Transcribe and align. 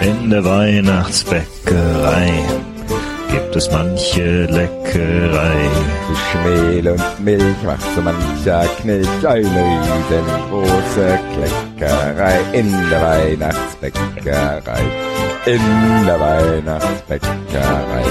In 0.00 0.30
der 0.30 0.44
Weihnachtsbäckerei 0.44 2.30
gibt 3.32 3.56
es 3.56 3.68
manche 3.70 4.44
Leckerei. 4.44 5.70
Zwischen 6.06 6.42
Mehl 6.44 6.88
und 6.88 7.20
Milch 7.24 7.62
macht 7.64 7.84
so 7.96 8.02
mancher 8.02 8.68
Knilch 8.80 9.26
eine 9.26 9.64
riesengroße 9.64 11.18
Kleckerei 11.34 12.38
in 12.52 12.70
der 12.90 13.02
Weihnachtsbäckerei. 13.02 14.82
In 15.46 16.06
der 16.06 16.20
Weihnachtsbäckerei. 16.20 18.04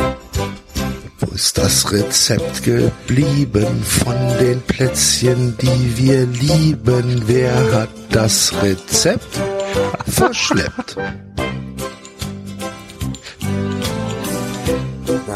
Wo 1.20 1.34
ist 1.34 1.58
das 1.58 1.90
Rezept 1.92 2.64
geblieben 2.64 3.84
von 3.84 4.16
den 4.40 4.62
Plätzchen, 4.64 5.58
die 5.58 5.98
wir 5.98 6.26
lieben? 6.26 7.24
Wer 7.28 7.54
hat 7.74 7.90
das 8.12 8.54
Rezept 8.62 9.40
verschleppt? 10.06 10.98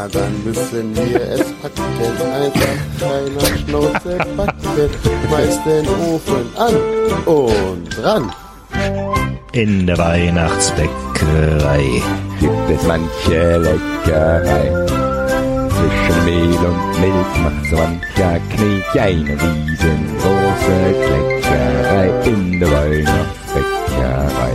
Na 0.02 0.08
dann 0.08 0.34
müssen 0.42 0.96
wir 0.96 1.20
es 1.20 1.52
packen, 1.62 1.84
einfach 2.34 2.76
keiner 2.98 3.46
Schnauze 3.56 4.18
backen. 4.36 4.90
Schmeiß 5.28 5.62
den 5.64 5.86
Ofen 5.88 6.46
an 6.56 6.74
und 7.24 7.98
ran. 8.02 8.32
In 9.52 9.86
der 9.86 9.96
Weihnachtsbäckerei 9.98 12.02
Gibt 12.40 12.70
es 12.70 12.82
manche 12.84 13.58
Leckerei. 13.58 14.72
Zwischen 15.68 16.24
Mehl 16.24 16.58
und 16.66 17.00
Milch 17.00 17.36
macht 17.44 17.66
so 17.70 17.76
mancher 17.76 18.40
Knilch 18.56 19.00
eine 19.00 19.40
riesengroße 19.40 20.78
Kleckerei 21.04 22.10
in 22.24 22.58
der 22.58 22.72
Weihnachtsbäckerei. 22.72 24.54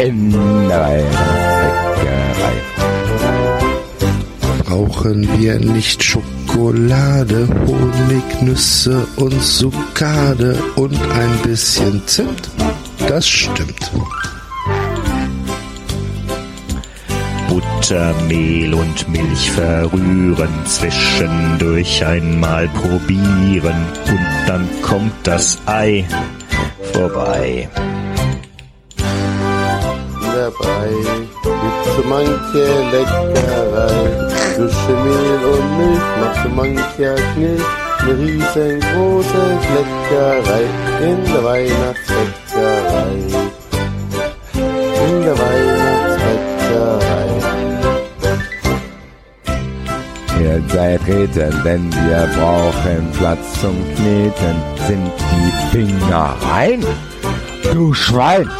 In 0.00 0.32
der 0.68 0.80
Weihnachtsbäckerei. 0.80 2.71
Brauchen 4.72 5.28
wir 5.38 5.58
nicht 5.58 6.02
Schokolade, 6.02 7.46
Honig, 7.66 8.40
Nüsse 8.40 9.06
und 9.16 9.38
Zuckade 9.42 10.56
und 10.76 10.94
ein 10.94 11.30
bisschen 11.42 12.00
Zimt? 12.06 12.50
Das 13.06 13.28
stimmt. 13.28 13.92
Butter, 17.50 18.14
Mehl 18.28 18.72
und 18.72 19.08
Milch 19.10 19.50
verrühren, 19.50 20.48
zwischendurch 20.64 22.02
einmal 22.06 22.66
probieren 22.68 23.76
und 24.06 24.48
dann 24.48 24.66
kommt 24.80 25.12
das 25.24 25.58
Ei 25.66 26.06
vorbei. 26.94 27.68
Dabei 30.42 30.90
gibt's 30.90 31.90
so 31.94 32.02
manche 32.08 32.64
Leckerei. 32.90 34.00
Zwischen 34.56 34.98
Mehl 35.04 35.42
und 35.52 35.68
Milch 35.78 36.08
macht 36.20 36.38
so 36.42 36.48
mancher 36.48 37.14
Knilch 37.32 37.70
eine 38.00 38.12
riesengroße 38.18 39.44
Leckerei 39.76 40.64
in 41.00 41.18
der 41.26 41.42
Weihnachtsbäckerei. 41.44 43.18
In 45.06 45.14
der 45.22 45.36
Weihnachtsbäckerei. 45.38 47.28
Ihr 50.40 50.58
seid 50.74 51.00
treten, 51.02 51.54
denn 51.64 51.84
wir 51.92 52.22
brauchen 52.36 53.12
Platz 53.16 53.44
zum 53.60 53.76
Kneten. 53.94 54.56
Sind 54.88 55.12
die 55.30 55.52
Finger 55.70 56.34
rein? 56.50 56.84
Du 57.72 57.94
Schwein! 57.94 58.50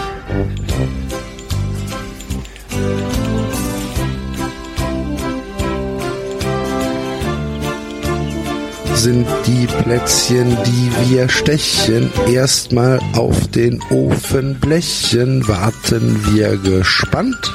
Sind 9.03 9.27
die 9.49 9.67
Plätzchen, 9.67 10.57
die 10.65 10.93
wir 11.11 11.29
stechen, 11.29 12.13
erstmal 12.29 13.01
auf 13.17 13.49
den 13.49 13.83
Ofenblechen, 13.91 15.49
warten 15.49 16.25
wir 16.31 16.57
gespannt, 16.59 17.53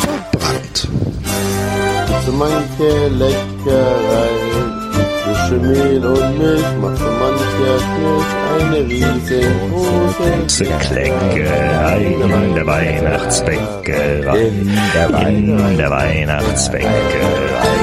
verbrannt. 0.00 0.88
So 2.26 2.32
manche 2.32 3.06
Leckerei. 3.06 4.30
Zwischen 5.22 5.62
Mehl 5.62 6.04
und 6.04 6.38
Milch 6.38 6.72
macht 6.80 6.98
so 6.98 7.04
mancher 7.04 7.78
Knilch 7.94 8.32
eine 8.58 8.80
riesengroße 8.88 10.64
Kleckerei 10.80 12.16
in 12.20 12.54
der 12.56 12.66
Weihnachtsbäckerei. 12.66 14.38
In 14.48 14.72
der 14.92 15.28
In 15.28 15.76
der 15.76 15.90
Weihnachtsbäckerei. 15.90 17.73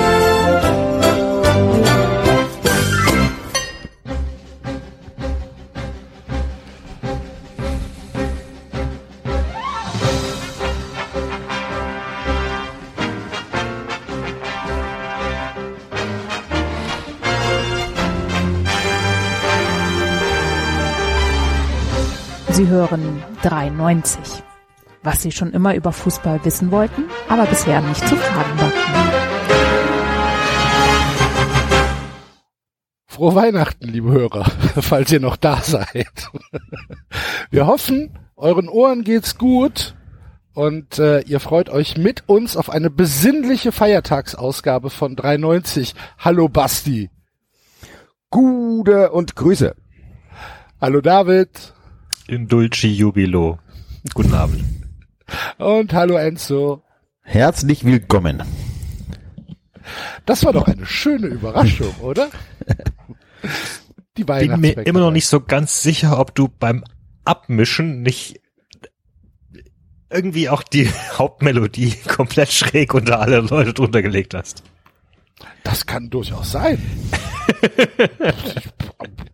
93. 23.41 24.43
Was 25.03 25.21
Sie 25.21 25.31
schon 25.31 25.51
immer 25.51 25.75
über 25.75 25.91
Fußball 25.91 26.43
wissen 26.45 26.71
wollten, 26.71 27.05
aber 27.27 27.45
bisher 27.45 27.81
nicht 27.81 28.07
zu 28.07 28.15
fragen 28.15 28.59
wagten. 28.59 29.01
Frohe 33.07 33.35
Weihnachten, 33.35 33.87
liebe 33.87 34.11
Hörer, 34.11 34.45
falls 34.81 35.11
ihr 35.11 35.19
noch 35.19 35.35
da 35.35 35.57
seid. 35.57 36.31
Wir 37.51 37.67
hoffen, 37.67 38.17
euren 38.35 38.69
Ohren 38.69 39.03
geht's 39.03 39.37
gut 39.37 39.95
und 40.53 40.99
äh, 40.99 41.21
ihr 41.21 41.39
freut 41.39 41.69
euch 41.69 41.97
mit 41.97 42.23
uns 42.27 42.57
auf 42.57 42.69
eine 42.69 42.89
besinnliche 42.89 43.71
Feiertagsausgabe 43.71 44.89
von 44.89 45.15
93. 45.15 45.93
Hallo 46.19 46.47
Basti. 46.47 47.09
Gude 48.29 49.11
und 49.11 49.35
Grüße. 49.35 49.75
Hallo 50.79 51.01
David. 51.01 51.73
In 52.27 52.47
Dulci 52.47 52.87
Jubilo. 52.87 53.59
Guten 54.13 54.33
Abend. 54.33 54.63
Und 55.57 55.93
hallo 55.93 56.15
Enzo. 56.17 56.83
Herzlich 57.21 57.83
willkommen. 57.83 58.43
Das 60.25 60.45
war 60.45 60.53
doch 60.53 60.67
eine 60.67 60.85
schöne 60.85 61.27
Überraschung, 61.27 61.93
oder? 62.01 62.29
Die 64.17 64.23
Bin 64.23 64.59
mir 64.59 64.85
immer 64.85 64.99
noch 64.99 65.11
nicht 65.11 65.27
so 65.27 65.41
ganz 65.41 65.81
sicher, 65.81 66.19
ob 66.19 66.35
du 66.35 66.47
beim 66.47 66.83
Abmischen 67.25 68.01
nicht 68.01 68.39
irgendwie 70.09 70.49
auch 70.49 70.63
die 70.63 70.89
Hauptmelodie 71.17 71.95
komplett 72.07 72.51
schräg 72.51 72.93
unter 72.93 73.19
alle 73.19 73.39
Leute 73.41 73.73
drunter 73.73 74.01
gelegt 74.01 74.33
hast. 74.33 74.63
Das 75.63 75.85
kann 75.85 76.09
durchaus 76.09 76.51
sein. 76.51 76.81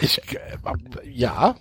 ich, 0.00 0.18
äh, 0.32 1.08
ja. 1.10 1.56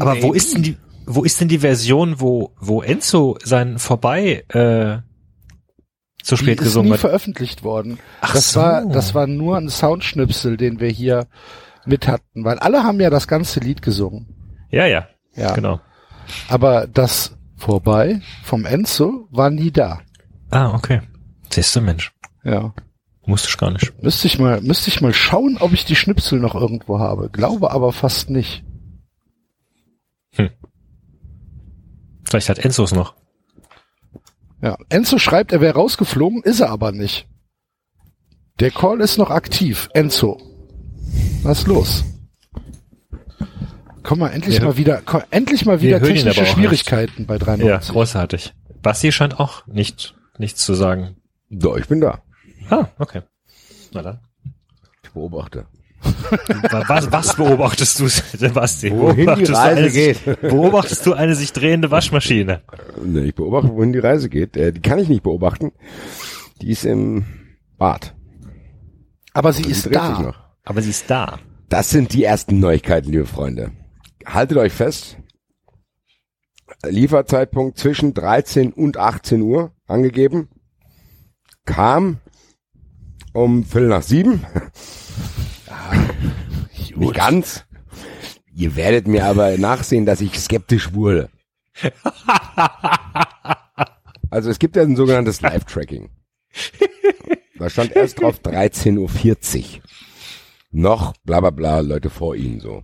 Aber 0.00 0.22
wo 0.22 0.32
ist 0.32 0.54
denn 0.54 0.62
die, 0.62 0.76
wo 1.06 1.24
ist 1.24 1.40
denn 1.40 1.48
die 1.48 1.58
Version, 1.60 2.20
wo, 2.20 2.52
wo 2.58 2.82
Enzo 2.82 3.38
sein 3.44 3.78
Vorbei 3.78 4.44
äh, 4.48 4.98
zu 6.22 6.36
Die 6.36 6.42
spät 6.42 6.58
ist 6.60 6.64
gesungen 6.64 6.88
nie 6.88 6.92
hat? 6.94 7.00
veröffentlicht 7.00 7.62
worden. 7.64 7.98
Ach 8.20 8.34
das 8.34 8.52
so. 8.52 8.60
war, 8.60 8.86
das 8.86 9.14
war 9.14 9.26
nur 9.26 9.56
ein 9.56 9.68
Soundschnipsel, 9.68 10.56
den 10.56 10.78
wir 10.80 10.88
hier 10.88 11.26
mit 11.84 12.06
hatten, 12.08 12.44
weil 12.44 12.58
alle 12.60 12.84
haben 12.84 13.00
ja 13.00 13.10
das 13.10 13.26
ganze 13.26 13.60
Lied 13.60 13.82
gesungen. 13.82 14.56
Ja, 14.70 14.86
ja, 14.86 15.08
Ja. 15.34 15.52
genau. 15.54 15.80
Aber 16.48 16.86
das 16.86 17.36
vorbei 17.56 18.20
vom 18.44 18.64
Enzo 18.64 19.26
war 19.30 19.50
nie 19.50 19.70
da. 19.72 20.00
Ah, 20.50 20.72
okay. 20.74 21.00
Siehst 21.50 21.74
du, 21.76 21.80
Mensch. 21.80 22.12
Ja. 22.44 22.72
Musste 23.24 23.48
ich 23.48 23.56
gar 23.56 23.70
nicht. 23.70 23.92
Müsste 24.02 24.26
ich 24.26 24.38
mal, 24.38 24.60
müsste 24.60 24.88
ich 24.90 25.00
mal 25.00 25.14
schauen, 25.14 25.56
ob 25.60 25.72
ich 25.72 25.84
die 25.84 25.94
Schnipsel 25.96 26.40
noch 26.40 26.54
irgendwo 26.56 26.98
habe. 26.98 27.28
Glaube 27.30 27.70
aber 27.70 27.92
fast 27.92 28.30
nicht. 28.30 28.64
Vielleicht 32.24 32.48
hat 32.48 32.58
Enzo 32.58 32.82
es 32.84 32.92
noch. 32.92 33.14
Ja. 34.62 34.76
Enzo 34.88 35.18
schreibt, 35.18 35.52
er 35.52 35.60
wäre 35.60 35.74
rausgeflogen, 35.74 36.42
ist 36.42 36.60
er 36.60 36.70
aber 36.70 36.92
nicht. 36.92 37.28
Der 38.60 38.70
Call 38.70 39.00
ist 39.00 39.18
noch 39.18 39.30
aktiv. 39.30 39.88
Enzo. 39.92 40.40
Was 41.42 41.60
ist 41.60 41.66
los? 41.66 42.04
Komm 44.02 44.20
mal, 44.20 44.28
endlich 44.30 44.58
Wir- 44.60 44.64
mal 44.66 44.76
wieder, 44.76 45.02
komm, 45.04 45.22
endlich 45.30 45.64
mal 45.66 45.80
wir 45.80 45.98
wieder 45.98 46.06
technische 46.06 46.46
Schwierigkeiten 46.46 47.26
bei 47.26 47.34
Ja, 47.34 47.40
93. 47.40 47.92
großartig. 47.92 48.54
Basti 48.82 49.12
scheint 49.12 49.38
auch 49.38 49.66
nicht, 49.66 50.14
nichts 50.38 50.64
zu 50.64 50.74
sagen. 50.74 51.16
So, 51.50 51.76
ich 51.76 51.86
bin 51.86 52.00
da. 52.00 52.22
Ah, 52.70 52.88
okay. 52.98 53.22
Na 53.92 54.02
dann. 54.02 54.20
Ich 55.02 55.10
beobachte. 55.10 55.66
Was, 56.88 57.12
was 57.12 57.36
beobachtest 57.36 58.00
du, 58.00 58.08
Sebastian? 58.08 58.98
Wohin 58.98 59.16
die 59.16 59.24
Beobachtest 59.24 59.50
du 59.50 59.54
Reise 59.54 59.80
eine, 59.80 59.90
geht. 59.90 60.24
Beobachtest 60.40 61.06
du 61.06 61.12
eine 61.12 61.34
sich 61.34 61.52
drehende 61.52 61.90
Waschmaschine? 61.90 62.62
Nee, 63.04 63.20
ich 63.26 63.34
beobachte, 63.34 63.72
wohin 63.74 63.92
die 63.92 63.98
Reise 63.98 64.28
geht. 64.28 64.56
Äh, 64.56 64.72
die 64.72 64.80
kann 64.80 64.98
ich 64.98 65.08
nicht 65.08 65.22
beobachten. 65.22 65.72
Die 66.60 66.70
ist 66.70 66.84
im 66.84 67.24
Bad. 67.78 68.14
Aber 69.32 69.52
sie 69.52 69.62
ist 69.62 69.82
sich 69.82 69.92
da. 69.92 70.20
noch. 70.20 70.38
Aber 70.64 70.82
sie 70.82 70.90
ist 70.90 71.08
da. 71.10 71.38
Das 71.68 71.90
sind 71.90 72.12
die 72.12 72.24
ersten 72.24 72.58
Neuigkeiten, 72.58 73.10
liebe 73.10 73.26
Freunde. 73.26 73.72
Haltet 74.26 74.58
euch 74.58 74.72
fest. 74.72 75.18
Lieferzeitpunkt 76.84 77.78
zwischen 77.78 78.12
13 78.14 78.72
und 78.72 78.96
18 78.96 79.40
Uhr 79.40 79.72
angegeben. 79.86 80.48
Kam 81.64 82.18
um 83.32 83.64
Viertel 83.64 83.88
nach 83.88 84.02
sieben. 84.02 84.44
Nicht 86.96 87.14
ganz. 87.14 87.64
Ihr 88.54 88.76
werdet 88.76 89.08
mir 89.08 89.24
aber 89.24 89.56
nachsehen, 89.58 90.06
dass 90.06 90.20
ich 90.20 90.38
skeptisch 90.38 90.92
wurde. 90.94 91.30
Also 94.30 94.48
es 94.48 94.58
gibt 94.58 94.76
ja 94.76 94.82
ein 94.82 94.96
sogenanntes 94.96 95.42
Live-Tracking. 95.42 96.08
Da 97.58 97.68
stand 97.68 97.94
erst 97.94 98.22
drauf 98.22 98.40
13.40 98.42 99.58
Uhr. 99.58 99.82
Noch 100.70 101.12
bla 101.24 101.40
bla 101.40 101.50
bla 101.50 101.80
Leute 101.80 102.08
vor 102.08 102.34
ihnen 102.34 102.58
so. 102.58 102.82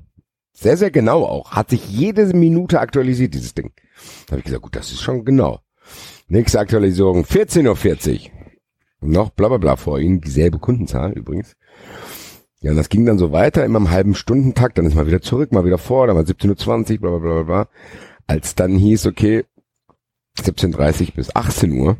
Sehr, 0.52 0.76
sehr 0.76 0.90
genau 0.90 1.24
auch. 1.24 1.52
Hat 1.52 1.70
sich 1.70 1.88
jede 1.88 2.26
Minute 2.36 2.80
aktualisiert, 2.80 3.32
dieses 3.32 3.54
Ding. 3.54 3.72
Da 4.26 4.32
habe 4.32 4.40
ich 4.40 4.44
gesagt, 4.44 4.62
gut, 4.62 4.76
das 4.76 4.92
ist 4.92 5.00
schon 5.00 5.24
genau. 5.24 5.60
Nächste 6.26 6.60
Aktualisierung, 6.60 7.24
14.40 7.24 8.12
Uhr. 8.12 8.37
Noch 9.00 9.30
bla 9.30 9.48
bla 9.48 9.58
bla 9.58 9.76
vor 9.76 10.00
ihnen, 10.00 10.20
dieselbe 10.20 10.58
Kundenzahl 10.58 11.12
übrigens. 11.12 11.56
Ja, 12.60 12.72
und 12.72 12.76
das 12.76 12.88
ging 12.88 13.06
dann 13.06 13.18
so 13.18 13.30
weiter, 13.30 13.64
immer 13.64 13.78
im 13.78 13.90
halben 13.90 14.14
Stundentakt, 14.14 14.78
dann 14.78 14.86
ist 14.86 14.94
mal 14.94 15.06
wieder 15.06 15.20
zurück, 15.20 15.52
mal 15.52 15.64
wieder 15.64 15.78
vor, 15.78 16.08
dann 16.08 16.16
war 16.16 16.24
17.20 16.24 16.94
Uhr, 16.94 16.98
bla 16.98 17.10
bla 17.10 17.18
bla 17.18 17.42
bla. 17.42 17.68
Als 18.26 18.56
dann 18.56 18.76
hieß, 18.76 19.06
okay, 19.06 19.44
17.30 20.38 21.00
Uhr 21.08 21.14
bis 21.14 21.34
18 21.36 21.72
Uhr, 21.72 21.96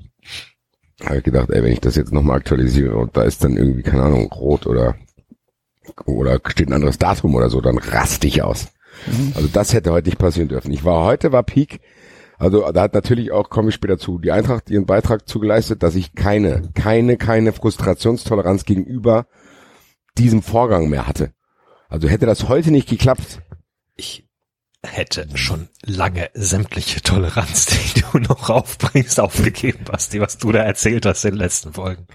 habe 1.05 1.19
ich 1.19 1.25
gedacht, 1.25 1.51
ey, 1.51 1.63
wenn 1.63 1.73
ich 1.73 1.81
das 1.81 1.95
jetzt 1.95 2.13
nochmal 2.13 2.39
aktualisiere 2.39 2.97
und 2.97 3.17
da 3.17 3.23
ist 3.23 3.45
dann 3.45 3.57
irgendwie, 3.57 3.83
keine 3.83 4.03
Ahnung, 4.03 4.33
rot 4.33 4.67
oder 4.67 4.97
oder 6.05 6.41
steht 6.47 6.69
ein 6.69 6.75
anderes 6.75 6.99
Datum 6.99 7.35
oder 7.35 7.51
so, 7.51 7.61
dann 7.61 7.79
raste 7.79 8.27
ich 8.27 8.43
aus. 8.43 8.69
Also 9.35 9.49
das 9.49 9.73
hätte 9.73 9.93
heute 9.93 10.09
nicht 10.09 10.19
passieren 10.19 10.49
dürfen. 10.49 10.73
Ich 10.73 10.85
war 10.85 11.05
heute 11.05 11.33
war 11.33 11.43
Peak, 11.43 11.81
also 12.39 12.71
da 12.73 12.83
hat 12.83 12.95
natürlich 12.95 13.33
auch, 13.33 13.51
komme 13.51 13.71
ich 13.71 13.75
später 13.75 13.99
zu, 13.99 14.19
die 14.19 14.33
Eintracht 14.33 14.71
ihren 14.71 14.87
Beitrag 14.87 15.29
zugeleistet, 15.29 15.83
dass 15.83 15.95
ich 15.95 16.15
keine, 16.15 16.71
keine, 16.75 17.17
keine 17.17 17.53
Frustrationstoleranz 17.53 18.65
gegenüber 18.65 19.27
diesem 20.17 20.43
Vorgang 20.43 20.89
mehr 20.89 21.07
hatte. 21.07 21.33
Also 21.89 22.09
hätte 22.09 22.27
das 22.27 22.49
heute 22.49 22.71
nicht 22.71 22.89
geklappt, 22.89 23.41
Ich 23.97 24.25
hätte 24.85 25.27
schon 25.35 25.69
lange 25.85 26.31
sämtliche 26.35 27.03
Toleranz, 27.03 27.67
die 27.67 28.01
du 28.01 28.19
noch 28.19 28.49
aufbringst, 28.49 29.19
aufgegeben, 29.19 29.85
Basti, 29.85 30.21
was 30.21 30.39
du 30.39 30.53
da 30.53 30.61
erzählt 30.61 31.05
hast 31.07 31.25
in 31.25 31.33
den 31.33 31.39
letzten 31.39 31.73
Folgen. 31.73 32.07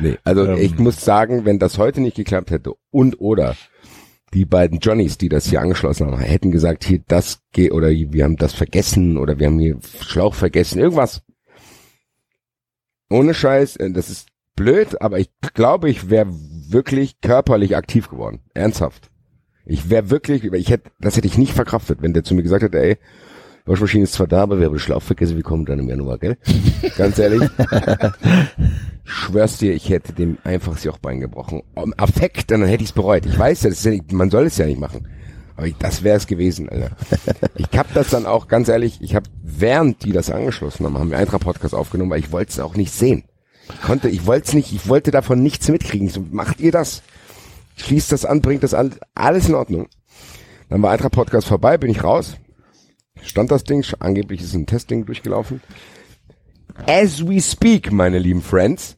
Nee, 0.00 0.18
also 0.24 0.44
Ähm. 0.44 0.58
ich 0.58 0.78
muss 0.78 1.00
sagen, 1.00 1.44
wenn 1.44 1.58
das 1.58 1.78
heute 1.78 2.00
nicht 2.00 2.16
geklappt 2.16 2.50
hätte 2.50 2.72
und 2.90 3.20
oder 3.20 3.56
die 4.34 4.44
beiden 4.44 4.78
Johnnies, 4.78 5.18
die 5.18 5.28
das 5.28 5.46
hier 5.46 5.60
angeschlossen 5.60 6.06
haben, 6.06 6.18
hätten 6.18 6.50
gesagt, 6.50 6.84
hier 6.84 7.00
das 7.06 7.40
geht 7.52 7.72
oder 7.72 7.88
wir 7.90 8.24
haben 8.24 8.36
das 8.36 8.54
vergessen 8.54 9.16
oder 9.16 9.38
wir 9.38 9.46
haben 9.46 9.58
hier 9.58 9.78
Schlauch 10.02 10.34
vergessen, 10.34 10.78
irgendwas. 10.80 11.22
Ohne 13.10 13.32
Scheiß, 13.34 13.76
äh, 13.76 13.90
das 13.90 14.10
ist 14.10 14.28
blöd, 14.54 15.00
aber 15.00 15.18
ich 15.18 15.30
glaube, 15.54 15.88
ich 15.88 16.10
wäre 16.10 16.28
wirklich 16.30 17.20
körperlich 17.20 17.76
aktiv 17.76 18.10
geworden. 18.10 18.40
Ernsthaft. 18.54 19.10
Ich 19.64 19.90
wäre 19.90 20.10
wirklich, 20.10 20.44
ich 20.44 20.70
hätte, 20.70 20.90
das 20.98 21.16
hätte 21.16 21.26
ich 21.26 21.38
nicht 21.38 21.52
verkraftet, 21.52 22.02
wenn 22.02 22.12
der 22.12 22.24
zu 22.24 22.34
mir 22.34 22.42
gesagt 22.42 22.62
hätte, 22.62 22.80
ey, 22.80 22.98
Waschmaschine 23.68 24.04
ist 24.04 24.14
zwar 24.14 24.26
da, 24.26 24.42
aber 24.42 24.58
wir 24.58 24.66
haben 24.66 24.74
den 24.74 24.80
Schlauch 24.80 25.02
vergessen, 25.02 25.36
wir 25.36 25.42
kommen 25.42 25.64
dann 25.64 25.78
im 25.78 25.88
Januar, 25.88 26.18
gell? 26.18 26.36
Ganz 26.96 27.18
ehrlich. 27.18 27.48
Ich 29.04 29.12
schwör's 29.12 29.58
dir, 29.58 29.74
ich 29.74 29.88
hätte 29.88 30.12
dem 30.12 30.38
einfach 30.44 30.72
das 30.74 30.84
Jochbein 30.84 31.20
gebrochen. 31.20 31.62
Im 31.76 31.94
Affekt, 31.96 32.50
dann 32.50 32.64
hätte 32.64 32.82
ich's 32.82 32.92
bereut. 32.92 33.26
Ich 33.26 33.38
weiß 33.38 33.62
ja, 33.62 33.70
ja 33.70 33.90
nicht, 33.90 34.12
man 34.12 34.30
soll 34.30 34.46
es 34.46 34.58
ja 34.58 34.66
nicht 34.66 34.80
machen. 34.80 35.08
Aber 35.56 35.66
ich, 35.66 35.76
das 35.76 36.04
wäre 36.04 36.16
es 36.16 36.26
gewesen, 36.26 36.68
Alter. 36.68 36.90
Ich 37.56 37.76
hab 37.76 37.92
das 37.92 38.10
dann 38.10 38.26
auch, 38.26 38.46
ganz 38.46 38.68
ehrlich, 38.68 38.98
ich 39.00 39.16
habe 39.16 39.28
während 39.42 40.04
die 40.04 40.12
das 40.12 40.30
angeschlossen 40.30 40.86
haben, 40.86 40.96
haben 40.96 41.10
wir 41.10 41.18
Eintracht-Podcast 41.18 41.74
aufgenommen, 41.74 42.12
weil 42.12 42.20
ich 42.20 42.30
wollte 42.30 42.52
es 42.52 42.60
auch 42.60 42.76
nicht 42.76 42.92
sehen. 42.92 43.24
Ich 43.68 43.82
konnte, 43.82 44.08
ich 44.08 44.24
wollte 44.24 44.46
es 44.48 44.54
nicht, 44.54 44.72
ich 44.72 44.88
wollte 44.88 45.10
davon 45.10 45.42
nichts 45.42 45.68
mitkriegen. 45.68 46.06
Ich 46.06 46.12
so, 46.12 46.24
macht 46.30 46.60
ihr 46.60 46.70
das? 46.70 47.02
Schließt 47.76 48.12
das 48.12 48.24
an, 48.24 48.40
bringt 48.40 48.62
das 48.62 48.72
an, 48.72 48.94
alles 49.14 49.48
in 49.48 49.54
Ordnung. 49.54 49.88
Dann 50.68 50.80
war 50.80 50.92
Eintracht-Podcast 50.92 51.48
vorbei, 51.48 51.76
bin 51.76 51.90
ich 51.90 52.04
raus. 52.04 52.36
Stand 53.22 53.50
das 53.50 53.64
Ding, 53.64 53.84
angeblich 53.98 54.42
ist 54.42 54.54
ein 54.54 54.66
Testing 54.66 55.06
durchgelaufen. 55.06 55.60
As 56.86 57.26
we 57.26 57.40
speak, 57.40 57.92
meine 57.92 58.18
lieben 58.18 58.42
Friends, 58.42 58.96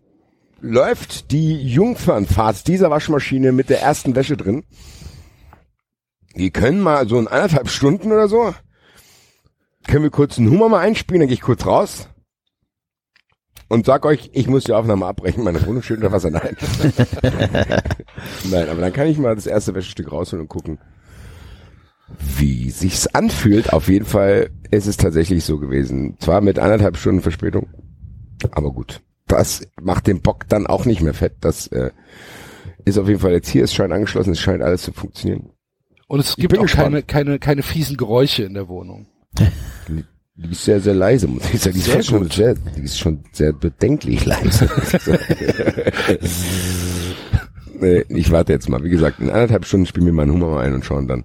läuft 0.60 1.30
die 1.30 1.62
Jungfernfahrt 1.66 2.68
dieser 2.68 2.90
Waschmaschine 2.90 3.52
mit 3.52 3.70
der 3.70 3.80
ersten 3.80 4.14
Wäsche 4.14 4.36
drin. 4.36 4.64
Die 6.36 6.50
können 6.50 6.80
mal 6.80 7.08
so 7.08 7.18
in 7.18 7.28
anderthalb 7.28 7.68
Stunden 7.68 8.12
oder 8.12 8.28
so, 8.28 8.54
können 9.86 10.04
wir 10.04 10.10
kurz 10.10 10.38
einen 10.38 10.50
Hummer 10.50 10.68
mal 10.68 10.80
einspielen, 10.80 11.20
dann 11.20 11.28
gehe 11.28 11.34
ich 11.34 11.40
kurz 11.40 11.66
raus 11.66 12.08
und 13.68 13.86
sag 13.86 14.04
euch, 14.04 14.30
ich 14.32 14.48
muss 14.48 14.64
die 14.64 14.72
Aufnahme 14.72 15.06
abbrechen, 15.06 15.44
meine 15.44 15.64
Wohnung 15.64 15.82
steht 15.82 15.98
unter 15.98 16.12
Wasser. 16.12 16.30
Nein. 16.30 16.56
Nein, 18.50 18.68
aber 18.68 18.80
dann 18.80 18.92
kann 18.92 19.06
ich 19.06 19.16
mal 19.16 19.34
das 19.34 19.46
erste 19.46 19.74
Wäschestück 19.74 20.10
rausholen 20.10 20.42
und 20.42 20.48
gucken, 20.48 20.78
wie 22.18 22.70
sich's 22.70 23.06
anfühlt. 23.08 23.72
Auf 23.72 23.88
jeden 23.88 24.06
Fall 24.06 24.50
ist 24.70 24.86
es 24.86 24.96
tatsächlich 24.96 25.44
so 25.44 25.58
gewesen. 25.58 26.16
Zwar 26.20 26.40
mit 26.40 26.58
anderthalb 26.58 26.96
Stunden 26.96 27.20
Verspätung, 27.20 27.68
aber 28.50 28.72
gut. 28.72 29.00
Das 29.26 29.66
macht 29.80 30.06
den 30.06 30.20
Bock 30.20 30.48
dann 30.48 30.66
auch 30.66 30.84
nicht 30.84 31.02
mehr 31.02 31.14
fett. 31.14 31.34
Das 31.40 31.68
äh, 31.68 31.90
ist 32.84 32.98
auf 32.98 33.08
jeden 33.08 33.20
Fall 33.20 33.32
jetzt 33.32 33.48
hier. 33.48 33.64
Es 33.64 33.72
scheint 33.72 33.92
angeschlossen. 33.92 34.32
Es 34.32 34.40
scheint 34.40 34.62
alles 34.62 34.82
zu 34.82 34.92
funktionieren. 34.92 35.50
Und 36.08 36.20
es 36.20 36.34
gibt 36.34 36.56
auch 36.58 36.62
gespannt. 36.62 36.90
keine, 36.90 37.02
keine, 37.02 37.38
keine 37.38 37.62
fiesen 37.62 37.96
Geräusche 37.96 38.42
in 38.42 38.54
der 38.54 38.68
Wohnung. 38.68 39.06
Die 40.34 40.50
ist 40.50 40.64
sehr, 40.64 40.80
sehr 40.80 40.94
leise, 40.94 41.28
muss 41.28 41.44
ich 41.52 41.60
sagen. 41.60 41.74
Die 41.74 41.80
ist, 41.80 41.86
Sehr 41.86 42.02
schon 42.02 42.22
gut. 42.22 42.32
sehr, 42.32 42.54
die 42.54 42.82
ist 42.82 42.98
schon 42.98 43.22
sehr 43.30 43.52
bedenklich 43.52 44.24
leise. 44.24 44.68
nee, 47.80 48.04
ich 48.08 48.30
warte 48.30 48.52
jetzt 48.52 48.68
mal. 48.68 48.82
Wie 48.82 48.90
gesagt, 48.90 49.20
in 49.20 49.30
anderthalb 49.30 49.66
Stunden 49.66 49.86
spielen 49.86 50.06
wir 50.06 50.12
meinen 50.12 50.32
Hummer 50.32 50.50
mal 50.50 50.64
ein 50.64 50.74
und 50.74 50.84
schauen 50.84 51.06
dann. 51.06 51.24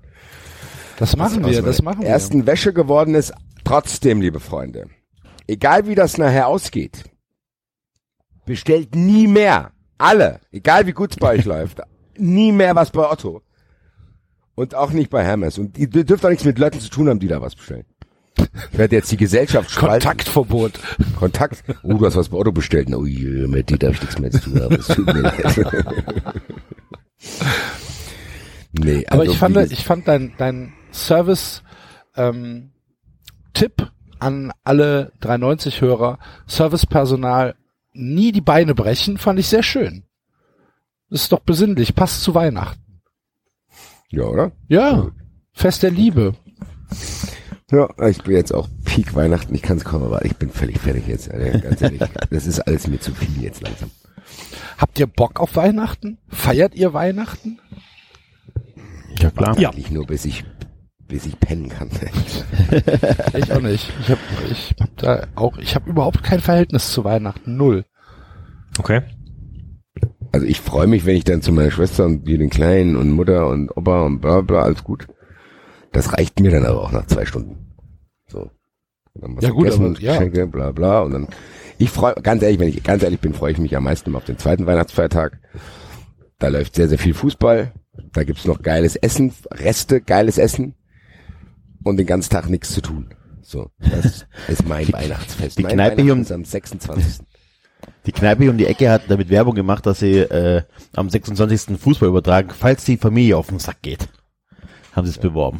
Das 0.98 1.16
machen 1.18 1.44
aus 1.44 1.52
wir, 1.52 1.62
das 1.62 1.82
machen 1.82 2.02
wir. 2.02 2.08
ersten 2.10 2.46
Wäsche 2.46 2.74
geworden 2.74 3.16
ist. 3.16 3.34
Trotzdem, 3.64 4.22
liebe 4.22 4.40
Freunde, 4.40 4.88
egal 5.48 5.88
wie 5.88 5.96
das 5.96 6.18
nachher 6.18 6.48
ausgeht, 6.48 7.04
bestellt 8.46 8.96
nie 8.96 9.28
mehr. 9.28 9.72
Alle, 9.98 10.40
egal 10.52 10.88
wie 10.88 10.92
gut 10.92 11.12
es 11.12 11.18
bei 11.18 11.34
euch 11.36 11.46
läuft, 11.54 11.82
nie 12.18 12.52
mehr 12.52 12.75
was 12.75 12.92
bei 12.92 13.10
Otto. 13.10 13.42
Und 14.56 14.74
auch 14.75 14.92
nicht 14.92 15.10
bei 15.10 15.24
Hermes. 15.24 15.58
Und 15.58 15.78
ihr 15.78 15.88
dürft 15.88 16.25
auch 16.25 16.30
nichts 16.30 16.46
mit 16.46 16.58
Leuten 16.60 16.80
zu 16.80 16.90
tun 16.90 17.10
haben, 17.10 17.20
die 17.20 17.28
da 17.28 17.42
was 17.42 17.56
bestellen. 17.56 17.84
Ich 18.72 18.78
werde 18.78 18.96
jetzt 18.96 19.12
die 19.12 19.18
Gesellschaft 19.18 19.70
spalten. 19.70 20.08
Kontaktverbot. 20.08 20.80
Kontakt. 21.20 21.64
Oh, 21.84 21.94
du 21.94 22.06
hast 22.06 22.16
was 22.16 22.30
bei 22.30 22.38
Otto 22.38 22.54
bestellt. 22.54 22.90
Ui, 22.94 23.48
mit 23.48 23.70
dir 23.70 23.78
darf 23.78 23.96
ich 23.96 24.02
nichts 24.02 24.20
mehr 24.20 24.32
zu 24.32 24.40
tun 24.40 24.62
haben. 24.62 24.78
Nee, 28.78 29.06
Aber 29.08 29.22
also, 29.22 29.32
ich 29.32 29.38
fand, 29.38 29.72
ich 29.72 29.86
fand 29.86 30.08
dein, 30.08 30.34
dein 30.38 30.74
Service 30.96 31.64
ähm, 32.16 32.72
Tipp 33.54 33.92
an 34.20 34.52
alle 34.64 35.12
390 35.20 35.82
Hörer, 35.82 36.20
Servicepersonal 36.48 37.56
nie 37.94 38.32
die 38.32 38.42
Beine 38.42 38.75
brechen, 38.75 39.18
fand 39.18 39.40
ich 39.40 39.48
sehr 39.48 39.64
schön. 39.64 40.04
Das 41.10 41.24
ist 41.24 41.32
doch 41.32 41.40
besinnlich, 41.40 41.96
passt 41.96 42.24
zu 42.24 42.34
Weihnachten. 42.34 43.02
ja, 44.10 44.24
oder? 44.24 44.52
Ja, 44.68 45.12
Fest 45.54 45.84
der 45.84 45.92
Liebe. 45.92 46.36
Ja, 47.72 47.88
ich 48.08 48.22
bin 48.24 48.36
jetzt 48.36 48.54
auch 48.54 48.68
Peak 48.84 49.16
Weihnachten. 49.16 49.56
Ich 49.56 49.62
kann 49.62 49.78
es 49.78 49.86
kaum 49.86 50.04
erwarten. 50.04 50.28
Ich 50.28 50.36
bin 50.36 50.50
völlig 50.50 50.80
fertig 50.80 51.08
jetzt. 51.08 51.30
Ganz 51.30 51.82
ehrlich. 51.82 52.02
Das 52.30 52.46
ist 52.46 52.60
alles 52.60 52.88
mir 52.88 53.00
zu 53.00 53.14
viel 53.14 53.42
jetzt 53.42 53.62
langsam. 53.62 53.90
Habt 54.78 55.00
ihr 55.00 55.08
Bock 55.08 55.40
auf 55.40 55.56
Weihnachten? 55.56 56.18
Feiert 56.28 56.75
ihr 56.75 56.94
Weihnachten? 56.94 57.60
Ja, 59.20 59.32
klar. 59.32 59.58
Ja. 59.58 59.70
Eigentlich 59.70 59.92
nur 59.92 60.06
bis 60.06 60.25
ich, 60.25 60.44
bis 61.08 61.26
ich 61.26 61.40
pennen 61.40 61.70
kann. 61.70 61.90
Ich 63.38 63.52
auch 63.52 63.62
nicht. 63.62 63.92
Ich 64.02 64.10
habe 64.10 64.20
ich 64.50 64.76
hab 64.80 64.98
da 64.98 65.28
auch, 65.36 65.58
ich 65.58 65.76
habe 65.76 65.90
überhaupt 65.90 66.24
kein 66.24 66.40
Verhältnis 66.40 66.92
zu 66.92 67.04
Weihnachten. 67.04 67.56
Null. 67.58 67.86
Okay. 68.80 69.02
Also 70.32 70.46
ich 70.48 70.60
freue 70.60 70.88
mich, 70.88 71.06
wenn 71.06 71.16
ich 71.16 71.24
dann 71.24 71.42
zu 71.42 71.52
meiner 71.52 71.72
Schwester 71.72 72.06
und 72.06 72.28
den 72.28 72.50
Kleinen 72.50 72.96
und 72.96 73.12
Mutter 73.12 73.48
und 73.48 73.70
Opa 73.78 74.02
und 74.04 74.20
bla 74.20 74.42
bla, 74.42 74.64
alles 74.64 74.84
gut. 74.84 75.08
Das 75.92 76.12
reicht 76.14 76.40
mir 76.40 76.52
dann 76.52 76.66
aber 76.66 76.82
auch 76.82 76.92
nach 76.92 77.06
zwei 77.08 77.26
Stunden. 77.26 77.74
So. 78.28 78.50
Und 79.14 79.22
dann 79.24 79.38
was 79.38 79.44
Ja, 79.44 79.52
gut, 79.52 79.72
aber- 79.72 80.00
ja. 80.00 80.14
Geschenke, 80.14 80.48
bla 80.48 80.72
bla. 80.72 81.02
Und 81.02 81.12
dann, 81.12 81.28
ich 81.78 81.90
freue, 81.90 82.16
ganz 82.16 82.42
ehrlich, 82.42 82.60
wenn 82.60 82.70
ich 82.70 82.84
ganz 82.84 83.04
ehrlich 83.04 83.20
bin, 83.22 83.34
freue 83.34 83.52
ich 83.54 83.58
mich 83.60 83.76
am 83.78 83.84
meisten 83.86 84.10
immer 84.10 84.18
auf 84.18 84.26
den 84.26 84.38
zweiten 84.38 84.66
Weihnachtsfeiertag. 84.66 85.40
da 86.40 86.48
läuft 86.50 86.76
sehr, 86.76 86.90
sehr 86.90 86.98
viel 87.00 87.14
Fußball. 87.14 87.72
Da 88.12 88.24
gibt's 88.26 88.46
noch 88.46 88.62
geiles 88.62 88.98
Essen, 88.98 89.32
Reste, 89.52 90.02
geiles 90.02 90.38
Essen 90.38 90.76
und 91.86 91.98
den 91.98 92.06
ganzen 92.08 92.30
Tag 92.32 92.50
nichts 92.50 92.74
zu 92.74 92.82
tun. 92.82 93.13
So, 93.42 93.70
das 93.80 94.25
ist 94.48 94.68
mein 94.68 94.92
Weihnachtsfest. 94.92 95.58
die 95.60 95.63
mein 95.63 95.74
Kneipe 95.74 96.01
hier 96.01 96.13
um- 96.13 96.25
am 96.30 96.44
26. 96.46 97.20
Die 98.08 98.12
Kneipe 98.12 98.42
hier 98.44 98.51
um 98.51 98.58
die 98.58 98.65
Ecke 98.65 98.89
hat 98.89 99.04
damit 99.10 99.30
Werbung 99.30 99.54
gemacht, 99.56 99.86
dass 99.86 100.00
sie 100.00 100.18
äh, 100.18 100.63
am 100.96 101.10
26. 101.10 101.77
Fußball 101.80 102.10
übertragen, 102.10 102.50
falls 102.50 102.84
die 102.86 102.98
Familie 102.98 103.38
auf 103.38 103.48
den 103.48 103.60
Sack 103.60 103.82
geht. 103.84 104.10
Haben 104.94 105.06
sie 105.06 105.12
es 105.12 105.18
beworben. 105.20 105.60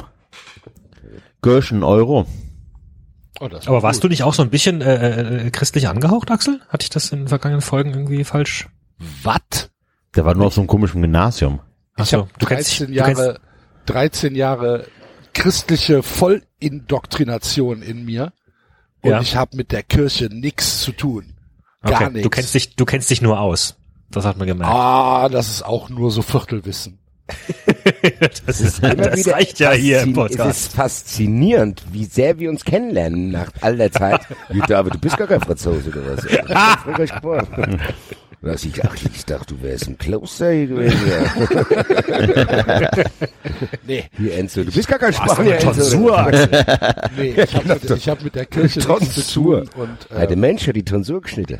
Gürschen 1.42 1.82
Euro. 1.84 2.26
Oh, 3.38 3.48
das 3.48 3.68
Aber 3.68 3.82
warst 3.82 4.02
du 4.02 4.08
nicht 4.08 4.22
auch 4.22 4.32
so 4.34 4.42
ein 4.42 4.50
bisschen 4.50 4.80
äh, 4.80 5.46
äh, 5.46 5.50
christlich 5.50 5.88
angehaucht, 5.88 6.30
Axel? 6.30 6.60
Hatte 6.68 6.84
ich 6.84 6.90
das 6.90 7.12
in 7.12 7.20
den 7.20 7.28
vergangenen 7.28 7.60
Folgen 7.60 7.90
irgendwie 7.90 8.24
falsch? 8.24 8.68
Was? 9.22 9.70
Der 10.16 10.24
war 10.24 10.34
nur 10.34 10.46
auf 10.46 10.54
so 10.54 10.62
einem 10.62 10.68
komischen 10.68 11.02
Gymnasium. 11.02 11.60
Ach 11.96 12.04
Ich 12.04 12.10
so, 12.10 12.18
habe 12.20 12.28
du 12.38 12.46
kennst 12.46 12.70
13 12.80 12.86
dich- 12.88 12.96
du 12.96 13.04
kennst- 13.04 13.20
Jahre, 13.20 13.40
13 13.84 14.34
Jahre 14.34 14.86
christliche 15.36 16.02
Vollindoktrination 16.02 17.82
in 17.82 18.04
mir 18.04 18.32
und 19.02 19.10
Ja. 19.10 19.20
ich 19.20 19.36
habe 19.36 19.56
mit 19.56 19.72
der 19.72 19.82
Kirche 19.82 20.26
nichts 20.32 20.80
zu 20.80 20.92
tun. 20.92 21.34
Gar 21.82 21.94
Okay, 22.02 22.04
nichts. 22.10 22.22
Du 22.24 22.30
kennst 22.30 22.54
dich, 22.54 22.76
du 22.76 22.84
kennst 22.84 23.10
dich 23.10 23.22
nur 23.22 23.38
aus. 23.40 23.76
Das 24.10 24.24
hat 24.24 24.36
man 24.38 24.46
gemerkt. 24.46 24.72
Ah, 24.72 25.28
das 25.28 25.48
ist 25.48 25.62
auch 25.62 25.88
nur 25.88 26.10
so 26.10 26.22
Viertelwissen. 26.22 26.98
das 28.46 28.60
ist, 28.60 28.78
Immer 28.78 28.94
das 28.94 29.18
wieder 29.18 29.32
reicht 29.34 29.58
ja 29.58 29.72
hier 29.72 30.00
im 30.02 30.14
faszin- 30.14 30.30
Es 30.30 30.36
Podcast. 30.36 30.60
ist 30.60 30.72
faszinierend, 30.76 31.82
wie 31.90 32.04
sehr 32.04 32.38
wir 32.38 32.50
uns 32.50 32.64
kennenlernen 32.64 33.30
nach 33.32 33.50
all 33.60 33.76
der 33.76 33.90
Zeit. 33.90 34.20
Wie, 34.48 34.60
David, 34.60 34.94
du 34.94 34.98
bist 34.98 35.16
gar 35.16 35.26
kein 35.26 35.40
Franzose 35.40 35.88
oder 35.90 36.16
was? 36.16 36.24
Was 38.46 38.64
ich, 38.64 38.84
ach, 38.84 38.94
ich 39.12 39.24
dachte, 39.24 39.54
du 39.56 39.62
wärst 39.62 39.88
im 39.88 39.98
Kloster 39.98 40.52
hier 40.52 40.68
gewesen. 40.68 41.00
Nee, 43.86 44.04
Hier, 44.16 44.34
Enzo, 44.36 44.62
du 44.62 44.70
bist 44.70 44.86
gar 44.86 45.00
kein 45.00 45.12
Spanier, 45.12 45.58
Enzo. 45.58 46.08
Nee, 47.16 47.34
ich 47.42 47.54
habe 47.56 47.68
mit, 47.68 47.90
ich 47.90 48.08
hab 48.08 48.22
mit 48.22 48.34
der 48.36 48.46
Kirche 48.46 48.78
nichts 48.78 49.14
zu 49.14 49.32
Tonsur. 49.32 49.64
tun 49.64 49.82
und 49.82 50.06
Ja, 50.10 50.20
der 50.26 50.30
äh, 50.30 50.36
Mensch 50.36 50.68
hat 50.68 50.76
die 50.76 50.84
Tonsur 50.84 51.20
geschnitten. 51.22 51.58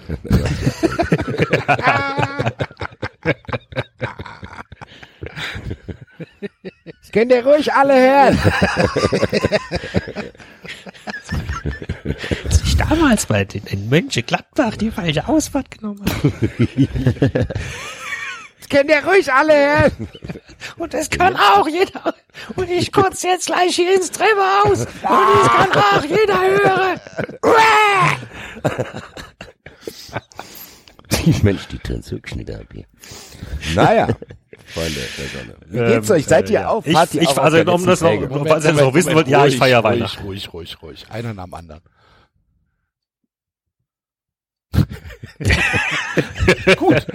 Das 6.85 7.13
könnt 7.13 7.33
ihr 7.33 7.45
ruhig 7.45 7.73
alle 7.73 7.95
hören. 7.95 8.39
Ich 12.79 12.89
damals 12.89 13.27
bei 13.27 13.45
den 13.45 13.63
in 13.67 13.89
Mönchengladbach 13.89 14.77
die 14.77 14.91
falsche 14.91 15.27
Ausfahrt 15.29 15.71
genommen 15.71 16.05
habe. 16.05 17.49
Das 18.59 18.79
könnt 18.81 18.91
ihr 18.91 19.05
ruhig 19.07 19.33
alle 19.33 19.53
hören. 19.55 20.09
Und 20.77 20.93
das 20.93 21.09
kann 21.09 21.37
auch 21.37 21.69
jeder. 21.69 22.15
Und 22.57 22.69
ich 22.69 22.91
kotze 22.91 23.29
jetzt 23.29 23.47
gleich 23.47 23.77
hier 23.77 23.95
ins 23.95 24.11
Treppenhaus. 24.11 24.81
Und 24.81 24.89
das 25.05 25.49
kann 25.53 25.71
auch 25.71 26.03
jeder 26.05 26.41
hören. 26.41 27.01
Mensch, 31.45 31.69
die 31.69 31.79
Tonsur 31.79 32.19
geschnitten 32.19 32.57
hat 32.59 32.67
hier. 32.73 32.87
Naja, 33.77 34.09
Freunde 34.75 34.99
der 35.17 35.29
Sonne. 35.29 35.57
Wie 35.69 35.95
geht's 35.95 36.11
Ähm, 36.11 36.17
euch? 36.17 36.27
Seid 36.27 36.51
ihr 36.51 36.61
ja. 36.63 36.69
auf? 36.69 36.85
Ich- 36.89 36.97
ich- 37.21 37.39
also 37.39 37.59
um 37.73 37.87
das 37.87 38.01
noch- 38.01 38.47
falls 38.49 38.65
ihr 38.65 38.73
das 38.73 38.81
noch 38.81 38.95
wissen 38.95 39.15
wollt, 39.15 39.29
ja, 39.29 39.47
ich 39.47 39.57
feier 39.59 39.79
ruhig, 39.79 39.93
Weihnachten. 40.01 40.25
Ruhig, 40.25 40.53
ruhig, 40.53 40.83
ruhig. 40.83 41.07
Einer 41.09 41.35
nach 41.35 41.45
dem 41.45 41.55
anderen. 41.55 41.83
Gut. 46.77 47.07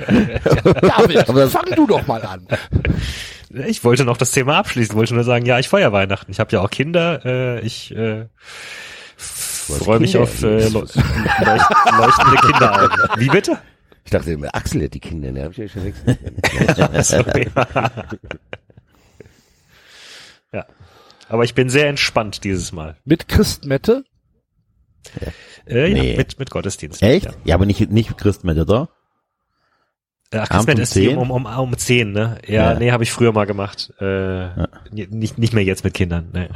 David, 0.81 1.27
fang 1.51 1.75
du 1.75 1.88
doch 1.88 2.05
mal 2.08 2.22
an. 2.24 2.48
Ich 3.67 3.84
wollte 3.84 4.05
noch 4.05 4.17
das 4.17 4.31
Thema 4.31 4.58
abschließen, 4.58 4.96
wollte 4.96 5.13
nur 5.13 5.24
sagen, 5.24 5.46
ja, 5.46 5.60
ich 5.60 5.67
feiere 5.67 5.91
Weihnachten. 5.91 6.31
Ich 6.31 6.39
habe 6.39 6.51
ja 6.51 6.62
auch 6.62 6.70
Kinder. 6.70 7.25
Äh, 7.25 7.60
ich 7.62 7.96
äh, 7.96 8.27
freue 9.17 10.00
mich 10.00 10.13
Kinder 10.13 10.24
auf 10.24 10.43
äh, 10.43 10.67
leucht, 10.70 10.96
leuchtende 10.96 12.38
Kinderaugen. 12.41 12.98
Wie 13.17 13.29
bitte? 13.29 13.58
Ich 14.03 14.12
dachte 14.12 14.31
immer, 14.31 14.53
Axel 14.53 14.84
hat 14.84 14.93
die 14.93 15.00
Kinder, 15.00 15.31
ne? 15.31 15.43
Hab 15.43 15.51
ich 15.51 15.58
ja 15.58 15.67
schon 15.67 15.84
nichts. 15.84 16.01
Sorry. 17.10 17.48
ja. 20.51 20.65
Aber 21.29 21.43
ich 21.43 21.53
bin 21.53 21.70
sehr 21.70 21.88
entspannt 21.88 22.43
dieses 22.43 22.72
Mal. 22.72 22.98
Mit 23.05 23.27
Christmette? 23.27 24.03
Äh, 25.65 25.93
Nee. 25.93 26.12
ja, 26.12 26.17
mit, 26.17 26.39
mit 26.39 26.50
Gottesdienst. 26.50 27.01
Echt? 27.03 27.25
Ja. 27.25 27.31
Ja, 27.46 27.55
aber 27.55 27.65
nicht, 27.65 27.91
nicht 27.91 28.17
Christmet, 28.17 28.58
oder? 28.58 28.89
Ach, 30.34 30.50
Abends 30.50 30.50
Christmet 30.50 30.77
um 30.77 30.81
ist 30.84 30.96
die 30.96 31.08
10? 31.10 31.17
um, 31.17 31.31
um, 31.31 31.46
um 31.46 31.77
10, 31.77 32.12
ne? 32.12 32.38
Ja, 32.48 32.72
Ja. 32.74 32.79
nee, 32.79 32.91
habe 32.91 33.03
ich 33.03 33.12
früher 33.12 33.31
mal 33.34 33.46
gemacht. 33.46 33.93
Äh, 34.00 34.48
nicht, 34.91 35.38
nicht 35.38 35.53
mehr 35.53 35.63
jetzt 35.63 35.84
mit 35.84 35.93
Kindern. 35.93 36.29
Nee. 36.34 36.48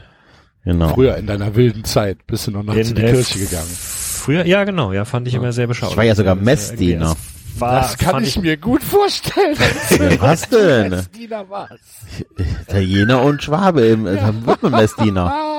Genau. 0.63 0.89
Früher 0.89 1.15
in 1.17 1.27
deiner 1.27 1.55
wilden 1.55 1.83
Zeit 1.83 2.25
bist 2.25 2.47
du 2.47 2.51
noch 2.51 2.63
nachts 2.63 2.89
in, 2.89 2.95
die 2.95 3.03
äh, 3.03 3.11
Kirche 3.11 3.37
gegangen. 3.39 3.67
Früher, 3.69 4.45
ja 4.45 4.63
genau, 4.63 4.91
ja, 4.93 5.05
fand 5.05 5.27
ich 5.27 5.35
immer 5.35 5.51
sehr 5.51 5.67
beschaulich. 5.67 5.91
Ich 5.93 5.97
war 5.97 6.03
ja 6.05 6.15
sogar 6.15 6.35
Äh, 6.37 6.41
Messdiener. 6.41 7.15
War, 7.59 7.81
Das 7.81 7.97
kann 7.97 8.11
fand 8.11 8.27
ich 8.27 8.37
mir 8.39 8.57
gut 8.57 8.83
vorstellen. 8.83 9.55
Was 10.19 10.49
denn? 10.49 10.89
Messdiener 10.89 11.49
war's. 11.49 11.79
Italiener 12.63 13.21
und 13.21 13.41
Schwabe, 13.43 13.81
im, 13.81 14.05
dann 14.05 14.45
wird 14.45 14.63
man 14.63 14.71
Messdiener. 14.73 15.41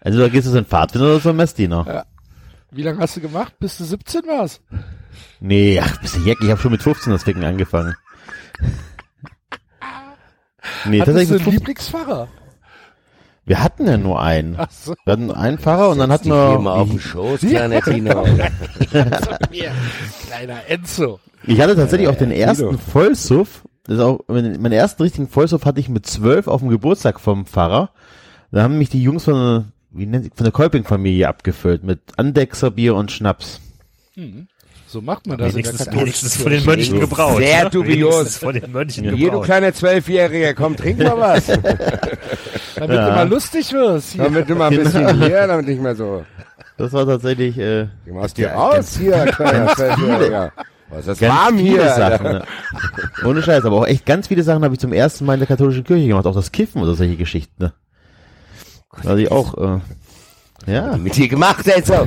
Also 0.00 0.20
da 0.20 0.28
gehst 0.28 0.46
du 0.46 0.52
so 0.52 0.58
ein 0.58 0.64
Pfadfinder 0.64 1.08
oder 1.08 1.20
so 1.20 1.30
ein 1.30 1.36
Messdiener. 1.36 2.06
Wie 2.70 2.82
lange 2.82 3.00
hast 3.00 3.16
du 3.16 3.20
gemacht? 3.20 3.52
Bis 3.58 3.76
du 3.76 3.84
17 3.84 4.22
warst? 4.26 4.62
Nee, 5.40 5.80
ach, 5.82 6.00
bist 6.00 6.16
du 6.16 6.20
Jeck, 6.20 6.38
ich 6.40 6.48
habe 6.50 6.60
schon 6.60 6.70
mit 6.70 6.82
15 6.82 7.12
das 7.12 7.24
Ficken 7.24 7.44
angefangen. 7.44 7.94
Nee, 10.84 11.00
Hattest 11.00 11.16
du 11.16 11.20
tatsächlich 11.20 11.30
mit 11.30 11.40
einen 11.40 11.44
15. 11.44 11.52
Lieblingsfahrer? 11.58 12.28
Wir 13.44 13.62
hatten 13.62 13.86
ja 13.86 13.96
nur 13.96 14.20
einen. 14.20 14.54
Ach 14.58 14.70
so. 14.70 14.94
Wir 15.04 15.12
hatten 15.12 15.30
einen 15.30 15.58
Fahrer 15.58 15.90
und 15.90 15.98
dann 15.98 16.12
hatten 16.12 16.24
hier 16.24 16.58
mal 16.58 16.74
wir, 16.76 16.82
auf 16.82 16.88
den 16.88 17.00
Schoß, 17.00 17.40
kleiner 17.40 17.80
Tino. 17.80 18.24
Kleiner 20.26 20.60
Enzo. 20.68 21.20
ich 21.46 21.60
hatte 21.60 21.74
tatsächlich 21.74 22.08
auch 22.08 22.16
den 22.16 22.30
ersten. 22.30 22.78
Vollsuff. 22.78 23.62
Das 23.84 23.96
ist 23.96 24.02
auch, 24.02 24.20
meinen 24.28 24.60
meinen 24.60 24.72
ersten 24.72 25.02
richtigen 25.02 25.28
Vollsuff 25.28 25.64
hatte 25.64 25.80
ich 25.80 25.88
mit 25.88 26.06
zwölf 26.06 26.46
auf 26.46 26.60
dem 26.60 26.68
Geburtstag 26.70 27.18
vom 27.18 27.46
Pfarrer. 27.46 27.90
Da 28.52 28.62
haben 28.62 28.78
mich 28.78 28.90
die 28.90 29.02
Jungs 29.02 29.24
von, 29.24 29.72
wie 29.90 30.06
nennt 30.06 30.34
von 30.34 30.44
der 30.44 30.52
Kolping-Familie 30.52 31.28
abgefüllt 31.28 31.82
mit 31.82 32.00
Andexer-Bier 32.16 32.94
und 32.94 33.10
Schnaps. 33.10 33.60
So 34.92 35.00
macht 35.00 35.28
man 35.28 35.38
das 35.38 35.52
wenigstens, 35.54 35.86
in 35.86 35.92
der 35.92 36.00
wenigstens 36.00 36.32
katholischen 36.32 36.64
von 36.64 36.74
den. 36.74 36.80
Mönchen 36.80 37.00
gebraut. 37.00 37.36
Sehr 37.36 37.62
ne? 37.62 37.70
dubios. 37.70 38.38
Von 38.38 38.54
den 38.54 38.72
Mönchen 38.72 39.14
Hier, 39.14 39.30
du 39.30 39.40
kleiner 39.40 39.72
Zwölfjähriger, 39.72 40.52
komm, 40.54 40.76
trink 40.76 40.98
mal 40.98 41.16
was. 41.16 41.46
Damit 42.74 42.98
du 42.98 43.10
mal 43.12 43.28
lustig 43.28 43.72
wirst. 43.72 44.14
Hier. 44.14 44.24
Damit 44.24 44.50
du 44.50 44.56
mal 44.56 44.72
ein 44.72 44.78
bisschen 44.82 45.22
hier, 45.22 45.46
damit 45.46 45.66
nicht 45.66 45.80
mehr 45.80 45.94
so. 45.94 46.24
Das 46.76 46.92
war 46.92 47.06
tatsächlich, 47.06 47.56
äh, 47.58 47.86
Du 48.04 48.14
machst 48.14 48.36
dir 48.36 48.50
raus 48.50 48.96
hier, 48.98 49.26
kleiner 49.26 49.68
Zwölfjähriger. 49.76 50.52
Was 50.88 51.00
ist 51.00 51.08
das 51.08 51.18
ganz 51.20 51.34
warm 51.34 51.58
viele 51.58 51.68
hier? 51.70 51.88
Sachen. 51.94 52.26
Ne? 52.26 52.44
Ohne 53.24 53.42
Scheiß, 53.42 53.64
aber 53.64 53.76
auch 53.76 53.86
echt 53.86 54.06
ganz 54.06 54.26
viele 54.26 54.42
Sachen 54.42 54.64
habe 54.64 54.74
ich 54.74 54.80
zum 54.80 54.92
ersten 54.92 55.24
Mal 55.24 55.34
in 55.34 55.40
der 55.40 55.46
katholischen 55.46 55.84
Kirche 55.84 56.08
gemacht, 56.08 56.26
auch 56.26 56.34
das 56.34 56.50
Kiffen 56.50 56.82
oder 56.82 56.94
solche 56.94 57.16
Geschichten. 57.16 57.62
Ne? 57.62 57.72
Also 58.90 59.16
ich 59.16 59.30
auch, 59.30 59.56
äh, 59.56 59.80
ja, 60.66 60.96
Mit 60.96 61.16
dir 61.16 61.28
gemacht, 61.28 61.66
Enzo. 61.68 62.06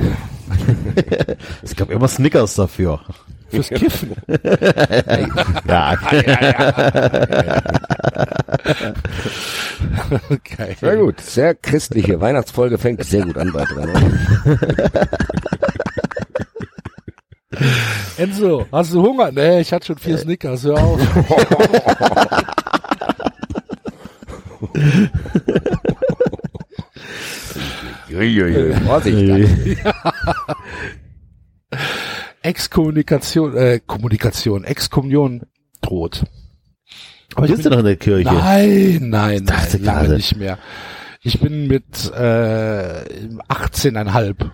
Es 1.62 1.76
gab 1.76 1.90
immer 1.90 2.08
Snickers 2.08 2.54
dafür. 2.54 3.00
Fürs 3.48 3.68
Kiffen. 3.68 4.12
Ja, 5.68 5.96
Okay. 10.30 10.76
Sehr 10.80 10.96
gut, 10.96 11.20
sehr 11.20 11.54
christliche 11.54 12.20
Weihnachtsfolge 12.20 12.78
fängt 12.78 13.04
sehr 13.04 13.22
gut 13.22 13.38
an 13.38 13.52
bei 13.52 13.64
dran. 13.64 14.18
Enzo, 18.16 18.66
hast 18.72 18.92
du 18.92 19.02
Hunger? 19.02 19.30
Nee, 19.32 19.60
ich 19.60 19.72
hatte 19.72 19.86
schon 19.86 19.98
vier 19.98 20.18
Snickers, 20.18 20.64
hör 20.64 20.82
auf. 20.82 21.00
Uiuiui, 28.10 28.74
Vorsicht. 28.84 29.48
Exkommunikation, 32.42 33.56
äh, 33.56 33.80
Kommunikation, 33.84 34.64
Exkommunion 34.64 35.42
droht. 35.80 36.24
Aber 37.34 37.46
bist 37.48 37.64
du 37.64 37.70
noch 37.70 37.78
in 37.78 37.84
der 37.86 37.96
Kirche? 37.96 38.32
Nein, 38.32 38.98
nein, 39.08 39.46
Das 39.46 39.74
ist 39.74 39.82
nein, 39.82 40.02
lange 40.04 40.16
nicht 40.16 40.36
mehr. 40.36 40.58
Ich 41.22 41.40
bin 41.40 41.66
mit 41.66 42.12
äh, 42.14 43.04
18,5 43.48 44.50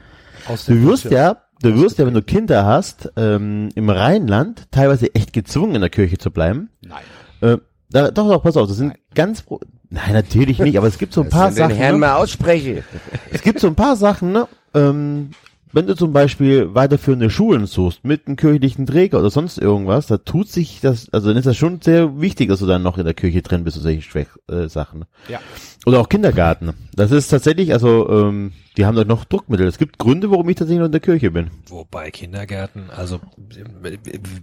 aus 0.47 0.65
der 0.67 0.77
Du 0.77 0.83
wirst 0.85 1.03
Kirche. 1.03 1.17
ja, 1.17 1.43
du 1.63 1.81
wirst 1.81 1.99
ja, 1.99 2.07
wenn 2.07 2.15
du 2.15 2.23
Kinder 2.23 2.65
hast, 2.65 3.11
ähm, 3.17 3.71
im 3.75 3.91
Rheinland 3.91 4.71
teilweise 4.71 5.13
echt 5.15 5.33
gezwungen, 5.33 5.75
in 5.75 5.81
der 5.81 5.91
Kirche 5.91 6.17
zu 6.17 6.31
bleiben. 6.31 6.71
Nein. 6.81 7.03
Äh, 7.41 7.59
da, 7.91 8.11
doch, 8.11 8.29
doch, 8.29 8.43
pass 8.43 8.57
auf, 8.57 8.69
das 8.69 8.77
sind 8.77 8.95
ganz, 9.15 9.43
pro 9.43 9.61
nein, 9.91 10.13
natürlich 10.13 10.59
nicht, 10.59 10.79
aber 10.79 10.87
es 10.87 10.99
gibt 10.99 11.13
so 11.13 11.23
ein 11.23 11.29
paar 11.29 11.47
Dass 11.49 11.57
ich 11.57 11.57
den 11.63 11.69
Sachen, 11.71 11.77
Herrn 11.77 11.95
ne? 11.95 11.99
mal 12.01 12.15
ausspreche. 12.15 12.85
es 13.33 13.43
gibt 13.43 13.61
so 13.61 13.67
ein 13.67 13.75
paar 13.75 13.97
Sachen, 13.97 14.33
ne? 14.33 14.49
Ähm, 14.75 15.31
wenn 15.73 15.87
du 15.87 15.95
zum 15.95 16.13
Beispiel 16.13 16.75
weiterführende 16.75 17.31
Schulen 17.31 17.67
suchst 17.67 18.05
mit 18.05 18.27
einem 18.27 18.37
kirchlichen 18.37 18.87
Träger 18.87 19.21
oder 19.21 19.31
sonst 19.31 19.59
irgendwas, 19.59 20.07
da 20.07 20.19
tut 20.19 20.49
sich 20.49 20.81
das, 20.81 21.09
also 21.13 21.29
dann 21.29 21.37
ist 21.37 21.47
das 21.47 21.57
schon 21.57 21.81
sehr 21.81 22.21
wichtig, 22.21 22.49
dass 22.49 22.61
du 22.61 22.67
dann 22.67 22.83
noch 22.83 22.99
in 22.99 23.05
der 23.05 23.15
Kirche 23.15 23.43
drin 23.43 23.65
bist 23.65 23.77
und 23.77 23.83
solche 23.83 24.03
Schwäch 24.03 24.29
äh, 24.49 24.69
Sachen. 24.69 25.05
Ja. 25.29 25.41
Oder 25.87 26.01
auch 26.01 26.09
Kindergarten. 26.09 26.75
Das 26.95 27.11
ist 27.11 27.29
tatsächlich, 27.29 27.73
also 27.73 28.09
ähm, 28.09 28.53
die 28.77 28.85
haben 28.85 28.97
da 28.97 29.05
noch 29.05 29.25
Druckmittel. 29.25 29.67
Es 29.67 29.79
gibt 29.79 29.99
Gründe, 29.99 30.31
warum 30.31 30.49
ich 30.49 30.57
tatsächlich 30.57 30.81
noch 30.81 30.87
in 30.87 30.93
der 30.93 31.01
Kirche 31.01 31.31
bin. 31.31 31.51
Wobei 31.69 32.11
Kindergärten, 32.11 32.91
also 32.91 33.21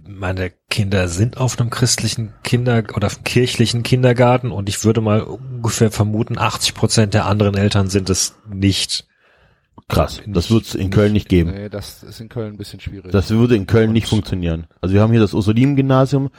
meine 0.06 0.52
Kinder 0.70 1.08
sind 1.08 1.38
auf 1.38 1.58
einem 1.58 1.70
christlichen 1.70 2.34
Kinder- 2.42 2.84
oder 2.94 3.08
kirchlichen 3.08 3.82
Kindergarten 3.82 4.50
und 4.50 4.68
ich 4.68 4.84
würde 4.84 5.00
mal 5.00 5.20
ungefähr 5.22 5.90
vermuten, 5.90 6.38
80 6.38 6.74
Prozent 6.74 7.14
der 7.14 7.26
anderen 7.26 7.56
Eltern 7.56 7.88
sind 7.88 8.10
es 8.10 8.36
nicht. 8.48 9.07
Krass. 9.88 10.20
Das 10.26 10.50
wird 10.50 10.64
es 10.64 10.74
in 10.74 10.90
Köln 10.90 11.12
nicht 11.12 11.28
geben. 11.28 11.52
Nee, 11.52 11.68
das 11.68 12.02
ist 12.02 12.20
in 12.20 12.28
Köln 12.28 12.54
ein 12.54 12.56
bisschen 12.56 12.80
schwierig. 12.80 13.12
Das 13.12 13.30
würde 13.30 13.54
in 13.54 13.66
Köln 13.66 13.92
nicht 13.92 14.08
funktionieren. 14.08 14.66
Also 14.80 14.94
wir 14.94 15.02
haben 15.02 15.12
hier 15.12 15.20
das 15.20 15.34
Ursulim-Gymnasium, 15.34 16.30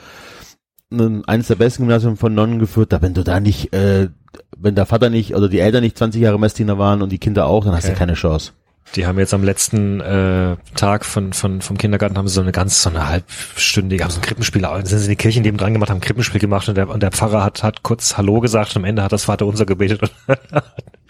eines 0.90 1.46
der 1.46 1.54
besten 1.54 1.84
Gymnasien 1.84 2.16
von 2.16 2.34
Nonnen 2.34 2.58
geführt. 2.58 2.92
Da 2.92 3.00
wenn 3.02 3.14
du 3.14 3.24
da 3.24 3.40
nicht, 3.40 3.72
äh, 3.72 4.08
wenn 4.56 4.74
der 4.74 4.86
Vater 4.86 5.10
nicht 5.10 5.34
oder 5.34 5.48
die 5.48 5.60
Eltern 5.60 5.82
nicht 5.82 5.96
20 5.96 6.20
Jahre 6.20 6.38
Messdiener 6.38 6.78
waren 6.78 7.02
und 7.02 7.10
die 7.10 7.18
Kinder 7.18 7.46
auch, 7.46 7.64
dann 7.64 7.74
hast 7.74 7.88
du 7.88 7.94
keine 7.94 8.14
Chance. 8.14 8.52
Die 8.96 9.06
haben 9.06 9.18
jetzt 9.20 9.32
am 9.34 9.44
letzten 9.44 10.00
äh, 10.00 10.56
Tag 10.74 11.04
von, 11.04 11.32
von 11.32 11.60
vom 11.60 11.78
Kindergarten 11.78 12.18
haben 12.18 12.26
sie 12.26 12.34
so 12.34 12.40
eine 12.40 12.50
ganz 12.50 12.82
so 12.82 12.90
eine 12.90 13.06
halbstündige, 13.06 14.02
haben 14.02 14.10
so 14.10 14.18
ein 14.18 14.22
Krippenspiel, 14.22 14.66
sind 14.82 14.98
sie 14.98 15.04
in 15.04 15.10
die 15.10 15.16
Kirche 15.16 15.40
neben 15.40 15.58
dran 15.58 15.72
gemacht, 15.72 15.90
haben 15.90 15.98
ein 15.98 16.02
Krippenspiel 16.02 16.40
gemacht 16.40 16.68
und 16.68 16.74
der, 16.74 16.88
und 16.88 17.00
der 17.00 17.12
Pfarrer 17.12 17.44
hat 17.44 17.62
hat 17.62 17.84
kurz 17.84 18.16
Hallo 18.16 18.40
gesagt 18.40 18.74
und 18.74 18.82
am 18.82 18.84
Ende 18.84 19.04
hat 19.04 19.12
das 19.12 19.24
Vater 19.24 19.46
unser 19.46 19.64
gebetet 19.64 20.02
und 20.02 20.10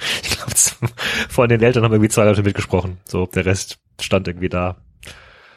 ich 0.22 0.30
glaube 0.30 0.52
von 1.28 1.48
den 1.48 1.62
Eltern 1.62 1.84
haben 1.84 1.92
irgendwie 1.92 2.10
zwei 2.10 2.24
Leute 2.24 2.42
mitgesprochen. 2.42 2.98
So 3.04 3.26
der 3.26 3.46
Rest 3.46 3.78
stand 4.00 4.28
irgendwie 4.28 4.48
da, 4.48 4.76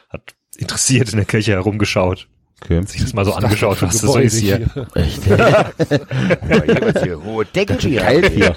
hat 0.10 0.36
interessiert 0.58 1.10
in 1.12 1.18
der 1.18 1.26
Kirche 1.26 1.54
herumgeschaut, 1.54 2.28
Okay. 2.64 2.82
sich 2.86 3.02
das 3.02 3.14
mal 3.14 3.26
so 3.26 3.32
das 3.32 3.44
angeschaut, 3.44 3.82
was 3.82 4.00
das 4.00 4.12
so 4.12 4.18
ist 4.18 4.38
hier. 4.38 4.70
Echt? 4.96 5.26
Hohe 7.26 7.46
Deckel 7.46 7.78
hier. 7.80 8.56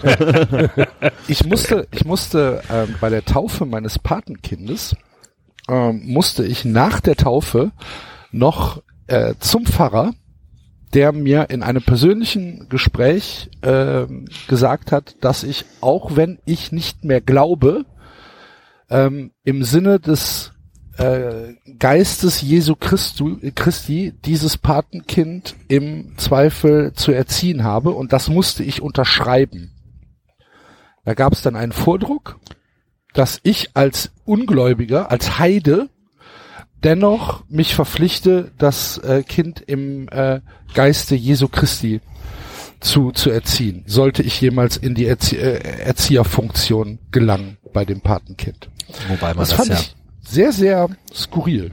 Ich 1.26 1.44
musste, 1.44 1.88
ich 1.90 2.04
musste 2.04 2.62
ähm, 2.70 2.94
bei 3.00 3.08
der 3.10 3.24
Taufe 3.24 3.66
meines 3.66 3.98
Patenkindes 3.98 4.94
ähm, 5.68 6.02
musste 6.04 6.44
ich 6.44 6.64
nach 6.64 7.00
der 7.00 7.16
Taufe 7.16 7.72
noch 8.30 8.80
äh, 9.08 9.34
zum 9.40 9.66
Pfarrer, 9.66 10.12
der 10.96 11.12
mir 11.12 11.50
in 11.50 11.62
einem 11.62 11.82
persönlichen 11.82 12.70
Gespräch 12.70 13.50
ähm, 13.60 14.24
gesagt 14.48 14.92
hat, 14.92 15.16
dass 15.20 15.44
ich 15.44 15.66
auch 15.82 16.16
wenn 16.16 16.38
ich 16.46 16.72
nicht 16.72 17.04
mehr 17.04 17.20
glaube, 17.20 17.84
ähm, 18.88 19.32
im 19.44 19.62
Sinne 19.62 20.00
des 20.00 20.52
äh, 20.96 21.52
Geistes 21.78 22.40
Jesu 22.40 22.76
Christu, 22.76 23.36
Christi 23.54 24.14
dieses 24.24 24.56
Patenkind 24.56 25.54
im 25.68 26.16
Zweifel 26.16 26.94
zu 26.94 27.12
erziehen 27.12 27.62
habe 27.62 27.90
und 27.90 28.14
das 28.14 28.30
musste 28.30 28.64
ich 28.64 28.80
unterschreiben. 28.80 29.72
Da 31.04 31.12
gab 31.12 31.34
es 31.34 31.42
dann 31.42 31.56
einen 31.56 31.72
Vordruck, 31.72 32.38
dass 33.12 33.38
ich 33.42 33.76
als 33.76 34.12
Ungläubiger, 34.24 35.10
als 35.10 35.38
Heide, 35.38 35.90
dennoch 36.82 37.44
mich 37.48 37.74
verpflichte, 37.74 38.52
das 38.58 38.98
äh, 38.98 39.22
Kind 39.22 39.60
im 39.60 40.08
äh, 40.08 40.40
Geiste 40.74 41.14
Jesu 41.14 41.48
Christi 41.48 42.00
zu, 42.80 43.12
zu 43.12 43.30
erziehen, 43.30 43.84
sollte 43.86 44.22
ich 44.22 44.40
jemals 44.40 44.76
in 44.76 44.94
die 44.94 45.06
Erzie 45.06 45.36
äh, 45.36 45.80
Erzieherfunktion 45.80 46.98
gelangen 47.10 47.58
bei 47.72 47.84
dem 47.84 48.00
Patenkind. 48.00 48.68
Wobei 49.08 49.28
man 49.28 49.38
Das, 49.38 49.50
das, 49.50 49.58
fand 49.58 49.70
ja. 49.70 49.76
ich 49.76 49.96
sehr, 50.28 50.52
sehr 50.52 50.88
skurril. 51.12 51.72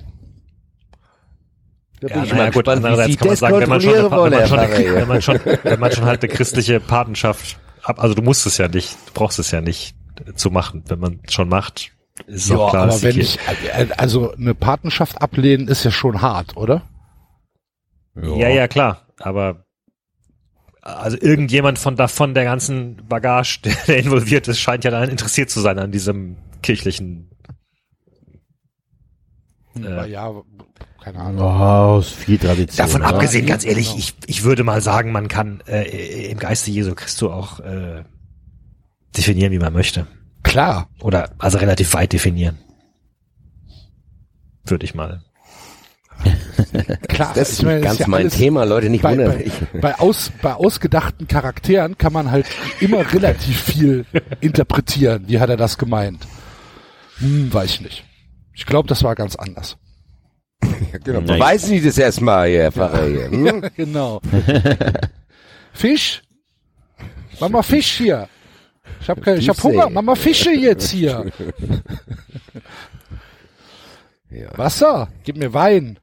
Da 2.00 2.07
Ja, 2.07 2.24
ich 2.24 2.33
naja, 2.33 2.50
gut, 2.50 2.67
andererseits 2.67 3.17
kann 3.17 3.27
man 3.27 3.38
sagen, 3.38 3.60
wenn 3.60 3.69
man 3.69 3.81
schon, 3.81 3.95
eine, 3.95 4.12
wenn, 4.12 4.27
man 4.27 4.48
schon, 4.48 4.95
wenn 4.95 5.07
man 5.07 5.22
schon, 5.22 5.39
wenn 5.63 5.79
man 5.79 5.91
schon 5.91 6.05
halt 6.05 6.24
eine 6.24 6.33
christliche 6.33 6.79
Patenschaft 6.79 7.57
ab, 7.83 8.01
also 8.01 8.13
du 8.15 8.22
musst 8.22 8.45
es 8.45 8.57
ja 8.57 8.67
nicht, 8.67 8.93
du 9.07 9.13
brauchst 9.13 9.39
es 9.39 9.51
ja 9.51 9.62
nicht 9.62 9.95
zu 10.36 10.51
machen. 10.51 10.83
Wenn 10.88 11.00
man 11.00 11.19
schon 11.29 11.50
macht, 11.50 11.91
ist 12.27 12.50
Ja, 12.50 12.55
klar, 12.70 12.84
aber 12.84 13.01
wenn 13.01 13.20
ich, 13.20 13.39
äh, 13.75 13.88
also 13.98 14.34
eine 14.34 14.53
Patenschaft 14.55 15.22
ablehnen 15.22 15.67
ist 15.67 15.84
ja 15.84 15.91
schon 15.91 16.21
hart, 16.21 16.56
oder? 16.58 16.84
Ja, 18.15 18.49
ja, 18.49 18.67
klar. 18.67 19.08
Aber 19.19 19.65
also 20.82 21.17
irgendjemand 21.19 21.80
von 21.80 21.95
davon 21.95 22.34
der 22.34 22.43
ganzen 22.43 22.97
Bagage, 23.08 23.60
der, 23.63 23.76
der 23.88 23.97
involviert 23.97 24.47
ist, 24.47 24.60
scheint 24.60 24.84
ja 24.84 24.91
daran 24.91 25.10
interessiert 25.10 25.49
zu 25.49 25.60
sein 25.62 25.80
an 25.80 25.91
diesem 25.91 26.38
kirchlichen. 26.62 27.30
Aber 29.76 30.06
Äh, 30.06 30.12
ja, 30.12 30.32
keine 31.04 31.19
Ahnung. 31.19 31.41
Oh, 31.41 31.99
ist 31.99 32.12
viel 32.12 32.38
Tradition. 32.38 32.86
davon 32.86 33.02
oder? 33.02 33.10
abgesehen, 33.15 33.45
ganz 33.47 33.65
ehrlich, 33.65 33.88
Genau. 33.88 33.97
ich, 33.99 34.13
ich 34.28 34.43
würde 34.43 34.63
mal 34.63 34.82
sagen, 34.82 35.12
man 35.12 35.28
kann 35.28 35.62
äh, 35.67 36.30
im 36.30 36.38
Geiste 36.38 36.69
Jesu 36.69 36.93
Christus 36.95 37.32
auch 37.32 37.60
äh, 37.62 38.04
definieren, 39.17 39.52
wie 39.52 39.60
man 39.60 39.73
möchte. 39.73 40.06
Klar. 40.54 40.88
Oder 41.02 41.32
also 41.39 41.58
relativ 41.58 41.92
weit 41.96 42.13
definieren. 42.13 42.60
Würde 44.66 44.86
ich 44.86 44.94
mal. 44.94 45.24
Klar, 47.10 47.34
Das 47.34 47.50
ist 47.54 47.60
ich 47.60 47.66
meine, 47.66 47.80
nicht 47.80 47.88
ganz 47.88 48.00
ja 48.00 48.08
mein 48.08 48.30
Thema, 48.30 48.63
Leute, 48.63 48.92
nicht 48.92 49.02
bei, 49.02 49.18
wundern. 49.18 49.42
bei, 49.74 49.80
bei, 49.80 50.00
aus, 50.00 50.32
bei 50.44 50.54
ausgedachten 50.54 51.28
Charakteren 51.28 51.98
kann 51.98 52.13
man 52.13 52.30
halt 52.30 52.46
immer 52.80 53.00
relativ 53.13 53.63
viel 53.63 54.06
interpretieren. 54.42 55.24
Wie 55.28 55.39
hat 55.39 55.50
er 55.50 55.58
das 55.58 55.80
gemeint? 55.80 56.28
Hm, 57.18 57.52
weiß 57.52 57.72
ich 57.72 57.82
nicht. 57.82 58.04
Ich 58.54 58.68
glaube, 58.68 58.88
das 58.88 59.02
war 59.04 59.16
ganz 59.16 59.36
anders. 59.36 59.78
genau, 61.04 61.22
Nein. 61.22 61.39
beweisen 61.39 61.70
Sie 61.70 61.82
das 61.82 61.98
erstmal, 61.98 62.48
Herr 62.52 62.72
Pfarrer. 62.72 63.08
Hier. 63.08 63.26
Hm? 63.32 63.70
genau. 63.76 64.22
Fisch? 65.74 66.22
Mama 67.39 67.63
Fisch 67.63 67.94
hier. 67.94 68.30
Ich 69.04 69.10
habe 69.10 69.36
ich 69.38 69.50
hab. 69.50 69.62
Hunger. 69.63 69.89
Mama 69.89 70.16
Fische 70.16 70.52
jetzt 70.56 70.89
hier. 70.89 71.26
Ja. 74.30 74.58
Wasser. 74.58 75.10
Gib 75.24 75.38
mir 75.38 75.54
Wein. 75.54 76.00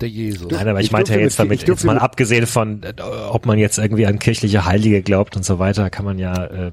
Der 0.00 0.08
Jesus. 0.08 0.52
Nein, 0.52 0.68
aber 0.68 0.78
ich, 0.78 0.86
ich 0.86 0.92
meinte 0.92 1.12
ja 1.14 1.18
jetzt 1.18 1.38
mit- 1.40 1.48
damit, 1.48 1.66
jetzt 1.66 1.84
mal 1.84 1.94
mit- 1.94 2.02
abgesehen 2.02 2.46
von, 2.46 2.82
äh, 2.84 2.92
ob 3.02 3.46
man 3.46 3.58
jetzt 3.58 3.78
irgendwie 3.78 4.06
an 4.06 4.20
kirchliche 4.20 4.64
Heilige 4.64 5.02
glaubt 5.02 5.36
und 5.36 5.44
so 5.44 5.58
weiter, 5.58 5.90
kann 5.90 6.04
man 6.04 6.18
ja, 6.20 6.44
äh, 6.44 6.72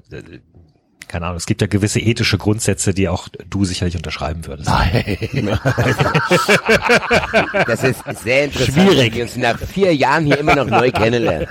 keine 1.08 1.26
Ahnung, 1.28 1.38
es 1.38 1.46
gibt 1.46 1.62
ja 1.62 1.68
gewisse 1.68 2.00
ethische 2.00 2.38
Grundsätze, 2.38 2.94
die 2.94 3.08
auch 3.10 3.28
du 3.50 3.66
sicherlich 3.66 3.96
unterschreiben 3.96 4.46
würdest. 4.46 4.70
Das 7.68 7.84
ist 7.84 8.04
sehr 8.24 8.46
interessant, 8.46 8.74
Schwierig. 8.74 9.10
dass 9.10 9.16
wir 9.16 9.24
uns 9.24 9.36
nach 9.38 9.60
vier 9.60 9.96
Jahren 9.96 10.26
hier 10.26 10.38
immer 10.40 10.56
noch 10.56 10.66
neu 10.66 10.92
kennenlernen. 10.92 11.48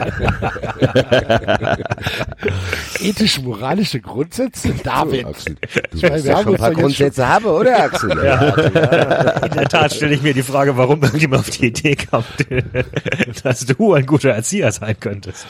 Ethisch-moralische 3.00 4.00
Grundsätze? 4.00 4.74
David. 4.82 5.26
Axel, 5.26 5.56
Ich 5.62 6.00
du 6.00 6.08
meine, 6.08 6.14
wirst 6.14 6.24
wir 6.24 6.32
ja 6.32 6.42
schon 6.42 6.54
ein 6.54 6.58
paar 6.58 6.72
Grundsätze 6.72 7.28
haben, 7.28 7.44
oder 7.46 7.82
Axel? 7.84 8.10
In 8.10 8.16
der 8.16 9.68
Tat 9.68 9.92
stelle 9.94 10.14
ich 10.14 10.22
mir 10.22 10.34
die 10.34 10.42
Frage, 10.42 10.76
warum 10.76 11.02
irgendjemand 11.02 11.40
auf 11.40 11.50
die 11.50 11.66
Idee 11.66 11.96
kam, 11.96 12.24
dass 13.42 13.66
du 13.66 13.94
ein 13.94 14.06
guter 14.06 14.30
Erzieher 14.30 14.72
sein 14.72 14.96
könntest. 14.98 15.46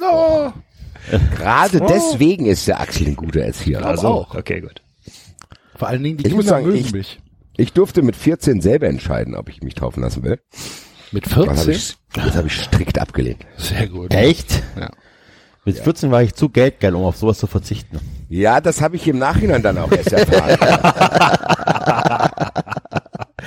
No. 0.00 0.52
Gerade 1.36 1.80
deswegen 1.80 2.46
ist 2.46 2.68
der 2.68 2.80
Axel 2.80 3.08
ein 3.08 3.16
guter 3.16 3.40
Erzieher. 3.40 3.84
Also, 3.84 4.08
auch. 4.08 4.34
okay, 4.34 4.60
gut. 4.60 4.82
Vor 5.76 5.88
allen 5.88 6.02
Dingen 6.02 6.18
die 6.18 6.26
Ich 6.26 6.32
muss 6.32 6.44
Kinder 6.44 6.56
sagen, 6.56 6.66
mögen 6.66 6.78
ich- 6.78 6.92
mich. 6.92 7.20
Ich 7.56 7.72
durfte 7.74 8.02
mit 8.02 8.16
14 8.16 8.60
selber 8.62 8.86
entscheiden, 8.86 9.34
ob 9.34 9.48
ich 9.50 9.62
mich 9.62 9.74
taufen 9.74 10.02
lassen 10.02 10.22
will. 10.22 10.38
Mit 11.10 11.26
Das 11.26 11.36
habe 11.36 11.46
14? 11.54 11.70
ich, 11.72 11.96
das 12.14 12.34
hab 12.34 12.46
ich 12.46 12.54
strikt 12.62 12.98
abgelehnt. 12.98 13.44
Sehr 13.58 13.88
gut. 13.88 14.14
Echt? 14.14 14.62
Ja. 14.78 14.90
Mit 15.64 15.78
14 15.78 16.10
war 16.10 16.22
ich 16.22 16.34
zu 16.34 16.48
geldgeil, 16.48 16.94
um 16.94 17.04
auf 17.04 17.16
sowas 17.16 17.38
zu 17.38 17.46
verzichten. 17.46 18.00
Ja, 18.30 18.60
das 18.62 18.80
habe 18.80 18.96
ich 18.96 19.06
im 19.06 19.18
Nachhinein 19.18 19.62
dann 19.62 19.76
auch 19.78 19.92
erst 19.92 20.12
erfahren. 20.12 20.58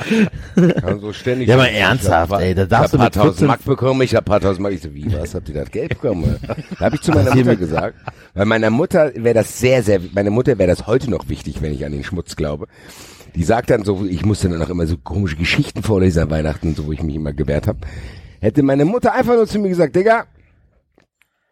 Kann 0.81 0.99
so 0.99 1.13
ständig 1.13 1.47
Ja, 1.47 1.55
aber 1.55 1.69
ernsthaft, 1.69 2.33
ey, 2.33 2.55
da 2.55 2.65
darfst 2.65 2.93
ich 2.93 2.97
du 2.97 3.03
hab 3.03 3.05
mit 3.05 3.13
paar 3.13 3.23
tausend 3.23 3.39
14 3.39 3.47
Mark 3.47 3.65
bekommen, 3.65 4.01
ich 4.01 4.15
habe 4.15 4.23
paar 4.23 4.39
tausend 4.39 4.61
Mark. 4.61 4.73
Ich 4.73 4.81
so, 4.81 4.93
wie, 4.93 5.11
was, 5.13 5.35
habt 5.35 5.49
ihr 5.49 5.55
das 5.55 5.71
Geld 5.71 5.89
bekommen? 5.89 6.37
Da 6.79 6.85
habe 6.85 6.95
ich 6.95 7.01
zu 7.01 7.11
meiner 7.11 7.33
Mutter 7.33 7.55
gesagt, 7.55 7.95
weil 8.33 8.45
meiner 8.45 8.69
Mutter 8.69 9.11
wäre 9.15 9.35
das 9.35 9.59
sehr, 9.59 9.81
sehr, 9.83 9.99
meine 10.13 10.29
Mutter 10.29 10.57
wäre 10.57 10.69
das 10.69 10.87
heute 10.87 11.09
noch 11.09 11.29
wichtig, 11.29 11.61
wenn 11.61 11.73
ich 11.73 11.85
an 11.85 11.91
den 11.91 12.03
Schmutz 12.03 12.35
glaube. 12.35 12.67
Die 13.35 13.43
sagt 13.43 13.69
dann 13.69 13.83
so, 13.83 14.05
ich 14.05 14.25
musste 14.25 14.49
dann 14.49 14.61
auch 14.61 14.69
immer 14.69 14.87
so 14.87 14.97
komische 14.97 15.35
Geschichten 15.35 15.83
vorlesen 15.83 16.23
an 16.23 16.29
Weihnachten, 16.29 16.75
so 16.75 16.85
wo 16.85 16.91
ich 16.91 17.03
mich 17.03 17.15
immer 17.15 17.33
gewehrt 17.33 17.67
habe. 17.67 17.79
Hätte 18.39 18.63
meine 18.63 18.85
Mutter 18.85 19.13
einfach 19.13 19.35
nur 19.35 19.47
zu 19.47 19.59
mir 19.59 19.69
gesagt, 19.69 19.95
Digga, 19.95 20.25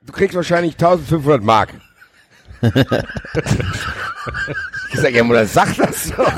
du 0.06 0.14
kriegst 0.14 0.36
wahrscheinlich 0.36 0.74
1500 0.74 1.44
Mark. 1.44 1.70
ich 4.94 5.00
sag, 5.00 5.14
ja, 5.14 5.24
Mutter, 5.24 5.46
sag 5.46 5.76
das 5.76 6.12
doch. 6.16 6.32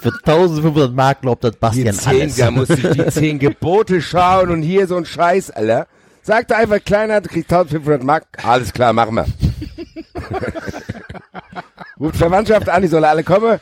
Für 0.00 0.12
1500 0.12 0.94
Mark 0.94 1.22
glaubt 1.22 1.44
das 1.44 1.52
Die 1.52 1.58
Bastian 1.58 1.94
zehn, 1.94 2.20
alles. 2.22 2.36
da 2.36 2.50
muss 2.50 2.70
ich 2.70 2.88
die 2.90 3.06
zehn 3.10 3.38
Gebote 3.38 4.00
schauen 4.00 4.50
und 4.50 4.62
hier 4.62 4.86
so 4.86 4.96
ein 4.96 5.04
Scheiß, 5.04 5.50
Alter. 5.50 5.86
Sagt 6.22 6.50
er 6.50 6.58
einfach, 6.58 6.82
kleiner, 6.84 7.20
du 7.20 7.28
kriegst 7.28 7.52
1500 7.52 8.02
Mark. 8.04 8.26
Alles 8.42 8.72
klar, 8.72 8.92
machen 8.92 9.16
wir. 9.16 9.26
Ruft 12.00 12.16
Verwandtschaft 12.16 12.68
an, 12.68 12.82
die 12.82 12.88
sollen 12.88 13.04
alle 13.04 13.24
kommen. 13.24 13.58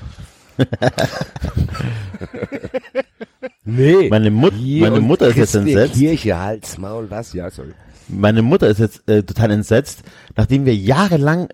nee. 3.64 4.08
Meine, 4.10 4.30
Mut 4.30 4.54
Hier 4.54 4.90
meine 4.90 5.00
Mutter 5.00 5.28
ist 5.28 5.36
jetzt 5.36 5.54
entsetzt. 5.54 5.94
Kirche, 5.94 6.38
Hals, 6.38 6.78
Maul, 6.78 7.10
was? 7.10 7.32
Ja, 7.32 7.50
sorry. 7.50 7.72
Meine 8.08 8.42
Mutter 8.42 8.68
ist 8.68 8.78
jetzt 8.78 9.08
äh, 9.08 9.22
total 9.22 9.50
entsetzt. 9.52 10.00
Nachdem 10.36 10.64
wir 10.64 10.74
jahrelang 10.74 11.48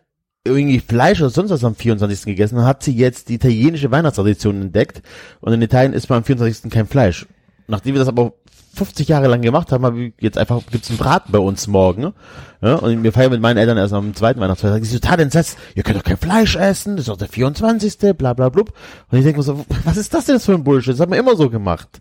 irgendwie 0.44 0.80
Fleisch 0.80 1.20
oder 1.20 1.30
sonst 1.30 1.50
was 1.50 1.64
am 1.64 1.74
24. 1.74 2.24
gegessen 2.24 2.64
hat 2.64 2.82
sie 2.82 2.94
jetzt 2.94 3.28
die 3.28 3.34
italienische 3.34 3.90
Weihnachtstradition 3.90 4.60
entdeckt. 4.60 5.02
Und 5.40 5.52
in 5.52 5.62
Italien 5.62 5.92
isst 5.92 6.10
man 6.10 6.18
am 6.18 6.24
24. 6.24 6.70
kein 6.70 6.86
Fleisch. 6.86 7.26
Nachdem 7.68 7.94
wir 7.94 8.00
das 8.00 8.08
aber 8.08 8.32
50 8.74 9.06
Jahre 9.08 9.28
lang 9.28 9.42
gemacht 9.42 9.70
haben, 9.70 9.84
haben 9.84 9.96
wir 9.96 10.12
jetzt 10.18 10.38
einfach, 10.38 10.62
gibt's 10.70 10.88
einen 10.88 10.98
Braten 10.98 11.30
bei 11.30 11.38
uns 11.38 11.66
morgen. 11.66 12.12
Ja, 12.60 12.76
und 12.76 13.02
wir 13.02 13.12
feiern 13.12 13.30
mit 13.30 13.40
meinen 13.40 13.58
Eltern 13.58 13.76
erst 13.76 13.92
am 13.92 14.14
zweiten 14.14 14.40
Weihnachtsfeiertag. 14.40 14.84
Sie 14.84 14.94
ist 14.94 15.02
total 15.02 15.20
entsetzt. 15.20 15.58
Ihr 15.74 15.82
könnt 15.82 15.98
doch 15.98 16.04
kein 16.04 16.16
Fleisch 16.16 16.56
essen. 16.56 16.96
Das 16.96 17.04
ist 17.04 17.08
doch 17.08 17.16
der 17.16 17.28
24. 17.28 18.16
bla 18.16 18.32
bla 18.32 18.48
blub. 18.48 18.72
Und 19.10 19.18
ich 19.18 19.24
denke 19.24 19.38
mir 19.38 19.44
so, 19.44 19.64
was 19.84 19.96
ist 19.96 20.12
das 20.14 20.24
denn 20.24 20.40
für 20.40 20.54
ein 20.54 20.64
Bullshit? 20.64 20.94
Das 20.94 21.00
haben 21.00 21.12
wir 21.12 21.18
immer 21.18 21.36
so 21.36 21.50
gemacht. 21.50 22.00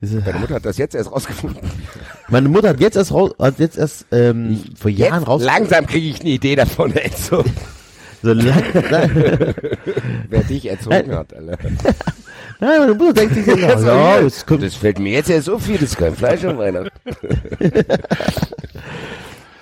Deine 0.00 0.38
Mutter 0.38 0.54
hat 0.56 0.64
das 0.66 0.76
jetzt 0.78 0.94
erst 0.94 1.10
rausgefunden. 1.10 1.58
meine 2.28 2.48
Mutter 2.48 2.68
hat 2.70 2.80
jetzt 2.80 2.96
erst 2.96 3.12
raus, 3.12 3.32
hat 3.38 3.58
jetzt 3.58 3.78
erst 3.78 4.06
ähm, 4.12 4.62
vor 4.78 4.90
Jahren 4.90 5.20
Jetzt 5.20 5.28
raus. 5.28 5.42
langsam 5.42 5.86
kriege 5.86 6.06
ich 6.08 6.20
eine 6.20 6.30
Idee 6.30 6.54
davon, 6.56 6.92
Enzo. 6.94 7.44
So 8.22 8.32
lang, 8.32 8.62
nein, 8.90 9.54
Wer 10.30 10.42
dich 10.44 10.66
erzogen 10.68 11.14
hat, 11.14 11.32
Alter. 11.34 11.58
nein, 12.58 12.78
meine 12.80 12.94
Mutter 12.94 13.12
denkt 13.12 13.34
sich 13.34 13.44
so, 13.44 13.54
ja, 13.56 13.78
ja, 13.78 14.18
es 14.20 14.44
kommt, 14.46 14.62
Das 14.62 14.74
fällt 14.74 14.98
mir 14.98 15.12
jetzt 15.12 15.28
erst 15.30 15.44
so 15.46 15.58
viel, 15.58 15.74
das 15.74 15.90
ist 15.90 15.98
kein 15.98 16.16
Fleisch 16.16 16.42
an 16.44 16.56
Weihnachten. 16.58 16.90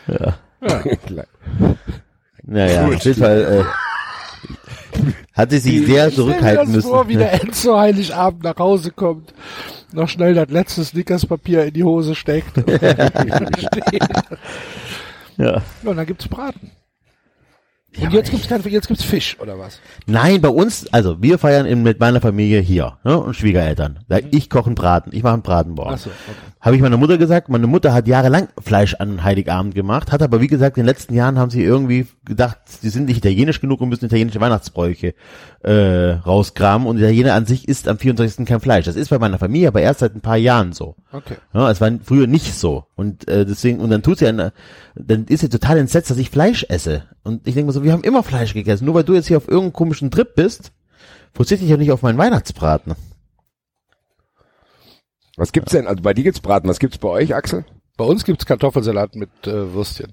ja. 0.07 0.35
Klar. 1.07 1.27
naja, 2.45 2.87
auf 2.87 3.05
jeden 3.05 3.21
Fall 3.21 3.41
äh, 3.61 3.65
hatte 5.33 5.59
sie 5.59 5.85
sehr 5.85 6.11
zurückhalten 6.11 6.73
müssen. 6.73 6.89
vor, 6.89 7.09
wie 7.09 7.17
der 7.17 7.43
Enzo 7.43 7.79
Heiligabend 7.79 8.45
nach 8.45 8.57
Hause 8.59 8.91
kommt, 8.91 9.35
noch 9.93 10.09
schnell 10.09 10.35
das 10.35 10.49
letzte 10.49 10.85
Snickerspapier 10.85 11.65
in 11.65 11.75
die 11.75 11.85
Hose 11.85 12.15
steckt. 12.15 12.57
und 12.59 12.69
ja. 15.37 15.63
dann 15.83 16.07
gibt's 16.07 16.29
Braten. 16.29 16.71
Und 18.01 18.13
jetzt 18.13 18.31
gibt's 18.31 18.49
kein, 18.49 18.61
jetzt 18.63 18.89
gibt's 18.89 19.05
Fisch, 19.05 19.39
oder 19.41 19.59
was? 19.59 19.81
Nein, 20.07 20.41
bei 20.41 20.49
uns, 20.49 20.93
also 20.93 21.23
wir 21.23 21.39
feiern 21.39 21.65
in, 21.65 21.83
mit 21.83 22.01
meiner 22.01 22.21
Familie 22.21 22.61
hier 22.61 22.99
ne, 23.05 23.19
und 23.19 23.35
Schwiegereltern. 23.35 24.01
Da 24.09 24.19
Ich 24.31 24.51
koche 24.51 24.67
einen 24.67 24.75
Braten, 24.75 25.11
ich 25.15 25.23
mache 25.23 25.35
einen 25.35 25.43
Bratenborn. 25.43 25.95
Ach 25.95 25.99
so, 25.99 26.11
okay. 26.11 26.39
Habe 26.65 26.77
ich 26.77 26.83
meiner 26.83 26.97
Mutter 26.97 27.19
gesagt, 27.19 27.51
meine 27.51 27.67
Mutter 27.67 27.93
hat 27.93 28.09
jahrelang 28.09 28.49
Fleisch 28.59 28.95
an 28.95 29.23
Heiligabend 29.23 29.75
gemacht, 29.75 30.11
hat 30.11 30.23
aber 30.23 30.41
wie 30.41 30.47
gesagt, 30.47 30.79
in 30.79 30.85
den 30.85 30.87
letzten 30.87 31.13
Jahren 31.13 31.39
haben 31.39 31.51
sie 31.51 31.63
irgendwie 31.63 32.07
gedacht, 32.25 32.57
sie 32.67 32.89
sind 32.89 33.05
nicht 33.05 33.19
italienisch 33.19 33.61
genug 33.61 33.83
und 33.83 33.91
müssen 33.91 34.07
italienische 34.07 34.41
Weihnachtsbräuche 34.41 35.13
äh, 35.63 35.73
rauskramen 35.73 36.89
und 36.89 36.97
Italiener 36.97 37.35
an 37.35 37.45
sich 37.45 37.69
isst 37.69 37.87
am 37.87 37.99
24. 37.99 38.47
kein 38.47 38.61
Fleisch. 38.61 38.87
Das 38.87 38.97
ist 38.97 39.11
bei 39.11 39.19
meiner 39.19 39.39
Familie 39.39 39.69
aber 39.69 39.83
erst 39.83 40.01
seit 40.01 40.15
ein 40.15 40.23
paar 40.23 40.39
Jahren 40.39 40.73
so. 40.73 40.97
Okay. 41.13 41.37
Ja, 41.53 41.71
es 41.71 41.83
war 41.83 41.91
früher 42.03 42.27
nicht 42.27 42.55
so. 42.55 42.87
Und 42.97 43.29
äh, 43.29 43.45
deswegen, 43.45 43.81
und 43.81 43.91
dann 43.91 44.03
tut 44.03 44.21
sie 44.21 44.27
eine, 44.27 44.55
dann 44.95 45.27
ist 45.27 45.41
sie 45.41 45.51
total 45.51 45.77
entsetzt, 45.77 46.11
dass 46.11 46.17
ich 46.17 46.31
Fleisch 46.31 46.65
esse. 46.71 47.03
Und 47.25 47.47
ich 47.47 47.53
denke 47.53 47.67
mir 47.67 47.73
so, 47.73 47.85
wir 47.85 47.93
haben 47.93 48.05
immer 48.05 48.23
Fleisch 48.23 48.55
gegessen. 48.55 48.87
Nur 48.87 48.95
weil 48.95 49.05
du 49.05 49.13
jetzt 49.13 49.29
hier 49.29 49.37
auf 49.37 49.49
irgendeinem 49.49 49.75
komischen 49.75 50.11
Trip 50.11 50.35
bist, 50.35 50.73
fokussiert 51.35 51.61
dich 51.61 51.69
ja 51.69 51.77
nicht 51.77 51.93
auf 51.93 52.01
meinen 52.01 52.17
Weihnachtsbraten. 52.17 52.95
Was 55.37 55.53
gibt's 55.53 55.73
denn? 55.73 55.87
Also 55.87 56.03
bei 56.03 56.15
dir 56.15 56.25
gibt's 56.25 56.41
Braten. 56.41 56.69
Was 56.69 56.79
gibt's 56.79 56.99
bei 56.99 57.09
euch, 57.09 57.35
Axel? 57.35 57.65
Bei 57.97 58.05
uns 58.05 58.25
gibt's 58.25 58.47
Kartoffelsalat 58.47 59.15
mit 59.15 59.31
äh, 59.47 59.73
Würstchen. 59.75 60.13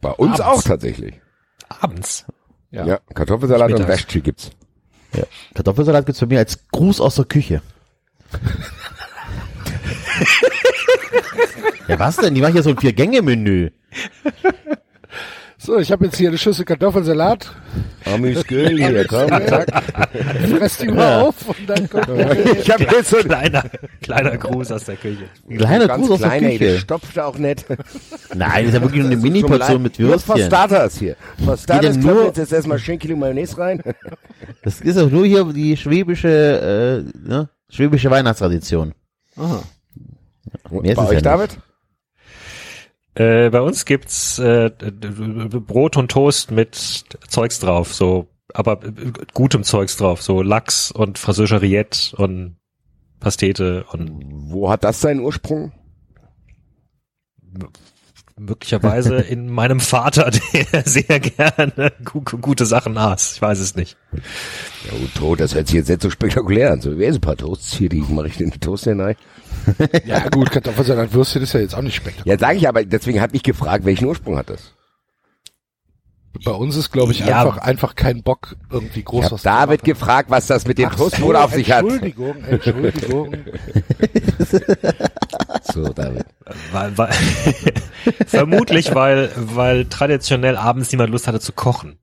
Bei 0.00 0.10
uns 0.10 0.40
Abends. 0.40 0.64
auch 0.64 0.68
tatsächlich. 0.68 1.20
Abends. 1.68 2.26
Ja. 2.70 2.86
Ja, 2.86 3.00
Kartoffelsalat 3.14 3.72
und. 3.72 3.86
Wäschchi 3.86 4.20
gibt's. 4.20 4.50
Ja. 5.14 5.24
Kartoffelsalat 5.54 6.06
gibt's 6.06 6.20
bei 6.20 6.26
mir 6.26 6.38
als 6.38 6.66
Gruß 6.70 7.00
aus 7.00 7.16
der 7.16 7.26
Küche. 7.26 7.62
ja, 11.88 11.98
was 11.98 12.16
denn? 12.16 12.34
Die 12.34 12.40
machen 12.40 12.56
ja 12.56 12.62
so 12.62 12.70
ein 12.70 12.78
Vier-Gänge-Menü. 12.78 13.70
So, 15.64 15.78
ich 15.78 15.92
habe 15.92 16.06
jetzt 16.06 16.16
hier 16.16 16.28
eine 16.28 16.38
Schüssel 16.38 16.64
Kartoffelsalat. 16.64 17.52
Amis 18.04 18.44
Grill 18.44 18.78
hier, 18.78 19.06
komm. 19.06 19.28
zack. 19.28 19.68
Fress 20.50 20.78
die 20.78 20.88
mal 20.88 21.20
auf 21.22 21.36
und 21.48 21.68
dann 21.68 21.88
kommt 21.88 22.08
Ich 22.58 22.68
habe 22.68 22.82
jetzt 22.82 23.10
so 23.10 23.18
ein 23.18 23.22
Kleiner, 23.28 23.64
kleiner 24.02 24.36
Gruß 24.38 24.72
aus 24.72 24.84
der 24.86 24.96
Küche. 24.96 25.22
Kleiner 25.48 25.86
Gruß 25.86 26.10
aus 26.10 26.18
der 26.20 26.30
kleiner, 26.30 26.46
ey, 26.48 26.58
Küche. 26.58 26.72
der 26.72 26.78
stopft 26.80 27.16
auch 27.20 27.38
nicht. 27.38 27.64
Nein, 28.34 28.64
das 28.64 28.66
ist 28.66 28.74
ja 28.74 28.80
wirklich 28.82 29.02
nur 29.02 29.12
eine 29.12 29.20
Mini-Portion 29.20 29.82
mit 29.82 29.98
Nur 30.00 30.08
Würstchen. 30.10 30.46
Starters 30.46 30.98
hier. 30.98 31.14
For 31.44 31.56
Starters 31.56 31.96
nur- 31.96 32.12
kommt 32.12 32.26
jetzt, 32.26 32.38
jetzt 32.38 32.52
erstmal 32.52 32.80
10 32.80 32.98
Kilo 32.98 33.16
Mayonnaise 33.16 33.56
rein. 33.58 33.80
Das 34.64 34.80
ist 34.80 34.98
auch 34.98 35.08
nur 35.10 35.24
hier 35.26 35.44
die 35.52 35.76
schwäbische, 35.76 37.04
äh, 37.04 37.28
ne? 37.28 37.48
schwäbische 37.68 38.10
Weihnachtstradition. 38.10 38.92
Und 39.36 40.82
Mehr 40.82 40.92
ist 40.92 40.96
bei 40.96 41.04
es 41.04 41.10
euch, 41.10 41.22
ja 41.22 41.36
nicht. 41.36 41.58
Äh, 43.14 43.50
bei 43.50 43.60
uns 43.60 43.84
gibt's 43.84 44.38
äh, 44.38 44.70
Brot 44.70 45.96
und 45.96 46.10
Toast 46.10 46.50
mit 46.50 46.74
Zeugs 47.28 47.58
drauf, 47.60 47.94
so, 47.94 48.28
aber 48.54 48.82
äh, 48.84 49.12
gutem 49.34 49.64
Zeugs 49.64 49.96
drauf, 49.96 50.22
so 50.22 50.42
Lachs 50.42 50.90
und 50.90 51.18
französischer 51.18 51.60
Rillette 51.60 52.16
und 52.16 52.56
Pastete 53.20 53.84
und 53.92 54.10
Wo 54.50 54.70
hat 54.70 54.84
das 54.84 55.00
seinen 55.00 55.20
Ursprung? 55.20 55.72
möglicherweise 58.38 59.16
in 59.20 59.48
meinem 59.48 59.80
Vater, 59.80 60.30
der 60.52 60.82
sehr 60.84 61.20
gerne 61.20 61.92
gu 62.04 62.20
gute 62.20 62.66
Sachen 62.66 62.96
aß. 62.96 63.34
Ich 63.34 63.42
weiß 63.42 63.58
es 63.58 63.74
nicht. 63.76 63.96
Ja 64.12 64.98
gut, 64.98 65.14
Tod, 65.14 65.40
das 65.40 65.54
hört 65.54 65.68
sich 65.68 65.76
jetzt 65.76 65.88
nicht 65.88 66.02
so 66.02 66.10
spektakulär 66.10 66.72
an. 66.72 66.80
So, 66.80 66.98
wer 66.98 67.08
ist 67.08 67.16
ein 67.16 67.20
paar 67.20 67.36
Toasts 67.36 67.74
hier, 67.74 67.88
die 67.88 68.00
mache 68.00 68.28
ich 68.28 68.40
in 68.40 68.50
die 68.50 68.58
Toast 68.58 68.84
hinein. 68.84 69.16
Ja 70.06 70.28
gut, 70.28 70.50
Kartoffelsalat 70.50 71.12
Würstchen 71.12 71.42
ist 71.42 71.52
ja 71.54 71.60
jetzt 71.60 71.74
auch 71.74 71.82
nicht 71.82 71.94
spektakulär. 71.96 72.34
Ja, 72.34 72.38
sage 72.40 72.56
ich 72.58 72.68
aber, 72.68 72.84
deswegen 72.84 73.20
habe 73.20 73.36
ich 73.36 73.42
gefragt, 73.42 73.84
welchen 73.84 74.06
Ursprung 74.06 74.36
hat 74.36 74.50
das? 74.50 74.74
Bei 76.44 76.52
uns 76.52 76.76
ist, 76.76 76.90
glaube 76.90 77.12
ich, 77.12 77.20
Ja. 77.20 77.42
einfach, 77.42 77.58
einfach 77.58 77.94
kein 77.94 78.22
Bock, 78.22 78.56
irgendwie 78.70 79.00
Ich 79.00 79.04
groß 79.04 79.24
habe 79.26 79.34
was 79.34 79.42
David 79.42 79.80
zu 79.80 79.84
machen. 79.90 79.98
gefragt, 80.00 80.30
was 80.30 80.46
das 80.46 80.66
mit 80.66 80.78
dem 80.78 80.90
Toastbrot 80.90 81.36
so, 81.36 81.42
auf 81.42 81.52
sich 81.52 81.70
hat. 81.70 81.82
Entschuldigung, 81.82 82.42
Entschuldigung. 82.44 83.36
So, 85.72 85.84
David. 85.92 86.26
Weil, 86.72 86.98
weil, 86.98 87.12
vermutlich, 88.26 88.94
weil, 88.94 89.30
weil 89.36 89.84
traditionell 89.86 90.56
abends 90.56 90.90
niemand 90.92 91.10
Lust 91.10 91.28
hatte 91.28 91.40
zu 91.40 91.52
kochen. 91.52 91.98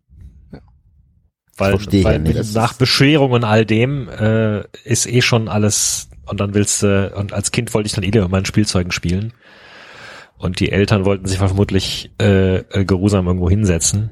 Weil, 1.58 1.72
Verstehe 1.72 2.00
ich 2.00 2.06
weil. 2.06 2.20
Das 2.24 2.54
nach 2.54 2.74
Bescherung 2.74 3.32
und 3.32 3.44
all 3.44 3.66
dem 3.66 4.08
äh, 4.10 4.62
ist 4.84 5.08
eh 5.08 5.22
schon 5.22 5.50
alles 5.50 6.10
und 6.30 6.40
dann 6.40 6.54
willst 6.54 6.84
du 6.84 7.12
und 7.16 7.34
als 7.34 7.52
Kind 7.52 7.74
wollte 7.74 7.88
ich 7.88 7.94
dann 7.94 8.04
eh 8.04 8.12
mit 8.12 8.30
meinen 8.30 8.46
Spielzeugen 8.46 8.92
spielen 8.92 9.34
und 10.38 10.60
die 10.60 10.72
Eltern 10.72 11.06
wollten 11.06 11.26
sich 11.26 11.38
vermutlich 11.38 12.12
äh, 12.22 12.58
äh, 12.58 12.86
geruhsam 12.86 13.28
irgendwo 13.28 13.50
hinsetzen. 13.50 14.10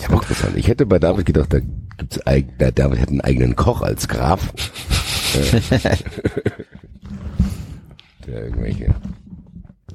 Ja, 0.00 0.08
aber 0.08 0.14
interessant. 0.22 0.56
Ich 0.56 0.66
hätte 0.68 0.86
bei 0.86 0.98
David 0.98 1.26
gedacht, 1.26 1.52
da 1.52 1.58
gibt's 1.60 2.20
eig- 2.26 2.56
der 2.58 2.72
David 2.72 2.98
hätte 3.00 3.10
einen 3.12 3.20
eigenen 3.20 3.54
Koch 3.56 3.82
als 3.82 4.08
Graf. 4.08 4.52
Äh, 5.34 5.60
der 8.26 8.44
irgendwelche 8.44 8.94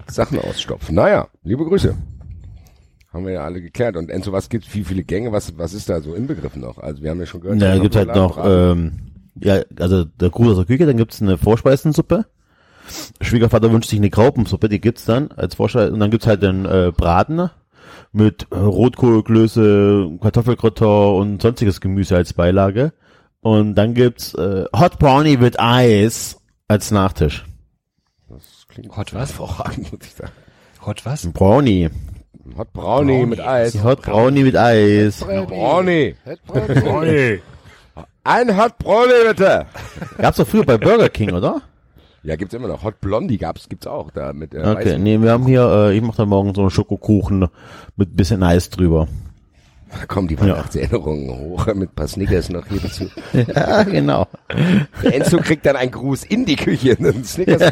Sachen 0.08 0.40
ausstopft. 0.40 0.92
Naja, 0.92 1.28
liebe 1.44 1.64
Grüße. 1.66 1.96
Haben 3.14 3.26
wir 3.26 3.34
ja 3.34 3.44
alle 3.46 3.62
geklärt. 3.62 3.96
Und 3.96 4.10
Enzo, 4.10 4.32
was 4.32 4.50
gibt's? 4.50 4.68
Wie 4.74 4.84
viele 4.84 5.04
Gänge? 5.04 5.32
Was, 5.32 5.58
was 5.58 5.74
ist 5.74 5.90
da 5.90 6.00
so 6.02 6.14
inbegriffen 6.14 6.62
noch? 6.62 6.78
Also 6.78 7.02
wir 7.02 7.10
haben 7.10 7.20
ja 7.20 7.26
schon 7.26 7.42
gehört. 7.42 7.62
Da 7.62 7.78
gibt's 7.78 7.96
halt 7.98 8.14
noch, 8.14 8.38
ähm, 8.46 9.09
ja, 9.42 9.62
also 9.80 10.06
der 10.06 10.30
Gruß 10.30 10.52
aus 10.52 10.58
der 10.58 10.66
Küche, 10.66 10.86
dann 10.86 10.98
gibt's 10.98 11.22
eine 11.22 11.38
Vorspeisensuppe. 11.38 12.26
Schwiegervater 13.22 13.72
wünscht 13.72 13.90
sich 13.90 14.00
eine 14.00 14.10
Graupensuppe, 14.10 14.70
die 14.70 14.82
gibt's 14.82 15.06
dann 15.06 15.32
als 15.32 15.56
Vorspeise. 15.56 15.92
Und 15.92 16.00
dann 16.00 16.12
gibt's 16.12 16.28
halt 16.28 16.42
den 16.42 16.66
äh, 16.66 16.92
Braten 16.96 17.50
mit 18.12 18.48
äh, 18.52 18.58
Rotkohlklöße, 18.58 20.18
Kartoffelgratin 20.22 20.88
und 20.88 21.42
sonstiges 21.42 21.82
Gemüse 21.82 22.16
als 22.16 22.34
Beilage. 22.34 22.94
Und 23.42 23.76
dann 23.76 23.94
gibt's 23.94 24.34
äh, 24.34 24.66
Hot 24.76 25.00
Brownie 25.00 25.38
mit 25.38 25.60
Eis 25.60 26.42
als 26.68 26.92
Nachtisch. 26.92 27.46
Das 28.28 28.66
klingt 28.68 28.96
Hot 28.98 29.14
was? 29.14 29.30
hervorragend, 29.30 29.92
muss 29.92 30.02
ich 30.04 30.14
sagen. 30.14 30.32
Hot 30.86 31.06
was? 31.06 31.24
Ein 31.24 31.34
Brownie. 31.34 31.90
Hot 32.58 32.74
Brownie, 32.74 33.26
mit 33.26 33.40
Eis. 33.40 33.84
Hot 33.84 34.02
Brownie 34.02 34.44
mit 34.44 34.56
Eis. 34.58 35.20
Brownie. 35.20 36.16
Hey. 36.24 37.42
Ein 38.24 38.58
Hot 38.58 38.78
Brownie, 38.78 39.28
bitte. 39.28 39.66
Gab's 40.18 40.38
doch 40.38 40.48
früher 40.48 40.64
bei 40.66 40.78
Burger 40.78 41.10
King, 41.10 41.32
oder? 41.34 41.62
Ja, 42.22 42.36
gibt's 42.36 42.54
immer 42.54 42.68
noch. 42.68 42.84
Hot 42.84 43.00
Blondie 43.00 43.38
gab's, 43.38 43.70
gibt's 43.70 43.88
auch 43.88 44.12
da 44.12 44.34
mit 44.34 44.54
äh, 44.54 44.60
Okay, 44.60 44.96
weißen- 44.96 44.98
nee, 44.98 45.20
wir 45.22 45.32
haben 45.32 45.46
hier, 45.46 45.62
äh, 45.64 45.96
ich 45.96 46.02
mache 46.02 46.18
dann 46.18 46.30
morgen 46.30 46.54
so 46.54 46.62
einen 46.62 46.70
Schokokuchen 46.70 47.48
mit 47.96 48.16
bisschen 48.16 48.44
Eis 48.44 48.70
drüber. 48.70 49.08
Da 49.92 50.06
kommen 50.06 50.28
die 50.28 50.40
Weihnachtserinnerungen 50.40 51.30
hoch 51.36 51.66
mit 51.74 51.90
ein 51.90 51.96
paar 51.96 52.08
Snickers 52.08 52.50
noch 52.50 52.64
hier 52.68 52.80
dazu. 52.80 53.10
Ja, 53.56 53.82
genau. 53.82 54.28
Der 55.04 55.16
Enzo 55.16 55.38
kriegt 55.40 55.66
dann 55.66 55.76
einen 55.78 55.90
Gruß 55.90 56.26
in 56.26 56.46
die 56.46 56.58
Küche, 56.58 56.96
einen 56.96 57.24
Snickers. 57.24 57.72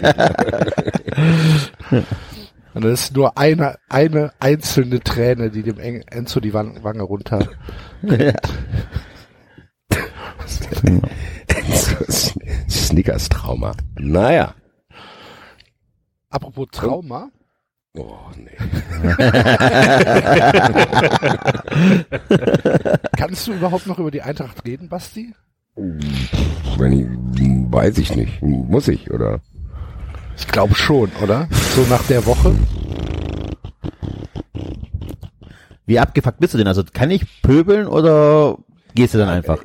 Und 2.74 2.84
das 2.86 3.02
ist 3.02 3.16
nur 3.16 3.38
eine, 3.38 3.76
eine 3.88 4.32
einzelne 4.40 5.00
Träne, 5.02 5.52
die 5.52 5.62
dem 5.62 5.78
Enzo 5.80 6.40
die 6.40 6.56
Wan- 6.56 6.84
Wange 6.84 7.04
runter. 7.04 7.48
Snickers-Trauma. 12.70 13.74
Naja. 14.00 14.54
Apropos 16.30 16.68
Trauma. 16.72 17.30
Oh, 17.98 18.16
nee. 18.36 18.52
Kannst 23.18 23.48
du 23.48 23.54
überhaupt 23.54 23.88
noch 23.88 23.98
über 23.98 24.12
die 24.12 24.22
Eintracht 24.22 24.64
reden, 24.66 24.90
Basti? 24.90 25.34
Wenn 25.76 26.92
ich, 26.92 27.08
weiß 27.72 27.98
ich 27.98 28.16
nicht. 28.16 28.42
Muss 28.42 28.88
ich, 28.88 29.12
oder? 29.12 29.42
Ich 30.38 30.48
glaube 30.48 30.76
schon, 30.76 31.12
oder? 31.24 31.50
So 31.76 31.82
nach 31.90 32.04
der 32.04 32.26
Woche. 32.26 32.56
Wie 35.88 36.00
abgefuckt 36.00 36.40
bist 36.40 36.54
du 36.54 36.58
denn? 36.58 36.68
Also 36.68 36.84
kann 36.92 37.10
ich 37.10 37.42
pöbeln 37.42 37.88
oder 37.88 38.58
gehst 38.94 39.14
du 39.14 39.18
dann 39.18 39.30
einfach? 39.30 39.64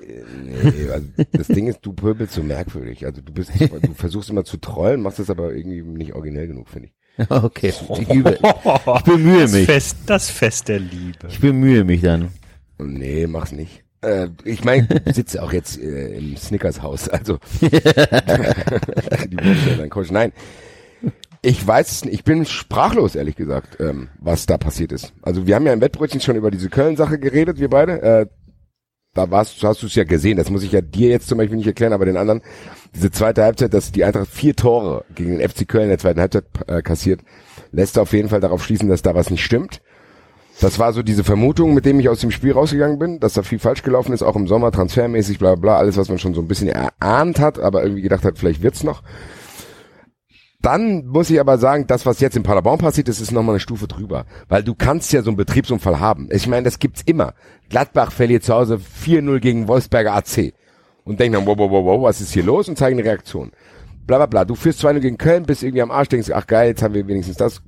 Nee, 0.62 0.88
also 0.90 1.06
das 1.32 1.48
Ding 1.48 1.66
ist, 1.68 1.80
du 1.82 1.92
pöbelst 1.92 2.34
so 2.34 2.42
merkwürdig. 2.42 3.04
Also 3.04 3.20
du 3.22 3.32
bist, 3.32 3.50
du 3.60 3.94
versuchst 3.94 4.30
immer 4.30 4.44
zu 4.44 4.56
trollen, 4.58 5.02
machst 5.02 5.18
es 5.18 5.30
aber 5.30 5.54
irgendwie 5.54 5.82
nicht 5.82 6.14
originell 6.14 6.48
genug, 6.48 6.68
finde 6.68 6.88
ich. 6.88 6.94
Okay, 7.28 7.74
ich 7.98 8.10
übe. 8.10 8.38
Ich 8.96 9.02
bemühe 9.04 9.42
Das 9.42 9.52
mich. 9.52 9.66
Fest, 9.66 9.96
das 10.06 10.30
Fest 10.30 10.68
der 10.68 10.78
Liebe. 10.78 11.28
Ich 11.28 11.40
bemühe 11.40 11.84
mich 11.84 12.00
dann. 12.00 12.28
Nee, 12.78 13.26
mach's 13.26 13.52
nicht. 13.52 13.84
Äh, 14.00 14.28
ich 14.44 14.64
meine, 14.64 14.88
ich 15.04 15.14
sitze 15.14 15.42
auch 15.42 15.52
jetzt 15.52 15.78
äh, 15.78 16.16
im 16.16 16.36
Snickers-Haus, 16.36 17.08
also 17.08 17.38
die 17.60 17.68
Coach. 19.88 20.10
Nein, 20.10 20.32
ich 21.42 21.66
weiß 21.66 21.90
es 21.90 22.04
nicht. 22.04 22.14
Ich 22.14 22.24
bin 22.24 22.46
sprachlos, 22.46 23.14
ehrlich 23.14 23.36
gesagt, 23.36 23.80
ähm, 23.80 24.08
was 24.18 24.46
da 24.46 24.58
passiert 24.58 24.92
ist. 24.92 25.12
Also 25.22 25.46
wir 25.46 25.54
haben 25.54 25.66
ja 25.66 25.72
im 25.72 25.80
Wettbrötchen 25.80 26.20
schon 26.20 26.36
über 26.36 26.50
diese 26.50 26.70
Köln-Sache 26.70 27.18
geredet, 27.18 27.58
wir 27.58 27.68
beide. 27.68 28.02
Äh, 28.02 28.26
da 29.14 29.30
warst, 29.30 29.62
hast 29.62 29.82
du 29.82 29.86
es 29.86 29.94
ja 29.94 30.04
gesehen. 30.04 30.38
Das 30.38 30.50
muss 30.50 30.62
ich 30.62 30.72
ja 30.72 30.80
dir 30.80 31.10
jetzt 31.10 31.28
zum 31.28 31.38
Beispiel 31.38 31.58
nicht 31.58 31.66
erklären, 31.66 31.92
aber 31.92 32.06
den 32.06 32.16
anderen. 32.16 32.40
Diese 32.94 33.10
zweite 33.10 33.42
Halbzeit, 33.42 33.74
dass 33.74 33.92
die 33.92 34.04
Eintracht 34.04 34.28
vier 34.28 34.56
Tore 34.56 35.04
gegen 35.14 35.38
den 35.38 35.48
FC 35.48 35.68
Köln 35.68 35.84
in 35.84 35.90
der 35.90 35.98
zweiten 35.98 36.20
Halbzeit 36.20 36.44
äh, 36.66 36.82
kassiert, 36.82 37.20
lässt 37.72 37.98
auf 37.98 38.12
jeden 38.12 38.28
Fall 38.30 38.40
darauf 38.40 38.64
schließen, 38.64 38.88
dass 38.88 39.02
da 39.02 39.14
was 39.14 39.30
nicht 39.30 39.44
stimmt. 39.44 39.82
Das 40.60 40.78
war 40.78 40.92
so 40.92 41.02
diese 41.02 41.24
Vermutung, 41.24 41.74
mit 41.74 41.84
dem 41.86 41.98
ich 41.98 42.08
aus 42.08 42.20
dem 42.20 42.30
Spiel 42.30 42.52
rausgegangen 42.52 42.98
bin, 42.98 43.20
dass 43.20 43.32
da 43.34 43.42
viel 43.42 43.58
falsch 43.58 43.82
gelaufen 43.82 44.12
ist, 44.12 44.22
auch 44.22 44.36
im 44.36 44.46
Sommer, 44.46 44.70
transfermäßig, 44.70 45.38
bla 45.38 45.56
bla, 45.56 45.76
alles, 45.76 45.96
was 45.96 46.08
man 46.08 46.18
schon 46.18 46.34
so 46.34 46.40
ein 46.40 46.48
bisschen 46.48 46.68
erahnt 46.68 47.40
hat, 47.40 47.58
aber 47.58 47.82
irgendwie 47.82 48.02
gedacht 48.02 48.24
hat, 48.24 48.38
vielleicht 48.38 48.62
wird's 48.62 48.84
noch. 48.84 49.02
Dann 50.62 51.06
muss 51.06 51.28
ich 51.28 51.40
aber 51.40 51.58
sagen, 51.58 51.88
das, 51.88 52.06
was 52.06 52.20
jetzt 52.20 52.36
in 52.36 52.44
Paderborn 52.44 52.78
passiert 52.78 53.08
ist, 53.08 53.20
ist 53.20 53.32
nochmal 53.32 53.54
eine 53.54 53.60
Stufe 53.60 53.88
drüber. 53.88 54.26
Weil 54.48 54.62
du 54.62 54.76
kannst 54.76 55.12
ja 55.12 55.22
so 55.22 55.30
einen 55.30 55.36
Betriebsunfall 55.36 55.98
haben. 55.98 56.28
Ich 56.30 56.46
meine, 56.46 56.62
das 56.62 56.78
gibt's 56.78 57.02
immer. 57.04 57.34
Gladbach 57.68 58.12
verliert 58.12 58.44
zu 58.44 58.54
Hause 58.54 58.78
4-0 59.04 59.40
gegen 59.40 59.66
Wolfsberger 59.66 60.14
AC. 60.14 60.54
Und 61.04 61.18
denkt 61.18 61.36
dann, 61.36 61.46
wow, 61.46 61.58
wow, 61.58 61.68
wow, 61.68 61.84
wow, 61.84 62.02
was 62.04 62.20
ist 62.20 62.32
hier 62.32 62.44
los? 62.44 62.68
Und 62.68 62.78
zeigen 62.78 62.96
eine 62.96 63.08
Reaktion. 63.08 63.50
Bla 64.06 64.18
bla 64.18 64.26
bla. 64.26 64.44
Du 64.44 64.54
führst 64.54 64.84
2-0 64.84 65.00
gegen 65.00 65.18
Köln, 65.18 65.44
bist 65.44 65.64
irgendwie 65.64 65.82
am 65.82 65.90
Arsch, 65.90 66.08
denkst, 66.08 66.30
ach 66.32 66.46
geil, 66.46 66.68
jetzt 66.68 66.82
haben 66.82 66.94
wir 66.94 67.08
wenigstens 67.08 67.36
das. 67.36 67.60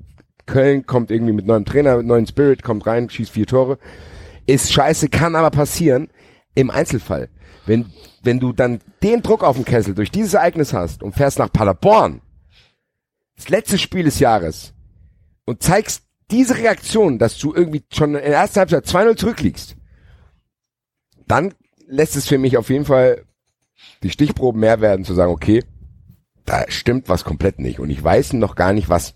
Köln 0.47 0.87
kommt 0.87 1.11
irgendwie 1.11 1.33
mit 1.33 1.47
neuem 1.47 1.65
Trainer, 1.65 1.97
mit 1.97 2.07
neuen 2.07 2.27
Spirit, 2.27 2.63
kommt 2.63 2.87
rein, 2.87 3.11
schießt 3.11 3.33
vier 3.33 3.47
Tore. 3.47 3.79
Ist 4.47 4.73
scheiße, 4.73 5.09
kann 5.09 5.35
aber 5.35 5.51
passieren 5.51 6.09
im 6.55 6.71
Einzelfall. 6.71 7.29
Wenn, 7.67 7.87
wenn 8.23 8.39
du 8.39 8.53
dann 8.53 8.81
den 9.03 9.23
Druck 9.23 9.43
auf 9.43 9.57
dem 9.57 9.65
Kessel 9.65 9.95
durch 9.95 10.13
dieses 10.13 10.35
Ereignis 10.35 10.73
hast 10.73 11.03
und 11.03 11.15
fährst 11.15 11.41
nach 11.41 11.53
Paderborn, 11.53 12.21
das 13.37 13.49
letzte 13.49 13.79
Spiel 13.79 14.05
des 14.05 14.19
Jahres, 14.19 14.75
und 15.45 15.63
zeigst 15.63 16.03
diese 16.31 16.57
Reaktion, 16.57 17.19
dass 17.19 17.39
du 17.39 17.55
irgendwie 17.55 17.85
schon 17.93 18.15
in 18.15 18.23
der 18.23 18.27
ersten 18.27 18.61
Halbzeit 18.61 18.87
2-0 18.87 19.17
zurückliegst, 19.17 19.77
dann 21.27 21.55
lässt 21.87 22.17
es 22.17 22.27
für 22.27 22.39
mich 22.39 22.57
auf 22.57 22.71
jeden 22.71 22.87
Fall 22.87 23.25
die 24.03 24.11
Stichproben 24.11 24.61
mehr 24.61 24.81
werden, 24.81 25.05
zu 25.05 25.15
sagen, 25.15 25.33
okay, 25.33 25.63
da 26.45 26.65
stimmt 26.69 27.09
was 27.09 27.25
komplett 27.25 27.59
nicht. 27.59 27.79
Und 27.79 27.91
ich 27.91 28.03
weiß 28.03 28.35
noch 28.35 28.55
gar 28.55 28.73
nicht, 28.73 28.89
was. 28.89 29.15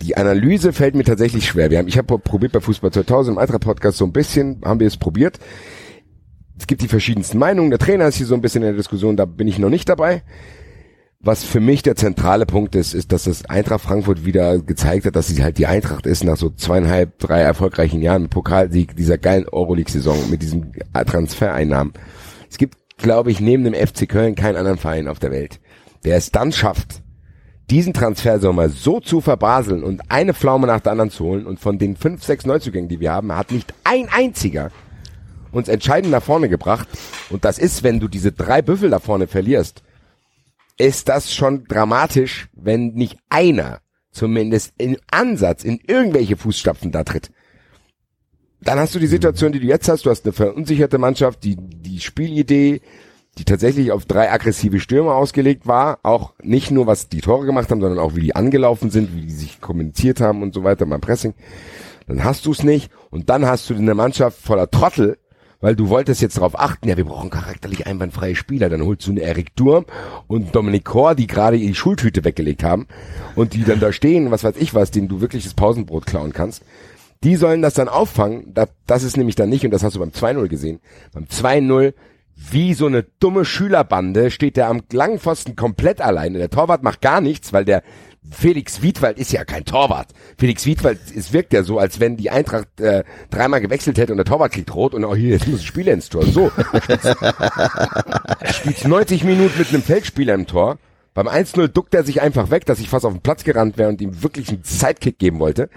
Die 0.00 0.16
Analyse 0.16 0.72
fällt 0.72 0.94
mir 0.94 1.02
tatsächlich 1.02 1.46
schwer. 1.46 1.70
Wir 1.70 1.78
haben, 1.78 1.88
ich 1.88 1.98
habe 1.98 2.18
probiert 2.18 2.52
bei 2.52 2.60
Fußball 2.60 2.92
2000 2.92 3.34
im 3.34 3.38
Eintracht 3.38 3.62
Podcast 3.62 3.98
so 3.98 4.04
ein 4.04 4.12
bisschen, 4.12 4.60
haben 4.64 4.78
wir 4.78 4.86
es 4.86 4.96
probiert. 4.96 5.40
Es 6.56 6.68
gibt 6.68 6.82
die 6.82 6.88
verschiedensten 6.88 7.38
Meinungen. 7.38 7.70
Der 7.70 7.80
Trainer 7.80 8.06
ist 8.06 8.16
hier 8.16 8.26
so 8.26 8.34
ein 8.34 8.40
bisschen 8.40 8.62
in 8.62 8.68
der 8.68 8.76
Diskussion, 8.76 9.16
da 9.16 9.24
bin 9.24 9.48
ich 9.48 9.58
noch 9.58 9.70
nicht 9.70 9.88
dabei. 9.88 10.22
Was 11.20 11.42
für 11.42 11.58
mich 11.58 11.82
der 11.82 11.96
zentrale 11.96 12.46
Punkt 12.46 12.76
ist, 12.76 12.94
ist, 12.94 13.10
dass 13.10 13.24
das 13.24 13.44
Eintracht 13.44 13.80
Frankfurt 13.80 14.24
wieder 14.24 14.60
gezeigt 14.60 15.04
hat, 15.04 15.16
dass 15.16 15.26
sie 15.26 15.42
halt 15.42 15.58
die 15.58 15.66
Eintracht 15.66 16.06
ist 16.06 16.22
nach 16.22 16.36
so 16.36 16.50
zweieinhalb, 16.50 17.18
drei 17.18 17.40
erfolgreichen 17.40 18.02
Jahren 18.02 18.22
mit 18.22 18.30
Pokalsieg, 18.30 18.94
dieser 18.94 19.18
geilen 19.18 19.48
Euroleague-Saison, 19.48 20.30
mit 20.30 20.42
diesen 20.42 20.72
Transfereinnahmen. 20.94 21.92
Es 22.48 22.56
gibt, 22.56 22.76
glaube 22.98 23.32
ich, 23.32 23.40
neben 23.40 23.64
dem 23.64 23.74
FC 23.74 24.08
Köln 24.08 24.36
keinen 24.36 24.54
anderen 24.54 24.78
Verein 24.78 25.08
auf 25.08 25.18
der 25.18 25.32
Welt, 25.32 25.58
der 26.04 26.16
es 26.16 26.30
dann 26.30 26.52
schafft, 26.52 27.02
diesen 27.68 27.94
Transfersommer 27.94 28.68
so 28.68 29.00
zu 29.00 29.20
verbaseln 29.20 29.82
und 29.82 30.02
eine 30.08 30.34
Pflaume 30.34 30.68
nach 30.68 30.80
der 30.80 30.92
anderen 30.92 31.10
zu 31.10 31.24
holen 31.24 31.46
und 31.46 31.58
von 31.58 31.78
den 31.78 31.96
fünf, 31.96 32.22
sechs 32.22 32.46
Neuzugängen, 32.46 32.88
die 32.88 33.00
wir 33.00 33.12
haben, 33.12 33.34
hat 33.34 33.50
nicht 33.50 33.74
ein 33.82 34.08
einziger 34.08 34.70
uns 35.50 35.66
entscheidend 35.68 36.12
nach 36.12 36.22
vorne 36.22 36.48
gebracht. 36.48 36.86
Und 37.30 37.44
das 37.44 37.58
ist, 37.58 37.82
wenn 37.82 37.98
du 37.98 38.06
diese 38.06 38.30
drei 38.30 38.62
Büffel 38.62 38.90
da 38.90 38.98
vorne 39.00 39.26
verlierst, 39.26 39.82
ist 40.78 41.08
das 41.08 41.34
schon 41.34 41.64
dramatisch, 41.64 42.48
wenn 42.54 42.94
nicht 42.94 43.18
einer 43.28 43.80
zumindest 44.12 44.72
im 44.78 44.96
Ansatz 45.10 45.64
in 45.64 45.78
irgendwelche 45.86 46.36
Fußstapfen 46.36 46.90
da 46.90 47.04
tritt. 47.04 47.30
Dann 48.60 48.78
hast 48.78 48.94
du 48.94 48.98
die 48.98 49.06
Situation, 49.06 49.52
die 49.52 49.60
du 49.60 49.66
jetzt 49.66 49.88
hast. 49.88 50.04
Du 50.04 50.10
hast 50.10 50.24
eine 50.24 50.32
verunsicherte 50.32 50.98
Mannschaft, 50.98 51.44
die, 51.44 51.56
die 51.56 52.00
Spielidee, 52.00 52.80
die 53.38 53.44
tatsächlich 53.44 53.92
auf 53.92 54.04
drei 54.04 54.32
aggressive 54.32 54.80
Stürmer 54.80 55.14
ausgelegt 55.14 55.66
war. 55.66 56.00
Auch 56.02 56.34
nicht 56.42 56.72
nur, 56.72 56.88
was 56.88 57.08
die 57.08 57.20
Tore 57.20 57.46
gemacht 57.46 57.70
haben, 57.70 57.80
sondern 57.80 58.00
auch, 58.00 58.16
wie 58.16 58.20
die 58.20 58.34
angelaufen 58.34 58.90
sind, 58.90 59.14
wie 59.14 59.26
die 59.26 59.32
sich 59.32 59.60
kommuniziert 59.60 60.20
haben 60.20 60.42
und 60.42 60.54
so 60.54 60.64
weiter 60.64 60.86
beim 60.86 61.00
Pressing. 61.00 61.34
Dann 62.08 62.24
hast 62.24 62.46
du 62.46 62.50
es 62.50 62.64
nicht. 62.64 62.90
Und 63.10 63.30
dann 63.30 63.46
hast 63.46 63.70
du 63.70 63.74
eine 63.74 63.94
Mannschaft 63.94 64.40
voller 64.40 64.70
Trottel, 64.70 65.18
weil 65.60 65.74
du 65.74 65.88
wolltest 65.88 66.20
jetzt 66.22 66.36
darauf 66.36 66.58
achten, 66.58 66.88
ja, 66.88 66.96
wir 66.96 67.04
brauchen 67.04 67.30
charakterlich 67.30 67.86
einwandfreie 67.86 68.36
Spieler. 68.36 68.68
Dann 68.68 68.84
holst 68.84 69.06
du 69.06 69.10
eine 69.10 69.22
Eric 69.22 69.56
Durm 69.56 69.86
und 70.26 70.54
Dominik 70.54 70.84
Kor, 70.84 71.14
die 71.14 71.26
gerade 71.26 71.58
die 71.58 71.74
Schultüte 71.74 72.24
weggelegt 72.24 72.62
haben 72.62 72.86
und 73.34 73.54
die 73.54 73.64
dann 73.64 73.80
da 73.80 73.92
stehen, 73.92 74.30
was 74.30 74.44
weiß 74.44 74.56
ich 74.58 74.74
was, 74.74 74.90
denen 74.90 75.08
du 75.08 75.20
wirklich 75.20 75.44
das 75.44 75.54
Pausenbrot 75.54 76.06
klauen 76.06 76.32
kannst. 76.32 76.62
Die 77.24 77.34
sollen 77.34 77.62
das 77.62 77.74
dann 77.74 77.88
auffangen. 77.88 78.54
Das, 78.54 78.68
das 78.86 79.02
ist 79.02 79.16
nämlich 79.16 79.34
dann 79.34 79.48
nicht, 79.48 79.64
und 79.64 79.72
das 79.72 79.82
hast 79.82 79.96
du 79.96 80.00
beim 80.00 80.10
2-0 80.10 80.46
gesehen. 80.46 80.78
Beim 81.12 81.24
2-0, 81.24 81.94
wie 82.36 82.74
so 82.74 82.86
eine 82.86 83.04
dumme 83.18 83.44
Schülerbande, 83.44 84.30
steht 84.30 84.56
der 84.56 84.68
am 84.68 84.82
langen 84.92 85.18
Pfosten 85.18 85.56
komplett 85.56 86.00
alleine. 86.00 86.38
Der 86.38 86.50
Torwart 86.50 86.84
macht 86.84 87.00
gar 87.00 87.20
nichts, 87.20 87.52
weil 87.52 87.64
der 87.64 87.82
Felix 88.30 88.82
Wiedwald 88.82 89.18
ist 89.18 89.32
ja 89.32 89.44
kein 89.44 89.64
Torwart. 89.64 90.08
Felix 90.36 90.66
Wiedwald, 90.66 90.98
es 91.14 91.32
wirkt 91.32 91.52
ja 91.52 91.62
so, 91.62 91.78
als 91.78 92.00
wenn 92.00 92.16
die 92.16 92.30
Eintracht 92.30 92.80
äh, 92.80 93.04
dreimal 93.30 93.60
gewechselt 93.60 93.98
hätte 93.98 94.12
und 94.12 94.18
der 94.18 94.26
Torwart 94.26 94.52
kriegt 94.52 94.74
rot 94.74 94.94
und 94.94 95.04
oh 95.04 95.14
hier, 95.14 95.30
jetzt 95.30 95.48
muss 95.48 95.60
ein 95.60 95.66
Spieler 95.66 95.92
ins 95.92 96.08
Tor. 96.08 96.24
So. 96.24 96.50
Spielst 98.52 98.86
90 98.86 99.24
Minuten 99.24 99.58
mit 99.58 99.68
einem 99.68 99.82
Feldspieler 99.82 100.34
im 100.34 100.46
Tor. 100.46 100.78
Beim 101.14 101.26
1-0 101.26 101.68
duckt 101.68 101.94
er 101.94 102.04
sich 102.04 102.20
einfach 102.22 102.50
weg, 102.50 102.64
dass 102.64 102.78
ich 102.78 102.88
fast 102.88 103.04
auf 103.04 103.12
den 103.12 103.22
Platz 103.22 103.42
gerannt 103.42 103.76
wäre 103.76 103.88
und 103.88 104.00
ihm 104.00 104.22
wirklich 104.22 104.50
einen 104.50 104.62
Sidekick 104.62 105.18
geben 105.18 105.40
wollte. 105.40 105.68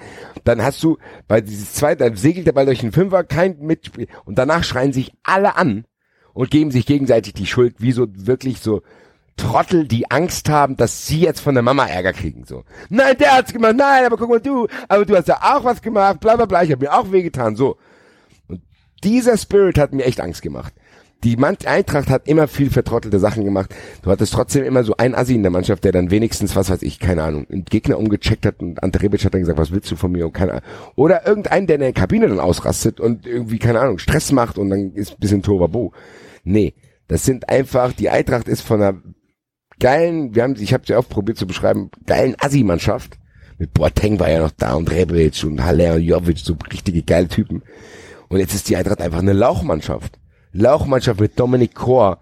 Dann 0.43 0.61
hast 0.61 0.83
du 0.83 0.97
bei 1.27 1.41
dieses 1.41 1.73
zweite, 1.73 2.03
dann 2.03 2.15
segelt 2.15 2.45
der 2.45 2.51
Ball 2.51 2.67
durch 2.67 2.81
den 2.81 2.91
Fünfer, 2.91 3.23
kein 3.23 3.57
Mitspiel. 3.59 4.07
Und 4.25 4.37
danach 4.37 4.63
schreien 4.63 4.93
sich 4.93 5.13
alle 5.23 5.55
an 5.55 5.85
und 6.33 6.51
geben 6.51 6.69
sich 6.69 6.85
gegenseitig 6.85 7.33
die 7.33 7.47
Schuld, 7.47 7.77
wie 7.79 7.91
so 7.91 8.05
wirklich 8.11 8.59
so 8.59 8.83
Trottel, 9.37 9.87
die 9.87 10.09
Angst 10.11 10.49
haben, 10.49 10.77
dass 10.77 11.07
sie 11.07 11.21
jetzt 11.21 11.39
von 11.39 11.55
der 11.55 11.63
Mama 11.63 11.85
Ärger 11.85 12.13
kriegen. 12.13 12.45
So, 12.45 12.63
nein, 12.89 13.17
der 13.17 13.37
hat's 13.37 13.53
gemacht, 13.53 13.75
nein, 13.77 14.05
aber 14.05 14.17
guck 14.17 14.29
mal 14.29 14.39
du, 14.39 14.67
aber 14.87 15.05
du 15.05 15.15
hast 15.15 15.27
ja 15.27 15.39
auch 15.41 15.63
was 15.63 15.81
gemacht, 15.81 16.19
bla 16.19 16.35
bla 16.35 16.45
bla, 16.45 16.63
ich 16.63 16.71
habe 16.71 16.85
mir 16.85 16.93
auch 16.93 17.11
wehgetan, 17.11 17.55
so. 17.55 17.77
Und 18.47 18.61
dieser 19.03 19.37
Spirit 19.37 19.77
hat 19.77 19.93
mir 19.93 20.05
echt 20.05 20.21
Angst 20.21 20.41
gemacht. 20.41 20.73
Die 21.23 21.37
Eintracht 21.37 22.09
hat 22.09 22.27
immer 22.27 22.47
viel 22.47 22.71
vertrottelte 22.71 23.19
Sachen 23.19 23.45
gemacht. 23.45 23.75
Du 24.01 24.09
hattest 24.09 24.33
trotzdem 24.33 24.63
immer 24.63 24.83
so 24.83 24.95
ein 24.97 25.13
Assi 25.13 25.35
in 25.35 25.43
der 25.43 25.51
Mannschaft, 25.51 25.83
der 25.83 25.91
dann 25.91 26.09
wenigstens, 26.09 26.55
was 26.55 26.71
weiß 26.71 26.81
ich, 26.81 26.99
keine 26.99 27.21
Ahnung, 27.21 27.45
einen 27.51 27.63
Gegner 27.65 27.99
umgecheckt 27.99 28.43
hat 28.43 28.59
und 28.59 28.81
Ante 28.81 29.03
Rebic 29.03 29.23
hat 29.23 29.35
dann 29.35 29.41
gesagt, 29.41 29.59
was 29.59 29.71
willst 29.71 29.91
du 29.91 29.95
von 29.95 30.11
mir? 30.11 30.25
Und 30.25 30.33
keine 30.33 30.53
Ahnung. 30.53 30.63
Oder 30.95 31.27
irgendeinen, 31.27 31.67
der 31.67 31.75
in 31.75 31.81
der 31.81 31.93
Kabine 31.93 32.27
dann 32.27 32.39
ausrastet 32.39 32.99
und 32.99 33.27
irgendwie, 33.27 33.59
keine 33.59 33.79
Ahnung, 33.79 33.99
Stress 33.99 34.31
macht 34.31 34.57
und 34.57 34.71
dann 34.71 34.93
ist 34.93 35.19
bisschen 35.19 35.43
Tovabo. 35.43 35.93
Nee, 36.43 36.73
das 37.07 37.23
sind 37.23 37.49
einfach, 37.49 37.93
die 37.93 38.09
Eintracht 38.09 38.47
ist 38.47 38.61
von 38.61 38.81
einer 38.81 39.01
geilen, 39.81 40.33
wir 40.33 40.43
haben, 40.43 40.55
ich 40.57 40.73
habe 40.73 40.85
sie 40.87 40.95
oft 40.95 41.09
probiert 41.09 41.37
zu 41.37 41.45
beschreiben, 41.45 41.91
geilen 42.05 42.35
Assi-Mannschaft. 42.39 43.17
Mit 43.57 43.73
Boateng 43.73 44.19
war 44.19 44.29
ja 44.29 44.39
noch 44.39 44.51
da 44.51 44.75
und 44.75 44.89
Rebic 44.89 45.43
und 45.43 45.61
Haller 45.63 45.95
und 45.95 46.03
Jovic, 46.03 46.39
so 46.39 46.55
richtige 46.71 47.03
geile 47.03 47.27
Typen. 47.27 47.61
Und 48.29 48.39
jetzt 48.39 48.55
ist 48.55 48.69
die 48.69 48.77
Eintracht 48.77 49.01
einfach 49.01 49.19
eine 49.19 49.33
Lauchmannschaft. 49.33 50.17
Lauchmannschaft 50.53 51.19
mit 51.19 51.37
Dominik 51.37 51.75
Kor. 51.75 52.19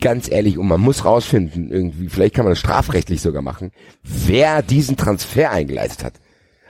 Ganz 0.00 0.30
ehrlich, 0.30 0.58
und 0.58 0.68
man 0.68 0.80
muss 0.80 1.04
rausfinden, 1.04 1.72
irgendwie, 1.72 2.08
vielleicht 2.08 2.34
kann 2.34 2.44
man 2.44 2.52
das 2.52 2.60
strafrechtlich 2.60 3.22
sogar 3.22 3.40
machen, 3.40 3.72
wer 4.02 4.62
diesen 4.62 4.96
Transfer 4.96 5.50
eingeleitet 5.50 6.04
hat. 6.04 6.14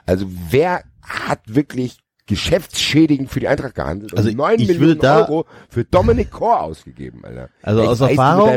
Also 0.07 0.27
wer 0.50 0.85
hat 1.03 1.40
wirklich 1.46 1.98
geschäftsschädigend 2.27 3.31
für 3.31 3.41
die 3.41 3.49
Eintracht 3.49 3.75
gehandelt 3.75 4.13
und 4.13 4.19
Also 4.19 4.31
9 4.31 4.59
ich 4.61 4.69
Millionen 4.69 4.89
würde 4.89 5.01
da- 5.01 5.21
Euro 5.27 5.45
für 5.69 5.85
Dominik 5.85 6.31
Kor 6.31 6.63
ausgegeben, 6.63 7.23
Alter. 7.25 7.49
Also 7.63 7.83
Ich 7.83 7.89
aus 7.89 8.01
Erfahrung- 8.01 8.49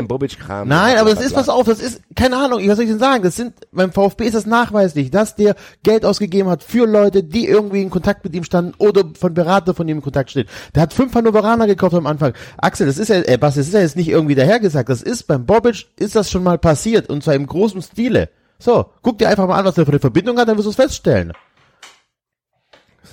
Nein, 0.68 0.96
aber 0.98 1.10
das 1.10 1.20
ist 1.24 1.34
was 1.36 1.48
auf, 1.48 1.66
das 1.66 1.80
ist, 1.80 2.00
keine 2.14 2.36
Ahnung, 2.36 2.60
was 2.66 2.76
soll 2.76 2.84
ich 2.84 2.90
denn 2.90 2.98
sagen? 2.98 3.22
Das 3.22 3.36
sind, 3.36 3.54
beim 3.72 3.92
VfB 3.92 4.24
ist 4.26 4.34
das 4.34 4.46
nachweislich, 4.46 5.10
dass 5.10 5.34
der 5.36 5.54
Geld 5.82 6.04
ausgegeben 6.04 6.48
hat 6.48 6.62
für 6.62 6.86
Leute, 6.86 7.22
die 7.22 7.46
irgendwie 7.46 7.82
in 7.82 7.90
Kontakt 7.90 8.24
mit 8.24 8.34
ihm 8.34 8.44
standen 8.44 8.74
oder 8.78 9.02
von 9.18 9.34
Berater 9.34 9.74
von 9.74 9.86
ihm 9.88 9.98
in 9.98 10.02
Kontakt 10.02 10.30
stehen. 10.30 10.46
Der 10.74 10.82
hat 10.82 10.92
fünf 10.94 11.14
Hannoveraner 11.14 11.66
gekauft 11.66 11.94
am 11.94 12.06
Anfang. 12.06 12.32
Axel, 12.56 12.86
das 12.86 12.98
ist 12.98 13.08
ja, 13.08 13.16
äh, 13.16 13.36
Basti, 13.38 13.60
das 13.60 13.68
ist 13.68 13.74
ja 13.74 13.80
jetzt 13.80 13.96
nicht 13.96 14.08
irgendwie 14.08 14.34
dahergesagt, 14.34 14.88
das 14.88 15.02
ist 15.02 15.24
beim 15.24 15.44
Bobic, 15.46 15.86
ist 15.98 16.16
das 16.16 16.30
schon 16.30 16.42
mal 16.42 16.58
passiert 16.58 17.10
und 17.10 17.22
zwar 17.22 17.34
im 17.34 17.46
großen 17.46 17.82
Stile. 17.82 18.30
So, 18.58 18.86
guck 19.02 19.18
dir 19.18 19.28
einfach 19.28 19.46
mal 19.46 19.56
an, 19.58 19.64
was 19.64 19.76
der 19.76 19.84
für 19.84 19.92
eine 19.92 20.00
Verbindung 20.00 20.36
hat, 20.38 20.48
dann 20.48 20.56
wirst 20.56 20.66
du 20.66 20.70
es 20.70 20.76
feststellen. 20.76 21.32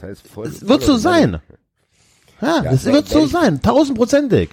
Das 0.01 0.09
heißt, 0.09 0.27
voll, 0.27 0.47
Es 0.47 0.67
wird 0.67 0.83
so 0.83 0.97
sein. 0.97 1.39
Ja, 2.41 2.63
Ja, 2.63 2.71
das 2.71 2.85
wird 2.85 3.07
so 3.07 3.25
sein, 3.27 3.61
tausendprozentig. 3.61 4.49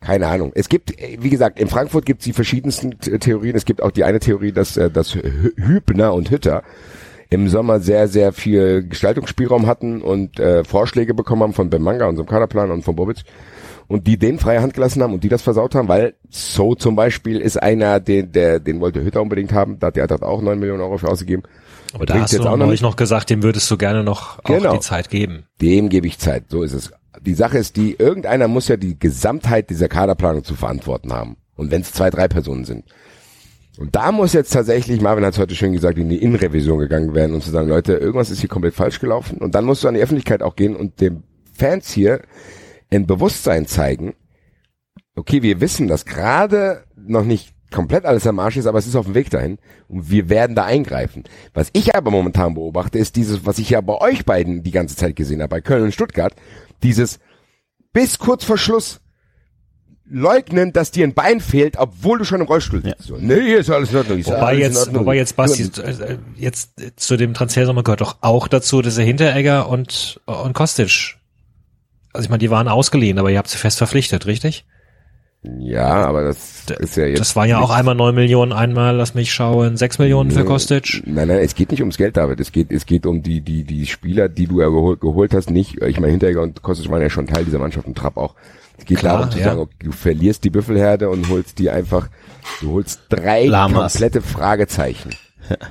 Keine 0.00 0.28
Ahnung. 0.28 0.52
Es 0.54 0.68
gibt, 0.70 0.92
wie 0.98 1.28
gesagt, 1.28 1.60
in 1.60 1.68
Frankfurt 1.68 2.06
gibt 2.06 2.20
es 2.20 2.24
die 2.24 2.32
verschiedensten 2.32 2.98
Theorien. 2.98 3.54
Es 3.54 3.66
gibt 3.66 3.82
auch 3.82 3.90
die 3.90 4.04
eine 4.04 4.18
Theorie, 4.18 4.50
dass, 4.52 4.76
äh, 4.78 4.90
dass 4.90 5.14
Hü- 5.14 5.52
Hübner 5.56 6.14
und 6.14 6.30
Hütter 6.30 6.62
im 7.28 7.48
Sommer 7.48 7.80
sehr, 7.80 8.08
sehr 8.08 8.32
viel 8.32 8.82
Gestaltungsspielraum 8.88 9.66
hatten 9.66 10.00
und 10.00 10.40
äh, 10.40 10.64
Vorschläge 10.64 11.12
bekommen 11.12 11.42
haben 11.42 11.52
von 11.52 11.68
Bemanga, 11.68 12.06
unserem 12.06 12.26
Kaderplan 12.28 12.70
und 12.70 12.82
von 12.82 12.96
Bobic 12.96 13.18
und 13.88 14.06
die 14.06 14.16
den 14.18 14.38
freie 14.38 14.62
Hand 14.62 14.72
gelassen 14.74 15.02
haben 15.02 15.12
und 15.12 15.22
die 15.22 15.28
das 15.28 15.42
versaut 15.42 15.74
haben, 15.74 15.86
weil 15.88 16.14
so 16.30 16.74
zum 16.74 16.96
Beispiel 16.96 17.38
ist 17.40 17.62
einer, 17.62 18.00
den, 18.00 18.32
der, 18.32 18.58
den 18.58 18.80
wollte 18.80 19.04
Hütter 19.04 19.20
unbedingt 19.20 19.52
haben, 19.52 19.78
da 19.78 19.88
hat 19.88 19.96
die 19.96 20.02
Eintracht 20.02 20.22
auch 20.22 20.40
9 20.40 20.58
Millionen 20.58 20.80
Euro 20.80 20.96
für 20.96 21.08
ausgegeben. 21.08 21.42
Aber 21.94 22.06
da 22.06 22.14
hast 22.14 22.18
bringt's 22.18 22.30
du 22.32 22.36
jetzt 22.38 22.46
auch 22.46 22.56
noch 22.56 22.66
nicht. 22.66 22.82
noch 22.82 22.96
gesagt, 22.96 23.30
dem 23.30 23.42
würdest 23.42 23.70
du 23.70 23.76
gerne 23.76 24.04
noch 24.04 24.38
auch 24.40 24.44
Genau. 24.44 24.74
die 24.74 24.80
Zeit 24.80 25.10
geben. 25.10 25.44
Dem 25.60 25.88
gebe 25.88 26.06
ich 26.06 26.18
Zeit, 26.18 26.44
so 26.48 26.62
ist 26.62 26.72
es. 26.72 26.92
Die 27.20 27.34
Sache 27.34 27.58
ist 27.58 27.76
die, 27.76 27.94
irgendeiner 27.98 28.48
muss 28.48 28.68
ja 28.68 28.76
die 28.76 28.98
Gesamtheit 28.98 29.68
dieser 29.70 29.88
Kaderplanung 29.88 30.44
zu 30.44 30.54
verantworten 30.54 31.12
haben. 31.12 31.36
Und 31.56 31.70
wenn 31.70 31.82
es 31.82 31.92
zwei, 31.92 32.08
drei 32.10 32.28
Personen 32.28 32.64
sind. 32.64 32.84
Und 33.78 33.96
da 33.96 34.12
muss 34.12 34.32
jetzt 34.32 34.52
tatsächlich, 34.52 35.00
Marvin 35.00 35.24
hat 35.24 35.34
es 35.34 35.38
heute 35.38 35.54
schön 35.54 35.72
gesagt, 35.72 35.98
in 35.98 36.08
die 36.08 36.22
Innenrevision 36.22 36.78
gegangen 36.78 37.14
werden 37.14 37.34
und 37.34 37.42
zu 37.42 37.50
sagen, 37.50 37.68
Leute, 37.68 37.94
irgendwas 37.94 38.30
ist 38.30 38.40
hier 38.40 38.48
komplett 38.48 38.74
falsch 38.74 39.00
gelaufen. 39.00 39.38
Und 39.38 39.54
dann 39.54 39.64
musst 39.64 39.82
du 39.84 39.88
an 39.88 39.94
die 39.94 40.00
Öffentlichkeit 40.00 40.42
auch 40.42 40.54
gehen 40.56 40.76
und 40.76 41.00
den 41.00 41.22
Fans 41.52 41.90
hier 41.90 42.22
ein 42.90 43.06
Bewusstsein 43.06 43.66
zeigen, 43.66 44.14
okay, 45.16 45.42
wir 45.42 45.60
wissen, 45.60 45.88
dass 45.88 46.04
gerade 46.06 46.84
noch 46.96 47.24
nicht 47.24 47.54
komplett 47.70 48.04
alles 48.04 48.26
am 48.26 48.38
Arsch 48.38 48.56
ist, 48.56 48.66
aber 48.66 48.78
es 48.78 48.86
ist 48.86 48.96
auf 48.96 49.06
dem 49.06 49.14
Weg 49.14 49.30
dahin 49.30 49.58
und 49.88 50.10
wir 50.10 50.28
werden 50.28 50.56
da 50.56 50.64
eingreifen. 50.64 51.24
Was 51.54 51.70
ich 51.72 51.94
aber 51.94 52.10
momentan 52.10 52.54
beobachte, 52.54 52.98
ist 52.98 53.16
dieses, 53.16 53.46
was 53.46 53.58
ich 53.58 53.70
ja 53.70 53.80
bei 53.80 53.94
euch 54.00 54.24
beiden 54.24 54.62
die 54.62 54.70
ganze 54.70 54.96
Zeit 54.96 55.16
gesehen 55.16 55.40
habe, 55.40 55.50
bei 55.50 55.60
Köln 55.60 55.84
und 55.84 55.94
Stuttgart, 55.94 56.34
dieses 56.82 57.18
bis 57.92 58.18
kurz 58.18 58.44
vor 58.44 58.58
Schluss 58.58 59.00
leugnen, 60.10 60.72
dass 60.72 60.90
dir 60.90 61.06
ein 61.06 61.14
Bein 61.14 61.40
fehlt, 61.40 61.76
obwohl 61.78 62.18
du 62.18 62.24
schon 62.24 62.40
im 62.40 62.46
Rollstuhl 62.46 62.82
sitzt. 62.82 63.02
So, 63.02 63.16
nee, 63.16 63.54
ist 63.54 63.70
alles 63.70 63.92
in 63.92 63.98
Ordnung. 63.98 64.26
Wobei 64.26 64.36
alles 64.40 64.60
jetzt, 64.60 64.78
Ordnung. 64.78 65.00
wobei 65.02 65.16
jetzt 65.16 65.36
Basti, 65.36 65.70
äh, 65.80 66.18
jetzt 66.36 66.80
äh, 66.80 66.94
zu 66.96 67.16
dem 67.16 67.32
Transfersommer 67.32 67.84
gehört 67.84 68.00
doch 68.00 68.18
auch 68.20 68.48
dazu, 68.48 68.82
dass 68.82 68.98
er 68.98 69.04
Hinteregger 69.04 69.68
und, 69.68 70.20
und 70.26 70.52
Kostic, 70.52 71.16
also 72.12 72.24
ich 72.24 72.28
meine, 72.28 72.40
die 72.40 72.50
waren 72.50 72.66
ausgeliehen, 72.66 73.18
aber 73.18 73.30
ihr 73.30 73.38
habt 73.38 73.48
sie 73.48 73.58
fest 73.58 73.78
verpflichtet, 73.78 74.26
richtig? 74.26 74.64
Ja, 75.42 76.04
aber 76.06 76.22
das 76.24 76.66
ist 76.80 76.96
ja 76.96 77.06
jetzt. 77.06 77.20
Das 77.20 77.34
war 77.34 77.46
ja 77.46 77.60
auch 77.60 77.70
einmal 77.70 77.94
neun 77.94 78.14
Millionen, 78.14 78.52
einmal, 78.52 78.94
lass 78.94 79.14
mich 79.14 79.32
schauen, 79.32 79.78
sechs 79.78 79.98
Millionen 79.98 80.30
für 80.30 80.44
Kostic. 80.44 81.02
Nein, 81.06 81.28
nein, 81.28 81.38
es 81.38 81.54
geht 81.54 81.70
nicht 81.70 81.80
ums 81.80 81.96
Geld, 81.96 82.18
David. 82.18 82.40
Es 82.40 82.52
geht, 82.52 82.70
es 82.70 82.84
geht 82.84 83.06
um 83.06 83.22
die, 83.22 83.40
die, 83.40 83.64
die 83.64 83.86
Spieler, 83.86 84.28
die 84.28 84.46
du 84.46 84.60
ja 84.60 84.68
geholt, 84.68 85.00
geholt 85.00 85.32
hast. 85.32 85.50
Nicht, 85.50 85.80
ich 85.82 85.98
meine, 85.98 86.10
Hinteregger 86.10 86.42
und 86.42 86.60
Kostic 86.60 86.90
waren 86.90 87.00
ja 87.00 87.08
schon 87.08 87.26
Teil 87.26 87.46
dieser 87.46 87.58
Mannschaft 87.58 87.86
und 87.86 87.96
Trapp 87.96 88.18
auch. 88.18 88.34
Es 88.76 88.84
geht 88.84 88.98
Klar, 88.98 89.16
darum 89.18 89.30
zu 89.30 89.38
ja. 89.38 89.44
sagen, 89.44 89.60
okay, 89.60 89.74
du 89.82 89.92
verlierst 89.92 90.44
die 90.44 90.50
Büffelherde 90.50 91.08
und 91.08 91.28
holst 91.30 91.58
die 91.58 91.70
einfach, 91.70 92.08
du 92.60 92.72
holst 92.72 93.00
drei 93.08 93.46
Lamas. 93.46 93.92
komplette 93.94 94.20
Fragezeichen. 94.22 95.10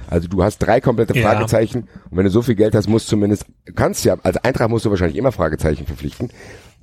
Also 0.10 0.28
du 0.28 0.44
hast 0.44 0.58
drei 0.58 0.82
komplette 0.82 1.18
Ja. 1.18 1.30
Fragezeichen 1.30 1.88
und 2.10 2.18
wenn 2.18 2.26
du 2.26 2.30
so 2.32 2.42
viel 2.42 2.56
Geld 2.56 2.76
hast, 2.76 2.90
musst 2.90 3.08
zumindest, 3.08 3.46
kannst 3.76 4.04
ja, 4.04 4.18
als 4.24 4.36
Eintracht 4.36 4.70
musst 4.70 4.84
du 4.84 4.90
wahrscheinlich 4.90 5.16
immer 5.18 5.32
Fragezeichen 5.32 5.86
verpflichten. 5.86 6.32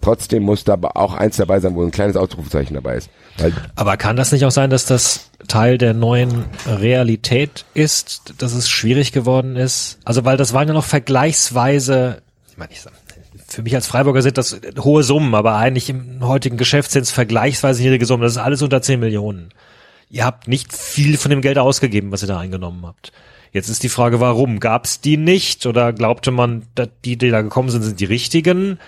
Trotzdem 0.01 0.45
muss 0.45 0.65
da 0.65 0.79
auch 0.95 1.15
eins 1.15 1.37
dabei 1.37 1.59
sein, 1.61 1.75
wo 1.75 1.83
ein 1.83 1.91
kleines 1.91 2.17
Ausrufezeichen 2.17 2.75
dabei 2.75 2.97
ist. 2.97 3.11
Weil 3.39 3.53
Aber 3.75 3.97
kann 3.97 4.17
das 4.17 4.33
nicht 4.33 4.45
auch 4.45 4.51
sein, 4.51 4.71
dass 4.71 4.87
das 4.87 5.31
Teil 5.49 5.79
der 5.79 5.95
neuen 5.95 6.45
Realität 6.67 7.65
ist, 7.75 8.35
dass 8.39 8.55
es 8.55 8.69
schwierig 8.69 9.13
geworden 9.13 9.57
ist? 9.57 9.99
Also 10.05 10.25
weil 10.25 10.37
das 10.37 10.53
waren 10.53 10.69
ja 10.69 10.75
noch 10.75 10.85
vergleichsweise, 10.85 12.23
ich 12.51 12.57
meine, 12.57 12.73
ich 12.73 12.81
sag, 12.81 12.93
für 13.49 13.63
mich 13.63 13.75
als 13.75 13.87
Freiburger 13.87 14.23
sind 14.23 14.39
das 14.39 14.61
hohe 14.79 15.03
Summen, 15.03 15.35
aber 15.35 15.57
eigentlich 15.57 15.89
im 15.89 16.27
heutigen 16.27 16.57
Geschäft 16.57 16.91
sind 16.91 17.03
es 17.03 17.11
vergleichsweise 17.11 17.83
niedrige 17.83 18.07
Summen. 18.07 18.23
Das 18.23 18.33
ist 18.33 18.39
alles 18.39 18.63
unter 18.63 18.83
10 18.83 19.01
Millionen. 19.01 19.51
Ihr 20.11 20.25
habt 20.25 20.49
nicht 20.49 20.73
viel 20.73 21.17
von 21.17 21.31
dem 21.31 21.41
Geld 21.41 21.59
ausgegeben, 21.59 22.13
was 22.13 22.23
ihr 22.23 22.29
da 22.29 22.39
eingenommen 22.39 22.85
habt. 22.85 23.13
Jetzt 23.53 23.69
ist 23.69 23.83
die 23.83 23.89
Frage, 23.89 24.21
warum? 24.21 24.61
Gab 24.61 24.85
es 24.85 25.01
die 25.01 25.17
nicht? 25.17 25.67
Oder 25.67 25.93
glaubte 25.93 26.31
man, 26.31 26.65
dass 26.75 26.89
die, 27.05 27.17
die 27.17 27.31
da 27.31 27.41
gekommen 27.41 27.71
sind, 27.71 27.83
sind 27.83 28.01
die 28.01 28.05
richtigen? 28.05 28.79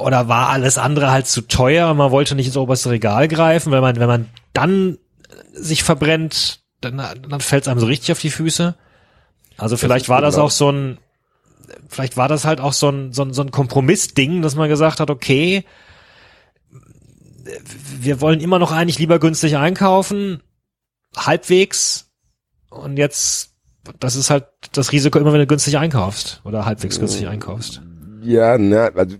Oder 0.00 0.28
war 0.28 0.48
alles 0.48 0.78
andere 0.78 1.10
halt 1.10 1.26
zu 1.26 1.42
teuer 1.42 1.92
man 1.94 2.10
wollte 2.10 2.34
nicht 2.34 2.46
ins 2.46 2.56
oberste 2.56 2.90
Regal 2.90 3.28
greifen, 3.28 3.72
wenn 3.72 3.82
man, 3.82 3.96
wenn 3.96 4.08
man 4.08 4.28
dann 4.52 4.98
sich 5.52 5.82
verbrennt, 5.82 6.60
dann, 6.80 6.96
dann 6.96 7.40
fällt 7.40 7.64
es 7.64 7.68
einem 7.68 7.80
so 7.80 7.86
richtig 7.86 8.12
auf 8.12 8.20
die 8.20 8.30
Füße. 8.30 8.74
Also 9.56 9.76
vielleicht 9.76 10.08
war 10.08 10.20
das 10.20 10.36
auch 10.36 10.50
so 10.50 10.70
ein, 10.70 10.98
vielleicht 11.88 12.16
war 12.16 12.28
das 12.28 12.44
halt 12.44 12.60
auch 12.60 12.72
so 12.72 12.90
ein, 12.90 13.12
so 13.12 13.22
ein, 13.22 13.32
so 13.32 13.42
ein 13.42 13.50
Kompromissding, 13.50 14.42
dass 14.42 14.54
man 14.54 14.68
gesagt 14.68 15.00
hat, 15.00 15.10
okay, 15.10 15.64
wir 17.98 18.20
wollen 18.20 18.40
immer 18.40 18.58
noch 18.58 18.72
eigentlich 18.72 18.98
lieber 18.98 19.18
günstig 19.18 19.56
einkaufen, 19.56 20.42
halbwegs, 21.16 22.10
und 22.70 22.96
jetzt, 22.96 23.54
das 24.00 24.16
ist 24.16 24.30
halt 24.30 24.46
das 24.72 24.92
Risiko 24.92 25.18
immer, 25.18 25.32
wenn 25.32 25.40
du 25.40 25.46
günstig 25.46 25.78
einkaufst 25.78 26.40
oder 26.44 26.66
halbwegs 26.66 26.98
günstig 26.98 27.28
einkaufst. 27.28 27.82
Ja, 28.26 28.58
na, 28.58 28.86
also 28.94 29.16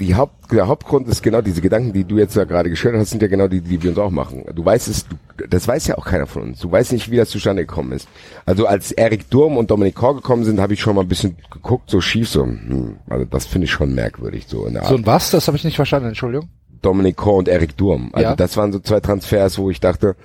die 0.00 0.14
Haupt, 0.16 0.50
der 0.52 0.66
Hauptgrund 0.66 1.06
ist 1.08 1.22
genau 1.22 1.40
diese 1.40 1.60
Gedanken, 1.60 1.92
die 1.92 2.04
du 2.04 2.18
jetzt 2.18 2.34
ja 2.34 2.44
gerade 2.44 2.68
geschildert 2.70 3.00
hast, 3.00 3.10
sind 3.10 3.22
ja 3.22 3.28
genau 3.28 3.46
die, 3.46 3.60
die 3.60 3.80
wir 3.82 3.90
uns 3.90 3.98
auch 3.98 4.10
machen. 4.10 4.44
Du 4.54 4.64
weißt 4.64 4.88
es, 4.88 5.06
du, 5.06 5.46
das 5.48 5.68
weiß 5.68 5.86
ja 5.86 5.96
auch 5.96 6.04
keiner 6.04 6.26
von 6.26 6.42
uns. 6.42 6.58
Du 6.58 6.70
weißt 6.70 6.92
nicht, 6.92 7.10
wie 7.10 7.16
das 7.16 7.30
zustande 7.30 7.64
gekommen 7.64 7.92
ist. 7.92 8.08
Also 8.46 8.66
als 8.66 8.90
Erik 8.92 9.30
Durm 9.30 9.56
und 9.56 9.70
Dominik 9.70 9.94
Kor 9.94 10.16
gekommen 10.16 10.44
sind, 10.44 10.60
habe 10.60 10.74
ich 10.74 10.80
schon 10.80 10.96
mal 10.96 11.02
ein 11.02 11.08
bisschen 11.08 11.36
geguckt, 11.52 11.88
so 11.88 12.00
schief, 12.00 12.28
so, 12.28 12.44
hm, 12.44 12.96
also 13.08 13.24
das 13.24 13.46
finde 13.46 13.66
ich 13.66 13.70
schon 13.70 13.94
merkwürdig, 13.94 14.46
so 14.48 14.66
in 14.66 14.72
der 14.74 14.82
Art. 14.82 14.90
So 14.90 14.96
ein 14.96 15.06
was? 15.06 15.30
Das 15.30 15.46
habe 15.46 15.56
ich 15.56 15.64
nicht 15.64 15.76
verstanden, 15.76 16.08
Entschuldigung. 16.08 16.48
Dominik 16.82 17.16
Kor 17.16 17.36
und 17.36 17.48
Erik 17.48 17.76
Durm. 17.76 18.10
Also 18.12 18.30
Ja. 18.30 18.36
das 18.36 18.56
waren 18.56 18.72
so 18.72 18.80
zwei 18.80 19.00
Transfers, 19.00 19.58
wo 19.58 19.70
ich 19.70 19.80
dachte, 19.80 20.16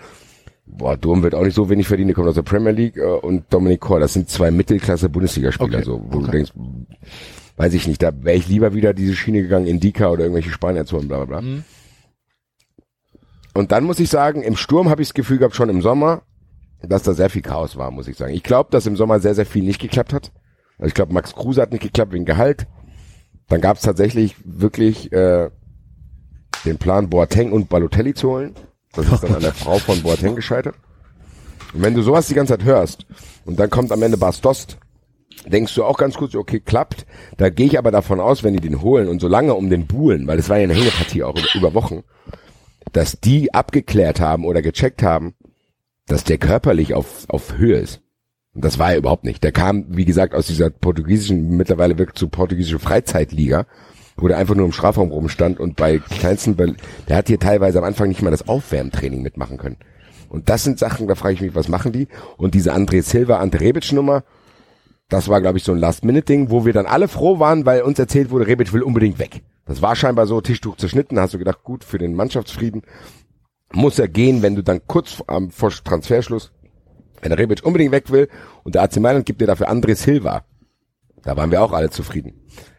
boah, 0.66 0.98
Durm 0.98 1.22
wird 1.22 1.36
auch 1.36 1.44
nicht 1.44 1.56
so 1.56 1.70
wenig 1.70 1.88
verdienen, 1.88 2.08
der 2.08 2.16
kommt 2.16 2.30
aus 2.30 2.36
der 2.36 2.42
Premier 2.42 2.72
League 2.72 2.98
äh, 2.98 3.02
und 3.04 3.44
Dominik 3.52 3.82
Kor, 3.82 4.00
das 4.00 4.14
sind 4.14 4.30
zwei 4.30 4.50
Mittelklasse-Bundesligaspieler, 4.50 5.78
Okay, 5.80 5.86
so, 5.86 6.02
wo 6.10 6.20
du 6.20 6.28
okay. 6.28 6.32
denkst, 6.38 6.54
weiß 7.64 7.74
ich 7.76 7.88
nicht, 7.88 8.04
da 8.04 8.12
wäre 8.24 8.36
ich 8.36 8.50
lieber 8.50 8.74
wieder 8.74 8.94
diese 8.94 9.16
Schiene 9.16 9.42
gegangen, 9.42 9.68
Indika 9.68 10.10
oder 10.10 10.24
irgendwelche 10.24 10.52
Spanier 10.52 10.86
zu 10.86 10.98
holen, 10.98 11.08
bla 11.08 11.24
bla 11.24 11.26
bla. 11.26 11.42
Mhm. 11.42 11.64
Und 13.54 13.72
dann 13.72 13.86
muss 13.86 14.02
ich 14.02 14.10
sagen, 14.10 14.42
im 14.42 14.58
Sturm 14.58 14.90
habe 14.90 15.02
ich 15.02 15.08
das 15.08 15.14
Gefühl 15.14 15.38
gehabt, 15.38 15.56
schon 15.56 15.70
im 15.70 15.82
Sommer, 15.82 16.24
dass 16.82 17.04
da 17.04 17.14
sehr 17.14 17.30
viel 17.30 17.42
Chaos 17.42 17.78
war, 17.78 17.90
muss 17.90 18.10
ich 18.10 18.18
sagen. 18.18 18.34
Ich 18.34 18.44
glaube, 18.44 18.70
dass 18.72 18.86
im 18.86 18.98
Sommer 18.98 19.22
sehr, 19.22 19.34
sehr 19.34 19.46
viel 19.46 19.64
nicht 19.64 19.80
geklappt 19.80 20.12
hat. 20.12 20.34
Also 20.78 20.88
ich 20.88 20.94
glaube, 20.94 21.14
Max 21.14 21.36
Kruse 21.36 21.62
hat 21.62 21.72
nicht 21.72 21.84
geklappt 21.84 22.12
wegen 22.12 22.26
Gehalt. 22.26 22.68
Dann 23.48 23.62
gab 23.62 23.78
es 23.78 23.84
tatsächlich 23.84 24.36
wirklich 24.44 25.14
äh, 25.14 25.50
den 26.66 26.80
Plan, 26.80 27.10
Boateng 27.10 27.54
und 27.54 27.70
Balotelli 27.70 28.14
zu 28.14 28.32
holen. 28.32 28.56
Das 28.92 29.08
ist 29.08 29.24
dann 29.24 29.36
an 29.36 29.42
der 29.42 29.54
Frau 29.54 29.78
von 29.78 30.02
Boateng 30.02 30.36
gescheitert. 30.36 30.76
Und 31.74 31.82
wenn 31.82 31.94
du 31.94 32.02
sowas 32.02 32.28
die 32.28 32.34
ganze 32.34 32.58
Zeit 32.58 32.66
hörst 32.66 33.06
und 33.46 33.58
dann 33.58 33.70
kommt 33.70 33.94
am 33.94 34.04
Ende 34.04 34.18
Bas 34.18 34.42
Dost, 34.42 34.80
denkst 35.46 35.76
du 35.76 35.84
auch 35.84 35.98
ganz 35.98 36.16
kurz, 36.16 36.36
okay, 36.36 36.60
klappt. 36.60 37.06
Da 37.38 37.50
gehe 37.50 37.66
ich 37.66 37.78
aber 37.78 37.92
davon 37.92 38.20
aus, 38.20 38.44
wenn 38.44 38.54
die 38.54 38.62
den 38.62 38.82
holen 38.82 39.08
und 39.08 39.20
so 39.20 39.28
lange 39.28 39.54
um 39.54 39.70
den 39.70 39.88
buhlen, 39.88 40.28
weil 40.28 40.38
das 40.38 40.50
war 40.50 40.58
ja 40.58 40.64
eine 40.64 40.74
Hängepartie 40.74 41.24
auch 41.24 41.36
über, 41.56 41.74
Wochen, 41.74 42.04
dass 42.92 43.20
die 43.20 43.54
abgeklärt 43.54 44.20
haben 44.20 44.46
oder 44.46 44.62
gecheckt 44.62 45.04
haben, 45.04 45.34
dass 46.08 46.24
der 46.24 46.38
körperlich 46.38 46.94
auf, 46.94 47.26
auf 47.30 47.58
Höhe 47.58 47.78
ist. 47.78 48.02
Und 48.54 48.64
das 48.64 48.78
war 48.78 48.92
er 48.92 48.98
überhaupt 48.98 49.24
nicht. 49.24 49.44
Der 49.44 49.52
kam, 49.52 49.86
wie 49.90 50.06
gesagt, 50.06 50.36
aus 50.36 50.48
dieser 50.48 50.70
portugiesischen, 50.70 51.58
mittlerweile 51.58 51.98
wirklich 51.98 52.16
zu 52.16 52.28
portugiesischen 52.28 52.80
Freizeitliga, 52.80 53.66
wo 54.16 54.28
der 54.28 54.38
einfach 54.38 54.54
nur 54.54 54.66
im 54.66 54.72
Strafraum 54.72 55.12
rumstand 55.12 55.60
und 55.60 55.76
bei 55.76 55.98
kleinsten, 55.98 56.56
der 57.08 57.18
hat 57.18 57.28
hier 57.28 57.40
teilweise 57.40 57.80
am 57.80 57.84
Anfang 57.84 58.10
nicht 58.10 58.22
mal 58.22 58.30
das 58.30 58.48
Aufwärmtraining 58.48 59.24
mitmachen 59.24 59.58
können. 59.58 59.78
Und 60.30 60.50
das 60.50 60.64
sind 60.64 60.80
Sachen, 60.80 61.08
da 61.08 61.16
frage 61.16 61.36
ich 61.36 61.42
mich, 61.42 61.56
was 61.56 61.68
machen 61.68 61.92
die? 61.92 62.08
Und 62.38 62.54
diese 62.54 62.74
André 62.74 63.02
Silva, 63.02 63.38
Ante 63.38 63.60
Rebic 63.60 63.92
Nummer, 63.92 64.24
das 65.14 65.30
war, 65.30 65.42
glaube 65.42 65.60
ich, 65.60 65.64
so 65.64 65.72
ein 65.72 65.78
Last-Minute-Ding, 65.78 66.50
wo 66.50 66.66
wir 66.66 66.74
dann 66.74 66.88
alle 66.88 67.08
froh 67.08 67.40
waren, 67.40 67.68
weil 67.68 67.84
uns 67.84 68.00
erzählt 68.00 68.32
wurde, 68.32 68.48
Rebic 68.48 68.74
will 68.74 68.82
unbedingt 68.82 69.20
weg. 69.20 69.44
Das 69.66 69.80
war 69.82 69.96
scheinbar 69.96 70.26
so 70.26 70.42
Tischtuch 70.42 70.76
zerschnitten, 70.76 71.20
hast 71.20 71.36
du 71.36 71.38
gedacht, 71.38 71.64
gut, 71.64 71.84
für 71.84 72.00
den 72.00 72.16
Mannschaftsfrieden 72.16 72.82
muss 73.72 74.00
er 74.00 74.08
gehen, 74.08 74.42
wenn 74.42 74.56
du 74.56 74.64
dann 74.64 74.82
kurz 74.88 75.24
am 75.28 75.52
vor 75.52 75.70
Transferschluss 75.70 76.52
Wenn 77.22 77.32
Rebic 77.32 77.64
unbedingt 77.64 77.92
weg 77.92 78.12
will 78.12 78.28
und 78.64 78.74
der 78.74 78.82
AC 78.82 78.98
Mailand 78.98 79.28
gibt 79.28 79.40
dir 79.40 79.46
dafür 79.46 79.70
André 79.70 79.94
Silva, 79.96 80.46
da 81.22 81.38
waren 81.38 81.52
wir 81.52 81.62
auch 81.62 81.74
alle 81.74 81.92
zufrieden. 81.92 82.34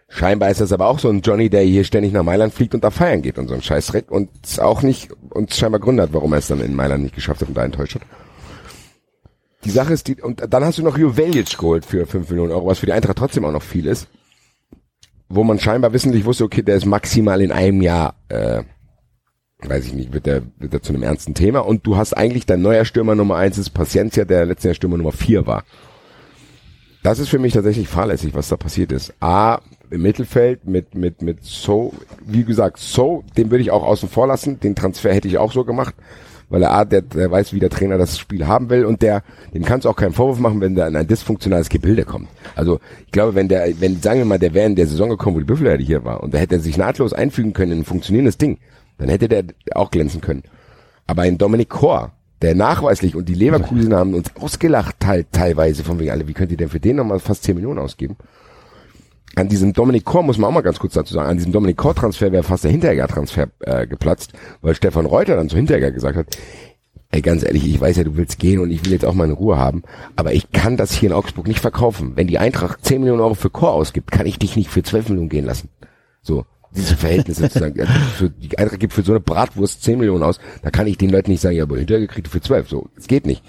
Scheinbar 0.09 0.51
ist 0.51 0.61
das 0.61 0.73
aber 0.73 0.89
auch 0.89 0.99
so 0.99 1.11
ein 1.11 1.21
Johnny, 1.21 1.51
der 1.51 1.63
hier 1.63 1.85
ständig 1.85 2.13
nach 2.13 2.25
Mailand 2.25 2.53
fliegt 2.53 2.75
und 2.75 2.83
da 2.83 2.91
feiern 2.91 3.23
geht 3.23 3.39
und 3.39 3.47
so 3.47 3.55
ein 3.55 3.63
Scheißdreck 3.63 4.11
und 4.11 4.29
auch 4.59 4.83
nicht 4.83 5.13
uns 5.31 5.57
scheinbar 5.57 5.81
Gründe 5.81 6.03
hat, 6.03 6.13
warum 6.13 6.33
er 6.33 6.41
es 6.41 6.49
dann 6.49 6.61
in 6.61 6.75
Mailand 6.75 7.05
nicht 7.05 7.15
geschafft 7.15 7.41
hat 7.41 7.49
und 7.49 7.57
da 7.57 7.65
enttäuscht 7.65 7.95
hat. 7.95 8.03
Die 9.65 9.71
Sache 9.71 9.95
ist 9.95 10.09
die, 10.09 10.21
und 10.21 10.43
dann 10.53 10.65
hast 10.65 10.79
du 10.79 10.83
noch 10.83 10.99
Juvelic 10.99 11.57
geholt 11.57 11.87
für 11.87 12.07
5 12.07 12.29
Millionen 12.29 12.53
Euro, 12.53 12.67
was 12.67 12.81
für 12.81 12.87
die 12.87 12.93
Eintracht 12.93 13.17
trotzdem 13.17 13.45
auch 13.45 13.53
noch 13.53 13.63
viel 13.63 13.87
ist. 13.87 14.09
Wo 15.29 15.43
man 15.43 15.59
scheinbar 15.59 15.93
wissentlich 15.93 16.27
wusste, 16.27 16.45
okay, 16.45 16.63
der 16.63 16.77
ist 16.77 16.85
maximal 16.85 17.41
in 17.41 17.51
einem 17.51 17.81
Jahr, 17.81 18.15
äh, 18.29 18.63
weiß 19.61 19.87
ich 19.87 19.95
nicht, 19.95 20.13
wird 20.13 20.27
der, 20.27 20.43
wird 20.59 20.75
der 20.75 20.83
zu 20.83 20.93
einem 20.93 21.03
ernsten 21.03 21.33
Thema. 21.33 21.61
Und 21.61 21.87
du 21.87 21.97
hast 21.97 22.13
eigentlich 22.13 22.45
dein 22.45 22.61
neuer 22.61 22.85
Stürmer 22.85 23.15
Nummer 23.15 23.37
eins 23.37 23.57
ist 23.57 23.71
Paciencia, 23.71 24.27
der 24.27 24.45
letztes 24.45 24.65
Jahr 24.65 24.75
Stürmer 24.75 24.99
Nummer 24.99 25.13
vier 25.13 25.47
war. 25.47 25.65
Das 27.03 27.19
ist 27.19 27.29
für 27.29 27.39
mich 27.39 27.55
tatsächlich 27.55 27.89
fahrlässig, 27.89 28.35
was 28.35 28.49
da 28.49 28.57
passiert 28.57 28.93
ist. 28.93 29.15
A, 29.21 29.61
im 29.91 30.03
Mittelfeld 30.03 30.67
mit, 30.67 30.95
mit, 30.95 31.23
mit 31.23 31.43
So, 31.43 31.95
wie 32.27 32.45
gesagt, 32.45 32.79
So, 32.79 33.25
den 33.37 33.51
würde 33.51 33.63
ich 33.63 33.71
auch 33.71 33.83
außen 33.83 34.09
vor 34.11 34.27
lassen. 34.27 34.61
Den 34.61 34.75
Transfer 34.75 35.13
hätte 35.13 35.29
ich 35.29 35.39
auch 35.39 35.53
so 35.53 35.65
gemacht 35.65 35.95
weil 36.55 36.63
er 36.63 36.71
A, 36.71 36.85
der, 36.85 37.03
der 37.03 37.33
weiß, 37.33 37.53
wie 37.53 37.59
der 37.59 37.69
Trainer 37.69 37.99
das 37.99 38.17
Spiel 38.17 38.47
haben 38.47 38.71
will 38.71 38.85
und 38.85 39.03
der, 39.03 39.25
dem 39.53 39.65
kannst 39.65 39.87
du 39.87 39.89
auch 39.89 39.97
keinen 39.97 40.13
Vorwurf 40.13 40.39
machen, 40.39 40.61
wenn 40.61 40.77
in 40.77 40.95
ein 40.95 41.09
dysfunktionales 41.09 41.69
Gebilde 41.69 42.05
kommt. 42.05 42.29
Also 42.55 42.79
ich 43.07 43.11
glaube, 43.11 43.35
wenn 43.35 43.49
der, 43.49 43.81
wenn, 43.81 44.01
sagen 44.01 44.21
wir 44.21 44.25
mal, 44.25 44.39
der 44.39 44.55
wäre 44.55 44.67
in 44.67 44.77
der 44.77 44.87
Saison 44.87 45.09
gekommen, 45.09 45.35
wo 45.35 45.41
die 45.41 45.47
Büffel 45.47 45.77
hier 45.79 46.05
war 46.05 46.23
und 46.23 46.33
da 46.33 46.39
hätte 46.39 46.55
er 46.55 46.61
sich 46.61 46.77
nahtlos 46.77 47.13
einfügen 47.13 47.55
können 47.55 47.73
in 47.73 47.79
ein 47.81 47.85
funktionierendes 47.85 48.39
Ding, 48.39 48.59
dann 48.99 49.09
hätte 49.09 49.27
der 49.27 49.47
auch 49.73 49.91
glänzen 49.91 50.21
können. 50.21 50.45
Aber 51.09 51.27
in 51.27 51.39
Dominik 51.39 51.71
Kor, 51.71 52.13
der 52.41 52.55
nachweislich 52.55 53.17
und 53.17 53.29
die 53.29 53.35
Leverkusen 53.35 53.93
haben 53.93 54.15
uns 54.15 54.31
ausgelacht 54.37 55.01
teil, 55.01 55.27
teilweise 55.33 55.83
von 55.83 55.99
wegen 55.99 56.13
alle, 56.13 56.29
wie 56.29 56.35
könnt 56.35 56.53
ihr 56.53 56.57
denn 56.57 56.69
für 56.69 56.79
den 56.79 56.95
nochmal 56.95 57.19
fast 57.19 57.43
10 57.43 57.57
Millionen 57.57 57.81
ausgeben? 57.81 58.17
An 59.37 59.49
diesem 59.49 59.73
Dominik 59.73 60.05
Kor 60.05 60.23
muss 60.23 60.39
man 60.39 60.49
auch 60.49 60.55
mal 60.55 60.63
ganz 60.63 60.79
kurz 60.79 60.95
dazu 60.95 61.15
sagen, 61.15 61.29
an 61.29 61.37
diesem 61.37 61.53
Dominik 61.53 61.77
Kor 61.77 61.95
Transfer 61.95 62.33
wäre 62.33 62.43
fast 62.43 62.65
der 62.65 62.71
Hinteregger-Transfer 62.71 63.49
äh, 63.61 63.87
geplatzt, 63.87 64.33
weil 64.61 64.75
Stefan 64.75 65.07
Reuter 65.07 65.37
dann 65.37 65.49
zu 65.49 65.57
Hinteregger 65.57 65.91
gesagt 65.91 66.17
hat, 66.17 66.27
ey, 67.11 67.23
ganz 67.23 67.45
ehrlich, 67.45 67.67
ich 67.67 67.81
weiß 67.81 67.97
ja, 67.97 68.05
du 68.05 68.17
willst 68.17 68.39
gehen 68.39 68.61
und 68.61 68.71
ich 68.71 68.85
will 68.85 68.93
jetzt 68.93 69.05
auch 69.05 69.15
meine 69.15 69.35
Ruhe 69.35 69.57
haben, 69.57 69.83
aber 70.17 70.35
ich 70.35 70.51
kann 70.53 70.77
das 70.77 70.93
hier 70.93 71.11
in 71.11 71.15
Augsburg 71.15 71.47
nicht 71.47 71.61
verkaufen. 71.61 72.13
Wenn 72.17 72.27
die 72.27 72.39
Eintracht 72.39 72.85
10 72.85 73.01
Millionen 73.01 73.21
Euro 73.21 73.35
für 73.35 73.51
Kor 73.51 73.73
ausgibt, 73.73 74.11
kann 74.11 74.27
ich 74.27 74.39
dich 74.39 74.57
nicht 74.57 74.71
für 74.71 74.83
12 74.83 75.11
Millionen 75.11 75.29
gehen 75.29 75.45
lassen. 75.45 75.69
So, 76.23 76.45
diese 76.75 76.97
Verhältnisse 76.97 77.43
sozusagen. 77.43 77.87
Die 78.39 78.59
Eintracht 78.59 78.81
gibt 78.81 78.93
für 78.93 79.03
so 79.03 79.13
eine 79.13 79.21
Bratwurst 79.21 79.83
10 79.85 79.99
Millionen 79.99 80.25
aus, 80.25 80.41
da 80.63 80.71
kann 80.71 80.87
ich 80.87 80.99
den 80.99 81.11
Leuten 81.11 81.31
nicht 81.31 81.41
sagen, 81.41 81.57
ja, 81.57 81.63
aber 81.63 81.79
Hinteregger 81.79 82.13
kriegt 82.13 82.29
für 82.29 82.41
12. 82.41 82.69
So, 82.69 82.89
es 82.97 83.07
geht 83.07 83.27
nicht. 83.27 83.45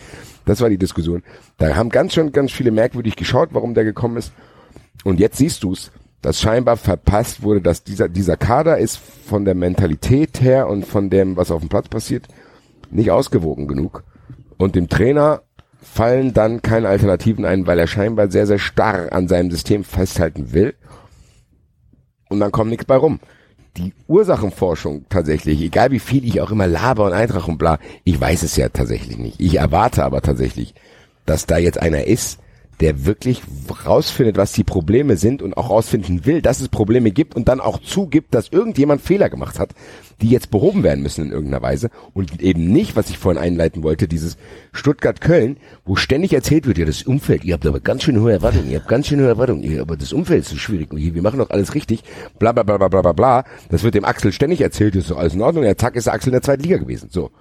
Das 0.46 0.62
war 0.62 0.70
die 0.70 0.78
Diskussion. 0.78 1.24
Da 1.58 1.76
haben 1.76 1.90
ganz 1.90 2.14
schon 2.14 2.32
ganz 2.32 2.52
viele 2.52 2.70
merkwürdig 2.70 3.16
geschaut, 3.16 3.50
warum 3.52 3.74
der 3.74 3.84
gekommen 3.84 4.18
ist. 4.18 4.32
Und 5.04 5.20
jetzt 5.20 5.38
siehst 5.38 5.64
du's, 5.64 5.92
dass 6.22 6.42
scheinbar 6.42 6.78
verpasst 6.78 7.44
wurde, 7.44 7.62
dass 7.62 7.84
dieser, 7.84 8.10
dieser 8.10 8.36
Kader 8.36 8.80
ist 8.80 8.98
von 8.98 9.46
der 9.46 9.54
Mentalität 9.54 10.42
her 10.42 10.68
und 10.68 10.86
von 10.86 11.12
dem, 11.12 11.38
was 11.38 11.52
auf 11.52 11.62
dem 11.62 11.70
Platz 11.70 11.88
passiert, 11.88 12.28
nicht 12.90 13.12
ausgewogen 13.12 13.68
genug. 13.68 14.04
Und 14.58 14.76
dem 14.76 14.90
Trainer 14.90 15.44
fallen 15.82 16.34
dann 16.34 16.62
keine 16.62 16.90
Alternativen 16.90 17.46
ein, 17.46 17.68
weil 17.68 17.78
er 17.78 17.88
scheinbar 17.88 18.32
sehr, 18.32 18.48
sehr 18.48 18.58
starr 18.58 19.14
an 19.14 19.28
seinem 19.28 19.52
System 19.52 19.84
festhalten 19.84 20.52
will. 20.52 20.74
Und 22.30 22.40
dann 22.40 22.52
kommt 22.52 22.72
nichts 22.72 22.86
bei 22.86 22.96
rum. 22.96 23.20
Die 23.78 23.94
Ursachenforschung 24.08 25.06
tatsächlich, 25.10 25.62
egal 25.62 25.92
wie 25.92 26.00
viel 26.00 26.26
ich 26.26 26.42
auch 26.42 26.50
immer 26.50 26.66
laber 26.66 27.06
und 27.06 27.14
Eintrag 27.14 27.48
und 27.48 27.58
bla, 27.58 27.78
ich 28.04 28.20
weiß 28.20 28.42
es 28.44 28.56
ja 28.56 28.70
tatsächlich 28.70 29.18
nicht. 29.18 29.40
Ich 29.40 29.56
erwarte 29.56 30.04
aber 30.04 30.22
tatsächlich, 30.22 30.74
dass 31.26 31.46
da 31.46 31.58
jetzt 31.58 31.80
einer 31.80 32.06
ist, 32.06 32.40
der 32.82 33.06
wirklich 33.06 33.42
rausfindet, 33.86 34.38
was 34.38 34.52
die 34.52 34.64
Probleme 34.64 35.18
sind 35.18 35.42
und 35.42 35.56
auch 35.56 35.70
rausfinden 35.70 36.26
will, 36.26 36.42
dass 36.42 36.60
es 36.60 36.70
Probleme 36.70 37.12
gibt 37.12 37.36
und 37.36 37.48
dann 37.48 37.62
auch 37.62 37.80
zugibt, 37.80 38.34
dass 38.34 38.50
irgendjemand 38.50 39.02
Fehler 39.02 39.30
gemacht 39.30 39.60
hat, 39.60 39.74
die 40.22 40.30
jetzt 40.30 40.52
behoben 40.52 40.84
werden 40.84 41.02
müssen 41.02 41.26
in 41.26 41.32
irgendeiner 41.32 41.62
Weise 41.62 41.90
und 42.14 42.42
eben 42.42 42.72
nicht, 42.72 42.96
was 42.96 43.10
ich 43.10 43.18
vorhin 43.18 43.42
einleiten 43.42 43.84
wollte, 43.84 44.08
dieses 44.08 44.38
Stuttgart-Köln, 44.74 45.58
wo 45.86 45.96
ständig 45.96 46.34
erzählt 46.34 46.68
wird, 46.68 46.78
ja, 46.78 46.86
das 46.86 47.04
Umfeld, 47.04 47.44
ihr 47.44 47.54
habt 47.54 47.66
aber 47.66 47.80
ganz 47.80 48.04
schön 48.04 48.20
hohe 48.20 48.32
Erwartungen, 48.32 48.70
ihr 48.70 48.80
habt 48.80 48.88
ganz 48.88 49.08
schön 49.08 49.20
hohe 49.20 49.28
Erwartungen, 49.28 49.64
ihr, 49.64 49.82
aber 49.82 49.98
das 49.98 50.14
Umfeld 50.14 50.42
ist 50.42 50.50
so 50.50 50.58
schwierig 50.58 50.92
und 50.92 50.98
hier, 50.98 51.16
wir 51.16 51.22
machen 51.22 51.40
doch 51.40 51.50
alles 51.50 51.76
richtig, 51.76 52.04
bla 52.40 52.52
bla 52.52 52.64
bla 52.64 52.78
bla 52.78 52.88
bla 52.88 53.02
bla 53.02 53.14
bla, 53.14 53.44
das 53.70 53.84
wird 53.84 53.96
dem 53.96 54.06
Axel 54.06 54.32
ständig 54.32 54.62
erzählt, 54.62 54.96
ist 54.96 55.08
so 55.08 55.16
alles 55.16 55.34
in 55.34 55.42
Ordnung, 55.42 55.64
ja, 55.64 55.76
zack, 55.76 55.96
ist 55.96 56.08
der 56.08 56.14
Axel 56.14 56.30
in 56.30 56.34
der 56.34 56.42
zweiten 56.42 56.64
Liga 56.64 56.78
gewesen, 56.78 57.10
so. 57.12 57.32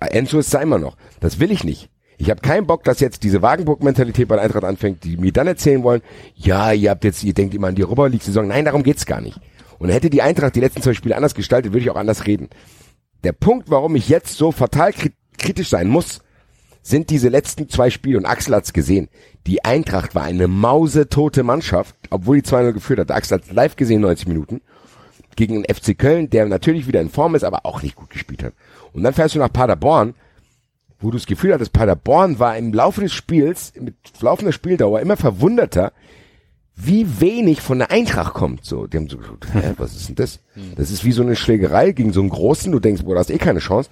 Enzo 0.00 0.38
ist 0.38 0.52
da 0.54 0.60
immer 0.60 0.78
noch. 0.78 0.96
Das 1.20 1.38
will 1.38 1.52
ich 1.52 1.64
nicht. 1.64 1.90
Ich 2.22 2.30
habe 2.30 2.40
keinen 2.40 2.68
Bock, 2.68 2.84
dass 2.84 3.00
jetzt 3.00 3.24
diese 3.24 3.42
Wagenburg-Mentalität 3.42 4.28
bei 4.28 4.40
Eintracht 4.40 4.62
anfängt, 4.62 5.02
die 5.02 5.16
mir 5.16 5.32
dann 5.32 5.48
erzählen 5.48 5.82
wollen, 5.82 6.02
ja, 6.36 6.70
ihr 6.70 6.90
habt 6.90 7.02
jetzt, 7.02 7.24
ihr 7.24 7.34
denkt 7.34 7.52
immer 7.52 7.66
an 7.66 7.74
die 7.74 7.82
Europa 7.82 8.06
League-Saison. 8.06 8.46
Nein, 8.46 8.64
darum 8.64 8.84
geht's 8.84 9.06
gar 9.06 9.20
nicht. 9.20 9.40
Und 9.80 9.88
hätte 9.88 10.08
die 10.08 10.22
Eintracht 10.22 10.54
die 10.54 10.60
letzten 10.60 10.82
zwei 10.82 10.94
Spiele 10.94 11.16
anders 11.16 11.34
gestaltet, 11.34 11.72
würde 11.72 11.82
ich 11.82 11.90
auch 11.90 11.96
anders 11.96 12.28
reden. 12.28 12.48
Der 13.24 13.32
Punkt, 13.32 13.70
warum 13.70 13.96
ich 13.96 14.08
jetzt 14.08 14.36
so 14.36 14.52
fatal 14.52 14.92
kritisch 15.36 15.68
sein 15.68 15.88
muss, 15.88 16.20
sind 16.80 17.10
diese 17.10 17.28
letzten 17.28 17.68
zwei 17.68 17.90
Spiele, 17.90 18.18
und 18.18 18.26
Axel 18.26 18.54
hat's 18.54 18.72
gesehen, 18.72 19.08
die 19.48 19.64
Eintracht 19.64 20.14
war 20.14 20.22
eine 20.22 20.46
mausetote 20.46 21.42
Mannschaft, 21.42 21.96
obwohl 22.10 22.40
die 22.40 22.48
2-0 22.48 22.72
geführt 22.72 23.00
hat. 23.00 23.10
Axel 23.10 23.38
hat 23.38 23.52
live 23.52 23.74
gesehen, 23.74 24.00
90 24.00 24.28
Minuten, 24.28 24.60
gegen 25.34 25.60
den 25.60 25.74
FC 25.74 25.98
Köln, 25.98 26.30
der 26.30 26.46
natürlich 26.46 26.86
wieder 26.86 27.00
in 27.00 27.10
Form 27.10 27.34
ist, 27.34 27.42
aber 27.42 27.66
auch 27.66 27.82
nicht 27.82 27.96
gut 27.96 28.10
gespielt 28.10 28.44
hat. 28.44 28.52
Und 28.92 29.02
dann 29.02 29.12
fährst 29.12 29.34
du 29.34 29.40
nach 29.40 29.52
Paderborn, 29.52 30.14
wo 31.02 31.10
du 31.10 31.18
das 31.18 31.26
Gefühl 31.26 31.52
hattest, 31.52 31.72
Paderborn 31.72 32.38
war 32.38 32.56
im 32.56 32.72
Laufe 32.72 33.00
des 33.00 33.12
Spiels, 33.12 33.72
mit 33.78 33.94
laufender 34.20 34.52
Spieldauer, 34.52 35.00
immer 35.00 35.16
verwunderter, 35.16 35.92
wie 36.74 37.20
wenig 37.20 37.60
von 37.60 37.78
der 37.78 37.90
Eintracht 37.90 38.34
kommt. 38.34 38.64
So, 38.64 38.86
die 38.86 38.96
haben 38.96 39.08
so 39.08 39.18
gesagt, 39.18 39.46
hä, 39.52 39.74
was 39.78 39.94
ist 39.94 40.08
denn 40.08 40.16
das? 40.16 40.40
Das 40.76 40.90
ist 40.90 41.04
wie 41.04 41.12
so 41.12 41.22
eine 41.22 41.36
Schlägerei 41.36 41.92
gegen 41.92 42.12
so 42.12 42.20
einen 42.20 42.30
Großen, 42.30 42.72
du 42.72 42.80
denkst, 42.80 43.02
boah, 43.02 43.14
da 43.14 43.20
hast 43.20 43.30
eh 43.30 43.38
keine 43.38 43.58
Chance. 43.58 43.90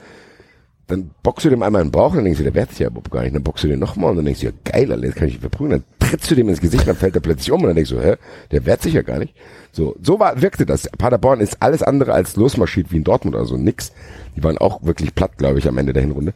Dann 0.87 1.11
boxst 1.23 1.45
du 1.45 1.51
dem 1.51 1.63
einmal 1.63 1.83
in 1.83 1.89
den 1.89 1.93
Bauch 1.93 2.11
und 2.11 2.17
dann 2.17 2.25
denkst 2.25 2.39
du, 2.39 2.45
der 2.45 2.55
wehrt 2.55 2.71
sich 2.71 2.81
ja 2.81 2.89
überhaupt 2.89 3.13
gar 3.13 3.23
nicht. 3.23 3.35
Dann 3.35 3.45
boxst 3.45 3.63
du 3.63 3.69
den 3.69 3.79
nochmal 3.79 4.11
und 4.11 4.17
dann 4.17 4.25
denkst 4.25 4.41
du, 4.41 4.47
ja 4.47 4.53
geil, 4.65 4.91
Alter, 4.91 5.07
jetzt 5.07 5.17
kann 5.17 5.29
ich 5.29 5.35
ihn 5.35 5.41
verprügeln. 5.41 5.85
Dann 5.99 6.09
trittst 6.09 6.29
du 6.31 6.35
dem 6.35 6.49
ins 6.49 6.61
Gesicht, 6.61 6.89
dann 6.89 6.97
fällt 6.97 7.15
er 7.15 7.21
plötzlich 7.21 7.53
um 7.53 7.61
und 7.61 7.69
dann 7.69 7.77
denkst 7.77 7.91
du, 7.91 8.01
hä, 8.01 8.17
der 8.51 8.67
wehrt 8.67 8.83
sich 8.83 8.95
ja 8.95 9.03
gar 9.03 9.21
nicht. 9.21 9.35
So, 9.71 9.95
so 10.03 10.19
war, 10.19 10.43
wirkte 10.43 10.67
das. 10.67 10.89
Paderborn 10.99 11.39
ist 11.39 11.59
alles 11.63 11.85
andere 11.85 12.13
als 12.13 12.35
losmarschiert 12.35 12.91
wie 12.91 12.97
in 12.97 13.05
Dortmund 13.05 13.37
oder 13.37 13.45
so, 13.45 13.57
nix. 13.57 13.93
Die 14.37 14.43
waren 14.43 14.59
auch 14.59 14.83
wirklich 14.83 15.15
platt, 15.15 15.39
glaube 15.39 15.61
ich, 15.61 15.69
am 15.69 15.79
Ende 15.79 15.93
der 15.93 16.03
Hinrunde. 16.03 16.35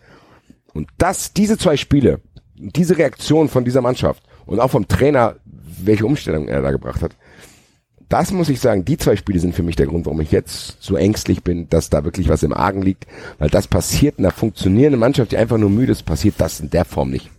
Und 0.75 0.89
das, 0.99 1.33
diese 1.33 1.57
zwei 1.57 1.77
Spiele, 1.77 2.21
diese 2.57 2.99
Reaktion 2.99 3.49
von 3.49 3.65
dieser 3.65 3.81
Mannschaft 3.81 4.23
und 4.45 4.61
auch 4.61 4.71
vom 4.71 4.87
Trainer, 4.89 5.37
welche 5.83 6.05
Umstellung 6.05 6.49
er 6.49 6.61
da 6.63 6.71
gebracht 6.73 7.01
hat, 7.03 7.13
das 8.11 8.31
muss 8.33 8.49
ich 8.51 8.61
sagen, 8.61 8.85
die 8.85 8.99
zwei 8.99 9.17
Spiele 9.17 9.41
sind 9.41 9.55
für 9.55 9.63
mich 9.63 9.77
der 9.77 9.87
Grund, 9.87 10.05
warum 10.07 10.21
ich 10.21 10.31
jetzt 10.31 10.77
so 10.81 10.95
ängstlich 10.97 11.43
bin, 11.43 11.69
dass 11.71 11.89
da 11.91 12.05
wirklich 12.05 12.29
was 12.29 12.43
im 12.43 12.53
Argen 12.53 12.83
liegt, 12.83 13.07
weil 13.39 13.49
das 13.49 13.67
passiert 13.67 14.19
in 14.19 14.25
einer 14.27 14.33
funktionierenden 14.35 15.01
Mannschaft, 15.01 15.33
die 15.33 15.37
einfach 15.39 15.57
nur 15.59 15.71
müde 15.71 15.93
ist, 15.93 16.05
passiert 16.05 16.35
das 16.39 16.61
in 16.61 16.71
der 16.71 16.85
Form 16.85 17.11
nicht. 17.11 17.31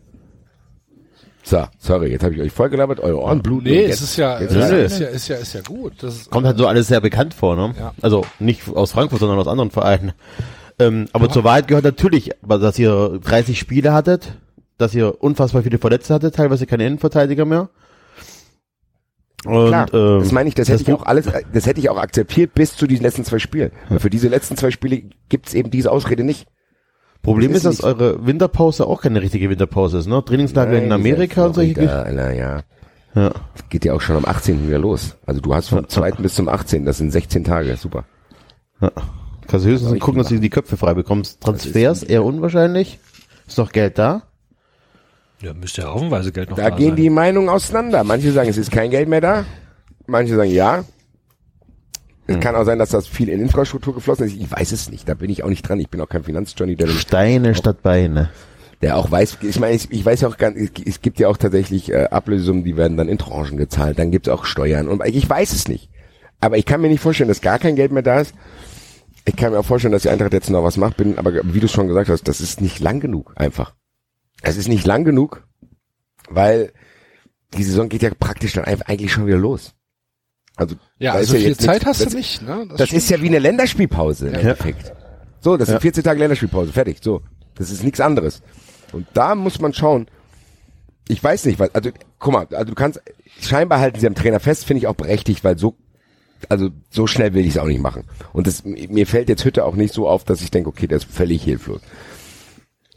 So, 1.43 1.63
sorry, 1.77 2.09
jetzt 2.11 2.23
habe 2.23 2.33
ich 2.33 2.41
euch 2.41 2.51
vollgelabert, 2.51 2.99
eure 2.99 3.19
Ohren 3.21 3.43
bluten. 3.43 3.65
Nee, 3.65 3.83
jetzt, 3.86 4.01
es 4.01 4.01
ist 4.01 4.17
ja, 4.17 4.39
jetzt 4.41 4.51
es 4.55 4.65
ist 4.65 4.71
ist, 4.71 4.91
es- 4.93 4.99
ja, 4.99 5.07
ist 5.07 5.27
ja, 5.27 5.36
ist 5.36 5.53
ja 5.53 5.61
gut. 5.61 5.93
Das 6.01 6.15
ist, 6.15 6.31
Kommt 6.31 6.47
halt 6.47 6.57
so 6.57 6.65
alles 6.65 6.88
sehr 6.88 7.01
bekannt 7.01 7.36
vor, 7.36 7.55
ne? 7.55 7.75
Ja. 7.77 7.93
Also 8.01 8.25
nicht 8.39 8.67
aus 8.67 8.91
Frankfurt, 8.93 9.19
sondern 9.19 9.38
aus 9.38 9.47
anderen 9.47 9.69
Vereinen. 9.69 10.13
Ähm, 10.80 11.07
aber 11.13 11.30
zur 11.30 11.43
Wahrheit 11.43 11.67
gehört 11.67 11.86
natürlich, 11.86 12.32
dass 12.47 12.78
ihr 12.78 13.19
30 13.23 13.57
Spiele 13.57 13.93
hattet, 13.93 14.38
dass 14.78 14.93
ihr 14.93 15.21
unfassbar 15.23 15.63
viele 15.63 15.78
Verletzte 15.78 16.13
hattet, 16.13 16.36
teilweise 16.36 16.65
keine 16.65 16.86
Innenverteidiger 16.86 17.45
mehr. 17.45 17.69
Und, 19.45 19.67
Klar, 19.67 19.93
ähm, 19.93 20.19
das 20.19 20.32
meine 20.32 20.49
ich, 20.49 20.55
das 20.55 20.69
hätte 20.69 20.82
ich 20.82 20.91
auch 20.91 21.05
alles, 21.05 21.30
das 21.53 21.65
hätte 21.65 21.80
ich 21.80 21.89
auch 21.89 21.97
akzeptiert 21.97 22.55
bis 22.55 22.76
zu 22.76 22.88
diesen 22.88 23.03
letzten 23.03 23.23
zwei 23.23 23.39
Spielen. 23.39 23.71
Weil 23.89 23.99
für 23.99 24.09
diese 24.09 24.28
letzten 24.28 24.57
zwei 24.57 24.71
Spiele 24.71 25.03
gibt's 25.30 25.53
eben 25.53 25.69
diese 25.69 25.91
Ausrede 25.91 26.23
nicht. 26.23 26.47
Problem 27.21 27.53
das 27.53 27.59
ist, 27.59 27.65
dass 27.65 27.76
ist 27.76 27.84
eure 27.84 28.26
Winterpause 28.26 28.86
auch 28.86 29.01
keine 29.01 29.21
richtige 29.21 29.49
Winterpause 29.49 29.99
ist, 29.99 30.07
ne? 30.07 30.23
Trainingslager 30.26 30.78
in 30.78 30.89
Nein, 30.89 30.99
Amerika 30.99 31.45
und 31.45 31.55
solche 31.55 31.73
Geschichten. 31.73 31.95
Alter, 31.95 32.34
ja. 32.34 32.61
Ja. 33.15 33.32
Geht 33.69 33.86
ja 33.86 33.93
auch 33.93 34.01
schon 34.01 34.17
am 34.17 34.26
18. 34.26 34.67
wieder 34.67 34.78
los. 34.78 35.15
Also 35.26 35.41
du 35.41 35.55
hast 35.55 35.69
vom 35.69 35.88
2. 35.88 36.11
bis 36.13 36.36
zum 36.36 36.49
18. 36.49 36.86
Das 36.86 36.97
sind 36.97 37.11
16 37.11 37.43
Tage. 37.43 37.78
Super. 37.78 38.03
ja. 38.82 38.91
Kannst 39.47 39.65
du 39.65 39.69
höchstens 39.69 39.99
gucken, 39.99 40.19
dass 40.19 40.29
du 40.29 40.39
die 40.39 40.49
Köpfe 40.49 40.77
frei 40.77 40.93
bekommst. 40.93 41.41
Transfers 41.41 42.03
eher 42.03 42.23
unwahrscheinlich. 42.23 42.99
Ist 43.47 43.57
noch 43.57 43.71
Geld 43.71 43.97
da? 43.97 44.23
Ja, 45.41 45.53
müsste 45.53 45.81
ja 45.83 45.93
haufenweise 45.93 46.31
Geld 46.31 46.49
noch 46.49 46.57
Da 46.57 46.69
da 46.69 46.75
gehen 46.75 46.89
sein. 46.89 46.95
die 46.95 47.09
Meinungen 47.09 47.49
auseinander. 47.49 48.03
Manche 48.03 48.31
sagen, 48.31 48.49
es 48.49 48.57
ist 48.57 48.71
kein 48.71 48.89
Geld 48.89 49.07
mehr 49.09 49.21
da. 49.21 49.45
Manche 50.07 50.35
sagen, 50.35 50.51
ja. 50.51 50.83
Es 52.27 52.39
kann 52.39 52.55
auch 52.55 52.63
sein, 52.63 52.79
dass 52.79 52.89
das 52.89 53.07
viel 53.07 53.29
in 53.29 53.39
Infrastruktur 53.39 53.93
geflossen 53.93 54.25
ist. 54.25 54.35
Ich 54.35 54.51
weiß 54.51 54.71
es 54.71 54.89
nicht. 54.89 55.07
Da 55.07 55.13
bin 55.13 55.29
ich 55.29 55.43
auch 55.43 55.49
nicht 55.49 55.67
dran. 55.67 55.79
Ich 55.79 55.89
bin 55.89 56.01
auch 56.01 56.09
kein 56.09 56.23
Finanzjourney, 56.23 56.75
der, 56.75 56.87
Steine 56.87 57.53
statt 57.53 57.83
Beine. 57.83 58.31
der 58.81 58.97
auch 58.97 59.11
weiß, 59.11 59.37
ich 59.41 59.59
meine, 59.59 59.75
ich, 59.75 59.91
ich 59.91 60.03
weiß 60.03 60.21
ja 60.21 60.29
auch 60.29 60.37
gar 60.37 60.49
nicht, 60.49 60.87
es 60.87 61.01
gibt 61.01 61.19
ja 61.19 61.27
auch 61.27 61.37
tatsächlich 61.37 61.91
äh, 61.91 62.05
Ablösungen, 62.05 62.63
die 62.63 62.77
werden 62.77 62.97
dann 62.97 63.09
in 63.09 63.19
Tranchen 63.19 63.57
gezahlt. 63.57 63.99
Dann 63.99 64.09
gibt's 64.09 64.27
auch 64.29 64.45
Steuern. 64.45 64.87
Und 64.87 65.05
ich 65.05 65.29
weiß 65.29 65.53
es 65.53 65.67
nicht. 65.67 65.89
Aber 66.41 66.57
ich 66.57 66.65
kann 66.65 66.81
mir 66.81 66.87
nicht 66.87 67.01
vorstellen, 67.01 67.29
dass 67.29 67.41
gar 67.41 67.59
kein 67.59 67.75
Geld 67.75 67.91
mehr 67.91 68.01
da 68.03 68.21
ist. 68.21 68.33
Ich 69.28 69.36
kann 69.36 69.51
mir 69.51 69.59
auch 69.59 69.65
vorstellen, 69.65 69.91
dass 69.91 70.03
die 70.03 70.09
Eintracht 70.09 70.34
jetzt 70.34 70.49
noch 70.49 70.63
was 70.63 70.78
macht, 70.78 70.97
bin, 70.97 71.17
aber 71.17 71.32
wie 71.53 71.59
du 71.59 71.67
schon 71.67 71.88
gesagt 71.88 72.09
hast, 72.09 72.28
das 72.28 72.41
ist 72.41 72.61
nicht 72.61 72.80
lang 72.80 72.99
genug, 72.99 73.34
einfach. 73.36 73.73
Es 74.41 74.55
ist 74.57 74.67
nicht 74.67 74.86
lang 74.86 75.03
genug, 75.03 75.47
weil 76.30 76.71
die 77.55 77.63
Saison 77.63 77.89
geht 77.89 78.03
ja 78.03 78.11
praktisch 78.19 78.53
dann 78.53 78.65
eigentlich 78.65 79.11
schon 79.11 79.26
wieder 79.26 79.38
los. 79.38 79.73
Also, 80.55 80.76
Ja, 80.99 81.13
also 81.13 81.36
ist 81.36 81.41
ja 81.41 81.47
viel 81.47 81.57
Zeit 81.57 81.73
nichts- 81.76 81.86
hast 81.88 81.99
du 82.01 82.05
das, 82.05 82.13
nicht, 82.13 82.41
ne? 82.43 82.67
Das 82.78 82.93
ist 82.93 83.09
ja 83.09 83.19
wie 83.21 83.28
eine 83.28 83.39
Länderspielpause 83.39 84.28
im 84.28 84.34
Ja. 84.36 84.39
Endeffekt. 84.41 84.93
So, 85.41 85.57
das 85.57 85.67
Ja. 85.67 85.73
sind 85.73 85.82
14 85.82 86.03
Tage 86.03 86.19
Länderspielpause, 86.19 86.71
fertig. 86.71 86.99
So, 87.01 87.21
das 87.55 87.71
ist 87.71 87.84
nichts 87.84 87.99
anderes. 87.99 88.41
Und 88.93 89.07
da 89.13 89.36
muss 89.36 89.59
man 89.59 89.73
schauen. 89.73 90.07
Ich 91.07 91.23
weiß 91.23 91.45
nicht, 91.45 91.59
was, 91.59 91.73
also 91.76 91.89
guck 92.19 92.34
mal, 92.34 92.47
also 92.51 92.65
du 92.65 92.76
kannst, 92.76 93.01
scheinbar 93.41 93.80
halten 93.80 93.99
sie 93.99 94.07
am 94.07 94.15
Trainer 94.15 94.39
fest, 94.39 94.65
finde 94.65 94.80
ich 94.80 94.88
auch 94.88 94.95
berechtigt, 94.95 95.43
weil 95.43 95.57
so, 95.57 95.76
also 96.49 96.69
so 96.89 97.07
schnell 97.07 97.33
will 97.33 97.45
ich 97.45 97.55
es 97.55 97.57
auch 97.57 97.67
nicht 97.67 97.81
machen. 97.81 98.03
Und 98.33 98.47
das, 98.47 98.63
mir 98.65 99.07
fällt 99.07 99.29
jetzt 99.29 99.45
Hütte 99.45 99.65
auch 99.65 99.75
nicht 99.75 99.93
so 99.93 100.07
auf, 100.07 100.23
dass 100.23 100.41
ich 100.41 100.51
denke, 100.51 100.69
okay, 100.69 100.87
der 100.87 100.97
ist 100.97 101.05
völlig 101.05 101.43
hilflos. 101.43 101.81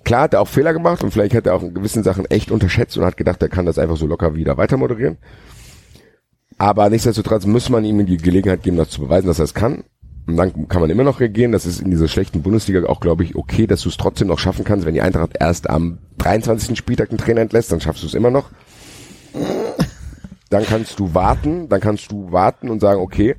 Klar 0.04 0.22
hat 0.22 0.34
er 0.34 0.40
auch 0.40 0.48
Fehler 0.48 0.72
gemacht 0.72 1.02
und 1.02 1.10
vielleicht 1.10 1.34
hat 1.34 1.46
er 1.46 1.54
auch 1.54 1.62
in 1.62 1.74
gewissen 1.74 2.02
Sachen 2.02 2.24
echt 2.26 2.50
unterschätzt 2.50 2.96
und 2.96 3.04
hat 3.04 3.16
gedacht, 3.16 3.42
er 3.42 3.48
kann 3.48 3.66
das 3.66 3.78
einfach 3.78 3.96
so 3.96 4.06
locker 4.06 4.34
wieder 4.34 4.56
weiter 4.56 4.76
moderieren. 4.76 5.18
Aber 6.56 6.88
nichtsdestotrotz 6.90 7.46
muss 7.46 7.68
man 7.68 7.84
ihm 7.84 8.04
die 8.06 8.16
Gelegenheit 8.16 8.62
geben, 8.62 8.76
das 8.76 8.90
zu 8.90 9.02
beweisen, 9.02 9.26
dass 9.26 9.38
er 9.38 9.44
es 9.44 9.54
kann. 9.54 9.84
Und 10.26 10.36
dann 10.36 10.68
kann 10.68 10.80
man 10.80 10.90
immer 10.90 11.04
noch 11.04 11.20
reagieren. 11.20 11.52
Das 11.52 11.64
ist 11.64 11.80
in 11.80 11.90
dieser 11.90 12.08
schlechten 12.08 12.42
Bundesliga 12.42 12.86
auch, 12.86 13.00
glaube 13.00 13.24
ich, 13.24 13.34
okay, 13.34 13.66
dass 13.66 13.82
du 13.82 13.88
es 13.88 13.96
trotzdem 13.96 14.28
noch 14.28 14.38
schaffen 14.38 14.64
kannst. 14.64 14.84
Wenn 14.84 14.94
die 14.94 15.00
Eintracht 15.00 15.36
erst 15.38 15.70
am 15.70 15.98
23. 16.18 16.76
Spieltag 16.76 17.08
den 17.10 17.18
Trainer 17.18 17.40
entlässt, 17.40 17.72
dann 17.72 17.80
schaffst 17.80 18.02
du 18.02 18.06
es 18.06 18.14
immer 18.14 18.30
noch. 18.30 18.50
Dann 20.50 20.64
kannst 20.64 20.98
du 20.98 21.14
warten, 21.14 21.68
dann 21.68 21.80
kannst 21.80 22.10
du 22.10 22.32
warten 22.32 22.70
und 22.70 22.80
sagen, 22.80 23.00
okay, 23.00 23.36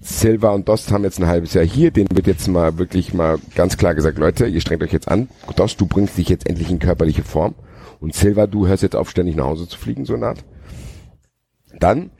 Silva 0.00 0.50
und 0.50 0.68
Dost 0.68 0.90
haben 0.92 1.04
jetzt 1.04 1.20
ein 1.20 1.26
halbes 1.26 1.54
Jahr 1.54 1.64
hier, 1.64 1.90
denen 1.90 2.08
wird 2.14 2.26
jetzt 2.26 2.48
mal 2.48 2.78
wirklich 2.78 3.12
mal 3.12 3.38
ganz 3.54 3.76
klar 3.76 3.94
gesagt, 3.94 4.18
Leute, 4.18 4.46
ihr 4.46 4.60
strengt 4.60 4.82
euch 4.82 4.92
jetzt 4.92 5.08
an. 5.08 5.28
Dost, 5.56 5.80
du 5.80 5.86
bringst 5.86 6.16
dich 6.16 6.28
jetzt 6.28 6.48
endlich 6.48 6.70
in 6.70 6.78
körperliche 6.78 7.22
Form. 7.22 7.54
Und 8.00 8.14
Silva, 8.14 8.46
du 8.46 8.66
hörst 8.66 8.82
jetzt 8.82 8.96
auf, 8.96 9.10
ständig 9.10 9.36
nach 9.36 9.44
Hause 9.44 9.68
zu 9.68 9.78
fliegen, 9.78 10.06
so 10.06 10.14
eine 10.14 10.28
Art. 10.28 10.44
Dann 11.78 12.10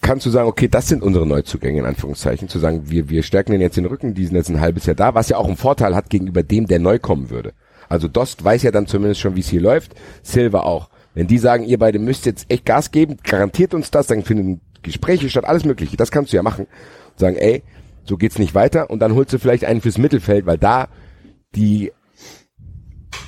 kannst 0.00 0.26
du 0.26 0.30
sagen, 0.30 0.48
okay, 0.48 0.66
das 0.66 0.88
sind 0.88 1.02
unsere 1.02 1.26
Neuzugänge, 1.26 1.78
in 1.78 1.86
Anführungszeichen, 1.86 2.48
zu 2.48 2.58
sagen, 2.58 2.90
wir, 2.90 3.08
wir 3.08 3.22
stärken 3.22 3.52
den 3.52 3.60
jetzt 3.60 3.76
den 3.76 3.86
Rücken, 3.86 4.14
die 4.14 4.26
sind 4.26 4.34
jetzt 4.34 4.48
ein 4.48 4.60
halbes 4.60 4.86
Jahr 4.86 4.96
da, 4.96 5.14
was 5.14 5.28
ja 5.28 5.36
auch 5.36 5.46
einen 5.46 5.56
Vorteil 5.56 5.94
hat 5.94 6.10
gegenüber 6.10 6.42
dem, 6.42 6.66
der 6.66 6.80
neu 6.80 6.98
kommen 6.98 7.30
würde. 7.30 7.52
Also 7.88 8.08
Dost 8.08 8.42
weiß 8.42 8.62
ja 8.62 8.70
dann 8.70 8.86
zumindest 8.86 9.20
schon, 9.20 9.36
wie 9.36 9.40
es 9.40 9.48
hier 9.48 9.60
läuft, 9.60 9.94
Silva 10.22 10.60
auch. 10.60 10.90
Wenn 11.14 11.26
die 11.26 11.38
sagen, 11.38 11.64
ihr 11.64 11.78
beide 11.78 11.98
müsst 11.98 12.26
jetzt 12.26 12.46
echt 12.48 12.64
Gas 12.64 12.90
geben, 12.90 13.16
garantiert 13.22 13.74
uns 13.74 13.90
das, 13.90 14.06
dann 14.06 14.22
finden 14.22 14.60
Gespräche 14.82 15.28
statt, 15.28 15.44
alles 15.44 15.64
mögliche, 15.64 15.96
das 15.96 16.10
kannst 16.10 16.32
du 16.32 16.36
ja 16.36 16.42
machen. 16.42 16.66
Und 16.66 17.18
sagen, 17.18 17.36
ey, 17.36 17.62
so 18.04 18.16
geht's 18.16 18.38
nicht 18.38 18.54
weiter 18.54 18.90
und 18.90 19.00
dann 19.00 19.14
holst 19.14 19.32
du 19.32 19.38
vielleicht 19.38 19.64
einen 19.64 19.80
fürs 19.80 19.98
Mittelfeld, 19.98 20.46
weil 20.46 20.58
da 20.58 20.88
die 21.54 21.92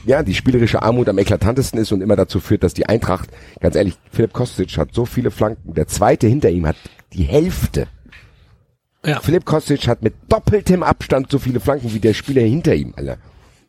ja, 0.04 0.22
die 0.22 0.34
spielerische 0.34 0.82
Armut 0.82 1.08
am 1.08 1.18
eklatantesten 1.18 1.78
ist 1.78 1.92
und 1.92 2.00
immer 2.00 2.16
dazu 2.16 2.40
führt, 2.40 2.64
dass 2.64 2.74
die 2.74 2.86
Eintracht, 2.86 3.30
ganz 3.60 3.76
ehrlich, 3.76 3.94
Philipp 4.10 4.32
Kostic 4.32 4.76
hat 4.76 4.88
so 4.92 5.04
viele 5.04 5.30
Flanken, 5.30 5.74
der 5.74 5.86
zweite 5.86 6.26
hinter 6.26 6.50
ihm 6.50 6.66
hat 6.66 6.76
die 7.12 7.22
Hälfte. 7.22 7.86
Ja. 9.04 9.20
Philipp 9.20 9.44
Kostic 9.44 9.86
hat 9.88 10.02
mit 10.02 10.14
doppeltem 10.28 10.82
Abstand 10.82 11.30
so 11.30 11.38
viele 11.38 11.60
Flanken 11.60 11.92
wie 11.94 12.00
der 12.00 12.14
Spieler 12.14 12.42
hinter 12.42 12.74
ihm, 12.74 12.94
Alter. 12.96 13.18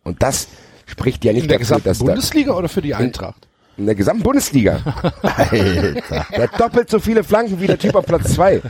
Und 0.04 0.22
das 0.22 0.48
spricht 0.86 1.24
ja 1.24 1.34
nicht 1.34 1.44
In 1.44 1.50
der 1.50 1.60
dafür, 1.60 1.78
gesamten 1.78 1.90
dass 1.90 2.00
da, 2.00 2.06
Bundesliga 2.06 2.54
oder 2.54 2.70
für 2.70 2.82
die 2.82 2.96
Eintracht? 2.96 3.48
In 3.78 3.86
der 3.86 3.96
gesamten 3.96 4.24
Bundesliga. 4.24 4.80
Alter. 5.22 6.26
Der 6.32 6.44
hat 6.44 6.60
doppelt 6.60 6.90
so 6.90 7.00
viele 7.00 7.24
Flanken 7.24 7.60
wie 7.60 7.68
der 7.68 7.80
Typ 7.80 7.96
auf 7.96 8.06
Platz 8.06 8.34
zwei. 8.34 8.62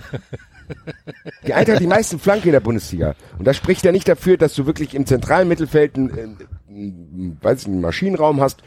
Die 1.45 1.54
Eintracht 1.54 1.76
hat 1.76 1.82
die 1.82 1.88
meisten 1.88 2.20
Flanken 2.20 2.47
in 2.47 2.54
der 2.54 2.60
Bundesliga. 2.60 3.16
Und 3.38 3.45
das 3.45 3.58
spricht 3.58 3.84
ja 3.84 3.91
nicht 3.91 4.08
dafür, 4.08 4.38
dass 4.38 4.54
du 4.56 4.66
wirklich 4.66 4.95
im 4.95 5.06
zentralen 5.06 5.47
Mittelfeld 5.47 5.95
einen, 5.95 6.38
einen, 6.70 7.38
weiß 7.41 7.62
ich, 7.62 7.68
einen 7.68 7.82
Maschinenraum 7.82 8.39
hast, 8.41 8.64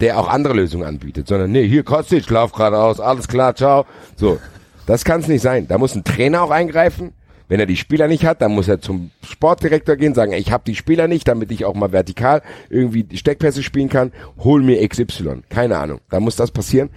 der 0.00 0.18
auch 0.18 0.28
andere 0.28 0.54
Lösungen 0.54 0.86
anbietet, 0.86 1.28
sondern 1.28 1.52
nee, 1.52 1.66
hier 1.66 1.82
Kostic, 1.82 2.28
lauf 2.28 2.52
geradeaus, 2.52 3.00
alles 3.00 3.28
klar, 3.28 3.54
ciao. 3.54 3.86
So, 4.16 4.38
das 4.86 5.04
kann 5.04 5.20
es 5.20 5.28
nicht 5.28 5.42
sein. 5.42 5.66
Da 5.68 5.78
muss 5.78 5.94
ein 5.94 6.04
Trainer 6.04 6.42
auch 6.42 6.50
eingreifen. 6.50 7.12
Wenn 7.48 7.60
er 7.60 7.66
die 7.66 7.76
Spieler 7.76 8.08
nicht 8.08 8.24
hat, 8.24 8.42
dann 8.42 8.52
muss 8.52 8.66
er 8.66 8.80
zum 8.80 9.10
Sportdirektor 9.22 9.96
gehen, 9.96 10.14
sagen, 10.14 10.32
ich 10.32 10.50
habe 10.50 10.64
die 10.66 10.74
Spieler 10.74 11.06
nicht, 11.06 11.28
damit 11.28 11.50
ich 11.52 11.64
auch 11.64 11.74
mal 11.74 11.92
vertikal 11.92 12.42
irgendwie 12.70 13.04
die 13.04 13.18
Steckpässe 13.18 13.62
spielen 13.62 13.88
kann. 13.88 14.12
Hol 14.38 14.62
mir 14.62 14.86
XY. 14.86 15.42
Keine 15.48 15.78
Ahnung. 15.78 16.00
Da 16.10 16.18
muss 16.18 16.36
das 16.36 16.50
passieren. 16.50 16.90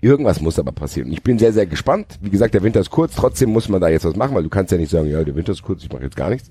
Irgendwas 0.00 0.40
muss 0.40 0.58
aber 0.58 0.72
passieren. 0.72 1.12
Ich 1.12 1.22
bin 1.22 1.38
sehr, 1.38 1.52
sehr 1.52 1.66
gespannt. 1.66 2.18
Wie 2.20 2.30
gesagt, 2.30 2.54
der 2.54 2.62
Winter 2.62 2.80
ist 2.80 2.90
kurz. 2.90 3.14
Trotzdem 3.14 3.50
muss 3.50 3.68
man 3.68 3.80
da 3.80 3.88
jetzt 3.88 4.04
was 4.04 4.16
machen, 4.16 4.34
weil 4.34 4.42
du 4.42 4.48
kannst 4.48 4.72
ja 4.72 4.78
nicht 4.78 4.90
sagen, 4.90 5.08
ja, 5.08 5.22
der 5.22 5.34
Winter 5.34 5.52
ist 5.52 5.62
kurz, 5.62 5.82
ich 5.82 5.92
mache 5.92 6.04
jetzt 6.04 6.16
gar 6.16 6.30
nichts. 6.30 6.48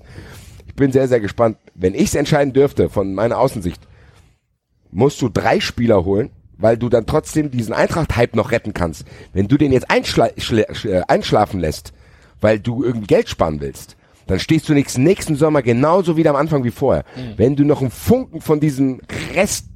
Ich 0.66 0.74
bin 0.74 0.92
sehr, 0.92 1.08
sehr 1.08 1.20
gespannt. 1.20 1.56
Wenn 1.74 1.94
ich 1.94 2.04
es 2.04 2.14
entscheiden 2.14 2.52
dürfte, 2.52 2.88
von 2.88 3.14
meiner 3.14 3.38
Außensicht, 3.38 3.80
musst 4.90 5.20
du 5.20 5.28
drei 5.28 5.60
Spieler 5.60 6.04
holen, 6.04 6.30
weil 6.56 6.76
du 6.76 6.88
dann 6.88 7.06
trotzdem 7.06 7.50
diesen 7.50 7.74
Eintracht-Hype 7.74 8.36
noch 8.36 8.52
retten 8.52 8.72
kannst. 8.72 9.04
Wenn 9.32 9.48
du 9.48 9.56
den 9.56 9.72
jetzt 9.72 9.90
einschla 9.90 10.28
einschlafen 11.08 11.60
lässt, 11.60 11.92
weil 12.42 12.60
du 12.60 12.84
irgendwie 12.84 13.06
Geld 13.06 13.30
sparen 13.30 13.62
willst, 13.62 13.96
dann 14.26 14.38
stehst 14.38 14.68
du 14.68 14.74
nächsten, 14.74 15.02
nächsten 15.02 15.36
Sommer 15.36 15.62
genauso 15.62 16.16
wieder 16.16 16.30
am 16.30 16.36
Anfang 16.36 16.64
wie 16.64 16.70
vorher. 16.70 17.04
Wenn 17.36 17.56
du 17.56 17.64
noch 17.64 17.80
einen 17.80 17.90
Funken 17.90 18.40
von 18.40 18.60
diesem 18.60 19.00
Rest 19.34 19.66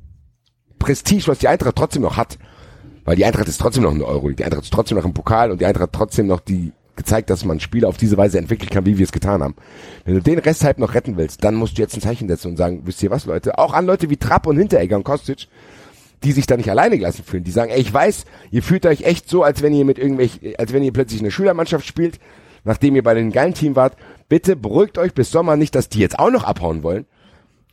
Prestige, 0.79 1.29
was 1.29 1.39
die 1.39 1.49
Eintracht 1.49 1.77
trotzdem 1.77 2.03
noch 2.03 2.17
hat, 2.17 2.39
weil 3.05 3.17
die 3.17 3.25
Eintracht 3.25 3.49
ist 3.49 3.59
trotzdem 3.59 3.85
noch 3.85 3.95
eine 3.95 4.05
Euro, 4.05 4.31
die 4.31 4.45
Eintracht 4.45 4.65
ist 4.65 4.73
trotzdem 4.73 4.99
noch 4.99 5.05
im 5.05 5.15
Pokal 5.15 5.51
und 5.51 5.61
die 5.61 5.67
Eintracht 5.67 5.85
hat 5.85 5.93
trotzdem 5.93 6.27
noch 6.27 6.41
die 6.41 6.73
gezeigt, 6.97 7.31
dass 7.31 7.45
man 7.45 7.61
Spiele 7.61 7.87
auf 7.87 7.97
diese 7.97 8.17
Weise 8.17 8.39
entwickeln 8.39 8.71
kann, 8.71 8.87
wie 8.87 8.99
wir 8.99 9.05
es 9.05 9.13
getan 9.13 9.43
haben. 9.43 9.55
Wenn 10.05 10.15
du 10.15 10.23
den 10.23 10.39
Rest 10.39 10.65
halt 10.65 10.79
noch 10.79 10.95
retten 10.95 11.17
willst, 11.17 11.45
dann 11.45 11.55
musst 11.55 11.77
du 11.77 11.83
jetzt 11.83 11.95
ein 11.95 12.01
Zeichen 12.01 12.27
setzen 12.27 12.49
und 12.49 12.57
sagen, 12.57 12.83
wisst 12.85 13.03
ihr 13.03 13.11
was, 13.11 13.27
Leute, 13.27 13.59
auch 13.59 13.75
an 13.75 13.87
Leute 13.87 14.09
wie 14.11 14.17
Trapp 14.17 14.47
und 14.47 14.57
Hinteregger 14.57 14.97
und 14.97 15.05
Kostic, 15.05 15.47
die 16.25 16.33
sich 16.33 16.47
da 16.47 16.57
nicht 16.57 16.71
alleine 16.71 16.97
gelassen 16.97 17.23
fühlen, 17.25 17.45
die 17.45 17.51
sagen, 17.51 17.71
ey, 17.71 17.81
ich 17.81 17.93
weiß, 17.93 18.25
ihr 18.51 18.63
fühlt 18.63 18.87
euch 18.87 19.03
echt 19.03 19.29
so, 19.29 19.43
als 19.43 19.63
wenn 19.63 19.75
ihr 19.75 19.85
mit 19.85 19.99
irgendwelch, 19.99 20.41
als 20.59 20.73
wenn 20.73 20.83
ihr 20.83 20.93
plötzlich 20.93 21.21
eine 21.21 21.31
Schülermannschaft 21.31 21.87
spielt, 21.87 22.19
nachdem 22.67 22.97
ihr 22.97 23.03
bei 23.03 23.15
den 23.15 23.33
geilen 23.33 23.55
Team 23.55 23.77
wart, 23.77 23.97
bitte 24.29 24.57
beruhigt 24.57 24.99
euch 24.99 25.15
bis 25.15 25.31
Sommer 25.31 25.57
nicht, 25.57 25.75
dass 25.75 25.89
die 25.89 26.01
jetzt 26.01 26.19
auch 26.19 26.31
noch 26.31 26.45
abhauen 26.45 26.83
wollen, 26.83 27.07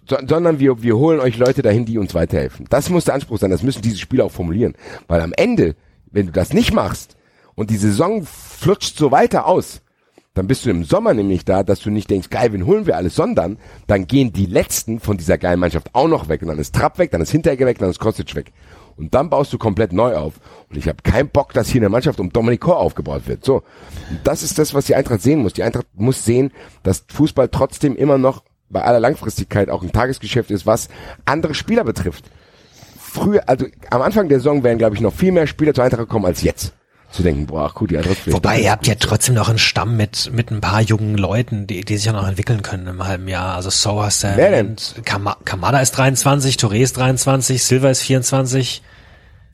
so, 0.07 0.17
sondern 0.27 0.59
wir, 0.59 0.81
wir 0.83 0.97
holen 0.97 1.19
euch 1.19 1.37
Leute 1.37 1.61
dahin, 1.61 1.85
die 1.85 1.97
uns 1.97 2.13
weiterhelfen. 2.13 2.67
Das 2.69 2.89
muss 2.89 3.05
der 3.05 3.15
Anspruch 3.15 3.39
sein, 3.39 3.51
das 3.51 3.63
müssen 3.63 3.81
diese 3.81 3.97
Spieler 3.97 4.25
auch 4.25 4.31
formulieren. 4.31 4.75
Weil 5.07 5.21
am 5.21 5.33
Ende, 5.35 5.75
wenn 6.11 6.27
du 6.27 6.31
das 6.31 6.53
nicht 6.53 6.73
machst 6.73 7.15
und 7.55 7.69
die 7.69 7.77
Saison 7.77 8.23
flutscht 8.25 8.97
so 8.97 9.11
weiter 9.11 9.47
aus, 9.47 9.81
dann 10.33 10.47
bist 10.47 10.65
du 10.65 10.71
im 10.71 10.83
Sommer 10.83 11.13
nämlich 11.13 11.45
da, 11.45 11.63
dass 11.63 11.79
du 11.79 11.91
nicht 11.91 12.09
denkst, 12.09 12.29
geil, 12.29 12.53
wen 12.53 12.65
holen 12.65 12.87
wir 12.87 12.97
alles, 12.97 13.15
sondern 13.15 13.57
dann 13.85 14.07
gehen 14.07 14.33
die 14.33 14.47
Letzten 14.47 14.99
von 14.99 15.17
dieser 15.17 15.37
geilen 15.37 15.59
Mannschaft 15.59 15.93
auch 15.93 16.07
noch 16.07 16.27
weg. 16.27 16.41
Und 16.41 16.47
dann 16.47 16.57
ist 16.57 16.73
Trapp 16.73 16.97
weg, 16.97 17.11
dann 17.11 17.21
ist 17.21 17.31
Hinteregger 17.31 17.67
weg, 17.67 17.77
dann 17.77 17.91
ist 17.91 17.99
Kostic 17.99 18.33
weg. 18.35 18.51
Und 18.95 19.13
dann 19.13 19.29
baust 19.29 19.51
du 19.53 19.57
komplett 19.57 19.93
neu 19.93 20.15
auf. 20.15 20.35
Und 20.69 20.77
ich 20.77 20.87
habe 20.87 20.97
keinen 21.03 21.29
Bock, 21.29 21.53
dass 21.53 21.69
hier 21.69 21.81
eine 21.81 21.89
Mannschaft 21.89 22.19
um 22.19 22.31
Dominik 22.31 22.61
Kor 22.61 22.77
aufgebaut 22.77 23.23
wird. 23.27 23.43
So, 23.43 23.63
das 24.23 24.43
ist 24.43 24.59
das, 24.59 24.73
was 24.73 24.85
die 24.85 24.95
Eintracht 24.95 25.21
sehen 25.21 25.41
muss. 25.41 25.53
Die 25.53 25.63
Eintracht 25.63 25.87
muss 25.93 26.23
sehen, 26.23 26.51
dass 26.83 27.05
Fußball 27.07 27.49
trotzdem 27.49 27.95
immer 27.95 28.17
noch 28.17 28.43
bei 28.69 28.83
aller 28.83 28.99
Langfristigkeit 28.99 29.69
auch 29.69 29.83
ein 29.83 29.91
Tagesgeschäft 29.91 30.51
ist, 30.51 30.65
was 30.65 30.89
andere 31.25 31.53
Spieler 31.53 31.83
betrifft. 31.83 32.25
Früher, 32.97 33.47
also 33.47 33.67
am 33.91 34.01
Anfang 34.01 34.29
der 34.29 34.39
Saison 34.39 34.63
wären, 34.63 34.79
glaube 34.79 34.95
ich, 34.95 35.01
noch 35.01 35.13
viel 35.13 35.31
mehr 35.31 35.47
Spieler 35.47 35.73
zur 35.73 35.83
Eintracht 35.83 36.01
gekommen 36.01 36.25
als 36.25 36.41
jetzt. 36.41 36.73
Zu 37.13 37.21
denken, 37.21 37.45
boah, 37.45 37.71
gut, 37.71 37.91
die 37.91 37.97
vielleicht 37.97 38.33
Wobei, 38.33 38.59
ihr 38.59 38.71
habt 38.71 38.87
ja 38.87 38.95
trotzdem 38.95 39.35
noch 39.35 39.47
einen 39.47 39.59
Stamm 39.59 39.95
mit, 39.95 40.31
mit 40.33 40.49
ein 40.49 40.61
paar 40.61 40.81
jungen 40.81 41.15
Leuten, 41.15 41.67
die, 41.67 41.85
die 41.85 41.95
sich 41.97 42.05
ja 42.07 42.11
noch 42.11 42.27
entwickeln 42.27 42.63
können 42.63 42.87
im 42.87 43.05
halben 43.05 43.27
Jahr. 43.27 43.55
Also 43.55 43.69
So 43.69 44.01
hast 44.01 44.23
du 44.23 44.33
Wer 44.35 44.49
denn? 44.49 44.75
Kama- 45.05 45.37
Kamada 45.45 45.79
ist 45.79 45.91
23, 45.91 46.55
Touré 46.55 46.79
ist 46.81 46.97
23, 46.97 47.63
Silva 47.63 47.91
ist 47.91 48.01
24, 48.01 48.81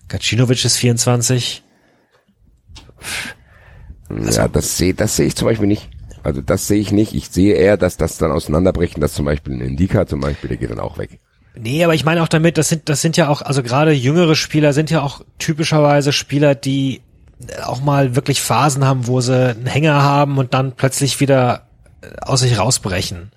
Gacinovic 0.07 0.63
ist 0.63 0.77
24. 0.77 1.63
Ja, 4.31 4.47
das 4.47 4.77
sehe 4.77 4.93
das 4.93 5.17
sehe 5.17 5.27
ich 5.27 5.35
zum 5.35 5.47
Beispiel 5.47 5.67
nicht. 5.67 5.89
Also 6.23 6.41
das 6.41 6.67
sehe 6.67 6.79
ich 6.79 6.91
nicht. 6.91 7.13
Ich 7.13 7.29
sehe 7.29 7.55
eher, 7.55 7.75
dass 7.77 7.97
das 7.97 8.17
dann 8.17 8.31
auseinanderbrechen, 8.31 9.01
dass 9.01 9.13
zum 9.13 9.25
Beispiel 9.25 9.53
ein 9.53 9.61
Indika 9.61 10.07
zum 10.07 10.21
Beispiel, 10.21 10.47
der 10.47 10.57
geht 10.57 10.71
dann 10.71 10.79
auch 10.79 10.97
weg. 10.97 11.19
Nee, 11.55 11.83
aber 11.83 11.93
ich 11.93 12.05
meine 12.05 12.23
auch 12.23 12.27
damit, 12.29 12.57
das 12.57 12.69
sind, 12.69 12.87
das 12.89 13.01
sind 13.01 13.17
ja 13.17 13.27
auch, 13.27 13.41
also 13.41 13.63
gerade 13.63 13.91
jüngere 13.91 14.35
Spieler 14.35 14.71
sind 14.71 14.89
ja 14.91 15.01
auch 15.01 15.21
typischerweise 15.39 16.13
Spieler, 16.13 16.55
die 16.55 17.01
auch 17.63 17.81
mal 17.81 18.15
wirklich 18.15 18.41
Phasen 18.41 18.85
haben, 18.85 19.07
wo 19.07 19.21
sie 19.21 19.51
einen 19.51 19.65
Hänger 19.65 20.01
haben 20.01 20.37
und 20.37 20.53
dann 20.53 20.73
plötzlich 20.73 21.19
wieder 21.19 21.67
äh, 22.01 22.07
aus 22.21 22.41
sich 22.41 22.59
rausbrechen. 22.59 23.31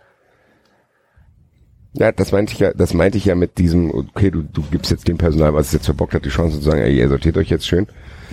Ja, 1.95 2.11
das 2.11 2.33
meinte 2.33 2.55
ich 2.55 2.59
ja, 2.59 2.73
das 2.73 2.95
meinte 2.95 3.19
ich 3.19 3.27
ja 3.27 3.35
mit 3.35 3.59
diesem, 3.59 3.91
okay, 3.91 4.31
du, 4.31 4.43
du 4.43 4.63
gibst 4.71 4.91
jetzt 4.91 5.09
dem 5.09 5.19
Personal, 5.19 5.53
was 5.55 5.67
es 5.67 5.73
jetzt 5.73 5.85
verbockt 5.85 6.15
hat, 6.15 6.25
die 6.25 6.31
Chance 6.31 6.59
zu 6.59 6.65
sagen, 6.65 6.81
ey, 6.81 6.97
ihr 6.97 7.09
sortiert 7.09 7.37
euch 7.37 7.51
jetzt 7.51 7.67
schön. 7.67 7.87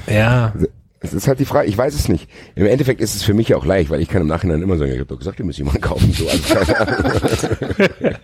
Ja. 0.07 0.53
Es 1.01 1.13
ist 1.13 1.27
halt 1.27 1.39
die 1.39 1.45
Frage, 1.45 1.67
ich 1.67 1.77
weiß 1.77 1.93
es 1.93 2.09
nicht. 2.09 2.29
Im 2.55 2.65
Endeffekt 2.65 2.99
ist 2.99 3.15
es 3.15 3.23
für 3.23 3.33
mich 3.33 3.53
auch 3.55 3.65
leicht, 3.65 3.89
weil 3.89 4.01
ich 4.01 4.09
kann 4.09 4.21
im 4.21 4.27
Nachhinein 4.27 4.61
immer 4.61 4.77
sagen, 4.77 4.91
ich 4.91 4.97
habe 4.97 5.07
doch 5.07 5.17
gesagt, 5.17 5.39
ihr 5.39 5.45
müsst 5.45 5.57
jemanden 5.57 5.81
kaufen. 5.81 6.11
So, 6.11 6.27
also. 6.27 6.73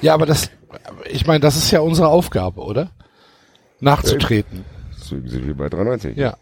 Ja, 0.00 0.14
aber 0.14 0.26
das, 0.26 0.50
ich 1.10 1.26
meine, 1.26 1.40
das 1.40 1.56
ist 1.56 1.70
ja 1.70 1.80
unsere 1.80 2.08
Aufgabe, 2.08 2.60
oder? 2.60 2.90
Nachzutreten. 3.80 4.64
so 4.96 5.16
sind 5.26 5.46
wir 5.46 5.54
bei 5.56 5.68
93. 5.68 6.16
Ja. 6.16 6.36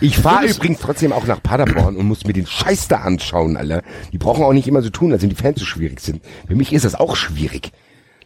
Ich 0.00 0.18
fahre 0.18 0.46
übrigens 0.46 0.80
trotzdem 0.80 1.12
auch 1.12 1.26
nach 1.26 1.42
Paderborn 1.42 1.96
und 1.96 2.06
muss 2.06 2.24
mir 2.24 2.32
den 2.32 2.46
Scheiß 2.46 2.88
da 2.88 2.96
anschauen, 2.98 3.56
Alter. 3.56 3.82
Die 4.12 4.18
brauchen 4.18 4.44
auch 4.44 4.52
nicht 4.52 4.68
immer 4.68 4.82
so 4.82 4.90
tun, 4.90 5.12
als 5.12 5.22
wenn 5.22 5.30
die 5.30 5.36
Fans 5.36 5.58
so 5.58 5.64
schwierig 5.66 6.00
sind. 6.00 6.22
Für 6.46 6.54
mich 6.54 6.72
ist 6.72 6.84
das 6.84 6.94
auch 6.94 7.16
schwierig. 7.16 7.72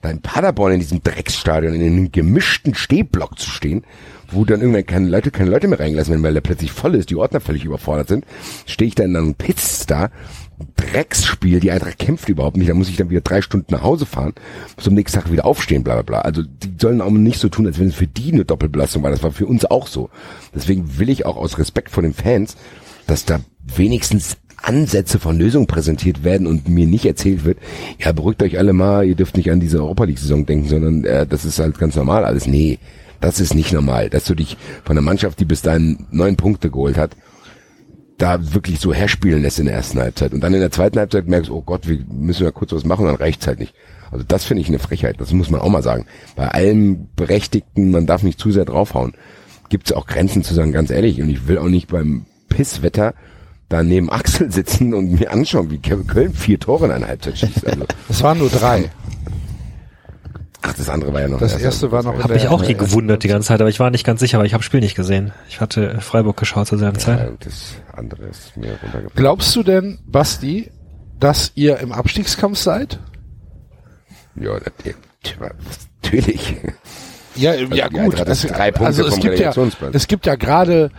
da 0.02 0.10
in 0.10 0.20
Paderborn 0.20 0.72
in 0.72 0.80
diesem 0.80 1.02
Drecksstadion 1.02 1.74
in 1.74 1.82
einem 1.82 2.12
gemischten 2.12 2.74
Stehblock 2.74 3.38
zu 3.38 3.48
stehen, 3.48 3.84
wo 4.30 4.44
dann 4.44 4.60
irgendwann 4.60 4.86
keine 4.86 5.08
Leute, 5.08 5.30
keine 5.30 5.50
Leute 5.50 5.68
mehr 5.68 5.78
reingelassen 5.80 6.12
werden, 6.12 6.22
weil 6.22 6.34
der 6.34 6.40
plötzlich 6.40 6.72
voll 6.72 6.94
ist, 6.94 7.10
die 7.10 7.16
Ordner 7.16 7.40
völlig 7.40 7.64
überfordert 7.64 8.08
sind, 8.08 8.24
stehe 8.66 8.88
ich 8.88 8.94
dann 8.94 9.10
in 9.10 9.16
einem 9.16 9.34
Pitz 9.34 9.86
da, 9.86 10.10
Drecksspiel, 10.76 11.60
die 11.60 11.70
Eintracht 11.70 11.98
kämpft 11.98 12.28
überhaupt 12.28 12.56
nicht, 12.56 12.70
da 12.70 12.74
muss 12.74 12.88
ich 12.88 12.96
dann 12.96 13.10
wieder 13.10 13.20
drei 13.20 13.42
Stunden 13.42 13.72
nach 13.72 13.82
Hause 13.82 14.06
fahren, 14.06 14.34
muss 14.76 14.88
am 14.88 14.94
nächsten 14.94 15.20
Tag 15.20 15.32
wieder 15.32 15.44
aufstehen, 15.44 15.84
bla 15.84 15.94
bla 15.94 16.02
bla. 16.02 16.20
Also 16.20 16.42
die 16.42 16.74
sollen 16.78 17.00
auch 17.00 17.10
nicht 17.10 17.38
so 17.38 17.48
tun, 17.48 17.66
als 17.66 17.78
wenn 17.78 17.88
es 17.88 17.94
für 17.94 18.06
die 18.06 18.32
eine 18.32 18.44
Doppelbelastung 18.44 19.02
war, 19.02 19.10
das 19.10 19.22
war 19.22 19.32
für 19.32 19.46
uns 19.46 19.64
auch 19.64 19.86
so. 19.86 20.10
Deswegen 20.54 20.98
will 20.98 21.08
ich 21.08 21.26
auch 21.26 21.36
aus 21.36 21.58
Respekt 21.58 21.90
vor 21.90 22.02
den 22.02 22.14
Fans, 22.14 22.56
dass 23.06 23.24
da 23.24 23.40
wenigstens 23.76 24.36
Ansätze 24.62 25.18
von 25.18 25.38
Lösungen 25.38 25.66
präsentiert 25.66 26.24
werden 26.24 26.46
und 26.46 26.68
mir 26.68 26.86
nicht 26.86 27.04
erzählt 27.04 27.44
wird, 27.44 27.58
ja, 27.98 28.12
beruhigt 28.12 28.42
euch 28.42 28.58
alle 28.58 28.72
mal, 28.72 29.04
ihr 29.04 29.16
dürft 29.16 29.36
nicht 29.36 29.50
an 29.50 29.60
diese 29.60 29.78
Europa 29.78 30.04
League-Saison 30.04 30.46
denken, 30.46 30.68
sondern 30.68 31.04
äh, 31.04 31.26
das 31.26 31.44
ist 31.44 31.58
halt 31.58 31.78
ganz 31.78 31.96
normal 31.96 32.24
alles. 32.24 32.46
Nee, 32.46 32.78
das 33.20 33.40
ist 33.40 33.54
nicht 33.54 33.72
normal, 33.72 34.10
dass 34.10 34.24
du 34.24 34.34
dich 34.34 34.56
von 34.84 34.96
einer 34.96 35.04
Mannschaft, 35.04 35.40
die 35.40 35.44
bis 35.44 35.62
dahin 35.62 36.06
neun 36.10 36.36
Punkte 36.36 36.70
geholt 36.70 36.96
hat, 36.96 37.16
da 38.18 38.54
wirklich 38.54 38.80
so 38.80 38.92
herspielen 38.92 39.42
lässt 39.42 39.58
in 39.58 39.66
der 39.66 39.74
ersten 39.74 39.98
Halbzeit. 39.98 40.32
Und 40.32 40.40
dann 40.40 40.54
in 40.54 40.60
der 40.60 40.70
zweiten 40.70 40.98
Halbzeit 40.98 41.26
merkst 41.28 41.50
du, 41.50 41.56
oh 41.56 41.62
Gott, 41.62 41.88
wir 41.88 41.98
müssen 42.10 42.44
ja 42.44 42.50
kurz 42.50 42.72
was 42.72 42.84
machen, 42.84 43.06
dann 43.06 43.16
reicht's 43.16 43.46
halt 43.46 43.58
nicht. 43.58 43.74
Also 44.10 44.24
das 44.26 44.44
finde 44.44 44.60
ich 44.60 44.68
eine 44.68 44.78
Frechheit, 44.78 45.20
das 45.20 45.32
muss 45.32 45.50
man 45.50 45.60
auch 45.60 45.70
mal 45.70 45.82
sagen. 45.82 46.06
Bei 46.36 46.48
allem 46.48 47.08
Berechtigten, 47.16 47.90
man 47.90 48.06
darf 48.06 48.22
nicht 48.22 48.38
zu 48.38 48.52
sehr 48.52 48.64
draufhauen, 48.64 49.14
gibt's 49.70 49.92
auch 49.92 50.06
Grenzen 50.06 50.42
zu 50.44 50.54
sagen, 50.54 50.72
ganz 50.72 50.90
ehrlich. 50.90 51.20
Und 51.20 51.30
ich 51.30 51.48
will 51.48 51.58
auch 51.58 51.68
nicht 51.68 51.88
beim 51.88 52.26
Pisswetter 52.48 53.14
da 53.70 53.82
neben 53.82 54.10
Axel 54.10 54.52
sitzen 54.52 54.92
und 54.92 55.18
mir 55.18 55.32
anschauen, 55.32 55.70
wie 55.70 55.78
Köln 55.78 56.34
vier 56.34 56.60
Tore 56.60 56.84
in 56.84 56.90
einer 56.92 57.08
Halbzeit 57.08 57.38
schießt. 57.38 57.66
Also, 57.66 57.84
Es 58.08 58.22
waren 58.22 58.38
nur 58.38 58.50
drei. 58.50 58.90
Ach, 60.62 60.72
das 60.74 60.88
andere 60.88 61.12
war 61.12 61.20
ja 61.20 61.28
noch. 61.28 61.38
Das 61.40 61.52
erst- 61.52 61.64
erste 61.64 61.92
war 61.92 62.02
noch 62.02 62.22
Habe 62.22 62.36
ich 62.36 62.48
auch 62.48 62.62
die 62.62 62.74
gewundert 62.76 63.22
die 63.24 63.28
ganze 63.28 63.48
Zeit, 63.48 63.60
aber 63.60 63.68
ich 63.70 63.78
war 63.80 63.90
nicht 63.90 64.04
ganz 64.04 64.20
sicher, 64.20 64.38
weil 64.38 64.46
ich 64.46 64.54
habe 64.54 64.62
Spiel 64.62 64.80
nicht 64.80 64.94
gesehen. 64.94 65.32
Ich 65.48 65.60
hatte 65.60 66.00
Freiburg 66.00 66.36
geschaut 66.36 66.66
zur 66.68 66.78
selben 66.78 66.96
Ja, 66.96 67.00
Zeit. 67.00 67.28
und 67.28 67.44
das 67.46 67.74
andere 67.92 68.24
ist 68.24 68.56
mir 68.56 68.70
runtergefallen. 68.72 69.10
Glaubst 69.14 69.54
du 69.56 69.62
denn, 69.62 69.98
Basti, 70.06 70.70
dass 71.20 71.52
ihr 71.54 71.78
im 71.78 71.92
Abstiegskampf 71.92 72.58
seid? 72.58 72.98
Ja, 74.34 74.52
natürlich. 76.02 76.56
Ja, 77.34 77.50
Also 77.52 77.64
ja 77.74 77.88
gut. 77.88 78.16
Punkte 78.16 78.26
also 78.84 79.06
es 79.06 79.20
gibt 79.20 79.38
ja, 79.38 79.52
es 79.92 80.06
gibt 80.06 80.26
ja 80.26 80.34
gerade 80.34 80.90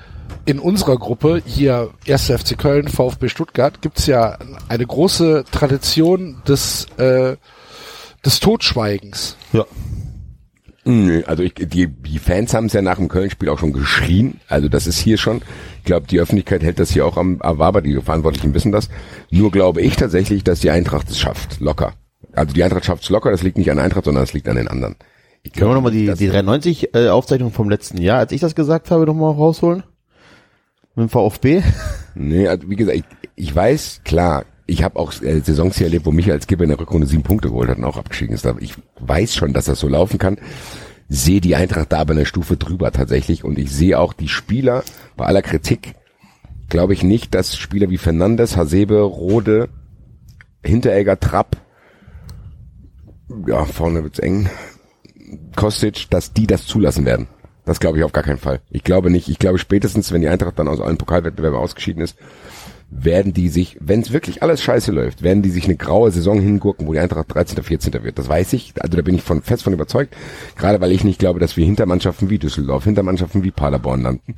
in 0.46 0.60
unserer 0.60 0.98
Gruppe 0.98 1.42
hier 1.46 1.90
1. 2.08 2.30
FC 2.32 2.58
Köln, 2.58 2.88
VfB 2.88 3.30
Stuttgart, 3.30 3.82
gibt's 3.82 4.08
ja 4.08 4.38
eine 4.68 4.86
große 4.86 5.46
Tradition 5.52 6.42
des 6.48 6.88
äh, 6.98 7.36
des 8.26 8.40
Totschweigens. 8.40 9.38
Ja. 9.52 9.66
Nö, 10.86 11.24
also 11.28 11.44
ich, 11.44 11.54
die, 11.54 11.88
die 11.88 12.20
Fans 12.20 12.54
haben 12.54 12.66
es 12.66 12.74
ja 12.74 12.82
nach 12.82 12.98
dem 12.98 13.08
Köln-Spiel 13.08 13.48
auch 13.50 13.60
schon 13.60 13.72
geschrien. 13.72 14.42
Also 14.50 14.68
das 14.68 14.86
ist 14.86 15.00
hier 15.00 15.18
schon. 15.18 15.42
Ich 15.78 15.86
glaube, 15.86 16.08
die 16.08 16.20
Öffentlichkeit 16.20 16.62
hält 16.62 16.80
das 16.80 16.92
hier 16.92 17.06
auch 17.06 17.16
am 17.16 17.42
Awaber, 17.42 17.82
die 17.82 18.00
Verantwortlichen 18.02 18.54
wissen 18.54 18.74
das. 18.74 18.90
Nur 19.32 19.52
glaube 19.52 19.82
ich 19.82 19.96
tatsächlich, 19.96 20.44
dass 20.44 20.60
die 20.60 20.72
Eintracht 20.72 21.10
es 21.10 21.20
schafft. 21.20 21.62
Locker. 21.62 21.94
Also 22.34 22.54
die 22.54 22.64
Eintracht 22.64 22.86
schafft 22.86 23.04
es 23.04 23.10
locker, 23.10 23.32
das 23.32 23.44
liegt 23.44 23.58
nicht 23.58 23.70
an 23.70 23.78
der 23.78 23.86
Eintracht, 23.86 24.06
sondern 24.06 24.24
das 24.24 24.34
liegt 24.34 24.48
an 24.50 24.58
den 24.58 24.68
anderen. 24.68 24.96
Ich 25.44 25.54
Können 25.54 25.72
wir 25.72 25.76
nochmal 25.76 25.92
die, 25.92 26.12
die 26.14 26.28
93 26.28 26.96
äh, 26.96 27.10
Aufzeichnung 27.10 27.52
vom 27.52 27.70
letzten 27.70 28.02
Jahr, 28.02 28.20
als 28.20 28.32
ich 28.32 28.42
das 28.42 28.56
gesagt 28.56 28.92
habe, 28.92 29.06
nochmal 29.06 29.34
rausholen? 29.34 29.84
Mit 30.96 31.08
dem 31.08 31.10
VfB? 31.10 31.62
Nee, 32.16 32.48
also 32.48 32.70
wie 32.70 32.76
gesagt, 32.76 32.98
ich, 32.98 33.04
ich 33.36 33.56
weiß, 33.56 34.02
klar, 34.06 34.46
ich 34.66 34.84
habe 34.84 34.98
auch 35.00 35.14
äh, 35.22 35.40
Saisons 35.42 35.78
hier 35.78 35.88
erlebt, 35.88 36.06
wo 36.06 36.12
Michael 36.12 36.42
Skipper 36.42 36.64
in 36.64 36.70
der 36.70 36.80
Rückrunde 36.80 37.08
sieben 37.08 37.24
Punkte 37.24 37.50
geholt 37.50 37.70
hat 37.70 37.78
und 37.78 37.84
auch 37.86 37.98
abgestiegen 37.98 38.34
ist. 38.34 38.48
Ich 38.60 38.76
weiß 39.00 39.36
schon, 39.36 39.54
dass 39.54 39.66
das 39.66 39.80
so 39.80 39.88
laufen 39.88 40.18
kann. 40.18 40.38
Sehe 41.10 41.42
die 41.42 41.56
Eintracht 41.56 41.92
da 41.92 42.00
aber 42.00 42.14
eine 42.14 42.26
Stufe 42.26 42.58
drüber 42.58 42.92
tatsächlich 42.92 43.44
und 43.44 43.60
ich 43.60 43.72
sehe 43.72 44.00
auch 44.00 44.14
die 44.14 44.30
Spieler 44.30 44.84
bei 45.18 45.26
aller 45.26 45.42
Kritik, 45.42 45.96
glaube 46.70 46.94
ich 46.94 47.04
nicht, 47.04 47.36
dass 47.36 47.58
Spieler 47.58 47.90
wie 47.90 47.98
Fernandes, 47.98 48.56
Hasebe, 48.56 49.02
Rode, 49.02 49.70
Hinteregger, 50.64 51.20
Trapp, 51.20 51.58
ja, 53.48 53.66
vorne 53.66 54.04
wird's 54.04 54.20
eng, 54.20 54.50
Kostic, 55.56 56.10
dass 56.10 56.34
die 56.34 56.48
das 56.48 56.66
zulassen 56.66 57.06
werden. 57.06 57.28
Das 57.66 57.80
glaube 57.80 57.98
ich 57.98 58.04
auf 58.04 58.12
gar 58.12 58.24
keinen 58.24 58.40
Fall. 58.40 58.62
Ich 58.70 58.84
glaube 58.84 59.10
nicht. 59.10 59.30
Ich 59.30 59.40
glaube 59.40 59.58
spätestens, 59.58 60.12
wenn 60.12 60.22
die 60.22 60.28
Eintracht 60.28 60.60
dann 60.60 60.68
aus 60.68 60.82
allen 60.82 60.98
Pokalwettbewerben 60.98 61.60
ausgeschieden 61.60 62.04
ist, 62.04 62.18
werden 62.96 63.34
die 63.34 63.50
sich, 63.50 63.78
wenn 63.80 64.02
es 64.02 64.12
wirklich 64.12 64.44
alles 64.44 64.62
scheiße 64.62 64.92
läuft, 64.92 65.24
werden 65.24 65.42
die 65.42 65.50
sich 65.50 65.66
eine 65.66 65.76
graue 65.76 66.12
Saison 66.12 66.40
hingurken, 66.40 66.88
wo 66.88 66.94
die 66.94 67.00
Eintracht 67.00 67.34
13. 67.34 67.64
14. 67.64 68.04
wird. 68.04 68.18
Das 68.20 68.30
weiß 68.30 68.54
ich. 68.54 68.74
Also 68.80 68.98
da 68.98 69.02
bin 69.02 69.16
ich 69.16 69.24
von 69.24 69.42
fest 69.42 69.64
von 69.64 69.74
überzeugt. 69.74 70.16
Gerade 70.56 70.82
weil 70.82 70.92
ich 70.92 71.04
nicht 71.04 71.20
glaube, 71.20 71.40
dass 71.40 71.58
wir 71.58 71.66
hinter 71.66 71.86
Mannschaften 71.86 72.30
wie 72.30 72.40
Düsseldorf, 72.40 72.84
hinter 72.84 73.04
Mannschaften 73.04 73.44
wie 73.44 73.52
Paderborn 73.52 74.02
landen. 74.02 74.36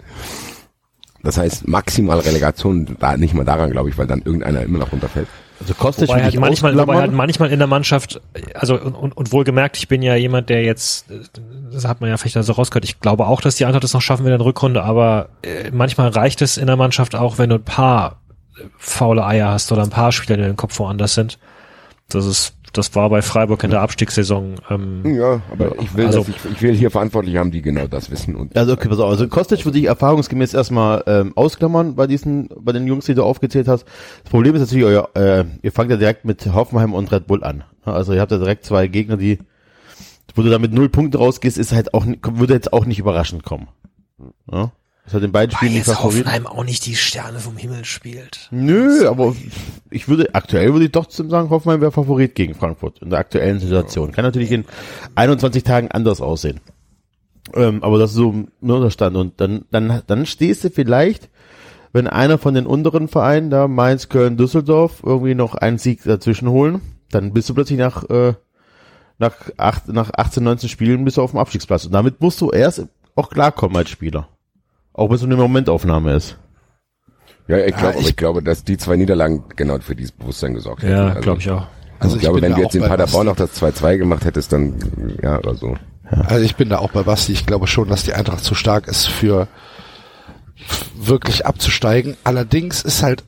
Das 1.24 1.38
heißt, 1.38 1.68
maximal 1.68 2.20
Relegation, 2.20 2.98
da 3.00 3.18
nicht 3.18 3.34
mal 3.34 3.46
daran, 3.46 3.72
glaube 3.72 3.90
ich, 3.90 3.98
weil 3.98 4.06
dann 4.06 4.22
irgendeiner 4.22 4.62
immer 4.62 4.78
noch 4.78 4.92
runterfällt. 4.92 5.28
Also 5.60 5.74
Kostic 5.74 6.10
Wobei 6.10 6.24
halt 6.24 6.40
manchmal, 6.40 6.78
wobei 6.78 6.98
halt 6.98 7.14
manchmal 7.14 7.52
in 7.52 7.60
der 7.60 7.68
Mannschaft, 7.68 8.22
also 8.54 8.80
und, 8.80 8.94
und, 8.94 9.18
und 9.18 9.32
wohlgemerkt, 9.32 9.78
ich 9.78 9.88
bin 9.88 10.02
ja 10.02 10.16
jemand, 10.16 10.50
der 10.50 10.64
jetzt, 10.64 11.06
das 11.72 11.86
hat 11.88 12.02
man 12.02 12.10
ja 12.10 12.18
vielleicht 12.18 12.46
so 12.46 12.54
rausgehört, 12.54 12.84
ich 12.84 13.00
glaube 13.00 13.26
auch, 13.26 13.42
dass 13.42 13.56
die 13.56 13.66
Eintracht 13.66 13.84
es 13.86 13.94
noch 13.94 14.02
schaffen 14.02 14.26
will 14.26 14.34
in 14.34 14.38
der 14.38 14.46
Rückrunde, 14.46 14.84
aber 14.84 15.30
äh, 15.44 15.72
manchmal 15.72 16.10
reicht 16.10 16.42
es 16.42 16.58
in 16.58 16.68
der 16.68 16.76
Mannschaft 16.76 17.16
auch, 17.16 17.38
wenn 17.38 17.50
du 17.50 17.56
ein 17.56 17.64
paar 17.64 18.18
faule 18.78 19.26
Eier 19.26 19.50
hast 19.50 19.72
oder 19.72 19.84
ein 19.84 19.90
paar 19.90 20.12
Spieler, 20.12 20.38
die 20.38 20.44
in 20.44 20.50
den 20.52 20.58
Kopf 20.58 20.78
woanders 20.80 21.14
sind. 21.16 21.38
Das 22.10 22.26
ist, 22.26 22.54
das 22.74 22.94
war 22.94 23.10
bei 23.10 23.22
Freiburg 23.22 23.64
in 23.64 23.72
der 23.72 23.82
Abstiegssaison. 23.82 24.56
Ähm, 24.70 25.02
Ja, 25.16 25.42
aber 25.52 25.80
ich 25.82 25.96
will, 25.96 26.06
Also- 26.06 26.26
ich, 26.28 26.52
ich 26.52 26.62
will 26.62 26.76
hier 26.76 26.92
Verantwortliche 26.92 27.40
haben, 27.40 27.50
die 27.52 27.62
genau 27.62 27.88
das 27.88 28.12
wissen 28.12 28.36
und 28.36 28.56
Also 28.56 28.74
okay, 28.74 28.88
pass 28.90 29.00
auf. 29.00 29.10
Also 29.10 29.28
Kostic 29.28 29.66
würde 29.66 29.80
ich 29.80 29.86
erfahrungsgemäß 29.86 30.54
erstmal 30.54 31.04
ähm, 31.08 31.34
ausklammern 31.36 31.96
bei 31.96 32.06
diesen, 32.06 32.50
bei 32.60 32.72
den 32.74 32.86
Jungs, 32.86 33.06
die 33.06 33.16
du 33.16 33.24
aufgezählt 33.24 33.68
hast. 33.68 33.86
Das 34.24 34.30
Problem 34.32 34.54
ist 34.56 34.62
natürlich, 34.62 34.86
euer, 34.86 35.10
äh, 35.16 35.46
ihr 35.64 35.72
fangt 35.72 35.90
ja 35.90 35.98
direkt 35.98 36.26
mit 36.26 36.46
Hoffenheim 36.54 36.94
und 36.94 37.12
Red 37.12 37.28
Bull 37.28 37.44
an. 37.44 37.64
Also 37.84 38.14
ihr 38.14 38.22
habt 38.22 38.32
ja 38.32 38.38
direkt 38.38 38.66
zwei 38.66 38.88
Gegner, 38.88 39.18
die, 39.18 39.40
wo 40.36 40.42
du 40.44 40.50
da 40.50 40.60
mit 40.60 40.74
null 40.74 40.90
Punkten 40.90 41.18
rausgehst, 41.18 41.58
ist 41.58 41.72
halt 41.72 41.94
auch, 41.94 42.06
würde 42.06 42.54
jetzt 42.54 42.72
auch 42.74 42.86
nicht 42.86 43.00
überraschend 43.00 43.44
kommen. 43.44 43.68
Ja? 44.52 44.72
Das 45.06 45.14
hat 45.14 45.24
in 45.24 45.32
beiden 45.32 45.56
Spielen 45.56 45.74
nicht 45.74 45.86
Favorit. 45.86 46.26
auch 46.46 46.64
nicht 46.64 46.86
die 46.88 46.96
Sterne 46.96 47.40
vom 47.40 47.58
Himmel 47.58 47.86
spielt. 47.86 48.48
Nö, 48.50 49.08
aber 49.08 49.36
ich 49.92 50.08
würde, 50.08 50.34
aktuell 50.34 50.74
würde 50.74 50.86
ich 50.86 50.92
doch 50.92 51.06
zum 51.06 51.30
sagen, 51.30 51.52
Hoffenheim 51.52 51.80
wäre 51.80 51.92
Favorit 51.92 52.34
gegen 52.34 52.56
Frankfurt 52.56 53.00
in 53.04 53.12
der 53.12 53.20
aktuellen 53.20 53.60
Situation. 53.60 54.12
Kann 54.12 54.26
natürlich 54.26 54.52
in 54.52 54.66
21 55.14 55.64
Tagen 55.64 55.92
anders 55.92 56.22
aussehen. 56.22 56.60
Ähm, 57.54 57.84
aber 57.84 58.00
das 58.00 58.12
ist 58.12 58.16
so 58.16 58.46
nur 58.62 58.82
der 58.82 58.90
Stand. 58.90 59.16
Und 59.16 59.40
dann, 59.40 59.66
dann, 59.70 60.02
dann 60.08 60.26
stehst 60.26 60.64
du 60.64 60.72
vielleicht, 60.72 61.30
wenn 61.94 62.08
einer 62.08 62.40
von 62.40 62.56
den 62.56 62.66
unteren 62.66 63.08
Vereinen, 63.08 63.52
da 63.52 63.68
Mainz, 63.68 64.10
Köln, 64.10 64.38
Düsseldorf, 64.38 65.04
irgendwie 65.06 65.36
noch 65.36 65.54
einen 65.54 65.78
Sieg 65.78 66.04
dazwischen 66.04 66.50
holen, 66.50 66.82
dann 67.12 67.32
bist 67.32 67.48
du 67.48 67.54
plötzlich 67.54 67.78
nach, 67.78 68.10
äh, 68.10 68.34
nach, 69.20 69.36
acht, 69.58 69.88
nach 69.88 70.10
18, 70.16 70.44
19 70.44 70.68
Spielen 70.68 71.06
bist 71.06 71.18
du 71.18 71.22
auf 71.22 71.32
dem 71.32 71.40
Abstiegsplatz. 71.40 71.86
Und 71.86 71.92
damit 71.92 72.20
musst 72.22 72.42
du 72.42 72.50
erst 72.50 72.88
auch 73.16 73.30
klarkommen 73.30 73.78
als 73.78 73.92
Spieler. 73.92 74.28
Auch 74.96 75.10
wenn 75.10 75.16
es 75.16 75.22
nur 75.22 75.32
eine 75.32 75.42
Momentaufnahme 75.42 76.14
ist. 76.14 76.38
Ja, 77.48 77.58
ich 77.60 77.76
glaube, 77.76 77.92
ich- 77.94 78.00
aber 78.00 78.10
ich 78.10 78.16
glaube, 78.16 78.42
dass 78.44 78.64
die 78.64 78.78
zwei 78.78 78.96
Niederlagen 78.96 79.44
genau 79.56 79.78
für 79.80 79.96
dieses 79.96 80.12
Bewusstsein 80.14 80.54
gesorgt 80.56 80.82
hätten. 80.84 80.94
Ja, 80.94 81.08
Also, 81.10 81.22
glaube 81.22 81.40
ich 81.42 81.50
auch. 81.52 81.68
Also 82.00 82.16
ich 82.16 82.22
glaube, 82.22 82.42
wenn 82.42 82.54
du 82.56 82.62
jetzt 82.62 82.76
in 82.76 82.82
Paderborn 82.82 83.26
noch 83.28 83.36
das 83.36 83.54
2-2 83.54 83.98
gemacht 83.98 84.26
hättest, 84.26 84.52
dann, 84.52 84.76
ja, 85.22 85.38
oder 85.38 85.56
so. 85.56 85.76
Also 86.28 86.44
ich 86.44 86.56
bin 86.56 86.70
da 86.70 86.80
auch 86.80 86.92
bei 86.92 87.04
Basti. 87.04 87.32
Ich 87.32 87.46
glaube 87.46 87.68
schon, 87.68 87.88
dass 87.88 88.04
die 88.04 88.14
Eintracht 88.14 88.44
zu 88.44 88.54
stark 88.56 88.88
ist 88.88 89.08
für 89.08 89.48
wirklich 90.96 91.46
abzusteigen. 91.46 92.16
Allerdings 92.24 92.82
ist 92.84 93.04
halt, 93.04 93.24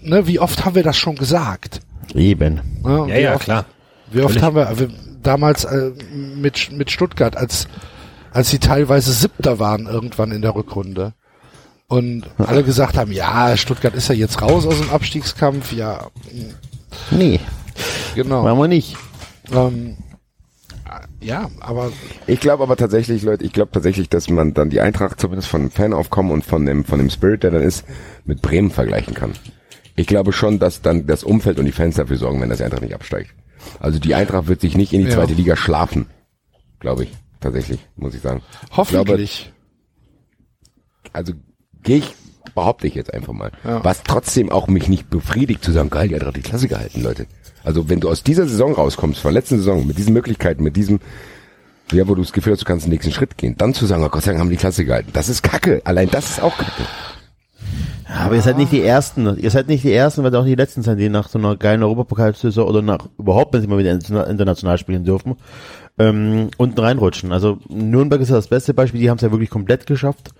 ne, 0.00 0.26
wie 0.26 0.38
oft 0.38 0.64
haben 0.64 0.74
wir 0.74 0.82
das 0.82 0.96
schon 0.96 1.16
gesagt? 1.16 1.80
Eben. 2.14 2.54
Ne? 2.82 3.06
Ja, 3.08 3.16
wie 3.16 3.20
ja, 3.20 3.34
oft, 3.34 3.44
klar. 3.44 3.64
Wie 4.10 4.20
oft 4.20 4.32
Völlig. 4.34 4.42
haben 4.42 4.56
wir, 4.56 4.78
wir 4.78 4.88
damals 5.22 5.64
äh, 5.64 5.92
mit, 6.12 6.72
mit 6.72 6.90
Stuttgart, 6.90 7.36
als, 7.36 7.68
als 8.32 8.50
sie 8.50 8.58
teilweise 8.58 9.12
Siebter 9.12 9.58
waren 9.58 9.86
irgendwann 9.86 10.32
in 10.32 10.42
der 10.42 10.54
Rückrunde. 10.54 11.14
Und 11.88 12.24
alle 12.38 12.62
gesagt 12.64 12.96
haben, 12.96 13.12
ja, 13.12 13.56
Stuttgart 13.56 13.94
ist 13.94 14.08
ja 14.08 14.14
jetzt 14.14 14.40
raus 14.40 14.66
aus 14.66 14.78
dem 14.80 14.90
Abstiegskampf. 14.90 15.72
Ja, 15.72 16.06
Nee, 17.10 17.40
genau. 18.14 18.42
machen 18.42 18.58
wir 18.58 18.68
nicht. 18.68 18.96
Ähm, 19.52 19.96
ja, 21.20 21.50
aber 21.60 21.92
Ich 22.26 22.40
glaube 22.40 22.62
aber 22.62 22.76
tatsächlich, 22.76 23.22
Leute, 23.22 23.44
ich 23.44 23.52
glaube 23.52 23.70
tatsächlich, 23.72 24.08
dass 24.08 24.28
man 24.28 24.54
dann 24.54 24.70
die 24.70 24.80
Eintracht 24.80 25.20
zumindest 25.20 25.48
von 25.48 25.62
dem 25.62 25.70
Fanaufkommen 25.70 26.32
und 26.32 26.44
von 26.44 26.64
dem, 26.66 26.84
von 26.84 26.98
dem 26.98 27.10
Spirit, 27.10 27.42
der 27.42 27.50
dann 27.50 27.62
ist, 27.62 27.84
mit 28.24 28.42
Bremen 28.42 28.70
vergleichen 28.70 29.14
kann. 29.14 29.32
Ich 29.94 30.06
glaube 30.06 30.32
schon, 30.32 30.58
dass 30.58 30.80
dann 30.82 31.06
das 31.06 31.22
Umfeld 31.24 31.58
und 31.58 31.66
die 31.66 31.72
Fans 31.72 31.96
dafür 31.96 32.16
sorgen, 32.16 32.40
wenn 32.40 32.48
das 32.50 32.60
Eintracht 32.62 32.82
nicht 32.82 32.94
absteigt. 32.94 33.30
Also 33.80 33.98
die 33.98 34.14
Eintracht 34.14 34.48
wird 34.48 34.60
sich 34.60 34.76
nicht 34.76 34.92
in 34.92 35.02
die 35.02 35.08
Ja. 35.08 35.14
zweite 35.16 35.34
Liga 35.34 35.56
schlafen. 35.56 36.06
Glaube 36.80 37.04
ich. 37.04 37.10
Tatsächlich, 37.42 37.80
muss 37.96 38.14
ich 38.14 38.22
sagen. 38.22 38.40
hoffentlich. 38.74 39.52
also 41.12 41.34
gehe 41.82 41.98
ich 41.98 42.14
behaupte 42.54 42.86
ich 42.86 42.94
jetzt 42.94 43.12
einfach 43.12 43.32
mal. 43.32 43.50
Ja. 43.64 43.84
Was 43.84 44.02
trotzdem 44.02 44.50
auch 44.50 44.68
mich 44.68 44.88
nicht 44.88 45.10
befriedigt 45.10 45.64
zu 45.64 45.72
sagen, 45.72 45.90
geil, 45.90 46.08
die 46.08 46.16
hat 46.16 46.36
die 46.36 46.42
Klasse 46.42 46.68
gehalten, 46.68 47.02
Leute. 47.02 47.26
Also 47.64 47.88
wenn 47.88 48.00
du 48.00 48.10
aus 48.10 48.22
dieser 48.22 48.46
Saison 48.46 48.74
rauskommst, 48.74 49.20
von 49.20 49.32
der 49.32 49.40
letzten 49.40 49.56
Saison, 49.58 49.86
mit 49.86 49.98
diesen 49.98 50.12
Möglichkeiten, 50.12 50.62
mit 50.62 50.76
diesem, 50.76 51.00
ja, 51.92 52.06
wo 52.08 52.14
du 52.14 52.22
das 52.22 52.32
Gefühl 52.32 52.52
hast, 52.52 52.60
du 52.60 52.64
kannst 52.64 52.86
den 52.86 52.90
nächsten 52.92 53.12
Schritt 53.12 53.38
gehen, 53.38 53.56
dann 53.56 53.74
zu 53.74 53.86
sagen, 53.86 54.04
oh 54.04 54.08
Gott 54.08 54.22
sei 54.22 54.32
Dank 54.32 54.40
haben 54.40 54.50
die 54.50 54.56
Klasse 54.56 54.84
gehalten. 54.84 55.10
Das 55.12 55.28
ist 55.28 55.42
Kacke. 55.42 55.80
Allein 55.84 56.10
das 56.10 56.30
ist 56.30 56.42
auch 56.42 56.56
Kacke. 56.56 56.82
Ja, 58.08 58.26
aber 58.26 58.34
ihr 58.34 58.42
seid 58.42 58.58
nicht 58.58 58.72
die 58.72 58.82
Ersten. 58.82 59.38
Ihr 59.38 59.50
seid 59.50 59.68
nicht 59.68 59.84
die 59.84 59.92
Ersten, 59.92 60.22
weil 60.22 60.34
auch 60.36 60.44
die 60.44 60.54
Letzten 60.54 60.82
sind, 60.82 60.98
die 60.98 61.08
nach 61.08 61.28
so 61.28 61.38
einer 61.38 61.56
geilen 61.56 61.82
Europapokalsaison 61.82 62.66
oder 62.66 62.82
nach 62.82 63.08
überhaupt, 63.18 63.54
wenn 63.54 63.62
sie 63.62 63.68
mal 63.68 63.78
wieder 63.78 63.92
interna- 63.92 64.28
international 64.28 64.76
spielen 64.76 65.04
dürfen, 65.04 65.36
ähm, 66.08 66.50
unten 66.56 66.80
reinrutschen. 66.80 67.32
Also 67.32 67.58
Nürnberg 67.68 68.20
ist 68.20 68.30
ja 68.30 68.36
das 68.36 68.48
beste 68.48 68.74
Beispiel. 68.74 69.00
Die 69.00 69.10
haben 69.10 69.16
es 69.16 69.22
ja 69.22 69.30
wirklich 69.30 69.50
komplett 69.50 69.86
geschafft. 69.86 70.34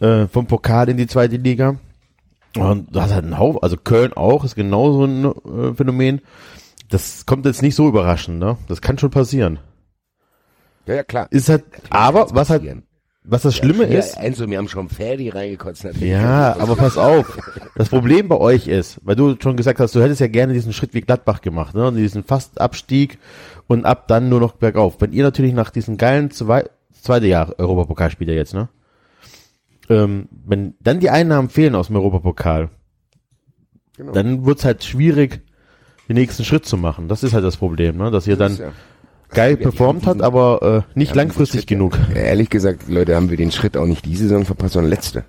Äh, 0.00 0.26
vom 0.26 0.46
Pokal 0.46 0.88
in 0.88 0.96
die 0.96 1.06
zweite 1.06 1.36
Liga. 1.36 1.76
Und 2.56 2.94
das 2.94 3.12
hat 3.12 3.24
einen 3.24 3.38
Haufen, 3.38 3.62
also 3.62 3.76
Köln 3.76 4.12
auch, 4.12 4.44
ist 4.44 4.54
genauso 4.54 5.04
ein 5.04 5.24
äh, 5.24 5.74
Phänomen. 5.74 6.20
Das 6.88 7.26
kommt 7.26 7.46
jetzt 7.46 7.62
nicht 7.62 7.74
so 7.74 7.88
überraschend, 7.88 8.38
ne? 8.38 8.56
Das 8.68 8.80
kann 8.80 8.98
schon 8.98 9.10
passieren. 9.10 9.58
Ja, 10.86 10.94
ja, 10.94 11.02
klar. 11.02 11.26
Ist 11.30 11.48
halt, 11.48 11.64
aber 11.90 12.28
was 12.32 12.50
halt, 12.50 12.62
was 13.24 13.42
das 13.42 13.56
Schlimme 13.56 13.90
ja, 13.90 13.98
ist, 13.98 14.18
Enzo, 14.18 14.48
wir 14.48 14.58
haben 14.58 14.68
schon 14.68 14.88
Ferdi 14.88 15.30
reingekotzt. 15.30 15.84
natürlich. 15.84 16.10
Ja, 16.10 16.56
aber 16.58 16.76
pass 16.76 16.98
auf. 16.98 17.38
Das 17.74 17.88
Problem 17.88 18.28
bei 18.28 18.36
euch 18.36 18.68
ist, 18.68 19.00
weil 19.02 19.16
du 19.16 19.34
schon 19.42 19.56
gesagt 19.56 19.80
hast, 19.80 19.94
du 19.94 20.02
hättest 20.02 20.20
ja 20.20 20.28
gerne 20.28 20.52
diesen 20.52 20.72
Schritt 20.72 20.94
wie 20.94 21.00
Gladbach 21.00 21.40
gemacht, 21.40 21.74
ne? 21.74 21.88
Und 21.88 21.96
diesen 21.96 22.22
fast 22.22 22.60
Abstieg 22.60 23.18
und 23.66 23.84
ab 23.84 24.08
dann 24.08 24.28
nur 24.28 24.40
noch 24.40 24.52
bergauf. 24.52 25.00
Wenn 25.00 25.12
ihr 25.12 25.22
natürlich 25.24 25.52
nach 25.54 25.70
diesen 25.70 25.96
geilen 25.96 26.30
zwei, 26.30 26.64
zweite 26.92 27.26
Jahr 27.26 27.58
Europapokalspieler 27.58 28.34
jetzt, 28.34 28.54
ne? 28.54 28.68
Ähm, 29.90 30.28
wenn 30.46 30.74
dann 30.80 31.00
die 31.00 31.10
Einnahmen 31.10 31.48
fehlen 31.50 31.74
aus 31.74 31.88
dem 31.88 31.96
Europapokal, 31.96 32.70
Genau. 33.96 34.12
dann 34.12 34.44
wird's 34.44 34.64
halt 34.64 34.82
schwierig, 34.82 35.42
den 36.08 36.16
nächsten 36.16 36.44
Schritt 36.44 36.66
zu 36.66 36.76
machen. 36.76 37.06
Das 37.08 37.22
ist 37.22 37.32
halt 37.32 37.44
das 37.44 37.56
Problem, 37.58 37.96
ne? 37.96 38.10
Dass 38.10 38.26
ihr 38.26 38.36
dann 38.36 38.52
Das 38.52 38.60
ist 38.60 38.64
ja- 38.66 38.72
geil 39.28 39.56
die 39.56 39.62
performt 39.62 40.06
habt, 40.06 40.20
aber 40.22 40.84
äh, 40.94 40.98
nicht 40.98 41.14
langfristig 41.14 41.60
Schritt, 41.60 41.68
genug. 41.68 41.98
Ehrlich 42.14 42.50
gesagt, 42.50 42.88
Leute, 42.88 43.14
haben 43.14 43.30
wir 43.30 43.36
den 43.36 43.50
Schritt 43.52 43.76
auch 43.76 43.86
nicht 43.86 44.04
diese 44.04 44.24
Saison 44.28 44.44
verpasst, 44.44 44.72
sondern 44.74 44.90
letzte. 44.90 45.24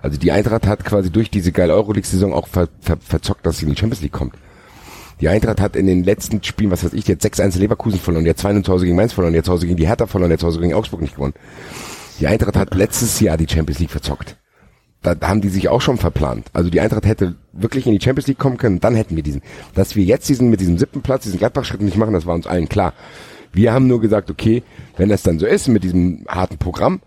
Also 0.00 0.18
die 0.18 0.32
Eintracht 0.32 0.66
hat 0.66 0.84
quasi 0.84 1.10
durch 1.10 1.30
diese 1.30 1.50
geile 1.50 1.72
Euroleague-Saison 1.74 2.32
auch 2.34 2.46
ver, 2.46 2.68
ver, 2.80 2.98
verzockt, 3.00 3.46
dass 3.46 3.58
sie 3.58 3.64
in 3.66 3.72
die 3.74 3.78
Champions 3.80 4.02
League 4.02 4.12
kommt. 4.12 4.34
Die 5.20 5.28
Eintracht 5.28 5.60
hat 5.60 5.76
in 5.76 5.86
den 5.86 6.04
letzten 6.04 6.42
Spielen, 6.42 6.70
was 6.70 6.84
weiß 6.84 6.92
ich, 6.92 7.06
jetzt 7.06 7.24
6-1 7.24 7.58
Leverkusen 7.58 8.00
verloren, 8.00 8.26
jetzt 8.26 8.40
2 8.40 8.60
zu 8.60 8.72
Hause 8.72 8.84
gegen 8.84 8.96
Mainz 8.96 9.12
verloren, 9.12 9.34
jetzt 9.34 9.46
zu 9.46 9.52
Hause 9.52 9.66
gegen 9.66 9.76
die 9.76 9.86
Hertha 9.86 10.06
verloren, 10.06 10.30
jetzt 10.30 10.40
zu 10.40 10.46
Hause 10.46 10.60
gegen 10.60 10.74
Augsburg 10.74 11.00
nicht 11.00 11.14
gewonnen. 11.14 11.34
Die 12.20 12.26
Eintracht 12.26 12.56
hat 12.56 12.74
letztes 12.74 13.20
Jahr 13.20 13.36
die 13.36 13.48
Champions 13.48 13.78
League 13.80 13.90
verzockt. 13.90 14.36
Da 15.02 15.14
haben 15.22 15.42
die 15.42 15.50
sich 15.50 15.68
auch 15.68 15.82
schon 15.82 15.98
verplant. 15.98 16.46
Also 16.52 16.70
die 16.70 16.80
Eintracht 16.80 17.04
hätte 17.04 17.34
wirklich 17.52 17.86
in 17.86 17.92
die 17.92 18.02
Champions 18.02 18.26
League 18.26 18.38
kommen 18.38 18.56
können, 18.56 18.80
dann 18.80 18.94
hätten 18.94 19.16
wir 19.16 19.22
diesen. 19.22 19.42
Dass 19.74 19.96
wir 19.96 20.04
jetzt 20.04 20.28
diesen 20.28 20.48
mit 20.48 20.60
diesem 20.60 20.78
siebten 20.78 21.02
Platz, 21.02 21.24
diesen 21.24 21.38
Gladbach-Schritt 21.38 21.82
nicht 21.82 21.98
machen, 21.98 22.14
das 22.14 22.26
war 22.26 22.34
uns 22.34 22.46
allen 22.46 22.68
klar. 22.68 22.94
Wir 23.52 23.72
haben 23.72 23.86
nur 23.86 24.00
gesagt, 24.00 24.30
okay, 24.30 24.62
wenn 24.96 25.10
das 25.10 25.22
dann 25.22 25.38
so 25.38 25.46
ist 25.46 25.68
mit 25.68 25.84
diesem 25.84 26.24
harten 26.26 26.58
Programm, 26.58 27.00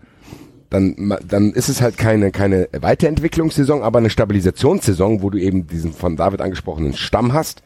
dann, 0.70 1.16
dann 1.26 1.52
ist 1.52 1.68
es 1.68 1.80
halt 1.80 1.96
keine, 1.96 2.30
keine 2.30 2.68
Weiterentwicklungssaison, 2.78 3.82
aber 3.82 3.98
eine 3.98 4.10
Stabilisationssaison, 4.10 5.22
wo 5.22 5.30
du 5.30 5.38
eben 5.38 5.66
diesen 5.66 5.92
von 5.92 6.16
David 6.16 6.40
angesprochenen 6.40 6.94
Stamm 6.94 7.32
hast, 7.32 7.62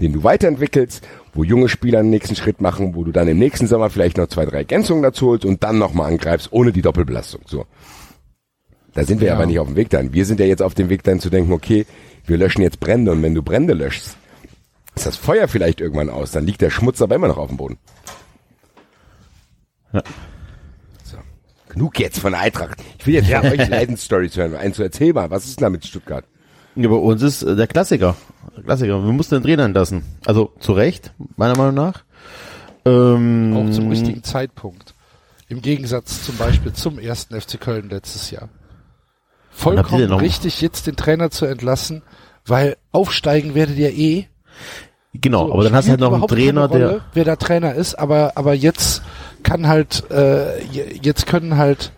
den 0.00 0.12
du 0.12 0.24
weiterentwickelst, 0.24 1.06
wo 1.32 1.44
junge 1.44 1.68
Spieler 1.68 2.02
den 2.02 2.10
nächsten 2.10 2.34
Schritt 2.34 2.60
machen, 2.60 2.94
wo 2.96 3.04
du 3.04 3.12
dann 3.12 3.28
im 3.28 3.38
nächsten 3.38 3.66
Sommer 3.68 3.90
vielleicht 3.90 4.16
noch 4.16 4.26
zwei, 4.26 4.44
drei 4.46 4.58
Ergänzungen 4.58 5.02
dazu 5.02 5.28
holst 5.28 5.44
und 5.44 5.62
dann 5.62 5.78
nochmal 5.78 6.10
angreifst, 6.10 6.48
ohne 6.50 6.72
die 6.72 6.82
Doppelbelastung. 6.82 7.42
So. 7.46 7.66
Da 8.94 9.04
sind 9.04 9.20
wir 9.20 9.28
Ja. 9.28 9.34
aber 9.34 9.46
nicht 9.46 9.58
auf 9.60 9.68
dem 9.68 9.76
Weg 9.76 9.90
dahin. 9.90 10.12
Wir 10.12 10.24
sind 10.24 10.40
ja 10.40 10.46
jetzt 10.46 10.62
auf 10.62 10.74
dem 10.74 10.88
Weg 10.88 11.02
dahin 11.04 11.20
zu 11.20 11.30
denken, 11.30 11.52
okay, 11.52 11.86
wir 12.26 12.36
löschen 12.36 12.62
jetzt 12.62 12.80
Brände 12.80 13.12
und 13.12 13.22
wenn 13.22 13.34
du 13.34 13.42
Brände 13.42 13.74
löschst, 13.74 14.16
ist 14.96 15.06
das 15.06 15.16
Feuer 15.16 15.46
vielleicht 15.48 15.80
irgendwann 15.80 16.10
aus, 16.10 16.32
dann 16.32 16.46
liegt 16.46 16.60
der 16.60 16.70
Schmutz 16.70 17.00
aber 17.02 17.14
immer 17.14 17.28
noch 17.28 17.38
auf 17.38 17.48
dem 17.48 17.56
Boden. 17.56 17.78
Ja. 19.92 20.02
Genug 21.74 21.98
jetzt 21.98 22.20
von 22.20 22.32
der 22.32 22.40
Eintracht. 22.40 22.78
Ich 22.98 23.06
will 23.06 23.14
jetzt 23.14 23.30
von 23.30 23.44
euch 23.60 23.68
Leidensstories 23.68 24.36
hören. 24.36 24.54
Eins 24.56 24.76
zu 24.76 24.82
erzählbar. 24.82 25.30
Was 25.30 25.44
ist 25.44 25.60
denn 25.60 25.64
da 25.66 25.70
mit 25.70 25.84
Stuttgart? 25.84 26.24
Ja, 26.76 26.88
bei 26.88 26.94
uns 26.96 27.22
ist 27.22 27.42
äh, 27.42 27.54
der 27.56 27.66
Klassiker. 27.66 28.16
Der 28.56 28.64
Klassiker. 28.64 29.04
Wir 29.04 29.12
mussten 29.12 29.36
den 29.36 29.42
Trainer 29.42 29.64
entlassen. 29.64 30.04
Also 30.24 30.52
zu 30.60 30.72
Recht, 30.72 31.12
meiner 31.36 31.56
Meinung 31.56 31.74
nach. 31.74 32.04
Ähm, 32.84 33.54
Auch 33.56 33.70
zum 33.72 33.88
richtigen 33.90 34.22
Zeitpunkt. 34.22 34.94
Im 35.48 35.62
Gegensatz 35.62 36.24
zum 36.24 36.36
Beispiel 36.36 36.72
zum 36.72 36.98
ersten 36.98 37.40
FC 37.40 37.60
Köln 37.60 37.90
letztes 37.90 38.30
Jahr. 38.30 38.48
Vollkommen 39.50 40.12
richtig, 40.14 40.60
jetzt 40.60 40.86
den 40.86 40.96
Trainer 40.96 41.30
zu 41.30 41.46
entlassen, 41.46 42.02
weil 42.44 42.76
aufsteigen 42.92 43.54
werdet 43.54 43.76
ihr 43.76 43.92
eh. 43.92 44.26
Genau, 45.12 45.46
So, 45.46 45.52
aber 45.54 45.64
dann 45.64 45.74
hast 45.74 45.86
du 45.86 45.90
halt 45.90 46.00
noch 46.00 46.12
einen 46.12 46.26
Trainer, 46.26 46.68
keine 46.68 46.78
der. 46.78 46.88
Rolle, 46.88 47.04
wer 47.14 47.24
der 47.24 47.38
Trainer 47.38 47.74
ist, 47.74 47.94
aber 47.94 48.32
aber 48.34 48.54
jetzt 48.54 49.02
kann 49.44 49.68
halt 49.68 50.10
äh, 50.10 50.60
je- 50.64 50.98
jetzt 51.00 51.26
können 51.28 51.56
halt 51.56 51.92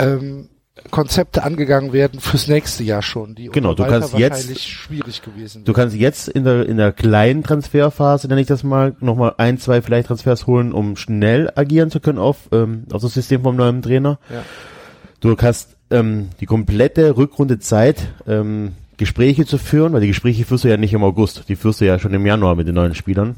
ähm, 0.00 0.48
Konzepte 0.90 1.44
angegangen 1.44 1.92
werden 1.92 2.18
fürs 2.18 2.48
nächste 2.48 2.82
Jahr 2.82 3.02
schon, 3.02 3.34
die 3.36 3.46
Genau, 3.50 3.74
du 3.74 3.84
kannst 3.84 4.14
jetzt- 4.18 4.58
schwierig 4.60 5.22
gewesen. 5.22 5.64
Du 5.64 5.72
kannst 5.72 5.94
jetzt 5.94 6.28
in 6.28 6.42
der 6.44 6.66
in 6.66 6.76
der 6.78 6.90
kleinen 6.92 7.44
Transferphase, 7.44 8.26
nenne 8.26 8.40
ich 8.40 8.46
das 8.48 8.64
mal, 8.64 8.96
nochmal 9.00 9.34
ein, 9.36 9.58
zwei 9.58 9.80
vielleicht 9.82 10.08
Transfers 10.08 10.46
holen, 10.48 10.72
um 10.72 10.96
schnell 10.96 11.52
agieren 11.54 11.90
zu 11.90 12.00
können 12.00 12.18
auf, 12.18 12.48
ähm, 12.50 12.84
auf 12.90 13.02
das 13.02 13.14
System 13.14 13.42
vom 13.42 13.54
neuen 13.54 13.82
Trainer. 13.82 14.18
Ja. 14.30 14.42
Du 15.20 15.36
hast 15.36 15.76
ähm, 15.90 16.30
die 16.40 16.46
komplette 16.46 17.16
Rückrunde 17.16 17.58
Zeit, 17.60 18.08
ähm, 18.26 18.72
Gespräche 18.96 19.46
zu 19.46 19.58
führen, 19.58 19.92
weil 19.92 20.00
die 20.00 20.06
Gespräche 20.08 20.44
führst 20.44 20.64
du 20.64 20.68
ja 20.68 20.76
nicht 20.78 20.94
im 20.94 21.04
August, 21.04 21.44
die 21.48 21.56
führst 21.56 21.80
du 21.80 21.84
ja 21.86 21.98
schon 21.98 22.14
im 22.14 22.24
Januar 22.26 22.54
mit 22.56 22.66
den 22.66 22.74
neuen 22.74 22.94
Spielern. 22.94 23.36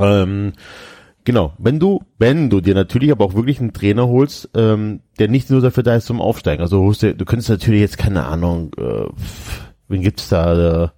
Ähm, 0.00 0.52
genau, 1.24 1.52
wenn 1.58 1.78
du, 1.78 2.02
wenn 2.18 2.50
du 2.50 2.60
dir 2.60 2.74
natürlich 2.74 3.10
aber 3.10 3.24
auch 3.24 3.34
wirklich 3.34 3.60
einen 3.60 3.72
Trainer 3.72 4.06
holst, 4.08 4.50
ähm, 4.54 5.00
der 5.18 5.28
nicht 5.28 5.50
nur 5.50 5.60
dafür 5.60 5.82
da 5.82 5.94
ist 5.96 6.06
zum 6.06 6.20
Aufsteigen. 6.20 6.62
Also 6.62 6.80
holst 6.80 7.02
du, 7.02 7.14
du 7.14 7.24
könntest 7.24 7.50
natürlich 7.50 7.80
jetzt 7.80 7.98
keine 7.98 8.26
Ahnung, 8.26 8.72
äh, 8.78 9.06
wen 9.88 10.02
gibt's 10.02 10.28
da? 10.28 10.84
Äh, 10.84 10.88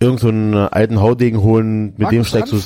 irgend 0.00 0.20
so 0.20 0.28
einen 0.28 0.54
alten 0.54 1.00
Haudegen 1.00 1.42
holen, 1.42 1.94
mit 1.96 2.10
dem 2.10 2.18
Markus 2.22 2.28
steigst 2.28 2.52
du. 2.52 2.60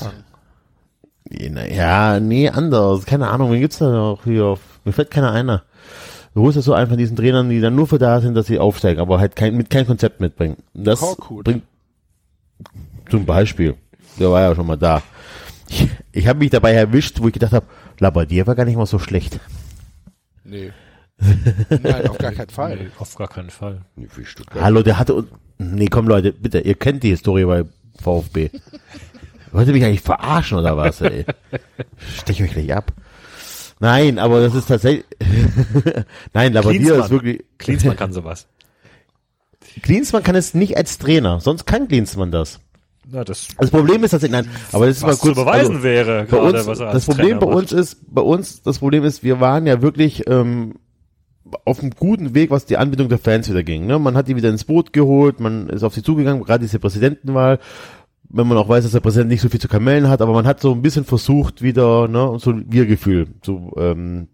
Ja, 1.31 2.19
nee, 2.19 2.49
anders. 2.49 3.07
Keine 3.07 3.29
Ahnung, 3.29 3.53
wen 3.53 3.61
gibt's 3.61 3.79
da 3.79 3.91
noch 3.91 4.25
hier? 4.25 4.45
Auf, 4.47 4.61
mir 4.85 4.93
fällt 4.93 5.11
keiner 5.11 5.33
einer. 5.33 5.63
Du 6.35 6.43
holst 6.43 6.57
das 6.57 6.65
so 6.65 6.75
einfach 6.75 6.97
diesen 6.97 7.17
Trainern, 7.17 7.51
die 7.51 7.61
dann 7.61 7.75
nur 7.75 7.87
für 7.87 7.99
da 7.99 8.21
sind, 8.21 8.35
dass 8.35 8.47
sie 8.47 8.59
aufsteigen, 8.59 9.01
aber 9.01 9.19
halt 9.19 9.35
kein, 9.35 9.57
mit 9.57 9.69
kein 9.69 9.87
Konzept 9.87 10.21
mitbringen. 10.21 10.57
Das 10.75 11.01
Korkut. 11.01 11.45
bringt 11.45 11.65
zum 13.11 13.27
Beispiel. 13.27 13.75
Der 14.19 14.31
war 14.31 14.43
ja 14.43 14.55
schon 14.55 14.67
mal 14.67 14.77
da. 14.77 15.03
Ich, 15.71 15.89
ich 16.11 16.27
habe 16.27 16.41
mich 16.41 16.51
dabei 16.51 16.73
erwischt, 16.73 17.21
wo 17.21 17.29
ich 17.29 17.33
gedacht 17.33 17.53
habe, 17.53 17.67
Labadier 17.99 18.47
war 18.47 18.57
gar 18.57 18.65
nicht 18.65 18.77
mal 18.77 18.87
so 18.87 18.99
schlecht. 18.99 19.39
Nee. 20.45 20.73
Nein, 21.71 22.09
auf 22.09 22.19
gar 22.19 22.33
keinen 22.33 22.51
Fall. 22.51 22.77
Nee, 22.77 22.91
auf 22.99 23.15
gar 23.15 23.29
keinen 23.29 23.51
Fall. 23.51 23.83
Nee, 23.95 24.09
für 24.09 24.25
Stuttgart. 24.25 24.63
Hallo, 24.63 24.83
der 24.83 24.99
hatte. 24.99 25.25
Nee, 25.59 25.87
komm 25.87 26.09
Leute, 26.09 26.33
bitte, 26.33 26.61
ihr 26.61 26.75
kennt 26.75 27.03
die 27.03 27.11
Historie 27.11 27.45
bei 27.45 27.65
VfB. 28.01 28.51
Wollt 29.53 29.69
ihr 29.69 29.75
mich 29.75 29.85
eigentlich 29.85 30.01
verarschen 30.01 30.59
oder 30.59 30.77
was, 30.77 31.01
ey? 31.03 31.25
Stech 32.17 32.43
euch 32.43 32.53
gleich 32.53 32.75
ab. 32.75 32.93
Nein, 33.79 34.19
aber 34.19 34.41
das 34.41 34.55
ist 34.55 34.67
tatsächlich. 34.67 35.05
Nein, 36.33 36.53
Labadier 36.53 36.97
ist 36.97 37.11
wirklich. 37.11 37.45
Klinsmann 37.59 37.97
kann 37.97 38.13
sowas. 38.13 38.47
Klinsmann 39.83 40.23
kann 40.23 40.35
es 40.35 40.55
nicht 40.55 40.77
als 40.77 40.99
Trainer, 40.99 41.41
sonst 41.41 41.65
kann 41.67 41.87
Klinsmann 41.87 42.31
das. 42.31 42.61
Na, 43.13 43.25
das, 43.25 43.49
Das 43.59 43.71
Problem 43.71 44.05
ist 44.05 44.13
tatsächlich, 44.13 44.41
nein, 44.41 44.51
aber 44.73 44.87
das 44.87 44.99
ist 44.99 45.03
mal 45.03 45.17
kurz. 45.17 45.23
zu 45.23 45.35
beweisen 45.35 45.73
also, 45.77 45.83
wäre, 45.83 46.27
bei 46.31 46.37
gerade, 46.39 46.65
uns, 46.65 46.79
das 46.79 47.07
Problem 47.07 47.27
Trainer 47.29 47.41
bei 47.41 47.47
macht. 47.47 47.57
uns 47.57 47.73
ist, 47.73 48.15
bei 48.15 48.23
uns, 48.23 48.63
das 48.63 48.79
Problem 48.79 49.05
ist, 49.05 49.25
wir 49.25 49.41
waren 49.41 49.67
ja 49.67 49.83
wirklich 49.83 50.29
ähm, 50.29 50.75
auf 51.65 51.81
einem 51.81 51.91
guten 51.91 52.35
Weg, 52.35 52.51
was 52.51 52.67
die 52.67 52.77
Anbindung 52.77 53.09
der 53.09 53.19
Fans 53.19 53.49
wieder 53.51 53.65
ging. 53.65 53.87
Ne? 53.87 53.99
Man 53.99 54.17
hat 54.17 54.29
die 54.29 54.37
wieder 54.37 54.49
ins 54.51 54.65
Boot 54.65 54.93
geholt, 54.93 55.41
man 55.41 55.69
ist 55.69 55.83
auf 55.83 55.95
sie 55.95 56.03
zugegangen, 56.03 56.45
gerade 56.45 56.63
diese 56.63 56.79
Präsidentenwahl, 56.79 57.59
wenn 58.29 58.47
man 58.47 58.59
auch 58.59 58.69
weiß, 58.69 58.85
dass 58.85 58.93
der 58.93 59.01
Präsident 59.01 59.31
nicht 59.31 59.41
so 59.41 59.49
viel 59.49 59.61
zu 59.61 59.67
kamellen 59.67 60.09
hat, 60.09 60.23
aber 60.23 60.33
man 60.33 60.47
hat 60.47 60.61
so 60.61 60.73
ein 60.73 60.83
bisschen 60.83 61.05
versucht, 61.05 61.63
wieder 61.63 62.07
ne, 62.07 62.39
so 62.39 62.51
ein 62.51 62.67
Wir-Gefühl 62.69 63.27
zu, 63.41 63.73
ähm, 63.77 64.29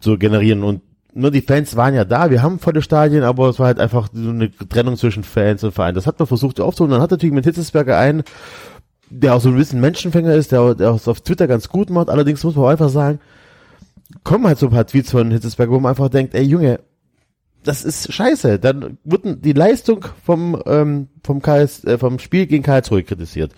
zu 0.00 0.18
generieren 0.18 0.64
und 0.64 0.82
nur 1.18 1.30
die 1.30 1.42
Fans 1.42 1.76
waren 1.76 1.94
ja 1.94 2.04
da, 2.04 2.30
wir 2.30 2.42
haben 2.42 2.58
volle 2.58 2.80
Stadien, 2.80 3.24
aber 3.24 3.48
es 3.48 3.58
war 3.58 3.66
halt 3.66 3.80
einfach 3.80 4.08
so 4.12 4.30
eine 4.30 4.50
Trennung 4.50 4.96
zwischen 4.96 5.24
Fans 5.24 5.64
und 5.64 5.72
Verein. 5.72 5.94
Das 5.94 6.06
hat 6.06 6.18
man 6.18 6.28
versucht 6.28 6.60
aufzuholen. 6.60 6.92
Dann 6.92 7.02
hat 7.02 7.10
natürlich 7.10 7.34
mit 7.34 7.44
Hitzesberger 7.44 7.98
einen, 7.98 8.22
der 9.10 9.34
auch 9.34 9.40
so 9.40 9.48
ein 9.48 9.56
bisschen 9.56 9.80
Menschenfänger 9.80 10.34
ist, 10.34 10.52
der, 10.52 10.74
der 10.74 10.90
es 10.90 11.08
auf 11.08 11.20
Twitter 11.20 11.46
ganz 11.46 11.68
gut 11.68 11.90
macht. 11.90 12.08
Allerdings 12.08 12.44
muss 12.44 12.54
man 12.54 12.66
auch 12.66 12.70
einfach 12.70 12.88
sagen, 12.88 13.18
kommen 14.22 14.46
halt 14.46 14.58
so 14.58 14.66
ein 14.66 14.72
paar 14.72 14.86
Tweets 14.86 15.10
von 15.10 15.30
Hitzesberger, 15.30 15.72
wo 15.72 15.80
man 15.80 15.90
einfach 15.90 16.08
denkt, 16.08 16.34
ey 16.34 16.42
Junge, 16.42 16.80
das 17.64 17.84
ist 17.84 18.12
scheiße. 18.12 18.58
Dann 18.58 18.98
wird 19.04 19.44
die 19.44 19.52
Leistung 19.52 20.04
vom, 20.24 20.62
ähm, 20.66 21.08
vom, 21.24 21.42
KS, 21.42 21.84
äh, 21.84 21.98
vom 21.98 22.18
Spiel 22.18 22.46
gegen 22.46 22.62
Karlsruhe 22.62 23.02
kritisiert. 23.02 23.52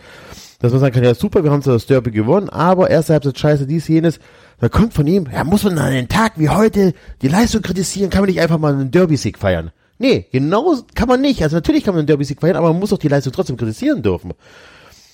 Dass 0.60 0.72
man 0.72 0.80
sagen 0.80 0.94
kann, 0.94 1.04
ja 1.04 1.14
super, 1.14 1.44
wir 1.44 1.50
haben 1.50 1.62
zwar 1.62 1.74
das 1.74 1.86
Derby 1.86 2.10
gewonnen, 2.10 2.48
aber 2.48 2.90
erste 2.90 3.14
Halbzeit 3.14 3.38
scheiße, 3.38 3.66
dies, 3.66 3.88
jenes. 3.88 4.18
Da 4.60 4.68
kommt 4.68 4.92
von 4.92 5.06
ihm, 5.06 5.26
ja, 5.32 5.42
muss 5.42 5.64
man 5.64 5.78
an 5.78 5.86
einem 5.86 6.08
Tag 6.08 6.34
wie 6.36 6.50
heute 6.50 6.92
die 7.22 7.28
Leistung 7.28 7.62
kritisieren, 7.62 8.10
kann 8.10 8.20
man 8.20 8.28
nicht 8.28 8.40
einfach 8.40 8.58
mal 8.58 8.74
einen 8.74 8.90
Derby-Sieg 8.90 9.38
feiern. 9.38 9.70
Nee, 9.98 10.26
genau 10.32 10.76
kann 10.94 11.08
man 11.08 11.20
nicht. 11.20 11.42
Also 11.42 11.56
natürlich 11.56 11.84
kann 11.84 11.94
man 11.94 12.00
einen 12.00 12.06
Derby-Sieg 12.06 12.40
feiern, 12.40 12.56
aber 12.56 12.72
man 12.72 12.80
muss 12.80 12.90
doch 12.90 12.98
die 12.98 13.08
Leistung 13.08 13.32
trotzdem 13.32 13.56
kritisieren 13.56 14.02
dürfen. 14.02 14.32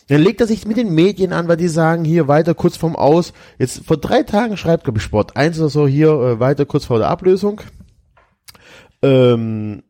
Dann 0.08 0.22
legt 0.22 0.40
er 0.40 0.46
sich 0.46 0.66
mit 0.66 0.76
den 0.76 0.94
Medien 0.94 1.32
an, 1.32 1.48
weil 1.48 1.56
die 1.56 1.68
sagen, 1.68 2.04
hier 2.04 2.28
weiter 2.28 2.54
kurz 2.54 2.76
vorm 2.76 2.94
Aus. 2.94 3.32
Jetzt 3.58 3.84
vor 3.84 3.96
drei 3.96 4.22
Tagen 4.22 4.56
schreibt, 4.56 4.84
glaube 4.84 4.98
ich, 4.98 5.04
Sport 5.04 5.36
1 5.36 5.58
oder 5.58 5.68
so, 5.68 5.86
hier 5.86 6.10
äh, 6.10 6.40
weiter 6.40 6.64
kurz 6.64 6.84
vor 6.84 6.98
der 6.98 7.08
Ablösung. 7.08 7.60
Ähm, 9.02 9.82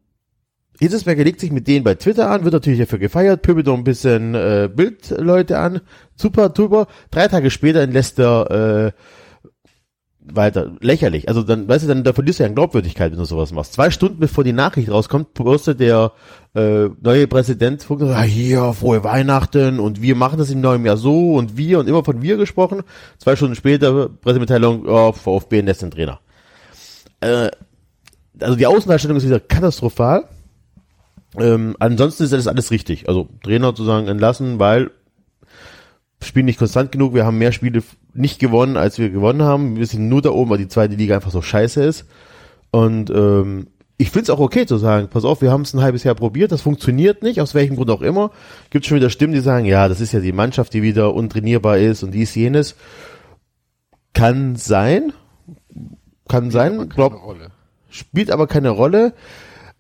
Hitzesberger 0.78 1.24
legt 1.24 1.40
sich 1.40 1.52
mit 1.52 1.68
denen 1.68 1.84
bei 1.84 1.94
Twitter 1.94 2.30
an, 2.30 2.44
wird 2.44 2.54
natürlich 2.54 2.78
dafür 2.78 2.98
gefeiert, 2.98 3.42
pöbelt 3.42 3.66
noch 3.66 3.76
ein 3.76 3.84
bisschen 3.84 4.34
äh, 4.34 4.68
Bildleute 4.74 5.58
an. 5.58 5.80
Super, 6.14 6.52
super. 6.54 6.86
Drei 7.10 7.28
Tage 7.28 7.50
später 7.50 7.86
lässt 7.86 8.18
er 8.18 8.50
äh, 8.50 8.92
weiter. 10.32 10.72
Lächerlich. 10.80 11.28
Also 11.28 11.42
dann, 11.42 11.68
weißt 11.68 11.84
du, 11.84 11.88
dann 11.88 12.04
da 12.04 12.12
verlierst 12.12 12.38
du 12.38 12.44
ja 12.44 12.48
an 12.48 12.54
Glaubwürdigkeit, 12.54 13.12
wenn 13.12 13.18
du 13.18 13.24
sowas 13.24 13.52
machst. 13.52 13.74
Zwei 13.74 13.90
Stunden 13.90 14.18
bevor 14.18 14.44
die 14.44 14.52
Nachricht 14.52 14.90
rauskommt, 14.90 15.34
postet 15.34 15.80
der 15.80 16.12
äh, 16.54 16.88
neue 17.00 17.26
Präsident, 17.26 17.86
ah, 17.90 18.22
hier, 18.22 18.72
frohe 18.72 19.04
Weihnachten 19.04 19.78
und 19.78 20.02
wir 20.02 20.16
machen 20.16 20.38
das 20.38 20.50
im 20.50 20.60
neuen 20.60 20.84
Jahr 20.84 20.96
so 20.96 21.34
und 21.34 21.56
wir 21.56 21.78
und 21.78 21.88
immer 21.88 22.04
von 22.04 22.22
wir 22.22 22.36
gesprochen. 22.36 22.82
Zwei 23.18 23.36
Stunden 23.36 23.54
später, 23.54 24.08
Pressemitteilung, 24.08 24.86
oh, 24.86 25.12
VfB 25.12 25.60
lässt 25.60 25.82
den 25.82 25.90
Trainer. 25.90 26.20
Äh, 27.20 27.50
also 28.40 28.56
die 28.56 28.66
Außendarstellung 28.66 29.16
ist 29.16 29.26
wieder 29.26 29.40
katastrophal. 29.40 30.24
Ähm, 31.38 31.76
ansonsten 31.78 32.24
ist 32.24 32.32
das 32.32 32.46
alles 32.46 32.70
richtig. 32.70 33.08
Also 33.08 33.28
Trainer 33.42 33.68
sozusagen 33.68 34.08
entlassen, 34.08 34.58
weil 34.58 34.90
spielen 36.22 36.46
nicht 36.46 36.58
konstant 36.58 36.92
genug. 36.92 37.14
Wir 37.14 37.26
haben 37.26 37.38
mehr 37.38 37.52
Spiele 37.52 37.82
nicht 38.14 38.38
gewonnen, 38.38 38.76
als 38.76 38.98
wir 38.98 39.10
gewonnen 39.10 39.42
haben. 39.42 39.76
Wir 39.76 39.86
sind 39.86 40.08
nur 40.08 40.22
da 40.22 40.30
oben, 40.30 40.50
weil 40.50 40.58
die 40.58 40.68
zweite 40.68 40.94
Liga 40.94 41.14
einfach 41.16 41.30
so 41.30 41.42
scheiße 41.42 41.82
ist. 41.82 42.06
Und 42.70 43.10
ähm, 43.10 43.68
ich 43.98 44.10
finde 44.10 44.24
es 44.24 44.30
auch 44.30 44.40
okay 44.40 44.66
zu 44.66 44.76
sagen, 44.76 45.08
pass 45.08 45.24
auf, 45.24 45.40
wir 45.40 45.50
haben 45.50 45.62
es 45.62 45.72
ein 45.72 45.80
halbes 45.80 46.04
Jahr 46.04 46.14
probiert, 46.14 46.52
das 46.52 46.60
funktioniert 46.60 47.22
nicht, 47.22 47.40
aus 47.40 47.54
welchem 47.54 47.76
Grund 47.76 47.90
auch 47.90 48.02
immer. 48.02 48.30
Gibt 48.70 48.84
schon 48.84 48.98
wieder 48.98 49.08
Stimmen, 49.08 49.32
die 49.32 49.40
sagen, 49.40 49.64
ja, 49.64 49.88
das 49.88 50.00
ist 50.00 50.12
ja 50.12 50.20
die 50.20 50.32
Mannschaft, 50.32 50.74
die 50.74 50.82
wieder 50.82 51.14
untrainierbar 51.14 51.78
ist 51.78 52.02
und 52.02 52.12
dies, 52.12 52.34
jenes. 52.34 52.76
Kann 54.12 54.56
sein. 54.56 55.12
Kann 56.28 56.50
sein. 56.50 56.88
Glaub, 56.88 57.14
Rolle. 57.14 57.50
spielt 57.88 58.30
aber 58.30 58.46
keine 58.46 58.70
Rolle. 58.70 59.14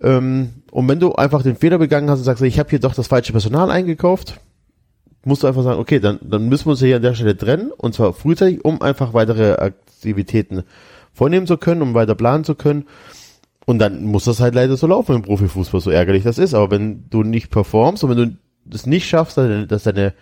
Ähm, 0.00 0.62
und 0.70 0.88
wenn 0.88 1.00
du 1.00 1.14
einfach 1.14 1.42
den 1.42 1.56
Fehler 1.56 1.78
begangen 1.78 2.08
hast 2.10 2.18
und 2.20 2.24
sagst, 2.24 2.42
ich 2.42 2.58
habe 2.58 2.70
hier 2.70 2.80
doch 2.80 2.94
das 2.94 3.08
falsche 3.08 3.32
Personal 3.32 3.70
eingekauft, 3.70 4.40
musst 5.26 5.42
du 5.42 5.46
einfach 5.48 5.64
sagen, 5.64 5.80
okay, 5.80 5.98
dann, 5.98 6.18
dann 6.22 6.48
müssen 6.48 6.66
wir 6.66 6.70
uns 6.70 6.80
hier 6.80 6.96
an 6.96 7.02
der 7.02 7.14
Stelle 7.14 7.36
trennen 7.36 7.72
und 7.76 7.94
zwar 7.94 8.12
frühzeitig, 8.12 8.64
um 8.64 8.80
einfach 8.80 9.12
weitere 9.12 9.54
Aktivitäten 9.54 10.62
vornehmen 11.12 11.46
zu 11.46 11.56
können, 11.56 11.82
um 11.82 11.94
weiter 11.94 12.14
planen 12.14 12.44
zu 12.44 12.54
können. 12.54 12.84
Und 13.64 13.80
dann 13.80 14.04
muss 14.04 14.24
das 14.24 14.38
halt 14.38 14.54
leider 14.54 14.76
so 14.76 14.86
laufen 14.86 15.16
im 15.16 15.22
Profifußball, 15.22 15.80
so 15.80 15.90
ärgerlich 15.90 16.22
das 16.22 16.38
ist. 16.38 16.54
Aber 16.54 16.70
wenn 16.70 17.10
du 17.10 17.24
nicht 17.24 17.50
performst 17.50 18.04
und 18.04 18.10
wenn 18.10 18.16
du 18.16 18.36
das 18.64 18.86
nicht 18.86 19.08
schaffst, 19.08 19.36
dass 19.36 19.82
deine 19.82 20.14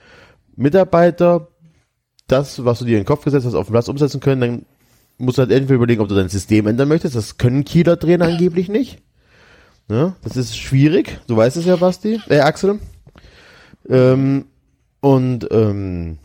Mitarbeiter 0.57 1.49
das, 2.27 2.65
was 2.65 2.79
du 2.79 2.87
dir 2.87 2.93
in 2.93 3.03
den 3.03 3.07
Kopf 3.07 3.25
gesetzt 3.25 3.45
hast, 3.45 3.55
auf 3.55 3.67
den 3.67 3.73
Platz 3.73 3.89
umsetzen 3.89 4.21
können, 4.21 4.41
dann 4.41 4.67
musst 5.19 5.37
du 5.37 5.43
halt 5.43 5.53
entweder 5.53 5.75
überlegen, 5.75 6.01
ob 6.01 6.09
du 6.09 6.15
dein 6.15 6.31
System 6.31 6.67
ändern 6.67 6.89
möchtest. 6.89 7.15
Das 7.15 7.37
können 7.37 7.65
Kieler 7.65 7.99
Trainer 7.99 8.25
angeblich 8.25 8.71
nicht. 8.71 9.03
Ja, 9.91 10.17
das 10.23 10.39
ist 10.39 10.57
schwierig. 10.57 11.21
Du 11.27 11.37
weißt 11.37 11.59
es 11.59 11.67
ja, 11.67 11.77
Basti. 11.77 12.21
Äh, 12.31 12.41
Axel. 12.41 12.79
Ähm, 13.87 14.47
und 15.05 15.47
ähm, 15.51 16.17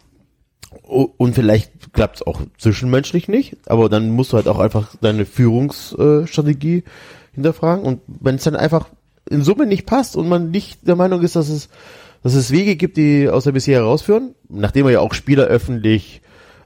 und 0.83 1.35
vielleicht 1.35 1.91
klappt 1.91 2.17
es 2.17 2.27
auch 2.27 2.41
zwischenmenschlich 2.57 3.27
nicht, 3.27 3.57
aber 3.65 3.89
dann 3.89 4.11
musst 4.11 4.31
du 4.31 4.37
halt 4.37 4.47
auch 4.47 4.59
einfach 4.59 4.95
deine 5.01 5.25
Führungsstrategie 5.25 6.85
hinterfragen. 7.33 7.83
Und 7.83 7.99
wenn 8.07 8.35
es 8.35 8.43
dann 8.43 8.55
einfach 8.55 8.87
in 9.29 9.43
Summe 9.43 9.65
nicht 9.65 9.85
passt 9.85 10.15
und 10.15 10.29
man 10.29 10.51
nicht 10.51 10.87
der 10.87 10.95
Meinung 10.95 11.21
ist, 11.23 11.35
dass 11.35 11.49
es, 11.49 11.67
dass 12.23 12.35
es 12.35 12.51
Wege 12.51 12.77
gibt, 12.77 12.95
die 12.95 13.27
aus 13.27 13.43
der 13.43 13.51
bisher 13.51 13.79
herausführen, 13.79 14.33
nachdem 14.47 14.85
er 14.85 14.93
ja 14.93 14.99
auch 15.01 15.13
Spieler 15.13 15.43
öffentlich 15.43 16.21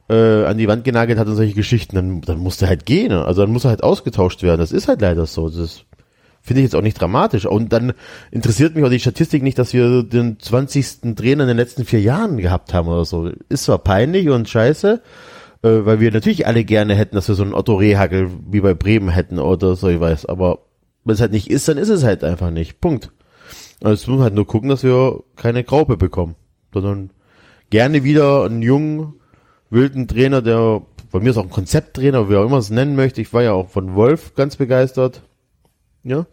äh, 0.07 0.43
an 0.45 0.59
die 0.59 0.67
Wand 0.67 0.83
genagelt 0.83 1.17
hat 1.17 1.27
und 1.27 1.35
solche 1.35 1.55
Geschichten, 1.55 1.95
dann, 1.95 2.21
dann 2.21 2.37
muss 2.37 2.61
er 2.61 2.67
halt 2.67 2.85
gehen. 2.85 3.09
Ne? 3.09 3.25
Also 3.25 3.41
dann 3.41 3.51
muss 3.51 3.65
er 3.65 3.71
halt 3.71 3.83
ausgetauscht 3.83 4.43
werden. 4.43 4.59
Das 4.59 4.71
ist 4.71 4.87
halt 4.87 5.01
leider 5.01 5.25
so. 5.25 5.47
Das 5.49 5.57
ist, 5.57 5.85
finde 6.43 6.59
ich 6.59 6.65
jetzt 6.65 6.75
auch 6.75 6.81
nicht 6.81 6.99
dramatisch. 6.99 7.45
Und 7.45 7.71
dann 7.71 7.93
interessiert 8.29 8.75
mich 8.75 8.83
auch 8.83 8.89
die 8.89 8.99
Statistik 8.99 9.41
nicht, 9.41 9.57
dass 9.57 9.73
wir 9.73 10.03
den 10.03 10.39
20. 10.39 11.15
Trainer 11.15 11.43
in 11.43 11.47
den 11.47 11.57
letzten 11.57 11.85
vier 11.85 12.01
Jahren 12.01 12.37
gehabt 12.37 12.73
haben 12.73 12.89
oder 12.89 13.05
so. 13.05 13.31
Ist 13.47 13.63
zwar 13.63 13.79
peinlich 13.79 14.29
und 14.29 14.49
scheiße, 14.49 15.01
äh, 15.63 15.69
weil 15.69 16.01
wir 16.01 16.11
natürlich 16.11 16.45
alle 16.45 16.65
gerne 16.65 16.95
hätten, 16.95 17.15
dass 17.15 17.29
wir 17.29 17.35
so 17.35 17.43
einen 17.43 17.53
Otto 17.53 17.75
Rehagel 17.75 18.29
wie 18.51 18.59
bei 18.59 18.73
Bremen 18.73 19.09
hätten 19.09 19.39
oder 19.39 19.77
so, 19.77 19.87
ich 19.87 20.01
weiß. 20.01 20.25
Aber 20.25 20.59
wenn 21.05 21.15
es 21.15 21.21
halt 21.21 21.31
nicht 21.31 21.49
ist, 21.49 21.67
dann 21.69 21.77
ist 21.77 21.89
es 21.89 22.03
halt 22.03 22.25
einfach 22.25 22.51
nicht. 22.51 22.81
Punkt. 22.81 23.11
Also 23.81 23.93
es 23.93 24.07
muss 24.07 24.21
halt 24.21 24.33
nur 24.33 24.45
gucken, 24.45 24.69
dass 24.69 24.83
wir 24.83 25.23
keine 25.37 25.63
Graupe 25.63 25.95
bekommen, 25.95 26.35
sondern 26.73 27.11
gerne 27.69 28.03
wieder 28.03 28.43
einen 28.43 28.61
jungen, 28.61 29.13
wilden 29.69 30.07
Trainer, 30.09 30.41
der 30.41 30.81
von 31.09 31.23
mir 31.23 31.29
ist 31.29 31.37
auch 31.37 31.43
ein 31.43 31.49
Konzepttrainer, 31.49 32.29
wie 32.29 32.35
auch 32.35 32.45
immer 32.45 32.57
es 32.57 32.69
nennen 32.69 32.95
möchte. 32.95 33.21
Ich 33.21 33.33
war 33.33 33.43
ja 33.43 33.53
auch 33.53 33.69
von 33.69 33.95
Wolf 33.95 34.35
ganz 34.35 34.57
begeistert. 34.57 35.21
Ja, 36.03 36.25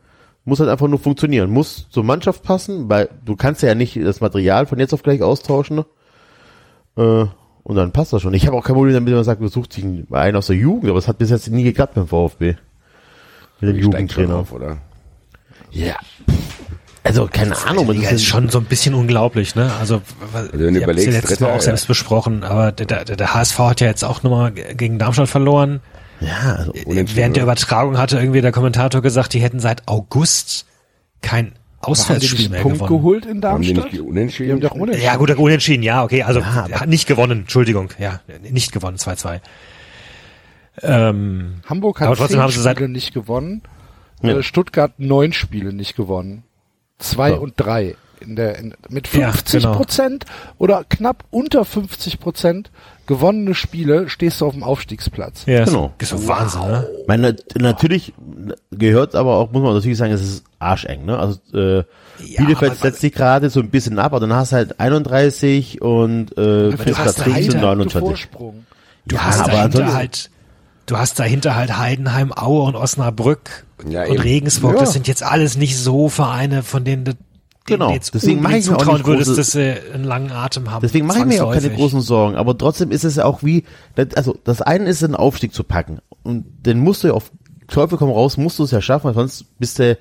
muss 0.44 0.60
halt 0.60 0.70
einfach 0.70 0.88
nur 0.88 0.98
funktionieren, 0.98 1.50
muss 1.50 1.88
zur 1.90 2.04
Mannschaft 2.04 2.42
passen, 2.42 2.88
weil 2.88 3.08
du 3.24 3.36
kannst 3.36 3.62
ja 3.62 3.74
nicht 3.74 3.96
das 3.96 4.20
Material 4.20 4.66
von 4.66 4.78
jetzt 4.78 4.92
auf 4.94 5.02
gleich 5.02 5.22
austauschen. 5.22 5.84
Äh, 6.96 7.26
und 7.62 7.76
dann 7.76 7.92
passt 7.92 8.12
das 8.12 8.22
schon. 8.22 8.34
Ich 8.34 8.46
habe 8.46 8.56
auch 8.56 8.64
kein 8.64 8.74
Problem 8.74 8.94
damit, 8.94 9.08
wenn 9.08 9.16
man 9.16 9.24
sagt, 9.24 9.40
man 9.40 9.50
sucht 9.50 9.72
sich 9.72 9.84
einen 9.84 10.36
aus 10.36 10.46
der 10.46 10.56
Jugend, 10.56 10.90
aber 10.90 10.98
es 10.98 11.08
hat 11.08 11.18
bis 11.18 11.30
jetzt 11.30 11.48
nie 11.50 11.62
geklappt 11.62 11.94
beim 11.94 12.08
VfB. 12.08 12.56
Mit 13.60 13.76
dem 13.76 13.82
Jugendtrainer. 13.82 14.36
auf, 14.36 14.52
oder? 14.52 14.78
Ja. 15.70 15.94
Also, 17.02 17.28
keine 17.30 17.56
Ahnung, 17.66 17.86
Das 17.86 17.96
das 18.02 18.12
ist 18.12 18.24
schon 18.24 18.48
so 18.48 18.58
ein 18.58 18.64
bisschen 18.64 18.94
unglaublich, 18.94 19.54
ne? 19.54 19.72
Also, 19.78 20.02
wenn 20.52 20.74
du 20.74 20.80
überlegst, 20.80 21.06
ja 21.06 21.12
letztes 21.12 21.40
Mal 21.40 21.52
auch 21.52 21.60
selbst 21.60 21.86
besprochen, 21.86 22.44
aber 22.44 22.72
der, 22.72 23.04
der, 23.04 23.16
der 23.16 23.34
HSV 23.34 23.58
hat 23.58 23.80
ja 23.80 23.86
jetzt 23.86 24.04
auch 24.04 24.22
nochmal 24.22 24.52
gegen 24.52 24.98
Darmstadt 24.98 25.28
verloren. 25.28 25.80
Ja, 26.20 26.54
also, 26.56 26.72
Unentschieden, 26.72 27.16
Während 27.16 27.36
der 27.36 27.44
oder? 27.44 27.52
Übertragung 27.52 27.98
hatte 27.98 28.18
irgendwie 28.18 28.40
der 28.40 28.52
Kommentator 28.52 29.02
gesagt, 29.02 29.32
die 29.34 29.40
hätten 29.40 29.60
seit 29.60 29.86
August 29.88 30.66
kein 31.22 31.52
Auswärtsspiel 31.82 32.48
mehr 32.50 32.60
einen 32.60 32.62
Punkt 32.62 32.78
gewonnen. 32.78 32.98
geholt 33.02 33.24
in 33.26 33.42
Haben 33.42 33.62
die 33.62 33.72
Darmstadt? 33.72 33.92
nicht 33.92 34.02
unentschieden? 34.02 34.46
Die 34.46 34.52
haben 34.52 34.60
doch 34.60 34.80
unentschieden. 34.80 35.04
Ja, 35.06 35.16
gut, 35.16 35.30
unentschieden, 35.36 35.82
ja, 35.82 36.02
okay, 36.04 36.22
also 36.22 36.40
Ja, 36.40 36.84
nicht 36.86 37.06
gewonnen, 37.06 37.40
Entschuldigung, 37.40 37.90
ja, 37.98 38.20
nicht 38.50 38.72
gewonnen, 38.72 38.98
2-2. 38.98 39.40
Ähm, 40.82 41.60
Hamburg 41.66 42.00
hat 42.00 42.06
Aber 42.08 42.16
trotzdem 42.16 42.34
zehn 42.36 42.42
haben 42.42 42.52
sie 42.52 42.60
seit- 42.60 42.76
Spiele 42.76 42.88
nicht 42.90 43.12
gewonnen. 43.14 43.62
Ja. 44.22 44.38
Äh, 44.38 44.42
Stuttgart 44.42 44.92
neun 44.98 45.32
Spiele 45.32 45.72
nicht 45.72 45.96
gewonnen. 45.96 46.44
Zwei 46.98 47.30
Ja. 47.30 47.36
und 47.36 47.54
drei. 47.56 47.96
In 48.20 48.36
der, 48.36 48.58
in, 48.58 48.74
mit 48.88 49.12
Ja, 49.14 49.32
50 49.32 49.62
genau. 49.62 49.74
Prozent 49.76 50.24
oder 50.58 50.84
knapp 50.88 51.24
unter 51.30 51.64
50 51.64 52.20
Prozent 52.20 52.70
gewonnene 53.06 53.54
Spiele 53.54 54.08
stehst 54.08 54.40
du 54.40 54.46
auf 54.46 54.52
dem 54.52 54.62
Aufstiegsplatz. 54.62 55.44
ja, 55.46 55.64
Genau. 55.64 55.92
ist 55.98 56.10
so 56.10 56.28
Wahnsinn, 56.28 56.60
ne? 56.60 56.88
meine, 57.08 57.34
natürlich 57.58 58.12
gehört 58.70 59.14
aber 59.16 59.36
auch, 59.36 59.50
muss 59.50 59.62
man 59.62 59.74
natürlich 59.74 59.98
sagen, 59.98 60.12
es 60.12 60.20
ist 60.22 60.44
arscheng, 60.58 61.04
ne? 61.06 61.18
Also, 61.18 61.38
äh, 61.54 61.78
Ja, 62.24 62.44
Bielefeld 62.44 62.76
setzt 62.76 63.00
sich 63.00 63.12
gerade 63.12 63.50
so 63.50 63.60
ein 63.60 63.70
bisschen 63.70 63.98
ab, 63.98 64.12
aber 64.12 64.20
dann 64.20 64.32
hast 64.34 64.52
du 64.52 64.56
halt 64.56 64.78
31 64.78 65.80
und, 65.82 66.36
äh, 66.38 66.72
hast 66.94 67.18
13 67.18 67.32
dahinter- 67.32 67.72
und 67.72 67.78
Punkte 67.78 67.98
29. 67.98 68.00
Vorsprung. 68.00 68.66
Du 69.06 69.16
Ja, 69.16 69.24
hast 69.24 69.40
aber 69.40 69.52
dahinter 69.52 69.92
halt, 69.94 70.30
du 70.86 70.96
hast 70.98 71.18
dahinter 71.18 71.56
halt 71.56 71.78
Heidenheim, 71.78 72.32
Aue 72.32 72.62
und 72.62 72.76
Osnabrück 72.76 73.64
Ja, 73.88 74.02
und 74.04 74.12
eben. 74.14 74.22
Regensburg. 74.22 74.74
Ja. 74.74 74.80
Das 74.80 74.92
sind 74.92 75.08
jetzt 75.08 75.22
alles 75.22 75.56
nicht 75.56 75.76
so 75.78 76.08
Vereine, 76.08 76.62
von 76.62 76.84
denen 76.84 77.04
du 77.06 77.12
denen 77.14 77.29
Genau. 77.66 77.96
Deswegen 78.14 78.42
mache 78.42 78.56
ich 78.56 78.66
mir 78.66 78.74
auch 78.74 78.78
zutrauen 78.78 78.96
nicht 78.98 79.06
würdest, 79.06 79.30
große- 79.30 79.36
dass 79.36 79.52
sie 79.52 79.74
einen 79.92 80.04
langen 80.04 80.32
Atem 80.32 80.70
haben. 80.70 80.80
Deswegen 80.82 81.06
mache 81.06 81.20
ich 81.20 81.24
mir 81.26 81.44
auch 81.44 81.52
keine 81.52 81.70
großen 81.70 82.00
Sorgen. 82.00 82.36
Aber 82.36 82.56
trotzdem 82.56 82.90
ist 82.90 83.04
es 83.04 83.16
ja 83.16 83.24
auch 83.26 83.42
wie, 83.42 83.64
also 84.16 84.36
das 84.44 84.62
eine 84.62 84.88
ist, 84.88 85.04
einen 85.04 85.14
Aufstieg 85.14 85.52
zu 85.54 85.62
packen. 85.62 85.98
Und 86.22 86.44
den 86.66 86.80
musst 86.80 87.04
du 87.04 87.08
ja 87.08 87.14
auf 87.14 87.30
Teufel 87.68 87.98
komm 87.98 88.10
raus, 88.10 88.36
musst 88.36 88.58
du 88.58 88.64
es 88.64 88.72
ja 88.72 88.80
schaffen, 88.82 89.04
weil 89.06 89.14
sonst 89.14 89.44
bist 89.60 89.78
du, 89.78 89.96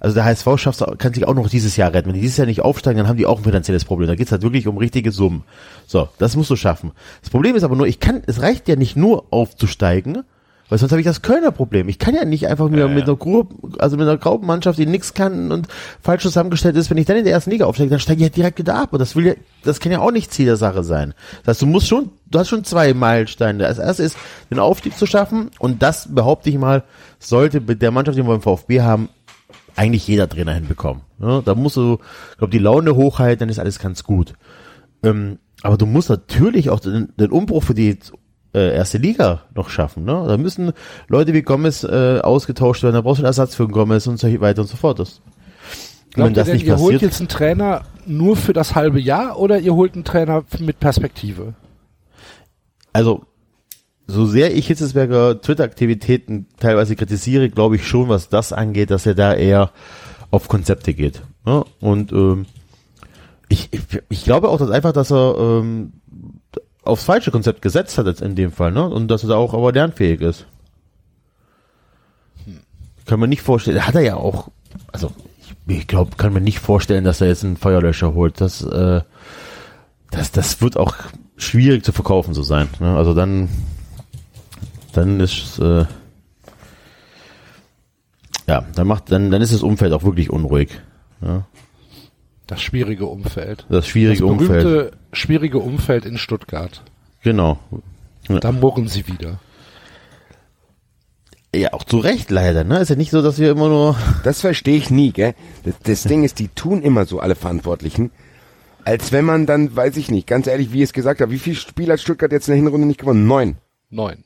also 0.00 0.14
der 0.14 0.24
HSV 0.26 0.46
schafft, 0.56 0.84
kann 0.98 1.14
sich 1.14 1.26
auch 1.26 1.34
noch 1.34 1.48
dieses 1.48 1.76
Jahr 1.76 1.94
retten. 1.94 2.08
Wenn 2.08 2.14
die 2.14 2.20
dieses 2.20 2.36
Jahr 2.36 2.46
nicht 2.46 2.60
aufsteigen, 2.60 2.98
dann 2.98 3.08
haben 3.08 3.16
die 3.16 3.24
auch 3.26 3.38
ein 3.38 3.44
finanzielles 3.44 3.86
Problem. 3.86 4.08
Da 4.08 4.14
geht's 4.16 4.30
halt 4.32 4.42
wirklich 4.42 4.66
um 4.66 4.76
richtige 4.76 5.10
Summen. 5.10 5.44
So, 5.86 6.08
das 6.18 6.36
musst 6.36 6.50
du 6.50 6.56
schaffen. 6.56 6.92
Das 7.22 7.30
Problem 7.30 7.56
ist 7.56 7.62
aber 7.62 7.76
nur, 7.76 7.86
ich 7.86 8.00
kann, 8.00 8.22
es 8.26 8.42
reicht 8.42 8.68
ja 8.68 8.76
nicht 8.76 8.96
nur 8.96 9.32
aufzusteigen, 9.32 10.24
weil 10.74 10.78
sonst 10.80 10.90
habe 10.90 11.00
ich 11.00 11.06
das 11.06 11.22
Kölner 11.22 11.52
Problem. 11.52 11.88
Ich 11.88 12.00
kann 12.00 12.16
ja 12.16 12.24
nicht 12.24 12.48
einfach 12.48 12.68
nur 12.68 12.88
mit 12.88 13.04
einer 13.04 13.14
Gruppe, 13.14 13.78
also 13.78 13.96
mit 13.96 14.08
einer 14.08 14.18
Graupenmannschaft, 14.18 14.76
die 14.76 14.86
nichts 14.86 15.14
kann 15.14 15.52
und 15.52 15.68
falsch 16.02 16.24
zusammengestellt 16.24 16.74
ist, 16.74 16.90
wenn 16.90 16.98
ich 16.98 17.06
dann 17.06 17.16
in 17.16 17.22
der 17.22 17.32
ersten 17.32 17.52
Liga 17.52 17.66
aufsteige, 17.66 17.90
dann 17.90 18.00
steige 18.00 18.18
ich 18.18 18.24
halt 18.24 18.36
direkt 18.36 18.58
wieder 18.58 18.74
ab. 18.74 18.92
Und 18.92 18.98
das 18.98 19.14
will 19.14 19.24
ja, 19.24 19.34
das 19.62 19.78
kann 19.78 19.92
ja 19.92 20.00
auch 20.00 20.10
nicht 20.10 20.32
Ziel 20.32 20.46
der 20.46 20.56
Sache 20.56 20.82
sein. 20.82 21.14
Das 21.44 21.52
heißt, 21.52 21.62
du 21.62 21.66
musst 21.66 21.86
schon, 21.86 22.10
du 22.28 22.40
hast 22.40 22.48
schon 22.48 22.64
zwei 22.64 22.92
Meilensteine. 22.92 23.60
Das 23.60 23.78
erste 23.78 24.02
ist, 24.02 24.16
den 24.50 24.58
Aufstieg 24.58 24.98
zu 24.98 25.06
schaffen 25.06 25.52
und 25.60 25.80
das 25.80 26.12
behaupte 26.12 26.50
ich 26.50 26.58
mal, 26.58 26.82
sollte 27.20 27.60
mit 27.60 27.80
der 27.80 27.92
Mannschaft, 27.92 28.18
die 28.18 28.22
wir 28.22 28.30
beim 28.30 28.42
VfB 28.42 28.80
haben, 28.80 29.10
eigentlich 29.76 30.08
jeder 30.08 30.28
Trainer 30.28 30.54
hinbekommen. 30.54 31.04
Ja, 31.20 31.40
da 31.40 31.54
musst 31.54 31.76
du, 31.76 31.98
glaub, 32.36 32.50
die 32.50 32.58
Laune 32.58 32.96
hochhalten, 32.96 33.38
dann 33.38 33.48
ist 33.48 33.60
alles 33.60 33.78
ganz 33.78 34.02
gut. 34.02 34.34
Ähm, 35.04 35.38
aber 35.62 35.76
du 35.76 35.86
musst 35.86 36.10
natürlich 36.10 36.68
auch 36.68 36.80
den, 36.80 37.12
den 37.16 37.30
Umbruch 37.30 37.62
für 37.62 37.74
die 37.74 38.00
äh, 38.54 38.74
erste 38.74 38.98
Liga 38.98 39.42
noch 39.54 39.68
schaffen. 39.68 40.04
Ne? 40.04 40.24
Da 40.26 40.36
müssen 40.36 40.72
Leute 41.08 41.34
wie 41.34 41.42
Gomez 41.42 41.84
äh, 41.84 42.20
ausgetauscht 42.20 42.82
werden, 42.82 42.94
da 42.94 43.00
brauchst 43.00 43.18
du 43.18 43.22
einen 43.22 43.28
Ersatz 43.28 43.54
für 43.54 43.68
Gomez 43.68 44.06
und 44.06 44.18
so 44.18 44.40
weiter 44.40 44.62
und 44.62 44.68
so 44.68 44.76
fort. 44.76 44.98
Das, 44.98 45.20
Glaubt 46.12 46.28
wenn 46.28 46.34
das 46.34 46.46
ihr 46.46 46.52
denn, 46.52 46.56
nicht 46.58 46.66
ihr 46.66 46.78
holt 46.78 46.94
passiert, 46.94 47.02
jetzt 47.02 47.20
einen 47.20 47.28
Trainer 47.28 47.82
nur 48.06 48.36
für 48.36 48.52
das 48.52 48.74
halbe 48.74 49.00
Jahr 49.00 49.38
oder 49.38 49.58
ihr 49.58 49.74
holt 49.74 49.94
einen 49.94 50.04
Trainer 50.04 50.44
mit 50.60 50.78
Perspektive? 50.78 51.54
also 52.94 53.26
so 54.06 54.24
sehr 54.24 54.54
ich 54.56 54.66
Hitzesberger 54.68 55.40
Twitter-Aktivitäten 55.40 56.46
teilweise 56.58 56.96
kritisiere, 56.96 57.50
glaube 57.50 57.76
ich 57.76 57.86
schon, 57.86 58.08
was 58.08 58.30
das 58.30 58.52
angeht, 58.52 58.90
dass 58.90 59.04
er 59.04 59.14
da 59.14 59.34
eher 59.34 59.70
auf 60.30 60.48
Konzepte 60.48 60.94
geht. 60.94 61.22
Ne? 61.44 61.64
Und 61.80 62.12
ähm, 62.12 62.46
ich, 63.48 63.68
ich, 63.72 63.80
ich 64.08 64.24
glaube 64.24 64.48
auch, 64.48 64.58
dass 64.58 64.70
einfach, 64.70 64.92
dass 64.92 65.10
er 65.10 65.36
ähm, 65.38 65.92
aufs 66.84 67.04
falsche 67.04 67.30
Konzept 67.30 67.62
gesetzt 67.62 67.98
hat 67.98 68.06
jetzt 68.06 68.20
in 68.20 68.34
dem 68.34 68.52
Fall, 68.52 68.72
ne? 68.72 68.88
Und 68.88 69.08
dass 69.08 69.22
er 69.22 69.30
da 69.30 69.36
auch 69.36 69.54
aber 69.54 69.72
lernfähig 69.72 70.20
ist. 70.20 70.46
Kann 73.06 73.20
man 73.20 73.28
nicht 73.28 73.42
vorstellen. 73.42 73.86
Hat 73.86 73.94
er 73.94 74.00
ja 74.00 74.16
auch, 74.16 74.48
also 74.92 75.12
ich, 75.66 75.76
ich 75.76 75.86
glaube, 75.86 76.16
kann 76.16 76.32
man 76.32 76.42
nicht 76.42 76.58
vorstellen, 76.58 77.04
dass 77.04 77.20
er 77.20 77.28
jetzt 77.28 77.44
einen 77.44 77.56
Feuerlöscher 77.56 78.14
holt. 78.14 78.40
Das, 78.40 78.62
äh, 78.62 79.02
das, 80.10 80.32
das 80.32 80.60
wird 80.60 80.76
auch 80.76 80.94
schwierig 81.36 81.84
zu 81.84 81.92
verkaufen 81.92 82.34
so 82.34 82.42
sein. 82.42 82.68
Ne? 82.80 82.96
Also 82.96 83.14
dann, 83.14 83.48
dann 84.92 85.20
ist 85.20 85.58
äh, 85.58 85.84
ja, 88.46 88.64
dann 88.74 88.86
macht, 88.86 89.10
dann, 89.10 89.30
dann 89.30 89.42
ist 89.42 89.52
das 89.52 89.62
Umfeld 89.62 89.92
auch 89.92 90.04
wirklich 90.04 90.30
unruhig. 90.30 90.68
Ja? 91.22 91.44
Das 92.46 92.60
schwierige 92.62 93.06
Umfeld. 93.06 93.66
Das 93.68 93.86
schwierige 93.88 94.20
das 94.20 94.30
Umfeld. 94.30 94.62
berühmte 94.64 94.96
schwierige 95.12 95.58
Umfeld 95.58 96.04
in 96.04 96.18
Stuttgart. 96.18 96.82
Genau. 97.22 97.58
Da 98.28 98.52
murren 98.52 98.88
sie 98.88 99.06
wieder. 99.06 99.38
Ja, 101.54 101.72
auch 101.72 101.84
zu 101.84 101.98
Recht 101.98 102.30
leider, 102.30 102.64
ne? 102.64 102.80
Ist 102.80 102.88
ja 102.88 102.96
nicht 102.96 103.10
so, 103.12 103.22
dass 103.22 103.38
wir 103.38 103.50
immer 103.52 103.68
nur. 103.68 103.96
Das 104.24 104.40
verstehe 104.40 104.76
ich 104.76 104.90
nie, 104.90 105.12
gell? 105.12 105.34
Das, 105.64 105.74
das 105.84 106.02
Ding 106.02 106.24
ist, 106.24 106.38
die 106.38 106.48
tun 106.48 106.82
immer 106.82 107.04
so, 107.06 107.20
alle 107.20 107.36
Verantwortlichen. 107.36 108.10
Als 108.84 109.12
wenn 109.12 109.24
man 109.24 109.46
dann, 109.46 109.74
weiß 109.74 109.96
ich 109.96 110.10
nicht, 110.10 110.26
ganz 110.26 110.46
ehrlich, 110.46 110.72
wie 110.72 110.78
ich 110.78 110.84
es 110.84 110.92
gesagt 110.92 111.20
habe, 111.20 111.30
wie 111.32 111.38
viel 111.38 111.54
Spiel 111.54 111.90
hat 111.90 112.00
Stuttgart 112.00 112.32
jetzt 112.32 112.48
in 112.48 112.52
der 112.52 112.62
Hinrunde 112.62 112.86
nicht 112.86 113.00
gewonnen? 113.00 113.26
Neun. 113.26 113.56
Neun. 113.88 114.24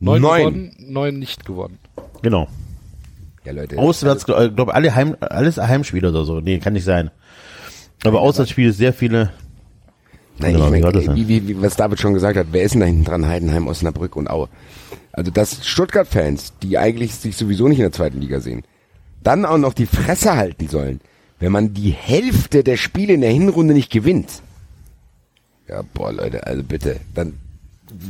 Neun, 0.00 0.22
Neun. 0.22 0.38
gewonnen, 0.40 0.76
neun 0.80 1.18
nicht 1.18 1.44
gewonnen. 1.44 1.78
Genau. 2.22 2.48
Ja, 3.44 3.52
Leute. 3.52 3.78
Auswärts, 3.78 4.24
glaube 4.24 4.52
glaub, 4.52 4.74
alle 4.74 4.94
Heim, 4.94 5.16
alles 5.20 5.58
Heimspiele 5.58 6.08
oder 6.08 6.24
so. 6.24 6.40
Nee, 6.40 6.58
kann 6.58 6.72
nicht 6.72 6.84
sein. 6.84 7.10
Aber 8.04 8.20
Auswärtsspiele 8.20 8.72
sehr 8.72 8.92
viele. 8.92 9.30
Nein, 10.38 10.54
Genau, 10.54 10.66
ich 10.72 10.74
wie 10.74 10.80
das 10.80 10.92
meine, 10.94 11.04
denn? 11.06 11.28
wie, 11.28 11.48
wie, 11.48 11.62
was 11.62 11.76
David 11.76 12.00
schon 12.00 12.14
gesagt 12.14 12.36
hat, 12.36 12.48
wer 12.50 12.62
ist 12.62 12.72
denn 12.72 12.80
da 12.80 12.86
hinten 12.86 13.04
dran? 13.04 13.26
Heidenheim, 13.28 13.66
Osnabrück 13.68 14.16
und 14.16 14.28
Aue. 14.28 14.48
Also 15.12 15.30
das 15.30 15.64
Stuttgart-Fans, 15.66 16.54
die 16.62 16.76
eigentlich 16.76 17.14
sich 17.14 17.36
sowieso 17.36 17.68
nicht 17.68 17.78
in 17.78 17.84
der 17.84 17.92
zweiten 17.92 18.20
Liga 18.20 18.40
sehen, 18.40 18.62
dann 19.22 19.44
auch 19.44 19.58
noch 19.58 19.72
die 19.74 19.86
Fresse 19.86 20.36
halten 20.36 20.68
sollen, 20.68 21.00
wenn 21.38 21.52
man 21.52 21.72
die 21.72 21.90
Hälfte 21.90 22.64
der 22.64 22.76
Spiele 22.76 23.14
in 23.14 23.20
der 23.20 23.30
Hinrunde 23.30 23.74
nicht 23.74 23.92
gewinnt. 23.92 24.42
Ja, 25.68 25.82
boah, 25.94 26.12
Leute, 26.12 26.46
also 26.46 26.62
bitte, 26.62 26.96
dann 27.14 27.34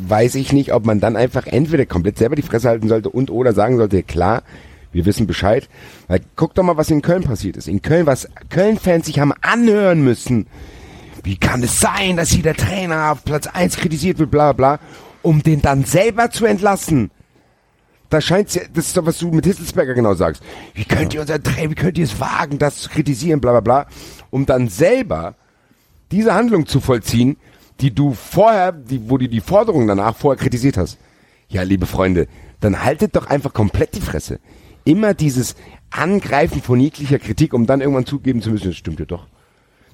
weiß 0.09 0.35
ich 0.37 0.53
nicht, 0.53 0.73
ob 0.73 0.87
man 0.87 0.99
dann 1.01 1.15
einfach 1.17 1.47
entweder 1.47 1.85
komplett 1.85 2.17
selber 2.19 2.37
die 2.37 2.43
Fresse 2.43 2.69
halten 2.69 2.89
sollte 2.89 3.11
und 3.11 3.31
oder 3.31 3.53
sagen 3.53 3.77
sollte, 3.77 4.03
klar, 4.03 4.43
wir 4.95 5.05
wissen 5.05 5.27
Bescheid. 5.27 5.69
Weil 6.09 6.21
guck 6.37 6.55
doch 6.55 6.63
mal, 6.63 6.79
was 6.79 6.91
in 6.91 7.03
Köln 7.03 7.25
passiert 7.25 7.57
ist. 7.57 7.69
In 7.69 7.83
Köln, 7.83 8.07
was 8.07 8.29
Köln-Fans 8.49 9.07
sich 9.07 9.19
haben 9.19 9.33
anhören 9.43 10.03
müssen. 10.03 10.47
Wie 11.23 11.37
kann 11.37 11.63
es 11.63 11.81
sein, 11.81 12.17
dass 12.17 12.31
hier 12.31 12.43
der 12.43 12.55
Trainer 12.55 13.13
auf 13.13 13.25
Platz 13.25 13.47
1 13.47 13.77
kritisiert 13.77 14.19
wird, 14.19 14.31
bla 14.31 14.53
bla, 14.53 14.79
um 15.23 15.43
den 15.43 15.61
dann 15.63 15.85
selber 15.85 16.31
zu 16.31 16.47
entlassen? 16.47 17.11
Da 18.11 18.21
scheint's 18.21 18.55
ja, 18.55 18.63
das 18.73 18.89
ist 18.89 18.97
doch, 18.97 19.07
was 19.07 19.19
du 19.19 19.31
mit 19.31 19.47
Hitzelsberger 19.47 19.95
genau 19.95 20.15
sagst. 20.15 20.43
Wie 20.75 20.85
könnt 20.85 21.15
ihr 21.15 21.21
unser 21.21 21.43
Trainer, 21.43 21.71
wie 21.71 21.75
könnt 21.75 21.99
ihr 21.99 22.05
es 22.05 22.21
wagen, 22.21 22.59
das 22.59 22.77
zu 22.77 22.91
kritisieren, 22.91 23.41
bla 23.41 23.53
bla 23.53 23.61
bla, 23.61 23.87
um 24.31 24.47
dann 24.47 24.69
selber 24.69 25.35
diese 26.13 26.35
Handlung 26.35 26.67
zu 26.67 26.81
vollziehen, 26.81 27.37
die 27.81 27.95
du 27.95 28.13
vorher, 28.13 28.73
die, 28.73 29.09
wo 29.09 29.19
du 29.19 29.29
die 29.29 29.41
Forderung 29.41 29.87
danach 29.87 30.15
vorher 30.15 30.41
kritisiert 30.41 30.77
hast. 30.77 30.99
Ja, 31.49 31.63
liebe 31.63 31.87
Freunde, 31.87 32.29
dann 32.61 32.85
haltet 32.85 33.17
doch 33.17 33.27
einfach 33.27 33.53
komplett 33.53 33.95
die 33.95 34.01
Fresse. 34.01 34.39
Immer 34.85 35.15
dieses 35.15 35.57
Angreifen 35.91 36.61
von 36.63 36.81
jeglicher 36.81 37.19
Kritik, 37.19 37.55
um 37.55 37.67
dann 37.67 37.81
irgendwann 37.81 38.07
zugeben 38.07 38.43
zu 38.43 38.51
müssen, 38.51 38.69
das 38.69 38.77
stimmt 38.77 39.01
ja 39.01 39.07
doch. 39.07 39.27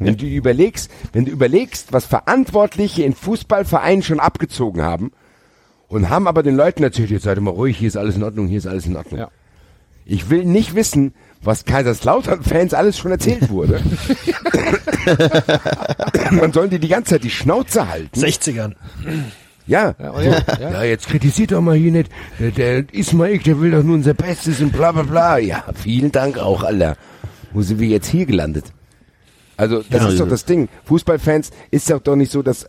Wenn 0.01 0.17
du 0.17 0.25
überlegst, 0.25 0.91
wenn 1.13 1.27
du 1.27 1.31
überlegst, 1.31 1.93
was 1.93 2.07
Verantwortliche 2.07 3.03
in 3.03 3.15
Fußballvereinen 3.15 4.03
schon 4.03 4.19
abgezogen 4.19 4.81
haben 4.81 5.13
und 5.89 6.09
haben 6.09 6.27
aber 6.27 6.43
den 6.43 6.57
Leuten 6.57 6.83
erzählt, 6.83 7.11
jetzt 7.11 7.25
seid 7.25 7.37
ihr 7.37 7.43
mal 7.43 7.51
ruhig, 7.51 7.77
hier 7.77 7.89
ist 7.89 7.99
alles 7.99 8.17
in 8.17 8.23
Ordnung, 8.23 8.49
hier 8.49 8.59
ist 8.59 8.67
alles 8.67 8.87
in 8.87 8.97
Ordnung. 8.97 9.21
Ja. 9.21 9.29
Ich 10.07 10.31
will 10.31 10.47
nicht 10.47 10.75
wissen, 10.75 11.13
was 11.43 11.67
Kaiserslautern-Fans 11.67 12.73
alles 12.73 12.99
schon 12.99 13.11
erzählt 13.11 13.51
wurde. 13.51 13.83
Man 16.31 16.53
soll 16.53 16.71
die 16.71 16.79
die 16.79 16.89
ganze 16.89 17.11
Zeit 17.11 17.25
die 17.25 17.31
Schnauze 17.31 17.89
halten. 17.89 18.19
60ern. 18.19 18.75
Ja. 19.71 19.95
Ja, 19.99 20.13
oh 20.17 20.21
ja, 20.21 20.43
ja. 20.61 20.71
Ja, 20.73 20.83
jetzt 20.85 21.07
kritisiert 21.09 21.53
doch 21.53 21.61
mal 21.61 21.77
hier 21.77 21.93
nicht. 21.93 22.11
Der, 22.39 22.51
der 22.51 22.85
Ismail, 22.95 23.39
der 23.39 23.61
will 23.61 23.71
doch 23.71 23.83
nur 23.83 23.95
unser 23.95 24.15
Bestes 24.15 24.61
und 24.61 24.73
bla 24.73 24.93
bla 24.93 25.03
bla. 25.03 25.39
Ja, 25.39 25.65
vielen 25.75 26.11
Dank 26.13 26.39
auch, 26.39 26.63
Alter. 26.65 26.97
Wo 27.53 27.63
sind 27.63 27.79
wir 27.81 27.89
jetzt 27.89 28.09
hier 28.09 28.27
gelandet? 28.27 28.65
Also, 29.57 29.83
das 29.83 29.87
ist 29.87 29.93
doch 30.03 30.11
diese- 30.11 30.27
das 30.27 30.45
Ding. 30.45 30.69
Fußballfans 30.85 31.51
ist 31.71 31.91
doch 31.91 32.01
doch 32.01 32.17
nicht 32.17 32.33
so, 32.33 32.43
dass 32.43 32.69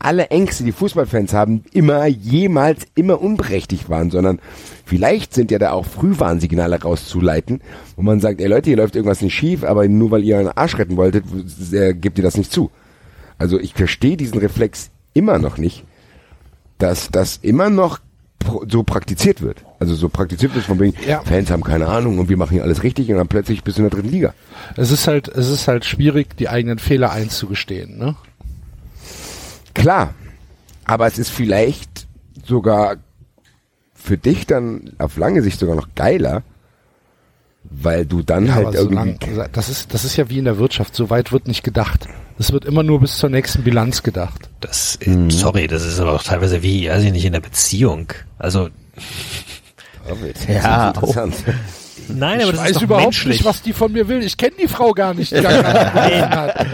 alle 0.00 0.28
Ängste, 0.28 0.64
die 0.64 0.72
Fußballfans 0.72 1.32
haben, 1.32 1.64
immer, 1.72 2.06
jemals, 2.06 2.86
immer 2.94 3.20
unberechtigt 3.20 3.88
waren, 3.88 4.10
sondern 4.10 4.38
vielleicht 4.84 5.34
sind 5.34 5.50
ja 5.50 5.58
da 5.58 5.72
auch 5.72 5.86
Frühwarnsignale 5.86 6.80
rauszuleiten, 6.82 7.62
wo 7.96 8.02
man 8.02 8.20
sagt, 8.20 8.40
ey 8.40 8.46
Leute, 8.46 8.70
hier 8.70 8.76
läuft 8.76 8.94
irgendwas 8.96 9.22
nicht 9.22 9.34
schief, 9.34 9.64
aber 9.64 9.88
nur 9.88 10.10
weil 10.10 10.22
ihr 10.24 10.36
euren 10.36 10.48
Arsch 10.56 10.78
retten 10.78 10.96
wolltet, 10.96 11.24
äh, 11.72 11.94
gebt 11.94 12.18
ihr 12.18 12.24
das 12.24 12.36
nicht 12.36 12.52
zu. 12.52 12.70
Also 13.38 13.58
ich 13.58 13.74
verstehe 13.74 14.16
diesen 14.16 14.38
Reflex 14.38 14.90
immer 15.14 15.38
noch 15.38 15.58
nicht, 15.58 15.84
dass 16.78 17.10
das 17.10 17.38
immer 17.42 17.70
noch 17.70 18.00
so 18.68 18.82
praktiziert 18.82 19.42
wird. 19.42 19.64
Also 19.78 19.94
so 19.94 20.08
praktiziert 20.08 20.54
wird 20.54 20.64
von 20.64 20.78
wegen, 20.80 20.94
Ja. 21.06 21.20
Fans 21.22 21.50
haben 21.50 21.62
keine 21.62 21.86
Ahnung 21.86 22.18
und 22.18 22.28
wir 22.28 22.36
machen 22.36 22.52
hier 22.52 22.62
alles 22.62 22.82
richtig 22.82 23.10
und 23.10 23.16
dann 23.16 23.28
plötzlich 23.28 23.62
bist 23.64 23.78
du 23.78 23.82
in 23.82 23.90
der 23.90 23.98
dritten 23.98 24.12
Liga. 24.12 24.32
Es 24.76 24.90
ist 24.90 25.06
halt, 25.06 25.28
es 25.28 25.48
ist 25.48 25.68
halt 25.68 25.84
schwierig, 25.84 26.36
die 26.36 26.48
eigenen 26.48 26.78
Fehler 26.78 27.10
einzugestehen, 27.10 27.98
ne? 27.98 28.16
Klar, 29.74 30.14
aber 30.84 31.06
es 31.06 31.18
ist 31.18 31.30
vielleicht 31.30 32.06
sogar 32.44 32.96
für 33.94 34.16
dich 34.16 34.46
dann 34.46 34.92
auf 34.98 35.16
lange 35.16 35.42
Sicht 35.42 35.58
sogar 35.58 35.76
noch 35.76 35.88
geiler, 35.94 36.42
weil 37.64 38.06
du 38.06 38.22
dann 38.22 38.54
halt 38.54 38.68
aber 38.68 38.76
irgendwie... 38.76 39.16
solange, 39.20 39.48
das 39.52 39.68
ist, 39.68 39.92
das 39.92 40.04
ist 40.04 40.16
ja 40.16 40.30
wie 40.30 40.38
in 40.38 40.46
der 40.46 40.58
Wirtschaft. 40.58 40.94
So 40.94 41.10
weit 41.10 41.32
wird 41.32 41.46
nicht 41.46 41.62
gedacht. 41.62 42.08
Es 42.38 42.52
wird 42.52 42.64
immer 42.64 42.82
nur 42.82 43.00
bis 43.00 43.16
zur 43.18 43.30
nächsten 43.30 43.64
Bilanz 43.64 44.02
gedacht. 44.02 44.48
Das, 44.60 44.96
äh, 45.02 45.28
sorry, 45.30 45.66
das 45.66 45.84
ist 45.84 45.98
aber 45.98 46.12
auch 46.14 46.22
teilweise 46.22 46.62
wie, 46.62 46.88
weiß 46.88 47.02
ich 47.02 47.12
nicht, 47.12 47.24
in 47.24 47.32
der 47.32 47.40
Beziehung. 47.40 48.08
Also, 48.38 48.68
Ja, 50.48 50.88
interessant. 50.88 51.34
nein, 52.08 52.40
aber 52.40 52.44
ich 52.44 52.50
das 52.52 52.60
weiß 52.60 52.70
ist 52.70 52.76
doch 52.76 52.82
überhaupt 52.82 53.04
menschlich. 53.06 53.38
nicht, 53.38 53.44
was 53.44 53.62
die 53.62 53.72
von 53.72 53.92
mir 53.92 54.08
will. 54.08 54.22
Ich 54.22 54.36
kenne 54.36 54.52
die 54.62 54.68
Frau 54.68 54.92
gar 54.92 55.14
nicht. 55.14 55.32
Die 55.32 55.40
gar 55.42 55.52
keine 55.62 56.30
hat. 56.30 56.66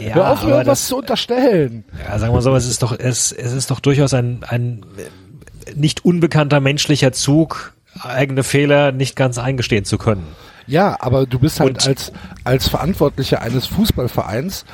ja, 0.00 0.14
Hör 0.14 0.30
auf, 0.32 0.42
mir 0.42 0.50
irgendwas 0.52 0.80
das, 0.80 0.88
zu 0.88 0.96
unterstellen. 0.98 1.84
ja, 2.08 2.18
sagen 2.18 2.32
wir 2.34 2.42
so, 2.42 2.54
es 2.56 2.66
ist 2.66 2.82
doch, 2.82 2.98
es, 2.98 3.32
es 3.32 3.52
ist 3.52 3.70
doch 3.70 3.80
durchaus 3.80 4.14
ein, 4.14 4.40
ein 4.48 4.84
nicht 5.76 6.04
unbekannter 6.04 6.60
menschlicher 6.60 7.12
Zug, 7.12 7.74
eigene 8.02 8.42
Fehler 8.42 8.90
nicht 8.92 9.14
ganz 9.14 9.38
eingestehen 9.38 9.84
zu 9.84 9.98
können. 9.98 10.26
Ja, 10.66 10.96
aber 11.00 11.26
du 11.26 11.38
bist 11.38 11.60
halt 11.60 11.70
Und- 11.70 11.86
als, 11.88 12.12
als 12.44 12.68
Verantwortlicher 12.68 13.42
eines 13.42 13.66
Fußballvereins 13.66 14.64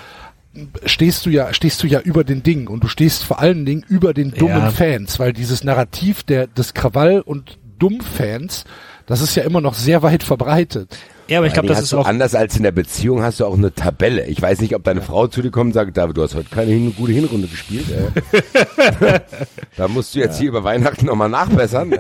stehst 0.85 1.27
du 1.27 1.31
ja, 1.31 1.53
stehst 1.55 1.83
du 1.83 1.87
ja 1.87 2.01
über 2.01 2.25
den 2.25 2.43
Dingen 2.43 2.69
und 2.69 2.85
du 2.85 2.89
stehst 2.89 3.25
vor 3.25 3.41
allen 3.41 3.65
Dingen 3.65 3.85
über 3.89 4.15
den 4.15 4.33
dummen 4.33 4.59
Ja. 4.59 4.71
Fans, 4.71 5.19
weil 5.19 5.33
dieses 5.33 5.65
Narrativ 5.65 6.23
der, 6.23 6.47
des 6.47 6.75
Krawall 6.75 7.21
und 7.21 7.59
Dummfans, 7.79 8.65
das 9.07 9.21
ist 9.21 9.35
ja 9.35 9.45
immer 9.45 9.61
noch 9.61 9.75
sehr 9.75 10.03
weit 10.03 10.23
verbreitet. 10.23 10.97
Ja, 11.29 11.39
aber 11.39 11.47
ich 11.47 11.53
glaube, 11.53 11.69
das 11.69 11.83
ist 11.83 11.93
auch, 11.93 12.07
anders 12.07 12.35
als 12.35 12.57
in 12.57 12.63
der 12.63 12.73
Beziehung 12.73 13.23
hast 13.23 13.39
du 13.41 13.45
auch 13.45 13.57
eine 13.57 13.75
Tabelle. 13.75 14.25
Ich 14.27 14.41
weiß 14.41 14.63
nicht, 14.63 14.75
ob 14.75 14.83
deine 14.85 15.03
Frau 15.03 15.27
zu 15.27 15.43
dir 15.43 15.51
kommt 15.51 15.67
und 15.67 15.73
sagt, 15.75 15.95
David, 15.95 16.17
du 16.17 16.23
hast 16.23 16.35
heute 16.35 16.49
keine 16.49 16.71
hin 16.73 16.95
gute 16.97 17.13
Hinrunde 17.13 17.49
gespielt. 17.49 17.85
Äh. 17.91 19.21
da 19.77 19.89
musst 19.89 20.15
du 20.15 20.21
jetzt 20.21 20.39
hier 20.39 20.49
über 20.49 20.65
Weihnachten 20.65 21.05
nochmal 21.05 21.29
nachbessern. 21.29 21.93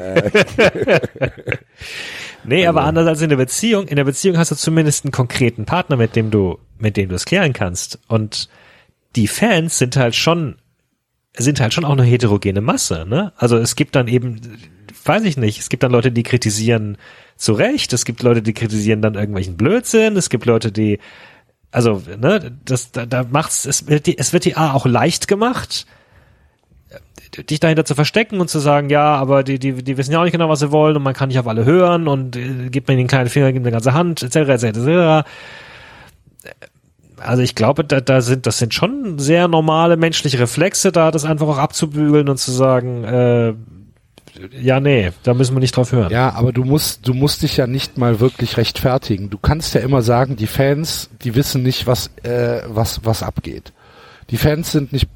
Nee, 2.44 2.66
aber 2.66 2.82
anders 2.84 3.06
als 3.06 3.22
in 3.22 3.28
der 3.28 3.36
Beziehung. 3.36 3.88
In 3.88 3.96
der 3.96 4.04
Beziehung 4.04 4.38
hast 4.38 4.50
du 4.50 4.54
zumindest 4.54 5.04
einen 5.04 5.12
konkreten 5.12 5.64
Partner, 5.64 5.96
mit 5.96 6.16
dem 6.16 6.30
du, 6.30 6.58
mit 6.78 6.96
dem 6.96 7.08
du 7.08 7.14
es 7.14 7.24
klären 7.24 7.52
kannst. 7.52 7.98
Und 8.08 8.48
die 9.16 9.26
Fans 9.26 9.78
sind 9.78 9.96
halt 9.96 10.14
schon, 10.14 10.56
sind 11.36 11.60
halt 11.60 11.74
schon 11.74 11.84
auch 11.84 11.92
eine 11.92 12.04
heterogene 12.04 12.60
Masse, 12.60 13.06
ne? 13.08 13.32
Also 13.36 13.56
es 13.56 13.76
gibt 13.76 13.96
dann 13.96 14.08
eben, 14.08 14.40
weiß 15.04 15.24
ich 15.24 15.36
nicht, 15.36 15.58
es 15.58 15.68
gibt 15.68 15.82
dann 15.82 15.92
Leute, 15.92 16.12
die 16.12 16.22
kritisieren 16.22 16.98
zu 17.36 17.52
Recht, 17.52 17.92
es 17.92 18.04
gibt 18.04 18.22
Leute, 18.22 18.42
die 18.42 18.54
kritisieren 18.54 19.02
dann 19.02 19.14
irgendwelchen 19.14 19.56
Blödsinn, 19.56 20.16
es 20.16 20.30
gibt 20.30 20.44
Leute, 20.44 20.72
die, 20.72 20.98
also, 21.70 22.02
ne, 22.18 22.56
das, 22.64 22.92
da, 22.92 23.06
da 23.06 23.24
macht's, 23.24 23.64
es 23.64 23.86
wird 23.88 24.06
die, 24.06 24.18
es 24.18 24.32
wird 24.32 24.44
die 24.44 24.56
A 24.56 24.72
auch 24.72 24.86
leicht 24.86 25.28
gemacht. 25.28 25.86
Dich 27.44 27.60
dahinter 27.60 27.84
zu 27.84 27.94
verstecken 27.94 28.40
und 28.40 28.48
zu 28.48 28.58
sagen, 28.58 28.90
ja, 28.90 29.14
aber 29.14 29.42
die, 29.42 29.58
die, 29.58 29.82
die 29.82 29.96
wissen 29.96 30.12
ja 30.12 30.20
auch 30.20 30.24
nicht 30.24 30.32
genau, 30.32 30.48
was 30.48 30.60
sie 30.60 30.72
wollen 30.72 30.96
und 30.96 31.02
man 31.02 31.14
kann 31.14 31.28
nicht 31.28 31.38
auf 31.38 31.46
alle 31.46 31.64
hören 31.64 32.08
und 32.08 32.36
äh, 32.36 32.70
gibt 32.70 32.88
mir 32.88 32.96
den 32.96 33.06
kleinen 33.06 33.28
Finger, 33.28 33.52
gibt 33.52 33.64
mir 33.64 33.68
eine 33.68 33.76
ganze 33.76 33.94
Hand, 33.94 34.22
etc., 34.22 34.36
etc., 34.36 34.64
etc. 34.64 35.28
Also 37.20 37.42
ich 37.42 37.54
glaube, 37.54 37.84
da, 37.84 38.00
da 38.00 38.20
sind, 38.20 38.46
das 38.46 38.58
sind 38.58 38.74
schon 38.74 39.18
sehr 39.18 39.48
normale 39.48 39.96
menschliche 39.96 40.38
Reflexe, 40.38 40.92
da 40.92 41.10
das 41.10 41.24
einfach 41.24 41.48
auch 41.48 41.58
abzubügeln 41.58 42.28
und 42.28 42.38
zu 42.38 42.52
sagen, 42.52 43.04
äh, 43.04 43.54
ja, 44.60 44.78
nee, 44.78 45.10
da 45.24 45.34
müssen 45.34 45.56
wir 45.56 45.60
nicht 45.60 45.76
drauf 45.76 45.92
hören. 45.92 46.12
Ja, 46.12 46.30
aber 46.34 46.52
du 46.52 46.64
musst, 46.64 47.08
du 47.08 47.14
musst 47.14 47.42
dich 47.42 47.56
ja 47.56 47.66
nicht 47.66 47.98
mal 47.98 48.20
wirklich 48.20 48.56
rechtfertigen. 48.56 49.30
Du 49.30 49.38
kannst 49.38 49.74
ja 49.74 49.80
immer 49.80 50.02
sagen, 50.02 50.36
die 50.36 50.46
Fans, 50.46 51.10
die 51.22 51.34
wissen 51.34 51.62
nicht, 51.62 51.86
was, 51.86 52.10
äh, 52.22 52.62
was, 52.66 53.04
was 53.04 53.22
abgeht. 53.22 53.72
Die 54.30 54.36
Fans 54.36 54.70
sind 54.70 54.92
nicht 54.92 55.08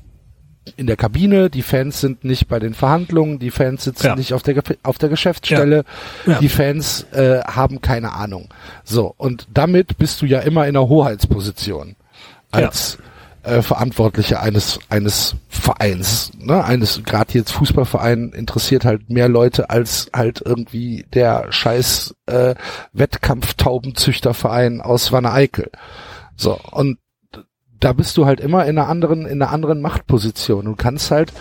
in 0.76 0.86
der 0.86 0.96
Kabine, 0.96 1.50
die 1.50 1.62
Fans 1.62 2.00
sind 2.00 2.24
nicht 2.24 2.46
bei 2.48 2.58
den 2.60 2.74
Verhandlungen, 2.74 3.38
die 3.38 3.50
Fans 3.50 3.84
sitzen 3.84 4.06
Ja. 4.06 4.16
nicht 4.16 4.32
auf 4.32 4.42
der, 4.42 4.62
auf 4.84 4.98
der 4.98 5.08
Geschäftsstelle, 5.08 5.84
Ja. 6.26 6.38
die 6.38 6.48
Fans 6.48 7.04
äh, 7.12 7.40
haben 7.42 7.80
keine 7.80 8.12
Ahnung. 8.12 8.48
So, 8.84 9.12
und 9.16 9.48
damit 9.52 9.98
bist 9.98 10.22
du 10.22 10.26
ja 10.26 10.38
immer 10.40 10.62
in 10.68 10.76
einer 10.76 10.88
Hoheitsposition 10.88 11.96
als 12.52 12.98
äh, 13.42 13.60
Verantwortlicher 13.60 14.40
eines 14.40 14.78
eines 14.88 15.34
Vereins, 15.48 16.30
ne? 16.38 16.62
eines 16.64 17.02
gerade 17.04 17.32
jetzt 17.34 17.50
Fußballverein 17.50 18.30
interessiert 18.30 18.84
halt 18.84 19.10
mehr 19.10 19.28
Leute 19.28 19.68
als 19.68 20.10
halt 20.14 20.42
irgendwie 20.44 21.04
der 21.12 21.50
scheiß 21.50 22.14
äh, 22.26 22.54
Wettkampftaubenzüchterverein 22.92 24.80
aus 24.80 25.10
Wanne-Eickel. 25.12 25.70
So 26.36 26.58
und 26.70 26.98
da 27.82 27.92
bist 27.92 28.16
du 28.16 28.26
halt 28.26 28.40
immer 28.40 28.64
in 28.66 28.78
einer 28.78 28.88
anderen 28.88 29.26
in 29.26 29.42
einer 29.42 29.52
anderen 29.52 29.80
Machtposition. 29.80 30.64
Du 30.66 30.76
kannst 30.76 31.10
halt 31.10 31.32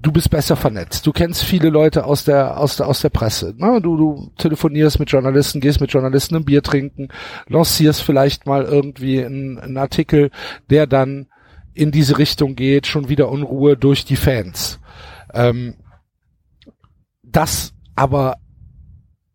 du 0.00 0.12
bist 0.12 0.30
besser 0.30 0.56
vernetzt. 0.56 1.06
Du 1.06 1.12
kennst 1.12 1.42
viele 1.42 1.70
Leute 1.70 2.04
aus 2.04 2.24
der 2.24 2.58
aus 2.58 2.76
der 2.76 2.86
aus 2.86 3.00
der 3.00 3.10
Presse. 3.10 3.54
Ne? 3.56 3.80
Du 3.80 3.96
du 3.96 4.32
telefonierst 4.38 5.00
mit 5.00 5.10
Journalisten, 5.10 5.60
gehst 5.60 5.80
mit 5.80 5.92
Journalisten 5.92 6.36
ein 6.36 6.44
Bier 6.44 6.62
trinken, 6.62 7.08
lancierst 7.48 8.02
vielleicht 8.02 8.46
mal 8.46 8.64
irgendwie 8.64 9.24
einen, 9.24 9.58
einen 9.58 9.76
Artikel, 9.76 10.30
der 10.70 10.86
dann 10.86 11.26
in 11.74 11.90
diese 11.90 12.18
Richtung 12.18 12.54
geht, 12.54 12.86
schon 12.86 13.08
wieder 13.08 13.28
Unruhe 13.28 13.76
durch 13.76 14.04
die 14.04 14.16
Fans. 14.16 14.78
Ähm, 15.34 15.74
das 17.22 17.74
aber 17.96 18.36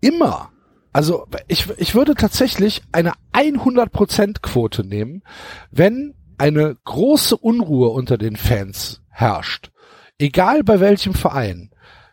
immer, 0.01 0.49
also 0.95 1.27
ich, 1.49 1.67
ich 1.75 1.93
würde 1.93 2.15
tatsächlich 2.15 2.81
eine 2.93 3.11
100% 3.33 4.39
Quote 4.41 4.85
nehmen, 4.85 5.23
wenn 5.69 6.13
eine 6.37 6.77
große 6.85 7.35
Unruhe 7.35 7.89
unter 7.89 8.17
den 8.17 8.37
Fans 8.37 9.01
herrscht, 9.09 9.71
egal 10.19 10.63
bei 10.63 10.79
welchem 10.79 11.13
Verein, 11.13 11.71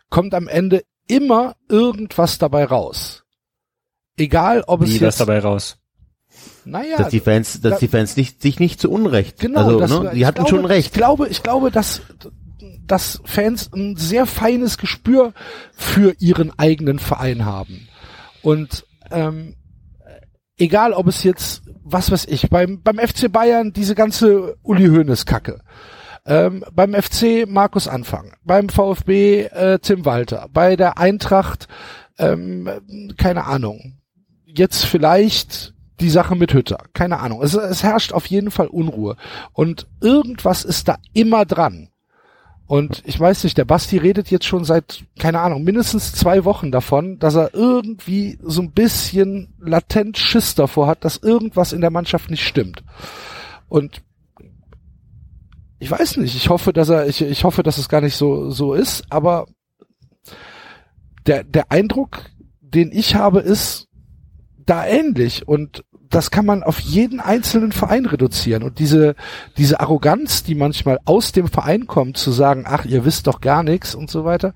kommt 0.09 0.33
am 0.33 0.49
Ende 0.49 0.83
immer 1.07 1.55
irgendwas 1.69 2.39
dabei 2.39 2.65
raus. 2.65 3.23
Egal, 4.17 4.65
ob 4.67 4.81
es 4.81 4.89
Wie 4.89 4.93
jetzt, 4.95 5.01
das 5.01 5.15
dabei 5.15 5.39
raus? 5.39 5.77
naja, 6.65 6.97
dass 6.97 7.07
die 7.07 7.21
Fans, 7.21 7.61
dass 7.61 7.75
da- 7.75 7.79
die 7.79 7.87
Fans 7.87 8.17
nicht, 8.17 8.41
sich 8.41 8.59
nicht 8.59 8.81
zu 8.81 8.91
Unrecht. 8.91 9.39
Genau, 9.39 9.61
also, 9.61 9.79
das, 9.79 9.91
ne, 9.91 10.11
die 10.13 10.25
hatten 10.25 10.43
glaube, 10.43 10.49
schon 10.49 10.65
recht. 10.65 10.87
Ich 10.87 10.91
glaube, 10.91 11.29
ich 11.29 11.41
glaube, 11.41 11.71
dass, 11.71 12.01
dass 12.85 13.21
Fans 13.23 13.71
ein 13.73 13.95
sehr 13.95 14.25
feines 14.25 14.77
Gespür 14.77 15.31
für 15.71 16.17
ihren 16.19 16.51
eigenen 16.59 16.99
Verein 16.99 17.45
haben. 17.45 17.87
Und 18.43 18.85
ähm, 19.09 19.55
egal, 20.57 20.93
ob 20.93 21.07
es 21.07 21.23
jetzt, 21.23 21.63
was 21.83 22.11
weiß 22.11 22.25
ich, 22.25 22.49
beim, 22.49 22.81
beim 22.83 22.99
FC 22.99 23.31
Bayern 23.31 23.73
diese 23.73 23.95
ganze 23.95 24.57
Uli 24.61 24.87
Hoeneß 24.87 25.25
Kacke. 25.25 25.61
Ähm, 26.25 26.63
beim 26.71 26.93
FC 26.93 27.45
Markus 27.47 27.87
Anfang, 27.87 28.33
beim 28.45 28.69
VfB 28.69 29.43
äh, 29.43 29.79
Tim 29.79 30.05
Walter, 30.05 30.47
bei 30.53 30.77
der 30.77 30.97
Eintracht, 30.97 31.67
ähm, 32.17 32.69
keine 33.17 33.45
Ahnung, 33.45 33.99
jetzt 34.45 34.85
vielleicht 34.85 35.73
die 35.99 36.09
Sache 36.09 36.35
mit 36.35 36.53
Hütter, 36.53 36.85
keine 36.93 37.19
Ahnung. 37.19 37.41
Es, 37.43 37.55
es 37.55 37.83
herrscht 37.83 38.13
auf 38.13 38.25
jeden 38.27 38.51
Fall 38.51 38.67
Unruhe 38.67 39.17
und 39.51 39.87
irgendwas 39.99 40.63
ist 40.63 40.87
da 40.87 40.97
immer 41.13 41.45
dran. 41.45 41.89
Und 42.65 43.03
ich 43.05 43.19
weiß 43.19 43.43
nicht, 43.43 43.57
der 43.57 43.65
Basti 43.65 43.97
redet 43.97 44.31
jetzt 44.31 44.45
schon 44.45 44.63
seit, 44.63 45.03
keine 45.19 45.41
Ahnung, 45.41 45.63
mindestens 45.63 46.13
zwei 46.13 46.45
Wochen 46.45 46.71
davon, 46.71 47.19
dass 47.19 47.35
er 47.35 47.53
irgendwie 47.53 48.39
so 48.41 48.61
ein 48.61 48.71
bisschen 48.71 49.53
latent 49.59 50.17
Schiss 50.17 50.55
davor 50.55 50.87
hat, 50.87 51.03
dass 51.03 51.17
irgendwas 51.17 51.73
in 51.73 51.81
der 51.81 51.91
Mannschaft 51.91 52.31
nicht 52.31 52.47
stimmt. 52.47 52.83
Und 53.67 54.01
ich 55.79 55.91
weiß 55.91 56.17
nicht, 56.17 56.35
ich 56.35 56.49
hoffe, 56.49 56.71
dass 56.71 56.87
er, 56.87 57.07
ich, 57.07 57.21
ich 57.21 57.43
hoffe, 57.43 57.63
dass 57.63 57.77
es 57.77 57.89
gar 57.89 57.99
nicht 57.99 58.15
so, 58.15 58.49
so 58.49 58.73
ist, 58.73 59.03
aber 59.09 59.45
der, 61.27 61.43
der 61.43 61.71
Eindruck, 61.71 62.21
den 62.61 62.91
ich 62.93 63.15
habe, 63.15 63.39
ist 63.39 63.89
da 64.65 64.85
ähnlich 64.85 65.47
und 65.47 65.83
das 66.13 66.31
kann 66.31 66.45
man 66.45 66.63
auf 66.63 66.79
jeden 66.79 67.19
einzelnen 67.19 67.71
Verein 67.71 68.05
reduzieren 68.05 68.63
und 68.63 68.79
diese, 68.79 69.15
diese 69.57 69.79
Arroganz, 69.79 70.43
die 70.43 70.55
manchmal 70.55 70.99
aus 71.05 71.31
dem 71.31 71.47
Verein 71.47 71.87
kommt, 71.87 72.17
zu 72.17 72.31
sagen, 72.31 72.65
ach, 72.67 72.85
ihr 72.85 73.03
wisst 73.05 73.27
doch 73.27 73.41
gar 73.41 73.63
nichts 73.63 73.95
und 73.95 74.09
so 74.09 74.23
weiter. 74.23 74.53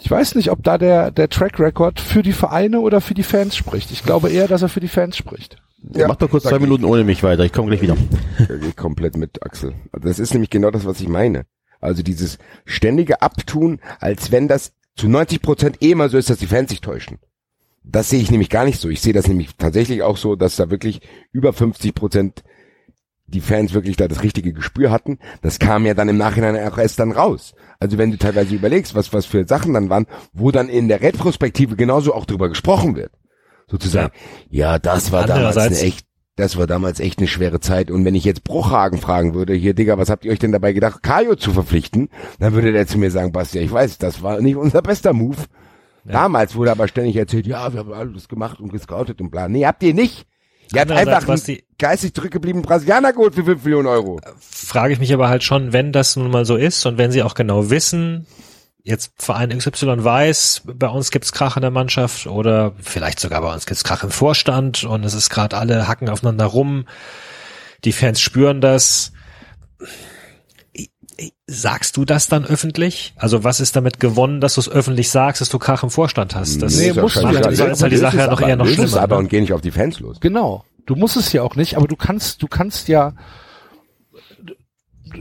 Ich 0.00 0.10
weiß 0.10 0.34
nicht, 0.34 0.50
ob 0.50 0.62
da 0.62 0.76
der, 0.76 1.10
der 1.10 1.28
Track 1.28 1.58
Record 1.58 2.00
für 2.00 2.22
die 2.22 2.32
Vereine 2.32 2.80
oder 2.80 3.00
für 3.00 3.14
die 3.14 3.22
Fans 3.22 3.56
spricht. 3.56 3.90
Ich 3.90 4.02
glaube 4.02 4.30
eher, 4.30 4.48
dass 4.48 4.62
er 4.62 4.68
für 4.68 4.80
die 4.80 4.88
Fans 4.88 5.16
spricht. 5.16 5.56
Ja, 5.94 6.08
Mach 6.08 6.16
doch 6.16 6.30
kurz 6.30 6.44
zwei. 6.44 6.58
Minuten 6.58 6.84
ohne 6.84 7.04
mich 7.04 7.22
weiter. 7.22 7.44
Ich 7.44 7.52
komme 7.52 7.68
gleich 7.68 7.82
wieder. 7.82 7.96
Da 8.38 8.56
gehe 8.56 8.68
ich 8.68 8.76
komplett 8.76 9.16
mit, 9.16 9.42
Axel. 9.42 9.74
Also 9.92 10.08
das 10.08 10.18
ist 10.18 10.32
nämlich 10.32 10.50
genau 10.50 10.70
das, 10.70 10.84
was 10.84 11.00
ich 11.00 11.08
meine. 11.08 11.44
Also 11.80 12.02
dieses 12.02 12.38
ständige 12.64 13.22
Abtun, 13.22 13.80
als 14.00 14.32
wenn 14.32 14.48
das 14.48 14.72
zu 14.96 15.08
90 15.08 15.42
Prozent 15.42 15.82
eh 15.82 15.94
mal 15.94 16.08
so 16.08 16.16
ist, 16.16 16.30
dass 16.30 16.38
die 16.38 16.46
Fans 16.46 16.70
sich 16.70 16.80
täuschen. 16.80 17.18
Das 17.84 18.08
sehe 18.08 18.20
ich 18.20 18.30
nämlich 18.30 18.48
gar 18.48 18.64
nicht 18.64 18.80
so. 18.80 18.88
Ich 18.88 19.02
sehe 19.02 19.12
das 19.12 19.28
nämlich 19.28 19.56
tatsächlich 19.56 20.02
auch 20.02 20.16
so, 20.16 20.36
dass 20.36 20.56
da 20.56 20.70
wirklich 20.70 21.02
über 21.32 21.52
50 21.52 21.94
Prozent 21.94 22.42
die 23.26 23.40
Fans 23.40 23.72
wirklich 23.72 23.96
da 23.96 24.08
das 24.08 24.22
richtige 24.22 24.52
Gespür 24.52 24.90
hatten. 24.90 25.18
Das 25.42 25.58
kam 25.58 25.86
ja 25.86 25.94
dann 25.94 26.08
im 26.08 26.16
Nachhinein 26.16 26.56
auch 26.68 26.78
erst 26.78 26.98
dann 26.98 27.12
raus. 27.12 27.54
Also 27.78 27.98
wenn 27.98 28.10
du 28.10 28.18
teilweise 28.18 28.54
überlegst, 28.54 28.94
was, 28.94 29.12
was 29.12 29.26
für 29.26 29.46
Sachen 29.46 29.74
dann 29.74 29.90
waren, 29.90 30.06
wo 30.32 30.50
dann 30.50 30.68
in 30.68 30.88
der 30.88 31.00
Retrospektive 31.00 31.76
genauso 31.76 32.14
auch 32.14 32.26
drüber 32.26 32.48
gesprochen 32.48 32.96
wird. 32.96 33.12
Sozusagen. 33.66 34.12
Ja, 34.50 34.78
das 34.78 35.10
war 35.10 35.26
damals 35.26 35.56
eine 35.56 35.78
echt, 35.78 36.06
das 36.36 36.56
war 36.56 36.66
damals 36.66 37.00
echt 37.00 37.18
eine 37.18 37.28
schwere 37.28 37.60
Zeit. 37.60 37.90
Und 37.90 38.04
wenn 38.04 38.14
ich 38.14 38.24
jetzt 38.24 38.44
Bruchhagen 38.44 38.98
fragen 38.98 39.34
würde, 39.34 39.54
hier, 39.54 39.74
Digga, 39.74 39.96
was 39.96 40.10
habt 40.10 40.24
ihr 40.24 40.32
euch 40.32 40.38
denn 40.38 40.52
dabei 40.52 40.72
gedacht, 40.72 41.02
Kajo 41.02 41.34
zu 41.34 41.52
verpflichten? 41.52 42.10
Dann 42.38 42.52
würde 42.52 42.72
der 42.72 42.86
zu 42.86 42.98
mir 42.98 43.10
sagen, 43.10 43.32
Basti, 43.32 43.58
ich 43.58 43.72
weiß, 43.72 43.98
das 43.98 44.22
war 44.22 44.40
nicht 44.40 44.56
unser 44.56 44.82
bester 44.82 45.12
Move. 45.12 45.38
Damals 46.04 46.54
wurde 46.54 46.70
aber 46.70 46.86
ständig 46.88 47.16
erzählt, 47.16 47.46
ja, 47.46 47.72
wir 47.72 47.80
haben 47.80 47.92
alles 47.92 48.28
gemacht 48.28 48.60
und 48.60 48.70
gescoutet 48.70 49.20
und 49.20 49.30
bla. 49.30 49.48
Nee, 49.48 49.66
habt 49.66 49.82
ihr 49.82 49.94
nicht. 49.94 50.26
Ihr 50.72 50.80
habt 50.80 50.90
einfach 50.90 51.28
einen 51.28 51.58
geistig 51.78 52.14
zurückgebliebenen 52.14 52.64
Brasilianer 52.64 53.12
geholt 53.12 53.34
für 53.34 53.44
5 53.44 53.64
Millionen 53.64 53.86
Euro. 53.86 54.20
Frage 54.38 54.92
ich 54.92 54.98
mich 54.98 55.12
aber 55.12 55.28
halt 55.28 55.44
schon, 55.44 55.72
wenn 55.72 55.92
das 55.92 56.16
nun 56.16 56.30
mal 56.30 56.44
so 56.44 56.56
ist 56.56 56.84
und 56.86 56.98
wenn 56.98 57.10
sie 57.10 57.22
auch 57.22 57.34
genau 57.34 57.70
wissen, 57.70 58.26
jetzt 58.82 59.12
Verein 59.16 59.56
XY 59.56 60.04
weiß, 60.04 60.62
bei 60.64 60.88
uns 60.88 61.10
gibt's 61.10 61.32
Krach 61.32 61.56
in 61.56 61.62
der 61.62 61.70
Mannschaft 61.70 62.26
oder 62.26 62.72
vielleicht 62.80 63.20
sogar 63.20 63.40
bei 63.40 63.52
uns 63.52 63.66
gibt's 63.66 63.84
Krach 63.84 64.04
im 64.04 64.10
Vorstand 64.10 64.84
und 64.84 65.04
es 65.04 65.14
ist 65.14 65.30
gerade 65.30 65.56
alle 65.56 65.88
hacken 65.88 66.08
aufeinander 66.08 66.46
rum, 66.46 66.86
die 67.84 67.92
Fans 67.92 68.20
spüren 68.20 68.60
das. 68.60 69.12
Sagst 71.46 71.96
du 71.96 72.04
das 72.04 72.28
dann 72.28 72.44
öffentlich? 72.44 73.14
Also 73.16 73.44
was 73.44 73.60
ist 73.60 73.76
damit 73.76 74.00
gewonnen, 74.00 74.40
dass 74.40 74.54
du 74.54 74.60
es 74.60 74.68
öffentlich 74.68 75.10
sagst, 75.10 75.40
dass 75.40 75.48
du 75.48 75.58
Krach 75.58 75.82
im 75.82 75.90
Vorstand 75.90 76.34
hast? 76.34 76.62
Das 76.62 76.76
Nee, 76.76 76.88
ist 76.88 76.96
ja 76.96 77.02
musst 77.02 77.16
ja 77.16 77.30
nicht. 77.30 77.44
Das 77.44 77.58
ist 77.58 77.82
halt 77.82 77.92
die 77.92 77.96
Sache 77.96 78.16
ja 78.16 78.26
noch 78.26 78.40
eher 78.40 78.56
noch 78.56 78.66
schlimmer, 78.66 79.00
aber 79.00 79.16
ne? 79.16 79.20
und 79.20 79.28
geh 79.28 79.40
nicht 79.40 79.52
auf 79.52 79.60
die 79.60 79.70
Fans 79.70 80.00
los. 80.00 80.18
Genau. 80.20 80.64
Du 80.86 80.96
musst 80.96 81.16
es 81.16 81.32
ja 81.32 81.42
auch 81.42 81.56
nicht, 81.56 81.76
aber 81.76 81.86
du 81.86 81.96
kannst, 81.96 82.42
du 82.42 82.46
kannst 82.46 82.88
ja, 82.88 83.14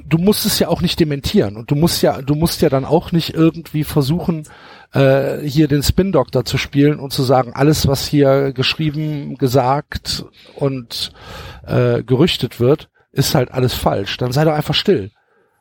du 0.05 0.17
musst 0.17 0.45
es 0.45 0.59
ja 0.59 0.67
auch 0.67 0.81
nicht 0.81 0.99
dementieren 0.99 1.55
und 1.55 1.71
du 1.71 1.75
musst 1.75 2.01
ja, 2.01 2.21
du 2.21 2.35
musst 2.35 2.61
ja 2.61 2.69
dann 2.69 2.85
auch 2.85 3.11
nicht 3.11 3.33
irgendwie 3.33 3.83
versuchen, 3.83 4.47
äh, 4.93 5.39
hier 5.39 5.67
den 5.67 5.83
Spin-Doctor 5.83 6.45
zu 6.45 6.57
spielen 6.57 6.99
und 6.99 7.13
zu 7.13 7.23
sagen, 7.23 7.53
alles, 7.53 7.87
was 7.87 8.07
hier 8.07 8.51
geschrieben, 8.53 9.37
gesagt 9.37 10.25
und 10.55 11.11
äh, 11.65 12.03
gerüchtet 12.03 12.59
wird, 12.59 12.89
ist 13.11 13.35
halt 13.35 13.51
alles 13.51 13.73
falsch. 13.73 14.17
Dann 14.17 14.31
sei 14.31 14.43
doch 14.45 14.53
einfach 14.53 14.75
still. 14.75 15.11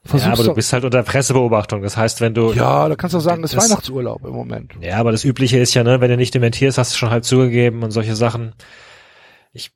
Versuch's 0.04 0.26
ja, 0.26 0.32
aber 0.32 0.42
du 0.42 0.54
bist 0.54 0.72
halt 0.72 0.84
unter 0.84 1.02
Pressebeobachtung. 1.04 1.82
Das 1.82 1.96
heißt, 1.96 2.20
wenn 2.20 2.34
du 2.34 2.52
ja, 2.52 2.88
da 2.88 2.96
kannst 2.96 3.14
du 3.14 3.20
sagen, 3.20 3.42
das 3.42 3.54
ist 3.54 3.62
Weihnachtsurlaub 3.62 4.24
im 4.24 4.32
Moment. 4.32 4.72
Ja, 4.80 4.96
aber 4.96 5.12
das 5.12 5.24
Übliche 5.24 5.58
ist 5.58 5.74
ja, 5.74 5.84
ne, 5.84 6.00
wenn 6.00 6.10
du 6.10 6.16
nicht 6.16 6.34
dementierst, 6.34 6.76
hast 6.76 6.92
du 6.92 6.98
schon 6.98 7.10
halt 7.10 7.24
zugegeben 7.24 7.84
und 7.84 7.92
solche 7.92 8.16
Sachen. 8.16 8.54
Ich, 9.52 9.70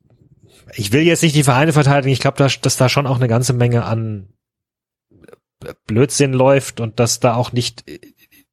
ich 0.73 0.91
will 0.91 1.03
jetzt 1.03 1.23
nicht 1.23 1.35
die 1.35 1.43
Vereine 1.43 1.71
verteidigen. 1.71 2.11
Ich 2.11 2.19
glaube, 2.19 2.37
dass, 2.37 2.59
dass 2.59 2.75
da 2.75 2.89
schon 2.89 3.07
auch 3.07 3.15
eine 3.15 3.29
ganze 3.29 3.53
Menge 3.53 3.85
an 3.85 4.33
Blödsinn 5.85 6.33
läuft 6.33 6.81
und 6.81 6.99
dass 6.99 7.21
da 7.21 7.35
auch 7.35 7.53
nicht 7.53 7.85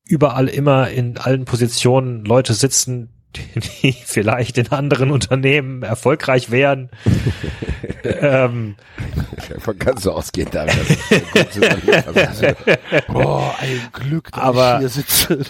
überall 0.05 0.49
immer 0.49 0.91
in 0.91 1.19
allen 1.19 1.45
Positionen 1.45 2.25
Leute 2.25 2.55
sitzen, 2.55 3.14
die 3.83 3.93
vielleicht 3.93 4.59
in 4.59 4.71
anderen 4.71 5.11
Unternehmen 5.11 5.83
erfolgreich 5.83 6.51
wären. 6.51 6.91
ähm, 8.05 8.77
Davon 9.51 9.79
kannst 9.79 10.07
du 10.07 10.13
ausgehen, 10.13 10.49
David. 10.51 10.75
Zusammengefasst. 11.51 12.45
Boah, 13.09 13.55
ein 13.61 13.81
Glück, 13.93 14.31
dass 14.33 14.41
Aber- 14.43 14.75
ich 14.75 14.79
hier 14.81 14.89
sitze. 14.89 15.45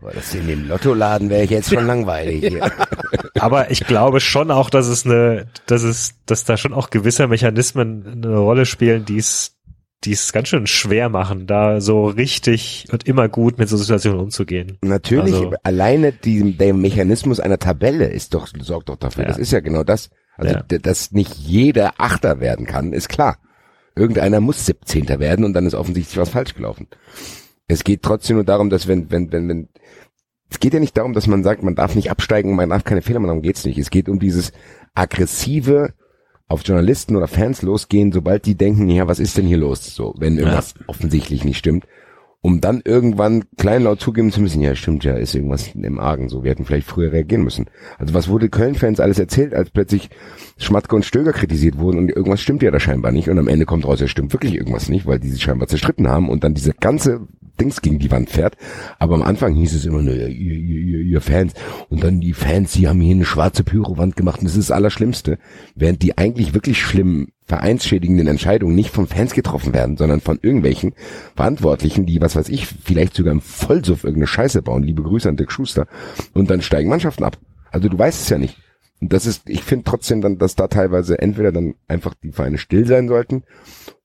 Boah, 0.00 0.12
das 0.12 0.34
in 0.34 0.46
dem 0.46 0.68
Lottoladen 0.68 1.30
wäre 1.30 1.44
ich 1.44 1.50
jetzt 1.50 1.70
schon 1.70 1.86
langweilig 1.86 2.46
hier. 2.46 2.70
aber 3.38 3.70
ich 3.70 3.86
glaube 3.86 4.20
schon 4.20 4.50
auch, 4.50 4.68
dass 4.68 4.86
es 4.86 5.06
eine, 5.06 5.46
dass 5.66 5.82
es, 5.82 6.14
dass 6.26 6.44
da 6.44 6.56
schon 6.58 6.74
auch 6.74 6.90
gewisse 6.90 7.26
Mechanismen 7.26 8.22
eine 8.22 8.36
Rolle 8.36 8.66
spielen, 8.66 9.06
die 9.06 9.16
es, 9.18 9.56
die 10.04 10.12
es 10.12 10.32
ganz 10.32 10.48
schön 10.48 10.66
schwer 10.66 11.08
machen, 11.08 11.46
da 11.46 11.80
so 11.80 12.06
richtig 12.06 12.86
und 12.92 13.06
immer 13.06 13.28
gut 13.28 13.58
mit 13.58 13.68
so 13.68 13.76
Situationen 13.76 14.20
umzugehen. 14.20 14.78
Natürlich, 14.82 15.34
Also- 15.34 15.52
alleine 15.62 16.12
die, 16.12 16.56
der 16.56 16.74
Mechanismus 16.74 17.40
einer 17.40 17.58
Tabelle 17.58 18.06
ist 18.06 18.34
doch, 18.34 18.48
sorgt 18.60 18.88
doch 18.88 18.96
dafür. 18.96 19.24
Ja. 19.24 19.28
Das 19.28 19.38
ist 19.38 19.52
ja 19.52 19.60
genau 19.60 19.82
das. 19.84 20.10
Also, 20.36 20.54
Ja. 20.54 20.78
dass 20.78 21.12
nicht 21.12 21.34
jeder 21.34 21.94
Achter 21.98 22.40
werden 22.40 22.66
kann, 22.66 22.92
ist 22.92 23.08
klar. 23.08 23.38
Irgendeiner 23.96 24.40
muss 24.40 24.66
17. 24.66 25.20
werden 25.20 25.44
und 25.44 25.52
dann 25.52 25.66
ist 25.66 25.74
offensichtlich 25.74 26.16
was 26.16 26.30
falsch 26.30 26.54
gelaufen. 26.54 26.88
Es 27.68 27.84
geht 27.84 28.02
trotzdem 28.02 28.36
nur 28.36 28.44
darum, 28.44 28.68
dass 28.68 28.88
wenn, 28.88 29.10
wenn, 29.10 29.30
wenn, 29.32 29.48
wenn, 29.48 29.68
es 30.50 30.58
geht 30.58 30.74
ja 30.74 30.80
nicht 30.80 30.96
darum, 30.96 31.12
dass 31.12 31.26
man 31.28 31.44
sagt, 31.44 31.62
man 31.62 31.74
darf 31.76 31.94
nicht 31.94 32.10
absteigen, 32.10 32.54
man 32.56 32.70
darf 32.70 32.84
keine 32.84 33.02
Fehler 33.02 33.20
machen, 33.20 33.28
darum 33.28 33.42
geht's 33.42 33.64
nicht. 33.64 33.78
Es 33.78 33.90
geht 33.90 34.08
um 34.08 34.18
dieses 34.18 34.52
aggressive 34.94 35.94
auf 36.46 36.62
Journalisten 36.64 37.16
oder 37.16 37.26
Fans 37.26 37.62
losgehen, 37.62 38.12
sobald 38.12 38.46
die 38.46 38.54
denken, 38.54 38.88
ja, 38.88 39.08
was 39.08 39.18
ist 39.18 39.36
denn 39.36 39.46
hier 39.46 39.58
los? 39.58 39.94
So, 39.94 40.14
wenn 40.18 40.38
irgendwas 40.38 40.74
offensichtlich 40.86 41.44
nicht 41.44 41.58
stimmt 41.58 41.86
um 42.44 42.60
dann 42.60 42.82
irgendwann 42.84 43.44
kleinlaut 43.56 44.00
zugeben 44.02 44.30
zu 44.30 44.42
müssen, 44.42 44.60
ja 44.60 44.74
stimmt, 44.74 45.02
ja, 45.02 45.14
ist 45.14 45.34
irgendwas 45.34 45.74
im 45.74 45.98
Argen 45.98 46.28
so, 46.28 46.44
wir 46.44 46.50
hätten 46.50 46.66
vielleicht 46.66 46.86
früher 46.86 47.10
reagieren 47.10 47.42
müssen. 47.42 47.70
Also 47.98 48.12
was 48.12 48.28
wurde 48.28 48.50
Köln-Fans 48.50 49.00
alles 49.00 49.18
erzählt, 49.18 49.54
als 49.54 49.70
plötzlich 49.70 50.10
Schmatke 50.58 50.94
und 50.94 51.06
Stöger 51.06 51.32
kritisiert 51.32 51.78
wurden 51.78 51.96
und 51.96 52.10
irgendwas 52.10 52.42
stimmt 52.42 52.62
ja 52.62 52.70
da 52.70 52.78
scheinbar 52.78 53.12
nicht 53.12 53.30
und 53.30 53.38
am 53.38 53.48
Ende 53.48 53.64
kommt 53.64 53.86
raus, 53.86 54.00
ja 54.00 54.08
stimmt 54.08 54.34
wirklich 54.34 54.56
irgendwas 54.56 54.90
nicht, 54.90 55.06
weil 55.06 55.18
die 55.20 55.30
sich 55.30 55.42
scheinbar 55.42 55.68
zerstritten 55.68 56.06
haben 56.06 56.28
und 56.28 56.44
dann 56.44 56.52
diese 56.52 56.74
ganze 56.74 57.26
Dings 57.60 57.82
gegen 57.82 57.98
die 57.98 58.10
Wand 58.10 58.30
fährt. 58.30 58.56
Aber 58.98 59.14
am 59.14 59.22
Anfang 59.22 59.54
hieß 59.54 59.74
es 59.74 59.86
immer 59.86 60.02
nur, 60.02 60.14
ihr, 60.14 60.28
ihr, 60.28 61.00
ihr 61.00 61.20
Fans 61.20 61.54
und 61.88 62.02
dann 62.02 62.20
die 62.20 62.32
Fans, 62.32 62.72
die 62.72 62.88
haben 62.88 63.00
hier 63.00 63.14
eine 63.14 63.24
schwarze 63.24 63.64
Pyrowand 63.64 64.16
gemacht 64.16 64.40
und 64.40 64.46
das 64.46 64.56
ist 64.56 64.70
das 64.70 64.76
Allerschlimmste. 64.76 65.38
Während 65.74 66.02
die 66.02 66.18
eigentlich 66.18 66.54
wirklich 66.54 66.82
schlimmen 66.82 67.28
vereinsschädigenden 67.46 68.26
Entscheidungen 68.26 68.74
nicht 68.74 68.90
von 68.90 69.06
Fans 69.06 69.34
getroffen 69.34 69.74
werden, 69.74 69.96
sondern 69.96 70.20
von 70.20 70.38
irgendwelchen 70.40 70.94
Verantwortlichen, 71.36 72.06
die, 72.06 72.20
was 72.20 72.36
weiß 72.36 72.48
ich, 72.48 72.66
vielleicht 72.66 73.14
sogar 73.14 73.32
im 73.32 73.42
Vollsuff 73.42 74.04
irgendeine 74.04 74.28
Scheiße 74.28 74.62
bauen. 74.62 74.82
Liebe 74.82 75.02
Grüße 75.02 75.28
an 75.28 75.36
Dirk 75.36 75.52
Schuster. 75.52 75.86
Und 76.32 76.50
dann 76.50 76.62
steigen 76.62 76.88
Mannschaften 76.88 77.24
ab. 77.24 77.38
Also 77.70 77.88
du 77.88 77.98
weißt 77.98 78.22
es 78.22 78.28
ja 78.30 78.38
nicht. 78.38 78.58
Und 79.00 79.12
das 79.12 79.26
ist, 79.26 79.48
ich 79.50 79.62
finde 79.62 79.84
trotzdem 79.84 80.22
dann, 80.22 80.38
dass 80.38 80.56
da 80.56 80.68
teilweise 80.68 81.18
entweder 81.18 81.52
dann 81.52 81.74
einfach 81.88 82.14
die 82.14 82.32
Vereine 82.32 82.56
still 82.56 82.86
sein 82.86 83.08
sollten 83.08 83.42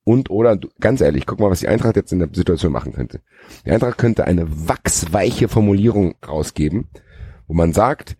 und 0.10 0.31
oder, 0.31 0.57
ganz 0.80 1.02
ehrlich, 1.02 1.27
guck 1.27 1.40
mal, 1.40 1.52
was 1.52 1.60
die 1.60 1.68
Eintracht 1.68 1.95
jetzt 1.95 2.11
in 2.11 2.18
der 2.18 2.30
Situation 2.34 2.72
machen 2.72 2.94
könnte. 2.94 3.22
Die 3.64 3.69
Eintracht 3.69 3.99
könnte 3.99 4.26
eine 4.26 4.68
wachsweiche 4.68 5.48
Formulierung 5.48 6.15
rausgeben, 6.27 6.88
wo 7.48 7.53
man 7.53 7.73
sagt, 7.73 8.18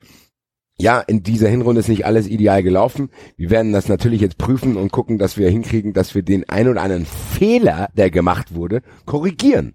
ja, 0.78 1.00
in 1.00 1.24
dieser 1.24 1.50
Hinrunde 1.50 1.80
ist 1.80 1.90
nicht 1.90 2.06
alles 2.06 2.28
ideal 2.28 2.62
gelaufen. 2.62 3.10
Wir 3.38 3.50
werden 3.50 3.74
das 3.74 3.90
natürlich 3.90 4.22
jetzt 4.22 4.38
prüfen 4.38 4.78
und 4.78 4.92
gucken, 4.92 5.18
dass 5.18 5.40
wir 5.40 5.50
hinkriegen, 5.50 5.94
dass 5.94 6.14
wir 6.14 6.22
den 6.22 6.48
ein 6.48 6.68
oder 6.68 6.84
anderen 6.84 7.08
Fehler, 7.08 7.90
der 7.98 8.12
gemacht 8.12 8.54
wurde, 8.54 8.84
korrigieren. 9.08 9.74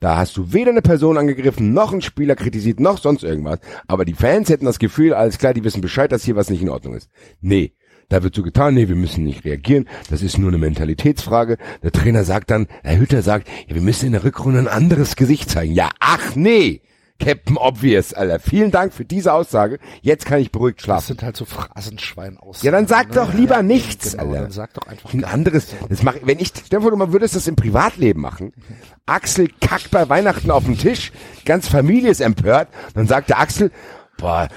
Da 0.00 0.16
hast 0.16 0.36
du 0.36 0.52
weder 0.52 0.72
eine 0.72 0.82
Person 0.82 1.16
angegriffen, 1.16 1.72
noch 1.72 1.92
einen 1.92 2.02
Spieler 2.02 2.34
kritisiert, 2.34 2.80
noch 2.80 2.98
sonst 2.98 3.22
irgendwas. 3.22 3.60
Aber 3.86 4.04
die 4.04 4.14
Fans 4.14 4.48
hätten 4.48 4.64
das 4.64 4.80
Gefühl, 4.80 5.14
alles 5.14 5.38
klar, 5.38 5.54
die 5.54 5.62
wissen 5.62 5.80
Bescheid, 5.80 6.10
dass 6.10 6.24
hier 6.24 6.34
was 6.34 6.50
nicht 6.50 6.62
in 6.62 6.70
Ordnung 6.70 6.96
ist. 6.96 7.08
Nee. 7.40 7.72
Da 8.08 8.22
wird 8.22 8.34
so 8.34 8.42
getan, 8.42 8.74
nee, 8.74 8.88
wir 8.88 8.96
müssen 8.96 9.24
nicht 9.24 9.44
reagieren. 9.44 9.88
Das 10.10 10.22
ist 10.22 10.38
nur 10.38 10.48
eine 10.48 10.58
Mentalitätsfrage. 10.58 11.56
Der 11.82 11.92
Trainer 11.92 12.24
sagt 12.24 12.50
dann, 12.50 12.66
Herr 12.82 12.98
Hütter 12.98 13.22
sagt, 13.22 13.48
ja, 13.68 13.74
wir 13.74 13.82
müssen 13.82 14.06
in 14.06 14.12
der 14.12 14.24
Rückrunde 14.24 14.58
ein 14.60 14.68
anderes 14.68 15.16
Gesicht 15.16 15.50
zeigen. 15.50 15.72
Ja, 15.72 15.90
ach 16.00 16.34
nee. 16.36 16.82
Captain 17.18 17.56
Obvious, 17.56 18.14
Alter. 18.14 18.40
Vielen 18.40 18.72
Dank 18.72 18.92
für 18.92 19.04
diese 19.04 19.32
Aussage. 19.32 19.78
Jetzt 20.00 20.26
kann 20.26 20.40
ich 20.40 20.50
beruhigt 20.50 20.80
Das 20.80 20.84
schlafen. 20.84 21.06
sind 21.06 21.22
halt 21.22 21.36
so 21.36 21.44
Phrasenschwein 21.44 22.36
aus. 22.36 22.62
Ja, 22.62 22.72
dann 22.72 22.88
sag 22.88 23.12
doch 23.12 23.32
lieber 23.32 23.62
nichts, 23.62 24.12
genau, 24.12 24.24
Alter. 24.30 24.42
Dann 24.42 24.50
sag 24.50 24.74
doch 24.74 24.88
einfach 24.88 25.12
Ein 25.14 25.22
anderes, 25.24 25.68
das 25.88 26.02
mach, 26.02 26.16
wenn 26.24 26.40
ich, 26.40 26.48
stell 26.48 26.78
dir 26.78 26.82
vor, 26.82 26.90
du 26.90 26.96
mal 26.96 27.12
würdest 27.12 27.36
das 27.36 27.46
im 27.46 27.54
Privatleben 27.54 28.20
machen. 28.20 28.52
Axel 29.06 29.48
kackt 29.60 29.92
bei 29.92 30.08
Weihnachten 30.08 30.50
auf 30.50 30.64
den 30.64 30.76
Tisch, 30.76 31.12
ganz 31.44 31.68
Familie 31.68 32.10
ist 32.10 32.20
empört, 32.20 32.68
dann 32.94 33.06
sagt 33.06 33.28
der 33.28 33.38
Axel, 33.38 33.70
boah, 34.18 34.48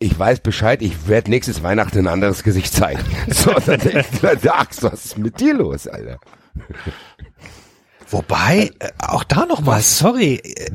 ich 0.00 0.16
weiß 0.18 0.40
Bescheid, 0.40 0.80
ich 0.82 1.08
werde 1.08 1.30
nächstes 1.30 1.62
Weihnachten 1.62 1.98
ein 1.98 2.06
anderes 2.06 2.42
Gesicht 2.42 2.72
zeigen. 2.72 3.02
So, 3.28 3.52
dann 3.52 3.80
denkt 3.80 4.22
der 4.22 4.36
der 4.36 4.58
Axel, 4.58 4.92
was 4.92 5.04
ist 5.06 5.18
mit 5.18 5.40
dir 5.40 5.54
los, 5.54 5.86
Alter? 5.86 6.18
Wobei, 8.10 8.70
äh, 8.78 8.88
auch 8.98 9.24
da 9.24 9.44
nochmal, 9.44 9.82
sorry. 9.82 10.36
äh, 10.36 10.70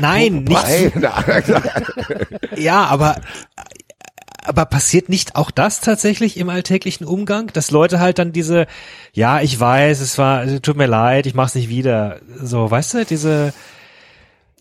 Nein, 0.00 0.44
nicht. 0.44 0.64
Hey, 0.64 0.92
na, 0.94 1.24
Ja, 2.56 2.84
aber, 2.84 3.16
aber 4.44 4.66
passiert 4.66 5.08
nicht 5.08 5.34
auch 5.34 5.50
das 5.50 5.80
tatsächlich 5.80 6.36
im 6.36 6.48
alltäglichen 6.50 7.04
Umgang, 7.04 7.48
dass 7.52 7.70
Leute 7.70 7.98
halt 8.00 8.18
dann 8.18 8.32
diese, 8.32 8.66
ja, 9.12 9.40
ich 9.40 9.58
weiß, 9.58 10.00
es 10.00 10.18
war, 10.18 10.46
tut 10.62 10.76
mir 10.76 10.86
leid, 10.86 11.26
ich 11.26 11.34
mach's 11.34 11.54
nicht 11.54 11.68
wieder. 11.68 12.20
So, 12.40 12.70
weißt 12.70 12.94
du, 12.94 13.04
diese, 13.06 13.52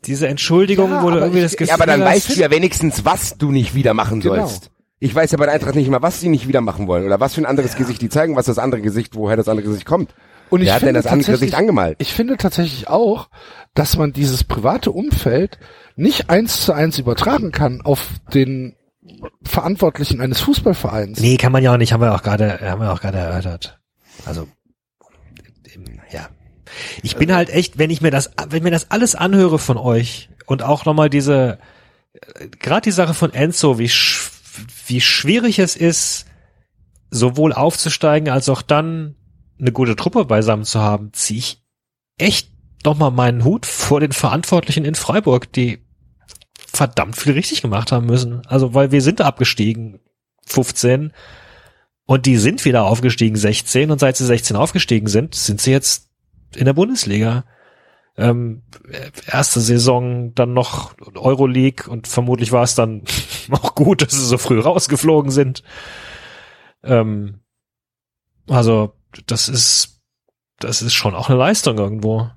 diese 0.06 0.28
Entschuldigung, 0.28 0.90
Ja, 0.91 1.03
wo 1.03 1.07
du 1.10 1.14
aber 1.18 1.22
irgendwie 1.26 1.40
ich- 1.40 1.45
das 1.45 1.52
Gefühl 1.53 1.68
ja, 1.68 1.73
aber 1.76 1.86
dann 1.86 2.02
weißt 2.02 2.36
du 2.36 2.40
ja 2.40 2.49
wenigstens, 2.52 3.06
was 3.06 3.38
du 3.38 3.52
nicht 3.52 3.76
wieder 3.76 3.94
machen 3.94 4.19
Genau. 4.22 4.48
sollst. 4.48 4.72
Ich 4.99 5.14
weiß 5.15 5.32
ja 5.32 5.38
bei 5.38 5.45
der 5.45 5.56
Eintracht 5.56 5.76
nicht 5.76 5.90
mal, 5.90 6.02
was 6.02 6.19
sie 6.22 6.30
nicht 6.30 6.48
wieder 6.48 6.61
machen 6.61 6.88
wollen 6.88 7.06
oder 7.06 7.19
was 7.19 7.34
für 7.34 7.41
ein 7.41 7.45
anderes 7.48 7.76
Gesicht 7.76 8.02
die 8.02 8.10
zeigen, 8.10 8.36
was 8.36 8.45
das 8.45 8.60
andere 8.60 8.82
Gesicht, 8.82 9.15
woher 9.15 9.36
das 9.36 9.48
andere 9.48 9.65
Gesicht 9.68 9.86
kommt. 9.86 10.14
Und 10.52 10.61
ich 10.61 10.68
Wer 10.68 10.76
hat 10.76 10.82
denn 10.82 10.88
finde 10.90 10.99
das 10.99 11.06
andere 11.07 11.19
tatsächlich- 11.26 11.40
Gesicht 11.52 11.56
angemalt? 11.56 11.95
Ich 11.99 12.14
finde 12.14 12.38
tatsächlich 12.38 12.88
auch, 12.88 13.30
dass 13.73 13.98
man 13.98 14.11
dieses 14.14 14.44
private 14.44 14.91
Umfeld 14.91 15.57
nicht 15.95 16.30
eins 16.30 16.61
zu 16.65 16.73
eins 16.73 16.99
übertragen 16.99 17.52
kann 17.52 17.82
auf 17.82 18.10
den 18.34 18.76
Verantwortlichen 19.44 20.22
eines 20.22 20.40
Fußballvereins. 20.41 21.19
Nee, 21.19 21.38
kann 21.38 21.52
man 21.52 21.64
ja 21.64 21.73
auch 21.73 21.78
nicht, 21.78 21.94
haben 21.94 22.02
wir 22.02 22.14
auch 22.14 22.22
gerade, 22.22 22.60
haben 22.61 22.82
wir 22.82 22.91
auch 22.94 23.02
gerade 23.02 23.18
erörtert. 23.18 23.80
Also, 24.26 24.48
ja. 26.11 26.30
Ich 27.03 27.15
bin 27.15 27.34
halt 27.34 27.49
echt, 27.49 27.77
wenn 27.77 27.89
ich 27.89 28.02
mir 28.02 28.11
das, 28.11 28.31
wenn 28.49 28.64
mir 28.64 28.72
das 28.72 28.91
alles 28.91 29.15
anhöre 29.15 29.60
von 29.60 29.77
euch 29.77 30.30
und 30.45 30.64
auch 30.64 30.85
nochmal 30.85 31.10
diese, 31.10 31.60
gerade 32.60 32.81
die 32.81 32.91
Sache 32.91 33.14
von 33.14 33.34
Enzo, 33.34 33.80
wie, 33.80 33.89
sch, 33.89 34.30
wie 34.88 35.02
schwierig 35.02 35.60
es 35.60 35.76
ist, 35.76 36.26
sowohl 37.10 37.53
aufzusteigen 37.53 38.30
als 38.30 38.49
auch 38.49 38.61
dann 38.61 39.15
eine 39.60 39.72
gute 39.72 39.95
Truppe 39.95 40.26
beisammen 40.26 40.65
zu 40.65 40.80
haben, 40.80 41.14
ziehe 41.14 41.39
ich 41.39 41.64
echt 42.18 42.52
nochmal 42.84 43.11
meinen 43.11 43.43
Hut 43.43 43.65
vor 43.65 43.99
den 43.99 44.11
Verantwortlichen 44.11 44.85
in 44.85 44.95
Freiburg, 44.95 45.52
die 45.53 45.85
verdammt 46.73 47.18
viel 47.18 47.34
richtig 47.34 47.61
gemacht 47.61 47.91
haben 47.91 48.06
müssen. 48.06 48.45
Also, 48.48 48.73
weil 48.73 48.91
wir 48.91 49.02
sind 49.02 49.22
abgestiegen, 49.22 49.99
15, 50.48 51.11
und 52.06 52.26
die 52.26 52.38
sind 52.38 52.65
wieder 52.65 52.85
aufgestiegen, 52.85 53.35
16, 53.35 53.91
und 53.91 53.99
seit 53.99 54.18
sie 54.18 54.26
16 54.26 54.56
aufgestiegen 54.56 55.07
sind, 55.07 55.35
sind 55.35 55.61
sie 55.61 55.72
jetzt 55.72 56.10
in 56.56 56.65
der 56.65 56.73
Bundesliga. 56.73 57.45
Ähm, 58.18 58.64
erste 59.26 59.61
Saison 59.61 60.36
dann 60.36 60.53
noch 60.53 60.94
Euroleague 61.15 61.90
und 61.90 62.07
vermutlich 62.07 62.52
war 62.52 62.64
es 62.64 62.76
dann 62.76 63.03
auch 63.52 63.73
gut, 63.73 64.02
dass 64.02 64.11
sie 64.11 64.26
so 64.26 64.38
früh 64.38 64.60
rausgeflogen 64.60 65.32
sind. 65.32 65.64
Ähm, 66.84 67.40
also 68.49 68.94
das 69.28 69.49
ist 69.49 70.02
das 70.60 70.82
ist 70.82 70.94
schon 70.94 71.15
auch 71.15 71.30
eine 71.30 71.40
Leistung 71.40 71.78
irgendwo. 71.78 72.30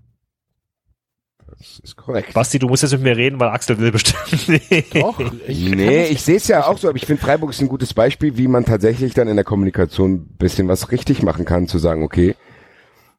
Das 1.58 1.78
ist 1.78 1.96
korrekt. 1.96 2.34
Basti, 2.34 2.58
du 2.58 2.68
musst 2.68 2.82
jetzt 2.82 2.92
mit 2.92 3.02
mir 3.02 3.16
reden, 3.16 3.40
weil 3.40 3.48
Axel 3.48 3.78
will 3.78 3.92
bestimmt. 3.92 4.62
Doch, 4.94 5.18
ich 5.46 5.68
Nee, 5.70 6.06
ich 6.06 6.22
sehe 6.22 6.36
es 6.36 6.48
ja 6.48 6.66
auch 6.66 6.78
so, 6.78 6.88
aber 6.88 6.96
ich 6.96 7.06
finde 7.06 7.22
Freiburg 7.22 7.50
ist 7.50 7.60
ein 7.60 7.68
gutes 7.68 7.94
Beispiel, 7.94 8.36
wie 8.36 8.48
man 8.48 8.64
tatsächlich 8.64 9.14
dann 9.14 9.28
in 9.28 9.36
der 9.36 9.44
Kommunikation 9.44 10.12
ein 10.12 10.36
bisschen 10.36 10.68
was 10.68 10.90
richtig 10.90 11.22
machen 11.22 11.44
kann, 11.44 11.66
zu 11.66 11.78
sagen, 11.78 12.02
okay, 12.02 12.34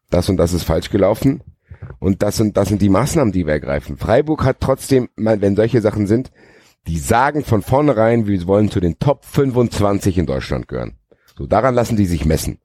das 0.10 0.30
und 0.30 0.38
das 0.38 0.54
ist 0.54 0.64
falsch 0.64 0.90
gelaufen 0.90 1.42
und 2.00 2.24
das 2.24 2.40
und 2.40 2.58
das 2.58 2.70
sind 2.70 2.82
die 2.82 2.90
Maßnahmen, 2.90 3.32
die 3.32 3.46
wir 3.46 3.54
ergreifen. 3.54 3.98
Freiburg 3.98 4.44
hat 4.44 4.58
trotzdem, 4.60 5.10
wenn 5.16 5.56
solche 5.56 5.82
Sachen 5.82 6.08
sind, 6.08 6.32
die 6.88 7.00
sagen 7.00 7.44
von 7.44 7.62
vornherein, 7.62 8.28
wir 8.28 8.46
wollen 8.48 8.70
zu 8.70 8.80
den 8.80 9.00
Top 9.00 9.26
25 9.26 10.18
in 10.18 10.26
Deutschland 10.26 10.68
gehören. 10.68 10.98
So, 11.38 11.48
daran 11.48 11.76
lassen 11.76 11.98
die 11.98 12.06
sich 12.06 12.26
messen. 12.26 12.60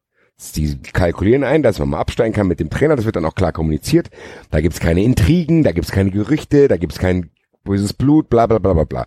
Die 0.54 0.80
kalkulieren 0.80 1.44
ein, 1.44 1.62
dass 1.62 1.78
man 1.78 1.90
mal 1.90 2.00
absteigen 2.00 2.34
kann 2.34 2.48
mit 2.48 2.60
dem 2.60 2.70
Trainer, 2.70 2.96
das 2.96 3.04
wird 3.04 3.16
dann 3.16 3.26
auch 3.26 3.34
klar 3.34 3.52
kommuniziert. 3.52 4.10
Da 4.50 4.60
gibt's 4.60 4.80
keine 4.80 5.02
Intrigen, 5.02 5.62
da 5.62 5.72
gibt's 5.72 5.92
keine 5.92 6.10
Gerüchte, 6.10 6.68
da 6.68 6.76
gibt's 6.76 6.98
kein 6.98 7.30
böses 7.64 7.92
Blut, 7.92 8.30
bla 8.30 8.46
bla 8.46 8.58
bla 8.58 8.72
bla 8.72 8.84
bla. 8.84 9.06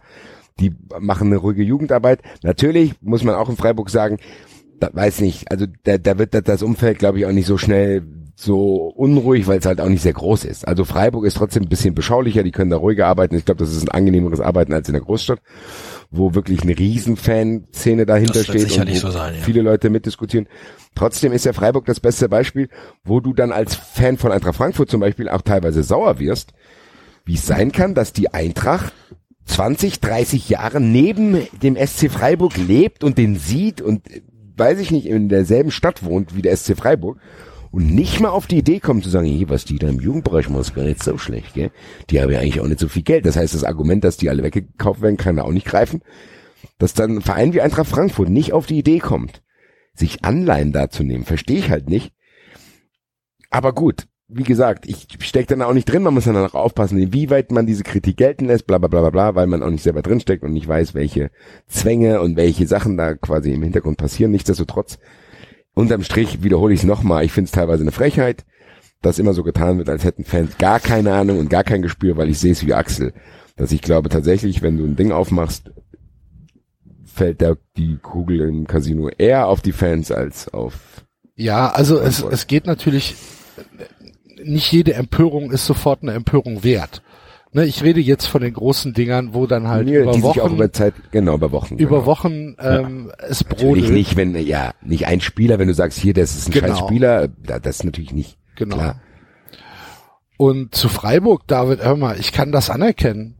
Die 0.59 0.75
machen 0.99 1.27
eine 1.27 1.37
ruhige 1.37 1.63
Jugendarbeit. 1.63 2.21
Natürlich 2.43 2.93
muss 3.01 3.23
man 3.23 3.33
auch 3.33 3.49
in 3.49 3.57
Freiburg 3.57 3.89
sagen, 3.89 4.19
da 4.79 4.89
weiß 4.93 5.21
nicht, 5.21 5.49
also 5.51 5.65
da, 5.83 5.97
da 5.97 6.19
wird 6.19 6.47
das 6.47 6.61
Umfeld, 6.61 6.99
glaube 6.99 7.17
ich, 7.19 7.25
auch 7.25 7.31
nicht 7.31 7.47
so 7.47 7.57
schnell 7.57 8.03
so 8.35 8.87
unruhig, 8.95 9.45
weil 9.47 9.59
es 9.59 9.65
halt 9.65 9.79
auch 9.79 9.87
nicht 9.87 10.01
sehr 10.01 10.13
groß 10.13 10.45
ist. 10.45 10.67
Also 10.67 10.85
Freiburg 10.85 11.25
ist 11.25 11.37
trotzdem 11.37 11.63
ein 11.63 11.69
bisschen 11.69 11.93
beschaulicher, 11.93 12.43
die 12.43 12.51
können 12.51 12.71
da 12.71 12.77
ruhiger 12.77 13.07
arbeiten. 13.07 13.35
Ich 13.35 13.45
glaube, 13.45 13.59
das 13.59 13.71
ist 13.71 13.83
ein 13.83 13.89
angenehmeres 13.89 14.39
Arbeiten 14.39 14.73
als 14.73 14.89
in 14.89 14.93
der 14.93 15.03
Großstadt, 15.03 15.39
wo 16.09 16.33
wirklich 16.33 16.63
eine 16.63 16.77
riesen 16.77 17.15
Fanszene 17.15 18.05
dahinter 18.05 18.33
Das 18.33 18.45
steht 18.45 18.77
und 18.77 18.95
so 18.95 19.11
sein, 19.11 19.35
ja. 19.35 19.41
viele 19.41 19.61
Leute 19.61 19.89
mitdiskutieren. 19.89 20.47
Trotzdem 20.95 21.31
ist 21.31 21.45
ja 21.45 21.53
Freiburg 21.53 21.85
das 21.85 21.99
beste 21.99 22.27
Beispiel, 22.27 22.69
wo 23.03 23.19
du 23.19 23.33
dann 23.33 23.51
als 23.51 23.75
Fan 23.75 24.17
von 24.17 24.31
Eintracht 24.31 24.55
Frankfurt 24.55 24.89
zum 24.89 24.99
Beispiel 24.99 25.29
auch 25.29 25.41
teilweise 25.41 25.83
sauer 25.83 26.19
wirst, 26.19 26.53
wie 27.25 27.35
es 27.35 27.45
sein 27.45 27.71
kann, 27.71 27.93
dass 27.93 28.13
die 28.13 28.33
Eintracht 28.33 28.93
20, 29.45 29.99
30 29.99 30.49
Jahre 30.49 30.81
neben 30.81 31.47
dem 31.61 31.75
SC 31.75 32.09
Freiburg 32.09 32.57
lebt 32.57 33.03
und 33.03 33.17
den 33.17 33.35
sieht 33.35 33.81
und 33.81 34.09
äh, 34.09 34.21
weiß 34.55 34.79
ich 34.79 34.91
nicht, 34.91 35.05
in 35.05 35.29
derselben 35.29 35.71
Stadt 35.71 36.03
wohnt 36.03 36.35
wie 36.35 36.41
der 36.41 36.55
SC 36.55 36.77
Freiburg 36.77 37.19
und 37.73 37.87
nicht 37.87 38.19
mal 38.19 38.29
auf 38.29 38.45
die 38.45 38.59
Idee 38.59 38.79
kommt 38.79 39.03
zu 39.03 39.09
sagen, 39.09 39.25
hey, 39.25 39.49
was 39.49 39.65
die 39.65 39.79
da 39.79 39.89
im 39.89 39.99
Jugendbereich 39.99 40.47
machen, 40.47 40.61
ist 40.61 40.75
gar 40.75 40.83
nicht 40.83 41.01
so 41.01 41.17
schlecht, 41.17 41.55
gell? 41.55 41.71
Die 42.11 42.21
haben 42.21 42.29
ja 42.29 42.37
eigentlich 42.37 42.61
auch 42.61 42.67
nicht 42.67 42.79
so 42.79 42.87
viel 42.87 43.01
Geld. 43.01 43.25
Das 43.25 43.35
heißt, 43.35 43.55
das 43.55 43.63
Argument, 43.63 44.03
dass 44.03 44.15
die 44.15 44.29
alle 44.29 44.43
weggekauft 44.43 45.01
werden, 45.01 45.17
kann 45.17 45.37
da 45.37 45.41
auch 45.41 45.51
nicht 45.51 45.65
greifen. 45.65 46.03
Dass 46.77 46.93
dann 46.93 47.17
ein 47.17 47.21
Verein 47.23 47.51
wie 47.53 47.61
Eintracht 47.61 47.87
Frankfurt 47.87 48.29
nicht 48.29 48.53
auf 48.53 48.67
die 48.67 48.77
Idee 48.77 48.99
kommt, 48.99 49.41
sich 49.95 50.23
Anleihen 50.23 50.71
da 50.71 50.91
zu 50.91 51.01
nehmen, 51.03 51.25
verstehe 51.25 51.57
ich 51.57 51.71
halt 51.71 51.89
nicht. 51.89 52.13
Aber 53.49 53.73
gut, 53.73 54.05
wie 54.27 54.43
gesagt, 54.43 54.87
ich 54.87 55.07
stecke 55.21 55.47
dann 55.47 55.63
auch 55.63 55.73
nicht 55.73 55.85
drin, 55.85 56.03
man 56.03 56.13
muss 56.13 56.25
dann 56.25 56.37
auch 56.37 56.53
aufpassen, 56.53 56.99
inwieweit 56.99 57.51
man 57.51 57.65
diese 57.65 57.83
Kritik 57.83 58.17
gelten 58.17 58.45
lässt, 58.45 58.67
bla 58.67 58.77
bla 58.77 58.87
bla 58.87 59.09
bla 59.09 59.33
weil 59.33 59.47
man 59.47 59.63
auch 59.63 59.71
nicht 59.71 59.83
selber 59.83 60.03
drin 60.03 60.19
steckt 60.19 60.43
und 60.43 60.53
nicht 60.53 60.67
weiß, 60.67 60.93
welche 60.93 61.31
Zwänge 61.65 62.21
und 62.21 62.35
welche 62.35 62.67
Sachen 62.67 62.97
da 62.97 63.15
quasi 63.15 63.51
im 63.51 63.63
Hintergrund 63.63 63.97
passieren. 63.97 64.31
Nichtsdestotrotz, 64.31 64.99
unterm 65.73 66.03
Strich 66.03 66.43
wiederhole 66.43 66.73
ich 66.73 66.81
es 66.81 66.85
nochmal, 66.85 67.25
ich 67.25 67.31
finde 67.31 67.45
es 67.45 67.51
teilweise 67.51 67.83
eine 67.83 67.91
Frechheit, 67.91 68.45
dass 69.01 69.19
immer 69.19 69.33
so 69.33 69.43
getan 69.43 69.77
wird, 69.77 69.89
als 69.89 70.03
hätten 70.03 70.23
Fans 70.23 70.57
gar 70.57 70.79
keine 70.79 71.13
Ahnung 71.13 71.39
und 71.39 71.49
gar 71.49 71.63
kein 71.63 71.81
Gespür, 71.81 72.17
weil 72.17 72.29
ich 72.29 72.39
sehe 72.39 72.53
es 72.53 72.65
wie 72.65 72.73
Axel. 72.73 73.13
Dass 73.55 73.71
ich 73.71 73.81
glaube 73.81 74.09
tatsächlich, 74.09 74.61
wenn 74.61 74.77
du 74.77 74.85
ein 74.85 74.95
Ding 74.95 75.11
aufmachst, 75.11 75.71
fällt 77.05 77.41
da 77.41 77.55
die 77.77 77.97
Kugel 77.97 78.41
im 78.41 78.65
Casino 78.65 79.09
eher 79.09 79.47
auf 79.47 79.61
die 79.61 79.71
Fans 79.71 80.11
als 80.11 80.51
auf 80.51 81.05
Ja, 81.35 81.69
also 81.69 81.99
es, 81.99 82.23
es 82.23 82.47
geht 82.47 82.65
natürlich, 82.65 83.15
nicht 84.43 84.71
jede 84.71 84.93
Empörung 84.93 85.51
ist 85.51 85.65
sofort 85.65 86.01
eine 86.01 86.13
Empörung 86.13 86.63
wert. 86.63 87.03
Ne, 87.55 87.65
ich 87.65 87.83
rede 87.83 87.99
jetzt 88.01 88.25
von 88.25 88.41
den 88.41 88.53
großen 88.53 88.93
Dingern, 88.93 89.33
wo 89.35 89.45
dann 89.45 89.67
halt 89.67 89.85
Nee, 89.85 89.97
über 89.99 90.11
die 90.11 90.21
sich 90.21 90.25
auch 90.41 90.45
Wochen, 90.45 90.55
über 90.55 90.71
Zeit, 90.73 90.93
genau, 91.11 91.35
über 91.35 91.51
Wochen. 91.51 91.75
über 91.77 91.97
genau. 91.97 92.05
Wochen 92.07 92.55
ähm, 92.59 93.11
es 93.19 93.43
Natürlich 93.47 93.83
brodelt. 93.85 93.91
nicht, 93.93 94.15
wenn, 94.17 94.35
ja, 94.35 94.73
nicht 94.81 95.05
ein 95.05 95.21
Spieler, 95.21 95.59
wenn 95.59 95.67
du 95.67 95.73
sagst, 95.75 95.99
hier, 95.99 96.13
das 96.15 96.35
ist 96.35 96.47
ein 96.47 96.51
Genau. 96.51 96.67
scheiß 96.69 96.79
Spieler, 96.79 97.27
da- 97.27 97.59
das 97.59 97.75
ist 97.77 97.83
natürlich 97.83 98.11
nicht. 98.11 98.37
Genau. 98.55 98.75
Klar. 98.77 98.95
Und 100.37 100.73
zu 100.75 100.89
Freiburg, 100.89 101.43
David, 101.47 101.83
hör 101.83 101.95
mal, 101.95 102.19
ich 102.19 102.31
kann 102.31 102.51
das 102.51 102.69
anerkennen. 102.69 103.35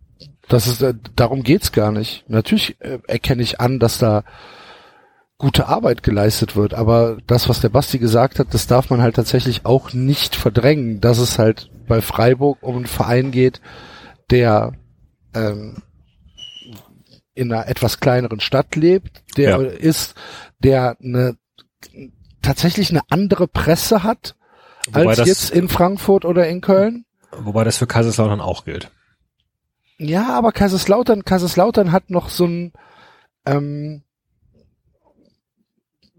Das 0.48 0.68
ist, 0.68 0.82
äh, 0.82 0.94
darum 1.16 1.44
geht's 1.44 1.72
gar 1.72 1.92
nicht. 1.92 2.24
Natürlich 2.28 2.76
äh, 2.82 3.00
erkenne 3.08 3.42
ich 3.42 3.60
an, 3.60 3.80
dass 3.80 3.98
da 3.98 4.24
gute 5.38 5.68
Arbeit 5.68 6.04
geleistet 6.04 6.56
wird, 6.56 6.74
aber 6.74 7.18
das, 7.28 7.50
was 7.50 7.60
der 7.60 7.70
Basti 7.70 7.98
gesagt 7.98 8.40
hat, 8.40 8.54
das 8.54 8.68
darf 8.68 8.90
man 8.90 9.02
halt 9.02 9.16
tatsächlich 9.16 9.66
auch 9.66 9.92
nicht 9.92 10.36
verdrängen, 10.36 11.02
dass 11.02 11.18
es 11.18 11.40
halt 11.40 11.70
bei 11.88 12.00
Freiburg 12.02 12.60
um 12.62 12.78
einen 12.78 12.86
Verein 12.86 13.32
geht, 13.32 13.60
der 14.32 14.74
ähm, 15.36 15.78
in 17.34 17.52
einer 17.52 17.68
etwas 17.68 18.00
kleineren 18.00 18.40
Stadt 18.40 18.76
lebt, 18.76 19.24
der 19.38 19.50
Ja. 19.50 19.62
ist, 19.62 20.16
der 20.60 20.98
eine 21.02 21.38
tatsächlich 22.42 22.90
eine 22.92 23.02
andere 23.10 23.48
Presse 23.48 24.04
hat 24.04 24.36
Wobei 24.88 25.08
als 25.08 25.18
das- 25.20 25.28
jetzt 25.28 25.50
in 25.52 25.70
Frankfurt 25.70 26.26
oder 26.26 26.48
in 26.48 26.62
Köln. 26.62 27.06
Wobei 27.32 27.64
das 27.64 27.78
für 27.78 27.88
Kaiserslautern 27.88 28.42
auch 28.42 28.66
gilt. 28.66 28.92
Ja, 29.98 30.30
aber 30.38 30.52
Kaiserslautern, 30.52 31.24
Kaiserslautern 31.26 31.92
hat 31.92 32.10
noch 32.10 32.30
so 32.30 32.46
ein, 32.46 32.74
ähm, 33.46 34.04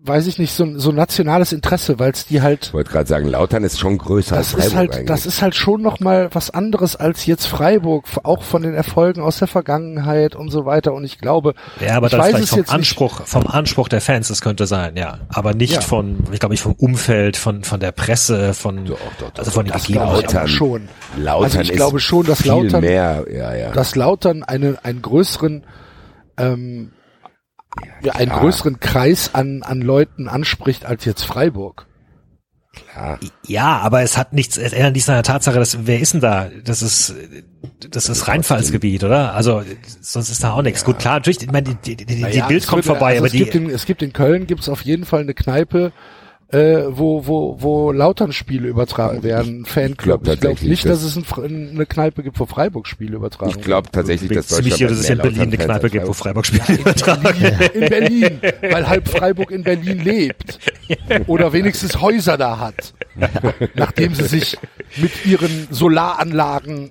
weiß 0.07 0.27
ich 0.27 0.39
nicht, 0.39 0.53
so 0.53 0.65
ein 0.65 0.79
so 0.79 0.91
ein 0.91 0.97
nationales 0.97 1.53
Interesse, 1.53 1.99
weil 1.99 2.13
es 2.13 2.27
die 2.27 2.43
halt, 2.43 2.67
Ich 2.67 2.75
wollte 2.75 2.91
gerade 2.91 3.09
sagen, 3.09 3.27
Lautern 3.27 3.65
ist 3.65 3.79
schon 3.79 3.97
größer 3.97 4.37
als 4.37 4.53
das 4.53 4.53
Freiburg 4.53 4.67
ist 4.67 4.77
halt, 4.77 4.93
eigentlich. 4.93 5.07
das 5.07 5.25
ist 5.27 5.41
halt 5.43 5.55
schon 5.55 5.81
noch 5.81 5.99
mal 6.01 6.29
was 6.33 6.51
anderes 6.51 6.95
als 6.95 7.25
jetzt 7.25 7.47
Freiburg, 7.47 8.05
auch 8.23 8.43
von 8.43 8.63
den 8.63 8.75
Erfolgen 8.75 9.23
aus 9.23 9.39
der 9.39 9.49
Vergangenheit 9.49 10.37
und 10.37 10.51
so 10.51 10.67
weiter. 10.67 10.93
Und 10.93 11.05
ich 11.05 11.19
glaube, 11.19 11.55
Ja, 11.81 11.97
aber 11.97 12.09
ich 12.09 12.13
das 12.13 12.21
weiß 12.21 12.31
vom 12.33 12.41
jetzt 12.41 12.57
nicht. 12.57 12.71
Anspruch, 12.71 13.23
vom 13.25 13.47
Anspruch 13.47 13.89
der 13.89 14.03
Fans, 14.03 14.29
das 14.29 14.43
könnte 14.43 14.67
sein, 14.67 14.97
ja. 14.97 15.21
Aber 15.31 15.55
nicht 15.55 15.73
Ja. 15.75 15.81
von, 15.81 16.19
ich 16.33 16.39
glaube 16.39 16.53
nicht 16.53 16.63
vom 16.63 16.75
Umfeld, 16.75 17.37
von, 17.39 17.65
von 17.65 17.81
der 17.81 17.93
Presse, 17.93 18.53
von, 18.53 18.85
Doch, 18.85 18.99
doch, 19.19 19.31
doch. 19.31 19.39
also 19.39 19.51
von 19.53 19.65
den 19.65 19.73
Gegebenheiten. 19.75 20.49
schon. 20.49 20.89
Lautern 21.17 21.45
also 21.45 21.61
ich 21.61 21.71
ist 21.71 21.77
glaube 21.77 21.99
schon, 22.01 22.27
dass 22.27 22.43
viel 22.43 22.51
Lautern- 22.51 22.81
mehr, 22.83 23.25
ja, 23.33 23.55
ja. 23.55 23.71
dass 23.73 23.97
Lautern 23.97 24.43
eine, 24.43 24.77
einen 24.83 25.01
größeren, 25.01 25.65
ähm, 26.37 26.91
ja, 28.03 28.13
einen 28.15 28.31
größeren 28.31 28.81
Kreis 28.81 29.35
an, 29.35 29.63
an 29.63 29.81
Leuten 29.81 30.29
anspricht 30.29 30.85
als 30.87 31.05
jetzt 31.05 31.25
Freiburg. 31.25 31.87
klar. 32.93 33.19
Ja, 33.47 33.79
aber 33.79 34.03
es 34.03 34.17
hat 34.17 34.33
nichts, 34.33 34.57
es 34.57 34.73
ändert 34.73 34.95
nichts 34.95 35.09
an 35.09 35.17
der 35.17 35.23
Tatsache, 35.23 35.59
dass, 35.59 35.87
wer 35.87 36.01
ist 36.01 36.15
denn 36.15 36.21
da? 36.21 36.49
Das 36.65 36.83
ist, 36.83 37.15
das 37.91 38.09
ist 38.09 38.29
Rheinfallsgebiet, 38.29 39.05
oder? 39.05 39.35
Also, 39.35 39.63
sonst 40.01 40.31
ist 40.31 40.43
da 40.45 40.53
auch 40.53 40.63
nichts. 40.63 40.85
Gut, 40.85 40.99
klar, 40.99 41.15
natürlich, 41.15 41.43
ich 41.43 41.51
meine, 41.51 41.75
die, 41.75 41.75
die, 41.75 41.97
die, 41.97 42.07
die 42.17 42.21
Naja, 42.23 42.47
Bild 42.47 42.67
kommt 42.67 42.85
wird- 42.87 42.97
vorbei, 42.97 43.11
also 43.13 43.19
aber 43.19 43.27
es 43.27 43.33
die, 43.33 43.39
gibt 43.39 43.55
in, 43.55 43.71
es 43.71 43.87
gibt 43.87 44.03
in 44.03 44.13
Köln 44.13 44.47
gibt's 44.47 44.69
auf 44.69 44.83
jeden 44.83 45.05
Fall 45.05 45.21
eine 45.21 45.35
Kneipe, 45.35 45.93
äh, 46.49 46.83
wo 46.91 47.27
wo 47.27 47.57
wo 47.61 47.93
Lautern-Spiele 47.93 48.69
übertragen 48.69 49.23
werden, 49.23 49.65
Fanclub. 49.65 50.23
glaub 50.25 50.35
Ich 50.35 50.41
glaube 50.41 50.65
nicht, 50.67 50.85
dass- 50.87 51.03
es 51.03 51.17
ein, 51.17 51.71
eine 51.75 51.87
Kneipe 51.87 52.23
gibt, 52.23 52.39
wo 52.39 52.47
Freiburg-Spiele 52.47 53.17
übertragen 53.17 53.51
Ich 53.57 53.61
glaube 53.63 53.91
tatsächlich, 53.91 54.31
ich 54.31 54.37
dass 54.37 54.49
ziemlich 54.49 54.75
sicher, 54.75 54.89
dass 54.89 54.99
es 54.99 55.11
in 55.11 55.19
Berlin 55.19 55.41
eine 55.43 55.57
Kneipe 55.57 55.91
gibt, 55.91 56.07
wo 56.07 56.13
Freiburg- 56.13 56.47
Freiburg 56.47 56.47
Spiele 56.47 56.79
übertragen. 56.81 57.41
werden. 57.41 57.83
In 57.83 57.89
Berlin, 57.89 58.41
weil 58.71 58.89
halb 58.89 59.09
Freiburg 59.09 59.51
in 59.51 59.63
Berlin 59.65 60.01
lebt. 60.05 60.59
Oder 61.27 61.53
wenigstens 61.53 62.01
Häuser 62.01 62.37
da 62.37 62.59
hat. 62.59 62.95
Nachdem 63.75 64.15
sie 64.15 64.25
sich 64.25 64.57
mit 64.97 65.25
ihren 65.27 65.69
Solaranlagen 65.71 66.91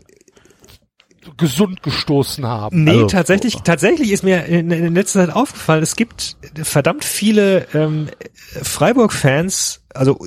gesund 1.37 1.83
gestoßen 1.83 2.45
haben. 2.45 2.83
Nee, 2.83 2.91
Also- 2.91 3.07
tatsächlich, 3.07 3.55
tatsächlich 3.63 4.11
ist 4.11 4.23
mir 4.23 4.45
in, 4.45 4.71
in 4.71 4.95
letzter 4.95 5.25
Zeit 5.25 5.35
aufgefallen, 5.35 5.83
es 5.83 5.95
gibt 5.95 6.37
verdammt 6.61 7.03
viele 7.05 7.67
ähm, 7.73 8.07
Freiburg-Fans, 8.61 9.81
also 9.93 10.19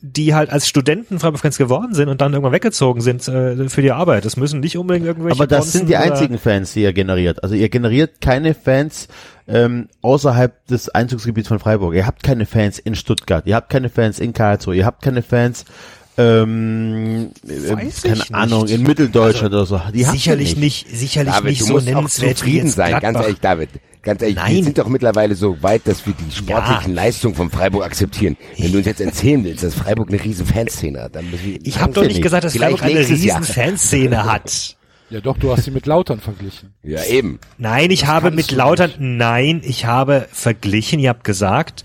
die 0.00 0.34
halt 0.34 0.50
als 0.50 0.68
Studenten 0.68 1.18
Freiburg-Fans 1.18 1.58
geworden 1.58 1.94
sind 1.94 2.08
und 2.08 2.20
dann 2.20 2.32
irgendwann 2.32 2.52
weggezogen 2.52 3.00
sind 3.00 3.26
äh, 3.28 3.68
für 3.68 3.82
die 3.82 3.92
Arbeit. 3.92 4.24
Das 4.24 4.36
müssen 4.36 4.60
nicht 4.60 4.78
unbedingt 4.78 5.06
irgendwelche 5.06 5.36
Aber 5.36 5.46
das 5.46 5.64
Bonzen 5.64 5.78
sind 5.78 5.88
die 5.88 5.96
einzigen 5.96 6.38
Fans, 6.38 6.72
die 6.74 6.82
ihr 6.82 6.92
generiert. 6.92 7.42
Also 7.42 7.54
ihr 7.56 7.68
generiert 7.68 8.20
keine 8.20 8.54
Fans 8.54 9.08
ähm, 9.48 9.88
außerhalb 10.02 10.64
des 10.66 10.88
Einzugsgebiets 10.90 11.48
von 11.48 11.58
Freiburg. 11.58 11.94
Ihr 11.94 12.06
habt 12.06 12.22
keine 12.22 12.46
Fans 12.46 12.78
in 12.78 12.94
Stuttgart, 12.94 13.46
ihr 13.46 13.56
habt 13.56 13.70
keine 13.70 13.88
Fans 13.88 14.20
in 14.20 14.32
Karlsruhe, 14.32 14.76
ihr 14.76 14.86
habt 14.86 15.02
keine 15.02 15.22
Fans 15.22 15.64
ähm, 16.18 17.30
äh, 17.46 17.72
Weiß 17.76 18.02
keine 18.02 18.14
ich 18.16 18.34
Ahnung, 18.34 18.62
nicht. 18.62 18.72
Also, 18.72 18.74
in 18.74 18.82
Mitteldeutschland 18.82 19.54
oder 19.54 19.66
so. 19.66 19.80
Die 19.92 20.04
sicherlich 20.04 20.56
nicht. 20.56 20.86
nicht, 20.86 20.96
sicherlich 20.98 21.34
David, 21.34 21.50
nicht 21.50 21.60
du 21.62 21.66
so 21.66 21.78
nennenswert 21.80 22.38
zufrieden 22.38 22.68
sein, 22.70 22.92
ganz 22.92 23.00
Gladbach. 23.02 23.22
ehrlich, 23.22 23.40
David. 23.40 23.68
Ganz 24.02 24.22
ehrlich, 24.22 24.36
wir 24.36 24.42
Nein. 24.44 24.64
sind 24.64 24.78
doch 24.78 24.88
mittlerweile 24.88 25.34
so 25.34 25.62
weit, 25.62 25.82
dass 25.86 26.06
wir 26.06 26.14
die 26.14 26.34
sportlichen 26.34 26.94
Leistungen 26.94 27.34
von 27.34 27.50
Freiburg 27.50 27.84
akzeptieren. 27.84 28.36
Wenn 28.56 28.72
du 28.72 28.78
uns 28.78 28.86
jetzt 28.86 29.00
erzählen 29.00 29.44
willst, 29.44 29.64
dass 29.64 29.74
Freiburg 29.74 30.08
eine 30.08 30.22
riesen 30.22 30.46
Fanszene 30.46 31.02
hat, 31.02 31.16
dann 31.16 31.30
müssen 31.30 31.44
wir... 31.44 31.58
Ich 31.64 31.80
habe 31.80 31.92
doch 31.92 32.04
nicht 32.04 32.22
gesagt, 32.22 32.44
dass 32.44 32.52
Vielleicht 32.52 32.78
Freiburg 32.78 32.96
eine 32.96 33.08
riesen 33.08 33.26
Jahr. 33.28 33.42
Fanszene 33.42 34.24
hat. 34.24 34.76
Ja 35.08 35.20
doch, 35.20 35.38
du 35.38 35.52
hast 35.52 35.62
sie 35.62 35.70
mit 35.70 35.86
Lautern 35.86 36.18
verglichen. 36.18 36.74
Ja, 36.82 37.04
eben. 37.04 37.38
Nein, 37.58 37.92
ich 37.92 38.06
habe 38.06 38.30
kannst 38.30 38.36
mit 38.36 38.50
Lautern, 38.50 38.90
nicht. 38.90 38.98
nein, 39.00 39.60
ich 39.64 39.84
habe 39.86 40.26
verglichen, 40.32 40.98
ihr 40.98 41.10
habt 41.10 41.22
gesagt, 41.22 41.84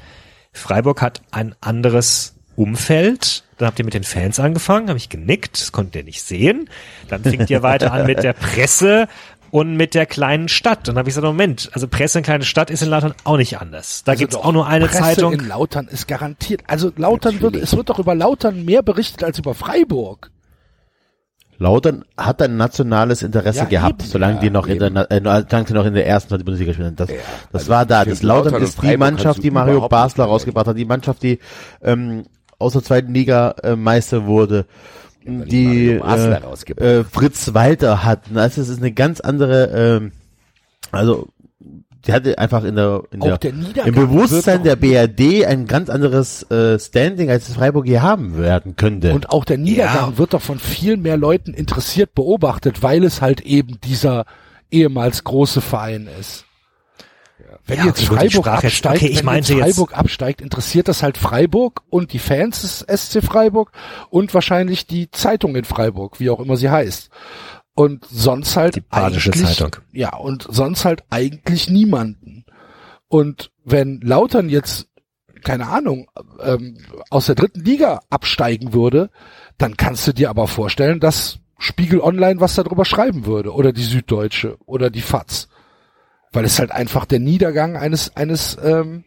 Freiburg 0.54 1.04
hat 1.04 1.22
ein 1.30 1.54
anderes 1.62 2.34
Umfeld. 2.56 3.44
Dann 3.62 3.68
habt 3.68 3.80
ihr 3.80 3.86
mit 3.86 3.94
den 3.94 4.04
Fans 4.04 4.40
angefangen, 4.40 4.90
habe 4.90 4.98
ich 4.98 5.10
genickt, 5.10 5.62
das 5.62 5.72
konntet 5.72 5.96
ihr 5.98 6.04
nicht 6.04 6.22
sehen. 6.24 6.68
Dann 7.08 7.24
fingt 7.24 7.50
ihr 7.50 7.62
weiter 7.64 7.94
an 7.94 8.08
mit 8.08 8.24
der 8.24 8.34
Presse 8.34 9.08
und 9.52 9.76
mit 9.76 9.94
der 9.94 10.06
kleinen 10.06 10.48
Stadt. 10.48 10.88
Dann 10.88 10.98
habe 10.98 11.08
ich 11.10 11.16
gesagt, 11.16 11.26
Moment, 11.28 11.70
also 11.74 11.88
Presse 11.88 12.20
in 12.20 12.24
kleine 12.24 12.44
Stadt 12.44 12.72
ist 12.72 12.82
in 12.82 12.90
Lautern 12.90 13.14
auch 13.24 13.38
nicht 13.38 13.60
anders. 13.60 14.04
Da 14.04 14.16
gibt's 14.16 14.36
Also 14.36 14.44
doch, 14.44 14.50
auch 14.50 14.54
nur 14.54 14.68
eine 14.68 14.86
Presse 14.88 15.00
Zeitung. 15.04 15.34
in 15.34 15.48
Lautern 15.48 15.88
ist 15.90 16.08
garantiert. 16.08 16.62
Also 16.68 16.92
Lautern 16.96 17.34
wird, 17.36 17.44
Natürlich. 17.54 17.64
es 17.72 17.76
wird 17.78 17.90
doch 17.90 18.00
über 18.00 18.16
Lautern 18.16 18.66
mehr 18.66 18.82
berichtet 18.82 19.24
als 19.24 19.38
über 19.40 19.54
Freiburg. 19.54 20.32
Lautern 21.58 22.06
hat 22.18 22.42
ein 22.42 22.58
nationales 22.58 23.22
Interesse 23.22 23.60
Ja, 23.60 23.66
gehabt, 23.66 24.02
eben. 24.02 24.10
solange 24.10 24.40
die 24.40 24.50
noch 24.50 24.66
in 24.66 24.80
der, 24.80 25.12
äh, 25.12 25.22
solange 25.22 25.68
sie 25.68 25.74
noch 25.76 25.86
in 25.86 25.94
der 25.94 26.08
ersten 26.08 26.30
zweiten 26.30 26.46
Bundesliga 26.46 26.74
spielen. 26.74 26.96
Das, 26.96 27.10
das 27.52 27.70
war 27.70 27.86
da. 27.86 28.04
Das 28.04 28.24
Lautern 28.24 28.56
ist 28.64 28.82
die 28.82 28.98
Mannschaft, 28.98 29.44
die 29.44 29.52
Mario 29.52 29.88
Basler 29.88 30.26
rausgebracht 30.26 30.66
hat, 30.68 30.78
die 30.78 30.86
Mannschaft, 30.86 31.22
die 31.22 31.38
ähm, 31.84 32.24
aus 32.62 32.74
der 32.74 32.84
zweiten 32.84 33.14
Liga 33.14 33.56
äh, 33.64 33.76
Meister 33.76 34.26
wurde, 34.26 34.66
die 35.26 36.00
Mario 36.00 36.00
Basler 36.00 36.42
äh, 36.78 37.00
äh, 37.00 37.04
Fritz 37.04 37.54
Walter 37.54 38.04
hat. 38.04 38.22
Das 38.34 38.58
ist 38.58 38.78
eine 38.78 38.92
ganz 38.92 39.20
andere, 39.20 40.00
ähm, 40.00 40.12
also 40.92 41.28
die 42.06 42.14
hatte 42.14 42.38
einfach 42.40 42.64
in 42.64 42.76
der, 42.76 43.04
in 43.12 43.20
der, 43.20 43.38
der 43.38 43.86
im 43.86 43.94
Bewusstsein 43.94 44.64
der 44.64 44.76
BRD 44.76 45.46
ein 45.46 45.68
ganz 45.68 45.90
anderes 45.90 46.50
äh, 46.50 46.80
Standing, 46.80 47.30
als 47.30 47.48
es 47.48 47.56
Freiburg 47.56 47.86
hier 47.86 48.02
haben 48.02 48.38
werden 48.38 48.76
könnte. 48.76 49.14
Und 49.14 49.30
auch 49.30 49.46
der 49.46 49.58
Niedergang 49.58 50.18
wird 50.18 50.34
doch 50.34 50.42
von 50.42 50.58
viel 50.58 50.98
mehr 50.98 51.18
Leuten 51.18 51.54
interessiert 51.54 52.16
beobachtet, 52.16 52.82
weil 52.82 53.04
es 53.04 53.22
halt 53.22 53.42
eben 53.42 53.80
dieser 53.82 54.26
ehemals 54.72 55.24
große 55.24 55.62
Verein 55.62 56.08
ist. 56.20 56.46
Wenn 57.72 57.80
Ja, 57.80 57.86
jetzt 57.86 58.04
Freiburg 58.04 58.46
jetzt- 58.46 58.48
absteigt, 58.66 59.02
okay, 59.04 59.22
wenn 59.24 59.36
jetzt 59.36 59.50
jetzt- 59.50 59.60
Freiburg 59.62 59.98
absteigt, 59.98 60.42
interessiert 60.42 60.88
das 60.90 61.04
halt 61.04 61.18
Freiburg 61.18 61.82
und 61.90 62.12
die 62.12 62.20
Fans 62.20 62.62
des 62.64 62.82
SC 62.82 63.22
Freiburg 63.22 63.72
und 64.10 64.34
wahrscheinlich 64.34 64.86
die 64.88 65.10
Zeitung 65.10 65.56
in 65.56 65.64
Freiburg, 65.64 66.20
wie 66.20 66.30
auch 66.30 66.42
immer 66.42 66.58
sie 66.58 66.70
heißt. 66.70 67.10
Und 67.74 68.04
sonst 68.12 68.58
halt 68.58 68.76
Die 68.76 68.82
Badische 68.82 69.32
eigentlich, 69.32 69.58
Zeitung. 69.58 69.78
Ja, 69.94 70.18
und 70.18 70.46
sonst 70.50 70.84
halt 70.84 71.04
eigentlich 71.10 71.70
niemanden. 71.70 72.44
Und 73.08 73.52
wenn 73.64 74.02
Lautern 74.02 74.50
jetzt, 74.50 74.88
keine 75.46 75.68
Ahnung, 75.70 76.08
ähm, 76.44 76.78
aus 77.10 77.28
der 77.28 77.36
dritten 77.36 77.62
Liga 77.64 78.02
absteigen 78.10 78.74
würde, 78.74 79.10
dann 79.58 79.78
kannst 79.78 80.06
du 80.08 80.14
dir 80.14 80.30
aber 80.30 80.48
vorstellen, 80.50 81.00
dass 81.00 81.40
Spiegel 81.58 82.02
Online 82.02 82.42
was 82.42 82.56
darüber 82.56 82.84
schreiben 82.84 83.26
würde 83.26 83.54
oder 83.54 83.72
die 83.72 83.84
Süddeutsche 83.84 84.58
oder 84.66 84.90
die 84.90 85.02
FAZ. 85.02 85.48
Weil 86.34 86.46
es 86.46 86.60
halt 86.60 86.72
einfach 86.72 87.06
der 87.06 87.20
Niedergang 87.20 87.76
eines, 87.76 88.16
eines, 88.16 88.58
ähm, 88.64 89.04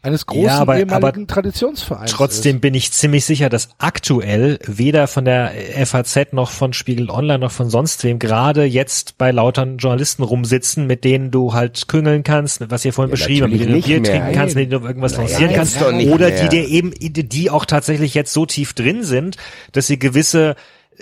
eines 0.00 0.26
großen 0.26 0.44
Ja, 0.46 0.58
aber- 0.58 0.78
ehemaligen 0.78 1.22
aber 1.22 1.26
Traditionsvereins 1.26 2.10
Trotzdem 2.12 2.60
bin 2.60 2.74
ich 2.74 2.92
ziemlich 2.92 3.24
sicher, 3.24 3.48
dass 3.48 3.68
aktuell 3.78 4.58
weder 4.66 5.06
von 5.08 5.24
der 5.24 5.52
FAZ 5.86 6.32
noch 6.32 6.50
von 6.50 6.72
Spiegel 6.72 7.10
Online 7.10 7.38
noch 7.40 7.50
von 7.52 7.68
sonst 7.70 8.02
wem 8.04 8.18
gerade 8.20 8.64
jetzt 8.64 9.18
bei 9.18 9.30
lautern 9.32 9.78
Journalisten 9.78 10.22
rumsitzen, 10.22 10.86
mit 10.86 11.02
denen 11.04 11.30
du 11.32 11.52
halt 11.52 11.88
küngeln 11.88 12.22
kannst, 12.22 12.68
was 12.70 12.84
ihr 12.84 12.92
vorhin 12.92 13.10
Ja, 13.10 13.16
beschrieben 13.16 13.42
habt, 13.44 13.52
mit 13.52 13.60
denen 13.60 13.80
du 13.80 13.86
Bier 13.86 14.00
mehr. 14.00 14.10
trinken 14.10 14.32
kannst, 14.32 14.54
mit 14.54 14.70
denen 14.70 14.80
du 14.82 14.86
irgendwas 14.86 15.12
Naja, 15.12 15.22
lancieren 15.28 15.50
jetzt 15.50 15.78
kannst, 15.80 15.82
oder 16.12 16.28
mehr. 16.28 16.42
die 16.42 16.48
dir 16.48 16.68
eben, 16.68 16.92
die 17.00 17.50
auch 17.50 17.64
tatsächlich 17.64 18.14
jetzt 18.14 18.32
so 18.32 18.46
tief 18.46 18.72
drin 18.74 19.02
sind, 19.02 19.36
dass 19.72 19.88
sie 19.88 19.98
gewisse 19.98 20.54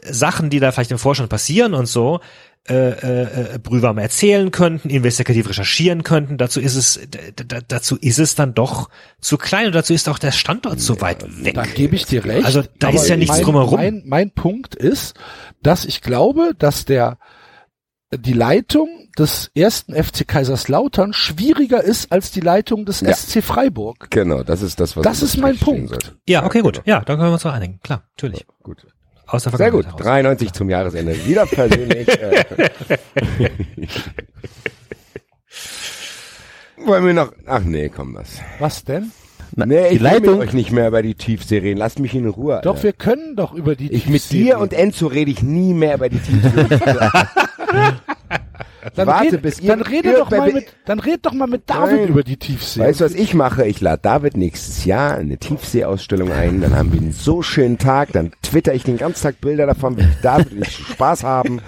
Sachen, 0.03 0.49
die 0.51 0.61
da 0.61 0.73
vielleicht 0.73 0.93
im 0.93 0.99
Vorstand 0.99 1.29
passieren 1.29 1.75
und 1.75 1.87
so, 1.87 2.21
äh, 2.69 2.75
äh, 2.75 3.55
äh, 3.55 3.59
brühwarm 3.59 3.97
erzählen 3.99 4.51
könnten, 4.51 4.91
investigativ 4.91 5.49
recherchieren 5.49 6.03
könnten. 6.03 6.37
Dazu 6.37 6.61
ist 6.61 6.77
es, 6.77 7.01
dazu 7.69 7.97
ist 7.97 8.19
es 8.19 8.35
dann 8.35 8.53
doch 8.55 8.91
zu 9.21 9.39
klein 9.39 9.67
und 9.67 9.75
dazu 9.75 9.95
ist 9.95 10.09
auch 10.09 10.19
der 10.19 10.31
Standort 10.31 10.79
so 10.79 11.01
weit 11.01 11.25
weg. 11.43 11.55
Da 11.55 11.65
gebe 11.65 11.97
ich 11.97 12.05
dir 12.05 12.25
recht. 12.25 12.45
Also 12.45 12.63
da 12.79 12.91
ist 12.91 13.09
ja 13.09 13.17
nichts 13.17 13.37
mein, 13.37 13.45
drumherum. 13.45 13.75
Mein, 13.77 14.03
mein 14.05 14.31
Punkt 14.31 14.75
ist, 14.75 15.15
dass 15.63 15.87
ich 15.87 16.03
glaube, 16.03 16.53
dass 16.59 16.85
der 16.85 17.19
die 18.13 18.33
Leitung 18.35 19.09
des 19.19 19.51
ersten 19.55 19.95
FC 19.95 20.29
Kaiserslautern 20.29 21.13
schwieriger 21.13 21.83
ist 21.83 22.13
als 22.13 22.31
die 22.31 22.41
Leitung 22.41 22.85
des 22.85 23.01
Ja. 23.01 23.15
SC 23.15 23.43
Freiburg. 23.43 24.09
Genau, 24.11 24.43
das 24.43 24.63
ist 24.63 24.81
das, 24.81 24.97
was 24.97 25.03
Das 25.05 25.23
ist 25.23 25.37
mein 25.39 25.57
Punkt. 25.57 25.91
sollte. 25.91 26.17
Ja, 26.29 26.45
okay, 26.45 26.61
gut. 26.61 26.83
Ja, 26.85 27.01
dann 27.01 27.17
können 27.17 27.31
wir 27.31 27.35
uns 27.35 27.47
einigen. 27.47 27.81
Klar, 27.83 28.03
natürlich. 28.17 28.47
Gut. 28.63 28.87
Aus 29.31 29.45
der 29.45 29.57
Sehr 29.57 29.71
gut. 29.71 29.85
Vergangenheit 29.85 30.01
heraus. 30.01 30.01
93 30.03 30.53
zum 30.53 30.71
Jahresende. 30.71 31.27
Wieder 31.27 31.47
persönlich. 31.47 32.09
äh, 32.09 32.45
Wollen 36.85 37.07
wir 37.07 37.15
noch, 37.15 37.33
ach 37.47 37.61
nee, 37.61 37.89
komm 37.89 38.15
was. 38.15 38.41
Was 38.59 38.85
denn? 38.85 39.13
Na, 39.55 39.67
Nee, 39.67 39.87
ich 39.89 39.93
will 39.95 40.03
Leitung, 40.03 40.39
mit 40.39 40.49
euch 40.49 40.53
nicht 40.55 40.71
mehr 40.73 40.89
über 40.89 41.03
die 41.03 41.15
Tiefsee 41.15 41.59
reden. 41.59 41.79
Lasst 41.79 41.99
mich 41.99 42.15
in 42.15 42.27
Ruhe. 42.29 42.61
Doch, 42.63 42.73
Alter. 42.77 42.83
wir 42.85 42.93
können 42.93 43.37
doch 43.37 43.53
über 43.53 43.75
die 43.77 43.93
ich 43.93 44.07
mit 44.07 44.23
Tiefsee 44.23 44.45
dir 44.45 44.59
und 44.59 44.73
reden. 44.73 44.83
Enzo 44.85 45.07
rede 45.09 45.31
ich 45.31 45.43
nie 45.43 45.75
mehr 45.75 45.95
über 45.97 46.09
die 46.09 46.19
Tiefsee. 46.19 46.81
dann 48.95 49.07
warte, 49.07 49.33
red, 49.35 49.43
bis 49.43 49.61
ihr- 49.61 49.69
dann 49.69 49.83
rede 49.83 50.11
ihr 50.11 50.19
doch 50.19 50.31
mal 50.31 50.53
mit, 50.53 50.67
dann 50.87 51.01
red 51.01 51.25
doch 51.27 51.33
mal 51.33 51.47
mit 51.47 51.69
David 51.69 52.01
Nein. 52.01 52.09
über 52.09 52.23
die 52.23 52.37
Tiefsee. 52.37 52.81
weißt 52.81 53.01
du, 53.01 53.05
was 53.05 53.15
ich 53.15 53.35
mache? 53.35 53.67
Ich 53.67 53.81
lade 53.81 54.01
David 54.03 54.37
nächstes 54.37 54.85
Jahr 54.85 55.15
eine 55.17 55.39
Tiefseeausstellung 55.39 56.33
ein. 56.33 56.61
Dann 56.61 56.75
haben 56.77 56.93
wir 56.93 57.01
einen 57.01 57.13
so 57.13 57.43
schönen 57.43 57.79
Tag. 57.79 58.13
Dann 58.13 58.33
twitter 58.43 58.75
ich 58.75 58.85
den 58.85 58.97
ganzen 58.97 59.23
Tag 59.23 59.41
Bilder 59.41 59.67
davon, 59.67 59.97
wie 59.99 60.07
David 60.23 60.53
und 60.53 60.63
ich 60.63 60.77
Spaß 60.77 61.25
haben. 61.25 61.61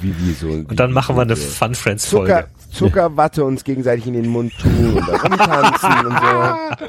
Wie, 0.00 0.14
wie 0.18 0.32
so, 0.32 0.48
Und 0.48 0.80
dann 0.80 0.92
machen 0.92 1.14
wir 1.16 1.22
eine 1.22 1.36
Fun 1.36 1.74
Friends 1.74 2.06
Folge. 2.06 2.32
Zucker, 2.32 2.48
Zuckerwatte 2.72 3.44
uns 3.44 3.64
gegenseitig 3.64 4.06
in 4.06 4.14
den 4.14 4.28
Mund 4.28 4.52
tun 4.58 4.94
und 4.96 5.06
da 5.08 5.16
rumtanzen 5.16 6.06
und 6.06 6.18
so. 6.18 6.86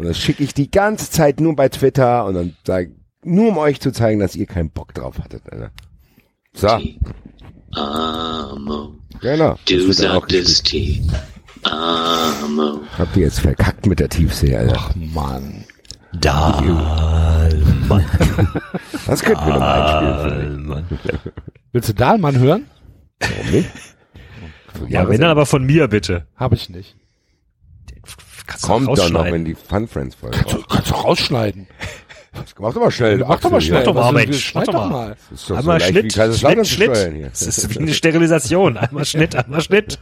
Und 0.00 0.06
das 0.08 0.18
schicke 0.18 0.42
ich 0.42 0.52
die 0.52 0.70
ganze 0.70 1.10
Zeit 1.10 1.40
nur 1.40 1.54
bei 1.54 1.68
Twitter 1.68 2.24
und 2.24 2.34
dann 2.34 2.56
sag, 2.66 2.88
nur 3.22 3.50
um 3.50 3.58
euch 3.58 3.80
zu 3.80 3.92
zeigen, 3.92 4.18
dass 4.18 4.34
ihr 4.34 4.46
keinen 4.46 4.70
Bock 4.70 4.94
drauf 4.94 5.20
hattet. 5.20 5.42
Alter. 5.52 5.70
So, 6.54 6.66
Amo, 7.72 8.94
genau. 9.20 9.56
Du 9.66 9.92
sagtest. 9.92 10.66
Tee. 10.66 11.02
Amo. 11.64 12.80
Habt 12.98 13.16
ihr 13.16 13.22
jetzt 13.24 13.40
verkackt 13.40 13.86
mit 13.86 14.00
der 14.00 14.08
Tiefsee, 14.08 14.56
Alter. 14.56 14.74
Ach 14.76 14.94
Mann. 14.94 15.64
Dahlmann. 16.14 17.64
Das 19.06 19.22
könnten 19.22 19.46
wir 19.46 19.52
nochmal 19.54 19.82
einspielen. 19.82 20.68
Dahlmann. 20.68 20.86
Willst 21.72 21.88
du 21.88 21.94
Dahlmann 21.94 22.38
hören? 22.38 22.66
Warum 23.20 23.50
nicht? 23.50 23.70
Ja, 24.88 25.08
wenn 25.08 25.20
dann 25.20 25.30
aber 25.30 25.46
von 25.46 25.64
mir 25.64 25.88
bitte. 25.88 26.26
Habe 26.36 26.54
ich 26.56 26.68
nicht. 26.68 26.96
Kannst 28.46 28.64
du 28.64 28.68
Kommt 28.68 28.88
doch 28.88 29.10
noch, 29.10 29.24
wenn 29.24 29.44
die 29.44 29.54
Fun 29.54 29.86
Friends 29.86 30.16
Folge 30.16 30.38
Du 30.50 30.62
kannst 30.62 30.90
doch 30.90 31.04
rausschneiden. 31.04 31.68
Mach 32.34 32.72
doch 32.72 32.80
mal 32.80 32.90
schnell. 32.90 33.18
Mach 33.18 33.40
doch 33.40 33.50
mal 33.50 33.60
schnell. 33.60 33.78
hier. 33.78 33.84
doch 33.84 33.94
mal, 33.94 34.14
Was- 34.14 34.26
Mensch, 34.26 34.54
mach 34.54 34.64
doch 34.64 34.90
mal. 34.90 35.16
Das 35.30 35.40
ist 35.40 35.50
doch 35.50 35.56
Einmal 35.58 35.80
so 35.80 35.84
leicht 35.84 35.94
wie 35.94 35.98
Schnitt, 36.00 36.14
Kaiserslautern 36.14 36.64
Schnitt. 36.64 36.96
Schnitt. 36.96 37.26
Das 37.32 37.42
ist 37.42 37.70
wie 37.74 37.78
eine 37.78 37.94
Sterilisation. 37.94 38.76
Einmal 38.78 39.04
Schnitt, 39.04 39.36
einmal 39.36 39.60
Schnitt. 39.60 39.98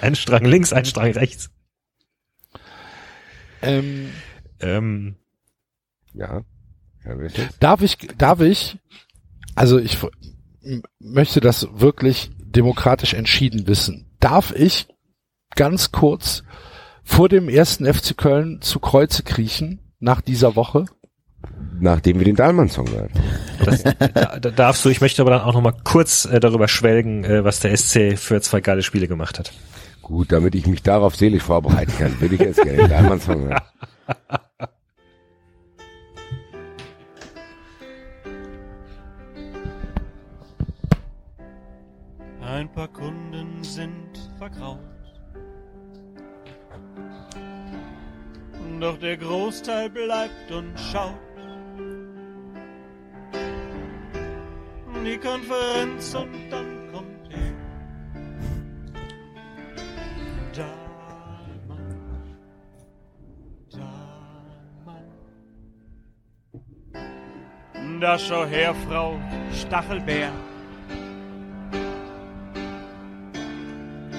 Ein 0.00 0.14
Strang 0.14 0.44
links, 0.44 0.72
ein 0.72 0.84
Strang 0.84 1.12
rechts. 1.12 1.50
Ähm, 3.62 4.10
Ähm, 4.60 5.16
Ja. 6.12 6.42
Ja? 7.04 7.12
Darf 7.60 7.82
ich, 7.82 7.98
darf 8.18 8.40
ich, 8.40 8.78
also 9.54 9.78
ich 9.78 9.98
möchte 11.00 11.40
das 11.40 11.68
wirklich 11.72 12.30
demokratisch 12.38 13.12
entschieden 13.14 13.66
wissen. 13.66 14.10
Darf 14.20 14.52
ich 14.56 14.86
ganz 15.54 15.92
kurz 15.92 16.44
vor 17.02 17.28
dem 17.28 17.48
ersten 17.48 17.84
FC 17.92 18.16
Köln 18.16 18.62
zu 18.62 18.78
Kreuze 18.80 19.22
kriechen 19.22 19.80
nach 20.04 20.20
dieser 20.20 20.54
Woche? 20.54 20.84
Nachdem 21.80 22.18
wir 22.18 22.24
den 22.24 22.36
Dahlmann-Song 22.36 22.84
gehört 22.86 23.10
haben. 23.14 23.24
das, 23.64 23.82
da, 23.82 24.38
da 24.38 24.50
darfst 24.50 24.84
du, 24.84 24.90
ich 24.90 25.00
möchte 25.00 25.22
aber 25.22 25.32
dann 25.32 25.40
auch 25.42 25.54
noch 25.54 25.62
mal 25.62 25.74
kurz 25.82 26.26
äh, 26.26 26.38
darüber 26.40 26.68
schwelgen, 26.68 27.24
äh, 27.24 27.44
was 27.44 27.60
der 27.60 27.76
SC 27.76 28.16
für 28.16 28.40
zwei 28.40 28.60
geile 28.60 28.82
Spiele 28.82 29.08
gemacht 29.08 29.38
hat. 29.38 29.52
Gut, 30.02 30.30
damit 30.32 30.54
ich 30.54 30.66
mich 30.66 30.82
darauf 30.82 31.16
seelisch 31.16 31.42
vorbereiten 31.42 31.92
kann, 31.98 32.20
würde 32.20 32.34
ich 32.34 32.40
jetzt 32.40 32.62
gerne 32.62 32.78
den 32.78 32.90
Dahlmann-Song 32.90 33.48
hören. 33.48 33.60
Ein 42.42 42.70
paar 42.72 42.88
Kunden 42.88 43.64
sind 43.64 44.30
vergraut. 44.38 44.93
Doch 48.80 48.98
der 48.98 49.16
Großteil 49.16 49.88
bleibt 49.88 50.50
und 50.50 50.78
schaut. 50.92 51.14
Die 55.04 55.18
Konferenz 55.18 56.14
und 56.14 56.50
dann 56.50 56.90
kommt 56.90 57.30
er. 57.30 57.52
Dahlmann. 60.56 61.98
Dahlmann. 66.92 68.00
Da 68.00 68.18
schau 68.18 68.46
her, 68.46 68.74
Frau 68.88 69.20
Stachelbär. 69.52 70.32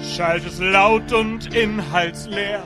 Schalt 0.02 0.46
es 0.46 0.60
laut 0.60 1.12
und 1.12 1.54
inhaltsleer. 1.54 2.62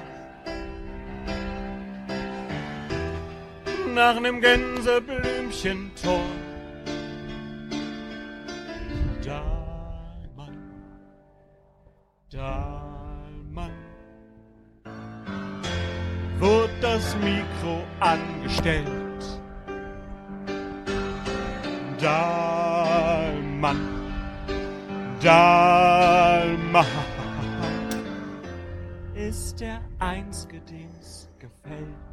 Nach 3.94 4.20
nem 4.20 4.40
Gänseblümchentor. 4.40 6.20
Dahlmann, 9.24 10.56
Dahlmann. 12.30 13.72
Wurde 16.38 16.72
das 16.80 17.16
Mikro 17.16 17.84
angestellt. 18.00 19.40
Dahlmann, 22.00 23.80
Dahlmann 25.20 26.86
ist 29.14 29.60
der 29.60 29.80
Einzige, 29.98 30.60
dem's 30.62 31.28
gefällt. 31.38 32.09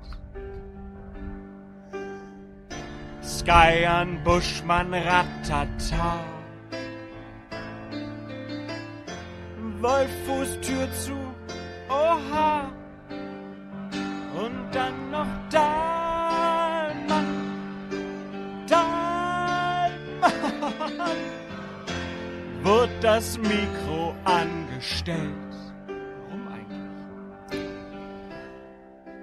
Sky 3.27 3.85
an 3.85 4.23
Buschmann 4.23 4.93
Ratata 4.93 6.23
Wolf 9.81 10.09
Fußtür 10.25 10.91
zu, 10.93 11.17
oha. 11.89 12.71
Und 14.33 14.71
dann 14.71 15.11
noch 15.11 15.27
Dahlmann, 15.51 17.25
Dahlmann. 18.67 19.91
Wird 22.63 22.89
das 23.01 23.37
Mikro 23.37 24.15
angestellt? 24.25 25.17
Warum 26.27 26.47
eigentlich? 26.47 27.69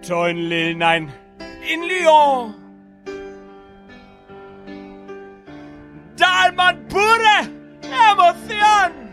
Teunlil, 0.07 0.75
nein, 0.77 1.13
in 1.73 1.83
Lyon. 1.83 2.64
Dahlmann 6.17 6.87
pure 6.89 7.49
Emotion. 7.83 9.05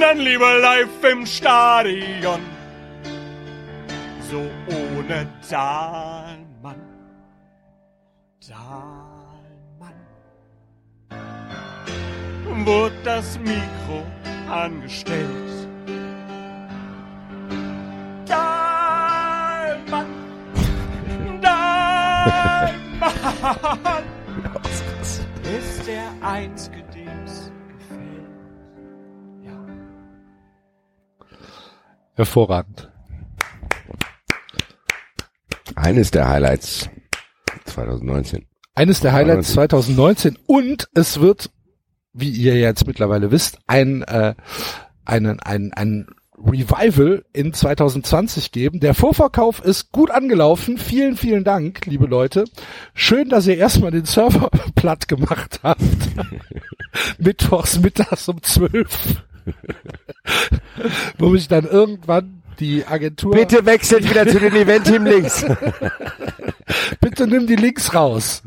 Dann 0.00 0.18
lieber 0.18 0.58
live 0.58 1.04
im 1.10 1.26
Stadion. 1.26 2.40
So 4.30 4.48
ohne 4.68 5.26
Dahlmann. 5.50 6.80
Dahlmann. 8.48 9.94
Wurde 12.64 12.94
das 13.04 13.38
Mikro 13.40 14.06
angestellt. 14.50 15.68
Dahlmann. 18.26 20.06
Dahlmann. 21.40 22.87
Ist 25.58 25.86
der 25.86 26.12
einzige, 26.20 26.82
dem's 26.94 27.52
gefällt. 27.68 28.28
Ja. 29.44 29.66
Hervorragend. 32.14 32.90
Eines 35.76 36.10
der 36.10 36.28
Highlights 36.28 36.90
2019. 37.66 38.46
Eines 38.74 39.00
der 39.00 39.12
Highlights 39.12 39.52
2019 39.52 40.36
und 40.46 40.88
es 40.94 41.20
wird, 41.20 41.50
wie 42.12 42.30
ihr 42.30 42.56
jetzt 42.56 42.86
mittlerweile 42.86 43.30
wisst, 43.30 43.58
ein, 43.66 44.02
äh, 44.02 44.34
einen, 45.04 45.40
ein, 45.40 45.72
ein 45.72 46.06
Revival 46.44 47.24
in 47.32 47.52
2020 47.52 48.52
geben. 48.52 48.80
Der 48.80 48.94
Vorverkauf 48.94 49.60
ist 49.64 49.92
gut 49.92 50.10
angelaufen. 50.10 50.78
Vielen, 50.78 51.16
vielen 51.16 51.44
Dank, 51.44 51.86
liebe 51.86 52.06
Leute. 52.06 52.44
Schön, 52.94 53.28
dass 53.28 53.46
ihr 53.46 53.56
erstmal 53.56 53.90
den 53.90 54.04
Server 54.04 54.50
platt 54.74 55.08
gemacht 55.08 55.60
habt. 55.62 55.82
Mittwochs 57.18 57.80
mittags 57.80 58.28
um 58.28 58.42
12. 58.42 59.22
Wo 61.18 61.28
mich 61.30 61.48
dann 61.48 61.64
irgendwann 61.64 62.42
die 62.60 62.84
Agentur... 62.86 63.32
Bitte 63.32 63.64
wechselt 63.64 64.08
wieder 64.08 64.26
zu 64.26 64.38
den 64.38 64.54
Event-Team 64.54 65.04
links. 65.04 65.44
Bitte 67.00 67.26
nimm 67.26 67.46
die 67.46 67.56
Links 67.56 67.94
raus. 67.94 68.42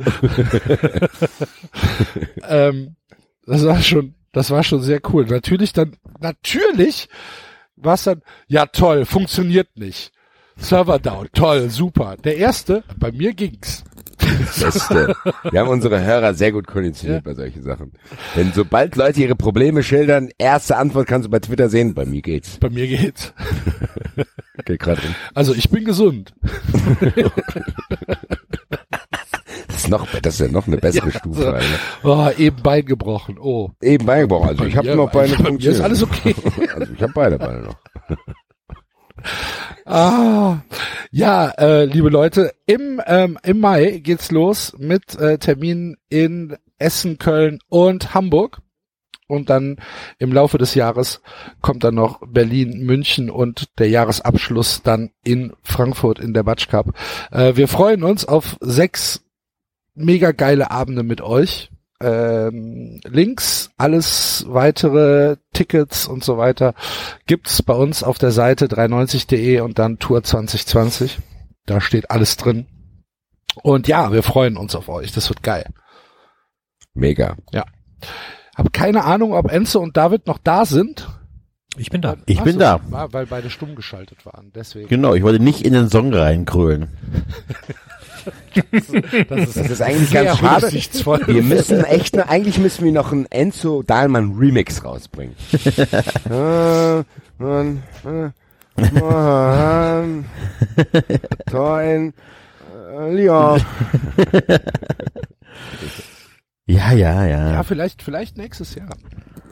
ähm, 2.48 2.96
das 3.46 3.66
war 3.66 3.82
schon, 3.82 4.16
das 4.32 4.52
war 4.52 4.64
schon 4.64 4.82
sehr 4.82 5.00
cool. 5.12 5.26
Natürlich 5.26 5.74
dann, 5.74 5.96
natürlich 6.20 7.10
war 7.82 7.96
es 7.96 8.04
dann, 8.04 8.22
ja 8.48 8.66
toll, 8.66 9.06
funktioniert 9.06 9.78
nicht. 9.78 10.12
Server 10.58 11.00
down, 11.00 11.28
toll, 11.34 11.70
super. 11.70 12.18
Der 12.24 12.38
erste, 12.38 12.84
bei 12.98 13.12
mir 13.12 13.34
ging's. 13.34 13.84
Beste. 14.60 15.16
Wir 15.50 15.60
haben 15.60 15.70
unsere 15.70 16.04
Hörer 16.04 16.34
sehr 16.34 16.52
gut 16.52 16.68
konditioniert 16.68 17.24
bei 17.24 17.34
solchen 17.34 17.64
Sachen. 17.64 17.94
Denn 18.36 18.52
sobald 18.54 18.96
Leute 18.96 19.22
ihre 19.22 19.36
Probleme 19.36 19.82
schildern, 19.82 20.30
erste 20.38 20.78
Antwort 20.78 21.08
kannst 21.08 21.26
du 21.26 21.32
bei 21.32 21.40
Twitter 21.40 21.70
sehen, 21.70 21.94
bei 21.96 22.06
mir 22.06 22.22
geht's. 22.22 22.58
Bei 22.60 22.70
mir 22.70 22.88
geht's. 22.88 23.34
Geht 24.66 24.80
gerade. 24.80 25.02
Also 25.34 25.56
ich 25.56 25.70
bin 25.70 25.86
gesund. 25.86 26.34
Das 29.82 29.86
ist 29.86 29.90
noch, 29.90 30.22
das 30.22 30.34
ist 30.36 30.40
ja 30.42 30.48
noch 30.48 30.68
eine 30.68 30.78
bessere 30.78 31.12
Stufe. 31.12 31.42
so. 31.42 31.48
Alter. 31.50 31.66
Oh, 32.04 32.30
eben 32.38 32.62
Bein 32.62 32.86
gebrochen. 32.86 33.38
Oh. 33.40 33.72
Eben 33.82 34.06
beigebracht. 34.06 34.50
Also 34.50 34.66
ich 34.66 34.78
habe 34.78 34.96
noch 34.96 35.12
Beine 35.12 35.36
bei 35.38 35.52
mir 35.52 35.60
ist 35.60 35.82
alles 35.82 36.04
okay. 36.04 36.36
Also 36.76 36.94
ich 36.94 37.02
habe 37.02 37.14
beide 37.14 37.38
Beine 37.38 37.62
noch. 37.62 37.76
Ah, 39.86 40.62
ja, 41.12 41.50
äh, 41.58 41.86
liebe 41.86 42.10
Leute, 42.10 42.54
im, 42.66 43.00
ähm, 43.06 43.38
im 43.44 43.60
Mai 43.60 44.00
geht's 44.00 44.32
los 44.32 44.74
mit 44.80 45.16
äh, 45.20 45.38
Terminen 45.38 45.98
in 46.10 46.56
Essen, 46.80 47.20
Köln 47.20 47.60
und 47.70 48.16
Hamburg. 48.16 48.62
Und 49.28 49.50
dann 49.50 49.78
im 50.18 50.34
Laufe 50.34 50.58
des 50.58 50.76
Jahres 50.76 51.22
kommt 51.62 51.84
dann 51.84 51.96
noch 51.96 52.20
Berlin, 52.26 52.84
München 52.84 53.30
und 53.30 53.80
der 53.80 53.90
Jahresabschluss 53.90 54.82
dann 54.82 55.12
in 55.24 55.54
Frankfurt 55.62 56.20
in 56.20 56.34
der 56.34 56.44
Batsch 56.44 56.68
Cup. 56.68 56.94
Äh, 57.32 57.56
wir 57.56 57.68
freuen 57.68 58.04
uns 58.04 58.26
auf 58.26 58.58
sechs 58.60 59.24
mega 60.04 60.32
geile 60.32 60.72
Abende 60.72 61.04
mit 61.04 61.22
euch. 61.22 61.72
Ähm, 62.02 63.00
Links, 63.04 63.70
alles 63.78 64.46
weitere 64.48 65.38
Tickets 65.54 66.08
und 66.08 66.24
so 66.24 66.38
weiter 66.38 66.74
gibt's 67.28 67.62
bei 67.62 67.76
uns 67.76 68.02
auf 68.04 68.18
der 68.18 68.32
Seite 68.32 68.66
390.de 68.66 69.60
und 69.60 69.78
dann 69.78 70.00
Tour 70.00 70.24
2020. 70.24 71.20
Da 71.68 71.80
steht 71.80 72.10
alles 72.10 72.38
drin. 72.38 72.66
Und 73.62 73.88
ja, 73.88 74.12
wir 74.12 74.24
freuen 74.24 74.58
uns 74.58 74.76
auf 74.76 74.90
euch. 74.90 75.12
Das 75.12 75.30
wird 75.30 75.44
geil. 75.44 75.70
Mega. 76.94 77.38
Hab 78.56 78.74
keine 78.74 79.04
Ahnung, 79.04 79.34
ob 79.34 79.52
Enzo 79.52 79.80
und 79.80 79.96
David 79.96 80.28
noch 80.28 80.38
da 80.38 80.66
sind. 80.66 81.08
Ich 81.78 81.90
bin 81.90 82.02
da. 82.02 82.18
Ich 82.26 82.40
Ach 82.40 82.44
bin 82.44 82.54
so, 82.54 82.60
da. 82.60 82.82
War, 82.90 83.14
weil 83.14 83.26
beide 83.26 83.50
stumm 83.50 83.76
geschaltet 83.76 84.26
waren. 84.26 84.52
Deswegen. 84.54 84.90
Genau, 84.90 85.14
ich 85.14 85.24
wollte 85.24 85.42
nicht 85.42 85.66
in 85.66 85.74
den 85.74 85.90
Song 85.90 86.14
reinkrölen. 86.14 86.90
Das 89.30 89.40
ist, 89.48 89.58
Das 89.58 89.70
ist 89.70 89.82
eigentlich 89.82 90.12
ganz 90.12 90.38
schade. 90.40 90.72
Wir 91.28 91.44
müssen 91.44 91.84
echt, 91.84 92.16
noch- 92.16 92.28
eigentlich 92.28 92.58
müssen 92.60 92.84
wir 92.86 92.92
noch 92.92 93.12
einen 93.12 93.26
Enzo 93.32 93.84
Dahlmann 93.84 94.34
Remix 94.38 94.84
rausbringen. 94.84 95.36
Toin, 101.50 102.14
äh, 102.98 103.14
Lyon. 103.14 103.62
Ja, 106.66 106.92
ja, 106.94 107.26
ja. 107.26 107.52
Ja, 107.54 107.64
vielleicht, 107.64 108.02
vielleicht 108.02 108.38
nächstes 108.38 108.76
Jahr. 108.76 108.96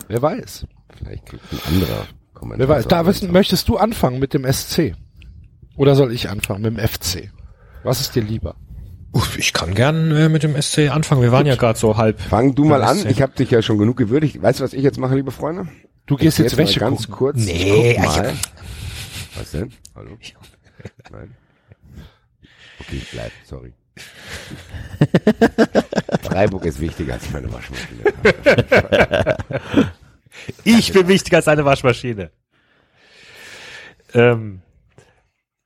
Wer 0.07 0.21
weiß. 0.21 0.65
Vielleicht 0.97 1.25
kriegt 1.25 1.43
ein 1.51 1.73
anderer 1.73 2.05
Kommentar. 2.33 2.67
Wer 2.67 2.75
weiß. 2.75 2.87
David, 2.87 3.31
möchtest 3.31 3.67
du 3.67 3.77
anfangen 3.77 4.19
mit 4.19 4.33
dem 4.33 4.45
SC? 4.51 4.93
Oder 5.75 5.95
soll 5.95 6.11
ich 6.13 6.29
anfangen 6.29 6.61
mit 6.61 6.77
dem 6.77 6.87
FC? 6.87 7.29
Was 7.83 8.01
ist 8.01 8.15
dir 8.15 8.23
lieber? 8.23 8.55
Uff, 9.11 9.37
ich 9.39 9.53
kann 9.53 9.73
gern 9.73 10.11
äh, 10.11 10.29
mit 10.29 10.43
dem 10.43 10.59
SC 10.61 10.89
anfangen. 10.91 11.21
Wir 11.21 11.31
waren 11.31 11.45
ja 11.47 11.55
gerade 11.55 11.79
so 11.79 11.97
halb. 11.97 12.19
Fang 12.19 12.53
du 12.53 12.65
mal 12.65 12.83
an. 12.83 13.07
Ich 13.07 13.21
habe 13.21 13.33
dich 13.33 13.49
ja 13.49 13.61
schon 13.61 13.77
genug 13.79 13.97
gewürdigt. 13.97 14.41
Weißt 14.41 14.59
du, 14.59 14.63
was 14.63 14.73
ich 14.73 14.83
jetzt 14.83 14.99
mache, 14.99 15.15
liebe 15.15 15.31
Freunde? 15.31 15.67
Du 16.05 16.15
gehst 16.15 16.37
Ich 16.39 16.43
jetzt 16.43 16.57
mal 16.57 16.63
Wäsche 16.63 16.79
ganz 16.79 17.01
gucken. 17.07 17.15
kurz. 17.15 17.37
Nee, 17.37 17.91
ich 17.91 17.97
guck 17.97 18.05
ich- 18.05 18.17
mal. 18.17 18.33
Was 19.37 19.51
denn? 19.51 19.71
Hallo? 19.95 20.17
Nein. 21.11 21.35
Okay, 22.81 23.01
bleib, 23.11 23.31
sorry. 23.45 23.73
Freiburg 26.23 26.65
ist 26.65 26.79
wichtiger 26.79 27.13
als 27.13 27.29
meine 27.31 27.51
Waschmaschine. 27.51 28.03
Ich 30.63 30.91
bin 30.93 31.07
wichtiger 31.07 31.37
als 31.37 31.47
eine 31.47 31.65
Waschmaschine. 31.65 32.31
Ähm, 34.13 34.61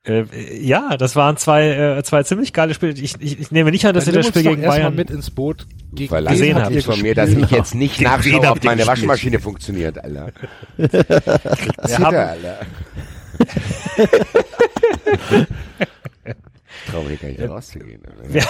äh, 0.06 0.24
ja, 0.60 0.96
das 0.98 1.16
waren 1.16 1.36
zwei, 1.36 1.68
äh, 1.70 2.02
zwei 2.02 2.22
ziemlich 2.24 2.52
geile 2.52 2.74
Spiele. 2.74 2.92
Ich, 2.92 3.14
ich, 3.20 3.40
ich 3.40 3.50
nehme 3.50 3.70
nicht 3.70 3.86
an, 3.86 3.94
dass 3.94 4.04
Dann 4.04 4.14
ihr 4.14 4.20
das 4.20 4.28
Spiel 4.28 4.42
gegen 4.42 4.62
Bayern 4.62 4.94
mit 4.94 5.10
ins 5.10 5.30
Boot. 5.30 5.66
Gegen 5.92 6.08
Verlangt 6.08 6.36
gesehen 6.38 6.62
habt. 6.62 6.72
ihr 6.72 6.82
von 6.82 7.00
mir, 7.00 7.14
dass 7.14 7.30
ich 7.30 7.50
jetzt 7.50 7.74
nicht 7.74 7.98
wen 8.00 8.04
nachschaue, 8.04 8.46
habt 8.46 8.58
ob 8.58 8.64
meine? 8.64 8.86
Waschmaschine 8.86 9.38
funktioniert, 9.40 9.98
Alter. 9.98 10.32
Wir 10.76 10.90
Zitter, 10.90 12.04
haben, 12.04 12.16
Alter. 12.16 12.58
Traurig, 16.90 17.20
gar 17.20 17.28
nicht 17.28 17.48
rauszugehen. 17.48 18.00
Ja. 18.32 18.42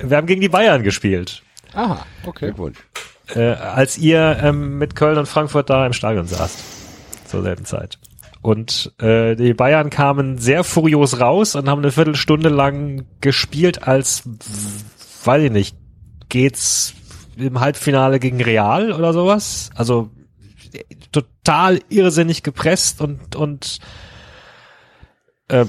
wir 0.00 0.16
haben 0.16 0.26
gegen 0.26 0.40
die 0.40 0.48
Bayern 0.48 0.82
gespielt, 0.82 1.42
Aha, 1.72 2.04
okay. 2.26 2.46
Glückwunsch. 2.46 2.78
äh, 3.34 3.52
als 3.52 3.96
ihr 3.96 4.38
ähm, 4.42 4.78
mit 4.78 4.94
Köln 4.94 5.16
und 5.18 5.26
Frankfurt 5.26 5.70
da 5.70 5.86
im 5.86 5.94
Stadion 5.94 6.26
saßt. 6.26 6.58
Zur 7.26 7.42
selben 7.42 7.64
Zeit. 7.64 7.98
Und 8.42 8.92
äh, 9.00 9.36
die 9.36 9.54
Bayern 9.54 9.88
kamen 9.88 10.36
sehr 10.36 10.64
furios 10.64 11.20
raus 11.20 11.54
und 11.54 11.68
haben 11.68 11.78
eine 11.78 11.92
Viertelstunde 11.92 12.48
lang 12.48 13.06
gespielt, 13.20 13.86
als, 13.86 14.24
weiß 15.24 15.44
ich 15.44 15.52
nicht, 15.52 15.76
geht's 16.28 16.94
im 17.36 17.60
Halbfinale 17.60 18.18
gegen 18.18 18.42
Real 18.42 18.92
oder 18.92 19.12
sowas? 19.12 19.70
Also 19.74 20.10
total 21.12 21.80
irrsinnig 21.88 22.42
gepresst 22.42 23.00
und 23.00 23.36
und 23.36 23.78
äh, 25.48 25.66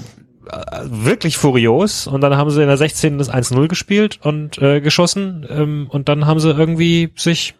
wirklich 0.84 1.36
furios 1.36 2.06
und 2.06 2.20
dann 2.22 2.36
haben 2.36 2.50
sie 2.50 2.60
in 2.60 2.68
der 2.68 2.76
16. 2.76 3.18
das 3.18 3.30
1-0 3.30 3.68
gespielt 3.68 4.18
und 4.22 4.58
äh, 4.58 4.80
geschossen 4.80 5.46
ähm, 5.48 5.86
und 5.90 6.08
dann 6.08 6.26
haben 6.26 6.40
sie 6.40 6.50
irgendwie 6.50 7.12
sich 7.16 7.54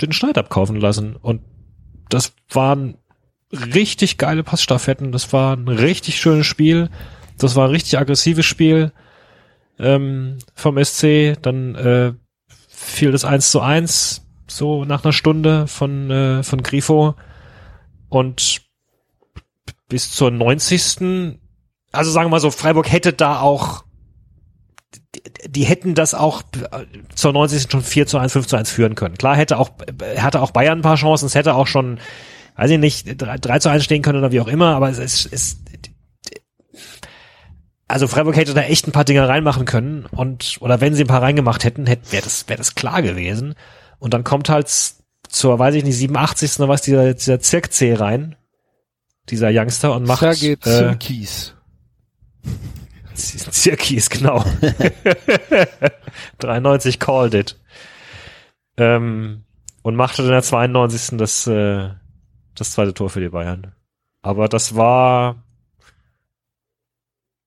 den 0.00 0.12
Schneid 0.12 0.38
abkaufen 0.38 0.76
lassen. 0.76 1.16
Und 1.16 1.42
das 2.08 2.34
waren 2.50 2.96
richtig 3.52 4.18
geile 4.18 4.42
Passstaffetten. 4.42 5.12
Das 5.12 5.32
war 5.32 5.56
ein 5.56 5.68
richtig 5.68 6.20
schönes 6.20 6.46
Spiel. 6.46 6.90
Das 7.38 7.56
war 7.56 7.66
ein 7.66 7.70
richtig 7.70 7.98
aggressives 7.98 8.46
Spiel 8.46 8.92
ähm, 9.78 10.38
vom 10.54 10.82
SC. 10.82 11.36
Dann 11.40 11.74
äh, 11.74 12.12
fiel 12.68 13.12
das 13.12 13.24
1 13.24 13.50
zu 13.50 13.60
1 13.60 14.26
so 14.46 14.84
nach 14.84 15.04
einer 15.04 15.12
Stunde 15.12 15.66
von, 15.66 16.10
äh, 16.10 16.42
von 16.42 16.62
Grifo. 16.62 17.14
Und 18.08 18.62
bis 19.88 20.10
zur 20.10 20.30
90. 20.30 21.38
Also 21.92 22.10
sagen 22.10 22.26
wir 22.26 22.30
mal 22.30 22.40
so, 22.40 22.50
Freiburg 22.50 22.90
hätte 22.90 23.12
da 23.12 23.40
auch 23.40 23.84
die, 25.46 25.64
hätten 25.64 25.94
das 25.94 26.14
auch 26.14 26.42
äh, 26.70 26.86
zur 27.14 27.32
90. 27.32 27.70
schon 27.70 27.82
4 27.82 28.06
zu 28.06 28.18
1, 28.18 28.32
5 28.32 28.46
zu 28.46 28.56
1 28.56 28.70
führen 28.70 28.94
können. 28.94 29.16
Klar 29.16 29.36
hätte 29.36 29.58
auch, 29.58 29.70
hatte 30.16 30.40
auch 30.40 30.50
Bayern 30.50 30.78
ein 30.78 30.82
paar 30.82 30.96
Chancen, 30.96 31.26
es 31.26 31.34
hätte 31.34 31.54
auch 31.54 31.66
schon, 31.66 31.98
weiß 32.56 32.70
ich 32.70 32.78
nicht, 32.78 33.20
3, 33.20 33.38
3 33.38 33.58
zu 33.58 33.68
1 33.70 33.84
stehen 33.84 34.02
können 34.02 34.18
oder 34.18 34.32
wie 34.32 34.40
auch 34.40 34.48
immer, 34.48 34.74
aber 34.74 34.90
es 34.90 34.98
ist, 34.98 35.32
es, 35.32 35.62
also 37.92 38.08
Freiburg 38.08 38.36
hätte 38.36 38.54
da 38.54 38.62
echt 38.62 38.86
ein 38.86 38.92
paar 38.92 39.04
Dinger 39.04 39.28
reinmachen 39.28 39.66
können 39.66 40.06
und, 40.06 40.56
oder 40.60 40.80
wenn 40.80 40.94
sie 40.94 41.04
ein 41.04 41.08
paar 41.08 41.20
reingemacht 41.20 41.64
hätten, 41.64 41.86
hätte, 41.86 42.10
wäre 42.10 42.22
das, 42.22 42.48
wäre 42.48 42.56
das 42.56 42.74
klar 42.74 43.02
gewesen. 43.02 43.54
Und 43.98 44.14
dann 44.14 44.24
kommt 44.24 44.48
halt 44.48 44.72
zur, 45.28 45.58
weiß 45.58 45.74
ich 45.74 45.84
nicht, 45.84 45.98
87. 45.98 46.58
oder 46.58 46.68
was, 46.68 46.80
dieser, 46.80 47.12
dieser 47.12 47.40
Zirkzee 47.40 47.94
rein, 47.94 48.36
dieser 49.28 49.50
Youngster 49.52 49.94
und 49.94 50.06
macht, 50.06 50.20
Sergei 50.20 50.52
äh, 50.52 50.58
Zimkis. 50.58 51.54
Zirkis, 53.14 54.08
genau. 54.08 54.42
93 56.38 56.98
called 56.98 57.34
it. 57.34 57.60
Ähm, 58.78 59.44
und 59.82 59.96
machte 59.96 60.22
dann 60.22 60.26
in 60.28 60.32
der 60.32 60.42
92. 60.42 61.18
das, 61.18 61.46
äh, 61.46 61.90
das 62.54 62.72
zweite 62.72 62.94
Tor 62.94 63.10
für 63.10 63.20
die 63.20 63.28
Bayern. 63.28 63.72
Aber 64.22 64.48
das 64.48 64.76
war, 64.76 65.42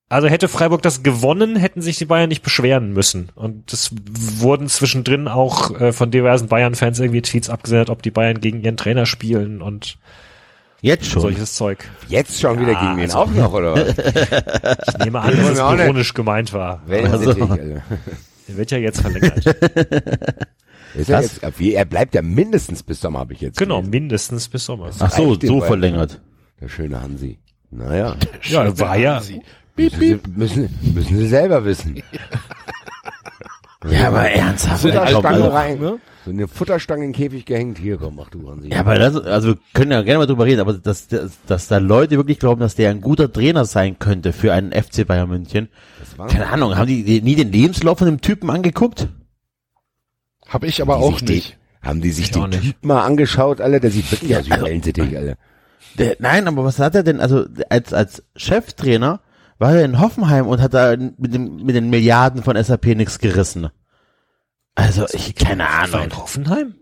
also 0.10 0.28
hätte 0.28 0.48
Freiburg 0.48 0.82
das 0.82 1.04
gewonnen, 1.04 1.56
hätten 1.56 1.82
sich 1.82 1.98
die 1.98 2.06
Bayern 2.06 2.30
nicht 2.30 2.44
beschweren 2.44 2.92
müssen. 2.94 3.30
Und 3.36 3.72
es 3.74 3.92
wurden 4.10 4.68
zwischendrin 4.68 5.28
auch 5.28 5.80
äh, 5.80 5.94
von 5.94 6.12
diversen 6.12 6.48
Bayern-Fans 6.48 7.00
irgendwie 7.00 7.22
Tweets 7.22 7.50
abgesendet, 7.50 7.90
ob 7.90 8.02
die 8.04 8.12
Bayern 8.12 8.40
gegen 8.42 8.62
ihren 8.62 8.78
Trainer 8.78 9.06
spielen 9.06 9.62
und 9.62 9.98
Jetzt 10.82 11.08
schon. 11.08 11.22
solches 11.22 11.56
Zeug. 11.56 11.90
Jetzt 12.08 12.40
schon 12.40 12.60
wieder 12.60 12.76
gegen 12.76 12.98
den 12.98 13.06
also- 13.12 13.18
auch 13.20 13.32
noch, 13.32 13.54
oder? 13.54 13.74
was? 13.76 14.88
Ich 14.90 14.98
nehme 15.06 15.22
an, 15.22 15.36
dass 15.36 15.50
es 15.52 15.58
ironisch 15.60 16.14
gemeint 16.14 16.54
war. 16.54 16.82
Wellensittich, 16.86 17.42
Alter. 17.42 17.82
Der 18.48 18.58
wird 18.58 18.72
ja 18.72 18.78
jetzt 18.78 19.02
verlängert. 19.02 19.44
Ist 20.98 21.10
er, 21.10 21.22
jetzt, 21.22 21.42
er 21.44 21.86
bleibt 21.86 22.16
ja 22.16 22.22
mindestens 22.22 22.84
bis 22.84 23.02
Sommer, 23.02 23.20
habe 23.20 23.34
ich 23.34 23.42
jetzt 23.42 23.58
genau, 23.58 23.76
gelesen. 23.78 23.90
mindestens 23.92 24.48
bis 24.48 24.66
Sommer. 24.66 24.90
Ach 25.00 25.12
so, 25.12 25.38
so 25.40 25.62
verlängert. 25.62 26.22
Der 26.62 26.70
schöne 26.70 27.02
Hansi. 27.02 27.38
Naja, 27.72 28.16
Ja, 28.44 28.80
war 28.80 28.98
ja. 28.98 29.22
Piep. 29.76 29.94
Sie, 30.00 30.20
müssen, 30.36 30.70
müssen 30.94 31.18
Sie 31.18 31.28
selber 31.28 31.66
wissen. 31.66 32.02
Ja, 33.92 34.08
aber 34.08 34.22
ernsthaft. 34.32 34.82
Sind 34.82 34.96
da 34.96 35.06
ey, 35.06 35.14
komm, 35.14 35.20
Stange 35.22 35.36
also, 35.44 35.50
rein, 35.50 35.80
ne? 35.80 36.00
So 36.26 36.32
eine 36.32 36.48
Futterstange 36.48 37.06
in 37.06 37.12
den 37.12 37.16
Käfig 37.16 37.46
gehängt. 37.46 37.78
Hier, 37.78 37.98
komm, 37.98 38.16
mach 38.16 38.30
du, 38.30 38.50
Hansi. 38.50 38.70
Ja, 38.70 38.80
aber 38.80 38.96
das, 38.98 39.16
also 39.16 39.50
wir 39.50 39.58
können 39.74 39.92
ja 39.92 40.02
gerne 40.02 40.18
mal 40.20 40.26
drüber 40.26 40.46
reden, 40.46 40.60
aber 40.60 40.74
dass, 40.74 41.08
dass, 41.08 41.38
dass 41.46 41.68
da 41.68 41.78
Leute 41.78 42.18
wirklich 42.18 42.40
glauben, 42.40 42.62
dass 42.62 42.74
der 42.74 42.90
ein 42.90 43.00
guter 43.02 43.32
Trainer 43.32 43.66
sein 43.66 44.00
könnte 44.00 44.34
für 44.34 44.54
einen 44.54 44.72
FC 44.72 45.06
Bayern 45.06 45.30
München. 45.30 45.70
Das 46.00 46.18
war- 46.18 46.28
Keine 46.28 46.48
Ahnung, 46.48 46.76
haben 46.76 46.88
die 46.88 47.22
nie 47.22 47.36
den 47.36 47.52
Lebenslauf 47.52 48.00
von 48.00 48.08
dem 48.08 48.22
Typen 48.22 48.50
angeguckt? 48.50 49.08
Habe 50.48 50.68
ich 50.68 50.82
aber 50.82 50.98
auch 50.98 51.22
nicht. 51.22 51.54
Den, 51.54 51.60
haben 51.88 52.02
die 52.02 52.12
sich 52.12 52.26
Ich 52.26 52.32
den. 52.32 52.52
Typ 52.52 52.84
mal 52.86 53.04
angeschaut, 53.04 53.62
Alter? 53.62 53.80
Der 53.80 53.92
sieht 53.92 54.12
wirklich 54.12 54.36
aus 54.38 54.46
wie 54.46 54.50
Wellensittich, 54.62 55.16
Alter. 55.18 55.38
Der, 55.98 56.16
nein, 56.20 56.48
aber 56.48 56.64
was 56.66 56.80
hat 56.80 56.96
er 56.96 57.04
denn, 57.04 57.20
also 57.22 57.46
als, 57.70 57.94
als 57.94 58.24
Cheftrainer 58.36 59.22
war 59.60 59.74
er 59.76 59.86
in 59.86 60.00
Hoffenheim 60.00 60.48
und 60.48 60.60
hat 60.62 60.74
da 60.74 60.96
mit, 60.98 61.34
dem, 61.34 61.58
mit 61.64 61.76
den 61.76 61.90
Milliarden 61.90 62.44
von 62.44 62.62
SAP 62.62 62.88
nichts 62.88 63.20
gerissen. 63.20 63.70
Also, 64.76 65.06
ich, 65.14 65.36
keine 65.36 65.64
War 65.64 65.84
Ahnung. 65.84 66.04
in 66.04 66.18
Hoffenheim? 66.18 66.76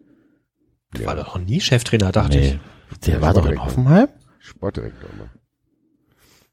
Der 0.98 1.06
war 1.06 1.16
doch 1.16 1.36
noch 1.36 1.46
nie 1.46 1.62
Cheftrainer, 1.62 2.12
dachte 2.12 2.38
Nee, 2.38 2.60
ich. 2.92 2.98
der 3.02 3.16
Ja, 3.16 3.22
war 3.22 3.34
doch 3.36 3.46
in. 3.46 3.64
Hoffenheim? 3.64 4.08
Sportdirektor 4.40 5.10
immer. 5.12 5.30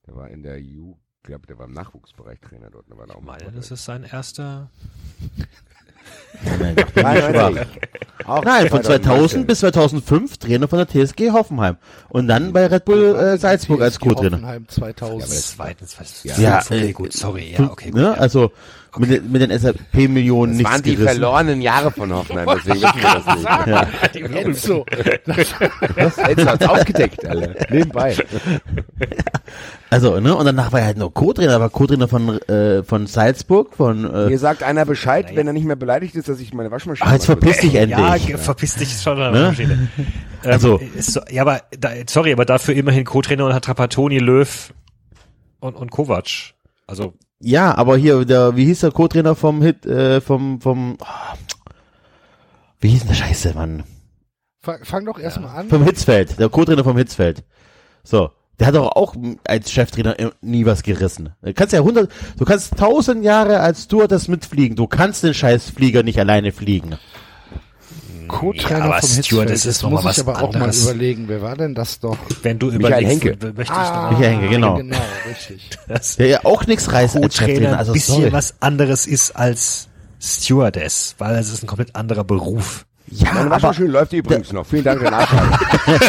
Der 0.06 0.14
war 0.16 0.28
in 0.28 0.42
der 0.42 0.60
Ju, 0.60 0.96
ich 1.18 1.22
glaube, 1.22 1.46
der 1.46 1.58
war 1.58 1.66
im 1.66 1.72
Nachwuchsbereich 1.72 2.40
Trainer 2.40 2.68
dort. 2.70 2.88
Der 2.90 2.98
war 2.98 3.06
da 3.06 3.14
auch 3.14 3.20
Ich 3.20 3.24
meine, 3.24 3.52
das 3.52 3.70
ist 3.70 3.84
sein 3.86 4.04
erster. 4.04 4.70
Nein, 6.42 6.74
Nein, 6.74 6.86
nein, 6.94 7.32
nein. 7.54 7.66
Auch 8.26 8.44
Nein, 8.44 8.68
von 8.68 8.82
2000 8.82 9.04
2019. 9.04 9.46
bis 9.46 9.58
2005 9.60 10.38
Trainer 10.38 10.68
von 10.68 10.78
der 10.78 10.88
TSG 10.88 11.30
Hoffenheim. 11.32 11.76
Und 12.08 12.28
dann 12.28 12.52
bei 12.52 12.66
Red 12.66 12.84
Bull 12.84 13.16
äh, 13.16 13.38
Salzburg 13.38 13.80
als 13.82 13.98
Co-Trainer. 13.98 14.36
Hoffenheim 14.36 14.68
2000. 14.68 15.28
Zweitens, 15.30 15.98
was? 15.98 16.24
Ja, 16.24 16.38
Ja, 16.38 16.58
okay, 16.60 16.88
äh, 16.88 16.92
gut, 16.92 17.12
sorry, 17.12 17.54
ja, 17.58 17.64
okay, 17.64 17.90
gut. 17.90 18.00
Ne? 18.00 18.16
Also 18.18 18.52
mit, 18.98 19.10
den- 19.10 19.30
mit 19.32 19.42
den 19.42 19.56
SAP-Millionen 19.58 20.52
Das 20.52 20.58
nichts 20.58 20.72
waren 20.72 20.82
die 20.82 20.90
gerissen. 20.96 21.08
verlorenen 21.20 21.60
Jahre 21.62 21.90
von 21.90 22.12
Hoffenheim, 22.12 22.48
deswegen 22.56 22.82
wissen 22.82 23.02
wir 23.02 23.22
das 23.24 23.36
nicht. 23.36 24.36
Ja. 24.36 24.46
Und 24.46 24.56
so. 24.56 24.84
Das 25.96 26.16
jetzt 26.28 26.46
hat's 26.46 26.66
aufgedeckt, 26.66 27.24
Alter. 27.26 27.54
Nebenbei. 27.72 28.16
Also, 29.90 30.20
ne? 30.20 30.34
Und 30.36 30.44
danach 30.44 30.70
war 30.72 30.80
er 30.80 30.86
halt 30.86 30.98
nur 30.98 31.12
Co-Trainer, 31.12 31.58
war 31.60 31.68
Co-Trainer 31.68 32.06
von, 32.06 32.40
äh, 32.42 32.82
von 32.84 33.06
Salzburg, 33.06 33.74
von, 33.74 34.04
äh, 34.12 34.26
Mir 34.28 34.38
sagt 34.38 34.62
einer 34.62 34.84
Bescheid, 34.84 35.34
wenn 35.34 35.46
er 35.46 35.52
nicht 35.52 35.66
mehr 35.66 35.76
beleidigt 35.76 36.14
ist, 36.14 36.28
dass 36.28 36.38
ich 36.38 36.54
meine 36.54 36.70
Waschmaschine 36.70 37.08
ah, 37.10 37.12
jetzt 37.14 37.26
verpiss 37.26 37.58
dich 37.58 37.74
endlich. 37.74 38.28
Ja, 38.28 38.36
verpiss 38.38 38.76
dich 38.76 39.00
schon 39.00 39.18
Ne? 39.18 39.30
Maschine. 39.30 39.88
Ähm, 40.42 40.52
Also- 40.52 40.80
so, 41.00 41.20
ja, 41.28 41.42
aber 41.42 41.60
da, 41.78 41.90
sorry, 42.08 42.32
aber 42.32 42.46
dafür 42.46 42.74
immerhin 42.74 43.04
Co-Trainer 43.04 43.44
und 43.44 43.52
hat 43.52 43.64
Trapattoni, 43.64 44.18
Löw 44.20 44.72
und, 45.58 45.74
und 45.76 45.90
Kovac. 45.90 46.54
Also 46.86 47.12
Ja, 47.42 47.74
aber 47.76 47.96
hier, 47.96 48.24
der, 48.24 48.56
wie 48.56 48.66
hieß 48.66 48.80
der 48.80 48.90
Co-Trainer 48.90 49.34
vom 49.34 49.62
Hit, 49.62 49.86
äh, 49.86 50.20
vom, 50.20 50.60
vom, 50.60 50.98
oh, 51.00 51.36
wie 52.80 52.88
hieß 52.88 53.00
denn 53.00 53.08
der 53.08 53.14
Scheiße, 53.14 53.54
Mann? 53.54 53.84
Fang, 54.60 54.84
fang 54.84 55.06
doch 55.06 55.18
erstmal 55.18 55.56
an. 55.56 55.68
Vom 55.68 55.82
Hitzfeld, 55.82 56.38
der 56.38 56.50
Co-Trainer 56.50 56.84
vom 56.84 56.96
Hitzfeld. 56.96 57.44
So. 58.04 58.30
Der 58.58 58.66
hat 58.66 58.74
doch 58.74 58.94
auch 58.94 59.14
als 59.46 59.72
Cheftrainer 59.72 60.16
nie 60.42 60.66
was 60.66 60.82
gerissen. 60.82 61.30
Du 61.40 61.54
kannst 61.54 61.72
ja 61.72 61.80
hundert, 61.80 62.12
du 62.36 62.44
kannst 62.44 62.76
tausend 62.76 63.24
Jahre 63.24 63.60
als 63.60 63.84
Stewardess 63.84 64.28
mitfliegen. 64.28 64.76
Du 64.76 64.86
kannst 64.86 65.24
den 65.24 65.32
Scheißflieger 65.32 66.02
nicht 66.02 66.18
alleine 66.18 66.52
fliegen. 66.52 66.96
Co-Trainer 68.30 68.78
Ja, 68.78 68.84
aber 68.86 69.00
vom 69.00 69.10
Hitzfeld. 69.10 69.50
das 69.50 69.66
ist 69.66 69.82
muss 69.82 69.92
mal 69.92 69.98
ich 70.00 70.04
was 70.04 70.18
aber 70.20 70.42
auch 70.42 70.52
mal 70.52 70.62
anderes. 70.62 70.82
überlegen. 70.84 71.24
Wer 71.28 71.42
war 71.42 71.56
denn 71.56 71.74
das 71.74 72.00
doch? 72.00 72.16
wenn 72.42 72.58
du 72.58 72.66
Michael 72.66 72.80
überlegst, 72.80 73.24
Henke. 73.24 73.46
möchte 73.54 73.62
ich 73.62 73.70
Ah, 73.78 74.10
Michael 74.12 74.30
Henke, 74.32 74.48
genau. 74.48 74.76
Genau, 74.76 74.96
richtig. 75.28 75.70
Der 76.18 76.26
ja 76.26 76.44
auch 76.44 76.66
nichts 76.66 76.92
reißt 76.92 77.16
als 77.16 77.22
Co-Trainer 77.38 77.48
Cheftrainer. 77.48 77.72
ein 77.72 77.78
Also 77.78 77.92
bisschen 77.92 78.14
sorry. 78.16 78.32
was 78.32 78.54
anderes 78.60 79.06
ist 79.06 79.36
als 79.36 79.88
Stewardess, 80.20 81.14
weil 81.18 81.36
es 81.36 81.52
ist 81.52 81.62
ein 81.62 81.66
komplett 81.66 81.94
anderer 81.96 82.24
Beruf. 82.24 82.84
Ja, 83.12 83.26
Meine 83.32 83.40
aber, 83.46 83.50
Waschmaschine 83.56 83.88
läuft 83.88 84.12
übrigens 84.12 84.52
noch. 84.52 84.64
Vielen 84.66 84.84
Dank 84.84 85.00
für 85.00 85.10
Nachfrage. 85.10 85.58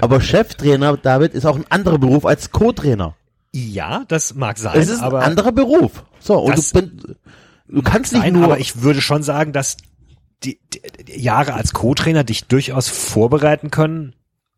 aber 0.00 0.20
Cheftrainer, 0.20 0.96
David, 0.96 1.34
ist 1.34 1.46
auch 1.46 1.56
ein 1.56 1.64
anderer 1.68 1.98
Beruf 1.98 2.26
als 2.26 2.50
Co-Trainer. 2.50 3.14
Ja, 3.54 4.04
das 4.08 4.34
mag 4.34 4.58
sein, 4.58 4.78
Es 4.78 4.88
ist 4.88 4.98
ein 5.00 5.04
aber 5.04 5.22
anderer 5.24 5.52
Beruf. 5.52 6.04
So, 6.20 6.38
und 6.38 6.56
du, 6.56 6.62
bin, 6.80 7.16
du 7.68 7.82
kannst 7.82 8.12
nicht 8.12 8.22
Nein, 8.22 8.34
nur, 8.34 8.44
aber 8.44 8.58
ich 8.58 8.82
würde 8.82 9.00
schon 9.00 9.22
sagen, 9.22 9.52
dass 9.52 9.76
die, 10.44 10.58
die, 10.74 10.80
die 11.04 11.20
Jahre 11.22 11.54
als 11.54 11.72
Co-Trainer 11.72 12.24
dich 12.24 12.44
durchaus 12.46 12.88
vorbereiten 12.88 13.70
können 13.70 14.14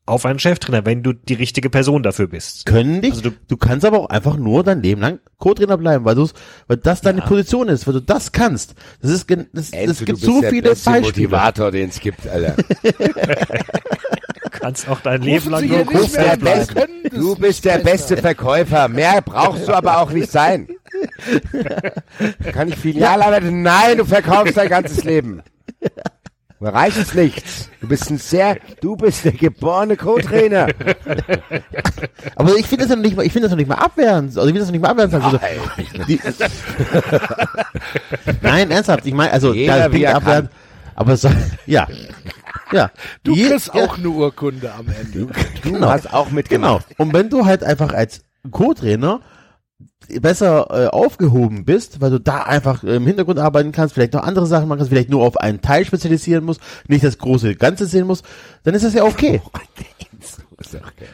auf 0.06 0.26
einen 0.26 0.38
Cheftrainer, 0.38 0.84
wenn 0.84 1.02
du 1.02 1.14
die 1.14 1.32
richtige 1.32 1.70
Person 1.70 2.02
dafür 2.02 2.26
bist. 2.26 2.66
können 2.66 3.00
dich, 3.00 3.12
Also 3.12 3.30
du- 3.30 3.36
du, 3.48 3.56
kannst 3.56 3.86
aber 3.86 4.00
auch 4.00 4.10
einfach 4.10 4.36
nur 4.36 4.62
dein 4.62 4.82
Leben 4.82 5.00
lang 5.00 5.18
Co-Trainer 5.38 5.78
bleiben, 5.78 6.04
weil 6.04 6.14
du 6.14 6.28
weil 6.66 6.76
das 6.76 7.00
deine 7.00 7.22
Position 7.22 7.68
ist, 7.68 7.86
weil 7.86 7.94
du 7.94 8.00
das 8.02 8.30
kannst. 8.32 8.74
Das 9.00 9.10
ist, 9.10 9.30
das, 9.52 9.70
Enzo, 9.70 9.90
es 9.92 9.98
gibt 10.00 10.08
du 10.10 10.12
bist 10.14 10.24
so 10.26 10.40
der 10.42 10.50
viele 10.50 10.62
beste 10.70 10.90
Beispiele. 10.90 11.26
Motivator, 11.28 11.70
den 11.70 11.88
es 11.88 12.00
gibt, 12.00 12.26
Alter. 12.28 12.54
Du 12.82 14.50
kannst 14.50 14.88
auch 14.88 15.00
dein 15.00 15.22
Leben 15.22 15.50
lang 15.50 15.66
nur 15.68 15.84
Co-Trainer 15.84 16.36
bleiben. 16.36 16.74
Du 17.10 17.34
bist 17.36 17.64
der 17.64 17.78
beste 17.78 18.16
Verkäufer. 18.18 18.88
Mehr 18.88 19.22
brauchst 19.22 19.68
du 19.68 19.72
aber 19.72 19.98
auch 20.00 20.10
nicht 20.10 20.30
sein. 20.30 20.68
Kann 22.52 22.68
ich 22.68 22.76
Filialleiter? 22.76 23.50
Nein, 23.50 23.98
du 23.98 24.04
verkaufst 24.04 24.56
dein 24.56 24.68
ganzes 24.68 25.04
Leben. 25.04 25.42
Mir 26.60 26.72
reicht 26.72 26.96
es 26.96 27.14
nichts. 27.14 27.68
Du 27.80 27.88
bist 27.88 28.10
ein 28.10 28.16
sehr, 28.18 28.56
du 28.80 28.96
bist 28.96 29.24
der 29.24 29.32
geborene 29.32 29.96
Co-Trainer. 29.96 30.68
Aber 32.36 32.56
ich 32.56 32.66
finde 32.66 32.84
das 32.84 32.90
ja 32.90 32.96
noch 32.96 33.02
nicht 33.02 33.16
mal, 33.16 33.26
ich 33.26 33.32
finde 33.32 33.46
das 33.46 33.50
noch 33.50 33.58
nicht 33.58 33.68
mal 33.68 33.74
abwehren. 33.74 34.26
Also 34.26 34.40
ich 34.42 34.46
finde 34.46 34.60
das 34.60 34.68
noch 34.68 34.72
nicht 34.72 34.82
mal 34.82 34.90
abwehren. 34.90 35.12
Also, 35.22 35.38
Nein, 38.42 38.70
ernsthaft. 38.70 39.06
Ich 39.06 39.14
meine, 39.14 39.32
also 39.32 39.52
Jeder, 39.52 39.86
wie 39.86 39.96
klingt 39.96 40.04
er 40.06 40.16
abwehren, 40.16 40.48
aber 40.94 41.16
so, 41.16 41.28
ja, 41.66 41.86
ja. 42.72 42.90
Du 43.22 43.34
Je- 43.34 43.48
kriegst 43.50 43.74
ja, 43.74 43.84
auch 43.84 43.98
eine 43.98 44.08
Urkunde 44.08 44.72
am 44.72 44.86
Ende. 44.88 45.26
Du 45.62 45.70
Genau. 45.72 45.88
hast 45.90 46.12
auch 46.12 46.26
Genau. 46.26 46.34
mitgemacht. 46.36 46.86
Und 46.98 47.12
wenn 47.12 47.28
du 47.30 47.44
halt 47.46 47.62
einfach 47.64 47.92
als 47.92 48.22
Co-Trainer 48.50 49.20
besser 50.20 50.66
äh, 50.70 50.86
aufgehoben 50.86 51.64
bist, 51.64 52.00
weil 52.00 52.10
du 52.10 52.20
da 52.20 52.42
einfach 52.42 52.84
im 52.84 53.06
Hintergrund 53.06 53.38
arbeiten 53.38 53.72
kannst, 53.72 53.94
vielleicht 53.94 54.12
noch 54.12 54.22
andere 54.22 54.46
Sachen 54.46 54.68
machen 54.68 54.78
kannst, 54.78 54.90
vielleicht 54.90 55.10
nur 55.10 55.22
auf 55.22 55.36
einen 55.36 55.60
Teil 55.60 55.84
spezialisieren 55.84 56.44
musst, 56.44 56.60
nicht 56.88 57.04
das 57.04 57.18
große 57.18 57.54
Ganze 57.56 57.86
sehen 57.86 58.06
musst, 58.06 58.24
dann 58.62 58.74
ist 58.74 58.84
das 58.84 58.94
ja 58.94 59.04
okay. 59.04 59.40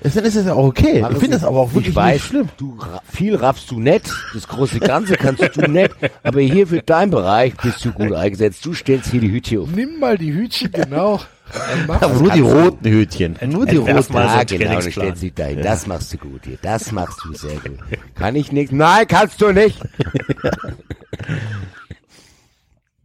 Dann 0.03 0.25
ist 0.25 0.37
das 0.37 0.45
ja 0.47 0.53
auch 0.55 0.67
okay. 0.67 1.05
Ich 1.11 1.19
finde 1.19 1.31
das 1.37 1.45
aber 1.45 1.59
auch 1.61 1.73
wirklich 1.73 1.89
ich 1.91 1.97
weiß, 1.97 2.13
nicht 2.15 2.25
schlimm. 2.25 2.49
Du, 2.59 2.79
viel 3.11 3.35
raffst 3.37 3.71
du 3.71 3.81
nicht, 3.81 4.11
das 4.35 4.47
große 4.49 4.81
Ganze 4.81 5.17
kannst 5.17 5.43
du 5.57 5.63
nicht, 5.71 5.91
aber 6.23 6.41
hier 6.41 6.67
für 6.67 6.83
deinen 6.83 7.11
Bereich 7.11 7.55
bist 7.57 7.85
du 7.85 7.93
gut 7.93 8.13
eingesetzt. 8.13 8.65
Du 8.65 8.75
stellst 8.75 9.11
hier 9.11 9.21
die 9.21 9.31
Hütchen 9.31 9.59
um. 9.61 9.71
Nimm 9.73 9.99
mal 9.99 10.19
die 10.19 10.33
Hütchen, 10.33 10.71
genau. 10.73 11.21
Dann 11.53 11.87
mach 11.89 12.01
Aber 12.03 12.15
nur 12.15 12.31
die 12.31 12.41
roten 12.41 12.89
Hütchen. 12.89 13.37
Nur 13.47 13.67
die 13.67 13.77
roten. 13.77 14.03
so 14.03 14.15
Ah, 14.15 14.39
einen 14.39 14.47
genau, 14.47 14.59
du 14.61 14.67
Trainingsplan. 14.67 14.93
stellst 14.93 15.23
dich 15.23 15.35
dahin. 15.35 15.63
Das 15.63 15.87
machst 15.87 16.13
du 16.13 16.19
gut 16.19 16.43
hier. 16.45 16.59
Das 16.63 16.93
machst 16.93 17.19
du 17.25 17.35
sehr 17.35 17.57
gut. 17.59 17.79
Kann 18.15 18.37
ich 18.37 18.53
nicht? 18.53 18.71
Nein, 18.73 19.07
kannst 19.09 19.41
du 19.41 19.51
nicht. 19.53 19.81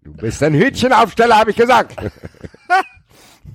Du 0.03 0.13
bist 0.13 0.41
ein 0.43 0.53
Hütchenaufsteller, 0.53 1.35
habe 1.39 1.49
ich 1.49 1.57
gesagt. 1.57 1.95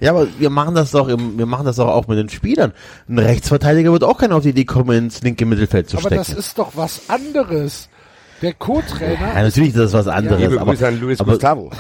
Ja, 0.01 0.11
aber 0.13 0.27
wir 0.39 0.51
machen 0.51 0.75
das 0.75 0.91
doch 0.93 1.09
im, 1.09 1.37
wir 1.39 1.47
machen 1.47 1.67
das 1.67 1.77
doch 1.77 1.89
auch 1.89 2.07
mit 2.09 2.19
den 2.19 2.29
Spielern. 2.31 2.73
Ein 3.09 3.19
Rechtsverteidiger 3.19 3.93
wird 3.93 4.03
auch 4.05 4.17
keiner 4.19 4.37
auf 4.37 4.43
die 4.43 4.49
Idee 4.51 4.65
kommen, 4.65 4.97
ins 4.97 5.23
linke 5.23 5.45
Mittelfeld 5.47 5.89
zu 5.91 5.99
Aber 5.99 6.09
stecken. 6.09 6.17
das 6.17 6.33
ist 6.33 6.59
doch 6.59 6.73
was 6.75 7.09
anderes. 7.11 7.89
Der 8.43 8.55
Co-Trainer, 8.55 9.35
ja, 9.35 9.43
natürlich 9.43 9.71
ist 9.71 9.79
das 9.79 9.93
was 9.93 10.07
anderes. 10.09 10.41
Liebe 10.41 10.59
aber, 10.59 10.71
Grüße 10.73 10.89
an 10.89 10.99
Luis 10.99 11.21
aber- 11.21 11.33
Gustavo. 11.33 11.71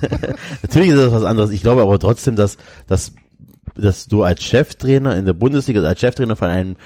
Natürlich 0.62 0.90
ist 0.90 0.98
das 0.98 1.12
was 1.12 1.22
anderes. 1.24 1.50
Ich 1.50 1.62
glaube 1.62 1.82
aber 1.82 1.98
trotzdem, 2.00 2.34
dass, 2.34 2.56
dass, 2.88 3.12
dass 3.76 4.06
du 4.08 4.24
als 4.24 4.42
Cheftrainer 4.42 5.16
in 5.16 5.24
der 5.24 5.34
Bundesliga, 5.34 5.80
als 5.82 6.00
Cheftrainer 6.00 6.34
von 6.34 6.48
einem 6.48 6.76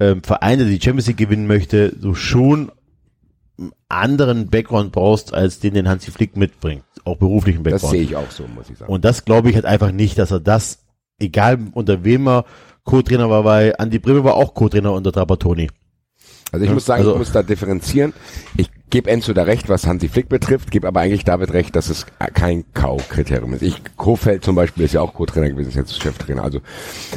ähm, 0.00 0.22
Verein, 0.22 0.58
der 0.58 0.68
die 0.68 0.80
Champions 0.82 1.06
League 1.06 1.16
gewinnen 1.16 1.46
möchte, 1.46 1.92
du 1.92 2.14
schon 2.14 2.70
einen 3.58 3.72
anderen 3.88 4.48
Background 4.50 4.92
brauchst, 4.92 5.32
als 5.32 5.60
den 5.60 5.72
den 5.72 5.88
Hansi 5.88 6.10
Flick 6.10 6.36
mitbringt. 6.36 6.84
Auch 7.04 7.16
beruflichen 7.18 7.62
Das 7.64 7.72
Background. 7.74 7.92
sehe 7.92 8.02
ich 8.02 8.16
auch 8.16 8.30
so, 8.30 8.44
muss 8.54 8.70
ich 8.70 8.78
sagen. 8.78 8.92
Und 8.92 9.04
das 9.04 9.24
glaube 9.24 9.50
ich 9.50 9.54
halt 9.56 9.66
einfach 9.66 9.92
nicht, 9.92 10.18
dass 10.18 10.30
er 10.30 10.40
das, 10.40 10.78
egal 11.18 11.58
unter 11.72 12.02
wem 12.04 12.26
er 12.28 12.44
Co-Trainer 12.84 13.28
war, 13.30 13.44
weil 13.44 13.74
Andi 13.78 13.98
Bremme 13.98 14.24
war 14.24 14.34
auch 14.34 14.54
Co-Trainer 14.54 14.92
unter 14.92 15.12
Trapattoni. 15.12 15.70
Also 16.52 16.66
ich 16.66 16.72
muss 16.72 16.86
sagen, 16.86 17.00
Also- 17.00 17.12
ich 17.12 17.18
muss 17.18 17.32
da 17.32 17.42
differenzieren. 17.42 18.12
Ich 18.56 18.70
gebe 18.90 19.10
Enzo 19.10 19.32
da 19.32 19.42
recht, 19.42 19.68
was 19.68 19.86
Hansi 19.88 20.08
Flick 20.08 20.28
betrifft, 20.28 20.70
gebe 20.70 20.86
aber 20.86 21.00
eigentlich 21.00 21.24
David 21.24 21.52
recht, 21.52 21.74
dass 21.74 21.88
es 21.88 22.06
kein 22.34 22.64
Kau-Kriterium 22.74 23.54
ist. 23.54 23.62
Ich, 23.62 23.82
Kofeld 23.96 24.44
zum 24.44 24.54
Beispiel 24.54 24.84
ist 24.84 24.92
ja 24.94 25.00
auch 25.00 25.14
Co-Trainer 25.14 25.48
gewesen, 25.50 25.70
ist 25.70 25.74
jetzt 25.74 26.00
Cheftrainer. 26.00 26.44
Also 26.44 26.60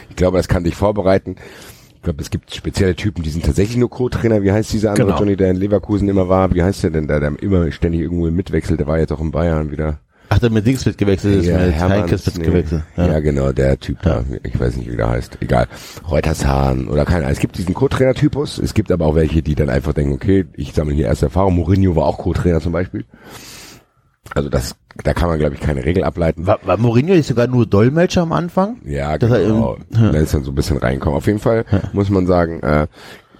ich 0.10 0.16
glaube, 0.16 0.38
das 0.38 0.48
kann 0.48 0.64
dich 0.64 0.76
vorbereiten. 0.76 1.36
Ich 2.08 2.10
glaube, 2.10 2.24
es 2.24 2.30
gibt 2.30 2.56
spezielle 2.56 2.96
Typen, 2.96 3.22
die 3.22 3.30
sind 3.30 3.44
tatsächlich 3.44 3.76
nur 3.76 3.90
Co-Trainer. 3.90 4.42
Wie 4.42 4.50
heißt 4.50 4.72
dieser 4.72 4.92
andere 4.92 5.08
Genau. 5.08 5.20
Johnny, 5.20 5.36
der 5.36 5.52
in 5.52 5.58
Leverkusen 5.58 6.08
immer 6.08 6.30
war? 6.30 6.56
Wie 6.56 6.64
heißt 6.64 6.84
der 6.84 6.92
denn, 6.92 7.06
der, 7.06 7.20
der 7.20 7.34
immer 7.42 7.70
ständig 7.74 8.00
irgendwo 8.00 8.32
mitwechselt? 8.32 8.80
Der 8.80 8.88
war 8.88 8.98
jetzt 8.98 9.12
auch 9.12 9.20
in 9.20 9.32
Bayern 9.32 9.72
wieder. 9.72 10.00
Ach, 10.30 10.40
der 10.40 10.50
mit 10.50 10.66
Dings 10.66 10.86
wird 10.86 10.98
gewechselt, 10.98 11.44
ist 11.44 11.52
mit 11.52 11.78
Heinkes 11.78 12.26
wird 12.26 12.38
nee. 12.38 12.46
gewechselt. 12.46 12.84
Ja. 12.96 13.20
genau, 13.20 13.52
der 13.52 13.78
Typ 13.78 14.02
da. 14.04 14.24
Ich 14.44 14.58
weiß 14.58 14.78
nicht, 14.78 14.90
wie 14.90 14.96
der 14.96 15.10
heißt. 15.10 15.40
Egal. 15.42 15.68
Reutershahn 16.10 16.88
oder 16.88 17.04
keine 17.04 17.26
Ahnung. 17.26 17.32
Es 17.34 17.40
gibt 17.40 17.58
diesen 17.58 17.74
Co-Trainer-Typus. 17.74 18.58
Es 18.60 18.74
gibt 18.74 18.90
aber 18.90 19.06
auch 19.06 19.16
welche, 19.16 19.42
die 19.42 19.56
dann 19.56 19.70
einfach 19.70 19.92
denken, 19.92 20.14
okay, 20.14 20.46
ich 20.54 20.72
sammle 20.72 20.96
hier 20.96 21.08
erste 21.08 21.26
Erfahrung. 21.26 21.56
Mourinho 21.56 21.98
war 21.98 22.06
auch 22.06 22.20
Co-Trainer 22.20 22.62
zum 22.62 22.72
Beispiel. 22.72 23.04
Also 24.36 24.50
das, 24.50 24.76
da 25.04 25.14
kann 25.14 25.30
man, 25.30 25.40
glaube 25.40 25.56
ich, 25.56 25.62
keine 25.62 25.84
Regel 25.86 26.04
ableiten. 26.04 26.46
War, 26.48 26.60
war 26.64 26.78
Mourinho 26.78 27.14
nicht 27.16 27.28
sogar 27.28 27.48
nur 27.48 27.66
Dolmetscher 27.66 28.22
am 28.24 28.32
Anfang? 28.34 28.78
Ja, 28.86 29.18
Dass 29.18 29.32
er 29.32 29.40
genau. 29.44 29.78
im- 29.92 30.12
Da 30.12 30.20
ist 30.20 30.34
dann 30.34 30.44
so 30.44 30.52
ein 30.52 30.56
bisschen 30.56 30.78
reinkommen. 30.78 31.18
Auf 31.18 31.28
jeden 31.28 31.40
Fall 31.40 31.66
muss 31.94 32.10
man 32.10 32.26
sagen, 32.28 32.62
äh, 32.62 32.88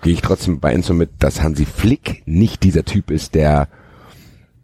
gehe 0.02 0.14
ich 0.14 0.22
trotzdem 0.22 0.60
bei 0.60 0.72
Enzo 0.74 0.94
mit, 0.94 1.10
dass 1.20 1.42
Hansi 1.42 1.66
Flick 1.66 2.24
nicht 2.26 2.64
dieser 2.64 2.86
Typ 2.86 3.12
ist, 3.12 3.36
der 3.36 3.68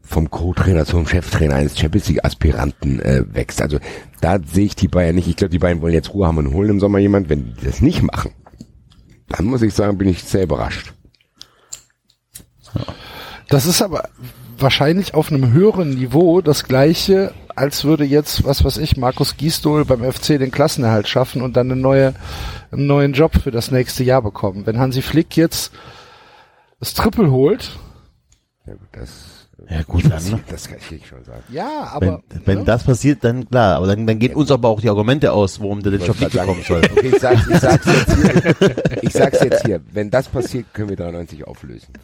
vom 0.06 0.30
Co-Trainer 0.30 0.86
zum 0.86 1.08
Cheftrainer 1.08 1.56
eines 1.56 1.78
Champions 1.80 2.08
League 2.10 2.24
Aspiranten 2.26 3.00
äh, 3.00 3.24
wächst. 3.34 3.62
Also 3.62 3.80
da 4.22 4.38
sehe 4.46 4.66
ich 4.66 4.76
die 4.76 4.88
Bayern 4.90 5.16
nicht. 5.16 5.28
Ich 5.28 5.36
glaube, 5.38 5.52
die 5.52 5.60
Bayern 5.60 5.82
wollen 5.82 5.94
jetzt 5.94 6.14
Ruhe 6.14 6.28
haben 6.28 6.38
und 6.38 6.54
holen 6.54 6.70
im 6.70 6.80
Sommer 6.80 7.00
jemand. 7.00 7.30
Wenn 7.30 7.56
die 7.56 7.66
das 7.66 7.82
nicht 7.82 8.04
machen, 8.04 8.32
dann 9.30 9.46
muss 9.46 9.62
ich 9.62 9.74
sagen, 9.74 9.98
bin 9.98 10.10
ich 10.10 10.24
sehr 10.24 10.44
überrascht. 10.44 10.94
das 13.50 13.66
ist 13.66 13.82
aber 13.82 14.10
wahrscheinlich 14.64 15.14
auf 15.14 15.32
einem 15.32 15.52
höheren 15.54 15.92
Niveau 15.92 16.42
das 16.42 16.64
gleiche, 16.64 17.34
als 17.56 17.84
würde 17.84 18.04
jetzt, 18.04 18.44
was 18.46 18.64
weiß 18.64 18.78
ich, 18.78 18.98
Markus 18.98 19.38
Gisdol 19.38 19.86
beim 19.86 20.04
FC 20.04 20.40
den 20.40 20.50
Klassenerhalt 20.52 21.08
schaffen 21.08 21.42
und 21.42 21.56
dann 21.56 21.72
eine 21.72 21.80
neue, 21.80 22.16
einen 22.72 22.88
neuen 22.88 23.14
Job 23.14 23.36
für 23.36 23.52
das 23.52 23.70
nächste 23.70 24.04
Jahr 24.04 24.22
bekommen. 24.22 24.66
Wenn 24.66 24.80
Hansi 24.80 25.02
Flick 25.02 25.38
jetzt 25.38 25.72
das 26.80 26.94
Triple 26.96 27.30
holt, 27.30 27.78
Ja, 28.66 28.74
das, 28.94 29.12
Ja 29.70 29.82
gut, 29.84 30.04
dann, 30.12 30.24
ne? 30.26 30.40
das 30.50 30.68
kann 30.68 30.78
ich 30.92 31.08
schon 31.08 31.24
sagen. 31.24 31.42
ja, 31.50 31.88
aber 31.94 32.22
Wenn, 32.30 32.46
wenn 32.46 32.58
ne? 32.60 32.66
das 32.66 32.84
passiert, 32.84 33.24
dann 33.24 33.50
klar. 33.50 33.78
Aber 33.78 33.88
dann, 33.88 34.06
dann 34.06 34.20
gehen 34.20 34.34
uns 34.36 34.52
aber 34.52 34.68
auch 34.70 34.82
die 34.82 34.90
Argumente 34.90 35.32
aus, 35.32 35.60
warum 35.62 35.82
der 35.82 35.94
Job 35.94 36.20
nicht 36.20 36.22
Wollte 36.22 36.38
bekommen 36.40 36.64
soll. 36.68 36.82
sagen, 36.82 36.94
Okay, 36.98 37.12
ich, 37.14 37.20
sag, 37.22 37.48
ich 37.50 37.60
sag's 37.60 37.86
jetzt 37.86 38.16
hier. 38.16 38.74
Ich 39.04 39.14
sag's 39.14 39.40
jetzt 39.42 39.66
hier. 39.66 39.82
Wenn 39.92 40.10
das 40.12 40.28
passiert, 40.28 40.74
können 40.74 40.90
wir 40.90 40.98
93 40.98 41.48
auflösen. 41.48 41.88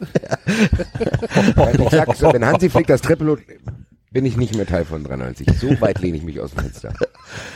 Ich 1.84 1.90
sag, 1.90 2.14
so, 2.16 2.32
wenn 2.32 2.44
Hansi 2.44 2.70
Flick 2.70 2.86
das 2.86 3.00
Triple 3.02 3.30
holt, 3.30 3.42
bin 4.10 4.24
ich 4.24 4.36
nicht 4.36 4.54
mehr 4.56 4.66
Teil 4.66 4.84
von 4.84 5.04
93. 5.04 5.46
So 5.58 5.80
weit 5.80 6.00
lehne 6.00 6.16
ich 6.16 6.22
mich 6.22 6.40
aus 6.40 6.50
dem 6.52 6.60
Fenster. 6.64 6.92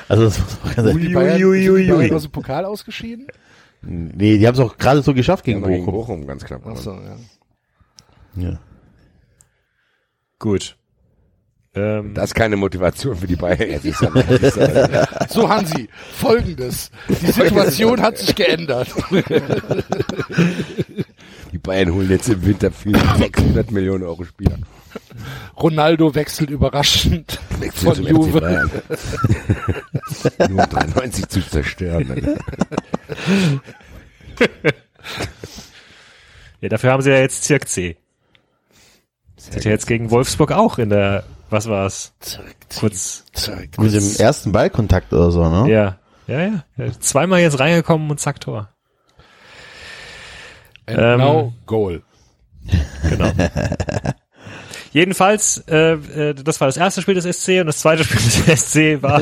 Also 0.08 0.24
das 0.24 0.38
muss 0.38 0.58
man 0.64 0.74
ganz 0.74 0.88
Sind 0.88 0.98
die 0.98 1.02
ehrlich- 1.12 1.14
Bayern, 1.14 1.44
ui, 1.44 1.62
sind 1.62 1.72
ui, 1.72 1.82
die 1.82 1.88
Bayern 1.90 2.00
ui. 2.10 2.12
aus 2.12 2.22
dem 2.22 2.30
Pokal 2.30 2.64
ausgeschieden? 2.64 3.26
Nee, 3.82 4.38
die 4.38 4.46
haben 4.46 4.54
es 4.54 4.60
auch 4.60 4.76
gerade 4.78 5.02
so 5.02 5.12
geschafft 5.14 5.44
gegen 5.44 5.62
gegen 5.62 5.84
Bochum. 5.84 5.94
Bochum 5.94 6.26
ganz 6.26 6.44
knapp. 6.44 6.62
Ach 6.66 6.76
so, 6.76 6.92
ja. 6.92 7.16
Ja. 8.50 8.58
Gut. 10.44 10.76
Ähm, 11.74 12.12
Das 12.12 12.24
ist 12.26 12.34
keine 12.34 12.56
Motivation 12.56 13.16
für 13.16 13.26
die 13.26 13.34
Bayern. 13.34 13.80
So, 15.30 15.48
Hansi, 15.48 15.88
folgendes. 16.12 16.90
Die 17.08 17.32
Situation 17.32 18.02
hat 18.02 18.18
sich 18.18 18.34
geändert. 18.34 18.88
Die 21.50 21.56
Bayern 21.58 21.94
holen 21.94 22.10
jetzt 22.10 22.28
im 22.28 22.44
Winter 22.44 22.70
für 22.70 22.90
600 23.16 23.70
Millionen 23.70 24.04
Euro 24.04 24.22
Spieler. 24.24 24.58
Ronaldo 25.56 26.14
wechselt 26.14 26.50
überraschend 26.50 27.40
von 27.48 27.94
Zum 27.94 28.04
FC 28.04 28.10
Juve. 28.10 28.40
Bayern. 28.42 28.70
Nur 30.50 30.62
um 30.62 30.68
93 30.68 31.26
zu 31.26 31.40
zerstören. 31.40 32.36
Ja, 36.60 36.68
dafür 36.68 36.90
haben 36.92 37.02
sie 37.02 37.10
ja 37.10 37.18
jetzt 37.20 37.44
Zirk 37.44 37.66
C. 37.66 37.96
Das 39.46 39.56
hat 39.56 39.64
ja 39.64 39.70
jetzt 39.70 39.86
gegen 39.86 40.10
Wolfsburg 40.10 40.52
auch 40.52 40.78
in 40.78 40.90
der, 40.90 41.24
was 41.50 41.68
war's? 41.68 42.12
Kurz, 42.78 43.24
Mit 43.78 43.92
dem 43.92 44.16
ersten 44.18 44.52
Ballkontakt 44.52 45.12
oder 45.12 45.30
so, 45.30 45.48
ne? 45.48 45.70
ja. 45.70 45.98
Ja, 46.26 46.40
ja. 46.40 46.64
Zweimal 47.00 47.40
jetzt 47.40 47.60
reingekommen 47.60 48.10
und 48.10 48.18
zack, 48.18 48.40
Tor. 48.40 48.70
And 50.86 50.98
Ähm, 50.98 51.18
now 51.18 51.52
goal. 51.66 52.02
Genau. 53.08 53.30
Jedenfalls, 54.92 55.64
äh, 55.68 55.94
äh, 55.94 56.34
das 56.34 56.60
war 56.60 56.68
das 56.68 56.76
erste 56.76 57.02
Spiel 57.02 57.14
des 57.14 57.24
SC 57.24 57.60
und 57.60 57.66
das 57.66 57.78
zweite 57.78 58.04
Spiel 58.04 58.20
des 58.20 58.60
SC 58.70 59.02
war 59.02 59.20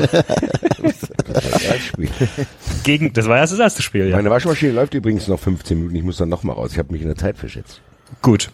Spiel. 1.79 2.09
gegen, 2.83 3.13
das 3.13 3.27
war 3.27 3.37
erst 3.37 3.53
das 3.53 3.59
erste 3.59 3.81
Spiel, 3.81 4.07
ja. 4.07 4.15
Meine 4.15 4.29
Waschmaschine 4.29 4.71
läuft 4.71 4.93
übrigens 4.93 5.27
noch 5.27 5.39
15 5.39 5.77
Minuten. 5.77 5.95
Ich 5.95 6.03
muss 6.03 6.17
dann 6.17 6.29
noch 6.29 6.43
mal 6.43 6.53
raus. 6.53 6.71
Ich 6.73 6.77
habe 6.77 6.91
mich 6.91 7.01
in 7.01 7.07
der 7.07 7.17
Zeit 7.17 7.37
verschätzt. 7.37 7.81
Gut. 8.21 8.51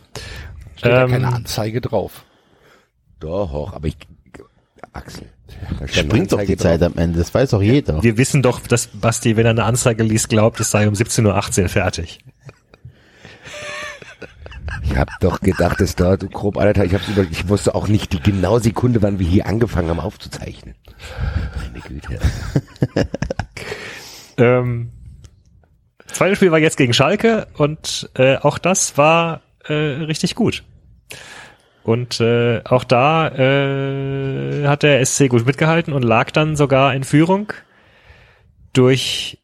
Steht 0.79 0.91
da 0.91 1.03
Ähm, 1.03 1.11
keine 1.11 1.27
Anzeige 1.27 1.81
drauf. 1.81 2.23
Doch, 3.19 3.51
hoch, 3.51 3.73
aber 3.73 3.87
ich, 3.87 3.97
Axel. 4.93 5.27
da 5.79 5.87
Springt 5.87 6.31
doch 6.31 6.37
die 6.37 6.53
Anzeige 6.53 6.57
Zeit 6.57 6.83
am 6.83 6.97
Ende, 6.97 7.19
das 7.19 7.33
weiß 7.33 7.49
doch 7.49 7.61
jeder. 7.61 8.01
Wir 8.01 8.17
wissen 8.17 8.41
doch, 8.41 8.61
dass 8.61 8.87
Basti, 8.87 9.35
wenn 9.35 9.45
er 9.45 9.51
eine 9.51 9.65
Anzeige 9.65 10.03
liest, 10.03 10.29
glaubt, 10.29 10.59
es 10.59 10.71
sei 10.71 10.87
um 10.87 10.93
17.18 10.93 11.63
Uhr 11.63 11.69
fertig. 11.69 12.19
Ich 14.83 14.95
habe 14.95 15.11
doch 15.19 15.41
gedacht, 15.41 15.81
es 15.81 15.95
dauert 15.95 16.31
grob 16.31 16.57
anderthalb. 16.57 16.87
Ich, 16.87 16.93
hab's 16.93 17.07
über, 17.09 17.23
ich 17.29 17.49
wusste 17.49 17.75
auch 17.75 17.87
nicht 17.87 18.13
die 18.13 18.21
genaue 18.21 18.61
Sekunde, 18.61 19.01
wann 19.01 19.19
wir 19.19 19.27
hier 19.27 19.45
angefangen 19.45 19.89
haben 19.89 19.99
aufzuzeichnen. 19.99 20.75
Meine 21.57 21.79
Güte. 21.81 22.19
Ähm, 24.37 24.91
zweites 26.07 26.37
Spiel 26.37 26.51
war 26.51 26.59
jetzt 26.59 26.77
gegen 26.77 26.93
Schalke 26.93 27.47
und 27.57 28.09
äh, 28.15 28.37
auch 28.37 28.57
das 28.57 28.97
war 28.97 29.41
äh, 29.69 30.03
richtig 30.03 30.35
gut. 30.35 30.63
Und 31.83 32.19
äh, 32.19 32.61
auch 32.65 32.83
da 32.83 33.29
äh, 33.29 34.67
hat 34.67 34.83
der 34.83 35.03
SC 35.05 35.29
gut 35.29 35.45
mitgehalten 35.45 35.93
und 35.93 36.03
lag 36.03 36.31
dann 36.31 36.55
sogar 36.55 36.93
in 36.93 37.03
Führung 37.03 37.53
durch 38.73 39.39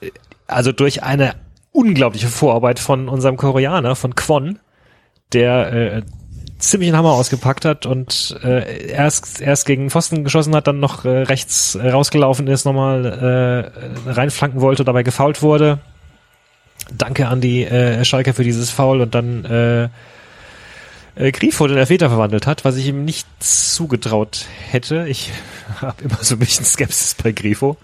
äh, 0.00 0.10
also 0.46 0.72
durch 0.72 1.02
eine 1.02 1.34
unglaubliche 1.72 2.28
Vorarbeit 2.28 2.78
von 2.78 3.08
unserem 3.08 3.36
Koreaner, 3.36 3.96
von 3.96 4.14
Kwon, 4.14 4.60
der 5.32 5.72
äh, 5.72 6.02
ziemlich 6.58 6.88
einen 6.88 6.98
Hammer 6.98 7.12
ausgepackt 7.12 7.64
hat 7.64 7.86
und 7.86 8.38
äh, 8.42 8.86
erst 8.88 9.40
erst 9.40 9.66
gegen 9.66 9.90
Pfosten 9.90 10.24
geschossen 10.24 10.54
hat, 10.54 10.66
dann 10.66 10.80
noch 10.80 11.04
äh, 11.04 11.22
rechts 11.22 11.74
äh, 11.74 11.90
rausgelaufen 11.90 12.46
ist, 12.46 12.64
nochmal 12.64 13.72
äh, 14.06 14.10
reinflanken 14.10 14.60
wollte, 14.60 14.84
dabei 14.84 15.02
gefault 15.02 15.42
wurde. 15.42 15.80
Danke 16.90 17.28
an 17.28 17.40
die 17.40 17.64
äh, 17.64 18.04
Schalker 18.04 18.34
für 18.34 18.44
dieses 18.44 18.70
Foul 18.70 19.00
und 19.00 19.14
dann 19.14 19.44
äh, 19.44 19.88
äh, 21.16 21.32
Grifo 21.32 21.66
den 21.66 21.78
Elfmeter 21.78 22.08
verwandelt 22.08 22.46
hat, 22.46 22.64
was 22.64 22.76
ich 22.76 22.86
ihm 22.86 23.04
nicht 23.04 23.26
zugetraut 23.40 24.46
hätte. 24.70 25.06
Ich 25.08 25.32
habe 25.80 26.04
immer 26.04 26.18
so 26.22 26.36
ein 26.36 26.40
bisschen 26.40 26.64
Skepsis 26.64 27.14
bei 27.14 27.32
Grifo. 27.32 27.76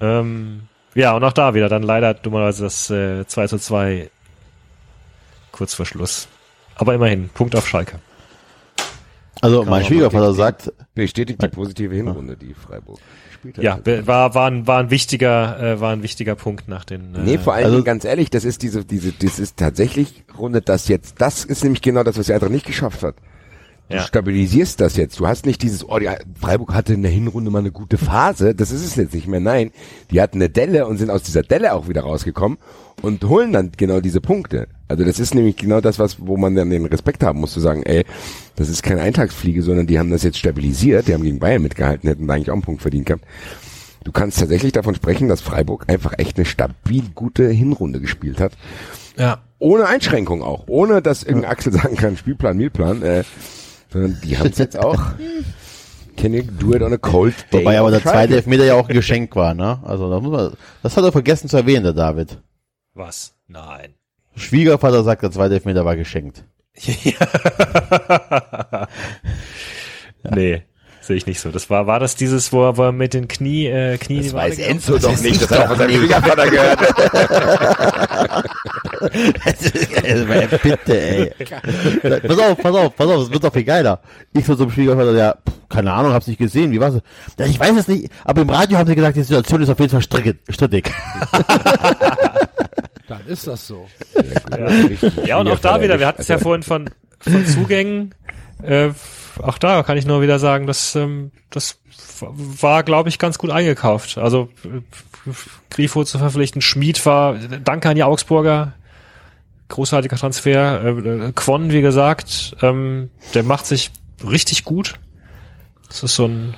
Ähm, 0.00 0.62
ja, 0.94 1.14
und 1.14 1.24
auch 1.24 1.32
da 1.32 1.54
wieder 1.54 1.68
dann 1.68 1.82
leider 1.82 2.14
dummerweise 2.14 2.64
das 2.64 2.90
äh, 2.90 3.26
2 3.26 3.46
zu 3.48 3.58
2 3.58 4.10
kurz 5.52 5.74
vor 5.74 5.86
Schluss. 5.86 6.28
Aber 6.74 6.94
immerhin, 6.94 7.28
Punkt 7.30 7.56
auf 7.56 7.68
Schalke. 7.68 7.98
Also 9.42 9.60
Kann 9.60 9.70
mein 9.70 9.84
Schwiegervater 9.84 10.32
sagt, 10.34 10.72
Bestätigt 10.94 11.42
die 11.42 11.48
positive 11.48 11.94
Hinrunde, 11.94 12.36
die 12.36 12.54
Freiburg 12.54 12.98
gespielt 13.28 13.58
hat. 13.58 13.64
Ja, 13.64 13.76
be- 13.76 14.06
war, 14.06 14.34
war, 14.34 14.50
ein, 14.50 14.66
war 14.66 14.78
ein 14.80 14.90
wichtiger, 14.90 15.60
äh, 15.60 15.80
war 15.80 15.92
ein 15.92 16.02
wichtiger 16.02 16.34
Punkt 16.34 16.68
nach 16.68 16.84
den. 16.84 17.14
Äh, 17.14 17.18
Nee, 17.22 17.38
vor 17.38 17.52
allen 17.54 17.64
Also- 17.64 17.76
Dingen 17.76 17.84
ganz 17.84 18.04
ehrlich, 18.04 18.30
das 18.30 18.44
ist 18.44 18.62
diese, 18.62 18.84
diese, 18.84 19.12
das 19.12 19.38
ist 19.38 19.56
tatsächlich 19.58 20.24
rundet 20.38 20.68
das 20.68 20.88
jetzt. 20.88 21.20
Das 21.20 21.44
ist 21.44 21.62
nämlich 21.64 21.82
genau 21.82 22.02
das, 22.02 22.18
was 22.18 22.26
die 22.26 22.32
Eintracht 22.32 22.50
nicht 22.52 22.66
geschafft 22.66 23.02
hat. 23.02 23.16
Du 23.88 23.96
Ja. 23.96 24.02
stabilisierst 24.02 24.80
das 24.80 24.96
jetzt. 24.96 25.20
Du 25.20 25.26
hast 25.26 25.46
nicht 25.46 25.62
dieses, 25.62 25.88
oh, 25.88 25.98
die 25.98 26.08
Freiburg 26.40 26.74
hatte 26.74 26.94
in 26.94 27.02
der 27.02 27.10
Hinrunde 27.10 27.50
mal 27.50 27.60
eine 27.60 27.70
gute 27.70 27.98
Phase. 27.98 28.54
Das 28.54 28.72
ist 28.72 28.84
es 28.84 28.96
jetzt 28.96 29.14
nicht 29.14 29.28
mehr. 29.28 29.40
Nein, 29.40 29.70
die 30.10 30.20
hatten 30.20 30.38
eine 30.38 30.50
Delle 30.50 30.86
und 30.86 30.98
sind 30.98 31.10
aus 31.10 31.22
dieser 31.22 31.42
Delle 31.42 31.72
auch 31.74 31.88
wieder 31.88 32.02
rausgekommen 32.02 32.58
und 33.02 33.24
holen 33.24 33.52
dann 33.52 33.70
genau 33.76 34.00
diese 34.00 34.20
Punkte. 34.20 34.66
Also 34.88 35.04
das 35.04 35.20
ist 35.20 35.34
nämlich 35.34 35.56
genau 35.56 35.80
das, 35.80 35.98
was, 35.98 36.16
wo 36.20 36.36
man 36.36 36.54
dann 36.54 36.70
den 36.70 36.86
Respekt 36.86 37.22
haben 37.22 37.40
muss, 37.40 37.52
zu 37.52 37.60
sagen, 37.60 37.82
ey, 37.84 38.04
das 38.56 38.68
ist 38.68 38.82
keine 38.82 39.02
Eintagsfliege, 39.02 39.62
sondern 39.62 39.86
die 39.86 39.98
haben 39.98 40.10
das 40.10 40.22
jetzt 40.22 40.38
stabilisiert. 40.38 41.06
Die 41.08 41.14
haben 41.14 41.22
gegen 41.22 41.38
Bayern 41.38 41.62
mitgehalten, 41.62 42.08
hätten 42.08 42.26
da 42.26 42.34
eigentlich 42.34 42.50
auch 42.50 42.54
einen 42.54 42.62
Punkt 42.62 42.82
verdient 42.82 43.06
gehabt. 43.06 43.24
Du 44.04 44.12
kannst 44.12 44.38
tatsächlich 44.38 44.72
davon 44.72 44.94
sprechen, 44.94 45.28
dass 45.28 45.40
Freiburg 45.40 45.84
einfach 45.88 46.14
echt 46.18 46.36
eine 46.36 46.44
stabil 46.44 47.02
gute 47.14 47.48
Hinrunde 47.48 48.00
gespielt 48.00 48.40
hat 48.40 48.52
ja. 49.18 49.38
ohne 49.58 49.86
Einschränkung 49.86 50.42
auch, 50.42 50.64
ohne 50.66 51.02
dass 51.02 51.22
irgendein 51.22 51.50
Axel 51.50 51.72
sagen 51.72 51.96
kann, 51.96 52.16
Spielplan, 52.16 52.56
Mealplan, 52.56 53.02
äh, 53.02 53.24
sondern 53.88 54.20
die 54.22 54.38
haben 54.38 54.50
es 54.50 54.58
jetzt 54.58 54.78
auch. 54.78 55.02
Can 56.16 56.32
you 56.32 56.42
do 56.42 56.74
it 56.74 56.82
on 56.82 56.92
a 56.92 56.98
cold 56.98 57.34
day? 57.52 57.60
wobei 57.60 57.78
aber 57.78 57.90
der 57.90 58.02
zweite 58.02 58.34
Elfmeter 58.36 58.64
ja 58.64 58.74
auch 58.74 58.88
ein 58.88 58.94
Geschenk 58.94 59.36
war, 59.36 59.54
ne? 59.54 59.80
Also 59.84 60.10
da 60.10 60.18
muss 60.20 60.32
man, 60.32 60.56
das 60.82 60.96
hat 60.96 61.04
er 61.04 61.12
vergessen 61.12 61.48
zu 61.48 61.56
erwähnen, 61.58 61.84
der 61.84 61.92
David. 61.92 62.38
Was? 62.94 63.34
Nein. 63.48 63.94
Schwiegervater 64.34 65.04
sagt, 65.04 65.22
der 65.22 65.30
zweite 65.30 65.54
Elfmeter 65.54 65.84
war 65.84 65.96
geschenkt. 65.96 66.44
nee, 70.30 70.62
sehe 71.06 71.16
ich 71.16 71.26
nicht 71.26 71.40
so. 71.40 71.50
Das 71.50 71.70
war, 71.70 71.86
war 71.86 71.98
das 72.00 72.14
dieses, 72.16 72.52
wo 72.52 72.64
er, 72.64 72.76
wo 72.76 72.82
er 72.84 72.92
mit 72.92 73.14
den 73.14 73.28
Knie, 73.28 73.66
äh, 73.66 73.96
Knie 73.98 74.22
Das 74.22 74.32
weiß 74.34 74.58
Enzo 74.58 74.94
hat? 74.96 75.04
doch 75.04 75.20
nicht, 75.20 75.40
das 75.42 75.50
hat 75.50 75.58
er 75.60 75.68
von 75.68 75.78
seinem 75.78 75.96
Schwiegervater 75.96 76.50
gehört. 76.50 76.78
Also, 79.44 79.68
Bitte, 80.62 81.00
ey. 81.00 81.30
pass 82.26 82.38
auf, 82.38 82.58
pass 82.58 82.74
auf, 82.74 82.96
pass 82.96 83.06
auf, 83.08 83.22
es 83.24 83.30
wird 83.30 83.44
doch 83.44 83.52
viel 83.52 83.64
geiler. 83.64 84.00
Ich 84.32 84.44
so 84.46 84.54
zum 84.54 84.70
Schwiegervater, 84.70 85.12
ja, 85.12 85.32
pff, 85.34 85.68
keine 85.68 85.92
Ahnung, 85.92 86.12
hab's 86.12 86.26
nicht 86.26 86.38
gesehen, 86.38 86.72
wie 86.72 86.80
war's? 86.80 86.94
Ja, 87.38 87.44
ich 87.46 87.60
weiß 87.60 87.76
es 87.76 87.88
nicht, 87.88 88.10
aber 88.24 88.40
im 88.42 88.48
Radio 88.50 88.78
haben 88.78 88.86
sie 88.88 88.94
gesagt, 88.94 89.16
die 89.16 89.22
Situation 89.22 89.62
ist 89.62 89.68
auf 89.68 89.78
jeden 89.78 89.90
Fall 89.90 90.00
strickig- 90.00 90.38
strittig. 90.48 90.90
Dann 93.08 93.20
ist 93.28 93.46
das 93.46 93.66
so. 93.66 93.86
Ja, 95.26 95.38
und 95.38 95.48
auch 95.48 95.58
da 95.58 95.80
wieder, 95.82 95.98
wir 96.00 96.06
hatten 96.06 96.22
es 96.22 96.28
ja 96.28 96.38
vorhin 96.38 96.62
von, 96.62 96.88
von 97.20 97.46
Zugängen. 97.46 98.14
Äh, 98.62 98.90
auch 99.42 99.58
da 99.58 99.82
kann 99.82 99.96
ich 99.96 100.06
nur 100.06 100.22
wieder 100.22 100.38
sagen, 100.38 100.66
dass 100.66 100.94
ähm, 100.94 101.30
das 101.50 101.80
war, 102.20 102.82
glaube 102.82 103.08
ich, 103.08 103.18
ganz 103.18 103.38
gut 103.38 103.50
eingekauft. 103.50 104.18
Also 104.18 104.48
Grifo 105.70 106.04
zu 106.04 106.18
verpflichten, 106.18 106.62
Schmied 106.62 107.04
war, 107.06 107.34
danke 107.34 107.88
an 107.88 107.96
die 107.96 108.04
Augsburger, 108.04 108.74
großartiger 109.68 110.16
Transfer. 110.16 110.84
Äh, 110.84 111.32
Quon, 111.34 111.70
wie 111.70 111.82
gesagt, 111.82 112.56
ähm, 112.62 113.10
der 113.34 113.42
macht 113.42 113.66
sich 113.66 113.90
richtig 114.24 114.64
gut. 114.64 114.98
Das 115.88 116.02
ist 116.02 116.16
so 116.16 116.26
ein, 116.26 116.54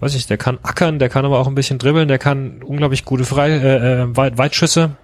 weiß 0.00 0.14
ich, 0.14 0.26
der 0.26 0.38
kann 0.38 0.58
ackern, 0.62 0.98
der 0.98 1.08
kann 1.08 1.24
aber 1.24 1.38
auch 1.38 1.46
ein 1.46 1.54
bisschen 1.54 1.78
dribbeln, 1.78 2.08
der 2.08 2.18
kann 2.18 2.62
unglaublich 2.62 3.04
gute 3.04 3.24
Frei, 3.24 3.50
äh, 3.50 4.02
äh, 4.02 4.16
Weit 4.16 4.38
Weitschüsse. 4.38 4.96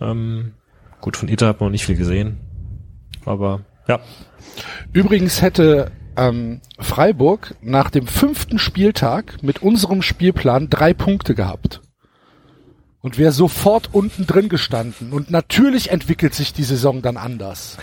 Ähm, 0.00 0.54
gut, 1.00 1.16
von 1.16 1.28
Ita 1.28 1.46
hat 1.46 1.60
man 1.60 1.68
noch 1.68 1.72
nicht 1.72 1.86
viel 1.86 1.96
gesehen. 1.96 2.38
Aber 3.24 3.60
ja, 3.88 4.00
Übrigens 4.92 5.42
hätte 5.42 5.90
ähm, 6.18 6.60
Freiburg 6.78 7.54
nach 7.62 7.90
dem 7.90 8.06
fünften 8.06 8.58
Spieltag 8.58 9.42
mit 9.42 9.62
unserem 9.62 10.02
Spielplan 10.02 10.68
drei 10.68 10.92
Punkte 10.92 11.34
gehabt. 11.34 11.80
Und 13.00 13.16
wäre 13.16 13.30
sofort 13.30 13.90
unten 13.94 14.26
drin 14.26 14.48
gestanden. 14.48 15.12
Und 15.12 15.30
natürlich 15.30 15.90
entwickelt 15.92 16.34
sich 16.34 16.52
die 16.52 16.64
Saison 16.64 17.00
dann 17.00 17.16
anders. 17.16 17.78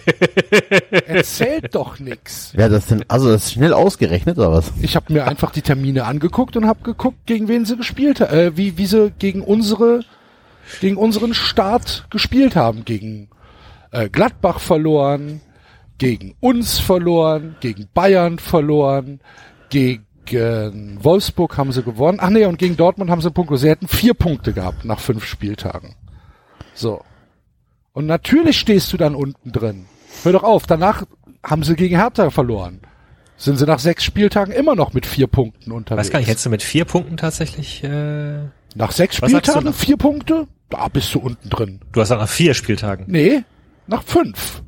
Erzählt 1.06 1.74
doch 1.74 1.98
nix. 1.98 2.50
Wer 2.54 2.70
das 2.70 2.86
denn, 2.86 3.04
also 3.08 3.30
das 3.30 3.44
ist 3.44 3.52
schnell 3.52 3.74
ausgerechnet, 3.74 4.38
oder 4.38 4.50
was? 4.50 4.72
Ich 4.80 4.96
habe 4.96 5.12
mir 5.12 5.26
einfach 5.28 5.50
die 5.50 5.60
Termine 5.60 6.04
angeguckt 6.04 6.56
und 6.56 6.66
habe 6.66 6.82
geguckt, 6.82 7.26
gegen 7.26 7.48
wen 7.48 7.66
sie 7.66 7.76
gespielt 7.76 8.20
haben, 8.20 8.34
äh, 8.34 8.56
wie, 8.56 8.78
wie 8.78 8.86
sie 8.86 9.12
gegen 9.18 9.42
unsere, 9.42 10.00
gegen 10.80 10.96
unseren 10.96 11.34
Start 11.34 12.06
gespielt 12.08 12.56
haben. 12.56 12.86
Gegen 12.86 13.28
äh, 13.90 14.08
Gladbach 14.08 14.60
verloren, 14.60 15.42
gegen 16.02 16.34
uns 16.40 16.80
verloren, 16.80 17.54
gegen 17.60 17.86
Bayern 17.94 18.40
verloren, 18.40 19.20
gegen 19.70 20.98
Wolfsburg 21.00 21.56
haben 21.56 21.70
sie 21.70 21.84
gewonnen. 21.84 22.18
Ach 22.20 22.28
nee, 22.28 22.44
und 22.44 22.58
gegen 22.58 22.76
Dortmund 22.76 23.08
haben 23.08 23.20
sie 23.20 23.30
Punkte. 23.30 23.56
Sie 23.56 23.68
hätten 23.68 23.86
vier 23.86 24.12
Punkte 24.14 24.52
gehabt 24.52 24.84
nach 24.84 24.98
fünf 24.98 25.24
Spieltagen. 25.24 25.94
So. 26.74 27.04
Und 27.92 28.06
natürlich 28.06 28.58
stehst 28.58 28.92
du 28.92 28.96
dann 28.96 29.14
unten 29.14 29.52
drin. 29.52 29.86
Hör 30.24 30.32
doch 30.32 30.42
auf, 30.42 30.66
danach 30.66 31.04
haben 31.44 31.62
sie 31.62 31.76
gegen 31.76 31.96
Hertha 31.96 32.30
verloren. 32.30 32.80
Sind 33.36 33.58
sie 33.58 33.66
nach 33.66 33.78
sechs 33.78 34.02
Spieltagen 34.02 34.52
immer 34.52 34.74
noch 34.74 34.94
mit 34.94 35.06
vier 35.06 35.28
Punkten 35.28 35.70
unterwegs. 35.70 36.06
weiß 36.06 36.12
gar 36.12 36.18
nicht, 36.18 36.28
hättest 36.28 36.46
du 36.46 36.50
mit 36.50 36.64
vier 36.64 36.84
Punkten 36.84 37.16
tatsächlich, 37.16 37.84
äh, 37.84 38.40
nach 38.74 38.90
sechs 38.90 39.22
Was 39.22 39.30
Spieltagen 39.30 39.72
vier 39.72 39.98
Punkte? 39.98 40.48
Da 40.68 40.88
bist 40.88 41.14
du 41.14 41.20
unten 41.20 41.48
drin. 41.48 41.78
du 41.92 42.00
hast 42.00 42.10
nach 42.10 42.28
vier 42.28 42.54
Spieltagen. 42.54 43.04
Nee, 43.06 43.44
nach 43.86 44.02
fünf. 44.02 44.62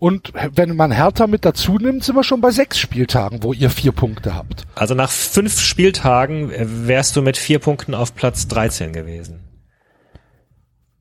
Und 0.00 0.32
wenn 0.54 0.74
man 0.76 0.90
Hertha 0.92 1.26
mit 1.26 1.44
dazu 1.44 1.76
nimmt, 1.76 2.02
sind 2.02 2.16
wir 2.16 2.24
schon 2.24 2.40
bei 2.40 2.50
sechs 2.50 2.78
Spieltagen, 2.78 3.42
wo 3.42 3.52
ihr 3.52 3.68
vier 3.68 3.92
Punkte 3.92 4.34
habt. 4.34 4.66
Also 4.74 4.94
nach 4.94 5.10
fünf 5.10 5.60
Spieltagen 5.60 6.50
äh, 6.50 6.64
wärst 6.66 7.16
du 7.16 7.22
mit 7.22 7.36
vier 7.36 7.58
Punkten 7.58 7.94
auf 7.94 8.14
Platz 8.14 8.48
13 8.48 8.94
gewesen. 8.94 9.40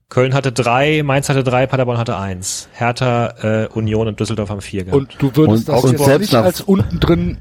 Köln 0.09 0.33
hatte 0.33 0.51
drei, 0.51 1.01
Mainz 1.03 1.29
hatte 1.29 1.43
drei, 1.45 1.65
Paderborn 1.65 1.97
hatte 1.97 2.17
eins. 2.17 2.67
Hertha, 2.73 3.27
äh, 3.63 3.67
Union 3.67 4.07
und 4.09 4.19
Düsseldorf 4.19 4.49
haben 4.49 4.59
vier 4.61 4.83
gehabt. 4.83 4.97
Und 5.01 5.15
du 5.19 5.33
würdest 5.35 5.69
Und- 5.69 5.75
das 5.77 5.83
und 5.85 5.91
jetzt 5.91 6.03
selbst 6.05 6.33
nicht 6.33 6.35
als 6.43 6.59
unten 6.61 6.99
drin 6.99 7.37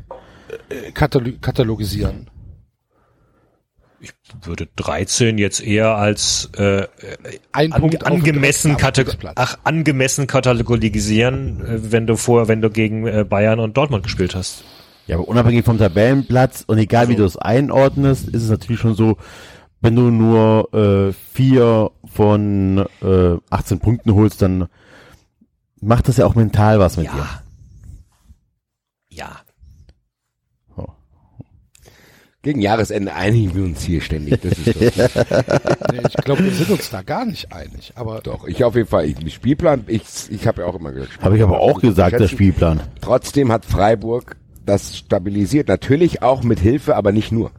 äh, 0.68 0.92
katalo 0.92 1.32
katalogisieren. 1.40 2.30
Würde 4.42 4.68
13 4.76 5.38
jetzt 5.38 5.60
eher 5.60 5.96
als 5.96 6.50
äh, 6.56 6.86
Ein 7.52 7.72
an, 7.72 7.80
Punkt 7.80 8.06
angemessen, 8.06 8.68
direkten 8.68 8.76
kate 8.76 9.00
Abstiegsplatz. 9.02 9.34
ach, 9.36 9.58
angemessen 9.64 10.26
katalogisieren, 10.26 11.64
äh, 11.64 11.92
wenn 11.92 12.06
du 12.06 12.16
vor, 12.16 12.48
wenn 12.48 12.60
du 12.62 12.70
gegen 12.70 13.06
äh, 13.06 13.24
Bayern 13.28 13.58
und 13.60 13.76
Dortmund 13.76 14.04
gespielt 14.04 14.34
hast. 14.34 14.64
Ja, 15.06 15.16
aber 15.16 15.26
unabhängig 15.26 15.64
vom 15.64 15.78
Tabellenplatz 15.78 16.64
und 16.66 16.78
egal 16.78 17.08
wie 17.08 17.16
du 17.16 17.24
es 17.24 17.36
einordnest, 17.36 18.28
ist 18.28 18.42
es 18.42 18.50
natürlich 18.50 18.80
schon 18.80 18.94
so, 18.94 19.16
wenn 19.80 19.96
du 19.96 20.10
nur 20.10 20.72
äh, 20.74 21.12
vier 21.32 21.90
von 22.04 22.86
äh, 23.02 23.36
18 23.50 23.78
Punkten 23.80 24.14
holst, 24.14 24.42
dann 24.42 24.68
macht 25.80 26.08
das 26.08 26.18
ja 26.18 26.26
auch 26.26 26.34
mental 26.34 26.78
was 26.78 26.96
mit 26.96 27.06
dir. 27.06 27.26
Ja. 29.10 29.40
Gegen 32.42 32.60
Jahresende 32.60 33.14
einigen 33.14 33.54
wir 33.54 33.64
uns 33.64 33.82
hier 33.82 34.00
ständig. 34.00 34.40
Das 34.40 34.56
ist 34.56 34.68
doch, 34.68 34.80
Nee, 35.92 36.00
ich 36.06 36.24
glaube, 36.24 36.44
wir 36.44 36.52
sind 36.52 36.70
uns 36.70 36.88
da 36.88 37.02
gar 37.02 37.24
nicht 37.24 37.52
einig. 37.52 37.92
Aber 37.96 38.20
doch. 38.20 38.46
Ich 38.46 38.62
auf 38.62 38.76
jeden 38.76 38.86
Fall, 38.86 39.06
ich, 39.06 39.34
Spielplan, 39.34 39.84
ich, 39.88 40.02
ich 40.30 40.46
habe 40.46 40.62
ja 40.62 40.68
auch 40.68 40.76
immer 40.76 40.92
gesagt. 40.92 41.20
Habe 41.20 41.36
ich 41.36 41.42
aber 41.42 41.58
auch 41.58 41.80
gesagt, 41.80 42.18
der. 42.18 42.28
Spielplan. 42.28 42.80
Trotzdem 43.00 43.50
hat 43.50 43.66
Freiburg 43.66 44.36
das 44.64 44.96
stabilisiert. 44.96 45.66
Natürlich 45.66 46.22
auch 46.22 46.44
mit 46.44 46.60
Hilfe, 46.60 46.94
aber 46.94 47.10
nicht 47.10 47.32
nur. 47.32 47.50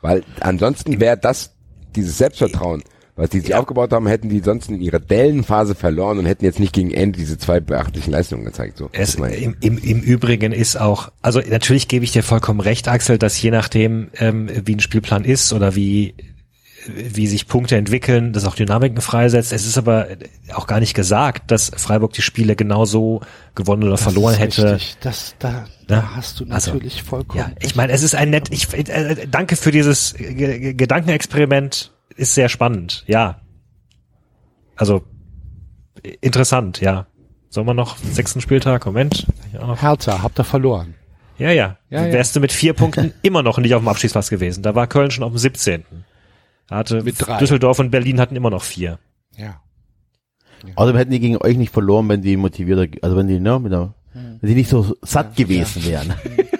Weil 0.00 0.24
ansonsten 0.40 1.00
wäre 1.00 1.18
das, 1.18 1.54
dieses 1.94 2.16
Selbstvertrauen, 2.16 2.82
was 3.14 3.28
die 3.30 3.40
sich 3.40 3.54
aufgebaut 3.54 3.92
haben, 3.92 4.06
hätten 4.06 4.28
die 4.30 4.40
sonst 4.40 4.70
in 4.70 4.80
ihrer 4.80 4.98
Dellenphase 4.98 5.74
verloren 5.74 6.18
und 6.18 6.24
hätten 6.26 6.44
jetzt 6.46 6.58
nicht 6.58 6.72
gegen 6.72 6.90
Ende 6.92 7.18
diese 7.18 7.36
zwei 7.36 7.60
beachtlichen 7.60 8.10
Leistungen 8.12 8.44
gezeigt. 8.44 8.78
So, 8.78 8.88
Es, 8.92 9.16
im, 9.16 9.54
im, 9.60 9.78
Im 9.78 10.00
Übrigen 10.00 10.52
ist 10.52 10.76
auch, 10.80 11.10
also 11.20 11.40
natürlich 11.40 11.88
gebe 11.88 12.04
ich 12.04 12.12
dir 12.12 12.22
vollkommen 12.22 12.60
recht, 12.60 12.88
Axel, 12.88 13.18
dass 13.18 13.40
je 13.40 13.50
nachdem, 13.50 14.08
ähm, 14.18 14.48
wie 14.64 14.74
ein 14.76 14.80
Spielplan 14.80 15.24
ist 15.24 15.52
oder 15.52 15.74
wie 15.74 16.14
wie 16.84 17.28
sich 17.28 17.46
Punkte 17.46 17.76
entwickeln, 17.76 18.32
das 18.32 18.44
auch 18.44 18.56
Dynamiken 18.56 19.00
freisetzt. 19.00 19.52
Es 19.52 19.66
ist 19.68 19.78
aber 19.78 20.08
auch 20.52 20.66
gar 20.66 20.80
nicht 20.80 20.94
gesagt, 20.94 21.52
dass 21.52 21.70
Freiburg 21.76 22.12
die 22.12 22.22
Spiele 22.22 22.56
genauso 22.56 23.20
gewonnen 23.54 23.84
oder 23.84 23.92
Das 23.92 24.02
verloren 24.02 24.34
ist 24.34 24.40
hätte. 24.40 24.74
Richtig. 24.74 24.96
Das, 25.00 25.36
da, 25.38 25.50
Ja. 25.52 25.64
da 25.86 26.16
hast 26.16 26.40
du 26.40 26.46
Also, 26.50 26.72
natürlich 26.72 27.04
vollkommen. 27.04 27.38
Ja, 27.38 27.52
ich 27.60 27.76
meine, 27.76 27.92
es 27.92 28.02
ist 28.02 28.16
ein 28.16 28.30
nett, 28.30 28.48
ich, 28.50 28.66
äh, 28.74 29.28
danke 29.30 29.54
für 29.54 29.70
dieses 29.70 30.14
G 30.14 30.34
G- 30.34 30.74
Gedankenexperiment, 30.74 31.91
ist 32.16 32.34
sehr 32.34 32.48
spannend, 32.48 33.04
ja. 33.06 33.40
Also, 34.76 35.02
interessant, 36.20 36.80
ja. 36.80 37.06
Sollen 37.48 37.66
wir 37.66 37.74
noch 37.74 37.96
sechsten 37.98 38.40
Spieltag? 38.40 38.86
Moment. 38.86 39.26
Hertha, 39.52 40.22
habt 40.22 40.38
ihr 40.40 40.44
verloren. 40.44 40.94
ja. 41.38 41.50
ja. 41.50 41.76
Ja, 41.90 42.06
ja. 42.06 42.12
Wärst 42.12 42.34
du 42.34 42.40
mit 42.40 42.50
vier 42.52 42.72
Punkten 42.72 43.12
immer 43.22 43.42
noch 43.42 43.58
nicht 43.58 43.74
auf 43.74 43.82
dem 43.82 43.88
Abschießplatz 43.88 44.30
gewesen. 44.30 44.62
Da 44.62 44.74
war 44.74 44.86
Köln 44.86 45.10
schon 45.10 45.24
auf 45.24 45.32
dem 45.32 45.38
17. 45.38 45.84
Da 46.68 46.76
hatte 46.76 47.02
Mit 47.02 47.16
drei. 47.18 47.38
Düsseldorf 47.38 47.78
und 47.78 47.90
Berlin 47.90 48.18
hatten 48.18 48.34
immer 48.36 48.48
noch 48.48 48.62
vier. 48.62 48.98
Ja. 49.36 49.60
Außerdem 50.76 50.96
hätten 50.96 51.10
die 51.10 51.20
gegen 51.20 51.36
euch 51.38 51.56
nicht 51.58 51.72
verloren, 51.72 52.08
wenn 52.08 52.22
die 52.22 52.36
motivierter, 52.36 52.86
also 53.02 53.16
wenn 53.16 53.26
die, 53.28 53.40
ne, 53.40 53.58
mit 53.58 53.72
der, 53.72 53.94
wenn 54.14 54.48
die 54.48 54.54
nicht 54.54 54.70
so 54.70 54.96
satt 55.02 55.36
gewesen 55.36 55.84
wären. 55.84 56.14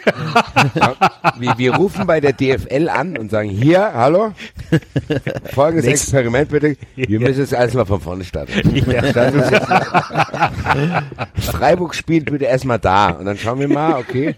Wir, 1.39 1.59
wir 1.59 1.75
rufen 1.77 2.07
bei 2.07 2.21
der 2.21 2.33
DFL 2.33 2.89
an 2.89 3.17
und 3.17 3.31
sagen, 3.31 3.49
hier, 3.49 3.93
hallo, 3.95 4.33
folgendes 5.53 5.87
Nächst- 5.87 6.05
Experiment 6.05 6.49
bitte, 6.51 6.77
wir 6.97 7.21
müssen 7.21 7.41
jetzt 7.41 7.55
alles 7.55 7.75
mal 7.75 7.85
von 7.85 8.01
vorne 8.01 8.25
starten. 8.25 8.53
Ja. 8.91 9.03
Freiburg 11.41 11.95
spielt 11.95 12.31
bitte 12.31 12.45
erstmal 12.47 12.79
da 12.79 13.11
und 13.11 13.25
dann 13.27 13.37
schauen 13.39 13.61
wir 13.61 13.69
mal, 13.69 13.95
okay. 13.99 14.35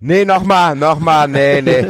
Nee, 0.00 0.24
nochmal, 0.24 0.74
nochmal, 0.76 1.28
nee, 1.28 1.60
nee. 1.62 1.84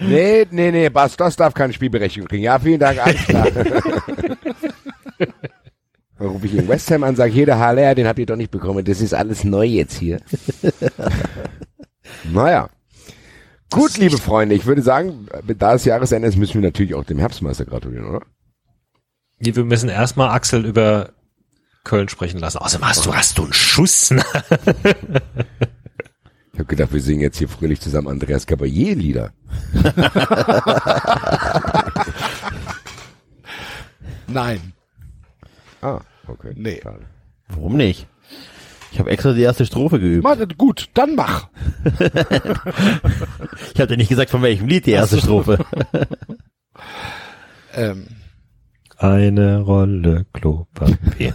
Nee, 0.00 0.46
nee, 0.50 0.70
nee, 0.70 0.88
Bastos 0.90 1.36
darf 1.36 1.54
keine 1.54 1.72
Spielberechtigung 1.72 2.28
kriegen. 2.28 2.42
Ja, 2.42 2.58
vielen 2.58 2.80
Dank, 2.80 2.98
alles 3.04 3.24
klar. 3.26 3.46
Dann 6.24 6.32
rufe 6.32 6.46
ich 6.46 6.54
in 6.54 6.66
West 6.68 6.90
Ham 6.90 7.04
an, 7.04 7.16
sage, 7.16 7.34
hier 7.34 7.44
der 7.44 7.58
HLR, 7.58 7.94
den 7.94 8.06
habt 8.06 8.18
ihr 8.18 8.24
doch 8.24 8.36
nicht 8.36 8.50
bekommen. 8.50 8.82
Das 8.82 9.02
ist 9.02 9.12
alles 9.12 9.44
neu 9.44 9.66
jetzt 9.66 9.98
hier. 9.98 10.22
naja. 12.32 12.70
Gut, 13.70 13.98
liebe 13.98 14.16
Freunde, 14.16 14.54
ich 14.54 14.64
würde 14.64 14.80
sagen, 14.80 15.26
da 15.58 15.74
es 15.74 15.84
Jahresende 15.84 16.26
ist, 16.26 16.38
müssen 16.38 16.54
wir 16.54 16.62
natürlich 16.62 16.94
auch 16.94 17.04
dem 17.04 17.18
Herbstmeister 17.18 17.66
gratulieren, 17.66 18.06
oder? 18.06 18.22
Wir 19.38 19.64
müssen 19.64 19.90
erstmal 19.90 20.30
Axel 20.30 20.64
über 20.64 21.10
Köln 21.84 22.08
sprechen 22.08 22.40
lassen. 22.40 22.56
Außerdem 22.56 22.88
hast 22.88 23.04
du, 23.04 23.14
hast 23.14 23.36
du 23.36 23.42
einen 23.42 23.52
Schuss. 23.52 24.10
ne? 24.10 24.24
Ich 26.54 26.60
habe 26.60 26.68
gedacht, 26.68 26.92
wir 26.92 27.02
singen 27.02 27.20
jetzt 27.20 27.38
hier 27.38 27.48
fröhlich 27.48 27.80
zusammen 27.80 28.06
Andreas 28.06 28.46
Caballé-Lieder. 28.46 29.32
Nein. 34.28 34.72
Ah, 35.82 36.00
okay. 36.28 36.52
Nee. 36.56 36.80
Schade. 36.82 37.06
Warum 37.48 37.76
nicht? 37.76 38.06
Ich 38.92 39.00
habe 39.00 39.10
extra 39.10 39.32
die 39.32 39.42
erste 39.42 39.66
Strophe 39.66 39.98
geübt. 39.98 40.22
Mal, 40.22 40.46
gut, 40.56 40.88
dann 40.94 41.14
mach. 41.16 41.48
Ich 43.74 43.80
habe 43.80 43.88
dir 43.88 43.96
nicht 43.96 44.08
gesagt, 44.08 44.30
von 44.30 44.42
welchem 44.42 44.68
Lied 44.68 44.86
die 44.86 44.92
erste 44.92 45.18
Strophe. 45.18 45.58
Ähm, 47.76 48.06
Eine 48.98 49.60
Rolle 49.62 50.26
Klopapier. 50.32 51.34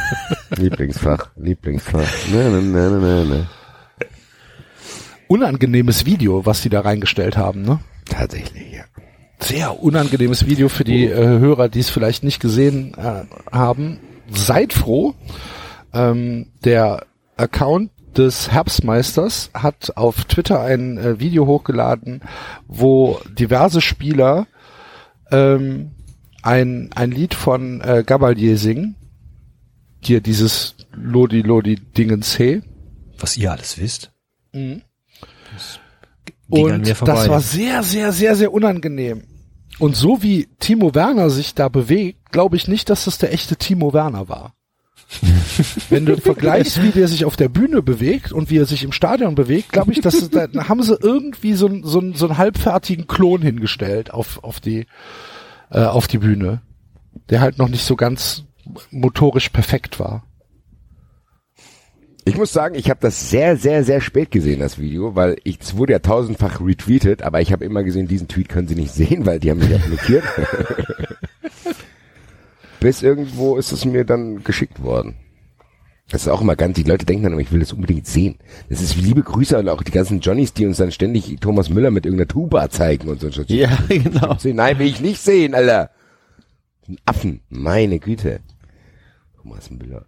Lieblingsfach, 0.56 1.30
Lieblingsfach. 1.36 2.06
Ne, 2.30 2.50
ne, 2.50 2.60
ne, 2.60 2.90
ne, 2.90 2.98
ne, 3.00 3.24
ne. 3.24 3.46
unangenehmes 5.26 6.04
Video, 6.04 6.44
was 6.44 6.60
die 6.60 6.68
da 6.68 6.80
reingestellt 6.82 7.38
haben, 7.38 7.62
ne? 7.62 7.80
Tatsächlich, 8.04 8.72
ja. 8.72 8.84
Sehr 9.38 9.82
unangenehmes 9.82 10.44
Video 10.44 10.68
für 10.68 10.84
die 10.84 11.06
äh, 11.06 11.16
Hörer, 11.38 11.70
die 11.70 11.80
es 11.80 11.88
vielleicht 11.88 12.24
nicht 12.24 12.40
gesehen 12.40 12.92
äh, 12.98 13.22
haben. 13.50 14.00
Seid 14.30 14.72
froh. 14.72 15.14
Ähm, 15.92 16.52
der 16.64 17.06
Account 17.36 17.90
des 18.16 18.50
Herbstmeisters 18.50 19.50
hat 19.54 19.96
auf 19.96 20.24
Twitter 20.24 20.60
ein 20.60 20.98
äh, 20.98 21.20
Video 21.20 21.46
hochgeladen, 21.46 22.22
wo 22.66 23.20
diverse 23.38 23.80
Spieler 23.80 24.46
ähm, 25.30 25.92
ein, 26.42 26.90
ein 26.94 27.10
Lied 27.10 27.34
von 27.34 27.80
äh, 27.80 28.02
Gabalier 28.04 28.58
singen. 28.58 28.96
Hier 30.02 30.20
dieses 30.20 30.76
Lodi 30.92 31.42
Lodi 31.42 31.76
Dingens 31.76 32.36
he. 32.36 32.62
Was 33.18 33.36
ihr 33.36 33.52
alles 33.52 33.78
wisst. 33.78 34.12
Mhm. 34.52 34.82
Und 36.48 36.88
das 36.88 37.28
war 37.28 37.40
sehr, 37.40 37.82
sehr, 37.82 38.12
sehr, 38.12 38.34
sehr 38.34 38.52
unangenehm. 38.52 39.22
Und 39.78 39.94
so 39.94 40.22
wie 40.22 40.48
Timo 40.58 40.94
Werner 40.94 41.30
sich 41.30 41.54
da 41.54 41.68
bewegt, 41.68 42.19
glaube 42.30 42.56
ich 42.56 42.68
nicht, 42.68 42.90
dass 42.90 43.04
das 43.04 43.18
der 43.18 43.32
echte 43.32 43.56
Timo 43.56 43.92
Werner 43.92 44.28
war. 44.28 44.54
Wenn 45.90 46.06
du 46.06 46.16
vergleichst, 46.18 46.82
wie 46.82 46.90
der 46.90 47.08
sich 47.08 47.24
auf 47.24 47.36
der 47.36 47.48
Bühne 47.48 47.82
bewegt 47.82 48.32
und 48.32 48.48
wie 48.50 48.58
er 48.58 48.66
sich 48.66 48.84
im 48.84 48.92
Stadion 48.92 49.34
bewegt, 49.34 49.72
glaube 49.72 49.92
ich, 49.92 50.00
dass 50.00 50.30
da 50.30 50.46
haben 50.68 50.82
sie 50.82 50.96
irgendwie 51.00 51.54
so, 51.54 51.66
einen- 51.66 51.84
so, 51.84 52.00
so 52.14 52.26
einen 52.28 52.38
halbfertigen 52.38 53.06
Klon 53.08 53.42
hingestellt 53.42 54.12
auf, 54.12 54.44
auf 54.44 54.60
die 54.60 54.86
äh, 55.70 55.80
auf 55.82 56.06
die 56.06 56.18
Bühne, 56.18 56.62
der 57.28 57.40
halt 57.40 57.58
noch 57.58 57.68
nicht 57.68 57.84
so 57.84 57.96
ganz 57.96 58.44
motorisch 58.90 59.48
perfekt 59.48 59.98
war. 59.98 60.24
Ich 62.24 62.36
muss 62.36 62.52
sagen, 62.52 62.74
ich 62.76 62.90
habe 62.90 63.00
das 63.00 63.30
sehr, 63.30 63.56
sehr, 63.56 63.82
sehr 63.82 64.00
spät 64.00 64.30
gesehen, 64.30 64.60
das 64.60 64.78
Video, 64.78 65.16
weil 65.16 65.36
ich, 65.42 65.58
es 65.60 65.76
wurde 65.76 65.94
ja 65.94 65.98
tausendfach 66.00 66.60
retweetet, 66.60 67.22
aber 67.22 67.40
ich 67.40 67.50
habe 67.50 67.64
immer 67.64 67.82
gesehen, 67.82 68.06
diesen 68.06 68.28
Tweet 68.28 68.48
können 68.48 68.68
Sie 68.68 68.74
nicht 68.76 68.92
sehen, 68.92 69.26
weil 69.26 69.40
die 69.40 69.50
haben 69.50 69.58
mich 69.58 69.70
ja 69.70 69.78
blockiert. 69.78 70.22
Bis 72.80 73.02
irgendwo 73.02 73.56
ist 73.56 73.72
es 73.72 73.84
mir 73.84 74.04
dann 74.04 74.42
geschickt 74.42 74.82
worden. 74.82 75.16
Das 76.08 76.22
ist 76.22 76.28
auch 76.28 76.40
immer 76.40 76.56
ganz, 76.56 76.74
die 76.74 76.82
Leute 76.82 77.06
denken 77.06 77.22
dann 77.22 77.32
immer, 77.32 77.42
ich 77.42 77.52
will 77.52 77.60
das 77.60 77.72
unbedingt 77.72 78.06
sehen. 78.06 78.38
Das 78.68 78.82
ist 78.82 78.96
wie 78.96 79.02
liebe 79.02 79.22
Grüße 79.22 79.56
an 79.56 79.68
auch 79.68 79.82
die 79.82 79.92
ganzen 79.92 80.18
Johnnies, 80.20 80.52
die 80.52 80.66
uns 80.66 80.78
dann 80.78 80.90
ständig 80.90 81.36
Thomas 81.40 81.70
Müller 81.70 81.92
mit 81.92 82.04
irgendeiner 82.04 82.26
Tuba 82.26 82.68
zeigen 82.68 83.08
und 83.08 83.20
so. 83.20 83.28
ja, 83.46 83.78
genau. 83.88 84.36
Nein, 84.42 84.78
will 84.80 84.88
ich 84.88 85.00
nicht 85.00 85.20
sehen, 85.20 85.54
Alter. 85.54 85.90
Ein 86.88 86.98
Affen, 87.04 87.42
meine 87.48 88.00
Güte. 88.00 88.40
Thomas 89.40 89.70
Müller. 89.70 90.06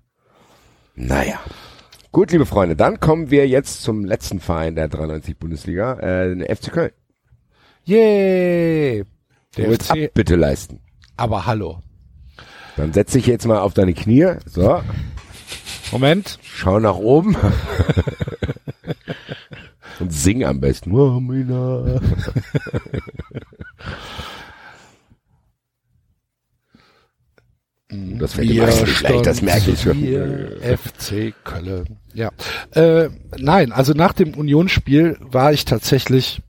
Naja. 0.96 1.38
Gut, 2.10 2.32
liebe 2.32 2.46
Freunde, 2.46 2.74
dann 2.74 2.98
kommen 2.98 3.30
wir 3.30 3.46
jetzt 3.46 3.82
zum 3.82 4.04
letzten 4.04 4.40
Verein 4.40 4.74
der 4.74 4.88
93 4.88 5.38
Bundesliga, 5.38 5.98
äh, 6.00 6.34
den 6.34 6.42
FC 6.42 6.72
Köln. 6.72 6.90
Yay! 7.84 9.04
Der 9.56 9.70
wird 9.70 9.84
FC, 9.84 10.12
bitte 10.12 10.36
leisten. 10.36 10.80
aber 11.16 11.46
hallo. 11.46 11.80
Dann 12.76 12.92
setz 12.92 13.12
dich 13.12 13.26
jetzt 13.26 13.46
mal 13.46 13.58
auf 13.60 13.74
deine 13.74 13.94
Knie. 13.94 14.34
So, 14.46 14.82
Moment. 15.90 16.38
schau 16.42 16.80
nach 16.80 16.96
oben. 16.96 17.36
Und 20.00 20.12
sing 20.12 20.44
am 20.44 20.60
besten. 20.60 20.90
Das 28.18 28.32
fällt 28.34 28.48
nicht 28.48 29.02
leicht, 29.02 29.26
das 29.26 29.42
merke 29.42 29.72
ich 29.72 29.82
schon. 29.82 30.02
FC 30.02 31.34
Köln. 31.44 31.98
Ja. 32.14 32.30
Äh, 32.70 33.10
nein, 33.36 33.70
also 33.70 33.92
nach 33.92 34.14
dem 34.14 34.32
Unionsspiel 34.34 35.18
war 35.20 35.52
ich 35.52 35.66
tatsächlich 35.66 36.40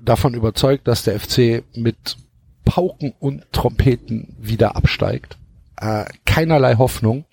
davon 0.00 0.34
überzeugt, 0.34 0.86
dass 0.86 1.02
der 1.02 1.18
FC 1.18 1.64
mit 1.74 2.16
Pauken 2.64 3.12
und 3.18 3.50
Trompeten 3.50 4.36
wieder 4.38 4.76
absteigt. 4.76 5.38
Äh, 5.80 6.04
keinerlei 6.24 6.76
Hoffnung. 6.76 7.24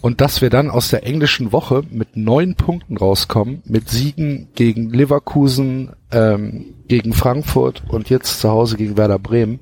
Und 0.00 0.20
dass 0.20 0.40
wir 0.42 0.50
dann 0.50 0.68
aus 0.68 0.88
der 0.88 1.06
englischen 1.06 1.52
Woche 1.52 1.82
mit 1.90 2.16
neun 2.16 2.56
Punkten 2.56 2.96
rauskommen, 2.96 3.62
mit 3.64 3.88
Siegen 3.88 4.48
gegen 4.54 4.90
Leverkusen, 4.90 5.92
ähm, 6.10 6.74
gegen 6.88 7.12
Frankfurt 7.12 7.84
und 7.88 8.10
jetzt 8.10 8.40
zu 8.40 8.50
Hause 8.50 8.76
gegen 8.76 8.96
Werder 8.96 9.20
Bremen 9.20 9.60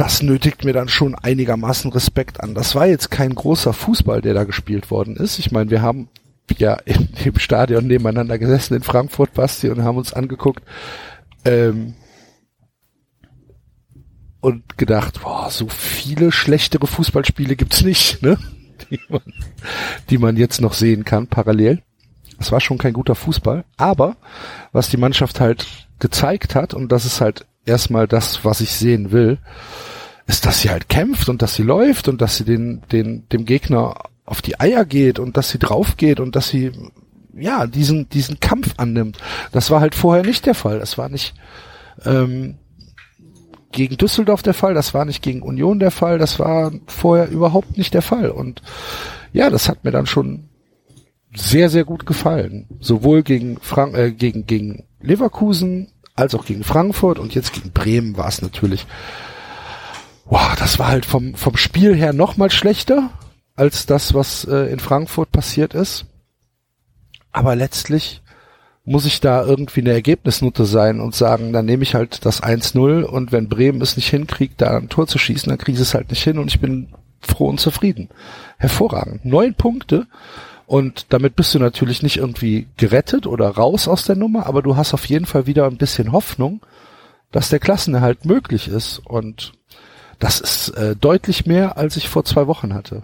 das 0.00 0.22
nötigt 0.22 0.64
mir 0.64 0.72
dann 0.72 0.88
schon 0.88 1.14
einigermaßen 1.14 1.92
Respekt 1.92 2.40
an. 2.40 2.54
Das 2.54 2.74
war 2.74 2.86
jetzt 2.86 3.10
kein 3.10 3.34
großer 3.34 3.74
Fußball, 3.74 4.22
der 4.22 4.32
da 4.32 4.44
gespielt 4.44 4.90
worden 4.90 5.14
ist. 5.16 5.38
Ich 5.38 5.52
meine, 5.52 5.70
wir 5.70 5.82
haben 5.82 6.08
ja 6.56 6.78
im, 6.86 7.08
im 7.22 7.38
Stadion 7.38 7.86
nebeneinander 7.86 8.38
gesessen 8.38 8.74
in 8.74 8.82
Frankfurt, 8.82 9.34
Basti, 9.34 9.68
und 9.68 9.84
haben 9.84 9.98
uns 9.98 10.14
angeguckt 10.14 10.64
ähm, 11.44 11.94
und 14.40 14.78
gedacht, 14.78 15.22
boah, 15.22 15.50
so 15.50 15.68
viele 15.68 16.32
schlechtere 16.32 16.86
Fußballspiele 16.86 17.56
gibt's 17.56 17.82
nicht, 17.82 18.22
ne? 18.22 18.38
Die 18.90 18.98
man, 19.10 19.20
die 20.08 20.18
man 20.18 20.36
jetzt 20.38 20.62
noch 20.62 20.72
sehen 20.72 21.04
kann, 21.04 21.26
parallel. 21.26 21.82
Es 22.38 22.50
war 22.50 22.62
schon 22.62 22.78
kein 22.78 22.94
guter 22.94 23.14
Fußball, 23.14 23.64
aber 23.76 24.16
was 24.72 24.88
die 24.88 24.96
Mannschaft 24.96 25.38
halt 25.38 25.66
gezeigt 25.98 26.54
hat, 26.54 26.72
und 26.72 26.90
das 26.90 27.04
ist 27.04 27.20
halt 27.20 27.44
erstmal 27.66 28.08
das, 28.08 28.42
was 28.42 28.62
ich 28.62 28.72
sehen 28.72 29.12
will, 29.12 29.38
ist, 30.26 30.46
dass 30.46 30.62
sie 30.62 30.70
halt 30.70 30.88
kämpft 30.88 31.28
und 31.28 31.42
dass 31.42 31.54
sie 31.54 31.62
läuft 31.62 32.08
und 32.08 32.22
dass 32.22 32.36
sie 32.36 32.44
den, 32.44 32.82
den, 32.90 33.28
dem 33.28 33.44
Gegner 33.44 33.94
auf 34.24 34.40
die 34.42 34.58
Eier 34.58 34.84
geht 34.84 35.18
und 35.18 35.36
dass 35.36 35.50
sie 35.50 35.58
drauf 35.58 35.96
geht 35.96 36.20
und 36.20 36.36
dass 36.36 36.48
sie, 36.48 36.72
ja, 37.34 37.66
diesen, 37.66 38.08
diesen 38.08 38.40
Kampf 38.40 38.74
annimmt. 38.76 39.18
Das 39.52 39.70
war 39.70 39.80
halt 39.80 39.94
vorher 39.94 40.24
nicht 40.24 40.46
der 40.46 40.54
Fall. 40.54 40.80
Es 40.80 40.96
war 40.96 41.08
nicht, 41.08 41.34
ähm, 42.04 42.56
gegen 43.72 43.96
Düsseldorf 43.96 44.42
der 44.42 44.54
Fall, 44.54 44.74
das 44.74 44.94
war 44.94 45.04
nicht 45.04 45.22
gegen 45.22 45.42
Union 45.42 45.78
der 45.78 45.90
Fall, 45.90 46.18
das 46.18 46.38
war 46.38 46.72
vorher 46.86 47.28
überhaupt 47.28 47.78
nicht 47.78 47.94
der 47.94 48.02
Fall. 48.02 48.30
Und 48.30 48.62
ja, 49.32 49.50
das 49.50 49.68
hat 49.68 49.84
mir 49.84 49.90
dann 49.92 50.06
schon 50.06 50.48
sehr, 51.34 51.70
sehr 51.70 51.84
gut 51.84 52.06
gefallen. 52.06 52.66
Sowohl 52.80 53.22
gegen, 53.22 53.58
Frank 53.60 53.96
äh, 53.96 54.10
gegen, 54.12 54.46
gegen 54.46 54.84
Leverkusen 55.00 55.92
als 56.16 56.34
auch 56.34 56.44
gegen 56.44 56.64
Frankfurt 56.64 57.18
und 57.18 57.34
jetzt 57.34 57.52
gegen 57.52 57.70
Bremen 57.70 58.16
war 58.16 58.28
es 58.28 58.42
natürlich, 58.42 58.86
wow, 60.26 60.54
das 60.58 60.78
war 60.78 60.88
halt 60.88 61.06
vom, 61.06 61.34
vom 61.34 61.56
Spiel 61.56 61.94
her 61.94 62.12
noch 62.12 62.36
mal 62.36 62.50
schlechter 62.50 63.10
als 63.54 63.86
das, 63.86 64.14
was 64.14 64.44
äh, 64.44 64.72
in 64.72 64.80
Frankfurt 64.80 65.30
passiert 65.32 65.74
ist. 65.74 66.06
Aber 67.32 67.54
letztlich 67.54 68.22
muss 68.84 69.04
ich 69.04 69.20
da 69.20 69.44
irgendwie 69.44 69.80
eine 69.80 69.92
Ergebnisnote 69.92 70.64
sein 70.64 71.00
und 71.00 71.14
sagen, 71.14 71.52
dann 71.52 71.66
nehme 71.66 71.82
ich 71.82 71.94
halt 71.94 72.24
das 72.24 72.42
1-0 72.42 73.02
und 73.02 73.30
wenn 73.30 73.48
Bremen 73.48 73.80
es 73.82 73.96
nicht 73.96 74.08
hinkriegt, 74.08 74.60
da 74.60 74.76
ein 74.76 74.88
Tor 74.88 75.06
zu 75.06 75.18
schießen, 75.18 75.50
dann 75.50 75.58
kriege 75.58 75.76
ich 75.76 75.82
es 75.82 75.94
halt 75.94 76.10
nicht 76.10 76.22
hin 76.22 76.38
und 76.38 76.48
ich 76.48 76.60
bin 76.60 76.88
froh 77.20 77.48
und 77.48 77.60
zufrieden. 77.60 78.08
Hervorragend. 78.56 79.24
Neun 79.24 79.54
Punkte 79.54 80.06
und 80.66 81.12
damit 81.12 81.36
bist 81.36 81.54
du 81.54 81.58
natürlich 81.58 82.02
nicht 82.02 82.16
irgendwie 82.16 82.68
gerettet 82.76 83.26
oder 83.26 83.48
raus 83.50 83.86
aus 83.86 84.04
der 84.04 84.16
Nummer, 84.16 84.46
aber 84.46 84.62
du 84.62 84.76
hast 84.76 84.94
auf 84.94 85.04
jeden 85.04 85.26
Fall 85.26 85.46
wieder 85.46 85.66
ein 85.66 85.76
bisschen 85.76 86.12
Hoffnung, 86.12 86.64
dass 87.32 87.50
der 87.50 87.58
Klassenerhalt 87.58 88.24
möglich 88.24 88.68
ist 88.68 88.98
und 88.98 89.52
das 90.18 90.40
ist 90.40 90.70
äh, 90.70 90.96
deutlich 90.96 91.46
mehr, 91.46 91.76
als 91.76 91.96
ich 91.96 92.08
vor 92.08 92.24
zwei 92.24 92.46
Wochen 92.46 92.74
hatte. 92.74 93.02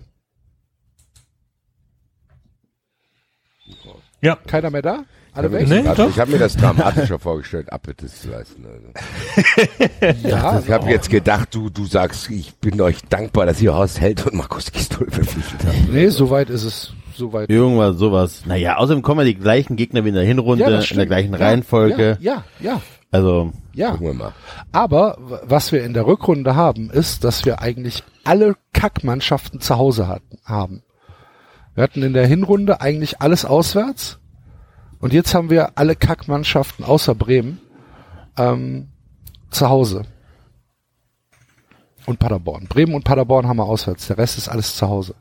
Ja. 4.20 4.36
Keiner 4.46 4.70
mehr 4.70 4.82
da? 4.82 5.04
Alle 5.36 5.48
Ich 5.48 5.52
hab 5.54 5.60
weg? 5.60 5.68
mir 5.68 5.74
Nee, 5.76 5.82
das- 5.82 5.96
doch. 5.96 6.08
ich 6.10 6.18
habe 6.18 6.30
mir 6.32 6.38
das 6.38 6.56
dramatischer 6.56 7.18
vorgestellt, 7.18 7.72
Abbittes 7.72 8.22
zu 8.22 8.30
leisten. 8.30 8.64
Also. 8.66 10.18
Ja, 10.28 10.60
Ich 10.60 10.70
habe 10.70 10.90
jetzt 10.90 11.10
gedacht, 11.10 11.54
du, 11.54 11.68
du 11.70 11.84
sagst, 11.84 12.30
ich 12.30 12.54
bin 12.56 12.80
euch 12.80 12.98
dankbar, 13.08 13.46
dass 13.46 13.60
ihr 13.60 13.74
Horst 13.74 14.00
Held 14.00 14.24
und 14.26 14.34
Markus 14.34 14.70
Gistol 14.72 15.10
verpflichtet 15.10 15.60
habt. 15.66 15.92
nee, 15.92 16.08
soweit 16.08 16.50
ist 16.50 16.64
es. 16.64 16.92
Soweit. 17.16 17.48
Irgendwas, 17.48 17.96
sowas. 17.96 18.42
Naja, 18.46 18.76
außerdem 18.76 19.02
kommen 19.02 19.20
ja 19.20 19.24
die 19.26 19.36
gleichen 19.38 19.76
Gegner 19.76 20.04
wie 20.04 20.10
in 20.10 20.14
der 20.14 20.24
Hinrunde, 20.24 20.64
das 20.66 20.90
in 20.90 20.98
der 20.98 21.06
gleichen 21.06 21.32
Ja, 21.32 21.38
Reihenfolge. 21.38 22.18
Ja, 22.20 22.44
ja, 22.60 22.82
Also, 23.10 23.52
ja. 23.72 23.86
ja. 23.86 23.90
Gucken 23.92 24.06
wir 24.08 24.14
mal. 24.14 24.32
Aber 24.72 25.16
was 25.44 25.72
wir 25.72 25.82
in 25.82 25.94
der 25.94 26.06
Rückrunde 26.06 26.56
haben, 26.56 26.90
ist, 26.90 27.24
dass 27.24 27.46
wir 27.46 27.62
eigentlich 27.62 28.02
alle 28.24 28.54
Kackmannschaften 28.74 29.60
zu 29.60 29.76
Hause 29.78 30.08
hatten, 30.08 30.38
haben. 30.44 30.82
Wir 31.74 31.84
hatten 31.84 32.02
in 32.02 32.12
der 32.12 32.26
Hinrunde 32.26 32.80
eigentlich 32.82 33.20
alles 33.22 33.44
auswärts 33.46 34.18
und 35.00 35.12
jetzt 35.12 35.34
haben 35.34 35.50
wir 35.50 35.78
alle 35.78 35.96
Kackmannschaften 35.96 36.84
außer 36.84 37.14
Bremen 37.14 37.60
ähm, 38.36 38.88
zu 39.50 39.68
Hause. 39.68 40.02
Und 42.06 42.18
Paderborn. 42.18 42.66
Bremen 42.68 42.94
und 42.94 43.04
Paderborn 43.04 43.48
haben 43.48 43.56
wir 43.56 43.64
auswärts. 43.64 44.06
Der 44.06 44.18
Rest 44.18 44.38
ist 44.38 44.48
alles 44.48 44.76
zu 44.76 44.88
Hause. 44.88 45.16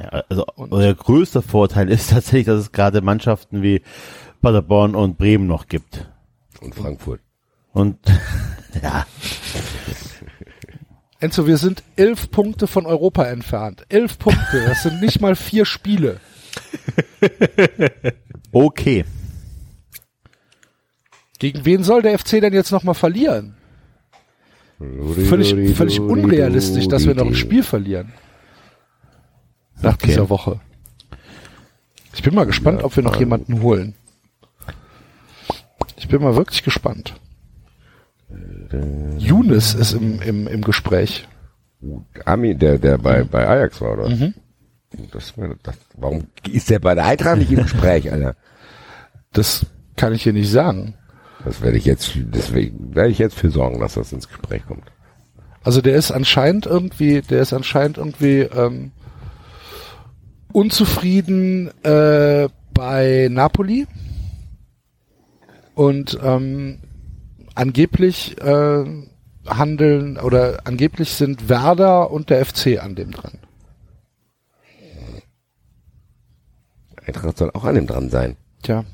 ja, 0.00 0.22
also 0.28 0.44
euer 0.56 0.94
größter 0.94 1.42
Vorteil 1.42 1.88
ist 1.90 2.10
tatsächlich, 2.10 2.46
dass 2.46 2.60
es 2.60 2.72
gerade 2.72 3.00
Mannschaften 3.00 3.62
wie 3.62 3.82
Paderborn 4.40 4.94
und 4.94 5.18
Bremen 5.18 5.46
noch 5.46 5.66
gibt. 5.66 6.08
Und 6.60 6.74
Frankfurt. 6.74 7.20
Und 7.72 7.98
ja, 8.82 9.06
Enzo, 11.22 11.46
wir 11.46 11.56
sind 11.56 11.84
elf 11.94 12.32
Punkte 12.32 12.66
von 12.66 12.84
Europa 12.84 13.22
entfernt. 13.24 13.84
Elf 13.88 14.18
Punkte. 14.18 14.64
Das 14.66 14.82
sind 14.82 15.00
nicht 15.00 15.20
mal 15.20 15.36
vier 15.36 15.64
Spiele. 15.66 16.18
okay. 18.52 19.04
Gegen 21.38 21.64
wen 21.64 21.82
soll 21.82 22.02
der 22.02 22.18
FC 22.18 22.40
denn 22.40 22.52
jetzt 22.52 22.70
nochmal 22.70 22.94
verlieren? 22.94 23.54
Völlig, 24.78 25.76
völlig 25.76 26.00
unrealistisch, 26.00 26.88
dass 26.88 27.06
wir 27.06 27.14
noch 27.14 27.26
ein 27.26 27.34
Spiel 27.34 27.62
verlieren. 27.62 28.12
Nach 29.80 29.94
Okay. 29.94 30.08
dieser 30.08 30.28
Woche. 30.28 30.60
Ich 32.14 32.22
bin 32.22 32.34
mal 32.34 32.46
gespannt, 32.46 32.82
ob 32.82 32.94
wir 32.96 33.02
noch 33.02 33.16
jemanden 33.18 33.62
holen. 33.62 33.94
Ich 35.96 36.08
bin 36.08 36.20
mal 36.22 36.36
wirklich 36.36 36.62
gespannt. 36.62 37.14
Younes 39.18 39.74
ist 39.74 39.92
im, 39.92 40.20
im, 40.22 40.46
im 40.46 40.62
Gespräch. 40.62 41.26
Ami, 42.24 42.54
der, 42.54 42.78
der 42.78 42.98
bei, 42.98 43.24
bei 43.24 43.46
Ajax 43.46 43.80
war, 43.80 43.92
oder? 43.92 44.32
Das, 45.12 45.34
das, 45.62 45.76
warum 45.96 46.26
ist 46.50 46.70
der 46.70 46.78
bei 46.78 46.94
der 46.94 47.04
Eintracht 47.04 47.38
nicht 47.38 47.52
im 47.52 47.62
Gespräch, 47.62 48.10
Alter? 48.10 48.34
Das 49.32 49.66
kann 49.96 50.12
ich 50.12 50.22
hier 50.22 50.32
nicht 50.32 50.50
sagen. 50.50 50.94
Das 51.44 51.60
werde 51.60 51.76
ich 51.76 51.84
jetzt, 51.84 52.12
deswegen 52.14 52.94
werde 52.94 53.10
ich 53.10 53.18
jetzt 53.18 53.34
für 53.34 53.50
sorgen, 53.50 53.80
dass 53.80 53.94
das 53.94 54.12
ins 54.12 54.28
Gespräch 54.28 54.62
kommt. 54.66 54.84
Also 55.64 55.80
der 55.80 55.96
ist 55.96 56.10
anscheinend 56.10 56.66
irgendwie, 56.66 57.20
der 57.22 57.40
ist 57.40 57.52
anscheinend 57.52 57.98
irgendwie 57.98 58.40
ähm, 58.40 58.92
unzufrieden 60.52 61.70
äh, 61.84 62.48
bei 62.74 63.28
Napoli 63.30 63.86
und 65.74 66.18
ähm, 66.22 66.78
angeblich 67.54 68.40
äh, 68.40 68.84
handeln 69.46 70.18
oder 70.18 70.60
angeblich 70.64 71.10
sind 71.10 71.48
Werder 71.48 72.10
und 72.10 72.30
der 72.30 72.44
FC 72.44 72.82
an 72.82 72.94
dem 72.94 73.10
dran. 73.12 73.38
Eintracht 77.06 77.38
soll 77.38 77.50
auch 77.52 77.64
an 77.64 77.74
dem 77.74 77.86
dran 77.86 78.10
sein. 78.10 78.36
Tja. 78.62 78.84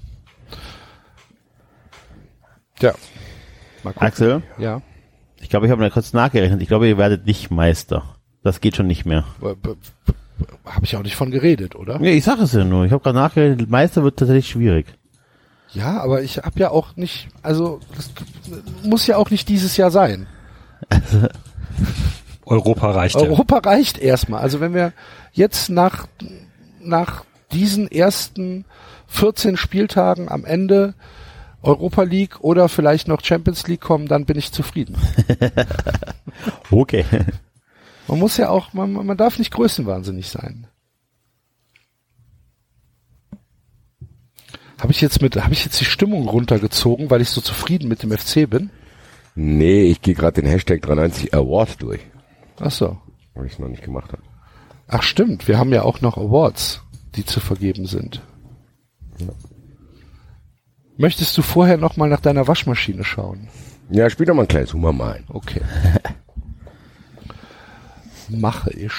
Tja. 2.79 2.95
Axel, 3.97 4.43
Ja. 4.59 4.83
ich 5.41 5.49
glaube, 5.49 5.67
ich 5.67 5.73
habe 5.73 5.81
mal 5.81 5.91
kurz 5.91 6.13
nachgerechnet. 6.13 6.61
Ich 6.63 6.69
glaube, 6.69 6.89
ihr 6.89 6.99
werdet 6.99 7.27
nicht 7.27 7.51
Meister. 7.51 8.17
Das 8.43 8.61
geht 8.61 8.77
schon 8.77 8.87
nicht 8.87 9.07
mehr. 9.07 9.25
Habe 9.41 10.85
ich 10.85 10.97
auch 10.97 11.03
nicht 11.03 11.17
von 11.17 11.31
geredet, 11.31 11.75
oder? 11.75 12.01
Ja, 12.01 12.11
ich 12.11 12.25
sage 12.25 12.43
es 12.43 12.53
ja 12.53 12.65
nur. 12.65 12.85
Ich 12.85 12.93
habe 12.93 13.03
gerade 13.03 13.19
nachgerechnet, 13.19 13.69
Meister 13.71 14.03
wird 14.05 14.19
tatsächlich 14.19 14.49
schwierig. 14.49 14.87
Ja, 15.73 16.01
aber 16.01 16.23
ich 16.23 16.39
habe 16.39 16.59
ja 16.61 16.71
auch 16.71 16.97
nicht, 16.97 17.29
also 17.43 17.81
das 17.97 18.11
muss 18.85 19.07
ja 19.07 19.17
auch 19.17 19.31
nicht 19.31 19.49
dieses 19.49 19.77
Jahr 19.77 19.91
sein. 19.91 20.27
Europa 22.47 22.91
reicht 22.93 23.17
ja. 23.17 23.23
Europa 23.23 23.59
reicht 23.59 23.99
erstmal. 23.99 24.41
Also 24.41 24.61
wenn 24.61 24.73
wir 24.75 24.93
jetzt 25.33 25.69
nach, 25.69 26.07
nach 26.81 27.25
diesen 27.53 27.91
ersten 27.91 28.65
14 29.09 29.57
Spieltagen 29.57 30.29
am 30.29 30.45
Ende 30.45 30.95
Europa 31.63 32.03
League 32.03 32.41
oder 32.41 32.69
vielleicht 32.69 33.09
noch 33.09 33.25
Champions 33.25 33.67
League 33.67 33.81
kommen, 33.81 34.07
dann 34.07 34.25
bin 34.27 34.39
ich 34.39 34.53
zufrieden. 34.53 34.97
Okay. 36.71 37.05
Man 38.07 38.19
muss 38.21 38.37
ja 38.37 38.49
auch, 38.49 38.73
man, 38.73 38.93
man 38.93 39.17
darf 39.17 39.39
nicht 39.39 39.51
größenwahnsinnig 39.51 40.29
sein. 40.29 40.69
Habe 44.81 44.93
ich 44.93 45.01
jetzt 45.01 45.21
mit, 45.21 45.37
habe 45.43 45.53
ich 45.53 45.65
jetzt 45.65 45.81
die 45.81 45.85
Stimmung 45.85 46.29
runtergezogen, 46.29 47.11
weil 47.11 47.21
ich 47.21 47.31
so 47.31 47.41
zufrieden 47.41 47.89
mit 47.89 48.03
dem 48.03 48.17
FC 48.17 48.49
bin? 48.49 48.71
Nee, 49.35 49.83
ich 49.91 50.01
gehe 50.01 50.15
gerade 50.15 50.41
den 50.41 50.49
Hashtag 50.51 50.83
93 50.83 51.35
Award 51.35 51.83
durch, 51.83 52.01
Ach 52.61 52.71
so. 52.71 52.99
weil 53.35 53.47
ich 53.47 53.55
es 53.55 53.59
noch 53.59 53.69
nicht 53.69 53.83
gemacht 53.83 54.13
habe. 54.13 54.23
Ach 54.87 55.03
stimmt, 55.03 55.49
wir 55.49 55.59
haben 55.59 55.73
ja 55.73 55.83
auch 55.83 56.01
noch 56.01 56.17
Awards, 56.17 56.83
die 57.19 57.25
zu 57.25 57.41
vergeben 57.41 57.87
sind. 57.87 58.23
Möchtest 60.97 61.37
du 61.37 61.43
vorher 61.43 61.77
noch 61.77 61.97
mal 61.97 62.09
nach 62.09 62.21
deiner 62.21 62.47
Waschmaschine 62.47 63.05
schauen? 63.05 63.49
Ja, 63.91 64.09
spiel 64.09 64.27
doch 64.27 64.35
mal 64.35 64.43
ein 64.43 64.49
kleines 64.49 64.73
Hummer 64.73 64.93
mal 64.93 65.15
ein. 65.15 65.25
Okay. 65.29 65.61
Mache 68.29 68.71
ich. 68.71 68.93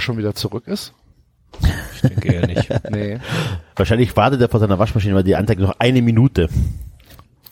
Er 0.00 0.02
schon 0.02 0.16
wieder 0.18 0.34
zurück 0.34 0.66
ist? 0.66 0.92
Ich 1.94 2.00
denke 2.02 2.32
eher 2.32 2.46
nicht. 2.46 2.68
Nee. 2.90 3.18
Wahrscheinlich 3.76 4.16
wartet 4.16 4.40
er 4.40 4.48
vor 4.48 4.60
seiner 4.60 4.78
Waschmaschine, 4.78 5.14
weil 5.14 5.24
die 5.24 5.36
Anzeige 5.36 5.62
noch 5.62 5.76
eine 5.78 6.02
Minute. 6.02 6.48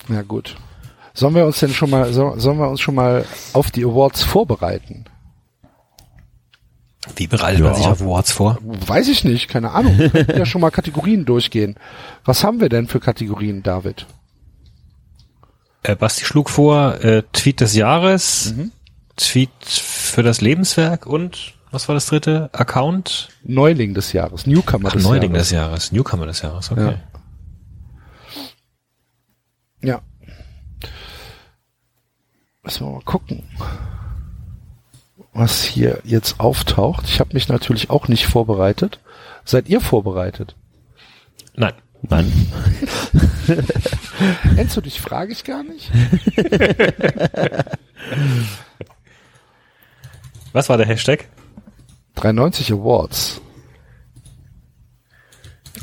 Na 0.08 0.22
gut. 0.22 0.56
Sollen 1.14 1.34
wir 1.34 1.44
uns 1.46 1.58
denn 1.60 1.70
schon 1.74 1.90
mal, 1.90 2.12
so, 2.12 2.34
sollen 2.38 2.58
wir 2.58 2.68
uns 2.68 2.80
schon 2.80 2.94
mal 2.94 3.24
auf 3.52 3.70
die 3.70 3.84
Awards 3.84 4.22
vorbereiten? 4.22 5.04
Wie 7.16 7.26
bereitet 7.26 7.62
man 7.62 7.74
sich 7.74 7.86
auf 7.86 8.02
Awards 8.02 8.32
vor? 8.32 8.58
Weiß 8.62 9.08
ich 9.08 9.24
nicht, 9.24 9.48
keine 9.48 9.70
Ahnung. 9.72 9.98
Wir 9.98 10.10
könnten 10.10 10.38
ja 10.38 10.46
schon 10.46 10.60
mal 10.60 10.70
Kategorien 10.70 11.24
durchgehen. 11.24 11.76
Was 12.24 12.44
haben 12.44 12.60
wir 12.60 12.68
denn 12.68 12.86
für 12.86 13.00
Kategorien, 13.00 13.62
David? 13.62 14.06
Äh, 15.82 15.96
Basti 15.96 16.24
schlug 16.24 16.50
vor, 16.50 17.02
äh, 17.02 17.22
Tweet 17.32 17.60
des 17.60 17.74
Jahres, 17.74 18.54
Mhm. 18.56 18.72
Tweet 19.16 19.50
für 19.64 20.22
das 20.22 20.40
Lebenswerk 20.40 21.06
und 21.06 21.54
was 21.70 21.88
war 21.88 21.94
das 21.94 22.06
dritte? 22.06 22.50
Account? 22.52 23.28
Neuling 23.44 23.94
des 23.94 24.12
Jahres, 24.12 24.46
Newcomer 24.46 24.88
Ach, 24.88 24.92
des 24.94 25.02
Neuling 25.02 25.32
Jahres. 25.32 25.48
des 25.48 25.50
Jahres, 25.56 25.92
Newcomer 25.92 26.26
des 26.26 26.42
Jahres, 26.42 26.70
okay. 26.70 26.96
Ja. 29.82 30.00
Müssen 32.62 32.86
wir 32.86 32.92
mal 32.92 33.02
gucken, 33.04 33.44
was 35.32 35.62
hier 35.62 36.00
jetzt 36.04 36.40
auftaucht. 36.40 37.04
Ich 37.06 37.20
habe 37.20 37.32
mich 37.32 37.48
natürlich 37.48 37.90
auch 37.90 38.08
nicht 38.08 38.26
vorbereitet. 38.26 39.00
Seid 39.44 39.68
ihr 39.68 39.80
vorbereitet? 39.80 40.56
Nein. 41.54 41.74
Nein. 42.02 42.32
Enzo, 44.56 44.80
dich 44.80 45.00
frage 45.00 45.32
ich 45.32 45.44
gar 45.44 45.62
nicht. 45.64 45.90
Was 50.52 50.68
war 50.68 50.76
der 50.76 50.86
Hashtag? 50.86 51.28
93 52.20 52.72
Awards. 52.72 53.40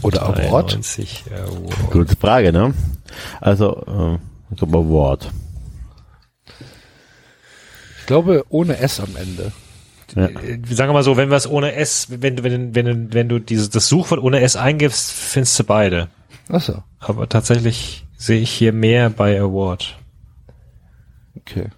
Oder 0.02 0.24
Award? 0.24 0.72
93 0.74 1.24
Award. 1.32 1.91
Gute 1.91 2.16
Frage, 2.16 2.52
ne? 2.52 2.74
Also, 3.41 3.84
äh, 3.88 4.18
ich 4.52 4.57
glaube 4.57 4.78
Award. 4.78 5.32
Ich 7.99 8.06
glaube, 8.06 8.45
ohne 8.49 8.78
S 8.78 8.99
am 8.99 9.16
Ende. 9.16 9.52
Äh, 10.16 10.60
Sagen 10.74 10.90
wir 10.90 10.94
mal 10.94 11.03
so, 11.03 11.18
wenn 11.18 11.30
wir 11.30 11.38
es 11.38 11.49
ohne 11.49 11.74
S, 11.74 12.07
wenn 12.10 12.36
du, 12.36 12.44
wenn, 12.44 12.76
wenn, 12.76 13.14
wenn 13.14 13.30
du 13.30 13.40
dieses, 13.40 13.70
das 13.72 13.88
Suchwort 13.88 14.22
ohne 14.22 14.41
S 14.41 14.56
eingibst, 14.56 15.12
findest 15.12 15.60
du 15.60 15.64
beide. 15.64 16.10
Achso, 16.49 16.84
Aber 16.99 17.28
tatsächlich 17.28 18.06
sehe 18.18 18.40
ich 18.40 18.52
hier 18.52 18.72
mehr 18.74 19.10
bei 19.10 19.40
Award. 19.40 19.98
okay. 21.38 21.70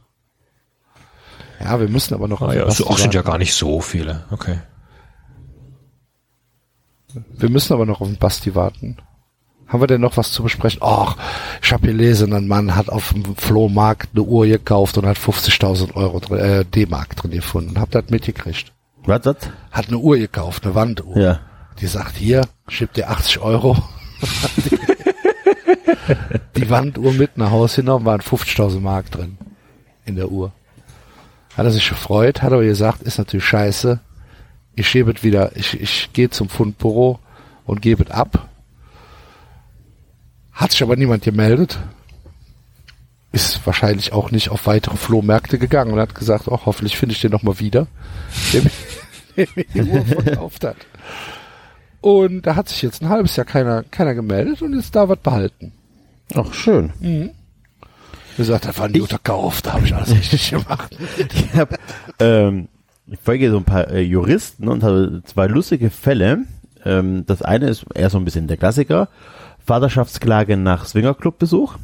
Ja, 1.60 1.80
wir 1.80 1.90
müssen 1.90 2.14
aber 2.14 2.28
noch 2.28 2.42
Ah 2.42 2.48
auf 2.48 2.54
ja, 2.54 2.66
den 2.66 2.72
so, 2.72 2.86
Basti 2.86 2.94
auch 2.94 2.98
sind 2.98 3.14
ja 3.14 3.20
warten. 3.20 3.32
gar 3.32 3.38
nicht 3.40 3.54
so 3.54 3.82
viele. 3.82 4.24
Okay. 4.32 4.60
Wir 7.38 7.50
müssen 7.50 7.74
aber 7.74 7.86
noch 7.86 8.02
auf 8.02 8.08
den 8.08 8.18
Basti 8.18 8.56
warten. 8.56 8.98
Haben 9.68 9.82
wir 9.82 9.88
denn 9.88 10.02
noch 10.02 10.16
was 10.16 10.32
zu 10.32 10.44
besprechen? 10.44 10.80
Ach, 10.82 11.18
ich 11.62 11.74
habe 11.74 11.88
gelesen, 11.88 12.32
ein 12.34 12.48
Mann 12.48 12.76
hat 12.76 12.90
auf 12.90 13.12
dem 13.12 13.36
Flohmarkt 13.36 14.10
eine 14.14 14.24
Uhr 14.24 14.48
gekauft 14.48 14.98
und 14.98 15.06
hat 15.06 15.18
50.000 15.18 15.94
Euro 15.96 16.20
äh, 16.36 16.64
D-Mark 16.64 17.16
drin 17.18 17.32
gefunden. 17.32 17.80
Habt 17.80 17.96
ihr 17.96 18.02
das 18.02 18.12
mitgekriegt? 18.12 18.72
Was, 19.04 19.26
was? 19.26 19.36
Hat 19.72 19.88
eine 19.88 19.98
Uhr 19.98 20.18
gekauft, 20.18 20.66
eine 20.66 20.76
Wanduhr. 20.76 21.18
Ja. 21.18 21.40
Die 21.82 21.88
sagt, 21.88 22.16
hier, 22.16 22.48
schieb 22.70 22.94
dir 22.94 23.10
80 23.10 23.40
Euro. 23.40 23.78
die 26.56 26.70
Wanduhr 26.70 27.14
mit 27.14 27.38
nach 27.38 27.52
Hause 27.52 27.82
genommen, 27.82 28.06
waren 28.06 28.22
50.000 28.22 28.80
Mark 28.80 29.12
drin. 29.12 29.38
In 30.06 30.16
der 30.16 30.32
Uhr. 30.32 30.52
Hat 31.58 31.66
er 31.66 31.72
sich 31.72 31.90
gefreut, 31.90 32.44
hat 32.44 32.54
aber 32.54 32.64
gesagt, 32.64 33.02
ist 33.02 33.18
natürlich 33.18 33.46
scheiße. 33.46 34.00
Ich 34.76 34.88
schiebe 34.88 35.12
es 35.12 35.24
wieder, 35.24 35.56
ich, 35.56 35.82
ich 35.82 36.14
gehe 36.14 36.30
zum 36.30 36.50
Fundbüro 36.50 37.18
und 37.66 37.82
gebe 37.82 38.04
es 38.04 38.12
ab. 38.12 38.48
Hat 40.52 40.72
sich 40.72 40.84
aber 40.84 40.96
niemand 40.96 41.24
gemeldet. 41.24 41.80
Ist 43.32 43.66
wahrscheinlich 43.66 44.14
auch 44.14 44.30
nicht 44.30 44.50
auf 44.50 44.68
weitere 44.68 44.98
Flohmärkte 44.98 45.58
gegangen 45.58 45.94
und 45.94 46.00
hat 46.00 46.14
gesagt, 46.14 46.48
oh, 46.48 46.60
hoffentlich 46.66 46.96
finde 46.96 47.14
ich 47.14 47.22
den 47.22 47.32
noch 47.32 47.42
mal 47.42 47.60
wieder. 47.60 47.88
Der 48.54 48.62
mir, 48.62 48.72
der 49.36 49.48
mir 49.56 49.66
die 49.74 49.82
Uhr 49.82 50.06
verkauft 50.06 50.64
hat. 50.64 50.78
Und 52.02 52.44
da 52.44 52.56
hat 52.56 52.70
sich 52.70 52.84
jetzt 52.84 53.02
ein 53.02 53.10
halbes 53.10 53.36
Jahr 53.36 53.46
keiner, 53.48 53.82
keiner 53.82 54.14
gemeldet 54.14 54.62
und 54.62 54.76
jetzt 54.76 54.96
da 54.96 55.10
was 55.10 55.18
behalten. 55.18 55.74
Ach, 56.36 56.54
schön. 56.54 56.94
Gesagt, 58.38 58.65
das 58.65 58.77
war 58.77 58.85
ein 58.85 58.93
guter 58.93 59.18
Kauf, 59.18 59.64
da 59.64 59.73
habe 59.73 59.85
ich 59.85 59.95
alles 59.95 60.11
richtig 60.11 60.51
gemacht. 60.51 60.95
Ich 61.34 61.55
hab, 61.55 61.77
ähm, 62.19 62.68
ich 63.07 63.19
folge 63.19 63.49
so 63.49 63.57
ein 63.57 63.64
paar 63.64 63.89
äh, 63.89 64.01
Juristen 64.01 64.68
und 64.68 64.84
habe 64.84 65.23
zwei 65.26 65.47
lustige 65.47 65.89
Fälle. 65.89 66.45
Ähm, 66.85 67.26
das 67.26 67.41
eine 67.41 67.68
ist 67.68 67.85
eher 67.95 68.11
so 68.11 68.19
ein 68.19 68.26
bisschen 68.26 68.47
der 68.47 68.57
Klassiker. 68.57 69.09
Vaterschaftsklage 69.65 70.55
nach 70.55 70.85
Swingerclub-Besuch. 70.85 71.77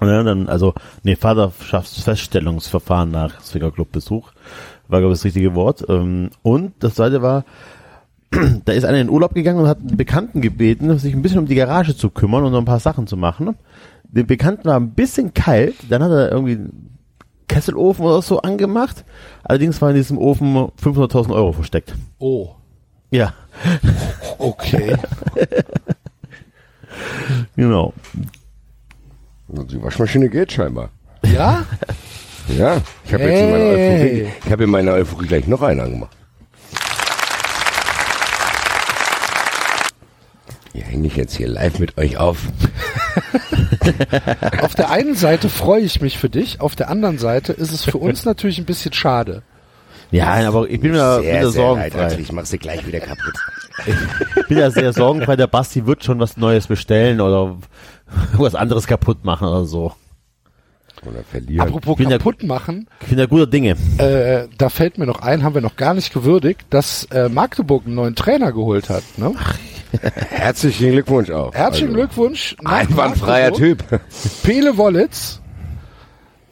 Ja, 0.00 0.22
dann, 0.22 0.48
also, 0.48 0.74
nee, 1.04 1.16
Vaterschaftsfeststellungsverfahren 1.16 3.10
nach 3.10 3.40
Swingerclub-Besuch. 3.40 4.32
War, 4.88 5.00
glaube 5.00 5.14
ich, 5.14 5.20
das 5.20 5.24
richtige 5.24 5.54
Wort. 5.54 5.84
Ähm, 5.88 6.30
und 6.42 6.72
das 6.80 6.96
zweite 6.96 7.22
war, 7.22 7.44
da 8.64 8.72
ist 8.72 8.84
einer 8.84 9.00
in 9.00 9.08
Urlaub 9.08 9.34
gegangen 9.34 9.60
und 9.60 9.68
hat 9.68 9.78
einen 9.78 9.96
Bekannten 9.96 10.40
gebeten, 10.40 10.98
sich 10.98 11.14
ein 11.14 11.22
bisschen 11.22 11.38
um 11.38 11.46
die 11.46 11.54
Garage 11.54 11.96
zu 11.96 12.10
kümmern 12.10 12.44
und 12.44 12.52
noch 12.52 12.58
ein 12.58 12.64
paar 12.64 12.80
Sachen 12.80 13.06
zu 13.06 13.16
machen. 13.16 13.54
Dem 14.14 14.26
Bekannten 14.26 14.64
war 14.66 14.78
ein 14.78 14.90
bisschen 14.90 15.34
kalt, 15.34 15.74
dann 15.90 16.02
hat 16.02 16.10
er 16.10 16.30
irgendwie 16.30 16.52
einen 16.52 16.98
Kesselofen 17.48 18.04
oder 18.04 18.22
so 18.22 18.40
angemacht. 18.40 19.04
Allerdings 19.42 19.80
war 19.82 19.90
in 19.90 19.96
diesem 19.96 20.18
Ofen 20.18 20.54
500.000 20.82 21.34
Euro 21.34 21.52
versteckt. 21.52 21.94
Oh, 22.18 22.50
Ja, 23.10 23.34
okay. 24.38 24.96
genau. 27.56 27.92
Die 29.48 29.82
Waschmaschine 29.82 30.28
geht 30.28 30.52
scheinbar. 30.52 30.90
Ja? 31.24 31.64
Ja, 32.56 32.80
ich 33.04 33.14
habe 33.14 33.24
jetzt 33.24 33.40
in 33.42 33.50
meiner 33.50 33.64
Hey. 33.64 34.00
Euphorie, 34.26 34.32
ich 34.44 34.52
habe 34.52 34.64
in 34.64 34.70
meiner 34.70 34.92
Euphorie 34.92 35.26
gleich 35.26 35.46
noch 35.46 35.62
einen 35.62 35.80
angemacht. 35.80 36.16
Hier 40.74 40.82
hänge 40.84 41.06
ich 41.06 41.16
jetzt 41.16 41.36
hier 41.36 41.46
live 41.48 41.78
mit 41.78 41.96
euch 41.98 42.16
auf. 42.18 42.38
Auf 44.60 44.74
der 44.74 44.90
einen 44.90 45.14
Seite 45.14 45.48
freue 45.48 45.82
ich 45.82 46.00
mich 46.00 46.18
für 46.18 46.28
dich, 46.28 46.60
auf 46.60 46.74
der 46.74 46.88
anderen 46.90 47.18
Seite 47.18 47.52
ist 47.52 47.72
es 47.72 47.84
für 47.84 47.98
uns 47.98 48.24
natürlich 48.24 48.58
ein 48.58 48.64
bisschen 48.64 48.92
schade. 48.92 49.42
Ja, 50.10 50.34
aber 50.48 50.68
ich 50.68 50.80
bin 50.80 50.92
mir 50.92 51.20
sehr, 51.22 51.38
wieder 51.40 51.50
sehr 51.50 51.62
leid, 51.74 51.92
sorgenfrei. 51.92 52.04
Axel, 52.06 52.20
ich 52.20 52.32
mach 52.32 52.44
sie 52.46 52.58
gleich 52.58 52.86
wieder 52.86 53.00
kaputt. 53.00 53.34
Ich 54.36 54.46
bin 54.48 54.58
ja 54.58 54.70
sehr 54.70 54.92
sorgenfrei. 54.92 55.36
Der 55.36 55.46
Basti 55.46 55.86
wird 55.86 56.04
schon 56.04 56.18
was 56.20 56.36
Neues 56.36 56.66
bestellen 56.66 57.20
oder 57.20 57.56
was 58.34 58.54
anderes 58.54 58.86
kaputt 58.86 59.24
machen 59.24 59.48
oder 59.48 59.64
so. 59.64 59.92
Oder 61.04 61.22
verlieren. 61.30 61.66
Apropos 61.66 61.96
bin 61.96 62.10
ja- 62.10 62.18
kaputt 62.18 62.42
machen, 62.44 62.88
Ich 63.02 63.08
bin 63.08 63.18
ja 63.18 63.26
guter 63.26 63.46
Dinge. 63.46 63.76
äh, 63.98 64.48
da 64.56 64.68
fällt 64.68 64.98
mir 64.98 65.06
noch 65.06 65.20
ein, 65.20 65.42
haben 65.42 65.54
wir 65.54 65.60
noch 65.60 65.76
gar 65.76 65.94
nicht 65.94 66.12
gewürdigt, 66.14 66.66
dass 66.70 67.04
äh, 67.06 67.28
Magdeburg 67.28 67.84
einen 67.86 67.94
neuen 67.96 68.14
Trainer 68.14 68.52
geholt 68.52 68.88
hat. 68.90 69.02
Ne? 69.16 69.32
Herzlichen 70.30 70.90
Glückwunsch 70.92 71.30
auch. 71.30 71.54
Herzlichen 71.54 71.88
Also, 71.88 71.98
Glückwunsch. 71.98 72.56
Einwandfreier 72.64 73.50
Magdeburg. 73.50 73.88
Typ. 73.88 74.00
Pele 74.42 74.76
Wollitz, 74.76 75.40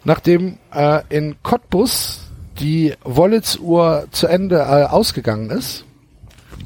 nachdem 0.04 0.58
äh, 0.74 1.00
in 1.08 1.36
Cottbus 1.42 2.20
die 2.60 2.94
Wollitz-Uhr 3.04 4.06
zu 4.10 4.26
Ende 4.26 4.56
äh, 4.56 4.84
ausgegangen 4.84 5.50
ist, 5.50 5.84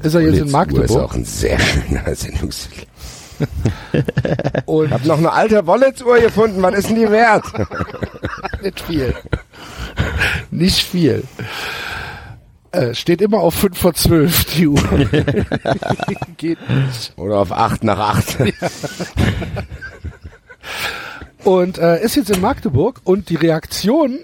ist 0.03 0.13
er 0.13 0.21
jetzt 0.21 0.33
in 0.35 0.39
Uhr 0.41 0.45
ist 0.47 0.51
Magdeburg. 0.51 0.89
auch 1.03 1.13
ein 1.15 1.25
sehr 1.25 1.59
schöner 1.59 2.03
Sendungstitel. 2.15 2.85
Und 4.65 4.91
Hab 4.91 5.05
noch 5.05 5.17
eine 5.19 5.31
alte 5.31 5.65
Wollitz-Uhr 5.67 6.19
gefunden. 6.19 6.61
Was 6.61 6.75
ist 6.75 6.89
denn 6.89 6.95
die 6.97 7.09
wert? 7.09 7.45
nicht 8.63 8.79
viel. 8.81 9.13
Nicht 10.51 10.83
viel. 10.87 11.23
Äh, 12.71 12.93
steht 12.93 13.21
immer 13.21 13.39
auf 13.39 13.53
5 13.55 13.77
vor 13.77 13.93
12 13.93 14.45
die 14.55 14.67
Uhr. 14.67 14.81
Geht 16.37 16.59
nicht. 16.69 17.13
Oder 17.15 17.37
auf 17.39 17.51
8 17.51 17.83
nach 17.83 17.97
8. 17.97 18.37
Und 21.43 21.77
äh, 21.77 22.01
ist 22.03 22.15
jetzt 22.15 22.29
in 22.29 22.41
Magdeburg 22.41 23.01
und 23.05 23.29
die 23.29 23.35
Reaktionen 23.35 24.19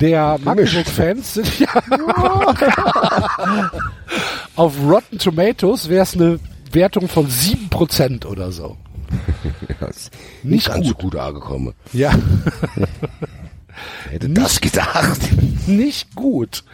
der 0.00 0.38
Magdeburg-Fans 0.42 1.34
sind 1.34 1.58
ja 1.60 1.70
auf 4.56 4.74
Rotten 4.82 5.18
Tomatoes 5.18 5.88
wäre 5.88 6.02
es 6.02 6.14
eine 6.14 6.38
Wertung 6.72 7.08
von 7.08 7.28
7% 7.28 8.26
oder 8.26 8.52
so. 8.52 8.76
Das 9.80 10.10
Nicht 10.42 10.66
ganz 10.68 10.86
so 10.86 10.92
gut. 10.94 11.12
gut 11.12 11.16
angekommen. 11.16 11.74
Ja, 11.92 12.12
Hätte 14.10 14.28
das 14.28 14.60
gedacht. 14.60 15.20
nicht 15.66 16.14
gut. 16.14 16.64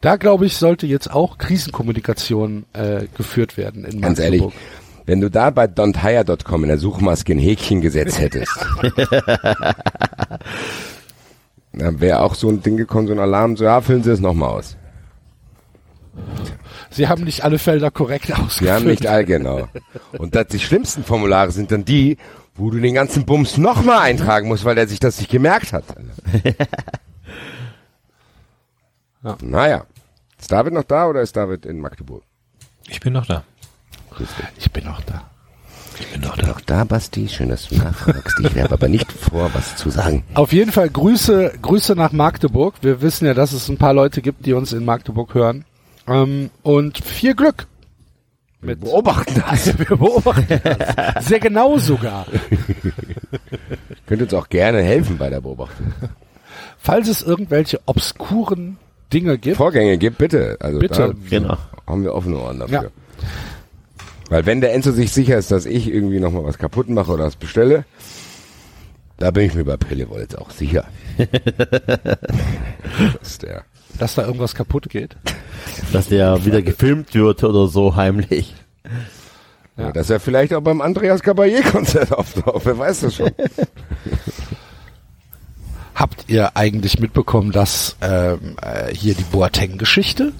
Da 0.00 0.16
glaube 0.16 0.46
ich, 0.46 0.56
sollte 0.56 0.86
jetzt 0.86 1.10
auch 1.12 1.36
Krisenkommunikation 1.36 2.64
äh, 2.72 3.04
geführt 3.16 3.56
werden 3.58 3.84
in 3.84 4.00
Ganz 4.00 4.18
ehrlich, 4.18 4.42
wenn 5.04 5.20
du 5.20 5.30
da 5.30 5.50
bei 5.50 5.64
don'thire.com 5.66 6.62
in 6.62 6.68
der 6.68 6.78
Suchmaske 6.78 7.32
ein 7.32 7.38
Häkchen 7.38 7.80
gesetzt 7.80 8.18
hättest, 8.18 8.52
dann 11.72 12.00
wäre 12.00 12.20
auch 12.20 12.34
so 12.34 12.48
ein 12.48 12.62
Ding 12.62 12.76
gekommen, 12.76 13.08
so 13.08 13.12
ein 13.12 13.18
Alarm, 13.18 13.56
so, 13.56 13.64
ja, 13.64 13.80
füllen 13.80 14.02
Sie 14.02 14.10
es 14.10 14.20
nochmal 14.20 14.50
aus. 14.50 14.76
Sie 16.90 17.08
haben 17.08 17.24
nicht 17.24 17.44
alle 17.44 17.58
Felder 17.58 17.90
korrekt 17.90 18.32
ausgefüllt. 18.32 18.60
Wir 18.60 18.74
haben 18.74 18.86
nicht 18.86 19.06
all 19.06 19.24
genau. 19.24 19.68
Und 20.18 20.34
das, 20.34 20.48
die 20.48 20.58
schlimmsten 20.58 21.04
Formulare 21.04 21.50
sind 21.50 21.70
dann 21.72 21.84
die, 21.84 22.16
wo 22.54 22.70
du 22.70 22.78
den 22.78 22.94
ganzen 22.94 23.26
Bums 23.26 23.58
nochmal 23.58 24.00
eintragen 24.00 24.48
musst, 24.48 24.64
weil 24.64 24.76
er 24.78 24.88
sich 24.88 24.98
das 25.00 25.18
nicht 25.18 25.30
gemerkt 25.30 25.72
hat. 25.72 25.84
Ja. 29.22 29.36
Naja. 29.42 29.84
Ist 30.38 30.50
David 30.50 30.72
noch 30.72 30.84
da 30.84 31.06
oder 31.06 31.20
ist 31.20 31.36
David 31.36 31.66
in 31.66 31.80
Magdeburg? 31.80 32.22
Ich 32.88 33.00
bin 33.00 33.12
noch 33.12 33.26
da. 33.26 33.44
Ich 34.58 34.70
bin 34.70 34.86
auch 34.88 35.00
da. 35.02 35.22
Ich 35.98 36.06
bin 36.10 36.22
noch 36.22 36.36
Ich 36.36 36.42
bin 36.42 36.50
auch 36.50 36.60
da, 36.62 36.84
Basti. 36.84 37.28
Schön, 37.28 37.50
dass 37.50 37.68
du 37.68 37.76
nachfragst. 37.76 38.40
Ich 38.40 38.58
habe 38.58 38.72
aber 38.72 38.88
nicht 38.88 39.12
vor, 39.12 39.50
was 39.52 39.76
zu 39.76 39.90
sagen. 39.90 40.24
Auf 40.34 40.52
jeden 40.52 40.72
Fall 40.72 40.88
Grüße, 40.88 41.52
Grüße 41.60 41.94
nach 41.94 42.12
Magdeburg. 42.12 42.76
Wir 42.80 43.02
wissen 43.02 43.26
ja, 43.26 43.34
dass 43.34 43.52
es 43.52 43.68
ein 43.68 43.76
paar 43.76 43.92
Leute 43.92 44.22
gibt, 44.22 44.46
die 44.46 44.54
uns 44.54 44.72
in 44.72 44.84
Magdeburg 44.84 45.34
hören. 45.34 45.64
Ähm, 46.06 46.50
und 46.62 46.98
viel 46.98 47.34
Glück. 47.34 47.66
Mit 48.62 48.80
Beobachten 48.80 49.42
das. 49.46 49.78
Wir 49.78 49.96
beobachten 49.96 50.60
das. 50.62 51.26
Sehr 51.26 51.40
genau 51.40 51.78
sogar. 51.78 52.26
Könnt 54.06 54.22
uns 54.22 54.34
auch 54.34 54.48
gerne 54.48 54.82
helfen 54.82 55.16
bei 55.18 55.30
der 55.30 55.40
Beobachtung. 55.40 55.92
Falls 56.78 57.08
es 57.08 57.22
irgendwelche 57.22 57.80
obskuren 57.86 58.76
Dinge 59.12 59.38
gibt, 59.38 59.56
Vorgänge 59.56 59.98
gibt, 59.98 60.18
bitte. 60.18 60.56
Also 60.60 60.78
Bitte. 60.78 60.94
da 60.94 61.12
Genau. 61.28 61.56
haben 61.86 62.02
wir 62.04 62.14
offene 62.14 62.38
Ohren 62.38 62.60
dafür. 62.60 62.82
Ja. 62.84 62.88
Weil 64.28 64.46
wenn 64.46 64.60
der 64.60 64.72
Enzo 64.74 64.92
sich 64.92 65.12
sicher 65.12 65.36
ist, 65.38 65.50
dass 65.50 65.66
ich 65.66 65.88
irgendwie 65.92 66.20
noch 66.20 66.30
mal 66.32 66.44
was 66.44 66.58
kaputt 66.58 66.88
mache 66.88 67.10
oder 67.12 67.24
was 67.24 67.34
bestelle, 67.36 67.84
da 69.18 69.30
bin 69.32 69.44
ich 69.46 69.54
mir 69.54 69.64
bei 69.64 69.76
Pillewoll 69.76 70.20
jetzt 70.20 70.38
auch 70.38 70.50
sicher. 70.50 70.84
das 71.18 71.28
ist 73.22 73.42
der. 73.42 73.64
dass 73.98 74.14
da 74.14 74.24
irgendwas 74.26 74.54
kaputt 74.54 74.88
geht. 74.88 75.16
Dass 75.92 76.08
der 76.08 76.44
wieder 76.44 76.62
gefilmt 76.62 77.12
wird 77.14 77.42
oder 77.44 77.66
so 77.66 77.96
heimlich. 77.96 78.54
Ja. 79.76 79.92
Dass 79.92 80.10
er 80.10 80.20
vielleicht 80.20 80.54
auch 80.54 80.60
beim 80.62 80.80
Andreas 80.80 81.22
Caballé-Konzert 81.22 82.12
auftaucht, 82.12 82.64
wer 82.64 82.78
weiß 82.78 83.00
das 83.00 83.14
schon. 83.16 83.30
Habt 85.94 86.24
ihr 86.28 86.56
eigentlich 86.56 86.98
mitbekommen, 87.00 87.52
dass 87.52 87.96
ähm, 88.00 88.56
äh, 88.62 88.94
hier 88.94 89.14
die 89.14 89.24
Boateng-Geschichte? 89.24 90.32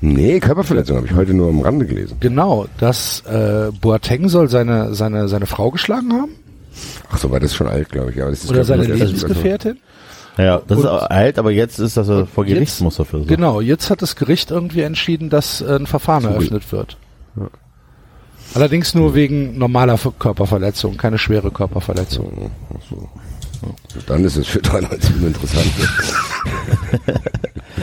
Nee, 0.00 0.40
Körperverletzung 0.40 0.96
habe 0.98 1.06
ich 1.06 1.14
heute 1.14 1.32
nur 1.32 1.48
am 1.48 1.60
Rande 1.60 1.86
gelesen. 1.86 2.16
Genau, 2.20 2.66
dass 2.78 3.20
äh, 3.26 3.70
Boateng 3.80 4.28
soll 4.28 4.48
seine 4.50 4.94
seine 4.94 5.28
seine 5.28 5.46
Frau 5.46 5.70
geschlagen 5.70 6.12
haben 6.12 6.32
Ach 7.10 7.18
so, 7.18 7.30
war 7.30 7.38
das 7.40 7.54
schon 7.54 7.68
alt, 7.68 7.88
glaube 7.90 8.10
ich. 8.10 8.20
Aber 8.20 8.30
das 8.30 8.42
ist, 8.44 8.50
oder 8.50 8.64
seine 8.64 8.82
Lebensgefährtin. 8.84 9.78
Ja, 10.36 10.60
das 10.66 10.78
ist 10.80 10.84
Und- 10.84 10.90
alt, 10.90 11.38
aber 11.38 11.52
jetzt 11.52 11.78
ist 11.78 11.96
das 11.96 12.08
er 12.08 12.26
vor 12.26 12.44
Gericht 12.44 12.72
jetzt- 12.72 12.80
muss 12.80 12.96
dafür. 12.96 13.20
So. 13.20 13.26
Genau, 13.26 13.60
jetzt 13.60 13.88
hat 13.90 14.02
das 14.02 14.16
Gericht 14.16 14.50
irgendwie 14.50 14.80
entschieden, 14.80 15.30
dass 15.30 15.60
äh, 15.60 15.76
ein 15.76 15.86
Verfahren 15.86 16.24
eröffnet 16.24 16.72
wird. 16.72 16.96
Allerdings 18.54 18.94
nur 18.94 19.14
wegen 19.14 19.56
normaler 19.56 19.96
Ver- 19.98 20.12
Körperverletzung, 20.18 20.96
keine 20.96 21.18
schwere 21.18 21.50
Körperverletzung. 21.52 22.50
Dann 24.06 24.24
ist 24.24 24.36
es 24.36 24.46
für 24.46 24.60
93 24.60 25.14
uninteressant. 25.16 25.66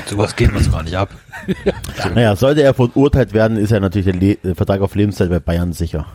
Sowas 0.10 0.36
geht 0.36 0.54
uns 0.54 0.72
gar 0.72 0.84
nicht 0.84 0.96
ab. 0.96 1.10
Naja, 2.14 2.36
sollte 2.36 2.64
er 2.64 2.74
verurteilt 2.74 3.34
werden, 3.34 3.58
ist 3.58 3.72
ja 3.72 3.80
natürlich 3.80 4.06
der, 4.06 4.16
Le 4.16 4.36
der 4.36 4.56
Vertrag 4.56 4.82
auf 4.82 4.96
Lebenszeit 4.96 5.30
bei 5.30 5.40
Bayern 5.40 5.74
sicher. 5.74 6.06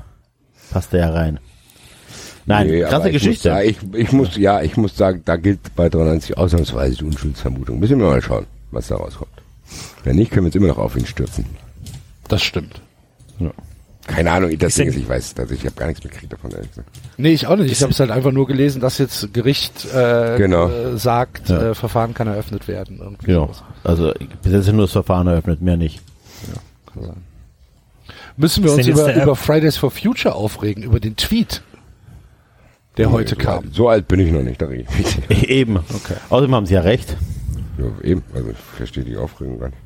Passt 0.70 0.93
der 0.93 1.01
ja 1.01 1.10
rein. 1.10 1.40
Nein, 2.47 2.68
Nee, 2.68 2.82
krasse 2.82 3.10
Geschichte. 3.10 3.48
Muss, 3.48 3.59
sagen, 3.59 3.68
ich, 3.68 4.01
ich 4.01 4.12
muss, 4.12 4.36
ja, 4.36 4.62
ich 4.62 4.76
muss 4.76 4.97
sagen, 4.97 5.22
da 5.24 5.36
gilt 5.36 5.74
bei 5.74 5.88
93 5.88 6.38
ausnahmsweise 6.38 6.98
die 6.98 7.05
Unschuldsvermutung. 7.05 7.78
Müssen 7.78 7.98
wir 7.98 8.06
mal 8.06 8.22
schauen, 8.22 8.47
was 8.70 8.88
da 8.88 8.97
rauskommt. 8.97 9.32
Wenn 10.05 10.16
nicht, 10.16 10.30
können 10.30 10.44
wir 10.44 10.48
uns 10.48 10.55
immer 10.55 10.68
noch 10.68 10.78
auf 10.78 10.97
ihn 10.97 11.06
stürzen. 11.06 11.44
Das 12.28 12.43
stimmt. 12.43 12.80
Keine 14.07 14.31
Ahnung, 14.31 14.57
das 14.59 14.69
Ist 14.69 14.78
Ding 14.78 14.89
ist, 14.89 14.97
ich 14.97 15.09
weiß, 15.09 15.35
dass 15.35 15.51
ich 15.51 15.65
habe 15.65 15.74
gar 15.74 15.87
nichts 15.89 16.03
mitgekriegt 16.05 16.33
davon. 16.33 16.53
ehrlich 16.53 16.69
gesagt. 16.70 16.89
Nee, 17.16 17.31
ich 17.33 17.47
auch 17.49 17.57
nicht. 17.57 17.73
Ich 17.73 17.83
habe 17.83 17.91
es 17.93 17.99
halt 17.99 18.11
einfach 18.12 18.31
nur 18.31 18.47
gelesen, 18.47 18.81
dass 18.81 18.99
jetzt 18.99 19.33
Gericht 19.35 19.85
äh, 19.93 20.37
Genau. 20.39 20.69
äh, 20.69 20.97
sagt, 20.97 21.49
Ja. 21.49 21.70
äh, 21.70 21.74
Verfahren 21.74 22.15
kann 22.15 22.28
eröffnet 22.28 22.69
werden. 22.69 22.99
Irgendwie 23.01 23.27
Genau. 23.27 23.47
sowas. 23.47 23.62
Also 23.83 24.12
bis 24.43 24.53
jetzt 24.53 24.66
ist 24.69 24.73
nur 24.73 24.83
das 24.85 24.93
Verfahren 24.93 25.27
eröffnet, 25.27 25.61
mehr 25.61 25.77
nicht. 25.77 26.01
Kann 26.95 27.03
sein. 27.03 27.23
Müssen 28.37 28.62
wir 28.62 28.73
uns 28.73 28.87
über, 28.87 29.15
über 29.20 29.35
Fridays 29.35 29.77
for 29.77 29.91
Future 29.91 30.35
aufregen, 30.35 30.83
über 30.85 31.01
den 31.01 31.16
Tweet, 31.16 31.62
der 32.99 33.11
heute 33.11 33.31
so, 33.31 33.37
kam. 33.37 33.65
Alt, 33.65 33.74
so 33.74 33.89
alt 33.89 34.07
bin 34.09 34.20
ich 34.20 34.31
noch 34.31 34.43
nicht, 34.43 34.61
da 34.62 34.66
rede 34.66 34.87
ich 35.01 35.28
nicht. 35.28 35.43
Eben. 35.51 35.77
Okay. 35.78 36.15
Außerdem 36.28 36.55
haben 36.55 36.66
sie 36.66 36.74
ja 36.74 36.81
recht. 36.83 37.16
Ja, 37.78 37.87
eben, 38.09 38.23
also 38.35 38.51
ich 38.51 38.57
verstehe 38.77 39.05
die 39.05 39.16
Aufregung 39.16 39.59
gar 39.59 39.69
nicht. 39.69 39.78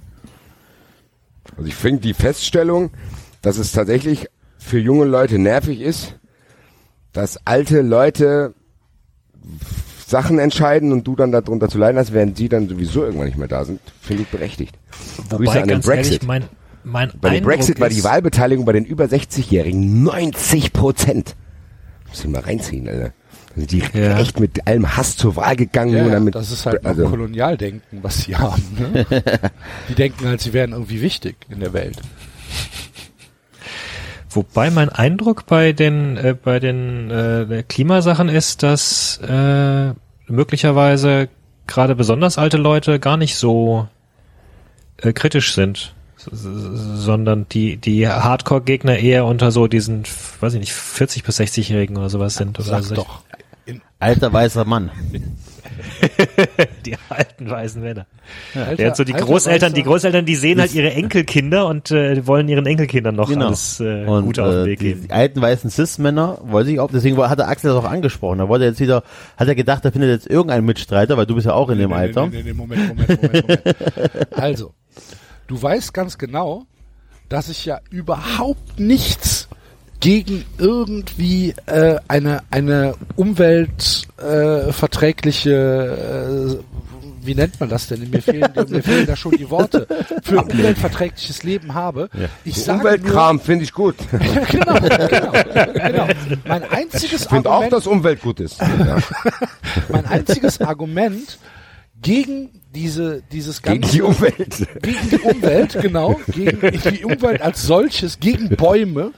Also 1.57 1.67
ich 1.69 1.75
finde 1.75 2.03
die 2.03 2.15
Feststellung, 2.15 2.91
dass 3.43 3.59
es 3.59 3.73
tatsächlich 3.73 4.29
für 4.59 4.79
junge 4.79 5.05
Leute 5.07 5.39
nervig 5.39 5.81
ist, 5.81 6.19
dass 7.13 7.45
alte 7.47 7.83
Leute 7.83 8.55
Sachen 10.07 10.39
entscheiden 10.39 10.93
und 10.93 11.07
du 11.07 11.17
dann 11.17 11.33
darunter 11.33 11.69
zu 11.69 11.79
leiden 11.79 11.99
hast, 11.99 12.13
während 12.13 12.37
sie 12.37 12.49
dann 12.49 12.69
sowieso 12.69 13.05
irgendwann 13.05 13.27
nicht 13.27 13.39
mehr 13.39 13.49
da 13.49 13.65
sind, 13.65 13.81
finde 14.03 14.25
ich 14.25 14.29
berechtigt. 14.29 14.77
Grüße 15.31 15.63
an 15.63 15.69
den 15.69 15.81
Brexit. 15.81 16.15
ehrlich, 16.15 16.27
mein, 16.27 16.45
mein 16.85 17.13
bei 17.21 17.31
dem 17.31 17.45
Brexit 17.45 17.81
war 17.81 17.89
die 17.89 18.03
Wahlbeteiligung 18.03 18.65
bei 18.65 18.73
den 18.73 18.85
über 18.85 19.05
60-Jährigen 19.05 20.03
90 20.03 20.73
Prozent. 20.73 21.37
Muss 22.09 22.25
ich 22.25 22.31
mal 22.31 22.41
reinziehen, 22.41 22.89
Alter. 22.89 23.13
Also 23.55 23.67
die 23.67 23.83
Ja. 23.95 24.19
echt 24.19 24.39
mit 24.41 24.67
allem 24.67 24.97
Hass 24.97 25.17
zur 25.17 25.37
Wahl 25.37 25.57
gegangen 25.57 25.93
Ja, 25.93 26.01
und 26.03 26.09
ja, 26.09 26.15
dann 26.15 26.25
mit, 26.25 26.35
das 26.35 26.51
ist 26.51 26.67
halt 26.67 26.85
also, 26.85 27.03
noch 27.03 27.11
Kolonialdenken, 27.11 28.03
was 28.03 28.23
sie 28.23 28.37
haben. 28.37 28.63
Ne? 28.79 29.07
Die 29.89 29.95
denken 29.95 30.27
halt, 30.27 30.41
sie 30.41 30.53
wären 30.53 30.73
irgendwie 30.73 31.01
wichtig 31.03 31.37
in 31.49 31.61
der 31.61 31.73
Welt. 31.73 31.97
Wobei 34.31 34.71
mein 34.71 34.89
Eindruck 34.89 35.47
bei 35.47 35.73
den 35.73 36.17
äh, 36.17 36.35
bei 36.41 36.61
den 36.61 37.11
äh, 37.11 37.65
Klimasachen 37.69 38.29
ist, 38.29 38.63
dass 38.63 39.19
äh, 39.19 39.93
möglicherweise 40.27 41.29
gerade 41.67 41.97
besonders 41.97 42.39
alte 42.39 42.57
Leute 42.57 43.01
gar 43.01 43.17
nicht 43.17 43.35
so 43.37 43.89
äh, 44.99 45.13
kritisch 45.13 45.55
sind, 45.55 45.95
sondern 46.17 47.47
die 47.49 47.77
die 47.77 48.07
Hardcore-Gegner 48.09 48.99
eher 48.99 49.25
unter 49.25 49.51
so 49.51 49.67
diesen, 49.67 50.05
weiß 50.41 50.55
ich 50.55 50.61
nicht, 50.61 50.73
40 50.73 51.25
bis 51.25 51.41
60-Jährigen 51.41 51.97
oder 51.97 52.11
sowas 52.11 52.35
sind. 52.35 52.59
Oder 52.59 52.69
Sag 52.69 52.85
so. 52.85 52.95
doch. 52.95 53.23
Alter 54.01 54.33
weißer 54.33 54.65
Mann. 54.65 54.91
Die 56.87 56.97
alten 57.09 57.51
weißen 57.51 57.83
Männer. 57.83 58.07
Alter, 58.55 58.79
Während 58.79 58.97
so 58.97 59.05
die 59.05 59.13
alter 59.15 59.27
Großeltern, 59.27 59.75
die 59.75 59.83
Großeltern, 59.83 60.25
die 60.27 60.37
sehen 60.37 60.61
halt 60.61 60.75
ihre 60.75 60.93
Enkelkinder 60.93 61.67
und 61.67 61.91
äh, 61.91 62.27
wollen 62.27 62.49
ihren 62.49 62.67
Enkelkindern 62.67 63.15
noch 63.17 63.31
alles 63.31 63.81
äh, 63.81 63.85
Genau. 63.85 64.17
Und 64.19 64.25
Gute 64.27 64.45
auf 64.45 64.51
den 64.51 64.63
äh, 64.63 64.67
Weg 64.67 64.79
die, 64.79 64.85
geben. 64.87 65.03
die 65.05 65.11
alten 65.13 65.41
weißen 65.43 65.71
Cis-Männer 65.71 66.39
wollte 66.43 66.71
ich 66.71 66.81
auch, 66.81 66.91
deswegen 66.91 67.17
war- 67.17 67.29
hat 67.31 67.39
der 67.39 67.49
Axel 67.49 67.73
das 67.73 67.83
auch 67.85 67.89
angesprochen. 67.91 68.39
Da 68.39 68.49
wollte 68.49 68.65
er 68.65 68.71
jetzt 68.71 68.81
wieder, 68.81 69.03
hat 69.37 69.49
er 69.49 69.55
gedacht, 69.55 69.85
er 69.85 69.93
findet 69.93 70.11
jetzt 70.11 70.27
irgendeinen 70.31 70.65
Mitstreiter, 70.67 71.17
weil 71.17 71.27
du 71.27 71.35
bist 71.35 71.47
ja 71.47 71.55
auch 71.55 71.69
in 71.71 71.79
dem 71.79 71.91
Nee, 71.91 71.97
nee, 71.97 72.01
Alter. 72.03 72.27
Nee, 72.27 72.37
nee, 72.39 72.43
nee, 72.45 72.53
Moment, 72.53 72.89
Moment, 72.89 73.23
Moment, 73.23 73.49
Moment. 73.49 74.27
Also, 74.37 74.75
du 75.47 75.61
weißt 75.61 75.93
ganz 75.95 76.19
genau, 76.19 76.65
dass 77.29 77.49
ich 77.49 77.65
ja 77.65 77.79
überhaupt 77.91 78.79
nichts 78.81 79.40
gegen 80.01 80.45
irgendwie 80.59 81.55
äh, 81.67 81.99
eine 82.09 82.43
eine 82.51 82.95
umweltverträgliche 83.17 85.51
äh, 85.51 86.53
äh, 86.53 86.59
wie 87.23 87.35
nennt 87.35 87.61
man 87.61 87.69
das 87.69 87.87
denn? 87.87 88.09
Mir 88.09 88.23
fehlen, 88.23 88.51
mir 88.69 88.83
fehlen 88.83 89.07
da 89.07 89.15
schon 89.15 89.33
die 89.33 89.51
Worte. 89.51 89.87
Für 90.23 90.43
umweltverträgliches 90.43 91.43
Leben 91.43 91.75
habe. 91.75 92.09
Ich 92.45 92.55
so 92.57 92.63
sage 92.63 92.79
Umweltkram 92.79 93.41
finde 93.41 93.65
ich 93.65 93.75
gut. 93.75 93.97
Genau, 94.51 94.81
genau, 94.81 95.33
genau. 95.75 96.09
Mein 96.47 96.63
einziges 96.71 97.23
Ich 97.23 97.29
finde 97.29 97.51
auch, 97.51 97.69
dass 97.69 97.87
Umwelt 97.87 98.23
gut 98.23 98.41
ist. 98.41 98.59
Ja. 98.81 98.97
mein 99.91 100.07
einziges 100.07 100.61
Argument 100.63 101.39
gegen 102.01 102.49
diese, 102.75 103.23
dieses 103.31 103.61
ganze, 103.61 103.81
Gegen 103.81 103.93
die 103.93 104.03
Umwelt. 104.03 104.67
gegen 104.83 105.11
die 105.11 105.19
Umwelt, 105.19 105.79
genau, 105.83 106.19
gegen 106.33 106.81
die 106.95 107.05
Umwelt 107.05 107.43
als 107.43 107.63
solches, 107.63 108.19
gegen 108.21 108.49
Bäume. 108.57 109.11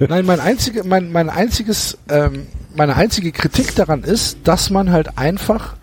Nein, 0.00 0.26
mein 0.26 0.40
einzige, 0.40 0.84
mein, 0.84 1.10
mein 1.10 1.28
einziges, 1.28 1.98
ähm, 2.08 2.46
meine 2.74 2.94
einzige 2.94 3.32
Kritik 3.32 3.74
daran 3.74 4.04
ist, 4.04 4.38
dass 4.44 4.70
man 4.70 4.92
halt 4.92 5.18
einfach 5.18 5.74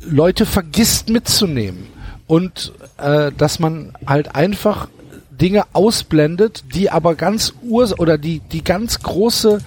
Leute 0.00 0.46
vergisst 0.46 1.08
mitzunehmen 1.08 1.86
und 2.26 2.72
äh, 2.98 3.32
dass 3.32 3.58
man 3.58 3.92
halt 4.06 4.34
einfach 4.34 4.88
Dinge 5.30 5.64
ausblendet, 5.72 6.64
die 6.74 6.90
aber 6.90 7.14
ganz 7.16 7.54
urs 7.62 7.98
oder 7.98 8.18
die 8.18 8.40
die 8.40 8.62
ganz 8.62 9.00
große 9.00 9.58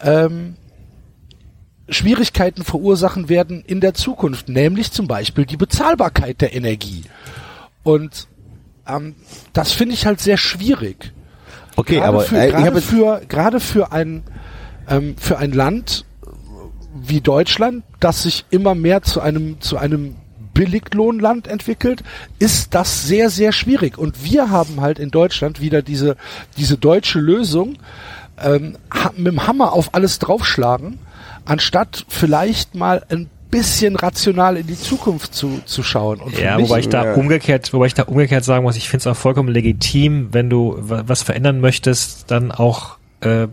ähm, 0.00 0.56
Schwierigkeiten 1.88 2.62
verursachen 2.64 3.28
werden 3.28 3.64
in 3.66 3.80
der 3.80 3.94
Zukunft, 3.94 4.48
nämlich 4.48 4.92
zum 4.92 5.08
Beispiel 5.08 5.46
die 5.46 5.56
Bezahlbarkeit 5.56 6.40
der 6.40 6.54
Energie. 6.54 7.02
Und 7.82 8.28
ähm, 8.86 9.14
das 9.52 9.72
finde 9.72 9.94
ich 9.94 10.06
halt 10.06 10.20
sehr 10.20 10.36
schwierig. 10.36 11.12
Okay, 11.78 11.94
Gerade 11.94 12.08
aber 12.08 12.20
für, 12.22 12.36
äh, 12.36 12.50
gerade 12.50 12.80
für 12.80 13.20
gerade 13.28 13.60
für 13.60 13.92
ein 13.92 14.24
ähm, 14.88 15.14
für 15.16 15.38
ein 15.38 15.52
Land 15.52 16.04
wie 16.92 17.20
Deutschland, 17.20 17.84
das 18.00 18.24
sich 18.24 18.46
immer 18.50 18.74
mehr 18.74 19.02
zu 19.02 19.20
einem 19.20 19.60
zu 19.60 19.76
einem 19.76 20.16
Billiglohnland 20.54 21.46
entwickelt, 21.46 22.02
ist 22.40 22.74
das 22.74 23.06
sehr 23.06 23.30
sehr 23.30 23.52
schwierig. 23.52 23.96
Und 23.96 24.24
wir 24.24 24.50
haben 24.50 24.80
halt 24.80 24.98
in 24.98 25.12
Deutschland 25.12 25.60
wieder 25.60 25.80
diese 25.80 26.16
diese 26.56 26.78
deutsche 26.78 27.20
Lösung 27.20 27.76
ähm, 28.42 28.76
mit 29.16 29.28
dem 29.28 29.46
Hammer 29.46 29.72
auf 29.72 29.94
alles 29.94 30.18
draufschlagen, 30.18 30.98
anstatt 31.44 32.06
vielleicht 32.08 32.74
mal 32.74 33.04
ein 33.08 33.30
bisschen 33.50 33.96
rational 33.96 34.56
in 34.56 34.66
die 34.66 34.78
Zukunft 34.78 35.34
zu, 35.34 35.60
zu 35.64 35.82
schauen. 35.82 36.20
Und 36.20 36.38
Ja, 36.38 36.60
wobei 36.60 36.80
ich 36.80 36.88
da 36.88 37.04
ja. 37.04 37.14
umgekehrt, 37.14 37.72
wobei 37.72 37.86
ich 37.86 37.94
da 37.94 38.04
umgekehrt 38.04 38.44
sagen 38.44 38.64
muss, 38.64 38.76
ich 38.76 38.88
finde 38.88 39.02
es 39.02 39.06
auch 39.06 39.16
vollkommen 39.20 39.48
legitim, 39.48 40.28
wenn 40.32 40.50
du 40.50 40.76
wa- 40.78 41.04
was 41.06 41.22
verändern 41.22 41.60
möchtest, 41.60 42.30
dann 42.30 42.50
auch, 42.52 42.96
äh, 43.20 43.48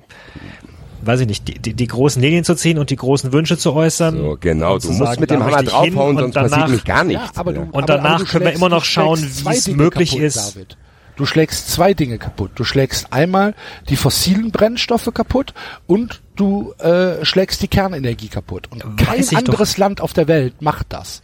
weiß 1.01 1.19
ich 1.21 1.27
nicht, 1.27 1.47
die, 1.47 1.59
die, 1.59 1.73
die 1.73 1.87
großen 1.87 2.21
Linien 2.21 2.43
zu 2.43 2.55
ziehen 2.55 2.77
und 2.77 2.89
die 2.89 2.95
großen 2.95 3.31
Wünsche 3.31 3.57
zu 3.57 3.73
äußern. 3.73 4.17
So, 4.17 4.37
genau. 4.39 4.79
Du 4.79 4.87
musst 4.87 4.99
sagen, 4.99 5.21
mit 5.21 5.29
dem 5.31 5.43
Hammer 5.43 5.63
draufhauen, 5.63 6.15
und 6.17 6.17
sonst 6.17 6.35
danach, 6.35 6.49
passiert 6.51 6.69
nicht 6.71 6.85
gar 6.85 7.03
nichts. 7.03 7.23
Ja, 7.23 7.39
aber 7.39 7.53
du, 7.53 7.61
Und 7.61 7.75
aber, 7.75 7.85
danach 7.85 8.09
aber 8.15 8.23
du 8.23 8.25
können 8.25 8.45
wir 8.45 8.53
immer 8.53 8.69
noch 8.69 8.83
schauen, 8.83 9.19
wie 9.21 9.49
es 9.49 9.67
möglich 9.67 10.09
kaputt, 10.11 10.25
ist. 10.25 10.55
David. 10.55 10.77
Du 11.15 11.25
schlägst 11.25 11.71
zwei 11.71 11.93
Dinge 11.93 12.17
kaputt. 12.17 12.51
Du 12.55 12.63
schlägst 12.63 13.13
einmal 13.13 13.55
die 13.89 13.95
fossilen 13.95 14.51
Brennstoffe 14.51 15.09
kaputt 15.13 15.53
und 15.87 16.21
du 16.35 16.73
äh, 16.79 17.23
schlägst 17.23 17.61
die 17.61 17.67
Kernenergie 17.67 18.27
kaputt. 18.27 18.67
Und 18.71 18.83
Weiß 18.83 19.07
kein 19.07 19.19
ich 19.19 19.29
doch. 19.29 19.37
anderes 19.37 19.77
Land 19.77 20.01
auf 20.01 20.13
der 20.13 20.27
Welt 20.27 20.61
macht 20.61 20.87
das. 20.89 21.21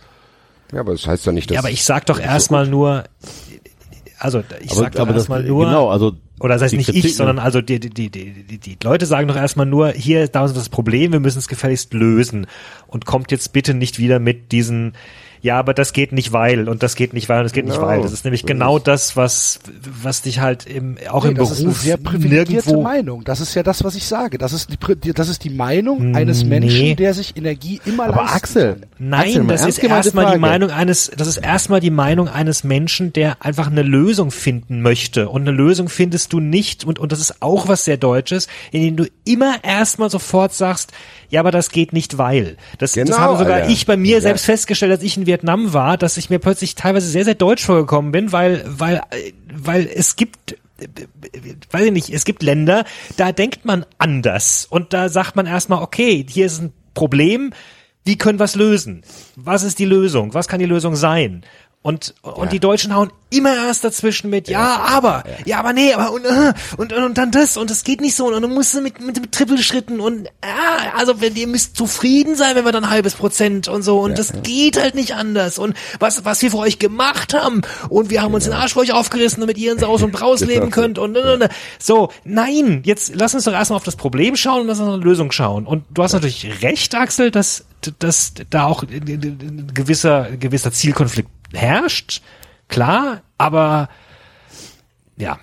Ja, 0.72 0.80
aber 0.80 0.94
das 0.94 1.06
heißt 1.06 1.28
doch 1.28 1.34
nicht, 1.34 1.50
dass... 1.50 1.56
Ja, 1.56 1.60
aber 1.60 1.72
ich 1.72 1.84
sag 1.84 2.06
doch 2.06 2.20
erstmal 2.20 2.68
nur, 2.68 3.04
also 4.18 4.44
ich 4.62 4.72
sag 4.72 4.94
doch 4.94 5.02
aber 5.02 5.14
das, 5.14 5.24
erstmal 5.24 5.44
nur, 5.44 5.66
genau, 5.66 5.90
also 5.90 6.14
oder 6.40 6.56
das 6.56 6.64
heißt 6.64 6.74
nicht 6.76 6.86
Kritik- 6.86 7.06
ich, 7.06 7.16
sondern 7.18 7.40
also 7.40 7.62
die, 7.62 7.80
die, 7.80 7.90
die, 7.90 8.10
die, 8.10 8.44
die, 8.44 8.58
die 8.58 8.78
Leute 8.82 9.06
sagen 9.06 9.28
doch 9.28 9.36
erstmal 9.36 9.66
nur, 9.66 9.90
hier, 9.90 10.28
da 10.28 10.46
ist 10.46 10.56
das 10.56 10.70
Problem, 10.70 11.12
wir 11.12 11.20
müssen 11.20 11.40
es 11.40 11.48
gefälligst 11.48 11.94
lösen 11.94 12.48
und 12.88 13.06
kommt 13.06 13.32
jetzt 13.32 13.52
bitte 13.52 13.74
nicht 13.74 14.00
wieder 14.00 14.20
mit 14.20 14.52
diesen, 14.54 14.94
ja, 15.42 15.58
aber 15.58 15.74
das 15.74 15.94
geht 15.94 16.12
nicht 16.12 16.32
weil 16.34 16.70
und 16.70 16.84
das 16.84 16.96
geht 16.96 17.14
nicht 17.14 17.28
weil 17.30 17.40
und 17.40 17.44
das 17.46 17.54
geht 17.54 17.66
nicht 17.66 17.76
Genau. 17.76 17.88
weil. 17.88 18.02
Das 18.02 18.12
ist 18.12 18.26
nämlich 18.26 18.46
genau 18.46 18.78
das, 18.80 19.16
was, 19.18 19.60
was 20.02 20.22
dich 20.22 20.40
halt 20.40 20.66
im, 20.68 20.98
auch 21.10 21.26
im 21.26 21.36
das 21.36 21.52
ist 21.52 21.58
eine 21.58 21.66
Beruf 21.70 21.82
sehr 21.82 21.98
privilegierte 21.98 22.52
nirgendwo 22.54 22.82
Meinung. 22.84 23.24
Das 23.24 23.40
ist 23.42 23.56
ja 23.56 23.64
das, 23.64 23.84
was 23.84 23.96
ich 23.96 24.06
sage. 24.06 24.38
Das 24.38 24.54
ist 24.54 24.70
die, 24.72 25.14
das 25.14 25.30
ist 25.30 25.44
die 25.44 25.50
Meinung 25.50 26.16
eines 26.16 26.44
Menschen, 26.44 26.80
Nee. 26.80 26.96
der 26.96 27.14
sich 27.14 27.36
Energie 27.38 27.82
immer 27.86 28.06
aber 28.06 28.22
leisten 28.24 28.36
Axel, 28.36 28.74
kann. 28.74 28.86
Nein, 29.00 29.22
Axel, 29.22 29.48
das 29.48 29.66
ist 29.66 29.84
erstmal 29.84 30.34
die. 30.34 30.40
Meinung 30.40 30.70
eines, 30.72 31.12
das 31.16 31.28
ist 31.28 31.38
erstmal 31.38 31.80
die 31.80 31.90
Meinung 31.90 32.28
eines 32.28 32.64
Menschen, 32.64 33.12
der 33.14 33.44
einfach 33.44 33.68
eine 33.68 33.82
Lösung 33.84 34.32
finden 34.32 34.82
möchte. 34.82 35.30
Und 35.30 35.42
eine 35.42 35.52
Lösung 35.52 35.90
findest 35.90 36.34
du 36.34 36.40
nicht, 36.40 36.86
und, 36.86 37.00
und 37.00 37.12
das 37.12 37.20
ist 37.20 37.42
auch 37.42 37.68
was 37.68 37.86
sehr 37.86 37.98
Deutsches, 37.98 38.48
indem 38.72 38.96
du 38.96 39.06
immer 39.26 39.64
erstmal 39.64 40.10
sofort 40.10 40.54
sagst, 40.54 40.92
ja, 41.32 41.40
aber 41.40 41.50
das 41.52 41.72
geht 41.72 41.92
nicht, 41.94 42.18
weil. 42.20 42.58
Das, 42.78 42.92
das 42.92 43.06
Genau, 43.06 43.18
habe 43.18 43.38
sogar 43.38 43.56
Alter. 43.56 43.70
ich 43.70 43.86
bei 43.88 43.98
mir 43.98 44.16
Ja. 44.18 44.22
selbst 44.22 44.46
festgestellt, 44.46 44.92
als 44.92 45.02
ich 45.02 45.18
in 45.18 45.26
Vietnam 45.26 45.74
war, 45.74 45.98
dass 45.98 46.18
ich 46.18 46.30
mir 46.30 46.38
plötzlich 46.40 46.76
teilweise 46.76 47.08
sehr, 47.08 47.26
sehr 47.26 47.36
deutsch 47.36 47.66
vorgekommen 47.66 48.12
bin, 48.12 48.32
weil, 48.32 48.64
weil, 48.68 49.02
weil 49.52 49.90
es 49.94 50.16
gibt 50.16 50.56
weiß 51.72 51.86
ich 51.86 51.92
nicht, 51.92 52.10
es 52.10 52.26
gibt 52.26 52.42
Länder, 52.42 52.86
da 53.16 53.32
denkt 53.32 53.66
man 53.66 53.86
anders 54.00 54.66
und 54.70 54.94
da 54.94 55.10
sagt 55.10 55.36
man 55.36 55.46
erstmal, 55.46 55.84
okay, 55.84 56.26
hier 56.28 56.48
ist 56.48 56.60
ein 56.60 56.74
Problem, 56.96 57.54
wie 58.04 58.18
können 58.18 58.40
wir 58.40 58.46
es 58.46 58.56
lösen? 58.56 59.04
Was 59.36 59.62
ist 59.62 59.78
die 59.78 59.86
Lösung? 59.86 60.34
Was 60.34 60.48
kann 60.48 60.60
die 60.60 60.66
Lösung 60.66 60.96
sein? 60.96 61.44
Und, 61.84 62.14
und 62.22 62.52
die 62.52 62.60
Deutschen 62.60 62.96
hauen 62.96 63.12
immer 63.32 63.56
erst 63.56 63.84
dazwischen 63.84 64.30
mit, 64.30 64.50
ja, 64.50 64.82
aber, 64.82 65.24
ja, 65.46 65.58
aber 65.58 65.74
nee, 65.74 65.94
aber 65.94 66.12
und, 66.12 66.26
äh, 66.26 66.54
und, 66.78 66.94
und, 66.94 67.04
und 67.04 67.18
dann 67.18 67.32
das 67.32 67.58
und 67.58 67.72
es 67.72 67.84
geht 67.84 68.02
nicht 68.02 68.16
so 68.16 68.28
und 68.28 68.40
dann 68.40 68.54
musst 68.54 68.76
du 68.76 68.82
mit, 68.82 69.00
mit, 69.00 69.20
mit 69.20 69.32
Trippelschritten 69.32 70.00
und 70.00 70.26
ja, 70.44 70.94
also 70.98 71.22
wenn 71.22 71.36
ihr 71.36 71.48
müsst 71.48 71.76
zufrieden 71.76 72.36
sein, 72.36 72.56
wenn 72.56 72.66
wir 72.66 72.72
dann 72.72 72.84
ein 72.84 72.90
halbes 72.90 73.16
Prozent 73.16 73.68
und 73.68 73.82
so 73.82 74.00
und 74.02 74.20
das 74.20 74.34
geht 74.44 74.80
halt 74.80 74.96
nicht 74.96 75.16
anders. 75.16 75.58
Und 75.58 75.76
was, 75.98 76.24
was 76.26 76.42
wir 76.42 76.52
für 76.52 76.58
euch 76.58 76.78
gemacht 76.78 77.34
haben 77.34 77.62
und 77.90 78.10
wir 78.10 78.22
haben 78.22 78.34
uns 78.34 78.44
den 78.44 78.54
Arsch 78.54 78.74
für 78.74 78.80
euch 78.82 78.94
aufgerissen, 78.94 79.40
damit 79.40 79.58
ihr 79.58 79.72
in 79.72 79.80
Saus 79.80 80.04
und 80.04 80.12
Braus 80.22 80.42
leben 80.42 80.70
könnt 80.70 81.00
und 81.00 81.16
äh, 81.16 81.36
äh, 81.36 81.50
so, 81.80 82.12
nein, 82.26 82.82
jetzt 82.86 83.16
lass 83.16 83.34
uns 83.34 83.46
doch 83.46 83.54
erstmal 83.54 83.78
auf 83.78 83.84
das 83.84 83.96
Problem 83.96 84.36
schauen 84.36 84.62
und 84.62 84.68
lass 84.68 84.80
uns 84.80 84.90
auf 84.90 84.96
eine 84.96 85.04
Lösung 85.04 85.32
schauen. 85.32 85.66
Und 85.66 85.86
du 85.90 86.04
hast 86.04 86.14
natürlich 86.14 86.62
recht, 86.62 86.94
Axel, 86.94 87.32
dass, 87.32 87.66
dass 87.98 88.34
da 88.50 88.66
auch 88.66 88.84
ein 88.84 89.72
gewisser, 89.74 90.32
gewisser 90.38 90.72
Zielkonflikt 90.72 91.30
herrscht, 91.54 92.22
klar, 92.68 93.22
aber 93.38 93.90
ja, 95.18 95.38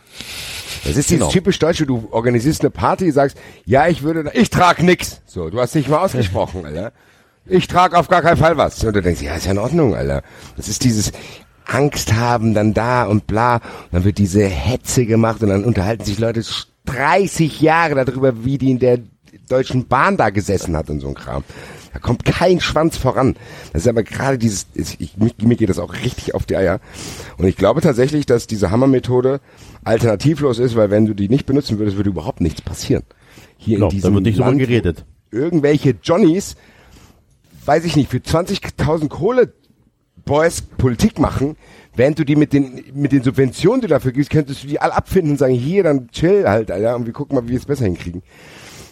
Das 0.85 0.97
ist 0.97 1.11
dieses 1.11 1.21
Genau. 1.21 1.31
typisch 1.31 1.59
Deutsche, 1.59 1.87
du 1.87 2.09
organisierst 2.11 2.61
eine 2.63 2.71
Party, 2.71 3.11
sagst, 3.13 3.37
ja, 3.65 3.89
ich 3.89 4.03
würde, 4.03 4.31
ich 4.35 4.49
trag 4.51 4.83
nix. 4.83 5.21
So, 5.27 5.51
du 5.51 5.61
hast 5.61 5.75
nicht 5.75 5.89
mal 5.89 5.99
ausgesprochen, 5.99 6.65
Alter. 6.65 6.93
Ich 7.47 7.67
trag 7.67 7.95
auf 7.95 8.09
gar 8.09 8.23
keinen 8.23 8.37
Fall 8.37 8.57
was. 8.57 8.83
Und 8.85 8.95
du 8.95 9.03
denkst, 9.03 9.21
ja, 9.23 9.35
ist 9.35 9.47
ja 9.47 9.53
in 9.53 9.59
Ordnung, 9.59 9.95
Alter. 9.95 10.23
Das 10.57 10.69
ist 10.69 10.85
dieses 10.85 11.13
Angst 11.67 12.13
haben, 12.15 12.55
dann 12.55 12.75
da 12.75 13.05
und 13.05 13.27
bla. 13.27 13.57
Und 13.57 13.63
dann 13.93 14.05
wird 14.05 14.19
diese 14.19 14.45
Hetze 14.47 15.05
gemacht 15.07 15.43
und 15.43 15.49
dann 15.49 15.65
unterhalten 15.65 16.05
sich 16.05 16.19
Leute 16.19 16.43
30 16.87 17.61
Jahre 17.61 17.95
darüber, 18.05 18.45
wie 18.45 18.59
die 18.59 18.71
in 18.71 18.79
der 18.79 18.99
Deutschen 19.49 19.87
Bahn 19.89 20.17
da 20.17 20.31
gesessen 20.31 20.77
hat 20.77 20.91
und 20.91 21.01
so 21.01 21.09
ein 21.09 21.15
Kram. 21.15 21.45
Da 21.93 21.99
kommt 21.99 22.25
kein 22.25 22.61
Schwanz 22.61 22.97
voran. 22.97 23.37
Das 23.73 23.83
ist 23.83 23.89
aber 23.89 24.03
gerade 24.03 24.39
dieses, 24.39 24.67
ich, 24.75 25.01
ich, 25.01 25.17
mir 25.17 25.57
geht 25.57 25.69
das 25.69 25.79
auch 25.79 25.95
richtig 25.95 26.35
auf 26.35 26.47
die 26.47 26.57
Eier. 26.57 26.81
Und 27.39 27.47
ich 27.47 27.57
glaube 27.57 27.81
tatsächlich, 27.81 28.27
dass 28.27 28.47
diese 28.47 28.71
Hammermethode 28.71 29.41
alternativlos 29.85 30.59
ist, 30.59 30.77
weil 30.77 30.91
wenn 30.91 31.07
du 31.07 31.15
die 31.15 31.29
nicht 31.29 31.47
benutzen 31.47 31.79
würdest, 31.79 31.97
würde 31.97 32.11
überhaupt 32.11 32.41
nichts 32.41 32.63
passieren. 32.63 33.05
Hier 33.57 33.77
Genau, 33.77 33.89
in 33.89 33.91
diesem 33.91 34.11
da 34.11 34.15
wird 34.15 34.25
nicht 34.25 34.39
Land, 34.39 34.59
geredet. 34.59 35.05
Irgendwelche 35.31 35.97
Johnnies, 36.03 36.57
weiß 37.65 37.85
ich 37.85 37.97
nicht, 37.97 38.11
für 38.11 38.19
20.000 38.19 39.09
Kohle 39.09 39.53
Boys 40.25 40.61
Politik 40.61 41.19
machen, 41.19 41.57
während 41.97 42.19
du 42.19 42.25
die 42.25 42.37
mit 42.37 42.53
den, 42.53 42.85
mit 42.95 43.13
den 43.13 43.23
Subventionen, 43.23 43.81
die 43.81 43.87
du 43.87 43.95
dafür 43.95 44.13
gibst, 44.13 44.31
könntest 44.31 44.63
du 44.63 44.69
die 44.69 44.79
alle 44.79 44.95
abfinden 44.95 45.33
und 45.33 45.39
sagen, 45.39 45.55
hier, 45.55 45.83
dann 45.83 46.09
chill 46.11 46.47
halt, 46.47 46.71
Alter, 46.71 46.97
und 46.97 47.07
wir 47.07 47.15
gucken 47.15 47.35
mal, 47.35 47.45
wie 47.45 47.53
wir 47.53 47.59
es 47.59 47.65
besser 47.65 47.85
hinkriegen. 47.85 48.23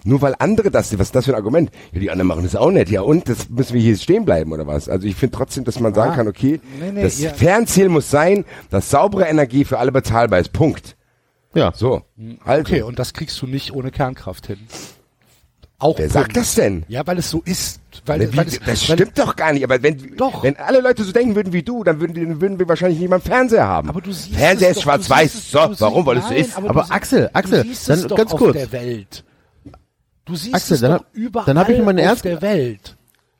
Nur 0.07 0.23
weil 0.23 0.35
andere 0.39 0.71
das, 0.71 0.93
was 0.99 1.09
ist 1.09 1.15
das 1.15 1.25
für 1.27 1.33
ein 1.33 1.35
Argument? 1.37 1.71
Ja, 1.93 2.01
die 2.01 2.11
anderen 2.11 2.29
machen 2.29 2.45
das 2.45 2.55
auch 2.57 2.71
nicht. 2.71 2.89
Ja, 2.91 3.03
und 3.03 3.29
das 3.29 3.49
müssen 3.51 3.75
wir 3.75 3.81
hier 3.81 3.97
stehen 3.97 4.25
bleiben 4.25 4.53
oder 4.53 4.67
was? 4.67 4.89
Also 4.89 5.07
ich 5.07 5.17
finde 5.17 5.37
trotzdem, 5.37 5.65
dass 5.65 5.81
man 5.81 5.93
sagen 5.95 6.13
Ah. 6.13 6.17
kann, 6.17 6.29
okay, 6.29 6.61
Nee, 6.81 6.93
nee, 6.93 7.03
das 7.03 7.19
ihr- 7.19 7.31
Fernziel 7.31 7.89
muss 7.89 8.11
sein, 8.11 8.45
dass 8.71 8.89
saubere 8.91 9.25
Energie 9.27 9.65
für 9.65 9.79
alle 9.79 9.93
bezahlbar 9.93 10.39
ist. 10.39 10.53
Punkt. 10.53 10.97
Ja. 11.55 11.73
So. 11.75 12.03
Also, 12.45 12.61
Okay, 12.61 12.83
und 12.83 12.99
das 12.99 13.13
kriegst 13.15 13.41
du 13.43 13.47
nicht 13.47 13.73
ohne 13.73 13.91
Kernkraft 13.91 14.47
hin. 14.47 14.59
Auch 15.79 15.99
wer 15.99 16.05
Punkt. 16.07 16.13
sagt 16.13 16.37
das 16.39 16.55
denn? 16.55 16.85
Ja, 16.89 17.07
weil 17.07 17.19
es 17.19 17.29
so 17.29 17.43
ist. 17.45 17.81
Weil, 18.07 18.21
Wie, 18.33 18.37
weil 18.37 18.47
es, 18.47 18.59
das 18.61 18.89
weil, 18.89 18.97
stimmt 18.99 19.19
doch 19.19 19.37
gar 19.37 19.53
nicht, 19.53 19.63
aber 19.65 19.83
wenn, 19.83 20.17
Doch. 20.17 20.43
wenn 20.43 20.57
alle 20.57 20.81
Leute 20.81 21.05
so 21.05 21.13
denken 21.13 21.35
würden 21.35 21.53
wie 21.53 21.63
du, 21.63 21.85
dann 21.85 22.01
würden, 22.01 22.15
die- 22.15 22.41
würden 22.41 22.59
wir 22.59 22.67
wahrscheinlich 22.69 22.99
nicht 22.99 23.11
mal 23.11 23.17
einen 23.17 23.25
Fernseher 23.25 23.67
haben. 23.67 23.91
Aber 23.91 24.01
du 24.01 24.11
siehst 24.13 24.35
Fernseher 24.37 24.71
es 24.71 24.77
ist 24.79 24.83
schwarz-weiß. 24.85 25.51
So, 25.51 25.59
warum? 25.81 26.07
Weil 26.07 26.19
es 26.19 26.29
so 26.29 26.35
ist. 26.35 26.57
Aber, 26.57 26.71
Aber 26.71 26.83
du, 26.85 26.91
Axel, 26.93 27.29
Axel, 27.35 27.65
dann 27.87 27.99
es 27.99 28.07
doch 28.07 28.17
ganz 28.17 28.33
auf 28.33 28.39
kurz. 28.39 28.57
Du 30.27 30.35
siehst 30.37 30.55
Axel, 30.55 30.75
es 30.75 30.81
dann 30.83 30.91
doch 30.93 30.99
hab- 31.01 31.15
überall 31.15 31.47
dann 31.47 31.59
hab 31.59 31.69
ich 31.71 31.79
mal 31.79 31.91
eine 31.91 32.03
auf 32.03 32.07
ernst- 32.09 32.25
der 32.25 32.43
Welt. 32.43 32.97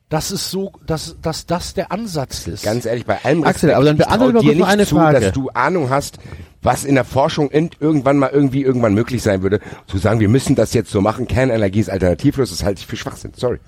Das 0.09 0.31
ist 0.31 0.49
so, 0.49 0.71
dass, 0.85 1.17
dass 1.21 1.45
das 1.45 1.73
der 1.73 1.91
Ansatz 1.91 2.47
ist. 2.47 2.63
Ganz 2.63 2.85
ehrlich, 2.85 3.05
bei 3.05 3.23
allem 3.25 3.43
Axel, 3.43 3.73
aber 3.73 3.83
dann 3.83 3.97
ich 3.97 4.05
beantworte 4.05 4.39
dir 4.39 4.55
nicht 4.55 4.65
eine 4.65 4.85
zu, 4.85 4.95
Frage. 4.95 5.19
dass 5.19 5.33
du 5.33 5.49
Ahnung 5.49 5.89
hast, 5.89 6.17
was 6.61 6.85
in 6.85 6.95
der 6.95 7.03
Forschung 7.03 7.49
in, 7.51 7.71
irgendwann 7.81 8.17
mal 8.17 8.29
irgendwie 8.31 8.61
irgendwann 8.63 8.93
möglich 8.93 9.21
sein 9.21 9.43
würde, 9.43 9.59
zu 9.85 9.97
sagen, 9.97 10.21
wir 10.21 10.29
müssen 10.29 10.55
das 10.55 10.73
jetzt 10.73 10.91
so 10.91 11.01
machen, 11.01 11.27
Kernenergie 11.27 11.81
ist 11.81 11.89
alternativlos, 11.89 12.51
das 12.51 12.63
halte 12.63 12.79
ich 12.79 12.87
für 12.87 12.95
Schwachsinn. 12.95 13.33
Sorry. 13.35 13.59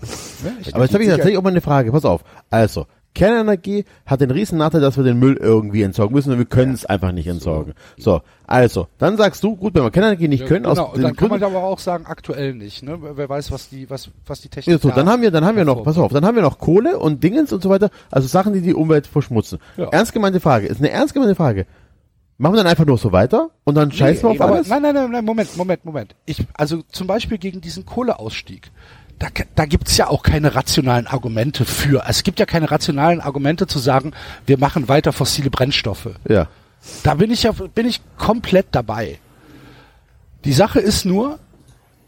Aber 0.72 0.86
jetzt 0.86 0.94
habe 0.94 1.04
ich 1.04 1.10
tatsächlich 1.10 1.38
auch 1.38 1.44
mal 1.44 1.50
eine 1.50 1.60
Frage. 1.60 1.92
Pass 1.92 2.06
auf. 2.06 2.24
Also, 2.50 2.88
Kernenergie 3.16 3.86
hat 4.06 4.22
den 4.22 4.32
riesen 4.32 4.58
Nachteil, 4.58 4.82
dass 4.82 4.98
wir 4.98 5.04
den 5.04 5.20
Müll 5.20 5.36
irgendwie 5.36 5.82
entsorgen 5.82 6.16
müssen 6.16 6.32
und 6.32 6.38
wir 6.38 6.46
können 6.46 6.74
es 6.74 6.86
einfach 6.86 7.12
nicht 7.12 7.28
entsorgen. 7.28 7.74
So, 7.98 8.22
also, 8.46 8.88
dann 8.98 9.18
sagst 9.18 9.44
du, 9.44 9.56
gut, 9.56 9.74
wenn 9.76 9.84
wir 9.84 9.92
Kernenergie 9.92 10.28
nicht 10.28 10.46
können, 10.46 10.64
genau, 10.64 10.84
aus 10.84 10.94
den 10.94 11.02
dann 11.02 11.16
kann 11.16 11.30
man 11.30 11.40
Gründen, 11.40 11.56
aber 11.56 11.66
auch 11.66 11.80
sagen, 11.80 12.06
aktuell 12.06 12.54
nicht, 12.54 12.84
ne? 12.84 12.98
Wer 13.02 13.28
weiß, 13.28 13.52
was 13.52 13.70
die, 13.70 13.90
was, 13.90 14.10
was 14.26 14.42
die 14.42 14.48
ja, 14.48 14.52
Technik 14.52 14.82
so, 14.82 14.90
da 14.90 14.96
dann 14.96 15.10
haben 15.10 15.22
wir, 15.22 15.32
dann 15.32 15.46
haben 15.46 15.58
wir 15.58 15.66
noch, 15.66 15.84
pass 15.84 15.98
auf, 15.98 16.12
dann 16.12 16.26
haben 16.26 16.36
wir 16.36 16.44
noch 16.44 16.60
Kohle 16.60 17.00
und 17.00 17.24
Dingens 17.24 17.52
und 17.52 17.64
so 17.64 17.70
weiter, 17.70 17.90
also 18.12 18.28
Sachen, 18.28 18.54
die 18.54 18.62
die 18.62 18.74
Umwelt 18.74 19.08
verschmutzen. 19.08 19.60
Ja. 19.78 19.90
Ernst 19.90 20.14
gemeinte 20.14 20.40
Frage, 20.40 20.68
ist 20.68 20.80
eine 20.80 20.92
ernst 20.92 21.14
gemeinte 21.14 21.36
Frage. 21.36 21.66
Machen 22.38 22.54
wir 22.54 22.58
dann 22.64 22.68
einfach 22.68 22.86
nur 22.86 22.98
so 22.98 23.12
weiter 23.12 23.50
und 23.66 23.76
dann 23.76 23.92
scheißen 23.92 24.24
wir 24.24 24.30
auf 24.30 24.40
Aber 24.40 24.56
alles? 24.56 24.70
nein, 24.70 24.82
nein, 24.82 24.94
nein, 24.94 25.12
nein, 25.12 25.26
Moment, 25.26 25.58
Moment, 25.58 25.84
Moment. 25.84 26.16
Ich, 26.26 26.46
also 26.54 26.84
zum 26.84 27.06
Beispiel 27.06 27.38
gegen 27.38 27.60
diesen 27.60 27.86
Kohleausstieg. 27.86 28.72
Da, 29.20 29.28
da 29.56 29.66
gibt's 29.66 29.98
ja 29.98 30.08
auch 30.08 30.24
keine 30.24 30.56
rationalen 30.56 31.06
Argumente 31.06 31.66
für. 31.66 32.04
Es 32.08 32.24
gibt 32.24 32.40
ja 32.40 32.46
keine 32.46 32.72
rationalen 32.72 33.20
Argumente 33.20 33.68
zu 33.68 33.78
sagen, 33.78 34.14
wir 34.46 34.58
machen 34.58 34.88
weiter 34.88 35.12
fossile 35.12 35.50
Brennstoffe. 35.50 36.10
Ja. 36.28 36.48
Da 37.04 37.16
bin 37.16 37.30
ich 37.30 37.44
ja, 37.44 37.52
bin 37.52 37.86
ich 37.86 38.02
komplett 38.18 38.68
dabei. 38.72 39.20
Die 40.46 40.54
Sache 40.54 40.80
ist 40.80 41.04
nur, 41.04 41.38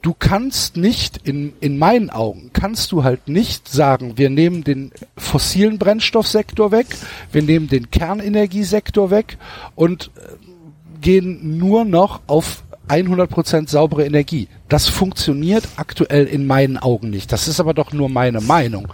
du 0.01 0.15
kannst 0.17 0.77
nicht, 0.77 1.17
in, 1.27 1.53
in 1.59 1.77
meinen 1.77 2.09
Augen, 2.09 2.51
kannst 2.53 2.91
du 2.93 3.03
halt 3.03 3.27
nicht 3.27 3.67
sagen, 3.67 4.17
wir 4.17 4.29
nehmen 4.29 4.63
den 4.63 4.91
fossilen 5.17 5.77
Brennstoffsektor 5.77 6.71
weg, 6.71 6.87
wir 7.31 7.41
nehmen 7.41 7.67
den 7.67 7.91
Kernenergiesektor 7.91 9.11
weg 9.11 9.37
und 9.75 10.11
äh, 10.15 11.01
gehen 11.01 11.57
nur 11.57 11.83
noch 11.83 12.21
auf 12.27 12.63
100% 12.91 13.69
saubere 13.69 14.05
Energie. 14.05 14.47
Das 14.67 14.87
funktioniert 14.87 15.67
aktuell 15.77 16.25
in 16.25 16.45
meinen 16.45 16.77
Augen 16.77 17.09
nicht. 17.09 17.31
Das 17.31 17.47
ist 17.47 17.59
aber 17.59 17.73
doch 17.73 17.93
nur 17.93 18.09
meine 18.09 18.41
Meinung. 18.41 18.87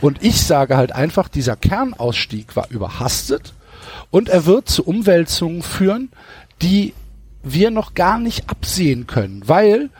Und 0.00 0.22
ich 0.22 0.42
sage 0.42 0.76
halt 0.76 0.92
einfach, 0.92 1.28
dieser 1.28 1.56
Kernausstieg 1.56 2.56
war 2.56 2.70
überhastet 2.70 3.54
und 4.10 4.28
er 4.28 4.46
wird 4.46 4.68
zu 4.68 4.84
Umwälzungen 4.84 5.62
führen, 5.62 6.10
die 6.62 6.94
wir 7.42 7.70
noch 7.70 7.94
gar 7.94 8.18
nicht 8.18 8.50
absehen 8.50 9.06
können, 9.06 9.42
weil 9.46 9.90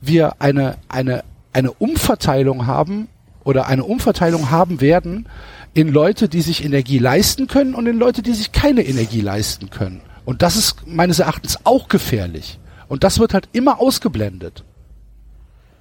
wir 0.00 0.40
eine, 0.40 0.76
eine, 0.88 1.24
eine 1.52 1.72
Umverteilung 1.72 2.66
haben 2.66 3.08
oder 3.44 3.66
eine 3.66 3.84
Umverteilung 3.84 4.50
haben 4.50 4.80
werden 4.80 5.28
in 5.74 5.88
Leute, 5.88 6.28
die 6.28 6.42
sich 6.42 6.64
Energie 6.64 6.98
leisten 6.98 7.46
können 7.46 7.74
und 7.74 7.86
in 7.86 7.98
Leute, 7.98 8.22
die 8.22 8.32
sich 8.32 8.52
keine 8.52 8.82
Energie 8.82 9.20
leisten 9.20 9.70
können. 9.70 10.00
Und 10.24 10.42
das 10.42 10.56
ist 10.56 10.86
meines 10.86 11.18
Erachtens 11.18 11.58
auch 11.64 11.88
gefährlich. 11.88 12.58
Und 12.92 13.04
das 13.04 13.18
wird 13.18 13.32
halt 13.32 13.48
immer 13.52 13.80
ausgeblendet. 13.80 14.64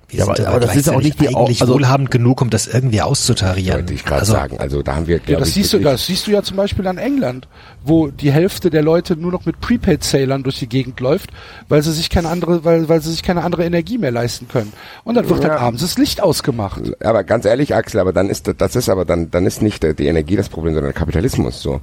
Wir 0.08 0.20
Ja, 0.20 0.26
aber- 0.30 0.48
aber 0.48 0.60
das 0.62 0.78
ist 0.78 0.88
ja 0.88 0.94
auch 0.94 1.02
nicht 1.02 1.20
die- 1.20 1.28
eigentlich 1.36 1.60
also- 1.60 1.74
wohlhabend 1.74 2.10
genug, 2.10 2.42
um 2.42 2.50
das 2.50 2.68
irgendwie 2.68 3.02
auszutarieren. 3.02 3.80
Wollte 3.80 3.94
ich 3.94 4.06
gerade 4.06 4.22
also, 4.22 4.32
sagen. 4.32 4.58
Also 4.60 4.82
da 4.82 4.96
haben 4.96 5.08
wir, 5.08 5.20
Ja, 5.28 5.38
das 5.38 5.50
ich, 5.50 5.56
siehst 5.56 5.74
du, 5.74 5.80
das 5.80 6.06
siehst 6.06 6.26
du 6.28 6.32
ja 6.32 6.42
zum 6.42 6.56
Beispiel 6.56 6.88
an 6.88 6.98
England, 6.98 7.50
wo 7.84 8.08
die 8.08 8.32
Hälfte 8.32 8.70
der 8.70 8.82
Leute 8.82 9.18
nur 9.18 9.34
noch 9.34 9.46
mit 9.46 9.60
Prepaid-Sailern 9.60 10.44
durch 10.44 10.60
die 10.60 10.70
Gegend 10.70 11.02
läuft, 11.02 11.32
weil 11.68 11.82
sie 11.84 11.92
sich 11.92 12.10
keine 12.10 12.30
andere, 12.30 12.64
weil, 12.64 12.88
weil 12.88 13.02
sie 13.02 13.12
sich 13.12 13.24
keine 13.24 13.44
andere 13.44 13.66
Energie 13.66 13.98
mehr 13.98 14.12
leisten 14.12 14.48
können. 14.48 14.72
Und 15.04 15.16
dann 15.16 15.28
wird 15.28 15.44
Ja. 15.44 15.50
halt 15.50 15.60
abends 15.60 15.82
das 15.82 15.98
Licht 15.98 16.24
ausgemacht. 16.24 16.82
Aber 17.04 17.26
ganz 17.26 17.44
ehrlich, 17.44 17.76
Axel, 17.76 18.00
aber 18.00 18.14
dann 18.14 18.30
ist 18.30 18.48
das- 18.48 18.56
das 18.58 18.78
ist 18.78 18.88
aber 18.88 19.04
dann 19.04 19.32
dann 19.32 19.46
ist 19.46 19.62
nicht 19.62 19.84
die 19.84 20.08
Energie 20.08 20.38
das 20.38 20.48
Problem, 20.48 20.74
sondern 20.76 20.94
der 20.94 20.98
Kapitalismus 21.00 21.62
so. 21.62 21.82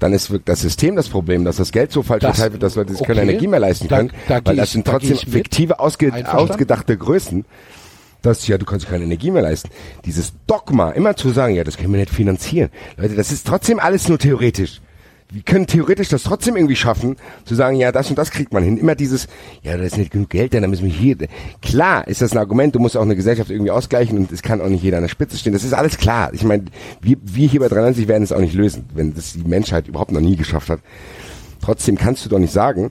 Dann 0.00 0.12
ist 0.12 0.32
das 0.46 0.60
System 0.62 0.96
das 0.96 1.08
Problem, 1.08 1.44
dass 1.44 1.56
das 1.56 1.70
Geld 1.70 1.92
so 1.92 2.02
falsch 2.02 2.22
Das- 2.22 2.36
verteilt 2.36 2.54
wird, 2.54 2.62
dass 2.64 2.74
Leute 2.74 2.94
sich 2.94 3.06
keine 3.06 3.20
okay. 3.20 3.30
Energie 3.30 3.46
mehr 3.46 3.60
leisten 3.60 3.86
Da- 3.86 3.98
können, 3.98 4.12
da 4.26 4.40
geh 4.40 4.46
weil 4.46 4.56
das 4.56 4.66
ich- 4.68 4.72
sind 4.72 4.88
da 4.88 4.92
trotzdem 4.92 5.16
fiktive 5.18 5.78
ausgedachte 5.78 6.96
Größen. 6.96 7.44
Das 8.22 8.46
ja, 8.48 8.58
du 8.58 8.66
kannst 8.66 8.86
keine 8.88 9.04
Energie 9.04 9.30
mehr 9.30 9.42
leisten. 9.42 9.70
Dieses 10.04 10.32
Dogma, 10.46 10.90
immer 10.90 11.16
zu 11.16 11.30
sagen, 11.30 11.54
ja, 11.54 11.64
das 11.64 11.78
können 11.78 11.92
wir 11.92 12.00
nicht 12.00 12.10
finanzieren. 12.12 12.68
Leute, 12.98 13.14
das 13.14 13.32
ist 13.32 13.46
trotzdem 13.46 13.78
alles 13.78 14.08
nur 14.08 14.18
theoretisch. 14.18 14.80
Wir 15.32 15.42
können 15.42 15.66
theoretisch 15.66 16.08
das 16.08 16.24
trotzdem 16.24 16.56
irgendwie 16.56 16.76
schaffen, 16.76 17.16
zu 17.44 17.54
sagen, 17.54 17.76
ja, 17.76 17.92
das 17.92 18.10
und 18.10 18.18
das 18.18 18.30
kriegt 18.30 18.52
man 18.52 18.64
hin. 18.64 18.78
Immer 18.78 18.96
dieses, 18.96 19.28
ja, 19.62 19.76
da 19.76 19.84
ist 19.84 19.96
nicht 19.96 20.10
genug 20.10 20.30
Geld, 20.30 20.54
da, 20.54 20.60
dann 20.60 20.70
müssen 20.70 20.84
wir 20.84 20.92
hier. 20.92 21.16
Klar 21.62 22.08
ist 22.08 22.20
das 22.20 22.32
ein 22.32 22.38
Argument, 22.38 22.74
du 22.74 22.80
musst 22.80 22.96
auch 22.96 23.02
eine 23.02 23.14
Gesellschaft 23.14 23.50
irgendwie 23.50 23.70
ausgleichen 23.70 24.18
und 24.18 24.32
es 24.32 24.42
kann 24.42 24.60
auch 24.60 24.68
nicht 24.68 24.82
jeder 24.82 24.96
an 24.96 25.04
der 25.04 25.08
Spitze 25.08 25.38
stehen. 25.38 25.52
Das 25.52 25.62
ist 25.62 25.72
alles 25.72 25.98
klar. 25.98 26.30
Ich 26.34 26.42
meine, 26.42 26.64
wir, 27.00 27.16
wir 27.22 27.48
hier 27.48 27.60
bei 27.60 27.68
93 27.68 28.08
werden 28.08 28.24
es 28.24 28.32
auch 28.32 28.40
nicht 28.40 28.54
lösen, 28.54 28.86
wenn 28.94 29.14
das 29.14 29.34
die 29.34 29.44
Menschheit 29.44 29.86
überhaupt 29.86 30.10
noch 30.10 30.20
nie 30.20 30.36
geschafft 30.36 30.68
hat. 30.68 30.80
Trotzdem 31.62 31.96
kannst 31.96 32.24
du 32.24 32.28
doch 32.28 32.38
nicht 32.38 32.52
sagen, 32.52 32.90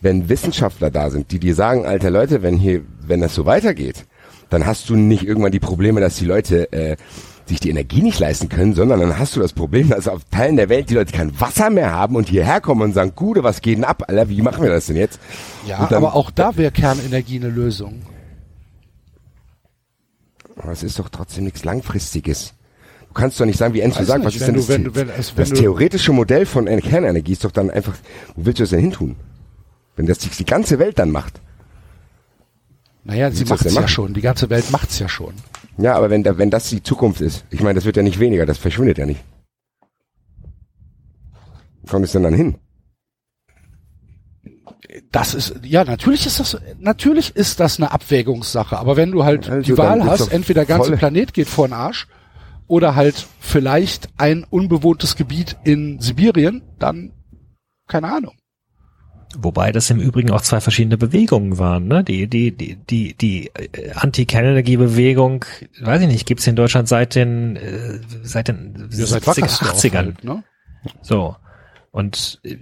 wenn 0.00 0.28
Wissenschaftler 0.28 0.90
da 0.90 1.10
sind, 1.10 1.30
die 1.30 1.38
dir 1.38 1.54
sagen, 1.54 1.86
alter 1.86 2.10
Leute, 2.10 2.42
wenn 2.42 2.56
hier, 2.56 2.82
wenn 3.06 3.20
das 3.20 3.34
so 3.34 3.46
weitergeht, 3.46 4.06
dann 4.48 4.66
hast 4.66 4.88
du 4.88 4.96
nicht 4.96 5.24
irgendwann 5.24 5.52
die 5.52 5.60
Probleme, 5.60 6.00
dass 6.00 6.16
die 6.16 6.24
Leute 6.24 6.72
äh, 6.72 6.96
sich 7.50 7.60
die 7.60 7.70
Energie 7.70 8.00
nicht 8.02 8.18
leisten 8.18 8.48
können, 8.48 8.74
sondern 8.74 9.00
dann 9.00 9.18
hast 9.18 9.36
du 9.36 9.40
das 9.40 9.52
Problem, 9.52 9.90
dass 9.90 10.08
auf 10.08 10.22
Teilen 10.30 10.56
der 10.56 10.68
Welt 10.68 10.88
die 10.90 10.94
Leute 10.94 11.12
kein 11.12 11.38
Wasser 11.40 11.68
mehr 11.70 11.92
haben 11.92 12.16
und 12.16 12.28
hierher 12.28 12.60
kommen 12.60 12.82
und 12.82 12.92
sagen, 12.94 13.12
Gude, 13.14 13.42
was 13.44 13.60
geht 13.60 13.76
denn 13.76 13.84
ab, 13.84 14.04
Alter, 14.08 14.28
wie 14.28 14.40
machen 14.42 14.62
wir 14.62 14.70
das 14.70 14.86
denn 14.86 14.96
jetzt? 14.96 15.20
Ja, 15.66 15.86
dann- 15.86 15.98
aber 15.98 16.14
auch 16.14 16.30
da 16.30 16.56
wäre 16.56 16.72
Kernenergie 16.72 17.36
eine 17.38 17.48
Lösung. 17.48 18.02
Aber 20.56 20.72
es 20.72 20.82
ist 20.82 20.98
doch 20.98 21.08
trotzdem 21.08 21.44
nichts 21.44 21.64
Langfristiges. 21.64 22.54
Du 23.08 23.14
kannst 23.14 23.40
doch 23.40 23.46
nicht 23.46 23.58
sagen, 23.58 23.74
wie 23.74 23.80
Enzo 23.80 24.04
sagt, 24.04 24.24
was 24.24 24.34
ist 24.36 24.46
denn 24.46 24.54
du- 24.54 24.60
das, 24.60 24.68
wenn 24.68 24.84
du- 24.84 24.94
wenn 24.94 25.08
das 25.36 25.50
theoretische 25.50 26.12
Modell 26.12 26.46
von 26.46 26.66
Ener- 26.68 26.80
Kernenergie 26.82 27.32
ist 27.32 27.44
doch 27.44 27.50
dann 27.50 27.70
einfach, 27.70 27.94
wo 28.36 28.44
willst 28.46 28.60
du 28.60 28.62
das 28.64 28.70
denn 28.70 28.80
hin 28.80 28.92
tun? 28.92 29.16
Wenn 29.96 30.06
das 30.06 30.18
die 30.18 30.44
ganze 30.44 30.78
Welt 30.78 30.98
dann 30.98 31.10
macht. 31.10 31.40
Naja, 33.04 33.30
sie 33.30 33.44
macht's 33.44 33.64
denn 33.64 33.74
ja 33.74 33.88
schon. 33.88 34.14
Die 34.14 34.20
ganze 34.20 34.50
Welt 34.50 34.70
macht's 34.70 34.98
ja 34.98 35.08
schon. 35.08 35.34
Ja, 35.78 35.94
aber 35.94 36.10
wenn, 36.10 36.24
wenn 36.24 36.50
das 36.50 36.68
die 36.68 36.82
Zukunft 36.82 37.20
ist, 37.20 37.44
ich 37.50 37.62
meine, 37.62 37.74
das 37.74 37.84
wird 37.84 37.96
ja 37.96 38.02
nicht 38.02 38.20
weniger, 38.20 38.44
das 38.46 38.58
verschwindet 38.58 38.98
ja 38.98 39.06
nicht. 39.06 39.20
Wo 41.82 41.92
kommt 41.92 42.04
es 42.04 42.12
denn 42.12 42.22
dann 42.22 42.34
hin? 42.34 42.56
Das 45.12 45.34
ist, 45.34 45.54
ja, 45.62 45.84
natürlich 45.84 46.26
ist 46.26 46.40
das, 46.40 46.58
natürlich 46.78 47.34
ist 47.36 47.60
das 47.60 47.78
eine 47.78 47.92
Abwägungssache. 47.92 48.76
Aber 48.76 48.96
wenn 48.96 49.12
du 49.12 49.24
halt 49.24 49.48
Also 49.48 49.62
die 49.62 49.78
Wahl 49.78 50.04
hast, 50.04 50.32
entweder 50.32 50.64
der 50.64 50.76
ganze 50.76 50.96
Planet 50.96 51.32
geht 51.32 51.48
vor 51.48 51.68
den 51.68 51.74
Arsch 51.74 52.06
oder 52.66 52.94
halt 52.96 53.26
vielleicht 53.38 54.08
ein 54.16 54.44
unbewohntes 54.48 55.16
Gebiet 55.16 55.56
in 55.64 56.00
Sibirien, 56.00 56.62
dann 56.78 57.12
keine 57.86 58.12
Ahnung. 58.12 58.34
Wobei 59.38 59.70
das 59.70 59.88
im 59.90 60.00
Übrigen 60.00 60.30
auch 60.32 60.40
zwei 60.40 60.60
verschiedene 60.60 60.96
Bewegungen 60.98 61.58
waren. 61.58 61.86
Ne? 61.86 62.02
Die, 62.02 62.26
die, 62.26 62.50
die, 62.50 62.76
die, 62.76 63.14
die 63.16 63.46
äh, 63.54 63.92
Anti-Kernenergie-Bewegung, 63.94 65.44
weiß 65.80 66.02
ich 66.02 66.08
nicht, 66.08 66.26
gibt's 66.26 66.46
in 66.48 66.56
Deutschland 66.56 66.88
seit 66.88 67.14
den, 67.14 67.54
äh, 67.56 68.00
seit 68.22 68.48
den 68.48 68.74
70er, 68.88 69.26
wackerste 69.26 69.64
80ern. 69.66 69.94
Halt, 69.94 70.24
ne? 70.24 70.44
So. 71.02 71.36
Und 71.92 72.40
äh, 72.44 72.56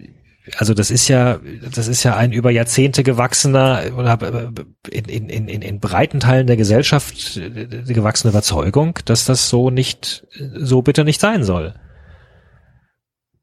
also 0.56 0.72
das 0.74 0.90
ist 0.90 1.08
ja, 1.08 1.40
das 1.74 1.88
ist 1.88 2.02
ja 2.04 2.16
ein 2.16 2.32
über 2.32 2.50
Jahrzehnte 2.50 3.02
gewachsener 3.02 3.82
oder 3.96 4.18
äh, 4.22 4.50
in, 4.90 5.04
in, 5.04 5.28
in, 5.28 5.48
in- 5.48 5.62
in 5.62 5.80
breiten 5.80 6.20
Teilen 6.20 6.46
der 6.46 6.56
Gesellschaft 6.56 7.38
gewachsene 7.86 8.30
Überzeugung, 8.30 8.98
dass 9.04 9.24
das 9.26 9.48
so 9.50 9.70
nicht, 9.70 10.26
so 10.54 10.80
bitte 10.82 11.04
nicht 11.04 11.20
sein 11.20 11.44
soll. 11.44 11.74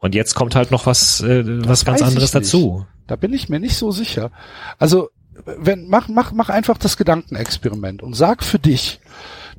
Und 0.05 0.13
jetzt 0.13 0.35
kommt 0.35 0.53
halt 0.53 0.69
noch 0.69 0.85
was, 0.85 1.21
äh, 1.21 1.43
was 1.67 1.83
ganz 1.83 2.03
anderes 2.03 2.29
dazu. 2.29 2.85
Da 3.07 3.15
bin 3.15 3.33
ich 3.33 3.49
mir 3.49 3.59
nicht 3.59 3.75
so 3.75 3.89
sicher. 3.89 4.29
Also, 4.77 5.09
wenn, 5.45 5.87
mach, 5.87 6.09
mach, 6.09 6.31
mach 6.31 6.49
einfach 6.49 6.77
das 6.77 6.95
Gedankenexperiment 6.95 8.03
und 8.03 8.13
sag 8.13 8.43
für 8.43 8.59
dich, 8.59 8.99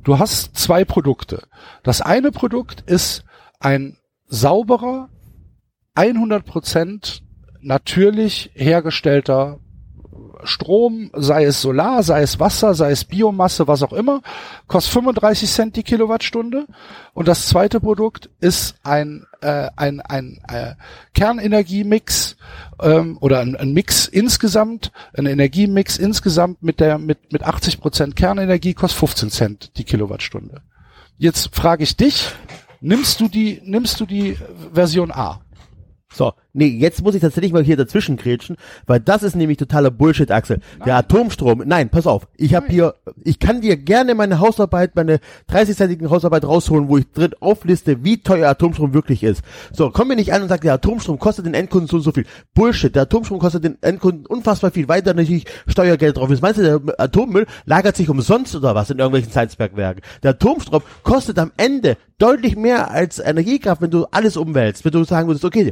du 0.05 0.19
hast 0.19 0.57
zwei 0.57 0.85
Produkte. 0.85 1.49
Das 1.83 1.99
eine 1.99 2.31
Produkt 2.31 2.79
ist 2.89 3.25
ein 3.59 3.97
sauberer, 4.27 5.09
100% 5.97 7.23
natürlich 7.59 8.51
hergestellter 8.53 9.59
Strom, 10.43 11.11
sei 11.13 11.45
es 11.45 11.61
Solar, 11.61 12.03
sei 12.03 12.21
es 12.21 12.39
Wasser, 12.39 12.73
sei 12.73 12.91
es 12.91 13.05
Biomasse, 13.05 13.67
was 13.67 13.83
auch 13.83 13.93
immer, 13.93 14.21
kostet 14.67 14.93
35 14.93 15.49
Cent 15.49 15.75
die 15.75 15.83
Kilowattstunde. 15.83 16.67
Und 17.13 17.27
das 17.27 17.47
zweite 17.47 17.79
Produkt 17.79 18.29
ist 18.39 18.75
ein, 18.83 19.25
äh, 19.41 19.69
ein, 19.75 20.01
ein 20.01 20.39
äh, 20.49 20.75
Kernenergiemix 21.13 22.37
ähm, 22.81 23.17
oder 23.21 23.39
ein, 23.39 23.55
ein 23.55 23.73
Mix 23.73 24.07
insgesamt, 24.07 24.91
ein 25.13 25.25
Energiemix 25.25 25.97
insgesamt 25.97 26.63
mit 26.63 26.79
der 26.79 26.97
mit 26.97 27.31
mit 27.31 27.43
80 27.43 27.79
Prozent 27.79 28.15
Kernenergie 28.15 28.73
kostet 28.73 28.99
15 28.99 29.29
Cent 29.29 29.77
die 29.77 29.83
Kilowattstunde. 29.83 30.61
Jetzt 31.17 31.55
frage 31.55 31.83
ich 31.83 31.97
dich, 31.97 32.29
nimmst 32.81 33.19
du 33.19 33.27
die 33.27 33.61
nimmst 33.63 33.99
du 33.99 34.05
die 34.05 34.37
Version 34.73 35.11
A? 35.11 35.41
So, 36.13 36.33
nee, 36.57 36.67
jetzt 36.67 37.03
muss 37.03 37.15
ich 37.15 37.21
tatsächlich 37.21 37.53
mal 37.53 37.63
hier 37.63 37.77
dazwischen 37.77 38.17
grätschen, 38.17 38.57
weil 38.85 38.99
das 38.99 39.23
ist 39.23 39.35
nämlich 39.35 39.57
totaler 39.57 39.91
Bullshit, 39.91 40.31
Axel. 40.31 40.59
Der 40.85 40.95
Atomstrom, 40.95 41.63
nein, 41.65 41.89
pass 41.89 42.07
auf, 42.07 42.27
ich 42.35 42.55
habe 42.55 42.67
hier, 42.67 42.95
ich 43.23 43.39
kann 43.39 43.61
dir 43.61 43.77
gerne 43.77 44.15
meine 44.15 44.39
Hausarbeit, 44.39 44.95
meine 44.95 45.19
30-seitige 45.49 46.09
Hausarbeit 46.09 46.43
rausholen, 46.43 46.89
wo 46.89 46.97
ich 46.97 47.09
drin 47.11 47.31
aufliste, 47.39 48.03
wie 48.03 48.21
teuer 48.21 48.49
Atomstrom 48.49 48.93
wirklich 48.93 49.23
ist. 49.23 49.43
So, 49.71 49.91
komm 49.91 50.09
mir 50.09 50.15
nicht 50.15 50.33
an 50.33 50.41
und 50.41 50.49
sag, 50.49 50.61
der 50.61 50.73
Atomstrom 50.73 51.19
kostet 51.19 51.45
den 51.45 51.53
Endkunden 51.53 51.87
so 51.87 51.97
und 51.97 52.03
so 52.03 52.11
viel. 52.11 52.25
Bullshit, 52.53 52.93
der 52.93 53.03
Atomstrom 53.03 53.39
kostet 53.39 53.63
den 53.63 53.77
Endkunden 53.81 54.25
unfassbar 54.25 54.71
viel, 54.71 54.87
weil 54.87 55.01
da 55.01 55.13
natürlich 55.13 55.45
Steuergeld 55.67 56.17
drauf 56.17 56.31
ist. 56.31 56.41
Meinst 56.41 56.59
du, 56.59 56.63
der 56.63 56.99
Atommüll 56.99 57.45
lagert 57.65 57.95
sich 57.95 58.09
umsonst 58.09 58.55
oder 58.55 58.73
was 58.73 58.89
in 58.89 58.97
irgendwelchen 58.97 59.31
Salzbergwerken? 59.31 60.01
Der 60.23 60.31
Atomstrom 60.31 60.81
kostet 61.03 61.37
am 61.37 61.51
Ende 61.57 61.97
deutlich 62.17 62.55
mehr 62.55 62.89
als 62.89 63.19
Energiekraft, 63.19 63.81
wenn 63.81 63.91
du 63.91 64.05
alles 64.11 64.37
umwälzt. 64.37 64.83
Wenn 64.83 64.91
du 64.91 65.03
sagen 65.03 65.27
würdest, 65.27 65.45
okay, 65.45 65.71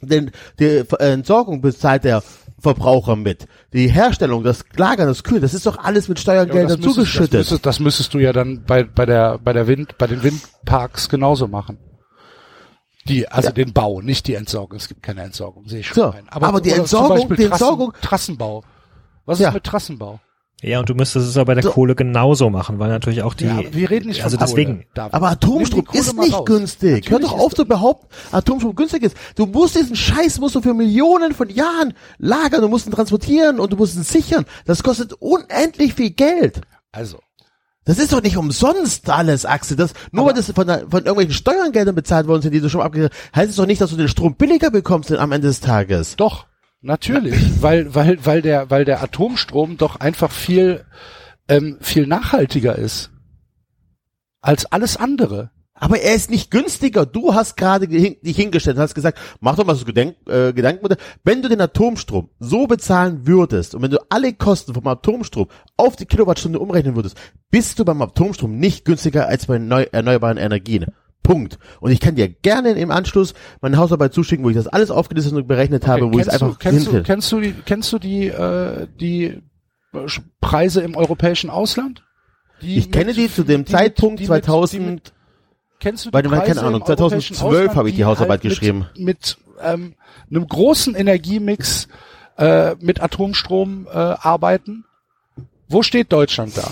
denn 0.00 0.30
die 0.58 0.64
äh, 0.64 0.84
Entsorgung 0.98 1.60
bezahlt 1.60 2.04
der 2.04 2.22
Verbraucher 2.58 3.16
mit. 3.16 3.46
Die 3.72 3.88
Herstellung, 3.88 4.42
das 4.42 4.64
Lagern, 4.76 5.06
das 5.08 5.22
Kühlen, 5.24 5.42
das 5.42 5.54
ist 5.54 5.66
doch 5.66 5.78
alles 5.78 6.08
mit 6.08 6.18
Steuergeldern 6.18 6.68
das, 6.68 6.76
müsstest, 6.78 6.86
das, 6.88 6.94
zugeschüttet. 7.04 7.38
müsstest, 7.40 7.66
das 7.66 7.80
müsstest 7.80 8.14
du 8.14 8.18
ja 8.18 8.32
dann 8.32 8.64
bei, 8.64 8.82
bei 8.84 9.04
der, 9.06 9.38
bei 9.38 9.52
der 9.52 9.66
Wind, 9.66 9.98
bei 9.98 10.06
den 10.06 10.22
Windparks 10.22 11.08
genauso 11.08 11.48
machen. 11.48 11.78
Die, 13.08 13.28
also 13.28 13.50
den 13.50 13.72
Bau, 13.72 14.00
nicht 14.00 14.26
die 14.26 14.34
Entsorgung. 14.34 14.76
Es 14.78 14.88
gibt 14.88 15.02
keine 15.02 15.22
Entsorgung, 15.22 15.68
sehe 15.68 15.80
ich 15.80 15.86
schon 15.86 15.94
So, 15.94 16.10
ein. 16.10 16.28
aber 16.28 16.60
die 16.60 16.70
Entsorgung- 16.72 17.28
die 17.28 17.34
Trassen, 17.36 17.52
Entsorgung- 17.52 17.92
Trassenbau. 18.02 18.64
Was 19.26 19.38
Ja. 19.38 19.48
ist 19.48 19.54
mit 19.54 19.64
Trassenbau? 19.64 20.18
Ja, 20.62 20.80
und 20.80 20.88
du 20.88 20.94
müsstest 20.94 21.28
es 21.28 21.36
aber 21.36 21.46
bei 21.46 21.54
der 21.54 21.64
So. 21.64 21.70
Kohle 21.72 21.94
genauso 21.94 22.48
machen, 22.48 22.78
weil 22.78 22.88
natürlich 22.88 23.22
auch 23.22 23.34
die, 23.34 23.44
ja, 23.44 23.60
wir 23.72 23.90
reden 23.90 24.08
nicht 24.08 24.24
also 24.24 24.38
von 24.38 24.46
deswegen, 24.46 24.84
Kohle. 24.94 25.12
Aber 25.12 25.28
Atomstrom 25.28 25.84
ist 25.92 26.16
nicht 26.18 26.32
raus. 26.32 26.46
günstig. 26.46 27.10
Hör 27.10 27.18
Natürlich 27.18 27.30
doch 27.38 27.38
auf 27.38 27.54
zu 27.54 27.66
behaupten, 27.66 28.06
Atomstrom 28.32 28.74
günstig 28.74 29.02
ist. 29.02 29.16
Du 29.36 29.44
musst 29.44 29.76
diesen 29.76 29.94
Scheiß 29.96 30.38
musst 30.40 30.54
du 30.54 30.62
für 30.62 30.72
Millionen 30.72 31.34
von 31.34 31.50
Jahren 31.50 31.92
lagern, 32.18 32.62
du 32.62 32.68
musst 32.68 32.86
ihn 32.86 32.92
transportieren 32.92 33.60
und 33.60 33.72
du 33.72 33.76
musst 33.76 33.96
ihn 33.96 34.02
sichern. 34.02 34.46
Das 34.64 34.82
kostet 34.82 35.12
unendlich 35.14 35.92
viel 35.92 36.10
Geld. 36.10 36.62
Also, 36.90 37.18
Das 37.84 37.98
ist 37.98 38.14
doch 38.14 38.22
nicht 38.22 38.38
umsonst 38.38 39.10
alles, 39.10 39.44
Axel. 39.44 39.76
Das, 39.76 39.92
nur 40.10 40.24
weil 40.24 40.32
das 40.32 40.50
von, 40.52 40.66
der, 40.66 40.80
von 40.90 41.00
irgendwelchen 41.04 41.34
Steuergeldern 41.34 41.94
bezahlt 41.94 42.26
worden 42.28 42.40
sind, 42.40 42.52
die 42.54 42.60
du 42.60 42.70
schon 42.70 42.80
abgegeben 42.80 43.10
hast, 43.12 43.36
heißt 43.36 43.50
es 43.50 43.56
doch 43.56 43.66
nicht, 43.66 43.82
dass 43.82 43.90
du 43.90 43.96
den 43.96 44.08
Strom 44.08 44.36
billiger 44.36 44.70
bekommst 44.70 45.12
am 45.12 45.32
Ende 45.32 45.48
des 45.48 45.60
Tages. 45.60 46.16
doch, 46.16 46.46
natürlich, 46.80 47.62
weil, 47.62 47.94
weil, 47.94 48.24
weil 48.24 48.42
der, 48.42 48.70
weil 48.70 48.84
der 48.84 49.02
Atomstrom 49.02 49.76
doch 49.76 49.96
einfach 49.96 50.30
viel, 50.30 50.84
ähm, 51.48 51.78
viel 51.80 52.06
nachhaltiger 52.06 52.76
ist 52.76 53.10
als 54.40 54.66
alles 54.66 54.96
andere. 54.96 55.50
Aber 55.78 56.00
er 56.00 56.14
ist 56.14 56.30
nicht 56.30 56.50
günstiger. 56.50 57.04
Du 57.04 57.34
hast 57.34 57.56
gerade 57.56 57.86
dich 57.86 58.36
hingestellt 58.36 58.76
und 58.76 58.82
hast 58.82 58.94
gesagt, 58.94 59.18
mach 59.40 59.56
doch 59.56 59.66
mal 59.66 59.74
so 59.74 59.84
Gedenk, 59.84 60.16
äh, 60.26 60.54
Gedanken, 60.54 60.82
bitte. 60.82 60.96
wenn 61.22 61.42
du 61.42 61.50
den 61.50 61.60
Atomstrom 61.60 62.30
so 62.38 62.66
bezahlen 62.66 63.26
würdest 63.26 63.74
und 63.74 63.82
wenn 63.82 63.90
du 63.90 63.98
alle 64.08 64.32
Kosten 64.32 64.72
vom 64.72 64.86
Atomstrom 64.86 65.48
auf 65.76 65.96
die 65.96 66.06
Kilowattstunde 66.06 66.58
umrechnen 66.58 66.96
würdest, 66.96 67.18
bist 67.50 67.78
du 67.78 67.84
beim 67.84 68.00
Atomstrom 68.00 68.58
nicht 68.58 68.86
günstiger 68.86 69.28
als 69.28 69.46
bei 69.46 69.58
neu, 69.58 69.82
erneuerbaren 69.92 70.38
Energien. 70.38 70.86
Punkt. 71.26 71.58
Und 71.80 71.90
ich 71.90 72.00
kann 72.00 72.14
dir 72.14 72.28
gerne 72.28 72.70
im 72.72 72.90
Anschluss 72.90 73.34
meine 73.60 73.76
Hausarbeit 73.78 74.14
zuschicken, 74.14 74.44
wo 74.44 74.50
ich 74.50 74.56
das 74.56 74.66
alles 74.68 74.90
aufgelistet 74.90 75.32
und 75.34 75.46
berechnet 75.48 75.86
habe, 75.86 76.12
wo 76.12 76.18
ich 76.18 76.26
es 76.26 76.28
kennst, 76.28 76.40
du, 76.42 76.46
einfach 76.46 76.58
kennst, 76.60 76.86
du, 76.86 77.02
kennst 77.02 77.32
du 77.32 77.40
die, 77.40 77.52
kennst 77.64 77.92
du 77.92 77.98
die, 77.98 78.26
äh, 78.28 78.86
die 79.00 79.24
äh, 79.24 79.40
Preise 80.40 80.82
im 80.82 80.94
europäischen 80.96 81.50
Ausland? 81.50 82.02
Die 82.62 82.76
Ich 82.78 82.90
kenne 82.92 83.06
mit- 83.06 83.16
die 83.16 83.30
zu 83.32 83.42
dem 83.44 83.60
mit- 83.60 83.68
Zeitpunkt 83.68 84.20
die 84.20 84.24
mit- 84.24 84.44
2000 84.44 84.82
die 84.82 84.90
mit- 84.90 85.12
Kennst 85.78 86.06
du 86.06 86.10
die 86.10 86.14
Warte 86.14 86.28
mal, 86.30 86.40
keine 86.42 86.60
Ahnung, 86.60 86.80
im 86.80 86.86
europäischen 86.86 87.34
2012 87.34 87.54
Ausland, 87.60 87.76
habe 87.76 87.88
ich 87.90 87.96
die 87.96 88.04
Hausarbeit 88.06 88.30
halt 88.30 88.44
mit, 88.44 88.50
geschrieben. 88.52 88.86
Mit 88.96 89.36
ähm, 89.62 89.94
einem 90.30 90.46
großen 90.48 90.94
Energiemix 90.94 91.88
äh, 92.38 92.74
mit 92.80 93.02
Atomstrom 93.02 93.86
äh, 93.86 93.96
arbeiten. 93.96 94.84
Wo 95.68 95.82
steht 95.82 96.12
Deutschland 96.12 96.56
da? 96.56 96.66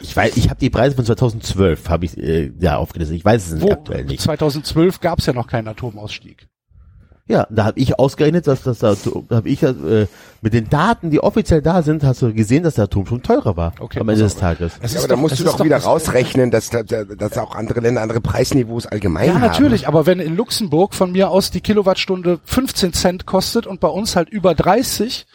Ich 0.00 0.16
weiß, 0.16 0.36
ich 0.36 0.48
habe 0.48 0.58
die 0.60 0.70
Preise 0.70 0.96
von 0.96 1.04
2012 1.04 1.88
habe 1.88 2.04
ich 2.06 2.16
äh, 2.18 2.50
ja 2.58 2.76
aufgelistet. 2.76 3.16
Ich 3.16 3.24
weiß 3.24 3.46
es 3.48 3.52
nicht 3.54 3.62
Wo? 3.62 3.72
aktuell 3.72 4.04
nicht. 4.04 4.20
2012 4.20 5.00
gab 5.00 5.18
es 5.18 5.26
ja 5.26 5.32
noch 5.32 5.46
keinen 5.46 5.68
Atomausstieg. 5.68 6.46
Ja, 7.26 7.46
da 7.48 7.64
habe 7.66 7.78
ich 7.78 7.96
ausgerechnet, 7.96 8.48
dass 8.48 8.62
das 8.64 8.80
da, 8.80 8.96
da 9.28 9.36
habe 9.36 9.48
ich 9.48 9.62
äh, 9.62 10.06
mit 10.42 10.52
den 10.52 10.68
Daten, 10.68 11.10
die 11.10 11.20
offiziell 11.20 11.62
da 11.62 11.82
sind, 11.82 12.02
hast 12.02 12.22
du 12.22 12.34
gesehen, 12.34 12.64
dass 12.64 12.74
der 12.74 12.84
Atomstrom 12.84 13.22
teurer 13.22 13.56
war 13.56 13.72
Okay, 13.78 14.00
am 14.00 14.08
Ende 14.08 14.22
des. 14.24 14.34
Tages. 14.34 14.72
Es 14.82 14.94
Ja, 14.94 14.98
aber 15.00 15.08
da 15.08 15.14
doch- 15.14 15.20
musst 15.20 15.38
du 15.38 15.44
ist 15.44 15.52
doch 15.60 15.64
wieder 15.64 15.76
rausrechnen, 15.76 16.50
dass, 16.50 16.70
dass, 16.70 16.86
dass 16.86 17.38
auch 17.38 17.54
andere 17.54 17.78
Länder 17.80 18.00
andere 18.02 18.20
Preisniveaus 18.20 18.86
allgemein 18.86 19.28
Ja, 19.28 19.34
haben. 19.34 19.42
natürlich, 19.42 19.86
aber 19.86 20.06
wenn 20.06 20.18
in 20.18 20.34
Luxemburg 20.34 20.92
von 20.92 21.12
mir 21.12 21.30
aus 21.30 21.52
die 21.52 21.60
Kilowattstunde 21.60 22.40
15 22.42 22.94
Cent 22.94 23.26
kostet 23.26 23.64
und 23.64 23.78
bei 23.78 23.88
uns 23.88 24.16
halt 24.16 24.28
über 24.28 24.56
30, 24.56 25.26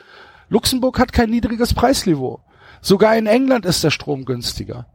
Luxemburg 0.50 1.00
hat 1.00 1.14
kein 1.14 1.30
niedriges 1.30 1.74
Preisniveau. 1.74 2.42
Sogar 2.82 3.16
in 3.18 3.28
England 3.28 3.66
ist 3.66 3.84
der 3.84 3.92
Strom 3.92 4.26
günstiger. 4.26 4.88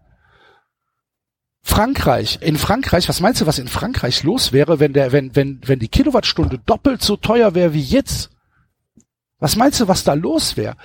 Frankreich, 1.62 2.39
in 2.40 2.57
Frankreich, 2.57 3.09
was 3.09 3.20
meinst 3.20 3.40
du, 3.40 3.47
was 3.47 3.59
in 3.59 3.69
Frankreich 3.69 4.23
los 4.23 4.52
wäre, 4.52 4.81
wenn 4.81 4.93
der, 4.93 5.12
wenn, 5.12 5.36
wenn, 5.36 5.61
wenn 5.65 5.78
die 5.78 5.89
Kilowattstunde 5.89 6.59
doppelt 6.59 7.02
so 7.02 7.16
teuer 7.16 7.55
wäre 7.55 7.74
wie 7.74 7.82
jetzt? 7.82 8.31
Was 9.39 9.57
meinst 9.57 9.81
du, 9.81 9.89
was 9.89 10.05
da 10.05 10.15
los 10.15 10.57
wäre? 10.57 10.77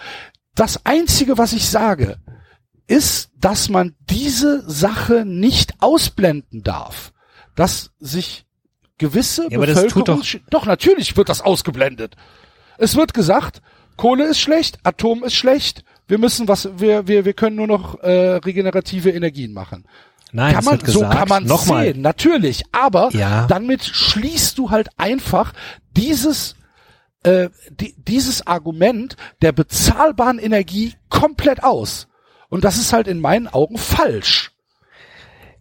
Das 0.54 0.86
einzige, 0.86 1.38
was 1.38 1.54
ich 1.54 1.70
sage, 1.70 2.18
ist, 2.88 3.32
dass 3.38 3.70
man 3.70 3.96
diese 4.10 4.70
Sache 4.70 5.26
nicht 5.26 5.74
ausblenden 5.82 6.62
darf. 6.64 7.14
Dass 7.56 7.92
sich 8.00 8.46
gewisse 8.98 9.48
Ja, 9.50 9.60
Bevölkerung, 9.60 10.06
doch- 10.06 10.26
doch 10.50 10.66
natürlich 10.66 11.18
wird 11.18 11.30
das 11.30 11.42
ausgeblendet. 11.42 12.16
Es 12.78 12.96
wird 12.96 13.14
gesagt, 13.14 13.62
Kohle 13.98 14.26
ist 14.26 14.40
schlecht, 14.40 14.80
Atom 14.84 15.24
ist 15.24 15.36
schlecht, 15.36 15.84
wir 16.08 16.18
müssen 16.18 16.48
was, 16.48 16.70
wir, 16.78 17.08
wir, 17.08 17.26
wir 17.26 17.34
können 17.34 17.56
nur 17.56 17.68
noch 17.68 18.00
äh, 18.02 18.36
regenerative 18.38 19.10
Energien 19.12 19.54
machen. 19.54 19.86
Nein, 20.32 20.54
kann 20.54 20.66
man, 20.66 20.80
so 20.80 20.86
gesagt, 21.00 21.14
kann 21.18 21.30
man 21.30 21.46
nochmal, 21.46 21.86
sehen, 21.86 22.02
natürlich. 22.02 22.64
Aber 22.72 23.10
Ja. 23.14 23.48
damit 23.48 23.84
schließt 23.84 24.58
du 24.58 24.70
halt 24.70 24.90
einfach 24.98 25.54
dieses 25.96 26.56
äh, 27.24 27.50
die, 27.72 27.96
dieses 27.98 28.46
Argument 28.46 29.16
der 29.42 29.52
bezahlbaren 29.52 30.38
Energie 30.40 30.94
komplett 31.10 31.64
aus. 31.64 32.08
Und 32.50 32.64
das 32.64 32.78
ist 32.78 32.94
halt 32.94 33.08
in 33.08 33.20
meinen 33.20 33.48
Augen 33.48 33.78
falsch. 33.78 34.52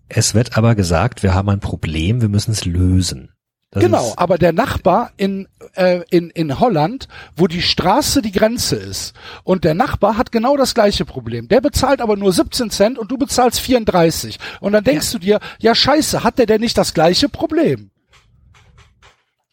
es 0.08 0.34
wird 0.34 0.56
aber 0.58 0.74
gesagt, 0.74 1.22
wir 1.22 1.34
haben 1.34 1.48
ein 1.48 1.60
Problem, 1.60 2.20
wir 2.20 2.28
müssen 2.28 2.50
es 2.52 2.64
lösen. 2.64 3.30
Das 3.74 3.82
genau, 3.82 4.14
aber 4.16 4.38
der 4.38 4.52
Nachbar 4.52 5.10
in, 5.16 5.48
äh, 5.74 6.02
in, 6.08 6.30
in 6.30 6.60
Holland, 6.60 7.08
wo 7.36 7.48
die 7.48 7.60
Straße 7.60 8.22
die 8.22 8.30
Grenze 8.30 8.76
ist, 8.76 9.14
und 9.42 9.64
der 9.64 9.74
Nachbar 9.74 10.16
hat 10.16 10.30
genau 10.30 10.56
das 10.56 10.74
gleiche 10.74 11.04
Problem. 11.04 11.48
Der 11.48 11.60
bezahlt 11.60 12.00
aber 12.00 12.16
nur 12.16 12.32
17 12.32 12.70
Cent 12.70 12.98
und 12.98 13.10
du 13.10 13.18
bezahlst 13.18 13.58
34. 13.58 14.38
Und 14.60 14.72
dann 14.72 14.84
denkst 14.84 15.10
du 15.10 15.18
dir, 15.18 15.40
ja 15.58 15.74
scheiße, 15.74 16.22
hat 16.22 16.38
der 16.38 16.46
denn 16.46 16.60
nicht 16.60 16.78
das 16.78 16.94
gleiche 16.94 17.28
Problem? 17.28 17.90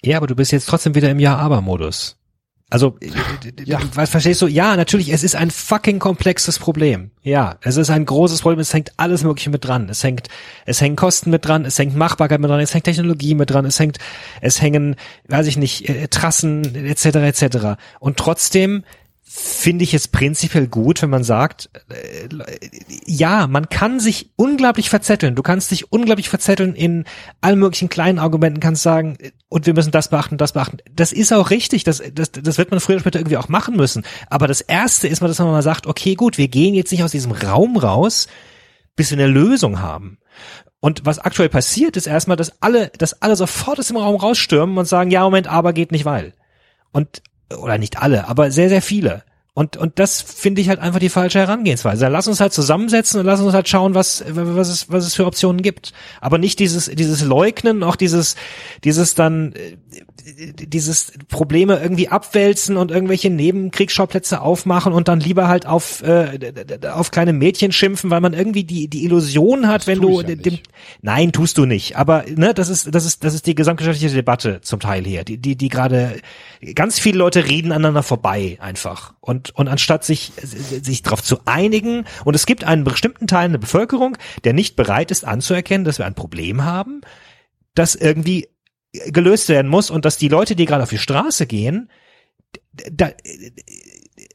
Ja, 0.04 0.18
aber 0.18 0.28
du 0.28 0.36
bist 0.36 0.52
jetzt 0.52 0.70
trotzdem 0.70 0.94
wieder 0.94 1.10
im 1.10 1.20
Ja-Aber-Modus. 1.20 2.21
Also, 2.72 2.98
Ja. 3.66 3.80
ja. 3.80 3.80
was 3.94 4.10
verstehst 4.10 4.42
du? 4.42 4.48
Ja, 4.48 4.78
natürlich, 4.78 5.10
es 5.10 5.24
ist 5.24 5.36
ein 5.36 5.52
fucking 5.52 6.00
komplexes 6.00 6.58
Problem. 6.58 7.12
Ja, 7.22 7.58
es 7.62 7.76
ist 7.76 7.90
ein 7.90 8.06
großes 8.06 8.42
Problem, 8.42 8.60
es 8.60 8.74
hängt 8.74 8.94
alles 8.96 9.24
Mögliche 9.24 9.50
mit 9.50 9.66
dran. 9.66 9.90
Es 9.90 10.04
hängt, 10.04 10.30
es 10.66 10.80
hängen 10.80 10.96
Kosten 10.96 11.32
mit 11.32 11.46
dran, 11.46 11.66
es 11.66 11.78
hängt 11.78 11.96
Machbarkeit 11.98 12.40
mit 12.40 12.50
dran, 12.50 12.62
es 12.62 12.74
hängt 12.74 12.86
Technologie 12.86 13.36
mit 13.36 13.50
dran, 13.52 13.66
es 13.66 13.78
hängt, 13.78 13.98
es 14.40 14.62
hängen, 14.62 14.96
weiß 15.28 15.48
ich 15.48 15.58
nicht, 15.58 15.90
äh, 15.90 16.08
Trassen, 16.08 16.64
etc., 16.74 17.06
etc. 17.18 17.58
Und 18.00 18.16
trotzdem 18.16 18.86
finde 19.34 19.86
ich 19.86 19.94
es 19.94 20.10
prinzipiell 20.10 20.68
gut, 20.68 21.02
wenn 21.02 21.10
man 21.10 21.24
sagt, 21.24 21.70
äh, 21.90 22.28
ja, 23.06 23.48
man 23.48 23.70
kann 23.70 24.02
sich 24.02 24.32
unglaublich 24.36 24.90
verzetteln. 24.90 25.36
Du 25.36 25.42
kannst 25.42 25.72
dich 25.72 25.90
unglaublich 25.90 26.28
verzetteln 26.28 26.76
in 26.76 27.06
allen 27.40 27.58
möglichen 27.58 27.88
kleinen 27.88 28.20
Argumenten, 28.20 28.60
kannst 28.60 28.84
sagen, 28.84 29.16
äh, 29.22 29.32
und 29.48 29.66
wir 29.66 29.74
müssen 29.74 29.92
das 29.92 30.10
beachten, 30.10 30.38
das 30.38 30.52
beachten. 30.52 30.80
Das 30.94 31.14
ist 31.14 31.32
auch 31.32 31.50
richtig, 31.50 31.86
das, 31.86 32.04
das, 32.14 32.34
das 32.34 32.58
wird 32.58 32.72
man 32.72 32.82
früher 32.82 32.96
oder 32.96 33.04
später 33.04 33.20
irgendwie 33.20 33.38
auch 33.38 33.48
machen 33.48 33.78
müssen. 33.78 34.04
Aber 34.30 34.48
das 34.48 34.60
Erste 34.60 35.08
ist 35.08 35.22
mal, 35.22 35.30
dass 35.30 35.40
man 35.40 35.48
mal 35.48 35.64
sagt, 35.64 35.88
okay, 35.88 36.16
gut, 36.16 36.38
wir 36.38 36.50
gehen 36.50 36.74
jetzt 36.74 36.92
nicht 36.92 37.04
aus 37.04 37.12
diesem 37.12 37.32
Raum 37.32 37.78
raus, 37.78 38.28
bis 38.98 39.12
wir 39.12 39.18
eine 39.18 39.28
Lösung 39.28 39.80
haben. 39.80 40.18
Und 40.82 41.06
was 41.06 41.20
aktuell 41.20 41.50
passiert, 41.50 41.96
ist 41.96 42.08
erstmal, 42.08 42.36
dass 42.36 42.62
alle, 42.62 42.92
dass 42.98 43.22
alle 43.22 43.38
sofort 43.38 43.80
aus 43.80 43.88
dem 43.88 43.98
Raum 43.98 44.18
rausstürmen 44.18 44.78
und 44.78 44.90
sagen, 44.90 45.10
ja, 45.10 45.24
Moment, 45.24 45.48
aber 45.48 45.72
geht 45.72 45.94
nicht, 45.94 46.04
weil. 46.04 46.34
Und, 46.92 47.22
oder 47.58 47.78
nicht 47.78 48.02
alle, 48.02 48.28
aber 48.28 48.52
sehr, 48.52 48.70
sehr 48.70 48.82
viele. 48.82 49.24
Und, 49.54 49.76
und 49.76 50.00
das 50.00 50.22
finde 50.22 50.62
ich 50.62 50.70
halt 50.70 50.80
einfach 50.80 51.00
die 51.00 51.10
falsche 51.10 51.40
Herangehensweise. 51.40 52.08
Lass 52.08 52.28
uns 52.30 52.40
halt 52.40 52.54
zusammensetzen 52.54 53.20
und 53.20 53.26
lass 53.26 53.42
uns 53.42 53.54
halt 53.54 53.68
schauen, 53.68 53.94
was, 53.94 54.24
was 54.30 54.70
es, 54.70 54.90
was 54.90 55.06
es 55.06 55.14
für 55.14 55.26
Optionen 55.26 55.62
gibt. 55.62 55.92
Aber 56.22 56.38
nicht 56.38 56.58
dieses, 56.60 56.86
dieses 56.86 57.22
Leugnen, 57.22 57.84
auch 57.84 57.98
dieses, 57.98 58.38
dieses 58.86 59.14
dann, 59.14 59.52
äh, 59.54 59.76
dieses 60.24 61.14
Probleme 61.28 61.80
irgendwie 61.80 62.10
abwälzen 62.10 62.78
und 62.78 62.92
irgendwelche 62.92 63.30
Nebenkriegsschauplätze 63.30 64.42
aufmachen 64.42 64.94
und 64.94 65.08
dann 65.08 65.20
lieber 65.20 65.48
halt 65.48 65.66
auf, 65.66 66.04
äh, 66.04 66.38
auf 66.92 67.12
kleine 67.12 67.34
Mädchen 67.34 67.72
schimpfen, 67.72 68.10
weil 68.10 68.22
man 68.22 68.34
irgendwie 68.34 68.64
die, 68.64 68.88
die 68.88 69.04
Illusion 69.06 69.68
hat, 69.68 69.88
wenn 69.88 70.00
tue 70.00 70.24
du 70.24 70.30
ja 70.30 70.36
dem. 70.36 70.60
Nein, 71.02 71.32
tust 71.32 71.58
du 71.58 71.66
nicht. 71.66 71.98
Aber 71.98 72.26
ne, 72.28 72.54
das 72.54 72.70
ist 72.70 72.94
das 72.94 73.06
ist 73.06 73.24
das 73.24 73.34
ist 73.34 73.48
die 73.48 73.56
gesamtgesellschaftliche 73.56 74.16
Debatte 74.16 74.62
zum 74.62 74.80
Teil 74.80 75.04
hier, 75.04 75.24
die 75.24 75.38
die 75.38 75.56
die 75.56 75.70
gerade 75.70 76.20
ganz 76.76 77.00
viele 77.00 77.18
Leute 77.18 77.46
reden 77.48 77.72
aneinander 77.72 78.04
vorbei 78.04 78.58
einfach 78.62 79.14
und 79.20 79.52
und 79.56 79.68
anstatt 79.68 80.04
sich 80.04 80.32
sich 80.42 81.04
darauf 81.04 81.24
zu 81.24 81.40
einigen 81.46 82.06
und 82.26 82.36
es 82.36 82.46
gibt 82.46 82.64
einen 82.64 82.84
bestimmten 82.84 83.28
Teil 83.28 83.50
der 83.50 83.58
Bevölkerung, 83.58 84.18
der 84.44 84.54
nicht 84.54 84.76
bereit 84.76 85.12
ist 85.12 85.26
anzuerkennen, 85.26 85.86
dass 85.86 85.98
wir 85.98 86.06
ein 86.06 86.16
Problem 86.16 86.64
haben, 86.64 87.02
das 87.74 87.96
irgendwie 87.96 88.48
gelöst 88.92 89.50
werden 89.50 89.70
muss 89.70 89.90
und 89.90 90.06
dass 90.06 90.18
die 90.18 90.28
Leute, 90.28 90.56
die 90.56 90.66
gerade 90.66 90.84
auf 90.84 90.90
die 90.90 90.98
Straße 90.98 91.48
gehen, 91.48 91.90
da 92.92 93.12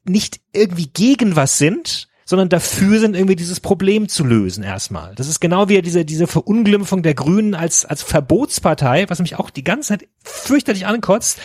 nicht 0.05 0.41
irgendwie 0.53 0.89
gegen 0.89 1.37
was 1.37 1.59
sind, 1.59 2.09
sondern 2.29 2.49
dafür 2.49 2.99
sind, 2.99 3.15
irgendwie 3.15 3.37
dieses 3.37 3.61
Problem 3.61 4.09
zu 4.09 4.25
lösen 4.25 4.65
erstmal. 4.65 5.15
Das 5.15 5.29
ist 5.29 5.41
genau 5.41 5.69
wie 5.69 5.81
diese, 5.81 6.05
diese 6.05 6.27
Verunglimpfung 6.27 7.05
der 7.05 7.15
Grünen 7.15 7.55
als, 7.55 7.85
als 7.85 8.03
Verbotspartei, 8.03 9.07
was 9.09 9.21
mich 9.21 9.37
auch 9.37 9.49
die 9.49 9.63
ganze 9.63 9.91
Zeit 9.91 10.09
fürchterlich 10.25 10.87
ankotzt, 10.87 11.39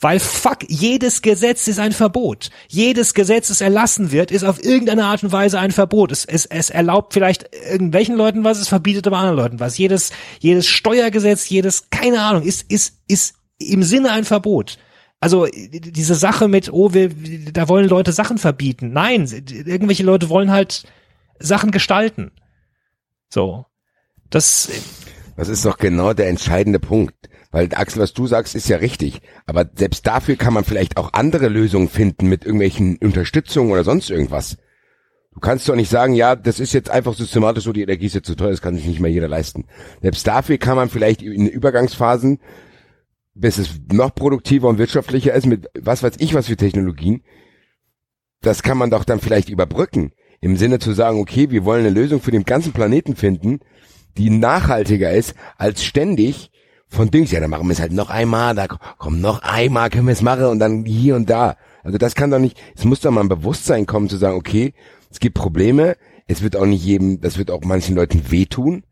weil 0.00 0.20
fuck, 0.20 0.58
jedes 0.68 1.22
Gesetz 1.22 1.66
ist 1.66 1.80
ein 1.80 1.90
Verbot. 1.90 2.50
Jedes 2.68 3.14
Gesetz, 3.14 3.48
das 3.48 3.60
erlassen 3.60 4.12
wird, 4.12 4.30
ist 4.30 4.44
auf 4.44 4.62
irgendeine 4.62 5.06
Art 5.06 5.24
und 5.24 5.32
Weise 5.32 5.58
ein 5.58 5.72
Verbot. 5.72 6.12
Es, 6.12 6.24
es, 6.24 6.46
es 6.46 6.70
erlaubt 6.70 7.14
vielleicht 7.14 7.50
irgendwelchen 7.68 8.16
Leuten 8.16 8.44
was, 8.44 8.60
es 8.60 8.68
verbietet 8.68 9.08
aber 9.08 9.18
anderen 9.18 9.36
Leuten 9.36 9.60
was. 9.60 9.76
Jedes, 9.76 10.12
jedes 10.38 10.68
Steuergesetz, 10.68 11.48
jedes, 11.48 11.90
keine 11.90 12.22
Ahnung, 12.22 12.42
ist, 12.42 12.70
ist, 12.70 12.94
ist 13.08 13.34
im 13.58 13.82
Sinne 13.82 14.12
ein 14.12 14.24
Verbot. 14.24 14.78
Also 15.20 15.46
diese 15.52 16.14
Sache 16.14 16.46
mit, 16.48 16.72
oh, 16.72 16.94
wir, 16.94 17.10
da 17.52 17.68
wollen 17.68 17.88
Leute 17.88 18.12
Sachen 18.12 18.38
verbieten. 18.38 18.92
Nein, 18.92 19.26
irgendwelche 19.26 20.04
Leute 20.04 20.28
wollen 20.28 20.50
halt 20.50 20.84
Sachen 21.40 21.70
gestalten. 21.70 22.30
So. 23.28 23.66
Das, 24.30 24.68
Das 25.38 25.48
ist 25.48 25.64
doch 25.64 25.78
genau 25.78 26.14
der 26.14 26.28
entscheidende 26.28 26.80
Punkt. 26.80 27.14
Weil 27.52 27.68
Axel, 27.72 28.02
was 28.02 28.12
du 28.12 28.26
sagst, 28.26 28.56
ist 28.56 28.68
ja 28.68 28.78
richtig. 28.78 29.22
Aber 29.46 29.70
selbst 29.72 30.06
dafür 30.06 30.34
kann 30.34 30.52
man 30.52 30.64
vielleicht 30.64 30.96
auch 30.96 31.12
andere 31.12 31.48
Lösungen 31.48 31.88
finden 31.88 32.28
mit 32.28 32.44
irgendwelchen 32.44 32.98
Unterstützungen 32.98 33.70
oder 33.70 33.84
sonst 33.84 34.10
irgendwas. 34.10 34.58
Du 35.32 35.40
kannst 35.40 35.68
doch 35.68 35.76
nicht 35.76 35.90
sagen, 35.90 36.14
ja, 36.14 36.34
das 36.34 36.58
ist 36.58 36.72
jetzt 36.72 36.90
einfach 36.90 37.14
systematisch 37.14 37.62
so, 37.62 37.72
die 37.72 37.82
Energie 37.82 38.06
ist 38.06 38.16
jetzt 38.16 38.26
zu 38.26 38.34
teuer, 38.34 38.50
das 38.50 38.60
kann 38.60 38.74
sich 38.74 38.84
nicht 38.84 38.98
mehr 38.98 39.12
jeder 39.12 39.28
leisten. 39.28 39.66
Selbst 40.02 40.26
dafür 40.26 40.58
kann 40.58 40.74
man 40.74 40.90
vielleicht 40.90 41.22
in 41.22 41.46
Übergangsphasen, 41.46 42.40
bis 43.38 43.58
es 43.58 43.80
noch 43.92 44.14
produktiver 44.14 44.68
und 44.68 44.78
wirtschaftlicher 44.78 45.32
ist, 45.32 45.46
mit 45.46 45.68
was 45.80 46.02
weiß 46.02 46.14
ich 46.18 46.34
was 46.34 46.48
für 46.48 46.56
Technologien, 46.56 47.22
das 48.40 48.62
kann 48.62 48.78
man 48.78 48.90
doch 48.90 49.04
dann 49.04 49.20
vielleicht 49.20 49.48
überbrücken. 49.48 50.12
Im 50.40 50.56
Sinne 50.56 50.78
zu 50.78 50.92
sagen, 50.92 51.18
okay, 51.18 51.50
wir 51.50 51.64
wollen 51.64 51.80
eine 51.80 51.94
Lösung 51.94 52.20
für 52.20 52.30
den 52.30 52.44
ganzen 52.44 52.72
Planeten 52.72 53.16
finden, 53.16 53.60
die 54.16 54.30
nachhaltiger 54.30 55.10
ist, 55.12 55.34
als 55.56 55.84
ständig 55.84 56.50
von 56.86 57.10
Dings, 57.10 57.30
ja, 57.30 57.40
dann 57.40 57.50
machen 57.50 57.66
wir 57.66 57.72
es 57.72 57.80
halt 57.80 57.92
noch 57.92 58.08
einmal, 58.08 58.54
da 58.54 58.66
komm, 58.66 59.20
noch 59.20 59.42
einmal 59.42 59.90
können 59.90 60.06
wir 60.06 60.12
es 60.12 60.22
machen 60.22 60.46
und 60.46 60.58
dann 60.58 60.84
hier 60.84 61.16
und 61.16 61.28
da. 61.28 61.56
Also 61.82 61.98
das 61.98 62.14
kann 62.14 62.30
doch 62.30 62.38
nicht, 62.38 62.60
es 62.76 62.84
muss 62.84 63.00
doch 63.00 63.10
mal 63.10 63.20
ein 63.20 63.28
Bewusstsein 63.28 63.86
kommen 63.86 64.08
zu 64.08 64.16
sagen, 64.16 64.36
okay, 64.36 64.74
es 65.10 65.20
gibt 65.20 65.36
Probleme, 65.36 65.96
es 66.26 66.42
wird 66.42 66.56
auch 66.56 66.66
nicht 66.66 66.84
jedem, 66.84 67.20
das 67.20 67.38
wird 67.38 67.50
auch 67.50 67.62
manchen 67.62 67.94
Leuten 67.94 68.30
wehtun. 68.30 68.84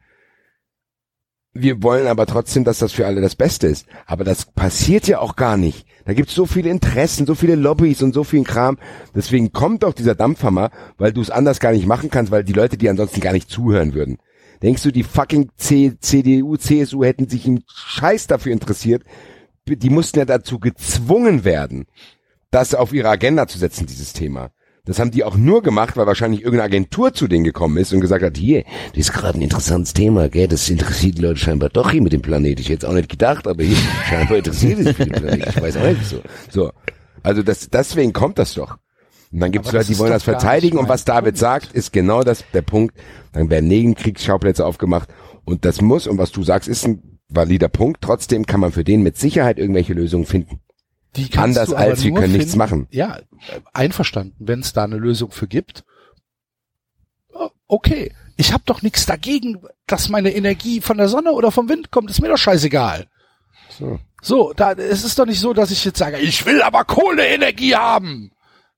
Wir 1.58 1.82
wollen 1.82 2.06
aber 2.06 2.26
trotzdem, 2.26 2.64
dass 2.64 2.78
das 2.78 2.92
für 2.92 3.06
alle 3.06 3.20
das 3.20 3.34
Beste 3.34 3.66
ist. 3.66 3.86
Aber 4.06 4.24
das 4.24 4.44
passiert 4.44 5.08
ja 5.08 5.20
auch 5.20 5.36
gar 5.36 5.56
nicht. 5.56 5.86
Da 6.04 6.14
gibt's 6.14 6.34
so 6.34 6.46
viele 6.46 6.70
Interessen, 6.70 7.26
so 7.26 7.34
viele 7.34 7.56
Lobbys 7.56 8.02
und 8.02 8.14
so 8.14 8.24
viel 8.24 8.44
Kram. 8.44 8.78
Deswegen 9.14 9.52
kommt 9.52 9.84
auch 9.84 9.94
dieser 9.94 10.14
Dampfhammer, 10.14 10.70
weil 10.98 11.12
du 11.12 11.20
es 11.20 11.30
anders 11.30 11.58
gar 11.58 11.72
nicht 11.72 11.86
machen 11.86 12.10
kannst, 12.10 12.30
weil 12.30 12.44
die 12.44 12.52
Leute 12.52 12.76
dir 12.76 12.90
ansonsten 12.90 13.20
gar 13.20 13.32
nicht 13.32 13.50
zuhören 13.50 13.94
würden. 13.94 14.18
Denkst 14.62 14.82
du, 14.82 14.90
die 14.90 15.02
fucking 15.02 15.50
C 15.56 15.94
CDU, 15.98 16.56
CSU 16.56 17.04
hätten 17.04 17.28
sich 17.28 17.46
im 17.46 17.62
Scheiß 17.66 18.26
dafür 18.26 18.52
interessiert? 18.52 19.02
Die 19.66 19.90
mussten 19.90 20.18
ja 20.18 20.24
dazu 20.24 20.60
gezwungen 20.60 21.44
werden, 21.44 21.86
das 22.50 22.74
auf 22.74 22.92
ihre 22.92 23.08
Agenda 23.08 23.48
zu 23.48 23.58
setzen, 23.58 23.86
dieses 23.86 24.12
Thema. 24.12 24.50
Das 24.86 25.00
haben 25.00 25.10
die 25.10 25.24
auch 25.24 25.36
nur 25.36 25.62
gemacht, 25.62 25.96
weil 25.96 26.06
wahrscheinlich 26.06 26.42
irgendeine 26.42 26.66
Agentur 26.66 27.12
zu 27.12 27.26
denen 27.26 27.44
gekommen 27.44 27.76
ist 27.76 27.92
und 27.92 28.00
gesagt 28.00 28.24
hat, 28.24 28.36
hier, 28.36 28.64
das 28.90 29.08
ist 29.08 29.12
gerade 29.12 29.38
ein 29.38 29.42
interessantes 29.42 29.92
Thema, 29.92 30.28
gell, 30.28 30.46
das 30.46 30.68
interessiert 30.70 31.18
die 31.18 31.22
Leute 31.22 31.40
scheinbar 31.40 31.68
doch 31.70 31.90
hier 31.90 32.00
mit 32.00 32.12
dem 32.12 32.22
Planet. 32.22 32.60
Ich 32.60 32.68
hätte 32.68 32.86
es 32.86 32.90
auch 32.90 32.94
nicht 32.94 33.08
gedacht, 33.08 33.48
aber 33.48 33.64
hier, 33.64 33.76
scheinbar 34.08 34.38
interessiert 34.38 34.78
es 34.78 34.96
dem 34.96 35.10
Planet. 35.10 35.48
Ich 35.48 35.60
weiß 35.60 35.76
auch 35.76 35.88
nicht 35.88 36.06
so. 36.06 36.20
So. 36.50 36.72
Also 37.22 37.42
das, 37.42 37.68
deswegen 37.68 38.12
kommt 38.12 38.38
das 38.38 38.54
doch. 38.54 38.76
Und 39.32 39.40
dann 39.40 39.50
gibt 39.50 39.66
es 39.66 39.72
Leute, 39.72 39.86
die 39.86 39.98
wollen 39.98 40.12
das 40.12 40.22
verteidigen 40.22 40.78
und 40.78 40.88
was 40.88 41.04
David 41.04 41.24
Punkt. 41.24 41.38
sagt, 41.38 41.72
ist 41.72 41.92
genau 41.92 42.22
das 42.22 42.44
der 42.54 42.62
Punkt. 42.62 42.96
Dann 43.32 43.50
werden 43.50 43.66
Nebenkriegsschauplätze 43.66 44.64
aufgemacht 44.64 45.08
und 45.44 45.64
das 45.64 45.80
muss, 45.80 46.06
und 46.06 46.18
was 46.18 46.30
du 46.30 46.44
sagst, 46.44 46.68
ist 46.68 46.86
ein 46.86 47.18
valider 47.28 47.68
Punkt. 47.68 48.02
Trotzdem 48.02 48.46
kann 48.46 48.60
man 48.60 48.70
für 48.70 48.84
den 48.84 49.02
mit 49.02 49.16
Sicherheit 49.16 49.58
irgendwelche 49.58 49.94
Lösungen 49.94 50.26
finden. 50.26 50.60
Die 51.16 51.28
kannst 51.28 51.58
Anders 51.58 51.70
du 51.70 51.76
als 51.76 52.04
wir 52.04 52.12
können 52.12 52.32
nichts 52.32 52.52
finden- 52.52 52.58
machen. 52.58 52.88
Ja, 52.90 53.16
äh, 53.18 53.22
einverstanden, 53.72 54.34
wenn 54.38 54.60
es 54.60 54.72
da 54.72 54.84
eine 54.84 54.96
Lösung 54.96 55.30
für 55.30 55.46
gibt. 55.46 55.84
Oh, 57.32 57.48
Okay, 57.68 58.12
ich 58.36 58.52
habe 58.52 58.62
doch 58.66 58.82
nichts 58.82 59.06
dagegen, 59.06 59.62
dass 59.86 60.08
meine 60.08 60.34
Energie 60.34 60.80
von 60.80 60.98
der 60.98 61.08
Sonne 61.08 61.32
oder 61.32 61.50
vom 61.50 61.68
Wind 61.68 61.90
kommt, 61.90 62.10
ist 62.10 62.20
mir 62.20 62.28
doch 62.28 62.36
scheißegal. 62.38 63.06
So. 63.78 63.98
So, 64.22 64.52
da 64.54 64.72
es 64.72 65.04
ist 65.04 65.18
doch 65.18 65.26
nicht 65.26 65.40
so, 65.40 65.52
dass 65.52 65.70
ich 65.70 65.84
jetzt 65.84 65.98
sage, 65.98 66.18
ich 66.18 66.44
will 66.46 66.62
aber 66.62 66.84
Kohleenergie 66.84 67.74
haben. 67.76 68.32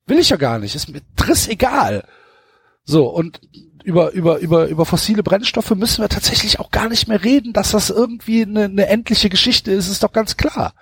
Will 0.06 0.18
ich 0.18 0.30
ja 0.30 0.36
gar 0.36 0.58
nicht, 0.58 0.74
ist 0.74 0.88
mir 0.88 1.00
triss 1.16 1.48
egal. 1.48 2.04
So, 2.84 3.06
und 3.08 3.40
über, 3.84 4.10
über, 4.12 4.38
über, 4.38 4.66
über 4.66 4.84
fossile 4.86 5.22
Brennstoffe 5.22 5.70
müssen 5.70 6.02
wir 6.02 6.08
tatsächlich 6.08 6.58
auch 6.60 6.70
gar 6.70 6.88
nicht 6.88 7.08
mehr 7.08 7.22
reden, 7.24 7.52
dass 7.52 7.70
das 7.70 7.90
irgendwie 7.90 8.42
eine, 8.42 8.64
eine 8.64 8.86
endliche 8.88 9.28
Geschichte 9.30 9.70
ist, 9.72 9.88
ist 9.88 10.02
doch 10.02 10.12
ganz 10.12 10.36
klar. 10.36 10.74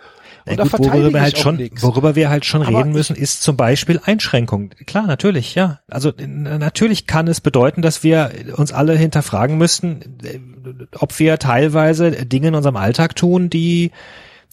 Und 0.47 0.58
Ja, 0.58 0.65
gut, 0.65 0.78
worüber, 0.78 1.12
wir 1.12 1.20
halt 1.20 1.39
schon, 1.39 1.70
worüber 1.81 2.15
wir 2.15 2.31
halt 2.31 2.44
schon 2.44 2.62
Aber 2.62 2.78
reden 2.78 2.92
müssen, 2.92 3.16
ist 3.16 3.42
zum 3.42 3.57
Beispiel 3.57 4.00
Einschränkung. 4.05 4.70
Klar, 4.86 5.07
natürlich, 5.08 5.57
ja. 5.57 5.81
Also 5.89 6.12
natürlich 6.18 7.07
kann 7.08 7.26
es 7.26 7.41
bedeuten, 7.41 7.83
dass 7.83 8.05
wir 8.05 8.31
uns 8.57 8.73
alle 8.73 8.94
hinterfragen 8.97 9.58
müssten, 9.58 10.18
äh, 10.23 10.39
ob 10.99 11.18
wir 11.18 11.39
teilweise 11.39 12.12
Dinge 12.12 12.49
in 12.49 12.55
unserem 12.55 12.76
Alltag 12.76 13.16
tun, 13.16 13.50
die, 13.50 13.91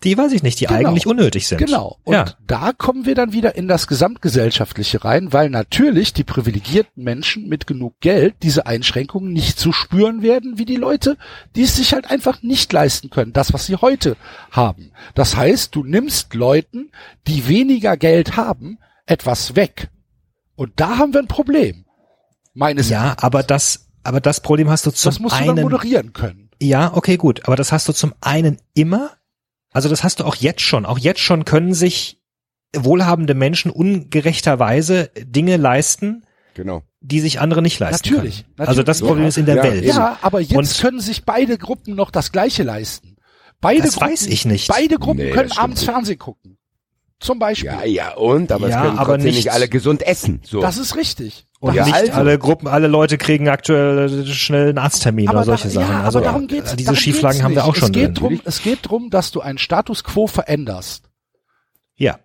die 0.03 0.17
weiß 0.17 0.31
ich 0.33 0.43
nicht, 0.43 0.59
die 0.59 0.65
Genau. 0.65 0.89
eigentlich 0.89 1.07
unnötig 1.07 1.47
sind. 1.47 1.57
Genau. 1.59 1.97
Und 2.03 2.13
ja. 2.13 2.25
da 2.45 2.71
kommen 2.73 3.05
wir 3.05 3.15
dann 3.15 3.31
wieder 3.33 3.55
in 3.55 3.67
das 3.67 3.87
Gesamtgesellschaftliche 3.87 5.03
rein, 5.05 5.31
weil 5.33 5.49
natürlich 5.49 6.13
die 6.13 6.23
privilegierten 6.23 7.03
Menschen 7.03 7.47
mit 7.47 7.67
genug 7.67 7.99
Geld 8.01 8.35
diese 8.43 8.65
Einschränkungen 8.65 9.31
nicht 9.31 9.59
so 9.59 9.71
spüren 9.71 10.21
werden 10.21 10.57
wie 10.57 10.65
die 10.65 10.75
Leute, 10.75 11.17
die 11.55 11.63
es 11.63 11.75
sich 11.75 11.93
halt 11.93 12.09
einfach 12.11 12.41
nicht 12.41 12.71
leisten 12.73 13.09
können, 13.09 13.33
das, 13.33 13.53
was 13.53 13.65
sie 13.65 13.75
heute 13.77 14.17
haben. 14.51 14.91
Das 15.15 15.35
heißt, 15.35 15.73
du 15.75 15.83
nimmst 15.83 16.33
Leuten, 16.33 16.91
die 17.27 17.47
weniger 17.47 17.97
Geld 17.97 18.35
haben, 18.35 18.77
etwas 19.05 19.55
weg. 19.55 19.89
Und 20.55 20.73
da 20.77 20.97
haben 20.97 21.13
wir 21.13 21.21
ein 21.21 21.27
Problem. 21.27 21.85
Meines 22.53 22.89
Ja, 22.89 23.15
aber 23.19 23.41
das, 23.43 23.87
aber 24.03 24.21
das 24.21 24.39
Problem 24.41 24.69
hast 24.69 24.85
du 24.85 24.91
zum 24.91 25.09
das 25.09 25.19
musst 25.19 25.35
du 25.35 25.39
einen. 25.39 25.55
dann 25.55 25.63
moderieren 25.63 26.13
können. 26.13 26.49
Ja, 26.61 26.93
okay, 26.93 27.17
gut. 27.17 27.45
Aber 27.45 27.55
das 27.55 27.71
hast 27.71 27.87
du 27.87 27.93
zum 27.93 28.13
einen 28.21 28.59
immer. 28.73 29.11
Also 29.73 29.89
das 29.89 30.03
hast 30.03 30.19
du 30.19 30.23
auch 30.25 30.35
jetzt 30.35 30.61
schon. 30.61 30.85
Auch 30.85 30.97
jetzt 30.99 31.19
schon 31.19 31.45
können 31.45 31.73
sich 31.73 32.19
wohlhabende 32.75 33.33
Menschen 33.33 33.71
ungerechterweise 33.71 35.11
Dinge 35.25 35.57
leisten, 35.57 36.25
Genau. 36.55 36.83
die 37.01 37.19
sich 37.19 37.39
andere 37.39 37.61
nicht 37.61 37.79
leisten 37.79 38.09
Natürlich, 38.13 38.45
können. 38.55 38.67
Also 38.69 38.83
das 38.83 38.97
natürlich. 38.99 39.09
Problem 39.09 39.27
ist 39.27 39.37
in 39.37 39.45
der 39.45 39.55
Ja, 39.57 39.63
Welt. 39.63 39.85
Ja, 39.85 40.17
aber 40.21 40.39
jetzt 40.39 40.55
Und- 40.55 40.77
können 40.81 40.99
sich 40.99 41.25
beide 41.25 41.57
Gruppen 41.57 41.95
noch 41.95 42.11
das 42.11 42.31
Gleiche 42.31 42.63
leisten. 42.63 43.15
Beide 43.61 43.83
Das 43.83 43.93
Gruppen, 43.95 44.11
weiß 44.11 44.27
ich 44.27 44.45
nicht. 44.45 44.67
Beide 44.67 44.97
Gruppen 44.97 45.19
Nee, 45.25 45.31
können 45.31 45.51
abends 45.53 45.81
nicht. 45.81 45.89
Fernsehen 45.89 46.19
gucken. 46.19 46.57
Zum 47.19 47.39
Beispiel. 47.39 47.69
Ja, 47.69 47.85
ja, 47.85 48.13
und, 48.15 48.51
aber 48.51 48.67
Ja, 48.67 48.75
es 48.77 48.81
können 48.87 48.97
aber 48.99 49.13
trotzdem 49.13 49.25
nicht, 49.27 49.35
nicht- 49.37 49.51
alle 49.51 49.69
gesund 49.69 50.01
essen. 50.05 50.41
So. 50.43 50.59
Das 50.61 50.77
ist 50.77 50.95
richtig. 50.97 51.47
Und 51.63 51.75
Ja, 51.75 51.85
nicht 51.85 51.95
also. 51.95 52.11
alle 52.11 52.37
Gruppen, 52.37 52.67
alle 52.67 52.87
Leute 52.87 53.17
kriegen 53.17 53.47
aktuell 53.47 54.25
schnell 54.25 54.67
einen 54.69 54.77
Arzttermin 54.79 55.29
Aber 55.29 55.37
oder 55.37 55.45
solche 55.45 55.69
da, 55.69 55.73
Sachen. 55.75 55.91
ja, 55.93 56.03
also 56.03 56.17
aber 56.19 56.25
darum 56.27 56.47
geht's. 56.47 56.75
diese 56.75 56.87
darum 56.87 56.99
Schieflagen 56.99 57.37
geht's 57.37 57.43
haben 57.45 57.55
wir 57.55 57.63
auch 57.63 57.75
schon 57.75 57.85
es 57.85 57.91
geht 57.93 58.03
drin. 58.07 58.13
drum, 58.15 58.41
Es 58.43 58.61
geht 58.61 58.79
drum, 58.81 59.09
dass 59.09 59.31
du 59.31 59.39
einen 59.39 59.57
Status 59.57 60.03
quo 60.03 60.27
veränderst. 60.27 61.05
Ja. 61.95 62.19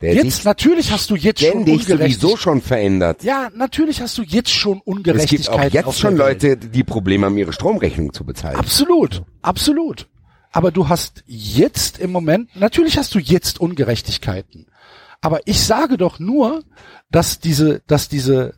der 0.00 0.14
jetzt, 0.14 0.44
natürlich 0.44 0.90
hast 0.90 1.08
du 1.10 1.14
jetzt 1.14 1.40
schon 1.40 1.50
ständig 1.50 1.84
sowieso 1.84 1.92
Ungerechtigkeit. 1.98 2.38
schon 2.40 2.60
verändert. 2.62 3.22
Ja, 3.22 3.48
natürlich 3.54 4.00
hast 4.02 4.18
du 4.18 4.22
jetzt 4.22 4.50
schon 4.50 4.78
Es 4.78 4.82
Ungerechtigkeit. 4.86 5.70
gibt 5.72 5.84
auch 5.86 5.90
jetzt 5.92 6.00
schon. 6.00 6.16
Leute, 6.16 6.56
die 6.56 6.82
Probleme 6.82 7.26
haben, 7.26 7.38
ihre 7.38 7.52
Stromrechnung 7.52 8.12
zu 8.12 8.24
bezahlen. 8.24 8.56
Absolut, 8.56 9.22
absolut. 9.42 10.08
Aber 10.50 10.72
du 10.72 10.88
hast 10.88 11.22
jetzt 11.28 12.00
im 12.00 12.10
Moment, 12.10 12.56
natürlich 12.56 12.98
hast 12.98 13.14
du 13.14 13.20
jetzt 13.20 13.60
Ungerechtigkeiten. 13.60 14.66
Aber 15.20 15.40
ich 15.44 15.60
sage 15.62 15.96
doch 15.96 16.18
nur, 16.18 16.64
dass 17.10 17.38
diese, 17.38 17.82
dass 17.86 18.08
diese, 18.08 18.54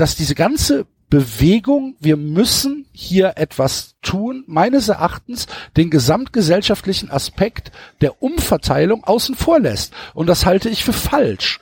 dass 0.00 0.16
diese 0.16 0.34
ganze 0.34 0.86
Bewegung, 1.10 1.96
wir 1.98 2.16
müssen 2.16 2.86
hier 2.92 3.32
etwas 3.36 3.96
tun, 4.00 4.44
meines 4.46 4.88
Erachtens 4.88 5.46
den 5.76 5.90
gesamtgesellschaftlichen 5.90 7.10
Aspekt 7.10 7.72
der 8.00 8.22
Umverteilung 8.22 9.04
außen 9.04 9.34
vor 9.34 9.58
lässt. 9.58 9.92
Und 10.14 10.28
das 10.28 10.46
halte 10.46 10.68
ich 10.68 10.84
für 10.84 10.92
falsch. 10.92 11.58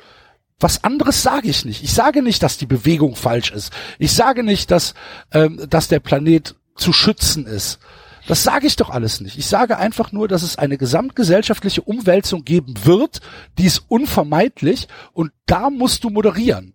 Was 0.60 0.84
anderes 0.84 1.22
sage 1.22 1.48
ich 1.48 1.64
nicht. 1.64 1.82
Ich 1.82 1.94
sage 1.94 2.22
nicht, 2.22 2.42
dass 2.42 2.58
die 2.58 2.66
Bewegung 2.66 3.16
falsch 3.16 3.50
ist. 3.50 3.72
Ich 3.98 4.12
sage 4.12 4.42
nicht, 4.42 4.70
dass, 4.70 4.94
ähm, 5.32 5.64
dass 5.68 5.88
der 5.88 6.00
Planet 6.00 6.56
zu 6.76 6.92
schützen 6.92 7.46
ist. 7.46 7.78
Das 8.26 8.42
sage 8.42 8.66
ich 8.66 8.76
doch 8.76 8.90
alles 8.90 9.20
nicht. 9.22 9.38
Ich 9.38 9.46
sage 9.46 9.78
einfach 9.78 10.12
nur, 10.12 10.28
dass 10.28 10.42
es 10.42 10.58
eine 10.58 10.76
gesamtgesellschaftliche 10.76 11.80
Umwälzung 11.80 12.44
geben 12.44 12.74
wird, 12.84 13.20
die 13.56 13.64
ist 13.64 13.84
unvermeidlich 13.88 14.88
und 15.14 15.32
da 15.46 15.70
musst 15.70 16.04
du 16.04 16.10
moderieren. 16.10 16.74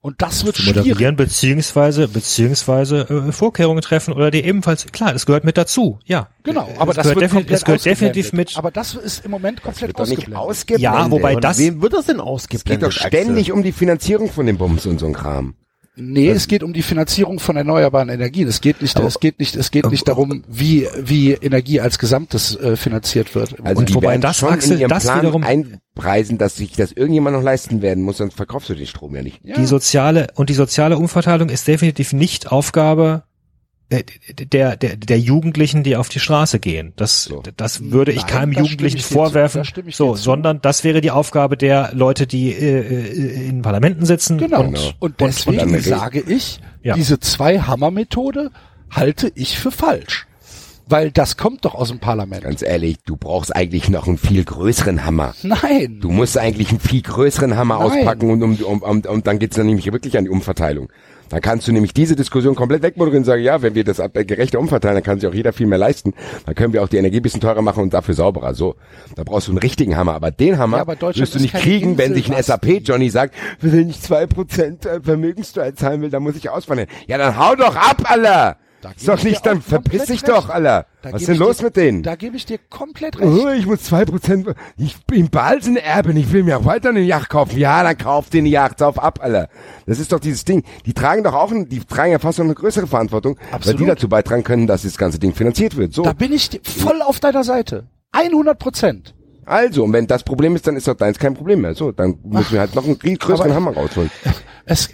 Und 0.00 0.22
das 0.22 0.44
wird 0.46 0.56
schwierig. 0.56 0.76
moderieren 0.86 1.16
beziehungsweise 1.16 2.06
beziehungsweise 2.06 3.00
äh, 3.28 3.32
Vorkehrungen 3.32 3.82
treffen 3.82 4.14
oder 4.14 4.30
die 4.30 4.44
ebenfalls 4.44 4.86
klar, 4.92 5.12
das 5.12 5.26
gehört 5.26 5.42
mit 5.44 5.58
dazu. 5.58 5.98
Ja, 6.04 6.28
Genau, 6.44 6.68
aber 6.78 6.90
es 6.92 6.96
das 6.96 7.02
gehört, 7.08 7.20
wird 7.20 7.32
defini- 7.48 7.52
es 7.52 7.64
gehört 7.64 7.84
definitiv 7.84 8.26
ausgeblendet. 8.26 8.50
mit. 8.54 8.58
Aber 8.58 8.70
das 8.70 8.94
ist 8.94 9.24
im 9.24 9.30
Moment 9.32 9.60
komplett 9.62 9.88
Wird 9.88 9.98
doch 9.98 10.06
nicht 10.06 10.18
ausgeblendet. 10.32 10.38
ausgeblendet. 10.48 10.82
Ja, 11.06 11.10
wobei 11.10 11.34
das- 11.34 11.58
wem 11.58 11.82
wird 11.82 11.92
das 11.94 12.06
denn 12.06 12.16
Es 12.16 12.22
geht 12.22 12.26
ausgeblendet? 12.28 12.82
doch 12.88 12.92
ständig 12.92 13.50
um 13.52 13.62
die 13.64 13.72
Finanzierung 13.72 14.30
von 14.30 14.46
dem 14.46 14.56
Bums 14.56 14.86
und 14.86 14.98
so 15.00 15.06
ein 15.06 15.14
Kram. 15.14 15.54
Nee, 16.00 16.28
es 16.30 16.46
geht 16.48 16.62
um 16.62 16.72
die 16.72 16.82
Finanzierung 16.82 17.38
von 17.40 17.56
erneuerbaren 17.56 18.08
Energien. 18.08 18.46
Es 18.48 18.60
geht 18.60 18.80
nicht, 18.82 18.98
es 18.98 19.20
geht 19.20 19.38
nicht, 19.38 19.56
es 19.56 19.70
geht 19.70 19.90
nicht 19.90 20.06
darum, 20.06 20.44
wie, 20.48 20.86
wie 21.02 21.32
Energie 21.32 21.80
als 21.80 21.98
Gesamtes 21.98 22.54
äh, 22.56 22.76
finanziert 22.76 23.34
wird. 23.34 23.56
Also 23.64 23.80
Und 23.80 23.88
die 23.88 23.94
wobei 23.94 24.16
das, 24.18 24.36
schon 24.36 24.50
Axel, 24.50 24.74
in 24.74 24.80
ihrem 24.80 24.90
das 24.90 25.04
Plan 25.04 25.20
wiederum- 25.22 25.42
einpreisen, 25.44 26.38
dass 26.38 26.56
sich 26.56 26.72
das 26.72 26.92
irgendjemand 26.92 27.36
noch 27.36 27.42
leisten 27.42 27.82
werden 27.82 28.04
muss, 28.04 28.18
sonst 28.18 28.34
verkaufst 28.34 28.68
du 28.70 28.74
den 28.74 28.86
Strom 28.86 29.14
ja 29.16 29.22
nicht. 29.22 29.40
ja. 29.44 29.56
Die 29.56 29.66
soziale 29.66 30.28
und 30.34 30.48
die 30.50 30.54
soziale 30.54 30.96
Umverteilung 30.96 31.48
ist 31.48 31.66
definitiv 31.66 32.12
nicht 32.12 32.50
Aufgabe 32.52 33.24
der, 33.90 34.76
der, 34.76 34.96
der 34.96 35.18
Jugendlichen, 35.18 35.82
die 35.82 35.96
auf 35.96 36.08
die 36.10 36.20
Straße 36.20 36.58
gehen. 36.60 36.92
Das, 36.96 37.24
So. 37.24 37.42
das 37.56 37.90
würde 37.90 38.12
ich 38.12 38.22
Nein, 38.22 38.26
keinem 38.26 38.52
Jugendlichen 38.52 38.98
ich 38.98 39.06
vorwerfen. 39.06 39.62
So, 39.90 40.14
sondern 40.14 40.60
das 40.60 40.84
wäre 40.84 41.00
die 41.00 41.10
Aufgabe 41.10 41.56
der 41.56 41.90
Leute, 41.94 42.26
die 42.26 42.52
äh, 42.52 42.80
äh, 42.80 43.48
in 43.48 43.62
Parlamenten 43.62 44.04
sitzen. 44.04 44.36
Genau. 44.38 44.60
Und, 44.60 44.76
Und, 44.76 44.96
und, 45.00 45.20
deswegen 45.20 45.74
und 45.74 45.82
sage 45.82 46.20
ich, 46.20 46.60
Ja. 46.82 46.94
diese 46.94 47.18
Zwei-Hammer-Methode 47.18 48.50
halte 48.90 49.32
ich 49.34 49.58
für 49.58 49.70
falsch. 49.70 50.26
Weil 50.90 51.10
das 51.10 51.36
kommt 51.36 51.66
doch 51.66 51.74
aus 51.74 51.88
dem 51.88 51.98
Parlament. 51.98 52.44
Ganz 52.44 52.62
ehrlich, 52.62 52.96
du 53.04 53.16
brauchst 53.16 53.54
eigentlich 53.54 53.90
noch 53.90 54.06
einen 54.06 54.16
viel 54.16 54.42
größeren 54.42 55.04
Hammer. 55.04 55.34
Nein. 55.42 55.98
Du 56.00 56.10
musst 56.10 56.38
eigentlich 56.38 56.70
einen 56.70 56.80
viel 56.80 57.02
größeren 57.02 57.56
Hammer 57.56 57.78
Nein. 57.78 57.86
auspacken 57.98 58.30
und, 58.30 58.42
um, 58.42 58.54
um, 58.56 58.82
um, 58.82 59.00
und 59.02 59.26
dann 59.26 59.38
geht's 59.38 59.56
dann 59.56 59.66
nämlich 59.66 59.90
wirklich 59.92 60.16
an 60.16 60.24
die 60.24 60.30
Umverteilung. 60.30 60.88
Dann 61.28 61.40
kannst 61.40 61.68
du 61.68 61.72
nämlich 61.72 61.92
diese 61.92 62.16
Diskussion 62.16 62.54
komplett 62.54 62.82
wegmoderieren 62.82 63.22
und 63.22 63.26
sagen, 63.26 63.42
ja, 63.42 63.62
wenn 63.62 63.74
wir 63.74 63.84
das 63.84 63.98
äh, 63.98 64.08
gerechter 64.24 64.58
umverteilen, 64.60 64.96
dann 64.96 65.02
kann 65.02 65.20
sich 65.20 65.28
auch 65.28 65.34
jeder 65.34 65.52
viel 65.52 65.66
mehr 65.66 65.78
leisten. 65.78 66.14
Dann 66.46 66.54
können 66.54 66.72
wir 66.72 66.82
auch 66.82 66.88
die 66.88 66.96
Energie 66.96 67.18
ein 67.18 67.22
bisschen 67.22 67.40
teurer 67.40 67.62
machen 67.62 67.82
und 67.82 67.94
dafür 67.94 68.14
sauberer. 68.14 68.54
So, 68.54 68.76
da 69.16 69.24
brauchst 69.24 69.48
du 69.48 69.52
einen 69.52 69.58
richtigen 69.58 69.96
Hammer. 69.96 70.14
Aber 70.14 70.30
den 70.30 70.58
Hammer 70.58 70.78
Ja, 70.78 70.82
aber 70.82 71.00
wirst 71.00 71.34
du 71.34 71.38
nicht 71.38 71.54
kriegen, 71.54 71.98
wenn 71.98 72.12
Insel, 72.12 72.24
sich 72.24 72.34
ein? 72.34 72.42
SAP-Johnny 72.42 73.10
sagt, 73.10 73.34
wenn 73.60 73.88
ich 73.88 74.00
zwei 74.00 74.26
Prozent 74.26 74.86
äh, 74.86 75.00
Vermögenssteuer 75.00 75.74
zahlen 75.74 76.02
will, 76.02 76.10
dann 76.10 76.22
muss 76.22 76.36
ich 76.36 76.50
auswandern. 76.50 76.86
Ja, 77.06 77.18
dann 77.18 77.38
hau 77.38 77.54
doch 77.54 77.76
ab, 77.76 78.02
Alter! 78.04 78.56
Dir 79.00 79.16
nicht, 79.24 79.44
dann 79.44 79.60
verpiss 79.60 80.06
dich 80.06 80.22
doch, 80.22 80.50
Alter. 80.50 80.86
Was 81.02 81.22
ist 81.22 81.28
denn 81.28 81.36
los 81.38 81.56
dir- 81.58 81.64
mit 81.64 81.76
denen? 81.76 82.02
Da 82.04 82.14
gebe 82.14 82.36
ich 82.36 82.46
dir 82.46 82.58
komplett 82.70 83.18
recht. 83.18 83.26
Oh, 83.28 83.48
ich 83.48 83.66
muss 83.66 83.82
zwei 83.82 84.04
Prozent, 84.04 84.46
ich 84.76 85.04
bin 85.06 85.30
bald 85.30 85.66
ein 85.66 85.76
Erben, 85.76 86.16
ich 86.16 86.32
will 86.32 86.44
mir 86.44 86.58
auch 86.58 86.64
weiter 86.64 86.90
eine 86.90 87.00
Yacht 87.00 87.28
kaufen. 87.28 87.58
Ja, 87.58 87.82
dann 87.82 87.98
kauf 87.98 88.30
dir 88.30 88.38
eine 88.38 88.48
Yacht, 88.48 88.80
auf 88.82 88.98
ab, 89.02 89.18
Alter. 89.20 89.48
Das 89.86 89.98
ist 89.98 90.12
doch 90.12 90.20
dieses 90.20 90.44
Ding. 90.44 90.62
Die 90.86 90.92
tragen 90.94 91.24
doch 91.24 91.34
auch, 91.34 91.52
die 91.52 91.80
tragen 91.80 92.12
ja 92.12 92.18
fast 92.20 92.38
noch 92.38 92.44
eine 92.44 92.54
größere 92.54 92.86
Verantwortung, 92.86 93.36
Absolut. 93.50 93.66
weil 93.80 93.84
die 93.84 93.90
dazu 93.90 94.08
beitragen 94.08 94.44
können, 94.44 94.66
dass 94.68 94.82
das 94.82 94.96
ganze 94.96 95.18
Ding 95.18 95.34
finanziert 95.34 95.76
wird. 95.76 95.92
So. 95.92 96.02
Da 96.02 96.12
bin 96.12 96.32
ich 96.32 96.60
voll 96.62 97.02
auf 97.02 97.18
deiner 97.18 97.42
Seite. 97.44 97.88
100 98.12 98.58
Prozent. 98.58 99.14
Also, 99.44 99.82
und 99.84 99.92
wenn 99.94 100.06
das 100.06 100.22
Problem 100.24 100.54
ist, 100.56 100.66
dann 100.66 100.76
ist 100.76 100.86
doch 100.86 100.94
deins 100.94 101.18
kein 101.18 101.34
Problem 101.34 101.62
mehr. 101.62 101.74
So, 101.74 101.90
dann 101.90 102.18
müssen 102.22 102.52
wir 102.52 102.60
halt 102.60 102.74
noch 102.74 102.84
einen 102.84 102.98
viel 103.00 103.16
größeren 103.16 103.54
Hammer 103.54 103.72
rausholen. 103.74 104.10
Es, 104.68 104.92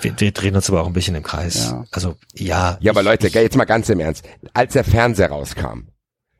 Wir, 0.00 0.18
wir 0.18 0.30
drehen 0.32 0.54
uns 0.56 0.68
aber 0.70 0.82
auch 0.82 0.86
ein 0.86 0.92
bisschen 0.92 1.14
im 1.14 1.22
Kreis. 1.22 1.66
Ja. 1.70 1.84
Also 1.90 2.16
ja. 2.34 2.78
Ja, 2.80 2.92
aber 2.92 3.00
ich- 3.00 3.06
Leute, 3.06 3.26
ich, 3.28 3.34
jetzt 3.34 3.56
mal 3.56 3.64
ganz 3.64 3.88
im 3.88 4.00
Ernst. 4.00 4.24
Als 4.54 4.72
der 4.72 4.84
Fernseher 4.84 5.28
rauskam, 5.30 5.88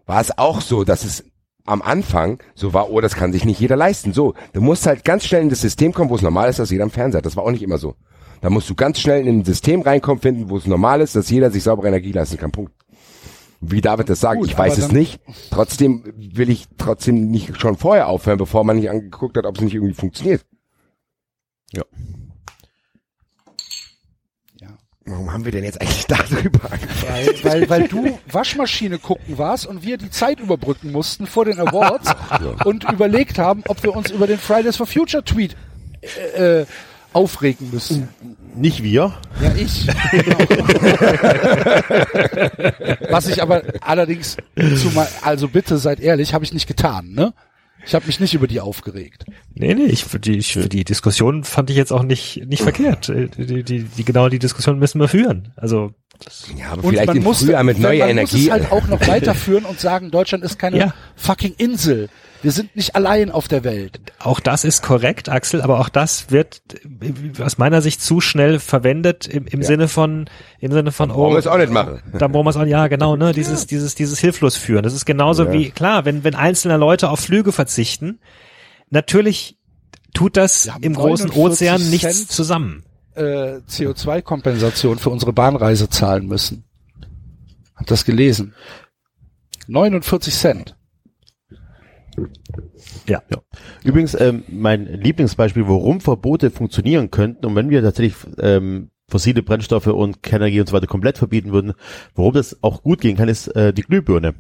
war 0.07 0.21
es 0.21 0.37
auch 0.39 0.61
so, 0.61 0.85
dass 0.85 1.05
es 1.05 1.25
am 1.65 1.83
Anfang 1.83 2.39
so 2.55 2.73
war, 2.73 2.91
oh, 2.91 3.01
das 3.01 3.15
kann 3.17 3.33
sich 3.33 3.45
nicht 3.45 3.59
jeder 3.61 3.77
leisten. 3.77 4.13
So, 4.13 4.35
du 4.53 4.61
musst 4.61 4.87
halt 4.87 5.05
ganz 5.05 5.25
schnell 5.27 5.43
in 5.43 5.49
das 5.49 5.61
System 5.61 5.93
kommen, 5.93 6.11
wo 6.11 6.15
es 6.15 6.23
normal 6.23 6.49
ist, 6.49 6.59
dass 6.61 6.71
jeder 6.71 6.85
einen 6.85 6.93
Fernseher 6.93 7.19
hat. 7.19 7.27
Das 7.27 7.37
war 7.37 7.45
auch 7.45 7.51
nicht 7.51 7.63
immer 7.63 7.79
so. 7.79 7.95
Da 8.41 8.51
musst 8.51 8.71
du 8.71 8.75
ganz 8.75 9.01
schnell 9.01 9.27
in 9.27 9.41
ein 9.41 9.45
System 9.45 9.81
reinkommen, 9.83 10.21
finden, 10.23 10.49
wo 10.49 10.57
es 10.59 10.67
normal 10.67 11.01
ist, 11.01 11.17
dass 11.17 11.29
jeder 11.31 11.51
sich 11.51 11.63
saubere 11.65 11.89
Energie 11.89 12.13
leisten 12.13 12.37
kann. 12.37 12.53
Punkt. 12.53 12.73
Wie 13.61 13.81
David 13.81 14.09
das 14.11 14.21
sagt, 14.21 14.41
Gut, 14.41 14.49
ich 14.51 14.57
weiß 14.57 14.79
es 14.79 14.93
nicht. 14.93 15.19
Trotzdem 15.51 16.05
will 16.17 16.51
ich 16.51 16.67
trotzdem 16.79 17.31
nicht 17.31 17.59
schon 17.61 17.77
vorher 17.77 18.09
aufhören, 18.09 18.39
bevor 18.39 18.63
man 18.65 18.77
nicht 18.77 18.91
angeguckt 18.91 19.37
hat, 19.37 19.47
ob 19.47 19.57
es 19.57 19.63
nicht 19.63 19.75
irgendwie 19.75 19.95
funktioniert. 19.95 20.45
Ja. 21.73 21.83
Warum 25.09 25.33
haben 25.33 25.45
wir 25.45 25.53
denn 25.53 25.63
jetzt 25.63 25.81
eigentlich 25.81 26.07
darüber 26.09 26.73
angefangen? 26.73 27.27
weil, 27.43 27.45
weil, 27.45 27.71
weil 27.71 27.89
du 27.89 28.19
Waschmaschine 28.31 28.99
gucken 28.99 29.39
warst 29.39 29.67
und 29.67 29.85
wir 29.85 29.99
die 29.99 30.11
Zeit 30.11 30.41
überbrücken 30.41 30.91
mussten 30.91 31.27
vor 31.27 31.45
den 31.45 31.61
Awards 31.61 32.13
und 32.65 32.91
überlegt 32.91 33.39
haben, 33.39 33.63
ob 33.69 33.83
wir 33.85 33.95
uns 33.95 34.11
über 34.11 34.27
den 34.27 34.39
Fridays 34.39 34.77
for 34.77 34.87
Future 34.87 35.23
Tweet 35.23 35.57
äh, 36.37 36.61
äh, 36.61 36.67
aufregen 37.13 37.71
müssen. 37.71 38.09
Nicht 38.57 38.83
wir. 38.83 39.15
Ja, 39.41 39.55
ich. 39.55 39.87
Genau. 40.11 40.39
Was 43.11 43.29
ich 43.29 43.43
aber 43.43 43.63
allerdings 43.81 44.37
zumal, 44.83 45.07
also 45.23 45.49
bitte 45.49 45.79
seid 45.79 46.01
ehrlich, 46.01 46.35
habe 46.35 46.45
ich 46.45 46.53
nicht 46.53 46.67
getan, 46.67 47.13
ne? 47.13 47.33
Ich 47.87 47.95
habe 47.95 48.07
mich 48.07 48.19
nicht 48.21 48.35
über 48.35 48.47
die 48.49 48.61
aufgeregt. 48.61 49.25
Nee, 49.55 49.75
nee, 49.75 49.85
ich, 49.85 50.05
für 50.05 50.19
die, 50.19 50.37
ich, 50.39 50.55
für 50.55 50.69
die 50.69 50.85
Diskussion 50.85 51.45
fand 51.45 51.71
ich 51.71 51.77
jetzt 51.77 51.93
auch 51.93 52.03
nicht, 52.03 52.45
nicht 52.47 52.63
verkehrt. 52.63 53.09
Äh, 53.09 53.29
Die, 53.29 53.63
die, 53.63 53.83
die, 53.85 54.05
genau 54.05 54.29
die 54.29 54.39
Diskussion 54.41 54.79
müssen 54.79 55.01
wir 55.01 55.09
führen. 55.09 55.53
Also, 55.57 55.93
das, 56.25 56.47
Ja, 56.59 56.71
aber 56.73 56.83
Und 56.85 56.91
vielleicht 56.91 57.07
man 57.09 57.17
im 57.19 57.23
muss, 57.23 57.45
Frühjahr 57.45 57.63
mit 57.63 57.79
man 57.79 57.91
neuer 57.93 58.05
muss 58.07 58.11
Energie. 58.11 58.45
es 58.47 58.51
halt 58.51 58.73
auch 58.73 58.87
noch 58.89 59.07
weiterführen 59.07 59.65
und 59.65 59.79
sagen, 59.81 60.11
Deutschland 60.11 60.43
ist 60.45 60.59
keine 60.59 60.79
Ja. 60.79 60.95
fucking 61.15 61.55
Insel. 61.59 62.09
Wir 62.43 62.53
sind 62.53 62.77
nicht 62.77 62.95
allein 62.95 63.31
auf 63.31 63.49
der 63.49 63.65
Welt. 63.65 64.01
auch 64.19 64.41
das 64.41 64.65
ist 64.65 64.83
korrekt, 64.83 65.29
Axel, 65.29 65.63
aber 65.63 65.81
auch 65.81 65.89
das 65.89 66.31
wird 66.31 66.63
aus 67.41 67.59
meiner 67.59 67.83
Sicht 67.83 68.03
zu 68.03 68.21
schnell 68.21 68.59
verwendet 68.59 69.27
im, 69.27 69.47
im 69.47 69.63
Sinne 69.63 69.89
von, 69.89 70.29
im 70.61 70.73
Sinne 70.73 70.93
von, 70.93 71.13
Wollen 71.15 71.33
wir 71.35 71.39
es 71.39 71.47
auch 71.47 71.59
nicht 71.59 71.73
machen. 71.73 72.03
Dann 72.13 72.33
brauchen 72.33 72.47
wir 72.47 72.51
es 72.51 72.57
auch, 72.57 72.65
ja, 72.65 72.89
genau, 72.89 73.17
ne, 73.17 73.33
dieses, 73.33 73.67
dieses, 73.67 73.95
dieses 73.95 74.19
hilflos 74.19 74.57
führen. 74.57 74.83
Das 74.83 74.93
ist 74.93 75.07
genauso 75.07 75.45
Ja. 75.47 75.53
wie, 75.53 75.71
klar, 75.71 76.05
wenn, 76.05 76.25
wenn 76.25 76.35
einzelne 76.35 76.77
Leute 76.77 77.11
auf 77.11 77.21
Flüge 77.21 77.53
verzichten, 77.53 78.21
natürlich 78.91 79.59
tut 80.15 80.37
das 80.37 80.71
im 80.81 80.95
großen 80.95 81.29
49 81.29 81.37
Ozean 81.45 81.91
nichts 81.91 82.17
Cent. 82.19 82.31
zusammen. 82.31 82.85
Äh, 83.15 83.61
CO2-Kompensation 83.69 84.99
für 84.99 85.11
unsere 85.11 85.33
Bahnreise 85.33 85.89
zahlen 85.89 86.27
müssen. 86.27 86.65
Hab 87.75 87.87
das 87.87 88.05
gelesen. 88.05 88.55
49 89.69 90.35
Cent. 90.35 90.77
Ja. 93.07 93.23
Ja. 93.31 93.39
Übrigens, 93.85 94.19
ähm, 94.19 94.43
mein 94.49 94.87
Lieblingsbeispiel, 94.87 95.69
warum 95.69 96.01
Verbote 96.01 96.51
funktionieren 96.51 97.11
könnten 97.11 97.47
und 97.47 97.55
wenn 97.55 97.71
wir 97.71 97.83
tatsächlich 97.83 98.17
ähm, 98.39 98.91
fossile 99.09 99.43
Brennstoffe 99.43 99.87
und 99.87 100.23
Kernenergie 100.23 100.61
und 100.61 100.69
so 100.69 100.73
weiter 100.75 100.87
komplett 100.87 101.19
verbieten 101.19 101.53
würden, 101.53 101.73
warum 102.15 102.33
das 102.35 102.63
auch 102.63 102.83
gut 102.83 103.01
gehen 103.01 103.17
kann, 103.17 103.29
ist 103.29 103.49
äh, 103.49 103.73
die 103.73 103.83
Glühbirne. 103.83 104.35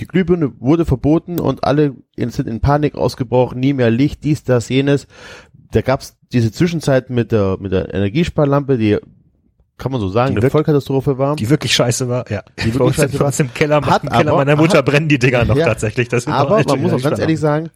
Die 0.00 0.06
Glühbirne 0.06 0.52
wurde 0.60 0.84
verboten 0.84 1.38
und 1.38 1.64
alle 1.64 1.94
in- 2.16 2.30
sind 2.30 2.48
in 2.48 2.60
Panik 2.60 2.96
ausgebrochen, 2.96 3.60
nie 3.60 3.72
mehr 3.72 3.90
Licht, 3.90 4.24
dies, 4.24 4.42
das, 4.44 4.68
jenes. 4.68 5.06
Da 5.70 5.82
gab's 5.82 6.16
diese 6.32 6.52
Zwischenzeit 6.52 7.10
mit 7.10 7.32
der 7.32 7.56
mit 7.60 7.72
der 7.72 7.92
Energiesparlampe, 7.94 8.76
die 8.78 8.98
kann 9.78 9.90
man 9.92 10.00
so 10.00 10.08
sagen, 10.08 10.34
Die 10.36 10.40
eine 10.40 10.50
Vollkatastrophe 10.50 11.18
war. 11.18 11.36
Die 11.36 11.50
wirklich 11.50 11.74
scheiße 11.74 12.08
war, 12.08 12.30
ja. 12.30 12.42
Die 12.64 12.72
wirklich 12.74 12.94
scheiße 12.96 13.22
uns 13.24 13.40
im 13.40 13.52
Keller, 13.52 13.80
Hat 13.84 14.04
im 14.04 14.08
Keller 14.10 14.30
aber- 14.32 14.44
meiner 14.44 14.56
Mutter 14.56 14.78
hat- 14.78 14.86
brennen 14.86 15.08
die 15.08 15.18
Dinger 15.18 15.44
noch 15.44 15.56
Ja. 15.56 15.66
tatsächlich. 15.66 16.08
Das 16.08 16.26
Aber 16.26 16.62
man 16.66 16.80
muss 16.82 16.92
auch 16.92 17.02
ganz 17.02 17.18
ehrlich 17.18 17.40
sagen, 17.40 17.70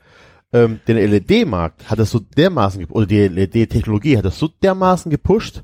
ähm, 0.52 0.81
den 0.86 0.97
LED-Markt 0.97 1.91
hat 1.91 1.99
das 1.99 2.10
so 2.10 2.20
dermaßen, 2.20 2.85
oder 2.86 3.07
die 3.07 3.18
LED-Technologie 3.28 4.17
hat 4.17 4.25
das 4.25 4.39
so 4.39 4.49
dermaßen 4.49 5.10
gepusht, 5.10 5.62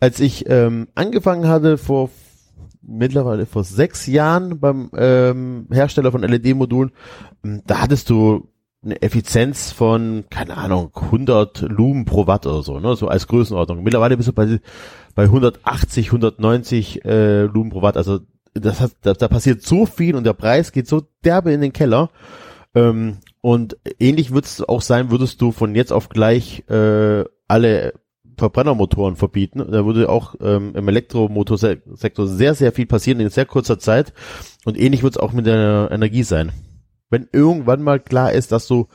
als 0.00 0.20
ich 0.20 0.48
ähm, 0.48 0.88
angefangen 0.94 1.48
hatte 1.48 1.78
vor 1.78 2.10
mittlerweile 2.82 3.46
vor 3.46 3.64
sechs 3.64 4.06
Jahren 4.06 4.60
beim 4.60 4.90
ähm, 4.96 5.66
Hersteller 5.70 6.10
von 6.12 6.22
LED-Modulen, 6.22 6.90
ähm, 7.44 7.62
da 7.66 7.80
hattest 7.82 8.08
du 8.10 8.48
eine 8.84 9.02
Effizienz 9.02 9.72
von, 9.72 10.24
keine 10.30 10.56
Ahnung, 10.56 10.92
100 10.94 11.62
Lumen 11.62 12.04
pro 12.04 12.26
Watt 12.26 12.46
oder 12.46 12.62
so, 12.62 12.78
ne, 12.78 12.94
so 12.96 13.08
als 13.08 13.26
Größenordnung. 13.26 13.82
Mittlerweile 13.82 14.16
bist 14.16 14.28
du 14.28 14.32
bei, 14.32 14.60
bei 15.14 15.24
180, 15.24 16.06
190 16.06 17.04
äh, 17.04 17.42
Lumen 17.42 17.70
pro 17.70 17.82
Watt, 17.82 17.96
also 17.96 18.20
das 18.54 18.80
hat, 18.80 18.92
da, 19.02 19.14
da 19.14 19.28
passiert 19.28 19.62
so 19.62 19.86
viel 19.86 20.14
und 20.14 20.24
der 20.24 20.32
Preis 20.32 20.72
geht 20.72 20.88
so 20.88 21.02
derbe 21.24 21.52
in 21.52 21.60
den 21.60 21.72
Keller. 21.72 22.10
Ähm, 22.74 23.18
und 23.40 23.76
ähnlich 23.98 24.32
wird 24.32 24.44
es 24.44 24.62
auch 24.62 24.82
sein, 24.82 25.10
würdest 25.10 25.40
du 25.40 25.52
von 25.52 25.74
jetzt 25.74 25.92
auf 25.92 26.08
gleich 26.08 26.68
äh, 26.68 27.24
alle 27.46 27.94
Verbrennermotoren 28.36 29.16
verbieten. 29.16 29.58
Da 29.70 29.84
würde 29.84 30.08
auch 30.08 30.34
ähm, 30.40 30.72
im 30.74 30.88
Elektromotorsektor 30.88 32.26
sehr, 32.26 32.54
sehr 32.54 32.72
viel 32.72 32.86
passieren 32.86 33.20
in 33.20 33.30
sehr 33.30 33.46
kurzer 33.46 33.78
Zeit. 33.78 34.12
Und 34.64 34.78
ähnlich 34.78 35.02
wird 35.02 35.14
es 35.14 35.20
auch 35.20 35.32
mit 35.32 35.46
der 35.46 35.88
Energie 35.90 36.22
sein. 36.22 36.52
Wenn 37.10 37.28
irgendwann 37.32 37.82
mal 37.82 38.00
klar 38.00 38.32
ist, 38.32 38.52
dass 38.52 38.66
du 38.66 38.88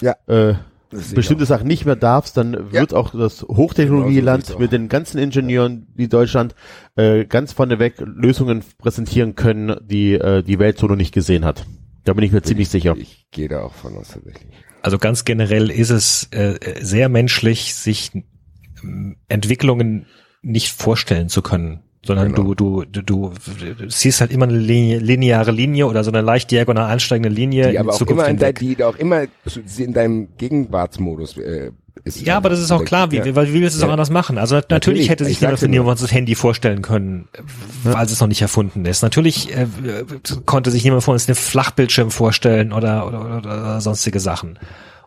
Ja. 0.00 0.16
äh, 0.26 0.54
ich 0.92 1.14
bestimmte 1.14 1.46
Sachen 1.46 1.68
nicht 1.68 1.86
mehr 1.86 1.94
darfst, 1.94 2.36
dann 2.36 2.72
wird 2.72 2.94
auch 2.94 3.12
das 3.12 3.42
Hochtechnologieland 3.42 4.44
Genau 4.46 4.54
so 4.56 4.58
mit 4.58 4.72
den 4.72 4.88
ganzen 4.88 5.18
Ingenieuren 5.18 5.86
wie 5.94 6.08
Deutschland 6.08 6.54
äh, 6.96 7.26
ganz 7.26 7.52
vorneweg 7.52 7.94
Lösungen 8.00 8.64
präsentieren 8.78 9.36
können, 9.36 9.76
die 9.84 10.14
äh, 10.14 10.42
die 10.42 10.58
Welt 10.58 10.78
so 10.78 10.88
noch 10.88 10.96
nicht 10.96 11.14
gesehen 11.14 11.44
hat. 11.44 11.64
Da 12.04 12.12
bin 12.12 12.24
ich 12.24 12.32
mir 12.32 12.42
ziemlich 12.42 12.68
sicher. 12.70 12.96
Ich 12.96 13.26
gehe 13.30 13.48
da 13.48 13.60
auch 13.62 13.74
von 13.74 13.96
aus 13.96 14.08
tatsächlich. 14.08 14.52
Also 14.82 14.98
ganz 14.98 15.24
generell 15.24 15.70
ist 15.70 15.90
es 15.90 16.28
äh, 16.32 16.58
sehr 16.80 17.08
menschlich, 17.08 17.74
sich 17.74 18.10
ähm, 18.82 19.16
Entwicklungen 19.28 20.06
nicht 20.42 20.70
vorstellen 20.72 21.28
zu 21.28 21.42
können, 21.42 21.80
sondern 22.04 22.32
Genau. 22.34 22.54
du, 22.54 22.84
du, 22.84 23.02
du, 23.02 23.32
du 23.78 23.88
siehst 23.90 24.20
halt 24.22 24.32
immer 24.32 24.46
eine 24.48 24.56
lineare 24.58 25.50
Linie 25.50 25.86
oder 25.86 26.02
so 26.04 26.10
eine 26.10 26.22
leicht 26.22 26.50
diagonal 26.50 26.90
ansteigende 26.90 27.28
Linie 27.28 27.68
Die 27.68 27.74
in 27.74 27.80
aber 27.80 27.92
die 27.96 28.02
auch 28.04 28.06
immer 28.08 28.28
in, 28.28 28.36
dein, 28.38 28.54
hinweg. 28.56 28.76
die 28.78 28.84
auch 28.84 28.96
immer 28.96 29.22
in 29.78 29.92
deinem 29.92 30.28
Gegenwartsmodus 30.38 31.36
äh, 31.36 31.72
ist. 32.04 32.22
Ja, 32.22 32.38
aber 32.38 32.48
das 32.48 32.60
ist 32.60 32.70
auch 32.70 32.84
klar, 32.84 33.10
wie, 33.10 33.16
Ja. 33.16 33.24
wie, 33.26 33.34
willst 33.60 33.76
du 33.76 33.82
es 33.82 33.82
auch 33.86 33.92
anders 33.92 34.08
machen? 34.08 34.38
Also 34.38 34.54
nat- 34.54 34.70
natürlich, 34.70 35.08
Natürlich, 35.08 35.10
hätte 35.10 35.24
sich 35.26 35.40
niemand, 35.42 35.62
niemand 35.68 36.02
das 36.02 36.12
Handy 36.12 36.34
vorstellen 36.34 36.80
können, 36.80 37.28
weil 37.84 38.06
es 38.06 38.18
noch 38.18 38.28
nicht 38.28 38.40
erfunden 38.40 38.86
ist. 38.86 39.02
Natürlich 39.02 39.54
äh, 39.54 39.66
konnte 40.46 40.70
sich 40.70 40.84
niemand 40.84 41.02
von 41.04 41.12
uns 41.12 41.26
den 41.26 41.34
Flachbildschirm 41.34 42.10
vorstellen 42.10 42.72
oder, 42.72 43.06
oder, 43.06 43.20
oder, 43.20 43.38
oder 43.38 43.80
sonstige 43.82 44.20
Sachen. 44.20 44.58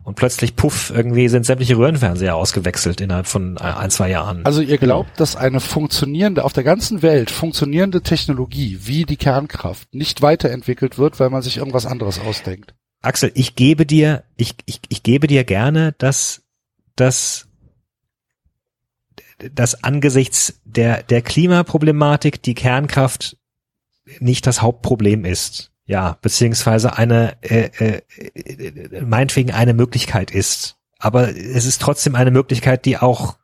Und 0.04 0.16
plötzlich, 0.16 0.58
puff, 0.58 0.92
irgendwie 0.94 1.30
sind 1.30 1.46
sämtliche 1.46 1.78
Röhrenfernseher 1.78 2.36
ausgewechselt 2.36 3.00
innerhalb 3.00 3.26
von 3.26 3.58
ein, 3.58 3.74
ein 3.74 3.90
zwei 3.90 4.10
Jahren. 4.10 4.46
Also 4.46 4.62
ihr 4.62 4.78
glaubt, 4.78 5.18
dass 5.20 5.38
eine 5.38 5.62
funktionierende, 5.62 6.44
auf 6.44 6.52
der 6.52 6.64
ganzen 6.64 7.02
Welt 7.02 7.32
funktionierende 7.32 8.02
Technologie 8.02 8.80
wie 8.84 9.06
die 9.06 9.16
Kernkraft 9.16 9.94
nicht 9.94 10.22
weiterentwickelt 10.22 10.98
wird, 10.98 11.20
weil 11.22 11.30
man 11.30 11.42
sich 11.42 11.58
irgendwas 11.58 11.86
anderes 11.86 12.20
ausdenkt. 12.20 12.76
Axel, 13.02 13.32
ich 13.34 13.56
gebe 13.56 13.86
dir, 13.86 14.24
ich, 14.36 14.56
ich, 14.66 14.82
ich 14.90 15.04
gebe 15.04 15.28
dir 15.28 15.46
gerne, 15.46 15.94
dass, 15.98 16.44
dass, 16.96 17.48
dass 19.54 19.84
angesichts 19.84 20.62
der, 20.66 21.04
der 21.04 21.22
Klimaproblematik 21.22 22.42
die 22.42 22.56
Kernkraft 22.56 23.38
nicht 24.20 24.48
das 24.48 24.62
Hauptproblem 24.62 25.24
ist. 25.24 25.73
Ja, 25.86 26.18
beziehungsweise 26.22 26.98
eine, 26.98 27.36
äh, 27.42 27.70
äh, 27.78 29.02
meinetwegen 29.02 29.52
eine 29.52 29.74
Möglichkeit 29.74 30.32
ist. 30.32 30.78
Aber 30.98 31.36
es 31.36 31.66
ist 31.66 31.82
trotzdem 31.82 32.16
eine 32.16 32.32
Möglichkeit, 32.32 32.86
die 32.86 32.98
auch, 32.98 33.38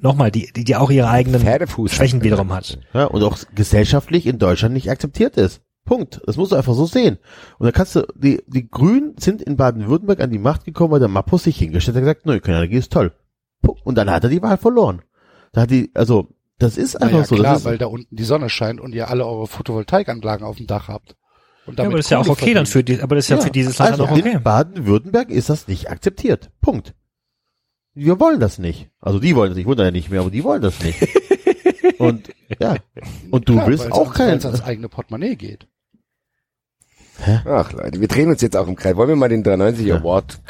nochmal, 0.00 0.30
die, 0.30 0.52
die, 0.52 0.62
die 0.62 0.76
auch 0.76 0.90
ihre 0.90 1.08
eigenen 1.08 1.40
Pferdefuß 1.40 1.92
Schwächen 1.92 2.20
hat. 2.20 2.24
wiederum 2.24 2.52
hat. 2.52 2.78
Ja, 2.92 3.06
und 3.06 3.22
auch 3.24 3.38
gesellschaftlich 3.54 4.26
in 4.26 4.38
Deutschland 4.38 4.74
nicht 4.74 4.88
akzeptiert 4.88 5.36
ist. 5.36 5.62
Punkt. 5.84 6.20
Das 6.26 6.36
musst 6.36 6.52
du 6.52 6.56
einfach 6.56 6.74
so 6.74 6.86
sehen. 6.86 7.18
Und 7.58 7.64
dann 7.64 7.72
kannst 7.72 7.96
du, 7.96 8.06
die, 8.14 8.42
die 8.46 8.68
Grünen 8.68 9.16
sind 9.18 9.42
in 9.42 9.56
Baden-Württemberg 9.56 10.20
an 10.20 10.30
die 10.30 10.38
Macht 10.38 10.64
gekommen, 10.64 10.92
weil 10.92 11.00
der 11.00 11.08
Mappus 11.08 11.44
sich 11.44 11.58
hingestellt 11.58 11.96
hat 11.96 12.02
und 12.02 12.06
gesagt, 12.06 12.26
neue 12.26 12.56
Energie 12.56 12.76
ist 12.76 12.92
toll. 12.92 13.12
Punkt. 13.60 13.84
Und 13.84 13.96
dann 13.96 14.10
hat 14.10 14.24
er 14.24 14.30
die 14.30 14.42
Wahl 14.42 14.56
verloren. 14.56 15.02
Da 15.52 15.62
hat 15.62 15.70
die, 15.70 15.90
also, 15.94 16.33
Das 16.58 16.76
ist 16.76 17.00
einfach 17.00 17.18
ja, 17.18 17.24
so. 17.24 17.34
klar, 17.34 17.52
das 17.54 17.60
ist, 17.62 17.64
weil 17.66 17.78
da 17.78 17.86
unten 17.86 18.14
die 18.14 18.24
Sonne 18.24 18.48
scheint 18.48 18.80
und 18.80 18.94
ihr 18.94 19.08
alle 19.10 19.26
eure 19.26 19.46
Photovoltaikanlagen 19.46 20.46
auf 20.46 20.56
dem 20.56 20.66
Dach 20.66 20.88
habt. 20.88 21.16
Und 21.66 21.72
Ja, 21.78 21.84
damit 21.84 21.86
aber 21.92 21.96
das 21.98 22.06
ist 22.06 22.10
ja 22.10 22.18
auch 22.18 22.28
okay 22.28 22.54
dann 22.54 22.66
verdient. 22.66 22.68
für 22.68 22.84
die, 22.84 23.02
aber 23.02 23.16
das 23.16 23.24
ist 23.24 23.30
ja, 23.30 23.40
für 23.40 23.50
dieses 23.50 23.78
Land 23.78 23.92
also 23.92 24.04
dann 24.04 24.12
auch 24.14 24.18
okay. 24.18 24.32
in 24.36 24.42
Baden-Württemberg 24.42 25.30
ist 25.30 25.48
das 25.50 25.66
nicht 25.66 25.90
akzeptiert. 25.90 26.50
Punkt. 26.60 26.94
Wir 27.94 28.20
wollen 28.20 28.38
das 28.40 28.58
nicht. 28.58 28.90
Also 29.00 29.18
die 29.18 29.34
wollen 29.34 29.50
das, 29.50 29.58
ich 29.58 29.66
wundere 29.66 29.86
ja 29.86 29.90
nicht 29.92 30.10
mehr, 30.10 30.20
aber 30.20 30.30
die 30.30 30.44
wollen 30.44 30.62
das 30.62 30.80
nicht. 30.82 30.98
Und 31.98 32.30
ja, 32.60 32.76
und 33.30 33.48
du 33.48 33.54
Klar, 33.54 33.66
willst 33.68 33.84
weil's 33.84 33.92
auch 33.94 34.06
ans- 34.06 34.16
keinen. 34.16 34.30
weil's 34.32 34.44
ans 34.46 34.62
eigene 34.62 34.88
Portemonnaie 34.88 35.36
geht. 35.36 35.68
Ach 37.46 37.72
Leute, 37.72 38.00
wir 38.00 38.08
drehen 38.08 38.28
uns 38.28 38.40
jetzt 38.42 38.56
auch 38.56 38.66
im 38.66 38.74
Kreis. 38.74 38.96
Wollen 38.96 39.10
wir 39.10 39.16
mal 39.16 39.28
den 39.28 39.42
390 39.44 39.86
Ja. 39.86 39.96
Award 39.98 40.40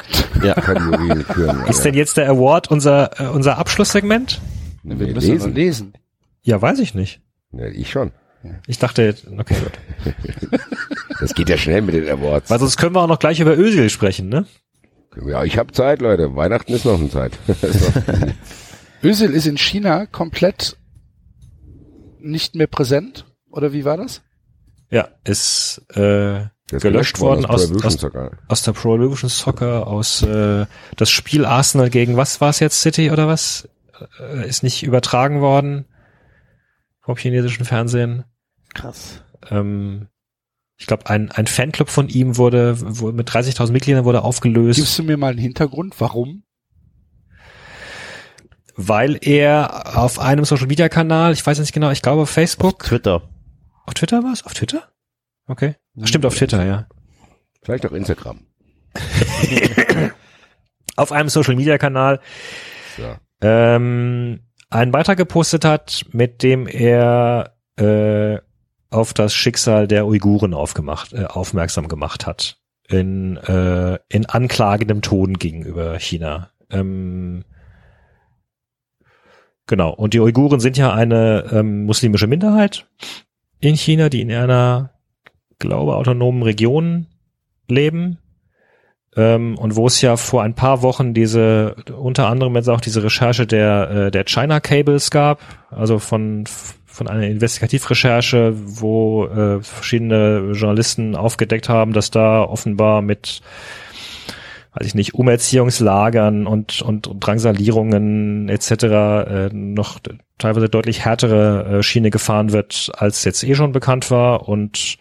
Ja. 0.43 0.53
Kategorie 0.55 1.23
führen? 1.23 1.63
Ist 1.67 1.85
denn 1.85 1.93
jetzt 1.93 2.17
der 2.17 2.29
Award 2.29 2.71
unser, 2.71 3.19
äh, 3.21 3.27
unser 3.27 3.57
Abschlusssegment? 3.59 4.41
Wir 4.85 4.99
Wir 4.99 5.13
müssen 5.13 5.31
lesen. 5.33 5.55
lesen. 5.55 5.93
Ja, 6.43 6.61
weiß 6.61 6.79
ich 6.79 6.93
nicht. 6.93 7.21
Ja, 7.51 7.65
ich 7.67 7.89
schon. 7.89 8.11
Ich 8.67 8.77
dachte, 8.77 9.15
okay, 9.37 9.55
gut. 9.55 10.59
Das 11.19 11.33
geht 11.33 11.47
ja 11.49 11.57
schnell 11.57 11.81
mit 11.81 11.95
den 11.95 12.07
Awards. 12.09 12.49
Weil 12.49 12.59
sonst 12.59 12.75
können 12.77 12.93
wir 12.93 13.01
auch 13.01 13.07
noch 13.07 13.19
gleich 13.19 13.39
über 13.39 13.57
Özil 13.57 13.89
sprechen, 13.89 14.27
ne? 14.29 14.45
Ja, 15.25 15.43
ich 15.45 15.57
habe 15.57 15.71
Zeit, 15.71 16.01
Leute. 16.01 16.35
Weihnachten 16.35 16.73
ist 16.73 16.83
noch 16.85 16.99
eine 16.99 17.09
Zeit. 17.09 17.31
Noch- 17.47 17.55
Özil 19.03 19.31
ist 19.31 19.47
in 19.47 19.57
China 19.57 20.05
komplett 20.07 20.77
nicht 22.19 22.55
mehr 22.55 22.67
präsent. 22.67 23.25
Oder 23.49 23.71
wie 23.73 23.85
war 23.85 23.95
das? 23.97 24.21
Ja, 24.91 25.07
ist 25.23 25.81
äh, 25.95 26.41
ist 26.69 26.81
gelöscht 26.81 27.19
worden 27.21 27.45
aus, 27.45 27.71
aus, 27.83 27.93
Soccer. 27.93 28.31
aus 28.47 28.61
der 28.63 28.73
Pro 28.73 28.95
Evolution 28.95 29.29
Soccer, 29.29 29.87
aus 29.87 30.21
äh, 30.21 30.65
das 30.97 31.09
Spiel 31.09 31.45
Arsenal 31.45 31.89
gegen 31.89 32.17
was 32.17 32.41
war 32.41 32.49
es 32.49 32.59
jetzt, 32.59 32.81
City 32.81 33.09
oder 33.09 33.27
was? 33.27 33.69
Äh, 34.19 34.47
ist 34.47 34.63
nicht 34.63 34.83
übertragen 34.83 35.41
worden 35.41 35.85
vom 37.01 37.17
chinesischen 37.17 37.65
Fernsehen. 37.65 38.25
Krass. 38.73 39.23
Ähm, 39.49 40.07
ich 40.77 40.87
glaube, 40.87 41.07
ein, 41.09 41.31
ein 41.31 41.47
Fanclub 41.47 41.89
von 41.89 42.09
ihm 42.09 42.37
wurde, 42.37 42.75
wurde 42.79 43.15
mit 43.15 43.29
30.000 43.29 43.71
Mitgliedern 43.71 44.05
wurde 44.05 44.23
aufgelöst. 44.23 44.77
Gibst 44.77 44.99
du 44.99 45.03
mir 45.03 45.17
mal 45.17 45.31
einen 45.31 45.39
Hintergrund? 45.39 45.99
Warum? 45.99 46.43
weil 48.75 49.17
er 49.21 49.97
auf 49.97 50.19
einem 50.19 50.45
Social 50.45 50.67
Media 50.67 50.89
Kanal, 50.89 51.33
ich 51.33 51.45
weiß 51.45 51.59
nicht 51.59 51.73
genau, 51.73 51.91
ich 51.91 52.01
glaube 52.01 52.23
auf 52.23 52.29
Facebook, 52.29 52.83
Twitter. 52.83 53.21
auf 53.85 53.93
Twitter 53.93 54.23
war 54.23 54.33
es? 54.33 54.45
Auf 54.45 54.53
Twitter? 54.53 54.91
Okay. 55.47 55.75
Stimmt, 56.03 56.25
auf 56.25 56.35
Twitter, 56.35 56.65
ja. 56.65 56.87
Vielleicht 57.61 57.85
auch 57.85 57.91
Instagram. 57.91 58.41
Auf 60.97 61.11
einem 61.11 61.27
Social 61.27 61.55
Media 61.55 61.77
Kanal 61.77 62.21
Ja. 62.97 63.19
Ähm, 63.45 64.39
einen 64.71 64.91
Beitrag 64.91 65.17
gepostet 65.17 65.65
hat, 65.65 66.05
mit 66.11 66.41
dem 66.41 66.67
er 66.67 67.55
äh, 67.77 68.39
auf 68.89 69.13
das 69.13 69.33
Schicksal 69.35 69.87
der 69.87 70.07
Uiguren 70.07 70.53
aufgemacht, 70.53 71.13
äh, 71.13 71.25
aufmerksam 71.25 71.87
gemacht 71.87 72.25
hat. 72.25 72.57
In, 72.87 73.37
äh, 73.37 73.97
in 74.09 74.27
anklagendem 74.27 75.01
Ton 75.01 75.35
gegenüber 75.35 75.97
China. 75.97 76.51
Ähm, 76.69 77.43
genau. 79.65 79.91
Und 79.91 80.13
die 80.13 80.19
Uiguren 80.19 80.59
sind 80.59 80.77
ja 80.77 80.93
eine 80.93 81.45
ähm, 81.51 81.85
muslimische 81.85 82.27
Minderheit 82.27 82.87
in 83.59 83.75
China, 83.75 84.09
die 84.09 84.21
in 84.21 84.31
einer, 84.31 84.91
glaube, 85.57 85.95
autonomen 85.95 86.43
Region 86.43 87.07
leben. 87.67 88.19
Ähm, 89.17 89.57
und 89.57 89.75
wo 89.75 89.87
es 89.87 90.01
ja 90.01 90.17
vor 90.17 90.43
ein 90.43 90.55
paar 90.55 90.81
Wochen 90.81 91.13
diese, 91.13 91.75
unter 91.97 92.27
anderem 92.27 92.55
jetzt 92.55 92.69
auch 92.69 92.81
diese 92.81 93.03
Recherche 93.03 93.47
der, 93.47 93.89
äh, 93.89 94.11
der 94.11 94.25
China 94.25 94.59
Cables 94.59 95.09
gab, 95.09 95.39
also 95.69 95.99
von, 95.99 96.43
von 96.85 97.07
einer 97.07 97.27
Investigativrecherche, 97.27 98.53
wo 98.55 99.25
äh, 99.25 99.61
verschiedene 99.61 100.51
Journalisten 100.53 101.15
aufgedeckt 101.15 101.69
haben, 101.69 101.93
dass 101.93 102.11
da 102.11 102.43
offenbar 102.43 103.01
mit 103.01 103.41
weiß 104.77 104.87
ich 104.87 104.95
nicht, 104.95 105.13
Umerziehungslagern 105.13 106.47
und, 106.47 106.81
und, 106.81 107.07
und 107.07 107.25
Drangsalierungen 107.25 108.49
etc. 108.49 108.71
Äh, 108.71 109.49
noch 109.53 109.99
teilweise 110.37 110.67
deutlich 110.67 111.05
härtere 111.05 111.77
äh, 111.77 111.83
Schiene 111.83 112.09
gefahren 112.09 112.51
wird, 112.51 112.91
als 112.97 113.23
jetzt 113.23 113.43
eh 113.43 113.55
schon 113.55 113.71
bekannt 113.71 114.11
war. 114.11 114.49
Und 114.49 114.97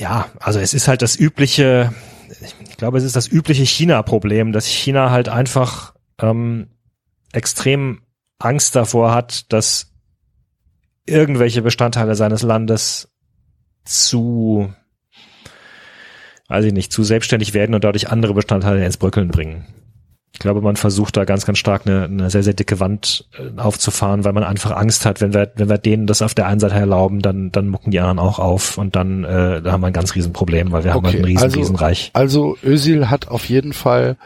ja, 0.00 0.30
also 0.40 0.58
es 0.60 0.72
ist 0.72 0.88
halt 0.88 1.02
das 1.02 1.14
übliche, 1.14 1.92
ich 2.40 2.78
glaube, 2.78 2.96
es 2.96 3.04
ist 3.04 3.16
das 3.16 3.28
übliche 3.28 3.64
China-Problem, 3.64 4.52
dass 4.52 4.64
China 4.64 5.10
halt 5.10 5.28
einfach 5.28 5.94
ähm, 6.18 6.68
extrem 7.32 8.00
Angst 8.38 8.74
davor 8.74 9.12
hat, 9.12 9.52
dass 9.52 9.92
irgendwelche 11.04 11.60
Bestandteile 11.60 12.14
seines 12.14 12.40
Landes 12.40 13.12
zu, 13.84 14.72
weiß 16.48 16.64
ich 16.64 16.72
nicht, 16.72 16.92
zu 16.92 17.04
selbstständig 17.04 17.52
werden 17.52 17.74
und 17.74 17.84
dadurch 17.84 18.08
andere 18.08 18.32
Bestandteile 18.32 18.82
ins 18.86 18.96
Bröckeln 18.96 19.28
bringen. 19.28 19.66
Ich 20.32 20.38
glaube, 20.38 20.62
man 20.62 20.76
versucht 20.76 21.16
da 21.16 21.24
ganz, 21.24 21.44
ganz 21.44 21.58
stark 21.58 21.86
eine, 21.86 22.04
eine 22.04 22.30
sehr, 22.30 22.42
sehr 22.42 22.54
dicke 22.54 22.80
Wand 22.80 23.28
äh, 23.36 23.60
aufzufahren, 23.60 24.24
weil 24.24 24.32
man 24.32 24.44
einfach 24.44 24.70
Angst 24.70 25.04
hat, 25.04 25.20
wenn 25.20 25.34
wir, 25.34 25.52
wenn 25.56 25.68
wir 25.68 25.76
denen 25.78 26.06
das 26.06 26.22
auf 26.22 26.34
der 26.34 26.46
einen 26.46 26.60
Seite 26.60 26.76
erlauben, 26.76 27.20
dann, 27.20 27.50
dann 27.52 27.68
mucken 27.68 27.90
die 27.90 28.00
anderen 28.00 28.20
auch 28.20 28.38
auf 28.38 28.78
und 28.78 28.96
dann 28.96 29.24
äh, 29.24 29.60
da 29.60 29.72
haben 29.72 29.80
wir 29.82 29.88
ein 29.88 29.92
ganz 29.92 30.14
riesen 30.14 30.32
Problem, 30.32 30.72
weil 30.72 30.84
wir 30.84 30.94
haben 30.94 31.04
halt 31.04 31.16
ein 31.16 31.24
riesen, 31.24 31.42
also, 31.42 31.58
Riesenreich. 31.58 32.10
Also 32.14 32.56
Özil 32.62 33.10
hat 33.10 33.28
auf 33.28 33.48
jeden 33.48 33.72
Fall 33.72 34.16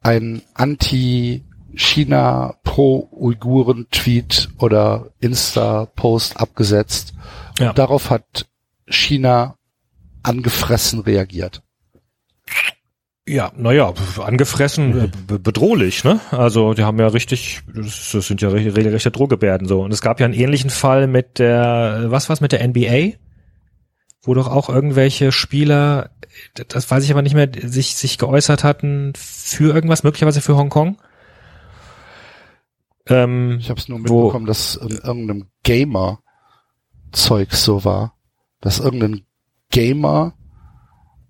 ein 0.00 0.42
Anti-China 0.54 2.54
pro-Uiguren-Tweet 2.64 4.48
oder 4.58 5.08
Insta-Post 5.20 6.38
abgesetzt. 6.38 7.14
Und 7.58 7.66
Ja. 7.66 7.72
darauf 7.72 8.10
hat 8.10 8.46
China 8.86 9.56
angefressen 10.22 11.00
reagiert. 11.00 11.62
Ja, 13.32 13.50
naja, 13.56 13.92
angefressen, 14.22 15.04
äh, 15.04 15.08
be- 15.26 15.38
bedrohlich, 15.38 16.04
ne? 16.04 16.20
Also 16.30 16.74
die 16.74 16.84
haben 16.84 16.98
ja 16.98 17.06
richtig, 17.06 17.62
das, 17.74 18.10
sind 18.10 18.42
ja 18.42 18.48
re- 18.50 18.76
regelrechte 18.76 19.10
Drohgebärden 19.10 19.66
so. 19.66 19.80
Und 19.82 19.92
es 19.92 20.02
gab 20.02 20.20
ja 20.20 20.26
einen 20.26 20.34
ähnlichen 20.34 20.68
Fall 20.70 21.06
mit 21.06 21.38
der, 21.38 22.04
was 22.08 22.28
war's 22.28 22.40
mit 22.42 22.52
der 22.52 22.62
NBA? 22.66 23.16
Wo 24.22 24.34
doch 24.34 24.48
auch 24.48 24.68
irgendwelche 24.68 25.32
Spieler, 25.32 26.10
das 26.68 26.90
weiß 26.90 27.04
ich 27.04 27.10
aber 27.10 27.22
nicht 27.22 27.34
mehr, 27.34 27.48
sich, 27.62 27.96
sich 27.96 28.18
geäußert 28.18 28.64
hatten 28.64 29.12
für 29.16 29.74
irgendwas, 29.74 30.02
möglicherweise 30.04 30.40
für 30.42 30.56
Hongkong. 30.56 30.98
Ähm, 33.06 33.56
Ich 33.60 33.70
habe 33.70 33.80
es 33.80 33.88
nur 33.88 33.98
Wo- 34.08 34.22
mitbekommen, 34.24 34.46
dass 34.46 34.76
in 34.76 34.90
irgendeinem 34.98 35.46
Gamer-Zeug 35.64 37.52
so 37.54 37.84
war. 37.84 38.14
Dass 38.60 38.78
irgendein 38.78 39.22
Gamer, 39.70 40.34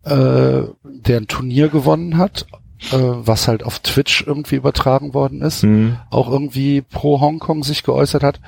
äh, 0.05 0.63
der 0.83 1.17
ein 1.17 1.29
Turnier 1.29 1.69
gewonnen 1.69 2.17
hat, 2.19 2.47
äh, 2.91 2.97
was 2.99 3.49
halt 3.49 3.63
auf 3.63 3.79
Twitch 3.79 4.25
irgendwie 4.27 4.57
übertragen 4.57 5.15
worden 5.15 5.43
ist, 5.43 5.63
hm, 5.63 5.99
auch 6.11 6.29
irgendwie 6.29 6.83
pro 6.83 7.21
Hongkong 7.21 7.63
sich 7.63 7.85
geäußert 7.85 8.23
hat 8.23 8.41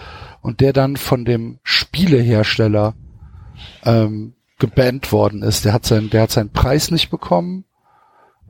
und 0.42 0.60
der 0.60 0.72
dann 0.72 0.96
von 0.96 1.24
dem 1.24 1.58
Spielehersteller 1.62 2.94
ähm, 3.84 4.34
gebannt 4.58 5.12
worden 5.12 5.42
ist. 5.42 5.64
Der 5.64 5.72
hat 5.72 5.84
seinen, 5.86 6.10
der 6.10 6.22
hat 6.22 6.30
seinen 6.30 6.50
Preis 6.50 6.90
nicht 6.90 7.10
bekommen 7.10 7.64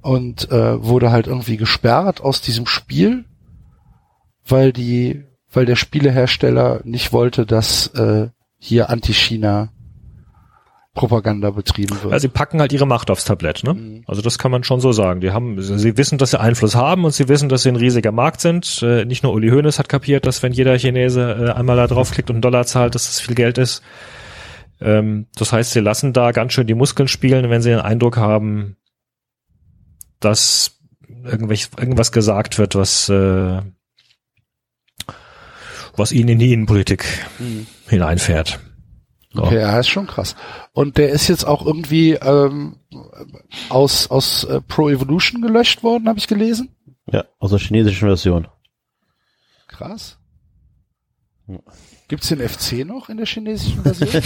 und 0.01 0.51
äh, 0.51 0.83
wurde 0.83 1.11
halt 1.11 1.27
irgendwie 1.27 1.57
gesperrt 1.57 2.21
aus 2.21 2.41
diesem 2.41 2.67
Spiel, 2.67 3.25
weil 4.47 4.73
die, 4.73 5.25
weil 5.53 5.67
der 5.67 5.77
Spielehersteller 5.77 6.81
nicht 6.85 7.13
wollte, 7.13 7.47
dass 7.47 7.89
äh, 7.89 8.29
hier 8.59 8.91
Anti-China 8.91 9.69
Propaganda 10.95 11.51
betrieben 11.51 12.01
wird. 12.03 12.13
also 12.13 12.23
sie 12.23 12.29
packen 12.29 12.61
halt 12.61 12.73
ihre 12.73 12.87
Macht 12.87 13.11
aufs 13.11 13.25
Tablett, 13.25 13.65
ne? 13.65 13.75
Mhm. 13.75 14.05
Also 14.07 14.23
das 14.23 14.39
kann 14.39 14.53
man 14.53 14.63
schon 14.63 14.79
so 14.81 14.93
sagen. 14.93 15.21
Die 15.21 15.33
haben, 15.33 15.61
sie 15.61 15.97
wissen, 15.97 16.19
dass 16.19 16.31
sie 16.31 16.41
Einfluss 16.41 16.77
haben 16.77 17.05
und 17.05 17.13
sie 17.13 17.29
wissen, 17.29 17.49
dass 17.49 17.65
sie 17.65 17.69
ein 17.71 17.77
riesiger 17.77 18.13
Markt 18.13 18.41
sind. 18.41 18.81
Äh, 18.83 19.05
nicht 19.05 19.25
nur 19.25 19.33
Uli 19.33 19.51
Hoeneß 19.51 19.79
hat 19.81 19.89
kapiert, 19.89 20.25
dass 20.25 20.43
wenn 20.45 20.53
jeder 20.53 20.79
Chinese 20.79 21.49
äh, 21.49 21.51
einmal 21.51 21.77
da 21.77 21.89
draufklickt 21.89 22.31
und 22.31 22.37
einen 22.37 22.43
Dollar 22.43 22.65
zahlt, 22.65 22.95
dass 22.95 23.07
das 23.07 23.21
viel 23.21 23.35
Geld 23.35 23.59
ist. 23.59 23.83
Ähm, 24.81 25.27
das 25.35 25.53
heißt, 25.53 25.73
sie 25.73 25.81
lassen 25.81 26.13
da 26.13 26.31
ganz 26.31 26.53
schön 26.53 26.67
die 26.69 26.75
Muskeln 26.75 27.09
spielen, 27.09 27.51
wenn 27.51 27.61
sie 27.63 27.71
den 27.71 27.81
Eindruck 27.81 28.17
haben, 28.17 28.77
dass 30.21 30.79
irgendwelch, 31.25 31.71
irgendwas 31.77 32.13
gesagt 32.13 32.59
wird, 32.59 32.77
was, 32.77 33.09
äh, 33.09 33.61
was 35.97 36.13
ihnen 36.13 36.29
in 36.31 36.39
die 36.39 36.53
Innenpolitik 36.53 37.05
Mhm. 37.39 37.67
hineinfährt. 37.89 38.61
Okay, 39.37 39.61
ja, 39.61 39.79
ist 39.79 39.89
schon 39.89 40.07
krass. 40.07 40.37
Und 40.73 40.97
der 40.97 41.11
ist 41.11 41.29
jetzt 41.29 41.45
auch 41.47 41.67
irgendwie 41.67 42.13
ähm, 42.13 42.77
aus, 43.69 44.09
aus 44.11 44.45
äh, 44.45 44.61
Pro 44.61 44.89
Evolution 44.89 45.43
gelöscht 45.43 45.83
worden, 45.83 46.09
habe 46.09 46.19
ich 46.19 46.29
gelesen. 46.29 46.75
Ja, 47.11 47.25
aus 47.39 47.51
der 47.51 47.59
chinesischen 47.59 48.09
Version. 48.09 48.47
Krass. 49.69 50.19
Gibt's 52.09 52.29
den 52.29 52.41
FC 52.47 52.87
noch 52.87 53.09
in 53.09 53.17
der 53.19 53.27
chinesischen 53.27 53.83
Version? 53.83 54.11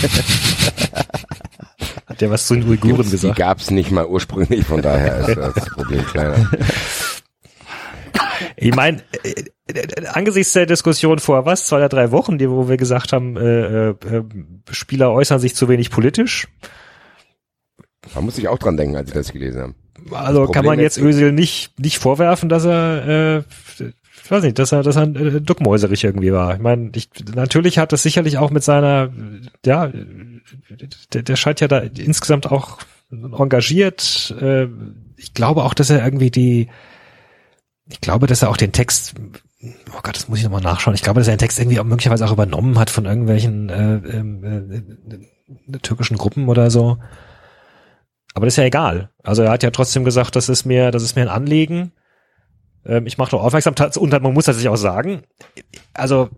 Hat 2.06 2.20
der 2.20 2.30
was 2.30 2.46
zu 2.46 2.54
den 2.54 2.68
Uiguren 2.68 3.02
Die 3.02 3.10
gesagt? 3.10 3.36
gab's 3.36 3.70
nicht 3.70 3.90
mal 3.90 4.06
ursprünglich, 4.06 4.64
von 4.64 4.82
daher 4.82 5.28
ist 5.28 5.36
das 5.36 5.70
Problem 5.70 6.04
kleiner. 6.06 6.50
Ich 8.60 8.74
meine, 8.74 9.02
äh, 9.22 9.44
äh, 9.72 10.06
angesichts 10.06 10.52
der 10.52 10.66
Diskussion 10.66 11.18
vor 11.18 11.46
was, 11.46 11.66
zwei 11.66 11.76
oder 11.76 11.88
drei 11.88 12.10
Wochen, 12.10 12.38
die, 12.38 12.50
wo 12.50 12.68
wir 12.68 12.76
gesagt 12.76 13.12
haben, 13.12 13.36
äh, 13.36 13.90
äh, 13.90 13.94
Spieler 14.70 15.12
äußern 15.12 15.38
sich 15.38 15.54
zu 15.54 15.68
wenig 15.68 15.90
politisch. 15.90 16.48
Da 18.14 18.20
muss 18.20 18.38
ich 18.38 18.48
auch 18.48 18.58
dran 18.58 18.76
denken, 18.76 18.96
als 18.96 19.08
ich 19.08 19.14
das 19.14 19.32
gelesen 19.32 19.62
habe. 19.62 19.74
Also 20.12 20.46
kann 20.46 20.64
man 20.64 20.78
jetzt 20.78 20.98
Özil 20.98 21.32
nicht 21.32 21.78
nicht 21.78 21.98
vorwerfen, 21.98 22.48
dass 22.48 22.64
er, 22.64 23.44
äh, 23.78 23.84
ich 24.24 24.30
weiß 24.30 24.42
nicht, 24.44 24.58
dass 24.58 24.72
er, 24.72 24.82
dass 24.82 24.96
er 24.96 25.02
äh, 25.02 25.40
duckmäuserig 25.40 26.04
irgendwie 26.04 26.32
war. 26.32 26.54
Ich 26.54 26.60
meine, 26.60 26.90
ich, 26.94 27.10
natürlich 27.34 27.78
hat 27.78 27.92
das 27.92 28.02
sicherlich 28.02 28.38
auch 28.38 28.50
mit 28.50 28.62
seiner, 28.62 29.12
ja, 29.66 29.92
der, 31.12 31.22
der 31.22 31.36
scheint 31.36 31.60
ja 31.60 31.68
da 31.68 31.78
insgesamt 31.78 32.50
auch 32.50 32.78
engagiert. 33.10 34.34
Äh, 34.40 34.68
ich 35.16 35.34
glaube 35.34 35.64
auch, 35.64 35.74
dass 35.74 35.90
er 35.90 36.04
irgendwie 36.04 36.30
die, 36.30 36.68
ich 37.88 38.00
glaube, 38.00 38.26
dass 38.26 38.42
er 38.42 38.50
auch 38.50 38.56
den 38.56 38.72
Text, 38.72 39.14
oh 39.62 40.00
Gott, 40.02 40.16
das 40.16 40.28
muss 40.28 40.38
ich 40.38 40.44
nochmal 40.44 40.60
nachschauen. 40.60 40.94
Ich 40.94 41.02
glaube, 41.02 41.20
dass 41.20 41.28
er 41.28 41.36
den 41.36 41.40
Text 41.40 41.58
irgendwie 41.58 41.80
auch 41.80 41.84
möglicherweise 41.84 42.26
auch 42.26 42.32
übernommen 42.32 42.78
hat 42.78 42.90
von 42.90 43.06
irgendwelchen 43.06 43.68
äh, 43.70 43.94
ähm, 43.96 44.44
äh, 45.72 45.78
türkischen 45.78 46.18
Gruppen 46.18 46.48
oder 46.48 46.70
so. 46.70 46.98
Aber 48.34 48.46
das 48.46 48.54
ist 48.54 48.58
ja 48.58 48.64
egal. 48.64 49.10
Also 49.22 49.42
er 49.42 49.50
hat 49.50 49.62
ja 49.62 49.70
trotzdem 49.70 50.04
gesagt, 50.04 50.36
das 50.36 50.48
ist 50.48 50.64
mir, 50.64 50.90
das 50.90 51.02
ist 51.02 51.16
mir 51.16 51.22
ein 51.22 51.28
Anliegen. 51.28 51.92
Ähm, 52.84 53.06
ich 53.06 53.18
mache 53.18 53.30
doch 53.30 53.42
aufmerksam 53.42 53.74
und 53.96 54.10
man 54.10 54.34
muss 54.34 54.44
tatsächlich 54.44 54.68
auch 54.68 54.76
sagen, 54.76 55.22
also 55.94 56.28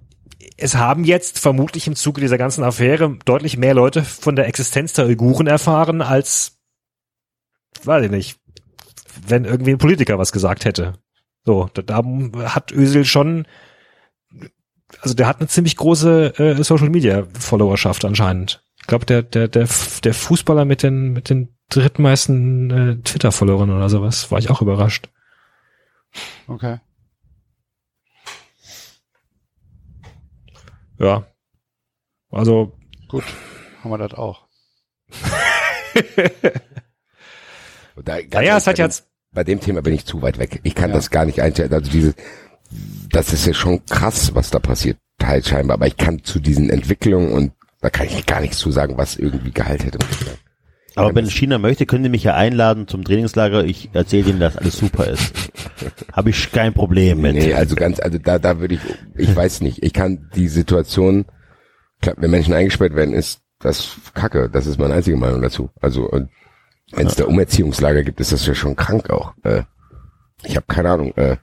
es 0.56 0.76
haben 0.76 1.04
jetzt 1.04 1.38
vermutlich 1.38 1.86
im 1.86 1.96
Zuge 1.96 2.20
dieser 2.20 2.38
ganzen 2.38 2.64
Affäre 2.64 3.18
deutlich 3.24 3.56
mehr 3.56 3.74
Leute 3.74 4.02
von 4.02 4.36
der 4.36 4.46
Existenz 4.46 4.92
der 4.92 5.06
Uiguren 5.06 5.46
erfahren, 5.46 6.02
als, 6.02 6.58
weiß 7.82 8.04
ich 8.04 8.10
nicht, 8.10 8.38
wenn 9.26 9.44
irgendwie 9.44 9.72
ein 9.72 9.78
Politiker 9.78 10.18
was 10.18 10.32
gesagt 10.32 10.64
hätte. 10.64 10.98
So, 11.44 11.68
da, 11.74 11.82
da 11.82 12.02
hat 12.54 12.72
Özil 12.72 13.04
schon, 13.04 13.46
also 15.00 15.14
der 15.14 15.26
hat 15.26 15.38
eine 15.40 15.48
ziemlich 15.48 15.76
große 15.76 16.38
äh, 16.38 16.62
Social 16.62 16.90
Media 16.90 17.26
Followerschaft 17.38 18.04
anscheinend. 18.04 18.62
Ich 18.78 18.86
glaube, 18.86 19.06
der, 19.06 19.22
der, 19.22 19.48
der, 19.48 19.68
der 20.04 20.14
Fußballer 20.14 20.64
mit 20.64 20.82
den, 20.82 21.12
mit 21.12 21.30
den 21.30 21.56
drittmeisten 21.68 22.70
äh, 22.70 22.96
Twitter-Followern 23.02 23.70
oder 23.70 23.88
sowas, 23.88 24.30
war 24.30 24.38
ich 24.38 24.50
auch 24.50 24.62
überrascht. 24.62 25.08
Okay. 26.48 26.78
Ja. 30.98 31.26
Also, 32.30 32.76
Gut. 33.08 33.24
Haben 33.82 33.90
wir 33.90 33.98
das 33.98 34.14
auch. 34.14 34.46
Da, 38.04 38.18
naja, 38.32 38.56
es 38.56 38.66
hat 38.66 38.78
jetzt, 38.78 39.09
bei 39.32 39.44
dem 39.44 39.60
Thema 39.60 39.82
bin 39.82 39.94
ich 39.94 40.04
zu 40.06 40.22
weit 40.22 40.38
weg. 40.38 40.60
Ich 40.64 40.74
kann 40.74 40.90
Ja. 40.90 40.96
das 40.96 41.10
gar 41.10 41.24
nicht 41.24 41.40
einschätzen. 41.42 41.74
Also 41.74 41.90
diese, 41.90 42.14
das 43.10 43.32
ist 43.32 43.46
ja 43.46 43.54
schon 43.54 43.84
krass, 43.86 44.34
was 44.34 44.50
da 44.50 44.58
passiert, 44.58 44.98
teils 45.18 45.48
scheinbar. 45.48 45.74
Aber 45.74 45.86
ich 45.86 45.96
kann 45.96 46.22
zu 46.24 46.40
diesen 46.40 46.70
Entwicklungen 46.70 47.32
und 47.32 47.52
da 47.80 47.90
kann 47.90 48.06
ich 48.06 48.26
gar 48.26 48.40
nichts 48.40 48.58
zu 48.58 48.70
sagen, 48.70 48.98
was 48.98 49.16
irgendwie 49.16 49.52
Gehalt 49.52 49.84
hätte. 49.84 49.98
Aber 50.96 51.14
wenn 51.14 51.30
China 51.30 51.58
möchte, 51.58 51.86
können 51.86 52.02
Sie 52.02 52.10
mich 52.10 52.24
ja 52.24 52.34
einladen 52.34 52.88
zum 52.88 53.04
Trainingslager. 53.04 53.64
Ich 53.64 53.90
erzähle 53.92 54.30
Ihnen, 54.30 54.40
dass 54.40 54.56
alles 54.56 54.76
super 54.76 55.06
ist. 55.06 55.32
Habe 56.12 56.30
ich 56.30 56.50
kein 56.50 56.74
Problem 56.74 57.20
mit. 57.20 57.34
Nee, 57.34 57.54
also 57.54 57.76
ganz, 57.76 58.00
also 58.00 58.18
da, 58.18 58.38
da 58.38 58.60
würde 58.60 58.74
ich, 58.74 58.80
ich 59.16 59.34
weiß 59.34 59.60
nicht, 59.60 59.82
ich 59.84 59.92
kann 59.92 60.28
die 60.34 60.48
Situation, 60.48 61.26
klar, 62.02 62.16
wenn 62.18 62.32
Menschen 62.32 62.52
eingesperrt 62.54 62.94
werden, 62.96 63.14
ist 63.14 63.40
das 63.60 63.96
Kacke. 64.14 64.50
Das 64.52 64.66
ist 64.66 64.78
meine 64.78 64.94
einzige 64.94 65.16
Meinung 65.16 65.40
dazu. 65.40 65.70
Also, 65.80 66.10
wenn 66.92 67.06
es 67.06 67.16
da 67.16 67.24
Umerziehungslager 67.24 68.02
gibt, 68.02 68.20
ist 68.20 68.32
das 68.32 68.46
ja 68.46 68.54
schon 68.54 68.76
krank 68.76 69.10
auch. 69.10 69.32
Äh, 69.42 69.62
ich 70.44 70.56
habe 70.56 70.66
keine 70.68 70.90
Ahnung, 70.90 71.12
äh, 71.16 71.36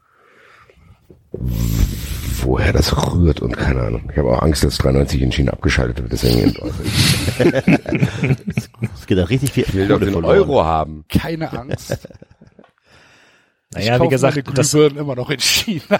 woher 2.42 2.74
das 2.74 2.95
rührt 3.14 3.42
und 3.42 3.56
keine 3.58 3.82
Ahnung. 3.84 4.09
Ich 4.11 4.17
habe 4.17 4.30
auch 4.32 4.42
Angst, 4.42 4.64
dass 4.64 4.77
93 4.77 5.22
in 5.22 5.32
China 5.32 5.53
abgeschaltet 5.53 6.01
wird. 6.01 6.11
Deswegen 6.11 6.56
Es 8.95 9.08
geht 9.08 9.17
da 9.17 9.24
richtig 9.26 9.51
viel 9.53 9.64
ich 9.64 9.74
will 9.74 9.88
doch 9.88 10.00
den 10.00 10.11
verloren. 10.14 10.35
Euro 10.38 10.64
haben. 10.64 11.06
Keine 11.09 11.51
Angst. 11.51 11.90
naja, 13.74 13.98
ich 13.98 14.01
wie 14.01 14.08
gesagt, 14.08 14.38
das, 14.53 14.72
Glühbirnen 14.72 14.98
immer 15.00 15.16
noch 15.16 15.30
in 15.30 15.40
China. 15.40 16.00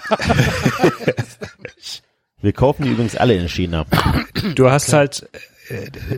Wir 2.40 2.52
kaufen 2.52 2.84
die 2.84 2.90
übrigens 2.90 3.16
alle 3.16 3.34
in 3.34 3.48
China. 3.48 3.84
du 4.54 4.70
hast 4.70 4.92
halt, 4.92 5.28
äh, 5.32 5.38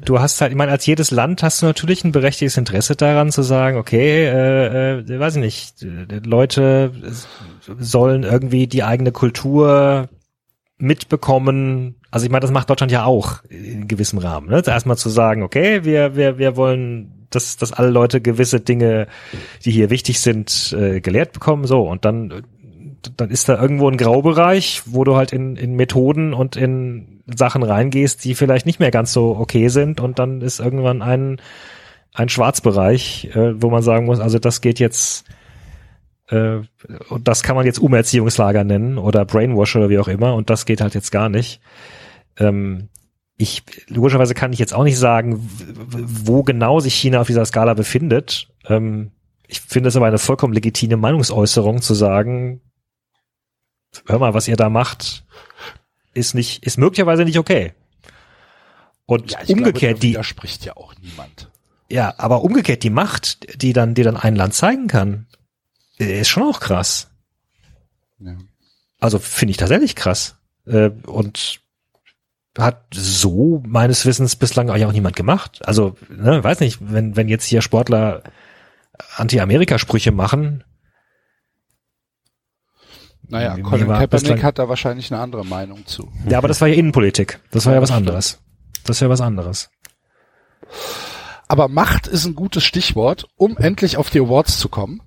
du 0.04 0.20
hast 0.20 0.40
halt, 0.40 0.52
ich 0.52 0.56
meine, 0.56 0.72
als 0.72 0.86
jedes 0.86 1.10
Land 1.10 1.42
hast 1.42 1.62
du 1.62 1.66
natürlich 1.66 2.04
ein 2.04 2.12
berechtigtes 2.12 2.56
Interesse 2.56 2.96
daran 2.96 3.32
zu 3.32 3.42
sagen, 3.42 3.76
okay, 3.76 4.26
äh, 4.26 5.00
äh, 5.00 5.20
weiß 5.20 5.36
ich 5.36 5.42
nicht, 5.42 5.82
äh, 5.82 6.20
Leute 6.24 6.92
sollen 7.78 8.22
irgendwie 8.22 8.66
die 8.66 8.82
eigene 8.82 9.12
Kultur 9.12 10.08
mitbekommen. 10.78 11.96
Also 12.10 12.26
ich 12.26 12.32
meine, 12.32 12.40
das 12.40 12.50
macht 12.50 12.70
Deutschland 12.70 12.92
ja 12.92 13.04
auch 13.04 13.44
in 13.44 13.86
gewissem 13.88 14.18
Rahmen. 14.18 14.48
Ne? 14.48 14.62
Erstmal 14.64 14.96
zu 14.96 15.08
sagen, 15.08 15.42
okay, 15.42 15.84
wir, 15.84 16.16
wir, 16.16 16.38
wir 16.38 16.56
wollen, 16.56 17.26
dass, 17.30 17.56
dass 17.56 17.72
alle 17.72 17.90
Leute 17.90 18.20
gewisse 18.20 18.60
Dinge, 18.60 19.06
die 19.64 19.70
hier 19.70 19.90
wichtig 19.90 20.20
sind, 20.20 20.74
äh, 20.78 21.00
gelehrt 21.00 21.32
bekommen. 21.32 21.66
So, 21.66 21.82
und 21.82 22.04
dann, 22.04 22.42
dann 23.16 23.30
ist 23.30 23.48
da 23.48 23.60
irgendwo 23.60 23.88
ein 23.88 23.96
Graubereich, 23.96 24.82
wo 24.86 25.04
du 25.04 25.16
halt 25.16 25.32
in, 25.32 25.56
in 25.56 25.74
Methoden 25.74 26.34
und 26.34 26.56
in 26.56 27.22
Sachen 27.26 27.62
reingehst, 27.62 28.24
die 28.24 28.34
vielleicht 28.34 28.66
nicht 28.66 28.80
mehr 28.80 28.90
ganz 28.90 29.12
so 29.12 29.36
okay 29.38 29.68
sind. 29.68 30.00
Und 30.00 30.18
dann 30.18 30.40
ist 30.40 30.60
irgendwann 30.60 31.02
ein, 31.02 31.40
ein 32.12 32.28
Schwarzbereich, 32.28 33.30
äh, 33.34 33.62
wo 33.62 33.70
man 33.70 33.82
sagen 33.82 34.06
muss, 34.06 34.20
also 34.20 34.38
das 34.38 34.60
geht 34.60 34.78
jetzt 34.78 35.24
äh, 36.28 36.60
das 37.22 37.42
kann 37.42 37.56
man 37.56 37.66
jetzt 37.66 37.80
Umerziehungslager 37.80 38.64
nennen 38.64 38.98
oder 38.98 39.24
Brainwash 39.24 39.76
oder 39.76 39.90
wie 39.90 39.98
auch 39.98 40.08
immer 40.08 40.34
und 40.34 40.48
das 40.50 40.64
geht 40.64 40.80
halt 40.80 40.94
jetzt 40.94 41.10
gar 41.10 41.28
nicht. 41.28 41.60
Ähm, 42.38 42.88
ich, 43.36 43.62
logischerweise 43.88 44.34
kann 44.34 44.52
ich 44.52 44.58
jetzt 44.58 44.74
auch 44.74 44.84
nicht 44.84 44.98
sagen, 44.98 45.48
wo 45.88 46.42
genau 46.42 46.80
sich 46.80 46.94
China 46.94 47.20
auf 47.22 47.26
dieser 47.26 47.46
Skala 47.46 47.74
befindet. 47.74 48.48
Ähm, 48.68 49.12
ich 49.46 49.60
finde 49.60 49.88
es 49.88 49.96
aber 49.96 50.06
eine 50.06 50.18
vollkommen 50.18 50.52
legitime 50.52 50.96
Meinungsäußerung 50.96 51.80
zu 51.80 51.94
sagen, 51.94 52.60
hör 54.06 54.18
mal, 54.18 54.34
was 54.34 54.48
ihr 54.48 54.56
da 54.56 54.68
macht, 54.68 55.24
ist 56.14 56.34
nicht, 56.34 56.64
ist 56.64 56.78
möglicherweise 56.78 57.24
nicht 57.24 57.38
okay. 57.38 57.72
Und 59.06 59.36
ich 59.42 59.50
umgekehrt, 59.50 59.80
glaube, 59.80 59.94
da 59.94 60.00
die, 60.00 60.08
widerspricht 60.10 60.64
ja 60.64 60.76
auch 60.76 60.94
niemand. 61.00 61.50
ja, 61.88 62.14
aber 62.18 62.42
umgekehrt 62.42 62.82
die 62.82 62.90
Macht, 62.90 63.60
die 63.62 63.72
dann, 63.72 63.94
die 63.94 64.02
dann 64.02 64.16
ein 64.16 64.36
Land 64.36 64.54
zeigen 64.54 64.86
kann, 64.86 65.26
äh, 65.98 66.20
ist 66.20 66.28
schon 66.28 66.44
auch 66.44 66.60
krass. 66.60 67.10
Ja. 68.18 68.36
Also 69.00 69.18
finde 69.18 69.50
ich 69.50 69.56
tatsächlich 69.56 69.96
krass. 69.96 70.36
Äh, 70.66 70.90
und 71.06 71.60
hat 72.58 72.82
so 72.92 73.62
meines 73.66 74.04
Wissens 74.06 74.36
bislang 74.36 74.70
auch 74.70 74.92
niemand 74.92 75.16
gemacht. 75.16 75.60
Also, 75.66 75.96
ne, 76.08 76.42
weiß 76.42 76.60
nicht, 76.60 76.78
wenn, 76.80 77.16
wenn 77.16 77.28
jetzt 77.28 77.44
hier 77.44 77.62
Sportler 77.62 78.22
Anti-Amerika-Sprüche 79.16 80.12
machen, 80.12 80.64
Naja, 83.30 83.56
Colin 83.58 83.86
war 83.86 83.98
Kaepernick 83.98 84.42
hat 84.42 84.58
da 84.58 84.68
wahrscheinlich 84.68 85.12
eine 85.12 85.22
andere 85.22 85.44
Meinung 85.46 85.86
zu. 85.86 86.10
ja, 86.28 86.38
aber 86.38 86.48
das 86.48 86.60
war 86.60 86.68
ja 86.68 86.74
Innenpolitik. 86.74 87.40
Das 87.50 87.64
war 87.66 87.74
ja 87.74 87.82
was 87.82 87.92
anderes. 87.92 88.40
Das 88.84 88.96
ist 88.96 89.00
ja 89.00 89.08
was 89.08 89.20
anderes. 89.20 89.70
Aber 91.46 91.68
Macht 91.68 92.06
ist 92.06 92.26
ein 92.26 92.34
gutes 92.34 92.64
Stichwort, 92.64 93.28
um 93.36 93.56
endlich 93.56 93.96
auf 93.96 94.10
die 94.10 94.20
Awards 94.20 94.58
zu 94.58 94.68
kommen, 94.68 95.02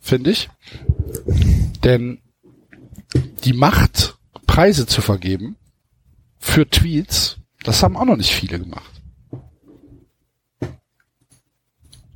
finde 0.00 0.30
ich. 0.30 0.48
Denn 1.84 2.20
die 3.44 3.52
Macht, 3.52 4.18
Preise 4.46 4.86
zu 4.86 5.00
vergeben 5.00 5.56
für 6.38 6.68
Tweets, 6.68 7.38
das 7.64 7.82
haben 7.82 7.96
auch 7.96 8.04
noch 8.04 8.16
nicht 8.16 8.34
viele 8.34 8.58
gemacht. 8.58 9.02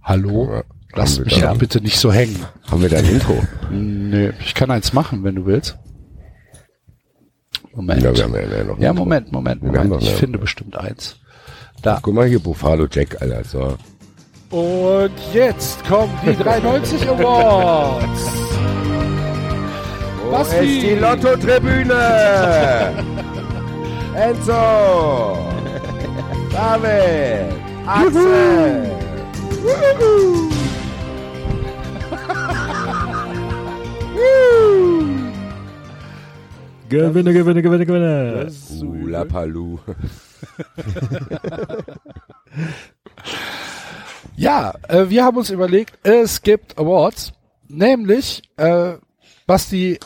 Hallo? 0.02 0.62
Lass 0.94 1.18
mich 1.18 1.40
da- 1.40 1.54
bitte 1.54 1.80
nicht 1.80 1.98
so 1.98 2.12
hängen. 2.12 2.44
Haben 2.70 2.82
wir 2.82 2.88
da 2.90 2.98
ein 2.98 3.06
Intro? 3.06 3.42
Nee, 3.70 4.32
ich 4.44 4.54
kann 4.54 4.70
eins 4.70 4.92
machen, 4.92 5.24
wenn 5.24 5.36
du 5.36 5.46
willst. 5.46 5.78
Moment. 7.74 8.02
Ja, 8.02 8.14
wir 8.14 8.24
haben 8.24 8.34
ja, 8.34 8.40
ja 8.58 8.64
noch 8.64 8.76
ein 8.76 8.82
Ja. 8.82 8.92
Moment, 8.92 9.32
Moment, 9.32 9.62
Moment. 9.62 9.90
doch 9.92 10.02
Ich 10.02 10.12
finde 10.14 10.38
bestimmt 10.38 10.76
eins. 10.76 11.16
Da. 11.80 11.98
Guck 12.02 12.12
mal 12.14 12.26
hier, 12.28 12.38
Buffalo 12.38 12.86
Jack, 12.90 13.20
Alter. 13.22 13.42
So. 13.44 13.76
Und 14.56 15.10
jetzt 15.32 15.82
kommen 15.86 16.12
die 16.26 16.36
390 16.36 17.08
Awards. 17.08 18.20
Wo 20.24 20.30
Basti. 20.30 20.56
ist 20.56 20.82
die 20.82 20.94
Lotto-Tribüne? 20.96 21.94
Enzo! 24.14 25.38
David! 26.52 27.54
Axel! 27.86 28.90
Gewinne, 36.88 37.32
gewinne, 37.32 37.62
gewinne, 37.62 37.86
gewinne. 37.86 38.50
Ula 38.82 39.24
Palu. 39.24 39.78
Ja, 44.36 44.74
äh, 44.88 45.08
wir 45.08 45.24
haben 45.24 45.36
uns 45.36 45.50
überlegt, 45.50 45.98
es 46.06 46.42
gibt 46.42 46.78
Awards, 46.78 47.32
nämlich, 47.68 48.42
äh, 48.56 48.94
Basti, 49.46 49.98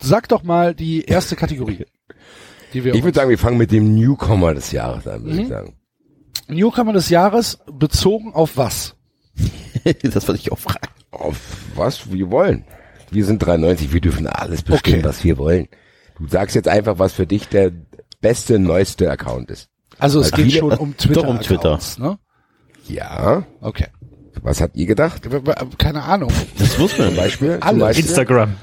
sag 0.00 0.28
doch 0.28 0.42
mal 0.42 0.74
die 0.74 1.04
erste 1.04 1.36
Kategorie. 1.36 1.84
Die 2.72 2.82
wir 2.84 2.94
Ich 2.94 3.04
würde 3.04 3.14
sagen, 3.16 3.30
wir 3.30 3.38
fangen 3.38 3.58
mit 3.58 3.70
dem 3.70 3.94
Newcomer 3.94 4.54
des 4.54 4.72
Jahres 4.72 5.06
an, 5.06 5.22
würde 5.24 5.36
Mhm. 5.36 5.42
ich 5.42 5.48
sagen. 5.48 5.74
Newcomer 6.48 6.92
des 6.92 7.08
Jahres 7.10 7.58
bezogen 7.70 8.34
auf 8.34 8.56
was? 8.56 8.96
das 10.02 10.26
wollte 10.26 10.40
ich 10.40 10.50
auch 10.50 10.58
fragen. 10.58 10.88
Auf 11.12 11.38
was 11.76 12.10
wir 12.10 12.30
wollen. 12.30 12.64
Wir 13.14 13.24
sind 13.24 13.38
93, 13.38 13.92
wir 13.92 14.00
dürfen 14.00 14.26
alles 14.26 14.62
bestimmen, 14.62 14.98
Okay. 15.00 15.08
was 15.08 15.24
wir 15.24 15.38
wollen. 15.38 15.68
Du 16.18 16.26
sagst 16.28 16.54
jetzt 16.54 16.68
einfach, 16.68 16.98
was 16.98 17.12
für 17.12 17.26
dich 17.26 17.48
der 17.48 17.70
beste, 18.20 18.58
neueste 18.58 19.10
Account 19.10 19.50
ist. 19.50 19.68
Also 19.98 20.20
es 20.20 20.32
geht 20.32 20.52
schon 20.52 20.72
um 20.72 20.96
Twitter. 20.96 21.22
Doch 21.22 21.28
um 21.28 21.40
Twitter. 21.40 21.78
Ne? 21.98 22.18
Ja. 22.88 23.44
Okay. 23.60 23.86
Was 24.42 24.60
habt 24.60 24.76
ihr 24.76 24.86
gedacht? 24.86 25.22
Keine 25.78 26.02
Ahnung. 26.02 26.30
Das 26.58 26.76
muss 26.78 26.98
man. 26.98 27.08
Zum 27.08 27.16
Beispiel? 27.16 27.52
Zum 27.54 27.62
Alles. 27.62 27.80
Beispiel? 27.80 28.04
Instagram. 28.06 28.54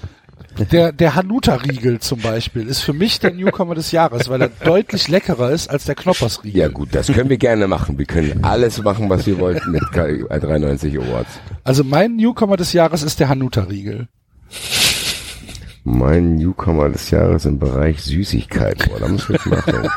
Der, 0.71 0.91
der 0.91 1.15
Hanuta-Riegel 1.15 1.99
zum 2.01 2.19
Beispiel 2.19 2.67
ist 2.67 2.81
für 2.81 2.91
mich 2.91 3.19
der 3.21 3.31
Newcomer 3.31 3.73
des 3.73 3.93
Jahres, 3.93 4.27
weil 4.27 4.41
er 4.41 4.49
deutlich 4.49 5.07
leckerer 5.07 5.49
ist 5.51 5.69
als 5.69 5.85
der 5.85 5.95
Knoppers-Riegel. 5.95 6.59
Ja 6.59 6.67
gut, 6.67 6.89
das 6.91 7.07
können 7.07 7.30
wir 7.30 7.38
gerne 7.38 7.69
machen. 7.69 7.97
Wir 7.97 8.05
können 8.05 8.43
alles 8.43 8.83
machen, 8.83 9.09
was 9.09 9.25
wir 9.25 9.39
wollten 9.39 9.71
mit 9.71 9.81
K- 9.93 10.27
93 10.39 10.99
Awards. 10.99 11.30
Also 11.63 11.85
mein 11.85 12.17
Newcomer 12.17 12.57
des 12.57 12.73
Jahres 12.73 13.01
ist 13.01 13.21
der 13.21 13.30
Hanuta-Riegel. 13.30 14.09
Mein 15.83 16.35
Newcomer 16.35 16.89
des 16.89 17.09
Jahres 17.09 17.45
im 17.45 17.57
Bereich 17.57 18.03
Süßigkeit. 18.03 18.88
Boah, 18.88 18.99
da 18.99 19.07
muss 19.07 19.23
ich 19.23 19.30
jetzt 19.30 19.47
nachdenken. 19.47 19.89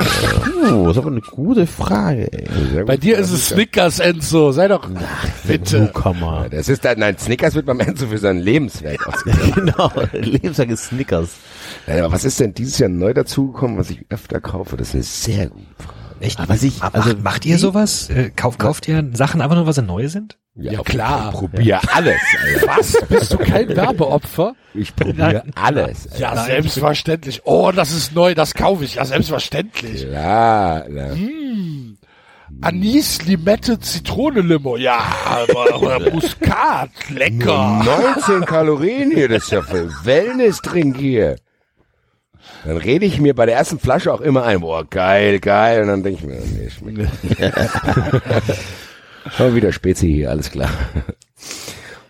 Oh, 0.73 0.87
das 0.87 0.93
ist 0.93 0.97
aber 0.97 1.11
eine 1.11 1.21
gute 1.21 1.67
Frage, 1.67 2.33
ey. 2.33 2.47
Sehr 2.73 2.85
Bei 2.85 2.95
gut. 2.95 3.03
dir 3.03 3.19
ist 3.19 3.29
es 3.29 3.49
Snickers, 3.49 3.99
Enzo. 3.99 4.51
Sei 4.51 4.67
doch 4.67 4.89
bitte. 5.45 5.81
Newcomer. 5.81 6.47
Das 6.49 6.69
ist 6.69 6.83
dann, 6.85 6.97
nein, 6.97 7.15
Snickers 7.19 7.53
wird 7.53 7.67
beim 7.67 7.79
Enzo 7.81 8.07
für 8.07 8.17
sein 8.17 8.39
Lebenswerk 8.39 9.05
ausgegeben. 9.07 9.51
genau, 9.55 9.91
Lebenslang 10.13 10.69
ist 10.69 10.85
Snickers. 10.85 11.29
Nein, 11.85 11.99
aber 11.99 12.13
was 12.13 12.25
ist 12.25 12.39
denn 12.39 12.55
dieses 12.55 12.79
Jahr 12.79 12.89
neu 12.89 13.13
dazugekommen, 13.13 13.77
was 13.77 13.91
ich 13.91 14.03
öfter 14.09 14.41
kaufe? 14.41 14.77
Das 14.77 14.87
ist 14.87 14.95
eine 14.95 15.03
sehr 15.03 15.47
gute 15.49 15.65
Frage. 15.77 15.93
Echt? 16.19 16.39
Aber 16.39 16.57
sich- 16.57 16.79
macht, 16.79 16.95
also- 16.95 17.15
macht 17.21 17.45
ihr 17.45 17.59
sowas? 17.59 18.09
Äh, 18.09 18.31
kauft, 18.35 18.57
kauft 18.57 18.87
ihr 18.87 19.07
Sachen 19.13 19.39
einfach 19.39 19.55
nur, 19.55 19.67
weil 19.67 19.73
sie 19.73 19.83
neu 19.83 20.07
sind? 20.07 20.39
Ja, 20.57 20.79
auf- 20.79 20.85
klar. 20.85 21.31
Ich 21.33 21.39
probiere 21.39 21.81
alles, 21.93 22.21
Alter. 22.41 22.67
Was? 22.77 22.97
Bist 23.09 23.33
du 23.33 23.37
kein 23.37 23.67
Werbeopfer? 23.75 24.53
Ich 24.73 24.95
probiere 24.95 25.43
alles. 25.55 26.07
Alter. 26.07 26.19
Ja, 26.19 26.45
selbstverständlich. 26.45 27.41
Oh, 27.45 27.71
das 27.75 27.91
ist 27.91 28.13
neu, 28.15 28.33
das 28.35 28.53
kaufe 28.53 28.85
ich. 28.85 28.95
Ja, 28.95 29.05
selbstverständlich. 29.05 30.03
Ja, 30.03 30.87
ja. 30.87 31.13
Anis, 32.61 33.21
Limette, 33.23 33.79
Zitrone, 33.79 34.39
Limo. 34.41 34.77
Ja, 34.77 34.99
aber, 35.25 35.73
aber 35.95 36.11
Muskat. 36.11 36.89
Lecker. 37.09 37.83
19 38.15 38.45
Kalorien 38.45 39.11
hier, 39.11 39.27
das 39.27 39.43
ist 39.45 39.51
ja 39.51 39.61
für 39.61 39.89
Wellness-Trink 40.05 40.95
hier. 40.97 41.35
Dann 42.63 42.77
rede 42.77 43.05
ich 43.05 43.19
mir 43.19 43.33
bei 43.35 43.45
der 43.45 43.55
ersten 43.57 43.77
Flasche 43.79 44.13
auch 44.13 44.21
immer 44.21 44.43
ein, 44.45 44.61
boah, 44.61 44.85
geil, 44.89 45.39
geil. 45.39 45.81
Und 45.81 45.87
dann 45.87 46.03
denke 46.03 46.19
ich 46.21 46.25
mir, 46.25 46.39
nee, 46.39 46.69
schmeckt. 46.69 47.11
Aber 49.37 49.55
wieder 49.55 49.71
Spezi 49.71 50.07
hier, 50.07 50.29
alles 50.29 50.51
klar. 50.51 50.69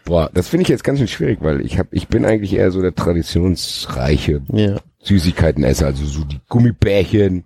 Boah, 0.03 0.29
das 0.33 0.47
finde 0.49 0.63
ich 0.63 0.69
jetzt 0.69 0.83
ganz 0.83 0.99
schön 0.99 1.07
schwierig, 1.07 1.39
weil 1.41 1.61
ich 1.61 1.79
hab, 1.79 1.87
ich 1.91 2.07
bin 2.07 2.25
eigentlich 2.25 2.53
eher 2.53 2.71
so 2.71 2.81
der 2.81 2.93
traditionsreiche 2.93 4.41
Ja. 4.51 4.77
Süßigkeitenesser, 5.01 5.87
also 5.87 6.05
so 6.05 6.23
die 6.23 6.39
Gummibärchen. 6.47 7.43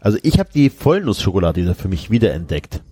Also 0.00 0.18
ich 0.22 0.38
habe 0.38 0.50
die 0.54 0.70
Vollnussschokolade 0.70 1.62
wieder 1.62 1.74
für 1.74 1.88
mich 1.88 2.10
wiederentdeckt. 2.10 2.82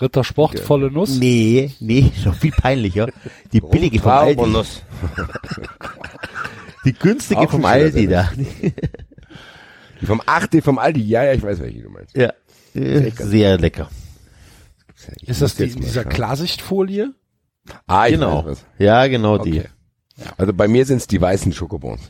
Rittersport, 0.00 0.58
volle 0.58 0.90
Nuss. 0.90 1.18
Nee, 1.18 1.70
nee, 1.78 2.10
noch 2.24 2.34
viel 2.34 2.50
peinlicher. 2.50 3.08
Die 3.52 3.60
billige 3.60 4.00
vom 4.00 4.10
Aldi. 4.10 4.34
Traumnuss. 4.36 4.82
Die 6.84 6.92
günstige 6.92 7.42
Auch 7.42 7.50
vom 7.50 7.64
Aldi 7.64 8.08
da. 8.08 8.30
Die 10.00 10.06
vom 10.06 10.20
8, 10.26 10.52
die 10.52 10.60
vom 10.60 10.78
Aldi, 10.78 11.00
ja, 11.02 11.24
ja, 11.24 11.32
ich 11.32 11.42
weiß, 11.42 11.60
welche 11.60 11.80
du 11.80 11.90
meinst. 11.90 12.16
Ja. 12.16 12.32
Sehr 12.74 13.56
lecker. 13.56 13.88
Ist 15.26 15.42
das 15.42 15.54
die 15.56 15.64
jetzt 15.64 15.76
in 15.76 15.82
dieser 15.82 16.02
schauen. 16.02 16.12
Klarsichtfolie? 16.12 17.14
Ah, 17.86 18.06
ich 18.06 18.12
Genau. 18.14 18.46
Ja, 18.78 19.06
genau 19.06 19.38
die. 19.38 19.60
Okay. 19.60 19.68
Also 20.36 20.52
bei 20.52 20.68
mir 20.68 20.84
sind's 20.86 21.06
die 21.06 21.20
weißen 21.20 21.52
Schokobons. 21.52 22.00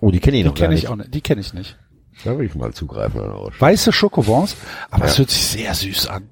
Oh, 0.00 0.10
die 0.10 0.20
kenne 0.20 0.36
ich 0.36 0.42
Die 0.42 0.48
noch 0.48 0.54
gar 0.54 0.62
kenne 0.66 0.74
nicht. 0.74 0.84
ich 0.84 0.88
auch 0.90 0.96
nicht. 0.96 1.12
Die 1.14 1.20
kenne 1.20 1.40
ich 1.40 1.52
nicht. 1.54 1.76
Da 2.24 2.36
will 2.38 2.46
ich 2.46 2.54
mal 2.54 2.72
zugreifen. 2.72 3.20
Weiße 3.58 3.92
Schokobons, 3.92 4.56
aber 4.90 5.04
es 5.06 5.18
hört 5.18 5.30
sich 5.30 5.44
sehr 5.46 5.74
süß 5.74 6.08
an. 6.08 6.28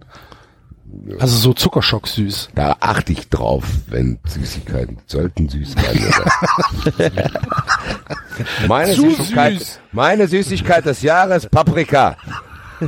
Also 1.18 1.36
so 1.36 1.52
Zuckerschock 1.52 2.06
süß. 2.08 2.50
Da 2.55 2.76
achte 2.81 3.12
ich 3.12 3.28
drauf, 3.28 3.65
wenn 3.89 4.18
Süßigkeiten 4.26 4.98
sollten 5.06 5.48
süß 5.48 5.73
sein. 5.74 6.12
Meine, 8.68 8.94
Zu 8.94 9.10
Süßigkeit, 9.10 9.58
süß. 9.58 9.81
meine 9.92 10.28
Süßigkeit 10.28 10.84
des 10.86 11.02
Jahres, 11.02 11.47
Paprika. 11.48 12.16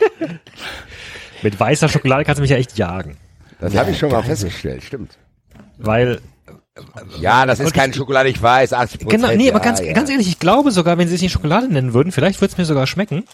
Mit 1.42 1.58
weißer 1.58 1.88
Schokolade 1.88 2.24
kannst 2.24 2.38
du 2.38 2.42
mich 2.42 2.50
ja 2.50 2.56
echt 2.56 2.76
jagen. 2.76 3.16
Das 3.60 3.74
habe 3.74 3.90
ich 3.90 3.98
schon 3.98 4.10
mal 4.10 4.22
festgestellt, 4.22 4.82
stimmt. 4.82 5.18
Weil, 5.78 6.20
Ja, 7.20 7.46
das 7.46 7.60
ist 7.60 7.74
keine 7.74 7.92
Schokolade, 7.92 8.28
ich 8.28 8.40
weiß, 8.40 8.72
80 8.72 9.00
Prozent. 9.00 9.22
genau, 9.22 9.34
nee, 9.34 9.46
ja, 9.46 9.54
aber 9.54 9.60
ganz, 9.60 9.80
ja. 9.80 9.92
ganz 9.92 10.10
ehrlich, 10.10 10.28
ich 10.28 10.38
glaube 10.38 10.70
sogar, 10.70 10.98
wenn 10.98 11.08
sie 11.08 11.14
es 11.14 11.22
nicht 11.22 11.32
Schokolade 11.32 11.72
nennen 11.72 11.94
würden, 11.94 12.12
vielleicht 12.12 12.40
würde 12.40 12.52
es 12.52 12.58
mir 12.58 12.64
sogar 12.64 12.86
schmecken. 12.86 13.24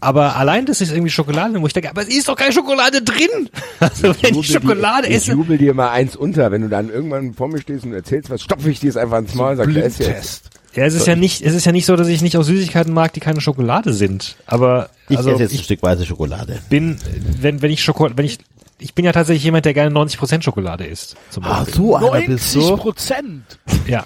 Aber 0.00 0.36
allein, 0.36 0.66
dass 0.66 0.80
ich 0.80 0.90
irgendwie 0.90 1.10
Schokolade 1.10 1.52
nenne, 1.52 1.62
wo 1.62 1.66
ich 1.66 1.72
denke, 1.72 1.90
aber 1.90 2.02
es 2.02 2.08
ist 2.08 2.28
doch 2.28 2.36
keine 2.36 2.52
Schokolade 2.52 3.02
drin. 3.02 3.48
Also 3.80 4.14
wenn 4.22 4.38
ich 4.38 4.48
jubel 4.48 4.62
Schokolade 4.62 5.08
dir, 5.08 5.14
esse. 5.14 5.32
Ich 5.32 5.36
jubel 5.36 5.58
dir 5.58 5.74
mal 5.74 5.90
eins 5.90 6.16
unter, 6.16 6.50
wenn 6.50 6.62
du 6.62 6.68
dann 6.68 6.88
irgendwann 6.90 7.34
vor 7.34 7.48
mir 7.48 7.60
stehst 7.60 7.84
und 7.84 7.92
erzählst 7.92 8.30
was, 8.30 8.42
stopfe 8.42 8.70
ich 8.70 8.80
dir 8.80 8.88
es 8.88 8.96
einfach 8.96 9.18
ins 9.18 9.34
Maul 9.34 9.50
und 9.50 9.56
sag, 9.56 9.74
da 9.74 9.80
ist 9.80 9.98
jetzt. 9.98 10.50
Ja, 10.76 10.84
es 10.84 10.94
ist 10.94 11.06
ja 11.06 11.16
nicht, 11.16 11.40
es 11.42 11.54
ist 11.54 11.64
ja 11.64 11.72
nicht 11.72 11.86
so, 11.86 11.96
dass 11.96 12.06
ich 12.08 12.20
nicht 12.22 12.36
auch 12.36 12.42
Süßigkeiten 12.42 12.92
mag, 12.92 13.12
die 13.14 13.20
keine 13.20 13.40
Schokolade 13.40 13.92
sind. 13.94 14.36
Aber 14.46 14.90
Ich 15.08 15.16
also 15.16 15.30
esse 15.30 15.42
jetzt 15.42 15.52
ein 15.52 15.56
ich 15.56 15.64
Stück 15.64 15.82
weiße 15.82 16.04
Schokolade. 16.06 16.58
bin, 16.68 16.98
wenn, 17.40 17.62
wenn 17.62 17.70
ich 17.70 17.82
Schokolade, 17.82 18.18
wenn 18.18 18.26
ich, 18.26 18.38
ich 18.78 18.94
bin 18.94 19.04
ja 19.06 19.12
tatsächlich 19.12 19.42
jemand, 19.44 19.64
der 19.64 19.72
gerne 19.72 19.90
90% 19.98 20.42
Schokolade 20.42 20.84
isst. 20.84 21.16
Zum 21.30 21.44
Beispiel. 21.44 21.74
so 21.74 21.96
einer 21.96 22.26
bist 22.26 22.54
90 22.54 22.70
du. 22.70 22.76
Prozent. 22.76 23.58
Ja. 23.88 24.04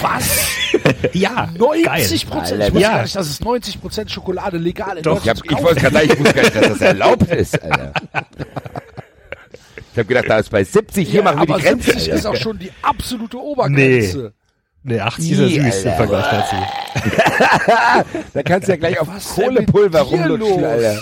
Was? 0.00 0.24
Ja. 1.12 1.48
90 1.56 2.28
Prozent? 2.28 2.62
Ich 2.62 2.72
wusste 2.72 2.80
Ja. 2.80 2.90
gar 2.96 3.02
nicht, 3.02 3.14
dass 3.14 3.28
es 3.28 3.40
90 3.40 3.80
Prozent 3.80 4.10
Schokolade 4.10 4.56
legal 4.58 4.96
in 4.96 5.02
Doch. 5.02 5.22
Ich, 5.22 5.28
hab, 5.28 5.36
Deutschland 5.36 5.58
ich 5.60 5.64
wollte 5.64 5.80
gerade 5.80 5.94
sagen, 5.94 6.10
ich 6.12 6.18
wusste 6.18 6.34
gar 6.34 6.42
nicht, 6.42 6.56
dass 6.56 6.68
das 6.68 6.80
erlaubt 6.80 7.30
ist, 7.30 7.62
Alter. 7.62 7.92
Ich 9.94 9.98
habe 9.98 10.06
gedacht, 10.08 10.24
da 10.28 10.38
ist 10.38 10.48
bei 10.50 10.64
70, 10.64 11.06
hier 11.06 11.18
ja, 11.18 11.22
machen 11.22 11.40
wir 11.40 11.46
die 11.46 11.52
aber 11.52 11.60
Grenze. 11.62 11.90
70 11.92 12.12
Alter. 12.12 12.14
ist 12.18 12.26
auch 12.26 12.36
schon 12.42 12.58
die 12.58 12.70
absolute 12.80 13.36
Obergrenze. 13.38 14.18
Nee, 14.18 14.30
80 14.90 15.30
ist 15.30 15.38
ja 15.38 15.64
süß 15.64 15.84
im. 15.84 15.92
Vergleich 15.92 16.26
dazu. 16.30 16.56
Da 18.34 18.42
kannst 18.42 18.68
du 18.68 18.72
ja 18.72 18.76
gleich 18.76 18.98
auf 19.00 19.08
Was 19.08 19.34
Kohlepulver 19.34 20.00
rumlutschen? 20.00 20.64
Alter. 20.64 21.00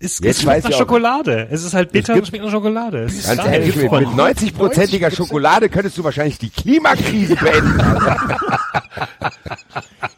Es, 0.00 0.20
Jetzt 0.20 0.36
es 0.36 0.42
schmeckt 0.42 0.64
nach. 0.64 0.72
Schokolade. 0.72 1.48
Es 1.50 1.64
ist 1.64 1.74
halt 1.74 1.90
bitter 1.90 2.14
und 2.14 2.26
schmeckt 2.26 2.44
nach 2.44 2.52
Schokolade. 2.52 3.04
Es 3.04 3.26
Ganz 3.26 3.44
ehrlich, 3.44 3.74
mit, 3.74 3.90
mit 3.90 4.08
90-prozentiger 4.08 5.10
Schokolade 5.14 5.68
könntest 5.68 5.98
du 5.98 6.04
wahrscheinlich 6.04 6.38
die 6.38 6.50
Klimakrise 6.50 7.34
beenden. 7.34 7.80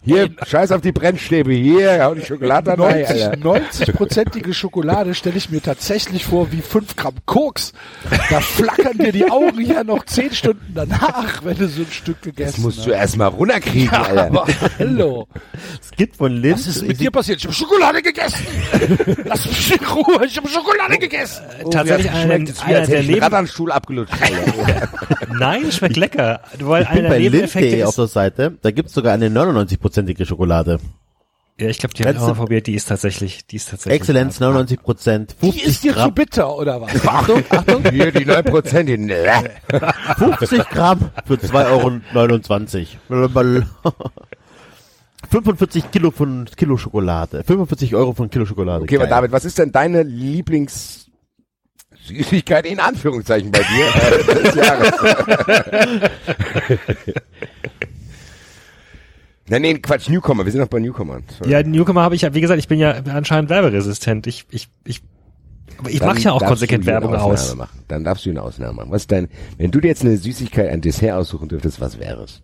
Hier, 0.03 0.31
scheiß 0.47 0.73
auf 0.73 0.81
die 0.81 0.93
Brennstäbe, 0.93 1.53
hier, 1.53 2.03
hau 2.05 2.15
die 2.15 2.25
Schokolade 2.25 2.71
rein, 2.71 2.79
90, 2.79 3.25
Alter. 3.27 3.37
90-prozentige 3.37 4.55
Schokolade 4.55 5.15
stelle 5.15 5.37
ich 5.37 5.51
mir 5.51 5.61
tatsächlich 5.63 6.25
vor 6.25 6.51
wie 6.53 6.63
5 6.63 6.97
Gramm 6.97 7.17
Koks. 7.27 7.75
Da 8.31 8.41
flackern 8.41 8.97
dir 8.97 9.13
die 9.13 9.31
Augen 9.31 9.61
ja 9.61 9.85
noch 9.85 10.07
10 10.07 10.33
Stunden 10.33 10.73
danach, 10.75 11.45
wenn 11.45 11.57
du 11.59 11.69
so 11.69 11.83
ein 11.83 11.91
Stück 11.91 12.23
gegessen 12.23 12.53
Das 12.57 12.65
musst 12.65 12.79
hast. 12.79 12.87
du 12.87 12.91
erstmal 12.93 13.29
runterkriegen, 13.29 13.91
Alter. 13.91 14.27
Aber 14.29 14.47
hallo. 14.79 15.29
Es 15.83 15.91
gibt 15.91 16.17
von 16.17 16.33
Lindt. 16.33 16.61
Was 16.61 16.67
ist 16.67 16.87
mit 16.87 16.99
dir 16.99 17.11
passiert? 17.11 17.39
Ich 17.41 17.45
habe 17.45 17.55
Schokolade 17.55 18.01
gegessen. 18.01 18.47
Lass 19.25 19.47
mich 19.47 19.73
in 19.81 19.87
Ruhe. 19.87 20.25
Ich 20.25 20.37
habe 20.39 20.49
Schokolade 20.49 20.97
gegessen. 20.97 21.43
Tatsächlich 21.71 22.07
Wie 22.07 22.17
einer, 22.17 22.25
schmeckt 22.37 22.49
es, 22.49 22.61
wie 22.61 22.65
einer 22.65 22.79
als 22.79 22.89
der 22.89 22.97
hätte 22.99 23.05
ich 23.05 23.09
einen 23.09 23.09
Leben, 23.09 23.23
Ratternstuhl 23.25 23.71
abgelutscht, 23.73 24.15
Alter. 24.19 24.89
Nein, 25.39 25.65
es 25.69 25.77
schmeckt 25.77 25.97
lecker. 25.99 26.41
Weil 26.59 26.85
Ich 26.85 26.89
bin 26.89 27.07
bei 27.09 27.19
Lindt.de 27.19 27.85
auf 27.85 27.95
der 27.97 28.07
Seite. 28.07 28.55
Da 28.63 28.71
gibt's 28.71 28.95
sogar 28.95 29.13
eine 29.13 29.29
99-prozentige 29.91 30.27
Schokolade. 30.27 30.79
ja, 31.59 31.69
ich 31.69 31.79
glaube, 31.79 31.95
die 31.95 32.03
haben 32.05 32.11
Letzte- 32.13 32.25
wir 32.27 32.29
mal 32.29 32.35
probiert, 32.35 32.67
die 32.67 32.75
ist 32.75 32.87
tatsächlich, 32.89 33.47
die 33.47 33.57
ist 33.57 33.71
tatsächlich. 33.71 34.01
Exzellenz 34.01 34.41
99 34.41 34.83
Prozent. 34.83 35.37
Die 35.43 35.49
ist 35.49 35.83
50 35.83 35.85
dir 35.93 35.95
zu 36.05 36.11
bitter, 36.13 36.55
oder 36.57 36.81
was? 36.81 36.91
Achtung, 37.07 37.43
Achtung. 37.51 37.85
Hier, 37.91 38.11
die 38.13 38.25
9%, 38.27 38.83
die, 38.85 38.97
ne. 38.99 39.51
50 40.19 40.69
Gramm 40.71 41.11
für 41.27 41.35
2,29 41.35 42.87
Euro. 43.11 43.63
45 45.31 45.91
Kilo 45.93 46.11
von 46.11 46.49
Kilo 46.57 46.77
Schokolade. 46.79 47.45
45 47.45 47.95
Euro 47.95 48.15
von 48.15 48.31
Kilo 48.31 48.47
Schokolade. 48.47 48.83
Okay, 48.85 48.97
aber 48.97 49.05
Geil. 49.05 49.11
David, 49.17 49.33
was 49.33 49.45
ist 49.45 49.59
denn 49.59 49.71
deine 49.71 50.03
Lieblingssüßigkeit 50.03 52.65
in 52.67 52.81
Anführungszeichen 52.81 53.51
bei 53.53 53.61
dir 53.61 53.87
äh, 53.87 54.25
des 54.43 54.55
Jahres? 54.55 54.93
Nein, 59.51 59.63
nee, 59.63 59.75
Quatsch, 59.81 60.09
Newcomer, 60.09 60.45
wir 60.45 60.53
sind 60.53 60.61
noch 60.61 60.69
bei 60.69 60.79
Newcomern. 60.79 61.25
Sorry. 61.37 61.51
Ja, 61.51 61.61
Newcomer 61.65 62.03
habe 62.03 62.15
ich 62.15 62.23
ja, 62.23 62.33
wie 62.35 62.41
gesagt, 62.41 62.61
ich 62.61 62.69
bin 62.69 62.79
ja 62.79 62.93
anscheinend 63.13 63.51
werberesistent. 63.51 64.29
Ich, 64.29 64.47
ich, 64.53 64.69
ich 64.85 65.03
Aber 65.77 65.91
ich 65.91 66.01
mache 66.01 66.21
ja 66.21 66.31
auch 66.31 66.45
konsequent 66.45 66.87
Werbung 66.87 67.15
eine 67.15 67.21
aus. 67.21 67.41
Ausnahme 67.41 67.63
Machen. 67.63 67.83
Dann 67.89 68.05
darfst 68.05 68.25
du 68.25 68.31
eine 68.31 68.43
Ausnahme 68.43 68.75
machen. 68.75 68.93
Was 68.93 69.03
ist 69.03 69.11
dein, 69.11 69.29
wenn 69.59 69.73
du 69.73 69.81
dir 69.81 69.89
jetzt 69.89 70.03
eine 70.03 70.17
Süßigkeit, 70.17 70.69
ein 70.69 70.83
Dessert 70.83 71.17
aussuchen 71.17 71.49
dürftest, 71.49 71.81
was 71.81 71.99
wäre 71.99 72.23
es? 72.23 72.43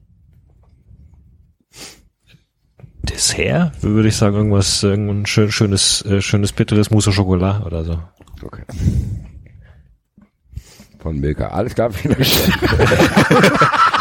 Dessert? 3.05 3.81
Würde 3.85 4.09
ich 4.09 4.17
sagen, 4.17 4.35
irgendwas, 4.35 4.83
irgendein 4.83 5.27
schön, 5.27 5.53
schönes, 5.53 6.05
äh, 6.07 6.21
schönes 6.21 6.51
bitteres 6.51 6.91
Mousse 6.91 7.11
au 7.11 7.13
Chocolat 7.13 7.65
oder 7.65 7.85
so. 7.85 8.01
Okay. 8.43 8.65
Von 10.99 11.21
Milka. 11.21 11.47
Alles 11.51 11.73
klar, 11.73 11.93
vielen 11.93 12.17
Dank. 12.17 12.27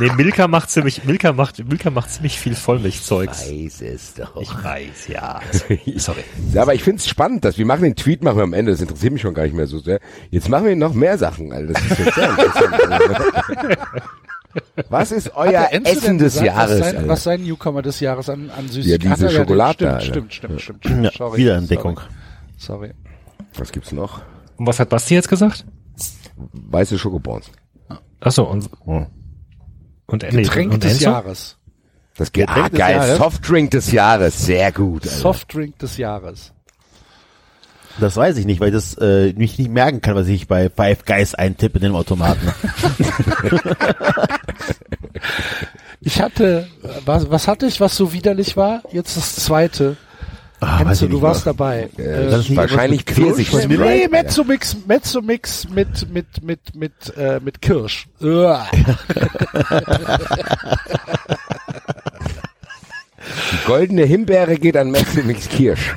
Nee, 0.00 0.10
Milka 0.16 0.48
macht 0.48 0.70
ziemlich, 0.70 1.04
Milka 1.04 1.32
macht, 1.32 1.66
Milka 1.68 1.90
macht 1.90 2.10
ziemlich 2.10 2.38
viel 2.38 2.54
Vollmilchzeugs. 2.54 3.50
Weiß 3.50 3.80
es 3.82 4.14
doch. 4.14 4.36
Ich 4.40 4.50
weiß, 4.52 5.08
ja. 5.08 5.40
Sorry. 5.96 6.24
Ja, 6.52 6.62
aber 6.62 6.74
ich 6.74 6.82
find's 6.82 7.08
spannend, 7.08 7.44
dass 7.44 7.58
wir 7.58 7.66
machen 7.66 7.82
den 7.82 7.96
Tweet 7.96 8.22
machen 8.24 8.36
wir 8.38 8.44
am 8.44 8.52
Ende. 8.54 8.72
Das 8.72 8.80
interessiert 8.80 9.12
mich 9.12 9.22
schon 9.22 9.34
gar 9.34 9.44
nicht 9.44 9.54
mehr 9.54 9.66
so 9.66 9.78
sehr. 9.78 10.00
Jetzt 10.30 10.48
machen 10.48 10.66
wir 10.66 10.76
noch 10.76 10.94
mehr 10.94 11.18
Sachen. 11.18 11.52
Also 11.52 11.72
das 11.72 11.82
ist 11.84 11.98
jetzt 11.98 12.14
sehr 12.14 12.30
interessant. 12.30 13.78
Was 14.90 15.12
ist 15.12 15.34
euer 15.34 15.68
Essen 15.72 16.18
des 16.18 16.34
gesagt, 16.34 16.46
Jahres? 16.46 16.70
Was 16.80 16.86
sein, 16.86 16.96
Alter? 16.96 17.08
was 17.08 17.22
sein 17.22 17.42
Newcomer 17.42 17.82
des 17.82 18.00
Jahres 18.00 18.28
an, 18.28 18.50
an 18.50 18.66
Ja, 18.66 18.72
Süßigkeiten? 18.72 19.14
diese 19.14 19.26
Ach, 19.28 19.32
Schokolade, 19.32 19.74
Stimmt, 19.74 19.92
Alter. 19.92 20.04
stimmt, 20.04 20.34
stimmt, 20.34 20.60
stimmt, 20.60 20.84
stimmt. 20.84 21.04
Ja, 21.04 21.10
Sorry. 21.16 21.38
Wiederentdeckung. 21.38 22.00
Sorry. 22.58 22.88
Sorry. 22.88 22.90
Was 23.58 23.72
gibt's 23.72 23.92
noch? 23.92 24.20
Und 24.56 24.66
was 24.66 24.78
hat 24.78 24.88
Basti 24.90 25.14
jetzt 25.14 25.28
gesagt? 25.28 25.64
Weiße 26.52 26.98
Schokobons. 26.98 27.50
Achso, 28.20 28.44
und, 28.44 28.68
Oh. 28.86 29.06
Und, 30.12 30.22
nee, 30.22 30.42
Getränk 30.42 30.72
und 30.72 30.84
des 30.84 30.92
Enzo? 30.92 31.04
Jahres. 31.04 31.56
Das 32.16 32.30
geht 32.30 32.46
Getränk 32.46 32.66
ah, 32.66 32.68
des 32.68 32.78
geil. 32.78 32.96
Jahres? 32.96 33.18
Softdrink 33.18 33.70
des 33.70 33.92
Jahres. 33.92 34.46
Sehr 34.46 34.70
gut. 34.72 35.02
Alter. 35.04 35.16
Softdrink 35.16 35.78
des 35.78 35.96
Jahres. 35.96 36.52
Das 38.00 38.16
weiß 38.16 38.36
ich 38.38 38.46
nicht, 38.46 38.60
weil 38.60 38.68
ich 38.68 38.74
das 38.74 38.94
äh, 38.98 39.32
mich 39.34 39.58
nicht 39.58 39.70
merken 39.70 40.00
kann, 40.00 40.14
was 40.14 40.28
ich 40.28 40.48
bei 40.48 40.70
Five 40.70 41.04
Guys 41.04 41.34
eintippe 41.34 41.78
in 41.78 41.84
dem 41.84 41.94
Automaten. 41.94 42.40
Ich 46.04 46.20
hatte, 46.20 46.66
was, 47.04 47.30
was 47.30 47.46
hatte 47.46 47.66
ich, 47.66 47.80
was 47.80 47.96
so 47.96 48.12
widerlich 48.12 48.56
war? 48.56 48.82
Jetzt 48.90 49.16
das 49.16 49.36
zweite. 49.36 49.96
Ah, 50.62 50.80
Enzo, 50.80 51.06
ich 51.06 51.10
du 51.10 51.20
warst 51.20 51.44
dabei. 51.44 51.90
Äh, 51.96 52.30
das 52.30 52.48
ist 52.48 52.54
wahrscheinlich 52.54 53.02
Pfirsich. 53.02 53.50
Kirsch? 53.50 53.66
nee, 53.66 53.74
Sprite, 53.74 54.08
Mezzomix, 54.10 54.76
Mezzomix 54.86 55.68
mit, 55.68 56.08
mit, 56.08 56.44
mit, 56.44 56.74
mit, 56.76 57.16
äh, 57.16 57.40
mit 57.40 57.60
Kirsch. 57.60 58.06
Die 58.20 58.28
goldene 63.66 64.04
Himbeere 64.04 64.54
geht 64.56 64.76
an 64.76 64.92
Maximix 64.92 65.48
Kirsch. 65.48 65.96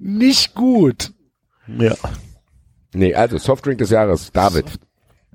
Nicht 0.00 0.54
gut. 0.54 1.12
Ja. 1.78 1.94
Nee, 2.92 3.14
also 3.14 3.38
Softdrink 3.38 3.78
des 3.78 3.90
Jahres. 3.90 4.32
David. 4.32 4.66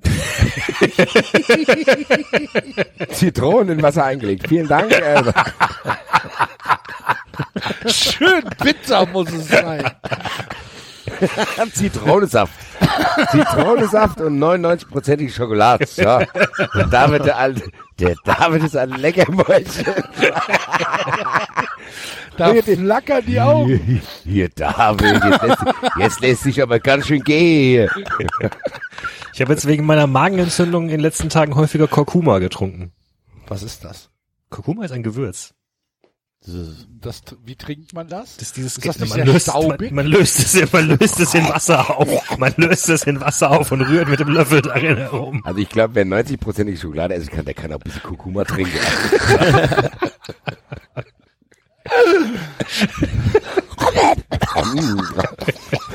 Zitronen 3.12 3.78
in 3.78 3.84
Wasser 3.84 4.06
eingelegt. 4.06 4.48
Vielen 4.48 4.68
Dank. 4.68 4.92
Äh, 4.92 5.22
Schön 7.88 8.44
bitter 8.62 9.06
muss 9.08 9.32
es 9.32 9.50
sein. 9.50 9.90
Zitronensaft. 11.74 12.54
Zitronensaft 13.32 14.22
und 14.22 14.40
99-prozentige 14.40 15.32
Schokolade. 15.32 15.86
So. 15.86 16.18
Und 16.18 16.94
David, 16.94 17.26
der, 17.26 17.38
alte, 17.38 17.64
der 18.00 18.16
David 18.24 18.64
ist 18.64 18.76
ein 18.76 18.92
Leckermäulchen. 18.92 19.86
Da 22.38 22.54
flackern 22.54 23.26
die 23.28 23.42
Augen. 23.42 24.02
Hier, 24.24 24.48
David, 24.48 25.22
jetzt 25.26 25.42
lässt, 25.42 25.64
jetzt 25.98 26.22
lässt 26.22 26.44
sich 26.44 26.62
aber 26.62 26.80
ganz 26.80 27.08
schön 27.08 27.22
gehen. 27.22 27.90
Ich 29.34 29.42
habe 29.42 29.52
jetzt 29.52 29.68
wegen 29.68 29.86
meiner 29.86 30.08
Magenentzündung 30.08 30.84
in 30.84 30.90
den 30.90 31.00
letzten 31.02 31.28
Tagen 31.28 31.56
häufiger 31.56 31.88
Kurkuma 31.88 32.40
getrunken. 32.40 32.94
Was 33.48 33.62
ist 33.62 33.84
das? 33.84 34.10
Kurkuma 34.50 34.86
ist 34.86 34.92
ein 34.92 35.04
Gewürz. 35.04 35.54
Das? 37.02 37.22
Wie 37.46 37.56
trinkt 37.56 37.94
man 37.94 38.08
das? 38.08 38.38
Das 38.38 38.48
ist 38.48 38.58
dieses 38.58 38.78
Ist 38.78 38.88
das 38.88 38.98
man, 39.00 39.08
nicht 39.08 39.14
sehr 39.16 39.26
löst, 39.26 39.48
man, 39.48 39.62
staubig? 39.62 39.92
man 39.92 40.06
löst 40.08 40.40
es, 40.40 40.56
in- 40.56 40.70
man 40.72 40.88
löst 40.88 41.20
es 41.20 41.34
in 41.34 41.48
Wasser 41.50 41.98
auf. 41.98 42.38
Man 42.38 42.54
löst 42.58 42.90
es 42.90 43.04
in 43.04 43.20
Wasser 43.20 43.52
auf 43.52 43.72
und 43.72 43.82
rührt 43.82 44.08
mit 44.08 44.20
dem 44.22 44.30
Löffel 44.30 44.62
darin 44.62 44.96
herum. 44.98 45.42
Also 45.46 45.60
ich 45.60 45.70
glaube, 45.70 45.96
wer 45.96 46.06
90-prozentige 46.06 46.80
Schokolade 46.80 47.14
essen 47.14 47.30
kann, 47.30 47.46
der 47.46 47.54
kann 47.54 47.72
auch 47.74 47.78
ein 47.78 47.82
bisschen 47.84 48.04
Kurkuma 48.04 48.46
trinken. 48.46 48.72
Mm, 53.92 54.29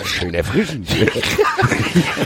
Schön 0.04 0.34
erfrischend. 0.34 0.88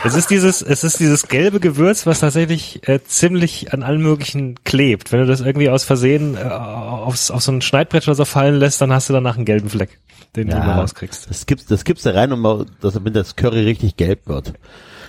Es 0.04 0.14
ist 0.14 0.30
dieses, 0.30 0.62
es 0.62 0.84
ist 0.84 1.00
dieses 1.00 1.28
gelbe 1.28 1.60
Gewürz, 1.60 2.06
was 2.06 2.20
tatsächlich 2.20 2.86
äh, 2.88 3.02
ziemlich 3.04 3.72
an 3.72 3.82
allem 3.82 4.02
möglichen 4.02 4.62
klebt. 4.64 5.12
Wenn 5.12 5.20
du 5.20 5.26
das 5.26 5.40
irgendwie 5.40 5.68
aus 5.70 5.84
Versehen 5.84 6.36
äh, 6.36 6.40
aufs, 6.40 7.30
auf 7.30 7.42
so 7.42 7.52
ein 7.52 7.62
Schneidbrett 7.62 8.06
oder 8.06 8.14
so 8.14 8.24
fallen 8.24 8.56
lässt, 8.56 8.80
dann 8.80 8.92
hast 8.92 9.08
du 9.08 9.12
danach 9.12 9.36
einen 9.36 9.44
gelben 9.44 9.68
Fleck, 9.70 9.98
den 10.36 10.48
du 10.48 10.56
Ja. 10.56 10.62
immer 10.62 10.74
rauskriegst. 10.76 11.28
das 11.30 11.46
gibt's, 11.46 11.66
das 11.66 11.84
gibt's 11.84 12.02
da 12.02 12.10
rein, 12.12 12.32
um, 12.32 12.40
mal- 12.40 12.66
dass, 12.80 12.94
damit 12.94 13.16
das 13.16 13.36
Curry 13.36 13.62
richtig 13.64 13.96
gelb 13.96 14.26
wird. 14.26 14.54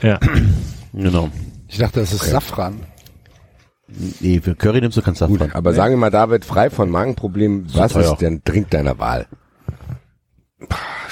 Ja. 0.01 0.19
Genau. 0.93 1.29
Ich 1.67 1.77
dachte, 1.77 1.99
das 1.99 2.13
ist 2.13 2.25
Safran. 2.25 2.79
Nee, 4.19 4.39
für 4.39 4.55
Curry 4.55 4.81
nimmst 4.81 4.97
du 4.97 5.01
Gut, 5.01 5.17
Safran. 5.17 5.51
aber 5.51 5.73
sagen 5.73 5.93
wir 5.93 5.97
mal, 5.97 6.11
David, 6.11 6.45
frei 6.45 6.69
von 6.69 6.89
Magenproblemen, 6.89 7.67
was 7.73 7.95
ist 7.95 8.17
denn 8.17 8.43
Trink 8.43 8.69
deiner 8.69 8.97
Wahl? 8.99 9.27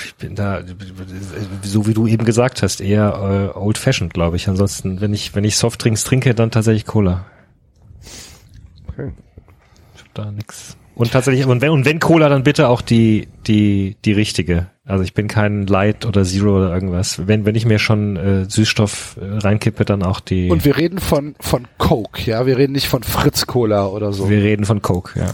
Ich 0.03 0.15
bin 0.15 0.35
da, 0.35 0.61
so 1.63 1.87
wie 1.87 1.93
du 1.93 2.05
eben 2.07 2.25
gesagt 2.25 2.61
hast, 2.61 2.81
eher 2.81 3.53
äh, 3.55 3.57
old 3.57 3.77
fashioned, 3.77 4.13
glaube 4.13 4.35
ich. 4.35 4.49
Ansonsten, 4.49 4.99
wenn 4.99 5.13
ich, 5.13 5.35
wenn 5.35 5.43
ich 5.43 5.55
Softdrinks 5.55 6.03
trinke, 6.03 6.35
dann 6.35 6.51
tatsächlich 6.51 6.85
Cola. 6.85 7.25
Okay. 8.89 9.11
Ich 9.95 10.03
hab 10.03 10.13
da 10.13 10.31
nix. 10.31 10.75
Und 10.95 11.11
tatsächlich, 11.11 11.45
und 11.45 11.61
wenn, 11.61 11.69
und 11.69 11.85
wenn 11.85 11.99
Cola, 11.99 12.27
dann 12.27 12.43
bitte 12.43 12.67
auch 12.69 12.81
die, 12.81 13.27
die, 13.45 13.95
die 14.03 14.13
richtige. 14.13 14.67
Also 14.83 15.03
ich 15.03 15.13
bin 15.13 15.27
kein 15.27 15.67
Light 15.67 16.05
oder 16.05 16.23
Zero 16.23 16.57
oder 16.57 16.73
irgendwas. 16.73 17.27
Wenn, 17.27 17.45
wenn 17.45 17.53
ich 17.53 17.65
mir 17.65 17.77
schon 17.77 18.17
äh, 18.17 18.45
Süßstoff 18.49 19.17
äh, 19.21 19.37
reinkippe, 19.37 19.85
dann 19.85 20.01
auch 20.01 20.19
die. 20.19 20.49
Und 20.49 20.65
wir 20.65 20.75
reden 20.75 20.97
von, 20.97 21.35
von 21.39 21.67
Coke, 21.77 22.23
ja? 22.23 22.47
Wir 22.47 22.57
reden 22.57 22.73
nicht 22.73 22.87
von 22.87 23.03
Fritz 23.03 23.45
Cola 23.45 23.85
oder 23.85 24.11
so. 24.11 24.29
wir 24.29 24.41
reden 24.41 24.65
von 24.65 24.81
Coke, 24.81 25.19
ja. 25.19 25.27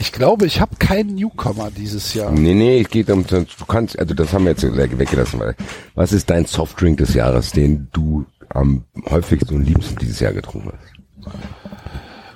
Ich 0.00 0.12
glaube, 0.12 0.46
ich 0.46 0.62
habe 0.62 0.76
keinen 0.76 1.14
Newcomer 1.14 1.70
dieses 1.70 2.14
Jahr. 2.14 2.30
Nee, 2.32 2.54
nee, 2.54 2.80
es 2.80 2.88
geht 2.88 3.10
um, 3.10 3.26
du 3.26 3.44
kannst, 3.68 3.98
also 3.98 4.14
das 4.14 4.32
haben 4.32 4.44
wir 4.44 4.52
jetzt 4.52 4.62
weggelassen, 4.62 5.38
weil, 5.38 5.54
was 5.94 6.14
ist 6.14 6.30
dein 6.30 6.46
Softdrink 6.46 6.96
des 6.96 7.12
Jahres, 7.12 7.52
den 7.52 7.88
du 7.92 8.24
am 8.48 8.84
häufigsten 9.10 9.56
und 9.56 9.66
liebsten 9.66 9.96
dieses 9.96 10.18
Jahr 10.18 10.32
getrunken 10.32 10.72
hast? 10.72 11.34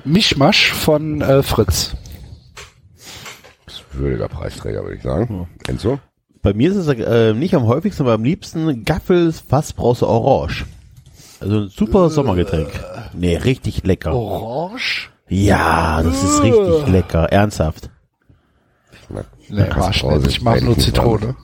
Mischmasch 0.04 0.72
von 0.74 1.22
äh, 1.22 1.42
Fritz. 1.42 1.96
Würdiger 3.92 4.28
Preisträger, 4.28 4.82
würde 4.82 4.96
ich 4.96 5.02
sagen. 5.02 5.48
Enzo? 5.66 5.98
Bei 6.42 6.52
mir 6.52 6.70
ist 6.70 6.76
es 6.76 6.88
äh, 6.88 7.32
nicht 7.32 7.54
am 7.54 7.66
häufigsten, 7.66 8.02
aber 8.02 8.12
am 8.12 8.24
liebsten 8.24 8.84
Gaffels 8.84 9.40
Fassbrause 9.40 10.06
Orange. 10.06 10.66
Also 11.40 11.60
ein 11.60 11.68
super 11.70 12.10
Sommergetränk. 12.10 12.68
Nee, 13.14 13.36
richtig 13.36 13.84
lecker. 13.84 14.12
Orange? 14.12 15.13
Ja, 15.28 16.02
das 16.02 16.22
ist 16.22 16.42
richtig 16.42 16.86
lecker. 16.88 17.24
Ernsthaft. 17.32 17.90
Nee, 19.48 19.68
war 19.76 19.92
schnell. 19.92 20.26
Ich 20.26 20.42
mache 20.42 20.64
nur 20.64 20.78
Zitrone. 20.78 21.36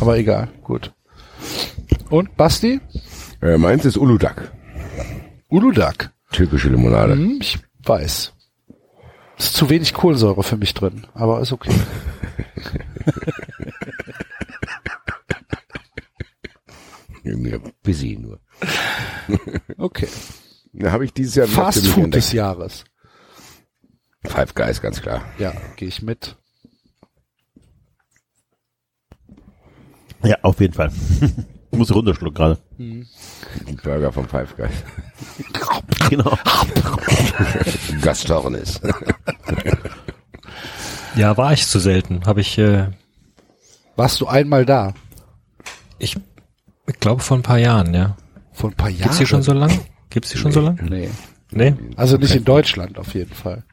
Aber 0.00 0.16
egal, 0.16 0.48
gut. 0.62 0.92
Und 2.08 2.36
Basti? 2.36 2.80
Äh, 3.42 3.58
meins 3.58 3.84
ist 3.84 3.96
Uludag. 3.96 4.52
Uludag. 5.48 6.12
Türkische 6.32 6.68
Limonade. 6.68 7.14
Hm, 7.14 7.38
ich 7.40 7.58
weiß. 7.84 8.32
Ist 9.38 9.54
zu 9.54 9.70
wenig 9.70 9.94
Kohlensäure 9.94 10.42
für 10.42 10.56
mich 10.56 10.74
drin, 10.74 11.06
aber 11.14 11.40
ist 11.40 11.52
okay. 11.52 11.72
Ein 17.24 17.72
bisschen 17.82 18.22
nur. 18.22 18.40
Okay. 19.78 20.08
Da 20.72 20.92
habe 20.92 21.04
ich 21.04 21.12
dieses 21.12 21.34
Jahr 21.34 21.46
Fast 21.48 21.86
Food 21.86 22.04
entdeckt. 22.04 22.24
des 22.26 22.32
Jahres. 22.32 22.84
Five 24.26 24.54
Guys, 24.54 24.80
ganz 24.80 25.00
klar. 25.00 25.22
Ja, 25.38 25.52
gehe 25.76 25.88
ich 25.88 26.02
mit. 26.02 26.36
Ja, 30.22 30.36
auf 30.42 30.60
jeden 30.60 30.74
Fall. 30.74 30.90
Ich 31.72 31.78
muss 31.78 31.94
runterschlucken 31.94 32.34
gerade. 32.34 32.58
Ein 32.80 33.06
Burger 33.84 34.10
vom 34.10 34.28
Five 34.28 34.56
Guys. 34.56 34.72
Genau. 36.10 36.36
Gastornis. 38.02 38.80
Ja, 41.14 41.36
war 41.36 41.52
ich 41.52 41.64
zu 41.68 41.78
selten. 41.78 42.26
Habe 42.26 42.40
ich, 42.40 42.58
äh, 42.58 42.88
Warst 43.94 44.20
du 44.20 44.26
einmal 44.26 44.66
da? 44.66 44.94
ich, 46.00 46.16
ich 46.88 46.98
glaube 46.98 47.22
vor 47.22 47.36
ein 47.38 47.42
paar 47.44 47.58
Jahren, 47.58 47.94
ja. 47.94 48.16
Vor 48.52 48.70
ein 48.70 48.76
paar 48.76 48.88
Jahren? 48.90 49.02
Gibt's 49.04 49.18
die 49.18 49.26
schon 49.26 49.42
so 49.42 49.52
lang? 49.52 49.70
Gibt's 50.10 50.30
die 50.30 50.38
schon 50.38 50.52
so 50.52 50.60
lang? 50.60 50.78
Nee. 50.88 51.08
Nee? 51.52 51.74
Also 51.96 52.16
nicht 52.16 52.34
in 52.34 52.44
Deutschland 52.44 52.98
auf 52.98 53.14
jeden 53.14 53.32
Fall. 53.34 53.64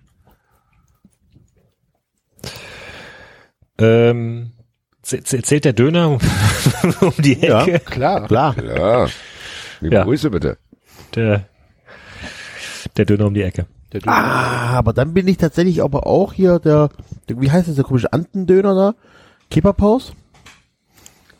Ähm, 3.79 4.51
zäh- 5.03 5.21
zäh- 5.23 5.43
zählt 5.43 5.65
der 5.65 5.73
Döner 5.73 6.09
um, 7.01 7.13
die 7.19 7.39
Ja. 7.39 7.63
Ecke? 7.65 7.79
Klar. 7.79 8.27
Klar. 8.27 8.55
Ja. 8.63 9.07
Liebe 9.81 9.95
Ja. 9.95 10.03
Grüße 10.03 10.29
bitte. 10.31 10.57
Der, 11.15 11.45
der 12.97 13.05
Döner 13.05 13.27
um 13.27 13.33
die 13.33 13.43
Ecke. 13.43 13.67
Der 13.93 14.01
Döner. 14.01 14.15
Ah, 14.15 14.69
aber 14.77 14.93
dann 14.93 15.13
bin 15.13 15.27
ich 15.27 15.37
tatsächlich 15.37 15.83
aber 15.83 16.07
auch 16.07 16.33
hier 16.33 16.59
der, 16.59 16.89
der 17.29 17.39
wie 17.39 17.51
heißt 17.51 17.67
das, 17.67 17.75
der 17.75 17.83
komische 17.83 18.11
Antendöner 18.11 18.73
da? 18.75 18.95
Kipperpaus? 19.51 20.13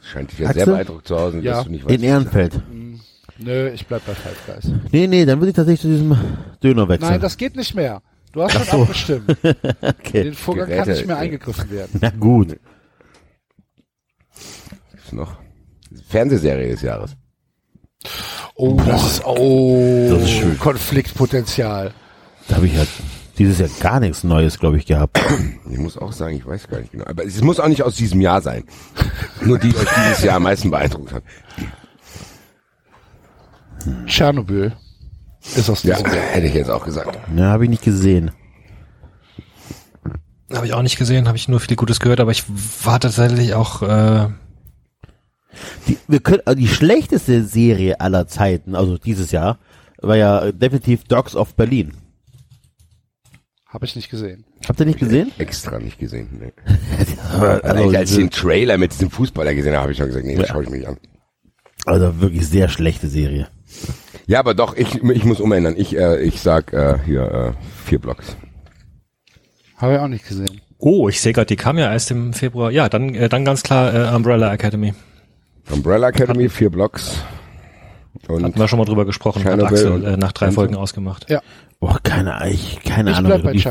Scheint 0.02 0.32
dich 0.32 0.40
ja 0.40 0.48
Axel? 0.50 0.64
sehr 0.66 0.74
beeindruckt 0.74 1.08
zu 1.08 1.20
Hause, 1.20 1.40
Ja. 1.40 1.56
dass 1.56 1.66
du 1.66 1.72
nicht 1.72 1.86
weißt. 1.86 1.96
In 1.96 2.04
Ehrenfeld. 2.04 2.62
Nö, 3.40 3.70
ich 3.70 3.86
bleib 3.86 4.06
bei 4.06 4.14
Five 4.14 4.46
Guys. 4.46 4.72
Nee, 4.92 5.08
nee, 5.08 5.26
dann 5.26 5.40
würde 5.40 5.50
ich 5.50 5.56
tatsächlich 5.56 5.82
zu 5.82 5.88
diesem 5.88 6.18
Döner 6.64 6.88
wechseln. 6.90 7.12
Nein, 7.12 7.22
das 7.22 7.38
geht 7.38 7.56
nicht 7.56 7.76
mehr. 7.76 8.02
Du 8.32 8.44
hast 8.44 8.54
schon 8.54 8.64
so. 8.64 8.82
abgestimmt. 8.84 9.38
okay. 9.82 10.24
Den 10.24 10.34
Vorgang 10.34 10.68
kann 10.68 10.78
Geräte, 10.78 10.92
nicht 10.92 11.08
mehr 11.08 11.18
eingegriffen 11.18 11.70
werden. 11.70 11.92
Na 12.02 12.10
gut. 12.10 12.60
Ist 14.96 15.14
noch 15.14 15.38
Fernsehserie 16.10 16.70
des 16.72 16.82
Jahres. 16.82 17.16
Oh, 18.56 18.80
das 18.86 19.06
ist, 19.14 19.26
oh, 19.26 20.08
Das 20.10 20.24
ist 20.24 20.32
schön. 20.32 20.60
Konfliktpotenzial. 20.60 21.94
Da 22.48 22.56
habe 22.56 22.68
ich 22.68 22.78
halt 22.78 22.90
dieses 23.38 23.60
Jahr 23.60 23.70
gar 23.80 24.00
nichts 24.00 24.24
Neues, 24.24 24.58
glaube 24.60 24.78
ich, 24.78 24.86
gehabt. 24.86 25.20
Ich 25.70 25.80
muss 25.80 25.98
auch 25.98 26.14
sagen, 26.14 26.38
ich 26.38 26.46
weiß 26.46 26.70
gar 26.70 26.80
nicht 26.80 26.94
genau. 26.94 27.06
Aber 27.06 27.26
es 27.26 27.42
muss 27.42 27.60
auch 27.60 27.68
nicht 27.68 27.84
aus 27.84 27.96
diesem 27.96 28.22
Jahr 28.22 28.42
sein. 28.42 28.64
Nur 29.42 29.60
die 29.60 29.76
euch 29.76 29.88
dieses 29.98 30.24
Jahr 30.24 30.38
am 30.38 30.44
meisten 30.44 30.72
beeindruckt 30.72 31.12
hat. 31.12 31.24
Tschernobyl 34.06 34.74
ist 35.56 35.70
aus 35.70 35.84
Ja, 35.84 35.96
diesem 35.96 36.14
Jahr. 36.14 36.24
hätte 36.26 36.48
ich 36.48 36.54
jetzt 36.54 36.70
auch 36.70 36.86
gesagt. 36.86 37.18
Ja, 37.36 37.46
habe 37.46 37.64
ich 37.66 37.70
nicht 37.70 37.84
gesehen. 37.84 38.32
Habe 40.54 40.66
ich 40.66 40.74
auch 40.74 40.82
nicht 40.82 40.98
gesehen, 40.98 41.28
habe 41.28 41.38
ich 41.38 41.48
nur 41.50 41.60
viel 41.60 41.76
Gutes 41.76 42.00
gehört, 42.00 42.20
aber 42.22 42.32
ich 42.32 42.44
war 42.84 43.00
tatsächlich 43.00 43.54
auch 43.54 43.82
äh, 43.82 44.30
Die, 45.88 45.98
wir 46.08 46.20
können, 46.22 46.42
also 46.46 46.58
die 46.58 46.68
schlechteste 46.70 47.44
Serie 47.44 48.00
aller 48.00 48.28
Zeiten, 48.28 48.74
also 48.76 48.98
dieses 48.98 49.32
Jahr, 49.32 49.60
war 50.02 50.16
ja 50.16 50.52
definitiv 50.52 51.04
Dogs 51.04 51.36
of 51.36 51.56
Berlin. 51.56 51.94
Habe 53.68 53.86
ich 53.86 53.96
nicht 53.98 54.10
gesehen. 54.10 54.46
Habt 54.68 54.80
ihr 54.80 54.86
nicht 54.86 55.00
gesehen? 55.00 55.32
Extra 55.38 55.78
nicht 55.80 56.00
gesehen. 56.00 56.30
Nee. 56.40 56.54
Also, 56.98 57.62
Also, 57.64 57.98
als 57.98 58.12
ich 58.12 58.18
den 58.18 58.30
Trailer 58.30 58.78
mit 58.78 58.94
diesem 58.94 59.12
Fußballer 59.12 59.54
gesehen 59.54 59.74
habe, 59.74 59.82
habe 59.84 59.92
ich 59.92 59.98
schon 59.98 60.08
gesagt, 60.08 60.26
nee, 60.26 60.36
das 60.36 60.48
Ja. 60.48 60.54
schaue 60.54 60.64
ich 60.64 60.70
mir 60.70 60.78
nicht 60.78 60.88
an. 60.88 60.98
also 61.86 62.22
wirklich 62.22 62.48
sehr 62.48 62.70
schlechte 62.70 63.10
Serie. 63.10 63.50
Ja, 64.28 64.40
aber 64.40 64.54
doch, 64.54 64.76
ich, 64.76 64.96
ich 65.04 65.24
muss 65.26 65.40
umändern. 65.40 65.76
Ich, 65.78 65.96
äh, 65.98 66.22
ich 66.22 66.42
sag 66.42 66.74
äh, 66.74 66.98
hier 67.06 67.32
äh, 67.32 67.52
vier 67.86 68.00
Blocks. 68.00 68.36
Habe 69.78 69.94
ich 69.94 70.00
auch 70.00 70.08
nicht 70.08 70.28
gesehen. 70.28 70.62
Oh, 70.80 71.08
ich 71.10 71.22
sehe 71.22 71.34
gerade, 71.34 71.48
die 71.48 71.56
kam 71.56 71.78
ja 71.78 71.92
erst 71.92 72.12
im 72.12 72.34
Februar. 72.34 72.72
Ja, 72.72 72.90
dann 72.90 73.16
äh, 73.16 73.30
dann 73.30 73.46
ganz 73.46 73.64
klar 73.64 73.94
äh, 73.94 74.16
Umbrella 74.16 74.54
Academy. 74.54 74.94
Umbrella 75.72 76.10
Academy, 76.10 76.50
vier 76.50 76.70
Blocks. 76.70 77.18
Und 78.28 78.44
Hatten 78.44 78.60
wir 78.60 78.68
schon 78.68 78.80
mal 78.80 78.86
drüber 78.86 79.06
gesprochen, 79.06 79.44
hat 79.44 79.52
Chernobyl 79.52 79.76
Axel 79.78 80.06
äh, 80.06 80.18
nach 80.18 80.32
drei. 80.34 80.52
Folgen 80.52 80.76
ausgemacht. 80.76 81.30
Ja. 81.30 81.42
Boah, 81.80 82.00
keine, 82.02 82.50
ich, 82.50 82.80
keine 82.84 83.12
Ich 83.12 83.18
Ahnung. 83.18 83.42
bleib 83.42 83.44
bei 83.44 83.52
die, 83.54 83.64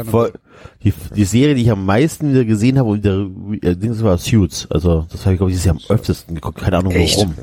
die, 0.84 0.94
die 1.16 1.24
Serie, 1.24 1.56
die 1.56 1.62
ich 1.62 1.70
am 1.70 1.84
meisten 1.84 2.30
wieder 2.30 2.44
gesehen 2.44 2.78
habe, 2.78 2.88
und 2.90 3.04
der, 3.04 3.26
äh, 3.62 3.74
Dings 3.76 4.02
war 4.02 4.16
Suits. 4.18 4.68
Also, 4.70 5.06
das 5.10 5.22
habe 5.24 5.34
ich, 5.34 5.38
glaube 5.38 5.50
ich, 5.50 5.56
dieses 5.56 5.64
Jahr 5.66 5.74
am 5.76 5.82
öftesten 5.94 6.36
geguckt. 6.36 6.60
Keine 6.60 6.78
Ahnung, 6.78 6.92
Echt? 6.92 7.16
warum. 7.18 7.34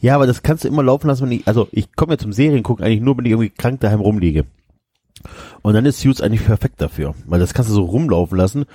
Ja, 0.00 0.14
aber 0.14 0.26
das 0.26 0.42
kannst 0.42 0.64
du 0.64 0.68
immer 0.68 0.82
laufen 0.82 1.08
lassen, 1.08 1.24
wenn 1.24 1.32
ich, 1.32 1.46
also, 1.46 1.68
ich 1.72 1.94
komme 1.94 2.14
ja 2.14 2.18
zum 2.18 2.32
Seriengucken 2.32 2.84
eigentlich 2.84 3.00
nur, 3.00 3.16
wenn 3.16 3.24
ich 3.24 3.32
irgendwie 3.32 3.50
krank 3.50 3.80
daheim 3.80 4.00
rumliege. 4.00 4.44
Und 5.62 5.74
dann 5.74 5.86
ist 5.86 6.00
Suits 6.00 6.20
eigentlich 6.20 6.44
perfekt 6.44 6.80
dafür. 6.80 7.14
Weil 7.26 7.40
das 7.40 7.54
kannst 7.54 7.70
du 7.70 7.74
so 7.74 7.84
rumlaufen 7.84 8.36
lassen. 8.36 8.66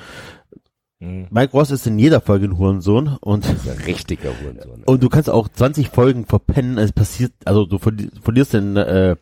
Mhm. 1.01 1.27
Mike 1.29 1.53
Ross 1.53 1.71
ist 1.71 1.87
in 1.87 1.97
jeder 1.97 2.19
Folge 2.19 2.45
ein 2.45 2.57
Hurensohn 2.57 3.17
und 3.21 3.47
ein 3.47 3.57
richtiger 3.85 4.31
Hurensohn. 4.41 4.83
und 4.85 5.01
du 5.01 5.07
kannst 5.07 5.29
auch 5.29 5.47
20 5.47 5.87
Folgen 5.89 6.25
verpennen, 6.25 6.77
es 6.77 6.91
passiert, 6.91 7.31
also 7.45 7.65
du 7.65 7.77
verli 7.77 8.09
verlierst 8.21 8.53
dann, 8.53 8.75
äh, 8.75 9.15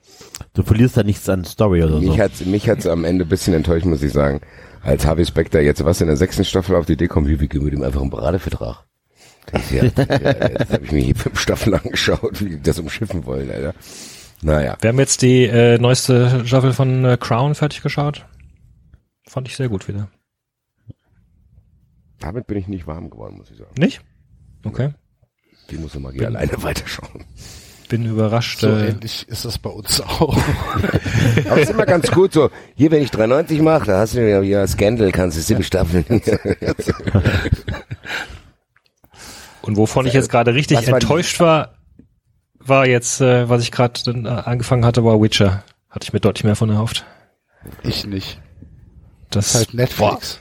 du 0.54 0.64
verlierst 0.64 0.98
da 0.98 1.04
nichts 1.04 1.30
an 1.30 1.46
Story 1.46 1.84
oder 1.84 2.00
so. 2.02 2.10
Mich 2.10 2.20
hat's, 2.20 2.44
mich 2.44 2.68
hat's 2.68 2.88
am 2.88 3.04
Ende 3.04 3.26
ein 3.26 3.30
bisschen 3.30 3.54
enttäuscht, 3.54 3.86
muss 3.86 4.02
ich 4.02 4.12
sagen. 4.12 4.42
Als 4.82 5.06
Harvey 5.06 5.26
Specter 5.26 5.62
jetzt 5.62 5.86
was 5.86 6.02
in 6.02 6.08
der 6.08 6.16
sechsten 6.18 6.46
Staffel 6.46 6.76
auf 6.76 6.88
die 6.88 6.94
Idee 6.94 7.08
kommt, 7.08 7.28
wie 7.28 7.40
wir 7.40 7.48
geben 7.48 7.66
mit 7.66 7.76
ihm 7.76 7.84
einfach 7.84 8.02
einen 8.02 8.10
Beratevertrag. 8.10 8.86
Das, 9.52 9.72
ja, 9.72 9.84
jetzt 9.86 9.98
habe 10.74 10.86
ich 10.86 10.92
mir 10.92 11.02
hier 11.02 11.16
fünf 11.16 11.40
Staffeln 11.40 11.76
angeschaut, 11.76 12.44
wie 12.44 12.50
die 12.50 12.62
das 12.62 12.80
umschiffen 12.80 13.26
wollen, 13.26 13.50
Alter. 13.50 13.74
Naja. 14.42 14.78
Wir 14.82 14.90
haben 14.90 15.00
jetzt 15.00 15.22
die 15.22 15.46
äh, 15.46 15.78
neueste 15.80 16.46
Staffel 16.46 16.74
von 16.74 17.06
äh, 17.06 17.18
Crown 17.20 17.56
fertig 17.56 17.82
geschaut. 17.82 18.26
Fand 19.26 19.48
ich 19.48 19.56
sehr 19.56 19.70
gut 19.70 19.88
wieder. 19.88 20.10
Damit 22.20 22.48
bin 22.48 22.58
ich 22.58 22.68
nicht 22.68 22.88
warm 22.88 23.10
geworden, 23.10 23.38
muss 23.38 23.52
ich 23.52 23.58
sagen. 23.58 23.72
Nicht? 23.78 24.02
Okay. 24.64 24.94
Die 25.70 25.78
muss 25.78 25.96
Magie 25.96 26.26
alleine 26.26 26.62
weiterschauen. 26.64 27.26
Bin 27.90 28.06
überrascht. 28.06 28.60
So 28.60 28.68
äh, 28.68 28.90
ähnlich 28.90 29.28
ist 29.30 29.46
das 29.46 29.58
bei 29.58 29.70
uns 29.70 30.02
auch. 30.02 30.38
Aber 31.46 31.58
es 31.58 31.70
ist 31.70 31.72
immer 31.72 31.86
ganz 31.86 32.12
gut 32.12 32.34
so, 32.34 32.50
hier, 32.76 32.92
wenn 32.92 33.02
ich 33.02 33.12
3,90 33.12 33.62
mache, 33.62 33.86
da 33.86 34.00
hast 34.00 34.16
du 34.16 34.30
ja 34.30 34.42
hier 34.42 34.68
Scandal, 34.68 35.12
kannst 35.12 35.38
du 35.38 35.42
sieben 35.42 35.64
Staffeln. 35.68 36.06
Und 39.68 39.76
wovon 39.76 40.06
ich 40.06 40.14
jetzt 40.14 40.30
gerade 40.30 40.54
richtig 40.54 40.88
war 40.88 40.94
enttäuscht 40.94 41.42
war, 41.42 41.76
war 42.60 42.88
jetzt, 42.88 43.20
äh, 43.20 43.50
was 43.50 43.62
ich 43.62 43.72
gerade 43.72 44.00
äh, 44.10 44.28
angefangen 44.28 44.86
hatte, 44.86 45.04
war 45.04 45.22
Witcher. 45.22 45.64
Hatte 45.90 46.06
ich 46.06 46.14
mir 46.14 46.22
deutlich 46.22 46.46
mehr 46.46 46.56
von 46.56 46.70
erhofft. 46.70 47.06
Ich 47.84 48.06
nicht. 48.06 48.40
Das 49.30 49.48
ist 49.48 49.56
halt 49.56 49.74
Netflix. 49.74 50.40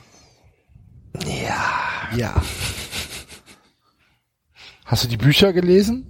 Ja. 1.24 2.16
Ja. 2.16 2.34
Hast 4.84 5.02
du 5.02 5.08
die 5.08 5.16
Bücher 5.16 5.52
gelesen? 5.52 6.06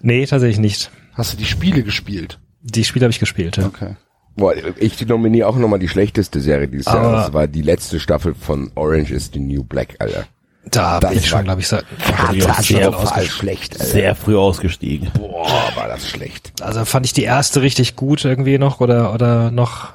Nee, 0.00 0.24
tatsächlich 0.24 0.58
nicht. 0.58 0.90
Hast 1.12 1.34
du 1.34 1.36
die 1.36 1.44
Spiele 1.44 1.82
gespielt? 1.82 2.40
Die 2.62 2.84
Spiele 2.84 3.04
habe 3.04 3.10
ich 3.10 3.20
gespielt, 3.20 3.58
ja. 3.58 3.66
Okay. 3.66 3.96
Boah, 4.36 4.54
ich 4.78 5.06
nominiere 5.06 5.48
auch 5.48 5.56
nochmal 5.56 5.78
die 5.78 5.88
schlechteste 5.88 6.40
Serie 6.40 6.68
dieses 6.68 6.86
Aber- 6.86 7.02
Jahr. 7.02 7.12
Das 7.24 7.32
war 7.34 7.46
die 7.46 7.62
letzte 7.62 8.00
Staffel 8.00 8.34
von 8.34 8.70
Orange 8.74 9.12
is 9.12 9.30
the 9.32 9.38
New 9.38 9.64
Black, 9.64 9.96
Alter. 9.98 10.26
Da 10.70 11.00
Das 11.00 11.10
bin 11.10 11.18
ich 11.20 11.30
war 11.30 11.38
schon, 11.38 11.44
glaube 11.44 11.60
ich, 11.60 11.68
seit 11.68 11.84
Katastrophal 11.98 13.26
schlecht, 13.26 13.80
Alter. 13.80 13.92
sehr 13.92 14.14
früh 14.16 14.36
ausgestiegen. 14.36 15.10
Boah, 15.14 15.70
war 15.76 15.88
das 15.88 16.08
schlecht. 16.08 16.52
Also 16.60 16.84
fand 16.84 17.06
ich 17.06 17.12
die 17.12 17.22
erste 17.22 17.62
richtig 17.62 17.94
gut 17.96 18.24
irgendwie 18.24 18.58
noch 18.58 18.80
oder 18.80 19.14
oder 19.14 19.50
noch 19.50 19.94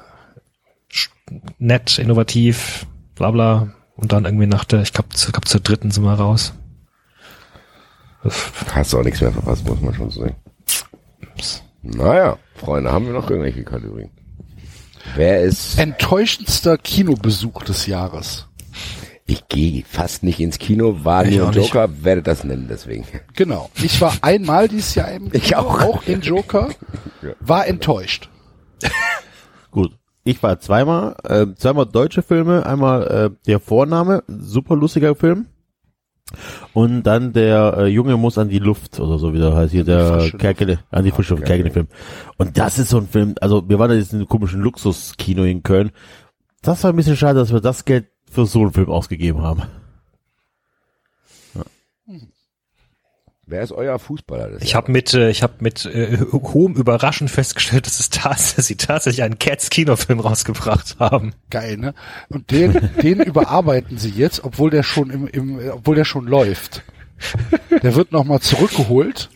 nett, 1.58 1.98
innovativ, 1.98 2.86
bla 3.14 3.30
bla. 3.30 3.72
Und 3.96 4.12
dann 4.12 4.24
irgendwie 4.24 4.46
nach 4.46 4.64
der, 4.64 4.80
ich 4.82 4.92
glaube, 4.92 5.10
ich 5.14 5.26
glaub, 5.26 5.46
zur 5.46 5.60
dritten 5.60 5.90
sind 5.90 6.04
wir 6.04 6.14
raus. 6.14 6.54
Hast 8.72 8.92
du 8.92 8.98
auch 8.98 9.04
nichts 9.04 9.20
mehr 9.20 9.32
verpasst, 9.32 9.66
muss 9.68 9.80
man 9.80 9.94
schon 9.94 10.10
sagen. 10.10 10.36
Naja, 11.82 12.38
Freunde, 12.54 12.92
haben 12.92 13.06
wir 13.06 13.12
noch 13.12 13.28
irgendwelche 13.28 13.64
Kategorien? 13.64 14.10
Wer 15.16 15.42
ist... 15.42 15.78
Enttäuschendster 15.78 16.78
Kinobesuch 16.78 17.62
des 17.64 17.86
Jahres. 17.86 18.48
Ich 19.32 19.48
gehe 19.48 19.82
fast 19.88 20.24
nicht 20.24 20.40
ins 20.40 20.58
Kino, 20.58 21.04
war 21.04 21.24
Ich 21.24 21.38
nur 21.38 21.48
ein 21.48 21.54
nicht. 21.54 21.72
Joker, 21.72 21.88
werde 22.04 22.22
das 22.22 22.44
nennen 22.44 22.66
deswegen. 22.68 23.06
Genau. 23.34 23.70
Ich 23.82 23.98
war 24.02 24.12
einmal 24.20 24.68
dieses 24.68 24.94
Jahr 24.94 25.10
im 25.10 25.28
Ich 25.32 25.44
Kino, 25.44 25.60
auch. 25.60 25.80
auch 25.80 26.02
in 26.06 26.20
Joker. 26.20 26.68
War 27.40 27.66
enttäuscht. 27.66 28.28
Gut. 29.70 29.92
Ich 30.24 30.42
war 30.42 30.60
zweimal, 30.60 31.16
äh, 31.24 31.46
zweimal 31.56 31.86
deutsche 31.86 32.22
Filme, 32.22 32.66
einmal 32.66 33.06
äh, 33.06 33.30
der 33.46 33.58
Vorname, 33.58 34.22
super 34.28 34.76
lustiger 34.76 35.14
Film. 35.16 35.46
Und 36.74 37.02
dann 37.04 37.32
der 37.32 37.74
äh, 37.78 37.86
Junge 37.86 38.16
muss 38.18 38.36
an 38.38 38.48
die 38.50 38.58
Luft 38.58 39.00
oder 39.00 39.18
so 39.18 39.32
wie 39.34 39.38
der 39.38 39.54
heißt 39.54 39.72
hier, 39.72 39.84
der 39.84 40.30
Kerkele, 40.38 40.78
an 40.90 41.04
die 41.04 41.10
frische 41.10 41.34
Luft, 41.34 41.46
Kerkele 41.46 41.70
Film. 41.70 41.88
Und 42.36 42.56
das 42.58 42.78
ist 42.78 42.90
so 42.90 42.98
ein 42.98 43.08
Film, 43.08 43.34
also 43.40 43.68
wir 43.68 43.78
waren 43.78 43.90
jetzt 43.96 44.12
in 44.12 44.20
einem 44.20 44.28
komischen 44.28 44.60
Luxuskino 44.60 45.42
in 45.44 45.62
Köln. 45.62 45.90
Das 46.62 46.84
war 46.84 46.92
ein 46.92 46.96
bisschen 46.96 47.16
schade, 47.16 47.38
dass 47.40 47.52
wir 47.52 47.60
das 47.60 47.84
Geld 47.84 48.06
für 48.32 48.46
so 48.46 48.60
einen 48.60 48.72
Film 48.72 48.88
ausgegeben 48.88 49.42
haben. 49.42 49.62
Wer 53.44 53.62
ist 53.62 53.72
euer 53.72 53.98
Fußballer? 53.98 54.62
Ich 54.62 54.74
habe 54.74 54.90
mit, 54.90 55.12
äh, 55.12 55.28
ich 55.28 55.42
habe 55.42 55.54
mit 55.60 55.84
äh, 55.84 56.16
hohem 56.32 56.74
Überraschen 56.74 57.28
festgestellt, 57.28 57.86
dass 57.86 58.00
es 58.00 58.08
tats 58.08 58.54
dass 58.54 58.66
sie 58.66 58.76
tatsächlich 58.76 59.22
einen 59.22 59.38
Cats 59.38 59.68
Kinofilm 59.68 60.20
rausgebracht 60.20 60.96
haben. 60.98 61.34
Geil, 61.50 61.76
ne? 61.76 61.92
Und 62.28 62.50
den, 62.50 62.90
den 63.02 63.20
überarbeiten 63.20 63.98
sie 63.98 64.08
jetzt, 64.08 64.44
obwohl 64.44 64.70
der 64.70 64.82
schon 64.82 65.10
im, 65.10 65.26
im 65.26 65.58
obwohl 65.70 65.96
der 65.96 66.06
schon 66.06 66.26
läuft. 66.26 66.82
Der 67.82 67.94
wird 67.94 68.10
nochmal 68.10 68.40
zurückgeholt 68.40 69.28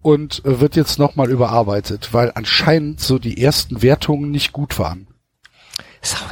und 0.00 0.44
äh, 0.44 0.60
wird 0.60 0.76
jetzt 0.76 0.98
nochmal 0.98 1.28
überarbeitet, 1.28 2.12
weil 2.12 2.30
anscheinend 2.34 3.00
so 3.00 3.18
die 3.18 3.42
ersten 3.42 3.82
Wertungen 3.82 4.30
nicht 4.30 4.52
gut 4.52 4.78
waren. 4.78 5.08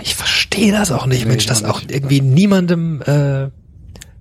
Ich 0.00 0.14
verstehe 0.14 0.72
das 0.72 0.90
auch 0.92 1.06
nicht, 1.06 1.24
Nee, 1.24 1.30
Mensch, 1.30 1.46
dass 1.46 1.64
auch 1.64 1.80
nicht. 1.82 1.92
irgendwie 1.92 2.20
niemandem 2.20 3.02
äh, 3.02 3.50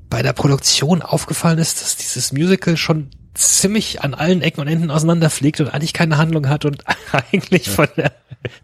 bei 0.09 0.21
der 0.21 0.33
Produktion 0.33 1.01
aufgefallen 1.01 1.59
ist, 1.59 1.81
dass 1.81 1.95
dieses 1.95 2.31
Musical 2.33 2.77
schon 2.77 3.09
ziemlich 3.33 4.01
an 4.01 4.13
allen 4.13 4.41
Ecken 4.41 4.61
und 4.61 4.67
Enden 4.67 4.91
auseinanderfliegt 4.91 5.61
und 5.61 5.69
eigentlich 5.69 5.93
keine 5.93 6.17
Handlung 6.17 6.49
hat 6.49 6.65
und 6.65 6.83
eigentlich 7.31 7.69
von 7.69 7.87
der 7.95 8.11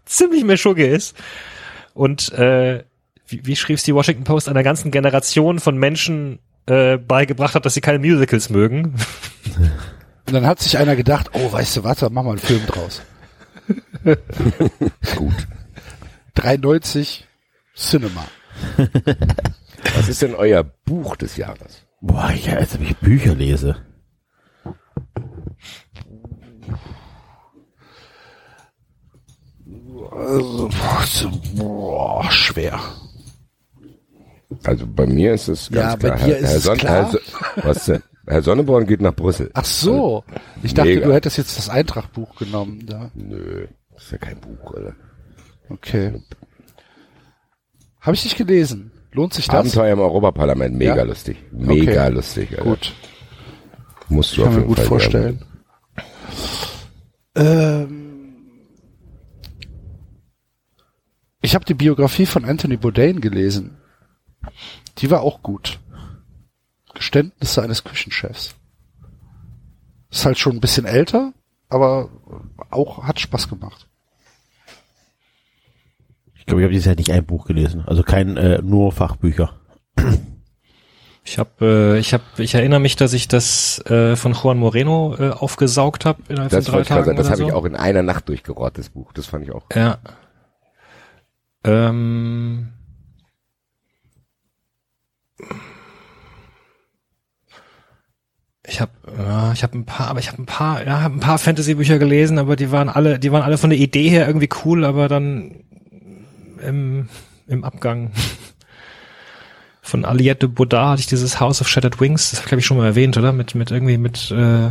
ziemlich 0.04 0.44
Meschugge 0.44 0.86
ist. 0.86 1.16
Und 1.94 2.32
äh, 2.32 2.84
wie, 3.26 3.46
wie 3.46 3.56
schrieb's 3.56 3.84
die 3.84 3.94
Washington 3.94 4.24
Post, 4.24 4.48
einer 4.48 4.62
ganzen 4.62 4.90
Generation 4.90 5.60
von 5.60 5.76
Menschen 5.78 6.40
äh, 6.66 6.98
beigebracht 6.98 7.54
hat, 7.54 7.64
dass 7.64 7.74
sie 7.74 7.80
keine 7.80 7.98
Musicals 7.98 8.50
mögen. 8.50 8.94
Und 10.26 10.32
dann 10.32 10.46
hat 10.46 10.60
sich 10.60 10.78
einer 10.78 10.96
gedacht, 10.96 11.30
oh, 11.34 11.52
weißt 11.52 11.76
du 11.76 11.84
was, 11.84 11.98
dann 11.98 12.12
machen 12.12 12.26
wir 12.26 12.30
einen 12.30 12.38
Film 12.40 12.66
draus. 12.66 13.02
Gut. 15.16 15.34
93 16.34 17.26
Cinema. 17.74 18.24
Was 19.96 20.08
ist 20.08 20.22
denn 20.22 20.34
euer 20.34 20.62
Buch 20.64 21.16
des 21.16 21.36
Jahres? 21.36 21.82
Boah, 22.00 22.30
ja, 22.32 22.54
als 22.56 22.74
ob 22.74 22.82
ich 22.82 22.96
Bücher 22.98 23.34
lese. 23.34 23.76
Also, 30.10 30.68
boah, 30.68 31.02
so, 31.06 31.30
boah, 31.56 32.30
schwer. 32.30 32.78
Also 34.64 34.86
bei 34.86 35.06
mir 35.06 35.34
ist 35.34 35.48
es 35.48 35.70
ganz 35.70 36.02
Ja, 36.02 36.10
bei 36.10 36.16
klar. 36.16 36.28
dir 36.28 36.36
ist 36.38 36.66
es 36.66 36.78
klar. 36.78 36.92
Herr 36.92 37.10
So- 37.10 37.18
was 37.68 37.84
denn? 37.86 38.02
Herr 38.26 38.42
Sonneborn 38.42 38.86
geht 38.86 39.00
nach 39.02 39.14
Brüssel. 39.14 39.50
Ach 39.54 39.64
so. 39.64 40.24
Ich 40.62 40.72
dachte, 40.72 40.88
Mega. 40.90 41.06
du 41.06 41.12
hättest 41.14 41.36
jetzt 41.36 41.58
das 41.58 41.68
Eintracht-Buch 41.68 42.36
genommen. 42.36 42.86
Da. 42.86 43.10
Nö, 43.14 43.66
das 43.92 44.04
ist 44.04 44.12
ja 44.12 44.18
kein 44.18 44.40
Buch, 44.40 44.70
oder? 44.72 44.94
Okay. 45.68 46.22
Habe 48.00 48.14
ich 48.14 48.24
nicht 48.24 48.36
gelesen. 48.36 48.92
Lohnt 49.12 49.32
sich 49.32 49.46
das? 49.46 49.54
Abenteuer 49.54 49.92
im 49.92 50.00
Europaparlament, 50.00 50.76
mega 50.76 50.96
Ja? 50.96 51.02
lustig. 51.04 51.38
Mega 51.52 52.04
Okay. 52.06 52.14
lustig, 52.14 52.50
Alter. 52.52 52.64
Gut. 52.64 52.92
Musst 54.08 54.36
du 54.36 54.42
Kann 54.42 54.48
auf 54.48 54.54
mir 54.54 54.60
jeden 54.60 54.68
gut 54.68 54.76
Fall 54.78 54.86
vorstellen. 54.86 55.44
Ähm, 57.36 58.36
ich 61.40 61.54
habe 61.54 61.64
die 61.64 61.74
Biografie 61.74 62.26
von 62.26 62.44
Anthony 62.44 62.76
Bourdain 62.76 63.20
gelesen. 63.20 63.76
Die 64.98 65.10
war 65.10 65.22
auch 65.22 65.42
gut. 65.42 65.80
Geständnisse 66.94 67.62
eines 67.62 67.84
Küchenchefs. 67.84 68.54
Ist 70.10 70.24
halt 70.26 70.38
schon 70.38 70.54
ein 70.56 70.60
bisschen 70.60 70.84
älter, 70.84 71.32
aber 71.68 72.08
auch 72.70 73.02
hat 73.04 73.18
Spaß 73.20 73.48
gemacht. 73.48 73.88
Ich 76.44 76.46
glaube, 76.46 76.60
ich 76.60 76.64
habe 76.64 76.72
dieses 76.74 76.84
Jahr 76.84 76.94
nicht 76.94 77.10
ein 77.10 77.24
Buch 77.24 77.46
gelesen. 77.46 77.84
Also 77.86 78.02
kein, 78.02 78.36
äh, 78.36 78.60
nur 78.62 78.92
Fachbücher. 78.92 79.54
Ich 81.24 81.38
habe, 81.38 81.94
äh, 81.96 81.98
ich 81.98 82.12
habe, 82.12 82.22
ich 82.36 82.54
erinnere 82.54 82.80
mich, 82.80 82.96
dass 82.96 83.14
ich 83.14 83.28
das 83.28 83.78
äh, 83.86 84.14
von 84.14 84.34
Juan 84.34 84.58
Moreno 84.58 85.16
äh, 85.18 85.30
aufgesaugt 85.30 86.04
habe 86.04 86.20
innerhalb 86.28 86.50
Das 86.50 86.66
von 86.66 86.74
drei 86.74 86.82
Tagen 86.82 87.04
sagen, 87.06 87.16
das 87.16 87.28
habe 87.28 87.38
so. 87.38 87.46
ich 87.46 87.52
auch 87.54 87.64
in 87.64 87.74
einer 87.74 88.02
Nacht 88.02 88.28
durchgerottet, 88.28 88.76
das 88.84 88.90
Buch. 88.90 89.10
Das 89.14 89.24
fand 89.24 89.44
ich 89.44 89.52
auch. 89.52 89.64
Ja. 89.74 89.96
Ähm, 91.64 92.74
ich 98.66 98.82
habe, 98.82 98.92
ja, 99.16 99.52
ich 99.54 99.62
habe 99.62 99.78
ein 99.78 99.86
paar, 99.86 100.08
aber 100.08 100.18
ich 100.20 100.28
habe 100.28 100.42
ein 100.42 100.46
paar, 100.46 100.84
ja, 100.84 101.00
hab 101.00 101.12
ein 101.12 101.20
paar 101.20 101.38
Fantasy-Bücher 101.38 101.98
gelesen, 101.98 102.38
aber 102.38 102.54
die 102.54 102.70
waren 102.70 102.90
alle, 102.90 103.18
die 103.18 103.32
waren 103.32 103.42
alle 103.42 103.56
von 103.56 103.70
der 103.70 103.78
Idee 103.78 104.10
her 104.10 104.26
irgendwie 104.26 104.50
cool, 104.66 104.84
aber 104.84 105.08
dann 105.08 105.64
im, 106.64 107.08
im 107.46 107.64
Abgang 107.64 108.12
von 109.82 110.04
Aliette 110.04 110.48
Baudard 110.48 110.92
hatte 110.92 111.00
ich 111.00 111.06
dieses 111.06 111.40
House 111.40 111.60
of 111.60 111.68
Shattered 111.68 112.00
Wings, 112.00 112.30
das 112.30 112.44
glaube 112.44 112.60
ich 112.60 112.66
schon 112.66 112.78
mal 112.78 112.86
erwähnt, 112.86 113.16
oder? 113.16 113.32
Mit 113.32 113.54
mit 113.54 113.70
irgendwie 113.70 113.98
mit 113.98 114.30
äh, 114.30 114.70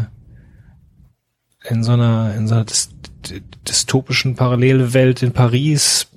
in 1.69 1.83
so 1.83 1.91
einer 1.93 2.33
in 2.35 2.47
so 2.47 2.55
einer 2.55 2.65
dys 2.65 2.89
dy- 3.27 3.43
dystopischen 3.67 4.35
Parallelwelt 4.35 5.21
in 5.21 5.31
Paris, 5.31 6.07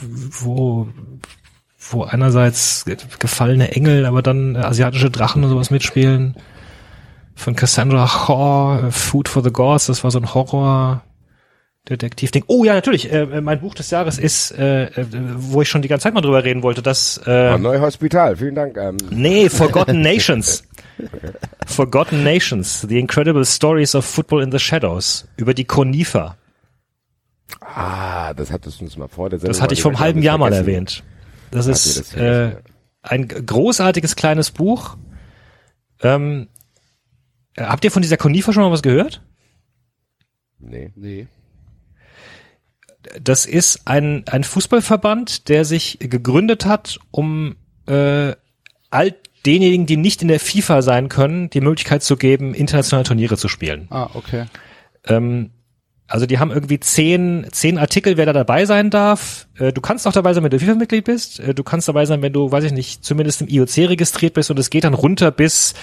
wo 0.00 0.88
wo 1.90 2.04
einerseits 2.04 2.84
gefallene 3.18 3.72
Engel, 3.72 4.06
aber 4.06 4.22
dann 4.22 4.56
asiatische 4.56 5.10
Drachen 5.10 5.42
und 5.42 5.50
sowas 5.50 5.70
mitspielen. 5.70 6.36
Von 7.34 7.56
Cassandra 7.56 8.06
Shaw, 8.06 8.88
äh, 8.88 8.90
Food 8.92 9.28
for 9.28 9.42
the 9.42 9.50
Gods, 9.50 9.86
das 9.86 10.04
war 10.04 10.10
so 10.10 10.18
ein 10.20 10.34
Horror. 10.34 11.02
Detektivding. 11.88 12.44
Oh 12.46 12.64
ja, 12.64 12.74
natürlich. 12.74 13.10
Äh, 13.12 13.22
äh, 13.22 13.40
mein 13.40 13.60
Buch 13.60 13.74
des 13.74 13.90
Jahres 13.90 14.18
ist, 14.18 14.52
äh, 14.52 14.84
äh, 14.84 15.06
wo 15.10 15.62
ich 15.62 15.68
schon 15.68 15.82
die 15.82 15.88
ganze 15.88 16.04
Zeit 16.04 16.14
mal 16.14 16.20
drüber 16.20 16.44
reden 16.44 16.62
wollte, 16.62 16.80
das 16.80 17.20
äh, 17.26 17.52
Oh, 17.54 17.58
Neuhospital, 17.58 18.36
vielen 18.36 18.54
Dank. 18.54 18.76
Ähm, 18.76 18.96
Nee, 19.10 19.48
Forgotten 19.48 20.00
Nations. 20.00 20.62
Forgotten 21.66 22.22
Nations, 22.22 22.82
The 22.88 22.98
Incredible 23.00 23.44
Stories 23.44 23.94
of 23.96 24.04
Football 24.04 24.42
in 24.44 24.52
the 24.52 24.60
Shadows, 24.60 25.26
über 25.36 25.54
die 25.54 25.64
Konifer. 25.64 26.36
ah, 27.60 28.32
das 28.34 28.52
hattest 28.52 28.80
du 28.80 28.84
uns 28.84 28.96
mal 28.96 29.08
vor 29.08 29.28
der 29.28 29.40
Sendung 29.40 29.52
Das 29.52 29.60
hatte 29.60 29.74
ich 29.74 29.82
vom 29.82 29.98
halben 29.98 30.22
Jahr 30.22 30.38
mal 30.38 30.52
erwähnt. 30.52 31.02
Das 31.50 31.66
Hat 31.66 31.74
ist 31.74 31.98
das 31.98 32.14
äh, 32.14 32.56
ein 33.02 33.26
großartiges 33.26 34.14
kleines 34.14 34.52
Buch. 34.52 34.96
Ähm, 36.00 36.48
äh, 37.56 37.64
habt 37.64 37.84
ihr 37.84 37.90
von 37.90 38.02
dieser 38.02 38.16
Konifer 38.18 38.52
schon 38.52 38.62
mal 38.62 38.70
was 38.70 38.82
gehört? 38.82 39.20
Nee. 40.60 40.92
Nee. 40.94 41.26
Das 43.20 43.46
ist 43.46 43.86
ein, 43.86 44.24
ein 44.30 44.44
Fußballverband, 44.44 45.48
der 45.48 45.64
sich 45.64 45.98
gegründet 46.00 46.66
hat, 46.66 46.98
um 47.10 47.56
äh, 47.86 48.32
all 48.90 49.14
denjenigen, 49.44 49.86
die 49.86 49.96
nicht 49.96 50.22
in 50.22 50.28
der 50.28 50.40
FIFA 50.40 50.82
sein 50.82 51.08
können, 51.08 51.50
die 51.50 51.60
Möglichkeit 51.60 52.02
zu 52.02 52.16
geben, 52.16 52.54
internationale 52.54 53.04
Turniere 53.04 53.36
zu 53.36 53.48
spielen. 53.48 53.88
Ah, 53.90 54.10
okay. 54.14 54.46
Ähm, 55.06 55.50
also 56.06 56.26
die 56.26 56.38
haben 56.38 56.50
irgendwie 56.50 56.78
zehn, 56.78 57.46
zehn 57.50 57.78
Artikel, 57.78 58.16
wer 58.16 58.26
da 58.26 58.32
dabei 58.32 58.66
sein 58.66 58.90
darf. 58.90 59.48
Äh, 59.58 59.72
du 59.72 59.80
kannst 59.80 60.06
auch 60.06 60.12
dabei 60.12 60.34
sein, 60.34 60.44
wenn 60.44 60.50
du 60.50 60.58
FIFA-Mitglied 60.58 61.04
bist. 61.04 61.40
Äh, 61.40 61.54
du 61.54 61.64
kannst 61.64 61.88
dabei 61.88 62.04
sein, 62.04 62.22
wenn 62.22 62.32
du, 62.32 62.52
weiß 62.52 62.64
ich 62.64 62.72
nicht, 62.72 63.04
zumindest 63.04 63.40
im 63.40 63.48
IOC 63.48 63.88
registriert 63.88 64.34
bist 64.34 64.50
und 64.50 64.58
es 64.58 64.70
geht 64.70 64.84
dann 64.84 64.94
runter 64.94 65.30
bis 65.30 65.74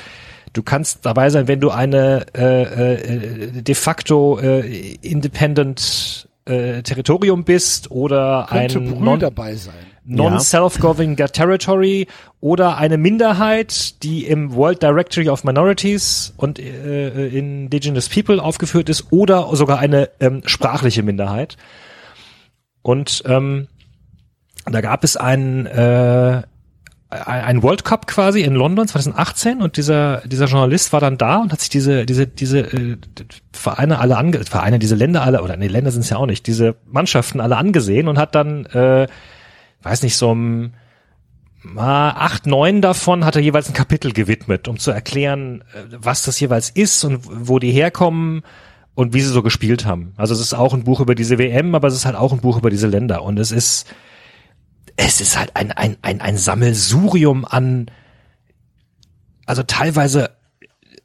Du 0.53 0.63
kannst 0.63 1.05
dabei 1.05 1.29
sein, 1.29 1.47
wenn 1.47 1.59
du 1.59 1.69
eine 1.69 2.25
äh, 2.35 2.63
äh, 2.63 3.61
de 3.61 3.75
facto 3.75 4.39
äh, 4.39 4.95
independent 5.01 6.27
äh, 6.45 6.81
Territorium 6.81 7.43
bist 7.43 7.91
oder 7.91 8.47
Könnte 8.49 8.79
ein 8.79 9.03
non, 9.03 9.19
dabei 9.19 9.55
sein. 9.55 9.73
non-self-governing 10.05 11.15
territory 11.15 12.07
oder 12.41 12.77
eine 12.77 12.97
Minderheit, 12.97 14.01
die 14.03 14.25
im 14.25 14.53
World 14.55 14.81
Directory 14.81 15.29
of 15.29 15.43
Minorities 15.43 16.33
und 16.37 16.59
äh, 16.59 17.27
Indigenous 17.27 18.09
People 18.09 18.41
aufgeführt 18.41 18.89
ist 18.89 19.11
oder 19.11 19.55
sogar 19.55 19.79
eine 19.79 20.09
ähm, 20.19 20.41
sprachliche 20.45 21.03
Minderheit. 21.03 21.57
Und 22.81 23.23
ähm, 23.25 23.67
da 24.65 24.81
gab 24.81 25.03
es 25.03 25.17
einen 25.17 25.65
äh, 25.65 26.43
ein 27.09 27.63
World 27.63 27.85
Cup 27.85 28.05
quasi 28.05 28.41
in 28.41 28.53
London 28.53 28.87
2018 28.87 29.61
und 29.63 29.77
dieser 29.77 30.21
dieser 30.27 30.45
Journalist 30.45 30.93
war 30.93 30.99
dann 30.99 31.17
da 31.17 31.37
und 31.37 31.51
hat 31.51 31.59
sich 31.59 31.69
diese 31.69 32.05
diese 32.05 32.27
diese 32.27 32.59
äh, 32.59 32.97
Vereine 33.51 33.97
alle 33.97 34.15
ange 34.15 34.43
Vereine 34.45 34.77
diese 34.77 34.93
Länder 34.93 35.23
alle 35.23 35.41
oder 35.41 35.57
nee 35.57 35.67
Länder 35.67 35.89
sind 35.89 36.01
es 36.01 36.11
ja 36.11 36.17
auch 36.17 36.27
nicht 36.27 36.45
diese 36.45 36.75
Mannschaften 36.85 37.39
alle 37.39 37.57
angesehen 37.57 38.07
und 38.07 38.19
hat 38.19 38.35
dann 38.35 38.67
äh, 38.67 39.07
weiß 39.81 40.03
nicht 40.03 40.17
so 40.17 40.29
um 40.29 40.73
mal 41.63 42.11
acht 42.11 42.45
neun 42.45 42.81
davon 42.81 43.25
hat 43.25 43.35
er 43.35 43.41
jeweils 43.41 43.67
ein 43.67 43.73
Kapitel 43.73 44.13
gewidmet 44.13 44.67
um 44.67 44.77
zu 44.77 44.91
erklären 44.91 45.63
äh, 45.73 45.97
was 45.97 46.21
das 46.21 46.39
jeweils 46.39 46.69
ist 46.69 47.03
und 47.03 47.21
wo 47.25 47.57
die 47.57 47.71
herkommen 47.71 48.43
und 48.93 49.13
wie 49.13 49.21
sie 49.21 49.29
so 49.29 49.41
gespielt 49.41 49.85
haben. 49.85 50.13
Also 50.17 50.33
es 50.33 50.41
ist 50.41 50.53
auch 50.53 50.73
ein 50.73 50.83
Buch 50.83 50.99
über 50.99 51.15
diese 51.15 51.39
WM 51.39 51.73
aber 51.73 51.87
es 51.87 51.95
ist 51.95 52.05
halt 52.05 52.15
auch 52.15 52.33
ein 52.33 52.41
Buch 52.41 52.59
über 52.59 52.69
diese 52.69 52.87
Länder 52.87 53.23
und 53.23 53.39
es 53.39 53.51
ist 53.51 53.87
es 55.01 55.21
ist 55.21 55.37
halt 55.37 55.55
ein, 55.55 55.71
ein, 55.71 55.95
ein, 56.01 56.19
ein 56.19 56.37
Sammelsurium 56.37 57.45
an, 57.45 57.89
also 59.45 59.63
teilweise 59.63 60.31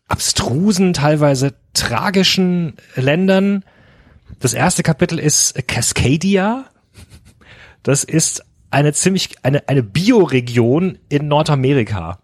abstrusen, 0.09 0.93
teilweise 0.95 1.55
tragischen 1.75 2.75
Ländern. 2.97 3.65
Das 4.41 4.53
erste 4.53 4.83
Kapitel 4.83 5.21
ist 5.21 5.69
Cascadia. 5.69 6.65
Das 7.85 8.03
ist 8.03 8.45
eine 8.71 8.93
ziemlich, 8.93 9.37
eine, 9.45 9.69
eine 9.69 9.85
Bioregion 9.85 10.99
in 11.09 11.29
Nordamerika. 11.29 12.19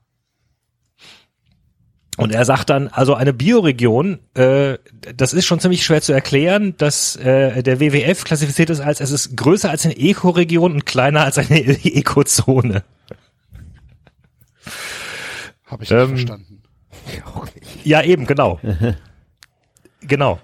Und 2.21 2.33
er 2.33 2.45
sagt 2.45 2.71
dann, 2.71 2.89
also 2.89 3.15
eine 3.15 3.33
Bioregion, 3.33 4.19
äh, 4.35 4.79
das 5.17 5.33
ist 5.33 5.47
schon 5.47 5.61
ziemlich 5.61 5.85
schwer 5.85 6.03
zu 6.03 6.13
erklären, 6.13 6.75
dass 6.77 7.17
äh, 7.17 7.63
der 7.63 7.81
WWF 7.81 8.25
klassifiziert 8.25 8.71
ist 8.71 8.81
als, 8.81 9.01
es 9.01 9.11
ist 9.11 9.37
größer 9.37 9.71
als 9.71 9.85
eine 9.85 9.97
Ecoregion 9.97 10.73
und 10.73 10.87
kleiner 10.87 11.25
als 11.25 11.39
eine 11.39 11.61
Ekozone. 11.85 12.85
Habe 15.67 15.85
ich 15.85 15.91
nicht 15.91 15.99
Ähm, 15.99 16.09
verstanden. 16.09 16.63
Ja, 17.85 18.03
eben, 18.03 18.27
genau. 18.27 18.61
genau. 20.03 20.39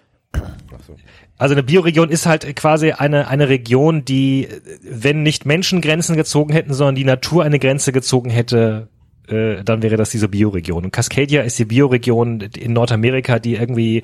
Also 1.39 1.55
eine 1.55 1.63
Bioregion 1.63 2.09
ist 2.09 2.25
halt 2.25 2.57
quasi 2.57 2.93
eine, 2.93 3.29
eine 3.29 3.49
Region, 3.51 4.05
die, 4.05 4.49
wenn 4.83 5.23
nicht 5.23 5.45
Menschen 5.45 5.83
Grenzen 5.83 6.17
gezogen 6.17 6.53
hätten, 6.53 6.73
sondern 6.73 6.95
die 6.95 7.05
Natur 7.05 7.45
eine 7.45 7.59
Grenze 7.59 7.93
gezogen 7.93 8.31
hätte, 8.31 8.89
äh, 9.29 9.63
dann 9.65 9.83
wäre 9.83 9.97
das 9.97 10.11
diese 10.11 10.29
Bioregion. 10.29 10.85
Und 10.85 10.91
Cascadia 10.93 11.43
ist 11.43 11.59
die 11.59 11.65
Bioregion 11.65 12.41
in 12.41 12.73
Nordamerika, 12.73 13.39
die 13.39 13.55
irgendwie 13.55 14.03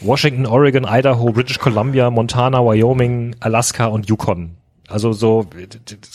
Washington, 0.00 0.46
Oregon, 0.46 0.86
Idaho, 0.88 1.32
British 1.32 1.58
Columbia, 1.58 2.10
Montana, 2.10 2.58
Wyoming, 2.64 3.36
Alaska 3.40 3.86
und 3.86 4.08
Yukon 4.08 4.56
Also 4.88 5.12
so 5.12 5.46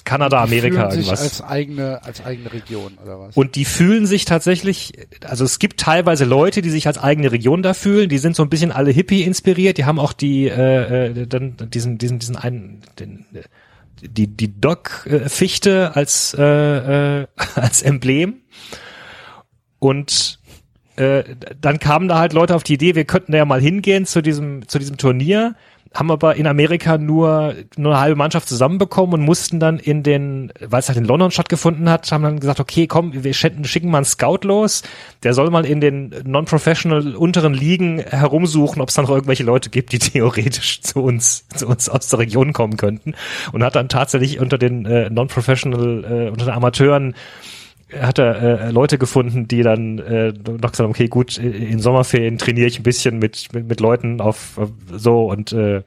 Kanada, 0.03 0.45
Die 0.45 0.51
Amerika, 0.51 0.89
fühlen 0.89 0.91
sich 0.91 0.99
irgendwas. 1.07 1.21
als 1.21 1.41
eigene, 1.41 2.03
als 2.03 2.23
eigene 2.23 2.53
Region 2.53 2.97
oder 3.03 3.19
was? 3.19 3.35
Und 3.35 3.55
die 3.55 3.65
fühlen 3.65 4.05
sich 4.05 4.25
tatsächlich, 4.25 4.93
also 5.25 5.43
es 5.43 5.57
gibt 5.57 5.79
teilweise 5.79 6.25
Leute, 6.25 6.61
die 6.61 6.69
sich 6.69 6.85
als 6.85 6.97
eigene 6.99 7.31
Region 7.31 7.63
da 7.63 7.73
fühlen, 7.73 8.09
die 8.09 8.19
sind 8.19 8.35
so 8.35 8.43
ein 8.43 8.49
bisschen 8.49 8.71
alle 8.71 8.91
Hippie 8.91 9.23
inspiriert, 9.23 9.77
die 9.77 9.85
haben 9.85 9.99
auch 9.99 10.13
die 10.13 10.47
äh, 10.47 11.07
äh, 11.07 11.27
dann 11.27 11.55
diesen 11.73 11.97
diesen 11.97 12.19
diesen 12.19 12.35
einen 12.35 12.81
den, 12.99 13.25
äh, 13.33 13.41
die 14.01 14.27
die 14.27 14.59
Dock 14.59 15.05
äh, 15.05 15.29
Fichte 15.29 15.95
als 15.95 16.35
äh, 16.37 17.21
äh, 17.21 17.27
als 17.55 17.81
Emblem. 17.81 18.41
Und 19.79 20.39
äh, 20.95 21.23
dann 21.59 21.79
kamen 21.79 22.07
da 22.07 22.19
halt 22.19 22.33
Leute 22.33 22.55
auf 22.55 22.63
die 22.63 22.73
Idee, 22.73 22.95
wir 22.95 23.05
könnten 23.05 23.31
da 23.31 23.37
ja 23.37 23.45
mal 23.45 23.61
hingehen 23.61 24.05
zu 24.05 24.21
diesem 24.21 24.67
zu 24.67 24.79
diesem 24.79 24.97
Turnier, 24.97 25.55
haben 25.93 26.11
aber 26.11 26.35
in 26.35 26.45
Amerika 26.45 26.97
nur 26.97 27.55
nur 27.75 27.93
eine 27.93 28.01
halbe 28.01 28.15
Mannschaft 28.15 28.47
zusammenbekommen 28.47 29.15
und 29.15 29.25
mussten 29.25 29.59
dann 29.59 29.79
in 29.79 30.03
den, 30.03 30.53
weil 30.59 30.79
es 30.79 30.87
halt 30.87 30.97
in 30.97 31.05
London 31.05 31.31
stattgefunden 31.31 31.89
hat, 31.89 32.11
haben 32.11 32.23
dann 32.23 32.39
gesagt, 32.39 32.59
okay, 32.59 32.85
komm, 32.85 33.11
wir 33.23 33.33
schicken 33.33 33.89
mal 33.89 33.99
einen 33.99 34.05
Scout 34.05 34.39
los, 34.43 34.83
der 35.23 35.33
soll 35.33 35.49
mal 35.49 35.65
in 35.65 35.81
den 35.81 36.13
non-professional 36.25 37.15
unteren 37.15 37.53
Ligen 37.53 37.99
herumsuchen, 37.99 38.81
ob 38.81 38.89
es 38.89 38.95
dann 38.95 39.05
noch 39.05 39.11
irgendwelche 39.11 39.43
Leute 39.43 39.69
gibt, 39.69 39.91
die 39.91 39.99
theoretisch 39.99 40.81
zu 40.81 41.01
uns 41.01 41.47
zu 41.55 41.67
uns 41.67 41.89
aus 41.89 42.07
der 42.09 42.19
Region 42.19 42.53
kommen 42.53 42.77
könnten. 42.77 43.15
Und 43.51 43.63
hat 43.63 43.75
dann 43.75 43.89
tatsächlich 43.89 44.39
unter 44.39 44.57
den 44.57 44.85
äh, 44.85 45.09
non-professional 45.09 46.03
äh, 46.03 46.29
unter 46.29 46.45
den 46.45 46.53
Amateuren 46.53 47.15
hat 47.99 48.19
er 48.19 48.61
äh, 48.67 48.71
Leute 48.71 48.97
gefunden, 48.97 49.47
die 49.47 49.61
dann 49.63 49.99
äh, 49.99 50.31
noch 50.31 50.71
gesagt 50.71 50.79
haben, 50.79 50.89
okay, 50.91 51.07
gut, 51.07 51.37
in 51.37 51.79
Sommerferien 51.79 52.37
trainiere 52.37 52.67
ich 52.67 52.79
ein 52.79 52.83
bisschen 52.83 53.19
mit, 53.19 53.47
mit, 53.53 53.67
mit 53.67 53.79
Leuten 53.79 54.21
auf 54.21 54.59
so 54.91 55.25
und 55.29 55.51
äh, 55.53 55.83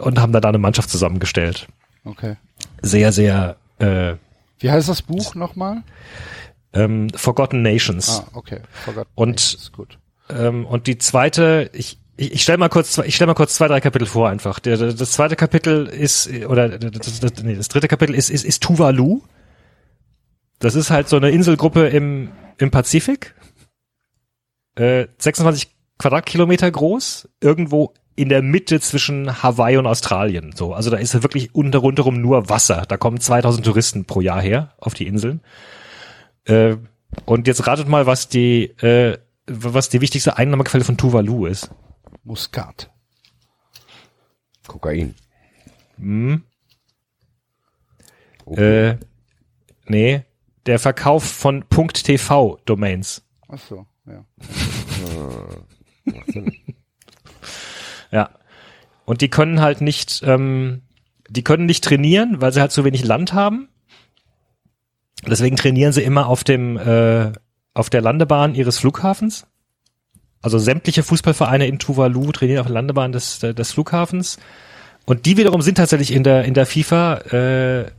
und 0.00 0.20
haben 0.20 0.32
da 0.32 0.40
da 0.40 0.48
eine 0.48 0.58
Mannschaft 0.58 0.90
zusammengestellt. 0.90 1.66
Okay. 2.04 2.36
Sehr, 2.82 3.12
sehr 3.12 3.56
äh, 3.78 4.14
Wie 4.60 4.70
heißt 4.70 4.88
das 4.88 5.02
Buch 5.02 5.34
nochmal? 5.34 5.82
ähm, 6.72 7.08
Forgotten 7.14 7.62
Nations. 7.62 8.22
Ah, 8.24 8.28
okay. 8.34 8.60
Forgot 8.84 9.06
Und- 9.14 9.40
ist 9.40 9.72
gut. 9.72 9.98
Ähm, 10.30 10.64
und 10.66 10.86
die 10.86 10.96
zweite, 10.98 11.68
ich, 11.74 11.98
ich, 12.16 12.32
ich 12.32 12.42
stelle 12.42 12.58
mal 12.58 12.68
kurz, 12.68 12.92
zwei- 12.92 13.04
ich 13.06 13.14
stell 13.16 13.26
mal 13.26 13.34
kurz 13.34 13.54
zwei, 13.54 13.68
drei 13.68 13.80
Kapitel 13.80 14.06
vor 14.06 14.28
einfach. 14.30 14.58
Der, 14.60 14.76
der, 14.78 14.92
das 14.94 15.12
zweite 15.12 15.36
Kapitel 15.36 15.86
ist, 15.86 16.30
oder 16.48 16.68
das, 16.78 17.20
das, 17.20 17.42
nee, 17.42 17.54
das 17.56 17.68
dritte 17.68 17.88
Kapitel 17.88 18.14
ist, 18.14 18.30
ist, 18.30 18.44
ist 18.44 18.62
Tuvalu. 18.62 19.20
Das 20.62 20.76
ist 20.76 20.90
halt 20.90 21.08
so 21.08 21.16
eine 21.16 21.30
Inselgruppe 21.30 21.88
im, 21.88 22.30
im 22.56 22.70
Pazifik. 22.70 23.34
Äh, 24.76 25.08
26 25.18 25.74
Quadratkilometer 25.98 26.70
groß, 26.70 27.28
irgendwo 27.40 27.94
in 28.14 28.28
der 28.28 28.42
Mitte 28.42 28.78
zwischen 28.78 29.42
Hawaii 29.42 29.76
und 29.76 29.88
Australien. 29.88 30.52
So, 30.54 30.72
also 30.72 30.88
da 30.88 30.98
ist 30.98 31.20
wirklich 31.20 31.52
unter 31.52 31.80
rundherum 31.80 32.20
nur 32.20 32.48
Wasser. 32.48 32.84
Da 32.86 32.96
kommen 32.96 33.18
2000 33.18 33.66
Touristen 33.66 34.04
pro 34.04 34.20
Jahr 34.20 34.40
her 34.40 34.72
auf 34.78 34.94
die 34.94 35.08
Inseln. 35.08 35.40
Äh, 36.44 36.76
und 37.24 37.48
jetzt 37.48 37.66
ratet 37.66 37.88
mal, 37.88 38.06
was 38.06 38.28
die, 38.28 38.66
äh, 38.82 39.18
was 39.48 39.88
die 39.88 40.00
wichtigste 40.00 40.38
Einnahmequelle 40.38 40.84
von 40.84 40.96
Tuvalu 40.96 41.46
ist. 41.46 41.72
Muskat. 42.22 42.88
Kokain. 44.68 45.16
Hm? 45.98 46.44
Okay. 48.44 48.90
Äh, 48.90 48.98
nee, 49.86 50.24
der 50.66 50.78
Verkauf 50.78 51.24
von 51.24 51.64
.tv 51.68 52.58
Domains. 52.64 53.22
Ach 53.48 53.58
so, 53.58 53.86
ja. 54.06 54.24
Ja. 58.12 58.30
Und 59.04 59.20
die 59.20 59.30
können 59.30 59.60
halt 59.60 59.80
nicht, 59.80 60.22
ähm, 60.24 60.82
die 61.28 61.42
können 61.42 61.66
nicht 61.66 61.82
trainieren, 61.82 62.40
weil 62.40 62.52
sie 62.52 62.60
halt 62.60 62.70
zu 62.70 62.84
wenig 62.84 63.04
Land 63.04 63.32
haben. 63.32 63.68
Deswegen 65.26 65.56
trainieren 65.56 65.92
sie 65.92 66.02
immer 66.02 66.26
auf 66.26 66.44
dem, 66.44 66.76
äh, 66.76 67.32
auf 67.74 67.90
der 67.90 68.02
Landebahn 68.02 68.54
ihres 68.54 68.78
Flughafens. 68.78 69.46
Also 70.42 70.58
sämtliche 70.58 71.02
Fußballvereine 71.02 71.66
in 71.66 71.78
Tuvalu 71.78 72.32
trainieren 72.32 72.60
auf 72.60 72.66
der 72.66 72.74
Landebahn 72.74 73.12
des, 73.12 73.38
des 73.38 73.72
Flughafens. 73.72 74.38
Und 75.04 75.26
die 75.26 75.36
wiederum 75.36 75.62
sind 75.62 75.76
tatsächlich 75.76 76.12
in 76.12 76.22
der, 76.22 76.44
in 76.44 76.54
der 76.54 76.66
FIFA 76.66 77.18
äh, 77.18 77.90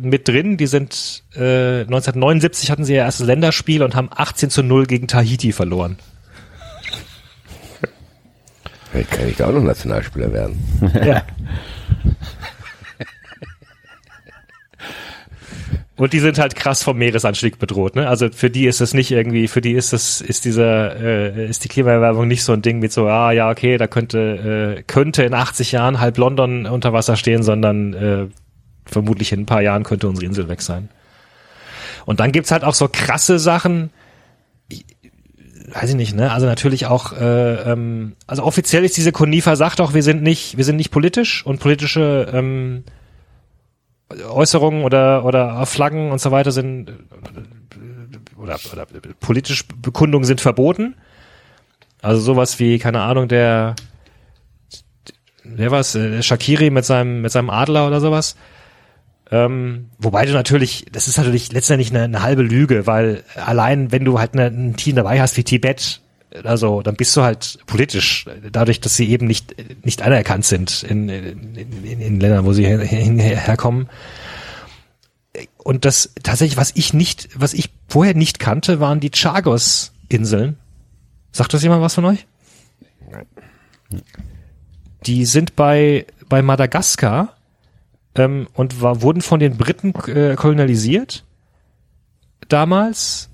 mit 0.00 0.28
drin. 0.28 0.56
Die 0.56 0.66
sind 0.66 1.24
äh, 1.34 1.80
1979 1.80 2.70
hatten 2.70 2.84
sie 2.84 2.94
ihr 2.94 3.00
erstes 3.00 3.26
Länderspiel 3.26 3.82
und 3.82 3.94
haben 3.94 4.10
18 4.14 4.50
zu 4.50 4.62
0 4.62 4.86
gegen 4.86 5.08
Tahiti 5.08 5.52
verloren. 5.52 5.98
Vielleicht 8.90 9.10
kann 9.10 9.28
ich 9.28 9.36
da 9.36 9.46
auch 9.46 9.52
noch 9.52 9.62
Nationalspieler 9.62 10.32
werden. 10.32 10.62
Ja. 11.04 11.22
Und 15.96 16.12
die 16.14 16.18
sind 16.18 16.38
halt 16.38 16.56
krass 16.56 16.82
vom 16.82 16.98
Meeresanstieg 16.98 17.60
bedroht, 17.60 17.94
ne? 17.94 18.08
Also 18.08 18.28
für 18.30 18.50
die 18.50 18.66
ist 18.66 18.80
es 18.80 18.92
nicht 18.92 19.12
irgendwie, 19.12 19.46
für 19.46 19.60
die 19.60 19.72
ist 19.72 19.92
das, 19.92 20.20
ist 20.20 20.44
dieser, 20.44 20.96
äh, 20.98 21.48
ist 21.48 21.62
die 21.62 21.68
Klimaerwärmung 21.68 22.26
nicht 22.26 22.42
so 22.42 22.52
ein 22.52 22.60
Ding 22.60 22.80
mit 22.80 22.90
so, 22.92 23.06
ah 23.06 23.30
ja, 23.30 23.48
okay, 23.48 23.76
da 23.76 23.86
könnte, 23.86 24.78
äh, 24.78 24.82
könnte 24.82 25.22
in 25.22 25.32
80 25.32 25.70
Jahren 25.70 26.00
halb 26.00 26.18
London 26.18 26.66
unter 26.66 26.92
Wasser 26.92 27.14
stehen, 27.14 27.44
sondern 27.44 27.94
äh, 27.94 28.26
vermutlich 28.92 29.32
in 29.32 29.40
ein 29.40 29.46
paar 29.46 29.62
Jahren 29.62 29.82
könnte 29.82 30.08
unsere 30.08 30.26
Insel 30.26 30.48
weg 30.48 30.62
sein. 30.62 30.88
Und 32.04 32.20
dann 32.20 32.32
gibt's 32.32 32.50
halt 32.50 32.64
auch 32.64 32.74
so 32.74 32.88
krasse 32.88 33.38
Sachen, 33.38 33.90
weiß 35.74 35.90
ich 35.90 35.96
nicht, 35.96 36.14
ne? 36.14 36.32
Also 36.32 36.46
natürlich 36.46 36.86
auch, 36.86 37.12
äh, 37.12 37.72
ähm, 37.72 38.14
also 38.26 38.42
offiziell 38.42 38.84
ist 38.84 38.96
diese 38.96 39.12
Konifa 39.12 39.56
sagt 39.56 39.80
auch, 39.80 39.94
wir 39.94 40.02
sind 40.02 40.22
nicht, 40.22 40.56
wir 40.56 40.64
sind 40.64 40.76
nicht 40.76 40.90
politisch 40.90 41.44
und 41.46 41.60
politische 41.60 42.30
ähm, 42.32 42.84
Äußerungen 44.28 44.84
oder 44.84 45.24
oder 45.24 45.64
Flaggen 45.66 46.10
und 46.10 46.20
so 46.20 46.30
weiter 46.30 46.52
sind 46.52 46.90
äh, 46.90 48.40
oder, 48.40 48.58
oder 48.72 48.86
politische 49.20 49.64
Bekundungen 49.80 50.24
sind 50.24 50.40
verboten. 50.40 50.96
Also 52.02 52.20
sowas 52.20 52.58
wie 52.58 52.78
keine 52.78 53.02
Ahnung 53.02 53.28
der 53.28 53.76
wer 55.44 55.70
war's 55.70 55.94
äh, 55.94 56.22
Shakiri 56.22 56.70
mit 56.70 56.84
seinem 56.84 57.22
mit 57.22 57.32
seinem 57.32 57.50
Adler 57.50 57.86
oder 57.86 58.00
sowas. 58.00 58.36
Ähm, 59.32 59.88
wobei 59.98 60.26
du 60.26 60.34
natürlich, 60.34 60.84
das 60.92 61.08
ist 61.08 61.16
natürlich 61.16 61.52
letztendlich 61.52 61.88
eine, 61.90 62.02
eine 62.02 62.22
halbe 62.22 62.42
Lüge, 62.42 62.86
weil 62.86 63.24
allein 63.34 63.90
wenn 63.90 64.04
du 64.04 64.18
halt 64.18 64.34
eine, 64.34 64.46
ein 64.46 64.76
Team 64.76 64.94
dabei 64.94 65.22
hast 65.22 65.38
wie 65.38 65.42
Tibet, 65.42 66.02
also 66.44 66.82
dann 66.82 66.96
bist 66.96 67.16
du 67.16 67.22
halt 67.22 67.58
politisch, 67.66 68.26
dadurch, 68.50 68.82
dass 68.82 68.94
sie 68.94 69.08
eben 69.08 69.26
nicht 69.26 69.54
nicht 69.86 70.02
anerkannt 70.02 70.44
sind 70.44 70.82
in, 70.82 71.08
in, 71.08 71.54
in, 71.56 72.00
in 72.00 72.20
Ländern, 72.20 72.44
wo 72.44 72.52
sie 72.52 72.66
her, 72.66 72.78
her, 72.80 73.16
herkommen. 73.16 73.88
Und 75.56 75.86
das 75.86 76.12
tatsächlich, 76.22 76.58
was 76.58 76.72
ich 76.74 76.92
nicht, 76.92 77.30
was 77.34 77.54
ich 77.54 77.70
vorher 77.88 78.14
nicht 78.14 78.38
kannte, 78.38 78.80
waren 78.80 79.00
die 79.00 79.10
Chagos-Inseln. 79.10 80.58
Sagt 81.32 81.54
das 81.54 81.62
jemand 81.62 81.80
was 81.80 81.94
von 81.94 82.04
euch? 82.04 82.26
Die 85.06 85.24
sind 85.24 85.56
bei 85.56 86.06
bei 86.28 86.42
Madagaskar 86.42 87.34
ähm, 88.14 88.48
und 88.54 88.80
war, 88.80 89.02
wurden 89.02 89.22
von 89.22 89.40
den 89.40 89.56
Briten 89.56 89.94
äh, 90.08 90.34
kolonialisiert 90.36 91.24
damals 92.48 93.30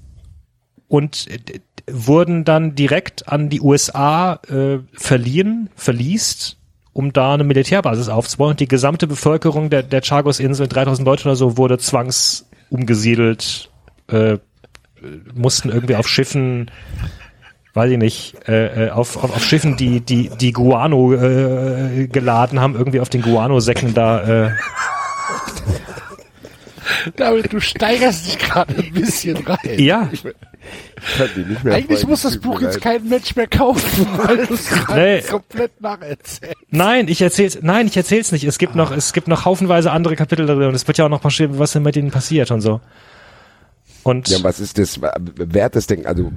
und 0.88 1.28
äh, 1.28 1.60
wurden 1.90 2.44
dann 2.44 2.74
direkt 2.74 3.28
an 3.28 3.48
die 3.48 3.60
USA 3.60 4.40
äh, 4.48 4.78
verliehen, 4.92 5.70
verliest, 5.74 6.56
um 6.92 7.12
da 7.12 7.34
eine 7.34 7.44
Militärbasis 7.44 8.08
aufzubauen. 8.08 8.50
Und 8.50 8.60
die 8.60 8.68
gesamte 8.68 9.06
Bevölkerung 9.06 9.70
der, 9.70 9.82
der 9.82 10.02
Chagos-Insel, 10.02 10.68
3000 10.68 11.06
Leute 11.06 11.24
oder 11.24 11.36
so, 11.36 11.56
wurde 11.56 11.78
zwangs 11.78 12.46
umgesiedelt, 12.70 13.70
äh, 14.08 14.38
mussten 15.34 15.70
irgendwie 15.70 15.96
auf 15.96 16.08
Schiffen, 16.08 16.70
weiß 17.74 17.90
ich 17.92 17.98
nicht, 17.98 18.36
äh, 18.48 18.86
äh, 18.86 18.90
auf, 18.90 19.16
auf, 19.22 19.36
auf 19.36 19.44
Schiffen, 19.44 19.76
die, 19.76 20.00
die, 20.00 20.30
die 20.30 20.52
Guano 20.52 21.12
äh, 21.14 22.06
geladen 22.08 22.60
haben, 22.60 22.74
irgendwie 22.74 23.00
auf 23.00 23.08
den 23.08 23.22
Guano-Säcken 23.22 23.94
da 23.94 24.46
äh, 24.46 24.50
David, 27.16 27.52
du 27.52 27.60
steigerst 27.60 28.26
dich 28.26 28.38
gerade 28.38 28.74
ein 28.76 28.92
bisschen 28.92 29.36
rein. 29.36 29.58
ja, 29.78 30.08
Ich 30.12 30.22
kann 30.22 31.28
die 31.36 31.40
nicht 31.44 31.62
mehr 31.62 31.74
Eigentlich 31.74 32.06
muss 32.06 32.22
das 32.22 32.38
Buch 32.38 32.60
jetzt 32.60 32.80
kein 32.80 33.06
Mensch 33.08 33.36
mehr 33.36 33.46
kaufen, 33.46 34.06
weil 34.16 34.46
du 34.46 34.54
es 34.54 34.68
gerade 34.68 35.00
Nee. 35.00 35.20
komplett 35.22 35.80
nacherzählst. 35.80 36.56
Nein, 36.70 37.08
ich 37.08 37.20
erzähl's, 37.22 37.58
nein, 37.62 37.86
ich 37.86 37.96
erzähl's 37.96 38.32
nicht. 38.32 38.44
Es 38.44 38.58
gibt 38.58 38.74
noch, 38.74 38.90
es 38.90 39.12
gibt 39.12 39.28
noch 39.28 39.44
haufenweise 39.44 39.90
andere 39.92 40.16
Kapitel 40.16 40.46
da 40.46 40.54
drin 40.54 40.68
und 40.68 40.74
es 40.74 40.86
wird 40.86 40.98
ja 40.98 41.04
auch 41.04 41.10
noch 41.10 41.20
beschrieben, 41.20 41.58
was 41.58 41.72
denn 41.72 41.82
mit 41.82 41.96
ihnen 41.96 42.10
passiert 42.10 42.50
und 42.50 42.62
so. 42.62 42.80
Und 44.02 44.28
Ja, 44.28 44.38
was 44.42 44.58
ist 44.58 44.78
das? 44.78 44.98
Wer 45.36 45.64
hat 45.64 45.76
das 45.76 45.86
denn? 45.86 46.06
Also 46.06 46.32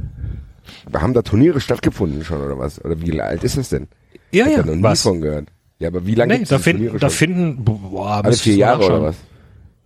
haben 0.93 1.14
da 1.14 1.22
Turniere 1.22 1.59
stattgefunden 1.61 2.24
schon 2.24 2.41
oder 2.41 2.58
was? 2.58 2.83
Oder 2.83 3.01
wie 3.01 3.19
alt 3.22 3.43
ist 3.43 3.58
das 3.58 3.69
denn? 3.69 3.88
ja, 4.32 4.45
ich 4.45 4.51
ja, 4.51 4.58
hab 4.59 4.66
da 4.66 4.72
noch 4.72 4.77
nie 4.77 4.83
was? 4.83 5.01
von 5.01 5.22
gehört. 5.22 5.48
Ja, 5.80 5.88
aber 5.88 6.06
wie 6.06 6.16
lange 6.16 6.38
Nee, 6.38 6.45
da 6.45 6.59
Turniere 6.59 7.00
da 7.00 7.09
schon? 7.09 7.17
finden, 7.17 7.64
boah, 7.64 8.24
Alle 8.24 8.33
vier 8.35 8.56
Jahre 8.56 8.85
oder 8.85 9.01
was? 9.01 9.16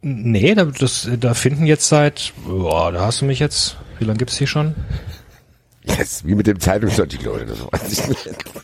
Nee, 0.01 0.53
da, 0.53 0.65
das, 0.65 1.09
da 1.19 1.33
finden 1.33 1.65
jetzt 1.65 1.87
seit, 1.87 2.33
boah, 2.45 2.91
da 2.91 3.05
hast 3.05 3.21
du 3.21 3.25
mich 3.25 3.39
jetzt, 3.39 3.77
wie 3.97 4.05
lange 4.05 4.17
gibt's 4.17 4.37
hier 4.37 4.47
schon? 4.47 4.75
Yes, 5.87 6.23
wie 6.25 6.35
mit 6.35 6.47
dem 6.47 6.59
Zeitungsartikel 6.59 7.27
oder 7.27 7.53
so. 7.53 7.69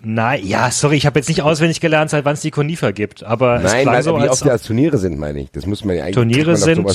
Nein, 0.04 0.46
ja, 0.46 0.72
sorry, 0.72 0.98
ich 0.98 1.06
habe 1.06 1.20
jetzt 1.20 1.30
nicht 1.30 1.42
auswendig 1.42 1.80
gelernt, 1.80 2.10
seit 2.10 2.26
wann 2.26 2.34
es 2.34 2.42
die 2.42 2.52
Konifer 2.52 2.94
gibt, 2.94 3.24
aber 3.24 3.58
es 3.58 3.64
Nein, 3.64 3.84
klang 3.84 3.94
nein, 3.94 4.04
so, 4.04 4.18
wie 4.18 4.22
als 4.22 4.42
oft 4.42 4.46
das 4.46 4.64
Turniere 4.64 4.98
sind, 4.98 5.20
meine 5.20 5.42
ich. 5.42 5.52
Das 5.52 5.66
muss 5.66 5.86
man 5.86 5.96
ja 5.96 6.04
eigentlich 6.04 6.16
Turniere 6.16 6.58
sind 6.58 6.86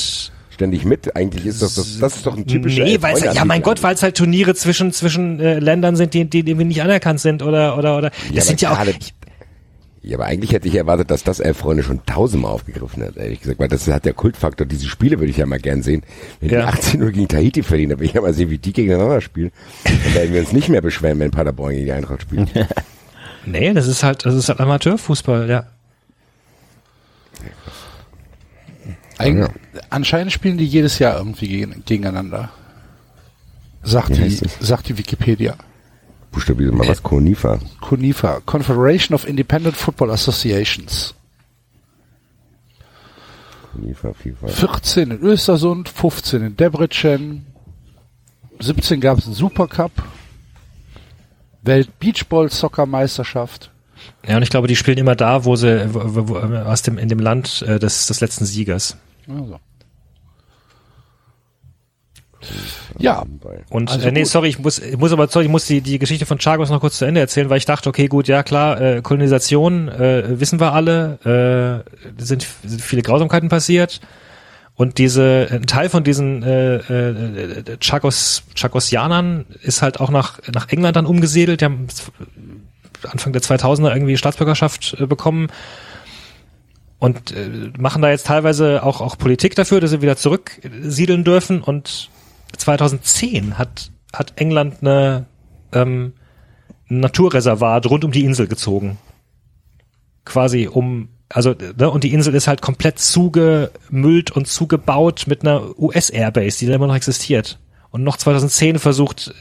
ständig 0.56 0.84
mit. 0.84 1.14
Eigentlich 1.16 1.46
ist 1.46 1.62
das, 1.62 1.76
das, 1.76 1.98
das 2.00 2.16
ist 2.16 2.26
doch 2.26 2.36
ein 2.36 2.46
typischer 2.46 2.84
Nee, 2.84 2.98
weil 3.00 3.16
ja 3.22 3.44
mein 3.44 3.62
Gott, 3.62 3.82
weil 3.82 3.94
es 3.94 4.02
halt 4.02 4.16
Turniere 4.16 4.54
zwischen 4.54 4.92
zwischen 4.92 5.38
äh, 5.40 5.58
Ländern 5.60 5.94
sind, 5.96 6.12
die 6.14 6.24
die 6.28 6.40
irgendwie 6.40 6.64
nicht 6.64 6.82
anerkannt 6.82 7.20
sind 7.20 7.42
oder 7.42 7.78
oder 7.78 7.96
oder 7.96 8.10
das 8.10 8.20
aber 8.30 8.40
sind 8.40 8.60
ja 8.60 8.72
auch 8.72 8.76
gerade- 8.76 8.94
Ja, 10.02 10.16
aber 10.18 10.26
eigentlich 10.26 10.52
hätte 10.52 10.68
ich 10.68 10.74
erwartet, 10.74 11.10
dass 11.10 11.22
das 11.24 11.40
Elf 11.40 11.56
Freunde 11.58 11.82
schon 11.82 12.00
tausendmal 12.06 12.52
aufgegriffen 12.52 13.02
hat, 13.04 13.16
ehrlich 13.16 13.40
gesagt, 13.40 13.58
weil 13.60 13.68
das 13.68 13.86
hat 13.88 14.04
der 14.04 14.12
Kultfaktor. 14.14 14.66
Diese 14.66 14.86
Spiele 14.86 15.18
würde 15.18 15.30
ich 15.30 15.36
ja 15.36 15.46
mal 15.46 15.58
gern 15.58 15.82
sehen. 15.82 16.02
Wenn 16.40 16.50
Ja. 16.50 16.60
die 16.62 16.66
18 16.66 17.02
Uhr 17.02 17.10
gegen 17.10 17.28
Tahiti 17.28 17.62
verlieren, 17.62 17.90
dann 17.90 17.98
will 18.00 18.06
ich 18.06 18.12
ja 18.14 18.20
mal 18.20 18.32
sehen, 18.34 18.50
wie 18.50 18.58
die 18.58 18.72
gegeneinander 18.72 19.20
spielen. 19.20 19.50
Dann 19.84 20.14
werden 20.14 20.32
wir 20.32 20.40
uns 20.40 20.52
nicht 20.52 20.68
mehr 20.68 20.80
beschweren, 20.80 21.18
wenn 21.18 21.30
Paderborn 21.30 21.72
gegen 21.72 21.86
die 21.86 21.92
Eintracht 21.92 22.22
spielt. 22.22 22.48
Nee, 23.48 23.72
das 23.74 23.86
ist 23.86 24.02
halt 24.02 24.26
das 24.26 24.34
ist 24.34 24.48
halt 24.48 24.58
Amateurfußball, 24.58 25.48
ja. 25.48 25.66
Eig 29.18 29.36
Ja. 29.36 29.48
Anscheinend 29.90 30.32
spielen 30.32 30.58
die 30.58 30.66
jedes 30.66 30.98
Jahr 30.98 31.18
irgendwie 31.18 31.48
gegen, 31.48 31.82
gegeneinander. 31.84 32.50
Sagt 33.82 34.10
Wie 34.10 34.28
die, 34.28 34.40
sagt 34.60 34.88
die 34.88 34.98
Wikipedia. 34.98 35.56
Buchstabiere 36.32 36.72
mal 36.72 36.88
was, 36.88 37.02
Konifa. 37.02 37.58
CONIFA, 37.80 38.40
Confederation 38.44 39.14
of 39.14 39.26
Independent 39.26 39.76
Football 39.76 40.10
Associations. 40.10 41.14
Konifa, 43.72 44.12
FIFA. 44.12 44.48
14 44.48 45.10
in 45.12 45.20
Östersund, 45.20 45.88
15 45.88 46.42
in 46.42 46.56
Debrecen, 46.56 47.46
17 48.58 49.00
gab 49.00 49.18
es 49.18 49.26
einen 49.26 49.34
Supercup, 49.34 49.92
Welt 51.62 51.98
Beachball 51.98 52.50
Soccer 52.50 52.86
Meisterschaft. 52.86 53.70
Ja, 54.26 54.36
und 54.36 54.42
ich 54.42 54.50
glaube, 54.50 54.68
die 54.68 54.76
spielen 54.76 54.98
immer 54.98 55.16
da, 55.16 55.44
wo 55.44 55.56
sie 55.56 55.88
wo, 55.92 56.28
wo, 56.28 56.36
aus 56.36 56.82
dem 56.82 56.98
in 56.98 57.08
dem 57.08 57.18
Land 57.18 57.62
äh, 57.66 57.78
des 57.78 58.06
des 58.06 58.20
letzten 58.20 58.44
Siegers. 58.44 58.96
Also. 59.28 59.60
Ja, 62.98 63.24
Und 63.70 63.90
Also 63.90 64.08
äh, 64.08 64.12
nee, 64.12 64.22
gut. 64.22 64.28
sorry, 64.28 64.48
ich 64.48 64.58
muss, 64.58 64.78
ich 64.78 64.96
muss 64.96 65.12
aber 65.12 65.28
sorry, 65.28 65.46
ich 65.46 65.50
muss 65.50 65.66
die, 65.66 65.80
die 65.80 65.98
Geschichte 65.98 66.26
von 66.26 66.38
Chagos 66.38 66.70
noch 66.70 66.80
kurz 66.80 66.98
zu 66.98 67.04
Ende 67.04 67.20
erzählen, 67.20 67.50
weil 67.50 67.58
ich 67.58 67.64
dachte, 67.64 67.88
okay, 67.88 68.06
gut, 68.06 68.28
ja 68.28 68.42
klar, 68.42 68.80
äh, 68.80 69.02
Kolonisation 69.02 69.88
äh, 69.88 70.38
wissen 70.40 70.60
wir 70.60 70.72
alle, 70.72 71.84
äh, 72.16 72.22
sind, 72.22 72.46
sind 72.64 72.80
viele 72.80 73.02
Grausamkeiten 73.02 73.48
passiert 73.48 74.00
und 74.76 74.98
diese 74.98 75.48
ein 75.50 75.66
Teil 75.66 75.88
von 75.88 76.04
diesen 76.04 76.42
äh, 76.42 76.76
äh, 76.76 77.76
Chagos 77.80 78.44
Chagosianern 78.54 79.46
ist 79.62 79.82
halt 79.82 80.00
auch 80.00 80.10
nach 80.10 80.38
nach 80.52 80.68
England 80.68 80.96
dann 80.96 81.06
umgesiedelt, 81.06 81.62
die 81.62 81.64
haben 81.64 81.88
Anfang 83.10 83.32
der 83.32 83.42
2000er 83.42 83.92
irgendwie 83.92 84.16
Staatsbürgerschaft 84.16 84.96
äh, 85.00 85.06
bekommen 85.06 85.48
und 86.98 87.32
äh, 87.32 87.72
machen 87.78 88.02
da 88.02 88.10
jetzt 88.10 88.26
teilweise 88.26 88.82
auch 88.82 89.00
auch 89.00 89.18
Politik 89.18 89.54
dafür, 89.54 89.80
dass 89.80 89.90
sie 89.90 90.02
wieder 90.02 90.16
zurücksiedeln 90.16 91.24
dürfen 91.24 91.60
und 91.60 92.10
2010 92.56 93.58
hat 93.58 93.90
hat 94.12 94.34
England 94.36 94.76
eine 94.80 95.26
ähm, 95.72 96.14
ein 96.88 97.00
Naturreservat 97.00 97.86
rund 97.86 98.04
um 98.04 98.12
die 98.12 98.24
Insel 98.24 98.46
gezogen. 98.46 98.98
Quasi 100.24 100.68
um 100.68 101.08
also 101.28 101.54
ne, 101.76 101.90
und 101.90 102.04
die 102.04 102.12
Insel 102.12 102.34
ist 102.34 102.46
halt 102.46 102.62
komplett 102.62 102.98
zugemüllt 102.98 104.30
und 104.30 104.46
zugebaut 104.46 105.24
mit 105.26 105.42
einer 105.42 105.78
US 105.78 106.08
Airbase, 106.08 106.58
die 106.58 106.66
da 106.66 106.74
immer 106.74 106.86
noch 106.86 106.96
existiert. 106.96 107.58
Und 107.90 108.04
noch 108.04 108.16
2010 108.16 108.78
versucht 108.78 109.34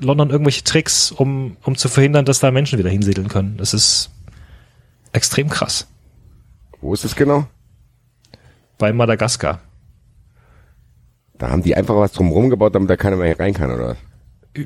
London 0.00 0.30
irgendwelche 0.30 0.64
Tricks, 0.64 1.10
um 1.10 1.56
um 1.62 1.76
zu 1.76 1.88
verhindern, 1.88 2.24
dass 2.24 2.40
da 2.40 2.50
Menschen 2.50 2.78
wieder 2.78 2.90
hinsiedeln 2.90 3.28
können. 3.28 3.56
Das 3.56 3.74
ist 3.74 4.10
extrem 5.12 5.48
krass. 5.48 5.89
Wo 6.80 6.94
ist 6.94 7.04
es 7.04 7.14
genau? 7.14 7.46
Bei 8.78 8.92
Madagaskar. 8.92 9.60
Da 11.38 11.50
haben 11.50 11.62
die 11.62 11.74
einfach 11.74 11.96
was 11.96 12.12
drumherum 12.12 12.50
gebaut, 12.50 12.74
damit 12.74 12.90
da 12.90 12.96
keiner 12.96 13.16
mehr 13.16 13.38
rein 13.38 13.54
kann, 13.54 13.70
oder 13.70 13.88
was? 13.88 13.96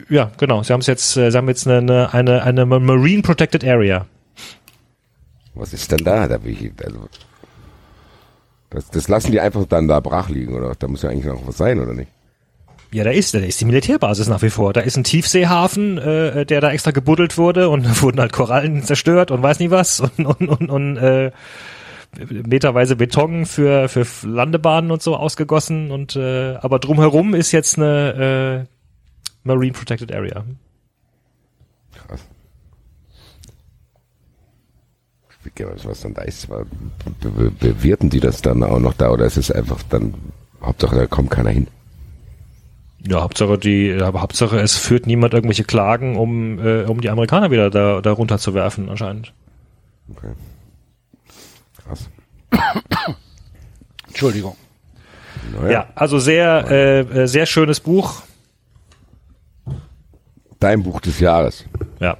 Ja, 0.08 0.30
genau. 0.38 0.62
Sie 0.62 0.72
haben 0.72 0.80
es 0.80 0.86
jetzt, 0.86 1.16
äh, 1.16 1.30
sie 1.30 1.36
haben 1.36 1.48
jetzt 1.48 1.68
eine, 1.68 2.12
eine, 2.12 2.42
eine 2.42 2.66
Marine 2.66 3.22
Protected 3.22 3.64
Area. 3.64 4.06
Was 5.54 5.72
ist 5.72 5.92
denn 5.92 6.04
da? 6.04 6.26
Da 6.26 6.38
ich, 6.44 6.72
also, 6.84 7.08
das, 8.70 8.90
das 8.90 9.08
lassen 9.08 9.30
die 9.30 9.40
einfach 9.40 9.66
dann 9.66 9.86
da 9.86 10.00
brach 10.00 10.28
liegen, 10.28 10.54
oder? 10.54 10.74
Da 10.76 10.88
muss 10.88 11.02
ja 11.02 11.10
eigentlich 11.10 11.26
noch 11.26 11.46
was 11.46 11.58
sein, 11.58 11.78
oder 11.78 11.94
nicht? 11.94 12.10
Ja, 12.92 13.04
da 13.04 13.10
ist, 13.10 13.34
da 13.34 13.38
ist 13.38 13.60
die 13.60 13.64
Militärbasis 13.64 14.28
nach 14.28 14.42
wie 14.42 14.50
vor. 14.50 14.72
Da 14.72 14.80
ist 14.80 14.96
ein 14.96 15.04
Tiefseehafen, 15.04 15.98
äh, 15.98 16.46
der 16.46 16.60
da 16.60 16.70
extra 16.70 16.92
gebuddelt 16.92 17.38
wurde 17.38 17.68
und 17.68 17.84
da 17.84 17.90
wurden 18.02 18.20
halt 18.20 18.32
Korallen 18.32 18.82
zerstört 18.82 19.30
und 19.30 19.42
weiß 19.42 19.58
nicht 19.58 19.70
was 19.70 20.00
und, 20.00 20.26
und, 20.26 20.48
und, 20.48 20.70
und 20.70 20.96
äh, 20.96 21.30
meterweise 22.46 22.96
Beton 22.96 23.46
für, 23.46 23.88
für 23.88 24.06
Landebahnen 24.26 24.90
und 24.90 25.02
so 25.02 25.16
ausgegossen 25.16 25.90
und 25.90 26.16
äh, 26.16 26.56
aber 26.56 26.78
drumherum 26.78 27.34
ist 27.34 27.52
jetzt 27.52 27.78
eine 27.78 28.66
äh, 28.66 28.74
Marine 29.44 29.72
Protected 29.72 30.12
Area. 30.12 30.44
Krass. 31.94 32.26
Was 35.84 36.00
dann 36.00 36.14
da 36.14 36.22
ist. 36.22 36.48
Be 36.48 36.66
be 37.20 37.50
bewirten 37.50 38.10
die 38.10 38.20
das 38.20 38.42
dann 38.42 38.62
auch 38.62 38.80
noch 38.80 38.94
da, 38.94 39.10
oder 39.10 39.26
ist 39.26 39.36
es 39.36 39.50
einfach 39.50 39.82
dann, 39.90 40.14
Hauptsache 40.62 40.96
da 40.96 41.06
kommt 41.06 41.30
keiner 41.30 41.50
hin? 41.50 41.68
Ja, 43.06 43.20
Hauptsache 43.20 43.58
die, 43.58 43.92
aber 44.00 44.22
Hauptsache 44.22 44.58
es 44.58 44.76
führt 44.76 45.06
niemand 45.06 45.34
irgendwelche 45.34 45.64
Klagen, 45.64 46.16
um 46.16 46.58
äh, 46.58 46.84
um 46.84 47.02
die 47.02 47.10
Amerikaner 47.10 47.50
wieder 47.50 47.68
da, 47.68 48.00
da 48.00 48.12
runterzuwerfen 48.12 48.88
anscheinend. 48.88 49.34
Okay. 50.10 50.32
Krass. 51.86 52.08
Entschuldigung. 54.08 54.56
Naja, 55.52 55.70
Ja, 55.70 55.86
also 55.94 56.18
sehr 56.18 56.66
äh, 56.70 57.00
äh, 57.00 57.26
sehr 57.26 57.46
schönes 57.46 57.80
Buch. 57.80 58.22
Dein 60.60 60.82
Buch 60.82 61.00
des 61.00 61.20
Jahres. 61.20 61.64
Ja. 62.00 62.16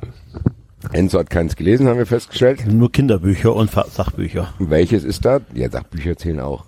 Enzo 0.93 1.18
hat 1.18 1.31
keins 1.31 1.57
gelesen, 1.57 1.89
haben 1.89 1.97
wir 1.99 2.05
festgestellt. 2.07 2.67
Nur 2.67 2.93
Kinderbücher 2.93 3.55
und 3.55 3.70
Sachbücher. 3.70 4.52
Welches 4.59 5.02
ist 5.05 5.25
da? 5.25 5.41
Ja, 5.55 5.70
Sachbücher 5.70 6.17
zählen 6.17 6.41
auch. 6.41 6.65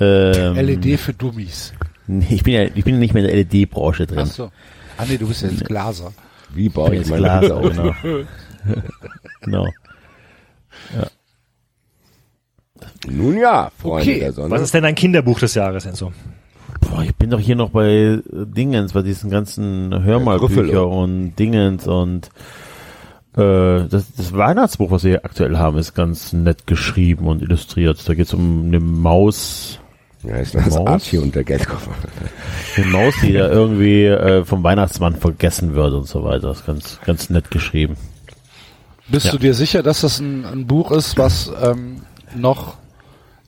Ähm, 0.00 0.54
LED 0.54 1.00
für 1.00 1.12
Dummies. 1.12 1.72
nee, 2.06 2.24
ich 2.30 2.44
bin 2.44 2.54
ja, 2.54 2.62
ich 2.62 2.84
bin 2.84 2.94
ja 2.94 3.00
nicht 3.00 3.14
mehr 3.14 3.24
in 3.24 3.28
der 3.28 3.36
LED-Branche 3.36 4.06
drin. 4.06 4.20
Ach 4.22 4.26
so. 4.26 4.52
Ah 4.96 5.04
nee, 5.08 5.16
du 5.18 5.26
bist 5.26 5.42
ja 5.42 5.48
jetzt 5.48 5.64
Glaser. 5.64 6.12
Wie 6.54 6.68
baue 6.68 6.92
ich 6.92 7.00
Jetzt 7.00 7.10
meine 7.10 7.22
Glas 7.22 7.42
Hütte 7.42 7.56
auch, 7.56 7.78
auf? 7.78 8.02
genau. 9.40 9.66
Nun 13.06 13.38
ja, 13.38 13.70
Freunde 13.78 14.10
Okay, 14.10 14.20
der 14.20 14.32
Sonne. 14.32 14.50
Was 14.50 14.62
ist 14.62 14.74
denn 14.74 14.82
dein 14.82 14.94
Kinderbuch 14.94 15.38
des 15.38 15.54
Jahres, 15.54 15.86
Enzo? 15.86 16.12
Boah, 16.80 17.02
ich 17.02 17.14
bin 17.16 17.30
doch 17.30 17.40
hier 17.40 17.56
noch 17.56 17.70
bei 17.70 17.88
äh, 17.88 18.20
Dingens, 18.32 18.92
bei 18.92 19.02
diesen 19.02 19.30
ganzen 19.30 20.02
Hörmalbücher 20.02 20.54
Grüffelo. 20.54 21.02
und 21.02 21.34
Dingens 21.36 21.86
und 21.86 22.30
äh, 23.36 23.86
das, 23.88 24.12
das 24.16 24.32
Weihnachtsbuch, 24.32 24.90
was 24.90 25.04
wir 25.04 25.12
hier 25.12 25.24
aktuell 25.24 25.58
haben, 25.58 25.78
ist 25.78 25.94
ganz 25.94 26.32
nett 26.32 26.66
geschrieben 26.66 27.26
und 27.26 27.42
illustriert. 27.42 28.06
Da 28.08 28.14
geht 28.14 28.26
es 28.26 28.34
um 28.34 28.66
eine 28.66 28.80
Maus, 28.80 29.80
ja, 30.24 30.36
ist 30.36 30.54
das 30.54 30.70
Maus? 30.70 30.86
Archie 30.86 31.18
und 31.18 31.34
der 31.34 31.44
Geldkoffer. 31.44 31.92
eine 32.76 32.86
Maus, 32.86 33.14
die 33.22 33.32
da 33.32 33.48
irgendwie 33.48 34.04
äh, 34.04 34.44
vom 34.44 34.62
Weihnachtsmann 34.62 35.16
vergessen 35.16 35.74
wird 35.74 35.92
und 35.92 36.06
so 36.06 36.24
weiter. 36.24 36.48
Das 36.48 36.60
ist 36.60 36.66
ganz, 36.66 37.00
ganz 37.04 37.30
nett 37.30 37.50
geschrieben. 37.50 37.96
Bist 39.08 39.26
Ja. 39.26 39.32
du 39.32 39.38
dir 39.38 39.54
sicher, 39.54 39.82
dass 39.82 40.02
das 40.02 40.18
ein, 40.20 40.44
ein 40.44 40.66
Buch 40.66 40.90
ist, 40.92 41.16
was 41.18 41.50
ähm, 41.62 42.02
noch 42.36 42.76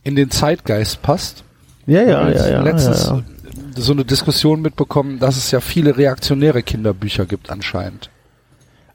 in 0.03 0.17
den 0.17 0.31
Zeitgeist 0.31 1.03
passt? 1.03 1.45
Ja, 1.87 2.03
ja, 2.03 2.29
ja, 2.31 2.49
ja. 2.49 2.63
Letztens 2.63 3.05
ja, 3.07 3.17
ja. 3.17 3.23
so 3.77 3.93
eine 3.93 4.05
Diskussion 4.05 4.63
mitbekommen, 4.63 5.19
dass 5.19 5.37
es 5.37 5.51
ja 5.51 5.61
viele 5.61 5.97
reaktionäre 5.97 6.63
Kinderbücher 6.63 7.27
gibt 7.27 7.51
anscheinend. 7.51 8.11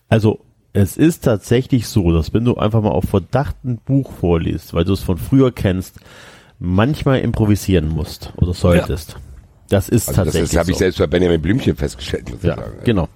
Also, 0.09 0.39
es 0.73 0.97
ist 0.97 1.23
tatsächlich 1.23 1.87
so, 1.87 2.11
dass 2.11 2.33
wenn 2.33 2.45
du 2.45 2.55
einfach 2.55 2.81
mal 2.81 2.89
auf 2.91 3.05
Verdacht 3.05 3.55
ein 3.63 3.77
Buch 3.77 4.11
vorliest, 4.11 4.73
weil 4.73 4.85
du 4.85 4.93
es 4.93 4.99
von 5.01 5.17
früher 5.17 5.51
kennst, 5.51 5.95
manchmal 6.59 7.19
improvisieren 7.19 7.87
musst 7.89 8.33
oder 8.37 8.53
solltest. 8.53 9.15
Das 9.69 9.89
ist 9.89 10.07
Also 10.09 10.17
das, 10.21 10.25
tatsächlich 10.25 10.51
das 10.51 10.59
habe 10.59 10.71
ich 10.71 10.75
so. 10.77 10.79
selbst 10.79 10.97
bei 10.99 11.07
Benjamin 11.07 11.41
Blümchen 11.41 11.75
festgestellt, 11.75 12.29
muss 12.29 12.39
ich 12.39 12.45
Ja, 12.45 12.55
sagen. 12.55 12.77
genau. 12.83 13.07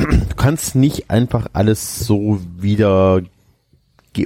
Du 0.00 0.34
kannst 0.36 0.74
nicht 0.74 1.10
einfach 1.10 1.46
alles 1.52 2.00
so 2.00 2.40
wieder 2.58 3.22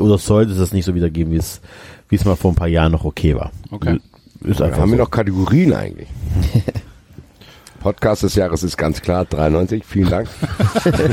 oder 0.01 0.19
solltest 0.19 0.59
es 0.61 0.73
nicht 0.73 0.85
so 0.85 0.95
wiedergeben, 0.95 1.33
wie 1.33 1.39
es 1.39 1.61
wie 2.09 2.17
es 2.17 2.25
mal 2.25 2.37
vor 2.37 2.53
ein 2.53 2.57
paar 2.57 2.69
Jahren 2.69 2.93
noch 2.93 3.05
okay 3.05 3.35
war. 3.35 3.51
Okay. 3.71 3.99
Ist 4.43 4.63
einfach 4.63 4.81
haben 4.81 4.91
wir 4.91 4.99
so. 4.99 5.05
noch 5.05 5.11
Kategorien 5.11 5.73
eigentlich. 5.73 6.09
Podcast 7.81 8.23
des 8.23 8.35
Jahres 8.35 8.63
ist 8.63 8.77
ganz 8.79 9.03
klar 9.03 9.25
93. 9.27 9.85
Vielen 9.85 10.09
Dank. 10.09 10.29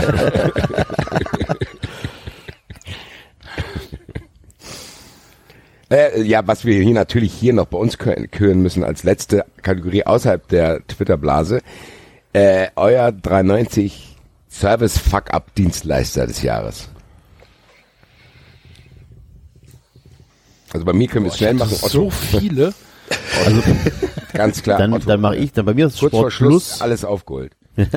äh, 5.89 6.21
ja, 6.21 6.47
was 6.47 6.63
wir 6.63 6.81
hier 6.81 6.93
natürlich 6.93 7.33
hier 7.33 7.51
noch 7.53 7.65
bei 7.65 7.77
uns 7.77 7.97
küren 7.97 8.61
müssen 8.61 8.85
als 8.85 9.03
letzte 9.03 9.43
Kategorie 9.61 10.05
außerhalb 10.05 10.47
der 10.47 10.85
Twitter-Blase, 10.87 11.61
Äh, 12.33 12.67
euer 12.77 13.11
390 13.11 14.10
Service 14.51 14.97
Fuck-Up 14.97 15.55
Dienstleister 15.55 16.27
des 16.27 16.41
Jahres. 16.43 16.89
Also 20.73 20.85
bei 20.85 20.93
mir 20.93 21.07
können 21.07 21.25
wir 21.25 21.31
es 21.31 21.37
schnell 21.37 21.53
machen. 21.53 21.75
So 21.75 22.09
viele. 22.09 22.73
also 23.45 23.61
ganz 24.33 24.61
klar. 24.61 24.77
Dann, 24.77 24.93
Otto, 24.93 25.07
dann 25.07 25.21
mache 25.21 25.37
ich, 25.37 25.51
dann 25.53 25.65
bei 25.65 25.73
mir 25.73 25.87
ist 25.87 25.95
es 25.95 25.99
kurz 25.99 26.11
vor 26.11 26.19
Sport 26.21 26.33
Schluss 26.33 26.67
Plus. 26.67 26.81
alles 26.81 27.05
aufgeholt. 27.05 27.53
Nein, 27.75 27.89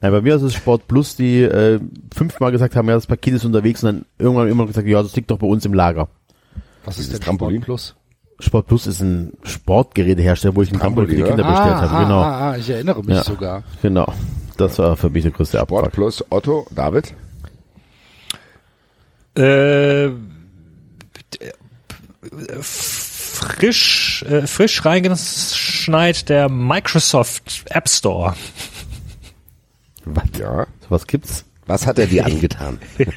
bei 0.00 0.20
mir 0.20 0.36
ist 0.36 0.42
es 0.42 0.54
Sport 0.54 0.86
Plus, 0.88 1.16
die 1.16 1.42
äh, 1.42 1.80
fünfmal 2.14 2.52
gesagt 2.52 2.76
haben, 2.76 2.88
ja, 2.88 2.94
das 2.94 3.06
Paket 3.06 3.34
ist 3.34 3.44
unterwegs 3.44 3.82
und 3.82 3.92
dann 3.92 4.04
irgendwann 4.18 4.48
immer 4.48 4.66
gesagt, 4.66 4.86
ja, 4.86 5.02
das 5.02 5.14
liegt 5.16 5.30
doch 5.30 5.38
bei 5.38 5.46
uns 5.46 5.64
im 5.64 5.74
Lager. 5.74 6.08
Was 6.84 6.96
Dieses 6.96 7.12
ist 7.12 7.18
denn 7.18 7.26
Trampolin? 7.26 7.62
Sport 7.62 7.66
Plus? 7.66 7.96
Sport 8.40 8.66
Plus 8.68 8.86
ist 8.86 9.00
ein 9.00 9.32
Sportgerätehersteller, 9.42 10.54
wo 10.54 10.62
ich 10.62 10.72
ein 10.72 10.78
Trampolin 10.78 11.10
für 11.10 11.16
die 11.16 11.22
Kinder 11.22 11.44
bestellt 11.44 11.74
ah, 11.74 11.90
habe. 11.90 12.04
Genau, 12.04 12.20
ah, 12.20 12.50
ah, 12.50 12.56
ich 12.56 12.70
erinnere 12.70 13.02
mich 13.02 13.16
Ja. 13.16 13.24
sogar. 13.24 13.64
genau. 13.82 14.12
Das 14.58 14.78
war 14.78 14.96
für 14.96 15.08
mich 15.08 15.22
der 15.22 15.32
größte 15.32 15.58
Sport 15.58 15.86
Abfuck. 15.86 15.94
plus 15.94 16.24
Otto, 16.30 16.66
David. 16.72 17.14
Äh, 19.36 20.10
frisch, 22.60 24.24
äh, 24.28 24.46
frisch 24.48 24.84
reingeschneit 24.84 26.28
der 26.28 26.48
Microsoft 26.48 27.64
App 27.66 27.88
Store. 27.88 28.34
Ja. 30.36 30.66
Was 30.88 31.06
gibt's? 31.06 31.44
Was 31.66 31.86
hat 31.86 32.00
er 32.00 32.08
dir 32.08 32.26
angetan? 32.26 32.80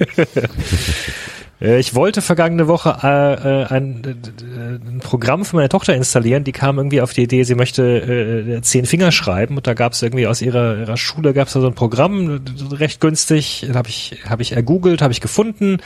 Äh, 1.62 1.80
Ich 1.80 1.96
wollte 1.96 2.22
vergangene 2.22 2.68
Woche 2.68 2.98
äh, 3.04 3.62
äh, 3.62 3.66
ein, 3.68 4.02
äh, 4.04 4.90
ein 4.90 5.00
Programm 5.00 5.46
für 5.46 5.56
meine 5.56 5.70
Tochter 5.70 5.96
installieren. 5.96 6.44
Die 6.44 6.52
kam 6.52 6.78
irgendwie 6.78 7.02
auf 7.02 7.14
die 7.14 7.24
Idee, 7.24 7.44
sie 7.44 7.56
möchte 7.56 7.84
äh, 8.58 8.62
zehn 8.62 8.86
Finger 8.86 9.12
schreiben 9.12 9.58
und 9.58 9.68
da 9.68 9.74
gab 9.74 9.94
es 9.94 10.02
irgendwie 10.02 10.28
aus 10.28 10.42
ihrer, 10.42 10.78
ihrer 10.80 10.98
Schule 10.98 11.34
gab 11.34 11.48
es 11.48 11.54
da 11.54 11.62
so 11.62 11.68
ein 11.68 11.76
Programm, 11.76 12.42
recht 12.72 13.00
günstig. 13.00 13.68
Habe 13.74 13.90
ich 13.90 14.18
habe 14.28 14.42
ich 14.42 14.54
ergoogelt, 14.54 15.02
habe 15.02 15.14
ich 15.14 15.22
gefunden. 15.22 15.78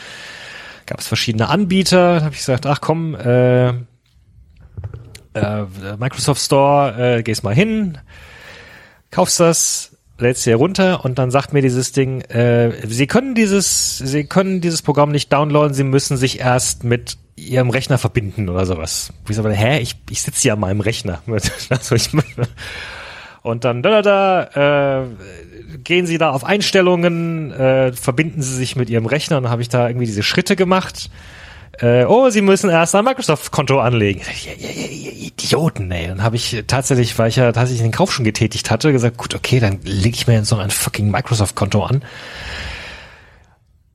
Gab 0.85 0.99
es 0.99 1.07
verschiedene 1.07 1.49
Anbieter. 1.49 2.21
Habe 2.23 2.33
ich 2.33 2.39
gesagt, 2.39 2.65
ach 2.65 2.79
komm, 2.79 3.15
äh, 3.15 3.69
äh, 3.69 5.65
Microsoft 5.99 6.41
Store, 6.41 7.17
äh, 7.17 7.23
gehst 7.23 7.43
mal 7.43 7.53
hin, 7.53 7.97
kaufst 9.11 9.39
das, 9.39 9.94
lädst 10.17 10.43
hier 10.43 10.55
runter 10.55 11.03
und 11.03 11.19
dann 11.19 11.31
sagt 11.31 11.53
mir 11.53 11.61
dieses 11.61 11.91
Ding, 11.91 12.21
äh, 12.21 12.71
Sie 12.87 13.07
können 13.07 13.35
dieses, 13.35 13.97
Sie 13.97 14.25
können 14.25 14.61
dieses 14.61 14.81
Programm 14.81 15.11
nicht 15.11 15.31
downloaden, 15.31 15.73
Sie 15.73 15.83
müssen 15.83 16.17
sich 16.17 16.39
erst 16.39 16.83
mit 16.83 17.17
Ihrem 17.35 17.69
Rechner 17.69 17.97
verbinden 17.97 18.47
oder 18.47 18.65
sowas. 18.65 19.11
Ich 19.27 19.35
sage, 19.35 19.51
hä, 19.51 19.79
ich, 19.79 19.95
ich 20.09 20.21
sitze 20.21 20.47
ja 20.47 20.53
an 20.53 20.61
meinem 20.61 20.79
Rechner. 20.79 21.21
Und 23.41 23.63
dann 23.63 23.83
da, 23.83 24.01
da, 24.01 24.45
da, 24.45 25.03
äh, 25.03 25.05
gehen 25.83 26.07
Sie 26.07 26.17
da 26.17 26.31
auf 26.31 26.43
Einstellungen, 26.43 27.51
äh, 27.51 27.93
verbinden 27.93 28.41
Sie 28.41 28.55
sich 28.55 28.75
mit 28.75 28.89
Ihrem 28.89 29.05
Rechner 29.05 29.37
und 29.37 29.43
dann 29.43 29.51
habe 29.51 29.61
ich 29.61 29.69
da 29.69 29.87
irgendwie 29.87 30.07
diese 30.07 30.23
Schritte 30.23 30.55
gemacht. 30.55 31.11
Äh, 31.79 32.05
oh, 32.05 32.29
Sie 32.29 32.41
müssen 32.41 32.69
erst 32.69 32.95
ein 32.95 33.03
Microsoft-Konto 33.03 33.79
anlegen. 33.79 34.21
Ja, 34.21 34.53
ja, 34.57 34.69
ja, 34.69 35.11
Idioten, 35.11 35.91
ey. 35.91 36.07
Dann 36.07 36.23
habe 36.23 36.35
ich 36.35 36.63
tatsächlich, 36.67 37.17
weil 37.19 37.29
ich 37.29 37.35
ja 37.35 37.51
tatsächlich 37.51 37.81
den 37.81 37.91
Kauf 37.91 38.13
schon 38.13 38.25
getätigt 38.25 38.71
hatte, 38.71 38.91
gesagt, 38.91 39.17
gut, 39.17 39.35
okay, 39.35 39.59
dann 39.59 39.79
lege 39.83 40.15
ich 40.15 40.27
mir 40.27 40.35
jetzt 40.35 40.51
noch 40.51 40.59
ein 40.59 40.71
fucking 40.71 41.11
Microsoft-Konto 41.11 41.83
an. 41.83 42.03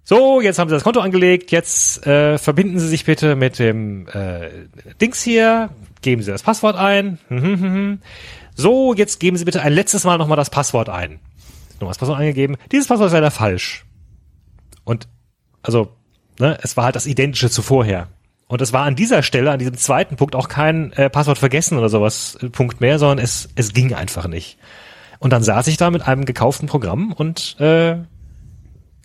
So, 0.04 0.40
jetzt 0.40 0.58
haben 0.58 0.68
Sie 0.68 0.74
das 0.74 0.82
Konto 0.82 1.00
angelegt, 1.00 1.52
jetzt 1.52 2.04
äh, 2.04 2.36
verbinden 2.36 2.80
Sie 2.80 2.88
sich 2.88 3.04
bitte 3.04 3.36
mit 3.36 3.58
dem 3.60 4.08
äh, 4.08 4.50
Dings 5.00 5.22
hier, 5.22 5.70
geben 6.02 6.22
Sie 6.22 6.32
das 6.32 6.42
Passwort 6.42 6.76
ein. 6.76 7.18
Mhm, 7.28 7.38
mhm, 7.38 7.72
mhm. 7.72 7.98
So, 8.56 8.92
jetzt 8.92 9.20
geben 9.20 9.36
Sie 9.36 9.44
bitte 9.44 9.62
ein 9.62 9.72
letztes 9.72 10.04
Mal 10.04 10.18
nochmal 10.18 10.36
das 10.36 10.50
Passwort 10.50 10.88
ein. 10.88 11.20
Nochmal 11.74 11.90
das 11.90 11.98
Passwort 11.98 12.18
eingegeben. 12.18 12.56
Dieses 12.72 12.88
Passwort 12.88 13.06
ist 13.06 13.12
leider 13.12 13.30
falsch. 13.30 13.86
Und, 14.84 15.06
also, 15.62 15.92
ne, 16.40 16.58
es 16.62 16.76
war 16.76 16.84
halt 16.84 16.96
das 16.96 17.06
Identische 17.06 17.50
zu 17.50 17.62
vorher. 17.62 18.08
Und 18.46 18.60
es 18.60 18.72
war 18.72 18.84
an 18.84 18.96
dieser 18.96 19.22
Stelle, 19.22 19.52
an 19.52 19.60
diesem 19.60 19.76
zweiten 19.76 20.16
Punkt 20.16 20.34
auch 20.34 20.48
kein 20.48 20.92
äh, 20.94 21.08
Passwort 21.08 21.38
vergessen 21.38 21.78
oder 21.78 21.88
sowas 21.88 22.36
äh, 22.42 22.48
Punkt 22.48 22.80
mehr, 22.80 22.98
sondern 22.98 23.24
es, 23.24 23.48
es 23.54 23.72
ging 23.72 23.94
einfach 23.94 24.26
nicht. 24.26 24.58
Und 25.20 25.32
dann 25.32 25.42
saß 25.42 25.68
ich 25.68 25.76
da 25.76 25.90
mit 25.90 26.02
einem 26.02 26.24
gekauften 26.24 26.66
Programm 26.66 27.12
und 27.12 27.60
äh, 27.60 27.98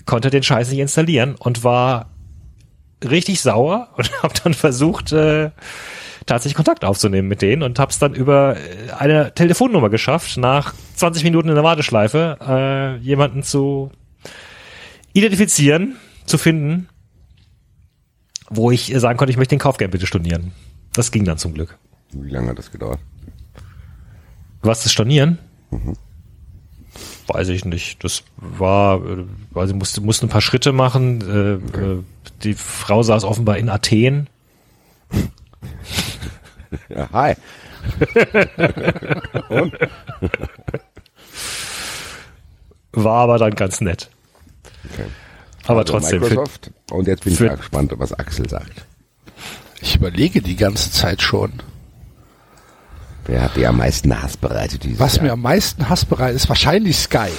konnte 0.06 0.30
den 0.32 0.42
Scheiß 0.42 0.72
nicht 0.72 0.80
installieren 0.80 1.36
und 1.38 1.64
war 1.64 2.10
richtig 3.04 3.42
sauer 3.42 3.90
und 3.98 4.24
habe 4.24 4.34
dann 4.44 4.54
versucht, 4.54 5.12
äh, 5.12 5.52
tatsächlich 6.26 6.56
Kontakt 6.56 6.84
aufzunehmen 6.84 7.28
mit 7.28 7.42
denen 7.42 7.62
und 7.62 7.78
habe 7.78 7.92
es 7.92 8.00
dann 8.00 8.16
über 8.16 8.58
äh, 8.58 8.92
eine 8.98 9.34
Telefonnummer 9.34 9.90
geschafft, 9.90 10.38
nach 10.38 10.74
20 10.96 11.24
Minuten 11.24 11.50
in 11.50 11.56
der 11.56 11.64
Warteschleife 11.64 12.38
äh, 12.42 13.04
jemanden 13.04 13.44
zu 13.44 13.92
identifizieren, 15.14 15.98
zu 16.26 16.38
finden, 16.38 16.90
wo 18.50 18.72
ich 18.72 18.94
sagen 18.98 19.18
konnte, 19.18 19.32
ich 19.32 19.38
möchte 19.38 19.56
den 19.56 19.60
Kauf 19.60 19.78
gerne 19.78 19.92
bitte 19.92 20.08
stornieren. 20.08 20.52
Das 20.94 21.12
ging 21.12 21.26
dann 21.26 21.38
zum 21.38 21.54
Glück. 21.54 21.78
Wie 22.12 22.30
lange 22.30 22.50
hat 22.50 22.58
das 22.58 22.72
gedauert? 22.72 23.00
Was 24.62 24.84
das 24.84 24.92
Stornieren? 24.92 25.38
Weiß 27.28 27.50
ich 27.50 27.66
nicht. 27.66 28.04
Das 28.04 28.24
war, 28.38 28.98
äh, 29.06 29.26
weil 29.52 29.68
sie 29.68 29.74
musste, 29.74 30.02
musste 30.02 30.26
ein 30.26 30.30
paar 30.30 30.42
Schritte 30.42 30.72
machen. 30.72 31.22
Äh, 31.22 31.54
äh, 31.80 32.04
die 32.44 32.54
Frau 32.54 33.04
saß 33.04 33.24
offenbar 33.24 33.58
in 33.58 33.70
Athen. 33.70 34.28
Ja, 36.90 37.10
hi. 37.12 37.36
War 42.92 43.24
aber 43.24 43.38
dann 43.38 43.56
ganz 43.56 43.82
nett. 43.82 44.10
Okay. 44.92 45.06
Aber 45.68 45.82
Also 45.82 45.94
trotzdem. 45.94 46.22
Microsoft. 46.22 46.72
Und 46.92 47.08
jetzt 47.08 47.24
bin 47.24 47.34
ich 47.34 47.40
mal 47.40 47.58
gespannt, 47.58 47.94
was 47.98 48.14
Axel 48.14 48.50
sagt. 48.50 48.86
Ich 49.82 49.96
überlege 49.96 50.42
die 50.42 50.56
ganze 50.56 50.92
Zeit 50.92 51.22
schon. 51.22 51.54
Wer 53.26 53.42
hat 53.44 53.56
dir 53.56 53.70
am 53.70 53.78
meisten 53.78 54.22
Hass 54.22 54.38
bereitet 54.38 54.84
dieses 54.84 55.00
Was 55.00 55.20
mir 55.20 55.28
Jahr? 55.28 55.34
am 55.34 55.42
meisten 55.42 55.90
Hass 55.90 56.06
bereitet, 56.06 56.38
ist 56.38 56.50
wahrscheinlich 56.50 56.98
Sky. 56.98 57.30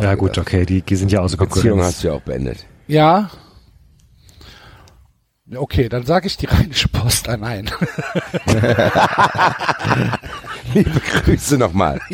Ja 0.00 0.14
gut, 0.14 0.36
okay, 0.36 0.66
die, 0.66 0.82
die 0.82 0.96
sind 0.96 1.10
ja 1.10 1.20
außer 1.20 1.38
Beziehung 1.38 1.78
Konkurrenz. 1.78 1.94
hast 1.94 2.04
du 2.04 2.08
ja 2.08 2.14
auch 2.14 2.20
beendet. 2.20 2.66
Ja. 2.86 3.30
Okay, 5.54 5.88
dann 5.88 6.04
sage 6.04 6.26
ich 6.26 6.36
die 6.36 6.46
Rheinische 6.46 6.88
Post 6.88 7.28
an 7.30 7.42
ein. 7.42 7.70
Liebe 10.74 11.00
Grüße 11.00 11.58
nochmal. 11.58 12.00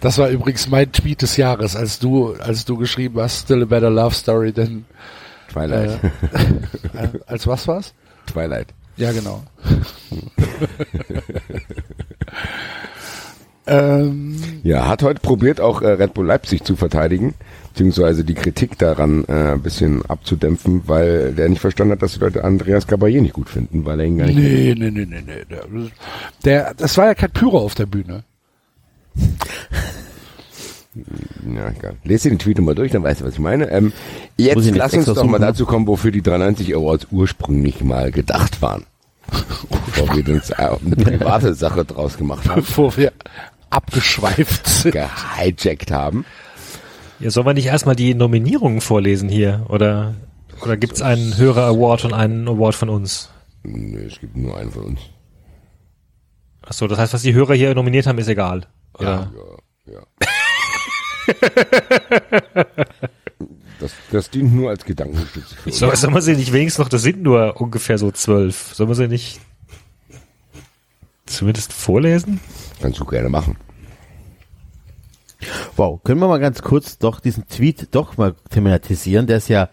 Das 0.00 0.18
war 0.18 0.28
übrigens 0.30 0.66
mein 0.66 0.90
Tweet 0.90 1.22
des 1.22 1.36
Jahres, 1.36 1.76
als 1.76 2.00
du, 2.00 2.34
als 2.34 2.64
du 2.64 2.76
geschrieben 2.76 3.20
hast, 3.20 3.44
Still 3.44 3.62
a 3.62 3.66
better 3.66 3.88
love 3.88 4.12
story 4.14 4.52
than, 4.52 4.84
Twilight. 5.48 6.00
äh, 6.94 7.08
als 7.26 7.46
was 7.46 7.68
war's? 7.68 7.94
Twilight. 8.26 8.74
Ja, 8.96 9.12
genau. 9.12 9.44
Ähm, 13.66 14.36
Ja, 14.62 14.88
hat 14.88 15.02
heute 15.02 15.20
probiert, 15.20 15.60
auch 15.60 15.82
äh, 15.82 15.88
Red 15.88 16.14
Bull 16.14 16.26
Leipzig 16.26 16.64
zu 16.64 16.76
verteidigen, 16.76 17.34
beziehungsweise 17.72 18.24
die 18.24 18.34
Kritik 18.34 18.78
daran 18.78 19.24
äh, 19.28 19.52
ein 19.52 19.62
bisschen 19.62 20.04
abzudämpfen, 20.06 20.82
weil 20.86 21.32
der 21.32 21.48
nicht 21.48 21.60
verstanden 21.60 21.92
hat, 21.92 22.02
dass 22.02 22.14
die 22.14 22.20
Leute 22.20 22.44
Andreas 22.44 22.88
Caballé 22.88 23.20
nicht 23.20 23.34
gut 23.34 23.48
finden, 23.48 23.84
weil 23.84 24.00
er 24.00 24.06
ihn 24.06 24.18
gar 24.18 24.26
nicht 24.26 24.36
nee, 24.36 24.74
nee, 24.76 24.90
nee, 24.90 25.06
nee, 25.06 25.22
nee. 25.24 25.44
Der, 25.48 25.64
der, 26.44 26.74
das 26.74 26.96
war 26.96 27.06
ja 27.06 27.14
kein 27.14 27.30
Pyro 27.30 27.58
auf 27.58 27.74
der 27.74 27.86
Bühne. 27.86 28.24
Ja, 30.94 31.70
egal. 31.70 31.96
Lest 32.04 32.24
dir 32.24 32.30
den 32.30 32.38
Tweet 32.38 32.58
nochmal 32.58 32.74
durch, 32.74 32.92
dann 32.92 33.02
weißt 33.02 33.22
du, 33.22 33.24
was 33.24 33.34
ich 33.34 33.40
meine. 33.40 33.70
Ähm, 33.70 33.92
jetzt 34.36 34.70
lass 34.74 34.92
uns 34.92 35.06
doch 35.06 35.24
mal 35.24 35.38
dazu 35.38 35.64
kommen, 35.64 35.86
wofür 35.86 36.10
die 36.10 36.20
390 36.20 36.76
Awards 36.76 37.06
ursprünglich 37.10 37.82
mal 37.82 38.10
gedacht 38.12 38.60
waren. 38.60 38.84
Bevor 39.30 40.16
wir 40.16 40.34
uns 40.34 40.50
eine 40.52 40.96
private 40.96 41.54
Sache 41.54 41.84
draus 41.84 42.16
gemacht 42.16 42.48
haben, 42.48 42.56
Bevor 42.62 42.96
wir 42.96 43.12
abgeschweift 43.70 44.66
sind. 44.66 44.92
gehijackt 44.92 45.90
haben. 45.90 46.24
Ja, 47.20 47.30
sollen 47.30 47.46
wir 47.46 47.54
nicht 47.54 47.66
erstmal 47.66 47.94
die 47.96 48.14
Nominierungen 48.14 48.80
vorlesen 48.80 49.28
hier? 49.28 49.64
Oder, 49.68 50.14
oder 50.62 50.76
gibt's 50.76 51.02
einen 51.02 51.36
Hörer-Award 51.36 52.04
und 52.06 52.12
einen 52.14 52.48
Award 52.48 52.74
von 52.74 52.88
uns? 52.88 53.30
Nö, 53.62 54.04
es 54.06 54.18
gibt 54.18 54.36
nur 54.36 54.56
einen 54.56 54.72
von 54.72 54.84
uns. 54.84 55.00
Ach 56.66 56.72
so, 56.72 56.86
das 56.88 56.98
heißt, 56.98 57.14
was 57.14 57.22
die 57.22 57.32
Hörer 57.34 57.54
hier 57.54 57.74
nominiert 57.74 58.06
haben, 58.06 58.18
ist 58.18 58.28
egal. 58.28 58.66
Oder? 58.98 59.30
Ja, 59.86 59.92
ja. 59.94 60.02
Das, 63.80 63.92
das 64.10 64.30
dient 64.30 64.54
nur 64.54 64.70
als 64.70 64.84
Gedankenstütze 64.84 65.54
für 65.56 65.70
uns. 65.70 65.78
So, 65.80 65.94
sollen 65.94 66.14
wir 66.14 66.22
sie 66.22 66.36
nicht 66.36 66.52
wenigstens 66.52 66.78
noch, 66.84 66.88
das 66.88 67.02
sind 67.02 67.22
nur 67.22 67.60
ungefähr 67.60 67.98
so 67.98 68.10
zwölf. 68.10 68.74
Sollen 68.74 68.88
wir 68.90 68.94
sie 68.94 69.08
nicht 69.08 69.40
zumindest 71.26 71.72
vorlesen? 71.72 72.40
Kannst 72.80 73.00
du 73.00 73.04
gerne 73.04 73.28
machen. 73.28 73.56
Wow, 75.76 76.00
können 76.04 76.20
wir 76.20 76.28
mal 76.28 76.38
ganz 76.38 76.62
kurz 76.62 76.98
doch 76.98 77.18
diesen 77.18 77.48
Tweet 77.48 77.88
doch 77.94 78.16
mal 78.16 78.34
thematisieren, 78.50 79.26
der 79.26 79.38
ist 79.38 79.48
ja, 79.48 79.68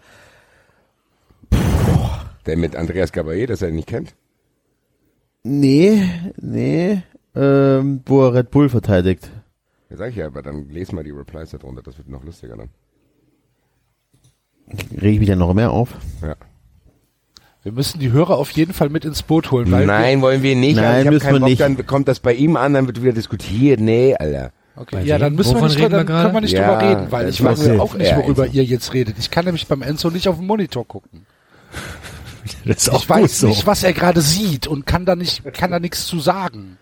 Der 2.46 2.56
mit 2.56 2.74
Andreas 2.74 3.12
Caballé, 3.12 3.46
das 3.46 3.62
er 3.62 3.70
nicht 3.70 3.86
kennt. 3.88 4.14
nee, 5.44 6.02
nee, 6.40 7.02
ähm, 7.36 8.02
wo 8.06 8.24
er 8.24 8.34
Red 8.34 8.50
Bull 8.50 8.68
verteidigt. 8.68 9.30
Ja, 9.90 9.96
sag 9.96 10.10
ich 10.10 10.16
ja, 10.16 10.26
aber 10.26 10.42
dann 10.42 10.68
lese 10.68 10.94
mal 10.94 11.04
die 11.04 11.10
Replies 11.10 11.50
darunter, 11.50 11.82
das 11.82 11.98
wird 11.98 12.08
noch 12.08 12.24
lustiger 12.24 12.56
dann. 12.56 12.70
Reg 15.00 15.14
ich 15.14 15.18
mich 15.20 15.28
dann 15.28 15.38
noch 15.38 15.52
mehr 15.54 15.70
auf? 15.70 15.90
Ja. 16.22 16.34
Wir 17.62 17.72
müssen 17.72 17.98
die 18.00 18.10
Hörer 18.10 18.38
auf 18.38 18.50
jeden 18.52 18.72
Fall 18.72 18.88
mit 18.88 19.04
ins 19.04 19.22
Boot 19.22 19.50
holen, 19.50 19.70
weil 19.70 19.84
Nein, 19.84 20.22
wollen 20.22 20.42
wir 20.42 20.56
nicht. 20.56 20.76
Nein, 20.76 20.84
also 20.86 21.04
ich 21.04 21.10
müssen 21.10 21.20
keinen 21.26 21.34
wir 21.34 21.40
Bock, 21.40 21.48
nicht. 21.50 21.60
dann 21.60 21.86
kommt 21.86 22.08
das 22.08 22.20
bei 22.20 22.32
ihm 22.32 22.56
an, 22.56 22.72
dann 22.72 22.86
wird 22.86 23.02
wieder 23.02 23.12
diskutiert. 23.12 23.80
Nee, 23.80 24.14
Alter. 24.14 24.52
wir, 24.74 24.82
okay, 24.82 25.02
ja, 25.04 25.18
dann 25.18 25.34
müssen 25.34 25.56
wir 25.56 25.62
nicht, 25.66 25.78
reden 25.78 25.90
dann 25.92 26.08
wir 26.08 26.14
können 26.22 26.34
wir 26.34 26.40
nicht 26.40 26.52
Ja, 26.54 26.78
drüber 26.78 26.88
reden, 26.90 27.12
weil 27.12 27.28
ich 27.28 27.44
weiß 27.44 27.68
auch 27.78 27.94
nicht, 27.94 28.12
er, 28.12 28.16
worüber 28.16 28.46
ihr 28.46 28.64
jetzt 28.64 28.94
redet. 28.94 29.16
Ich 29.18 29.30
kann 29.30 29.44
nämlich 29.44 29.66
beim 29.66 29.82
Enzo 29.82 30.10
nicht 30.10 30.26
auf 30.28 30.36
dem 30.38 30.46
Monitor 30.46 30.86
gucken. 30.86 31.26
Das 32.64 32.78
ist 32.78 32.88
auch 32.88 33.02
Ich 33.02 33.08
weiß 33.08 33.40
so. 33.40 33.48
nicht, 33.48 33.66
was 33.66 33.82
er 33.84 33.92
gerade 33.92 34.20
sieht 34.22 34.66
und 34.66 34.86
kann 34.86 35.04
da 35.04 35.14
nicht, 35.14 35.44
kann 35.52 35.70
da 35.70 35.78
nichts 35.78 36.06
zu 36.06 36.18
sagen. 36.20 36.78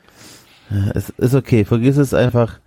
Es 0.94 1.10
ist 1.10 1.34
okay, 1.34 1.64
vergiss 1.64 1.96
es 1.96 2.14
einfach. 2.14 2.60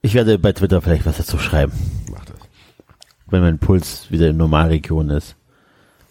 Ich 0.00 0.14
werde 0.14 0.38
bei 0.38 0.52
Twitter 0.52 0.80
vielleicht 0.80 1.06
was 1.06 1.18
dazu 1.18 1.38
schreiben. 1.38 1.72
Wenn 3.30 3.42
mein 3.42 3.58
Puls 3.58 4.10
wieder 4.10 4.28
in 4.28 4.36
Normalregion 4.36 5.10
ist. 5.10 5.36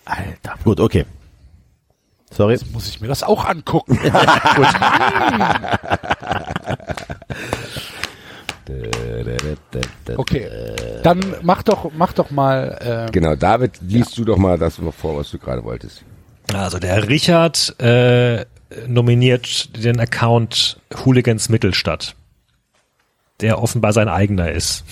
Alter. 0.06 0.56
Gut, 0.64 0.80
okay. 0.80 1.06
Sorry. 2.32 2.60
Muss 2.74 2.88
ich 2.88 3.02
mir 3.02 3.08
das 3.08 3.24
auch 3.24 3.46
angucken. 3.46 4.00
Okay, 10.18 10.50
dann 11.04 11.36
mach 11.42 11.64
doch, 11.64 11.92
mach 11.96 12.14
doch 12.14 12.32
mal. 12.32 13.06
Äh, 13.08 13.12
Genau, 13.12 13.36
David, 13.36 13.80
liest 13.82 14.18
du 14.18 14.26
doch 14.26 14.38
mal 14.38 14.58
das 14.58 14.80
vor, 14.98 15.18
was 15.18 15.32
du 15.32 15.38
gerade 15.38 15.64
wolltest. 15.64 16.04
Also 16.54 16.80
der 16.80 17.08
Richard 17.08 17.80
äh, 17.80 18.46
nominiert 18.88 19.84
den 19.84 20.00
Account 20.00 20.80
Hooligans 21.06 21.50
Mittelstadt, 21.50 22.16
der 23.42 23.62
offenbar 23.62 23.94
sein 23.94 24.10
eigener 24.10 24.52
ist. 24.52 24.84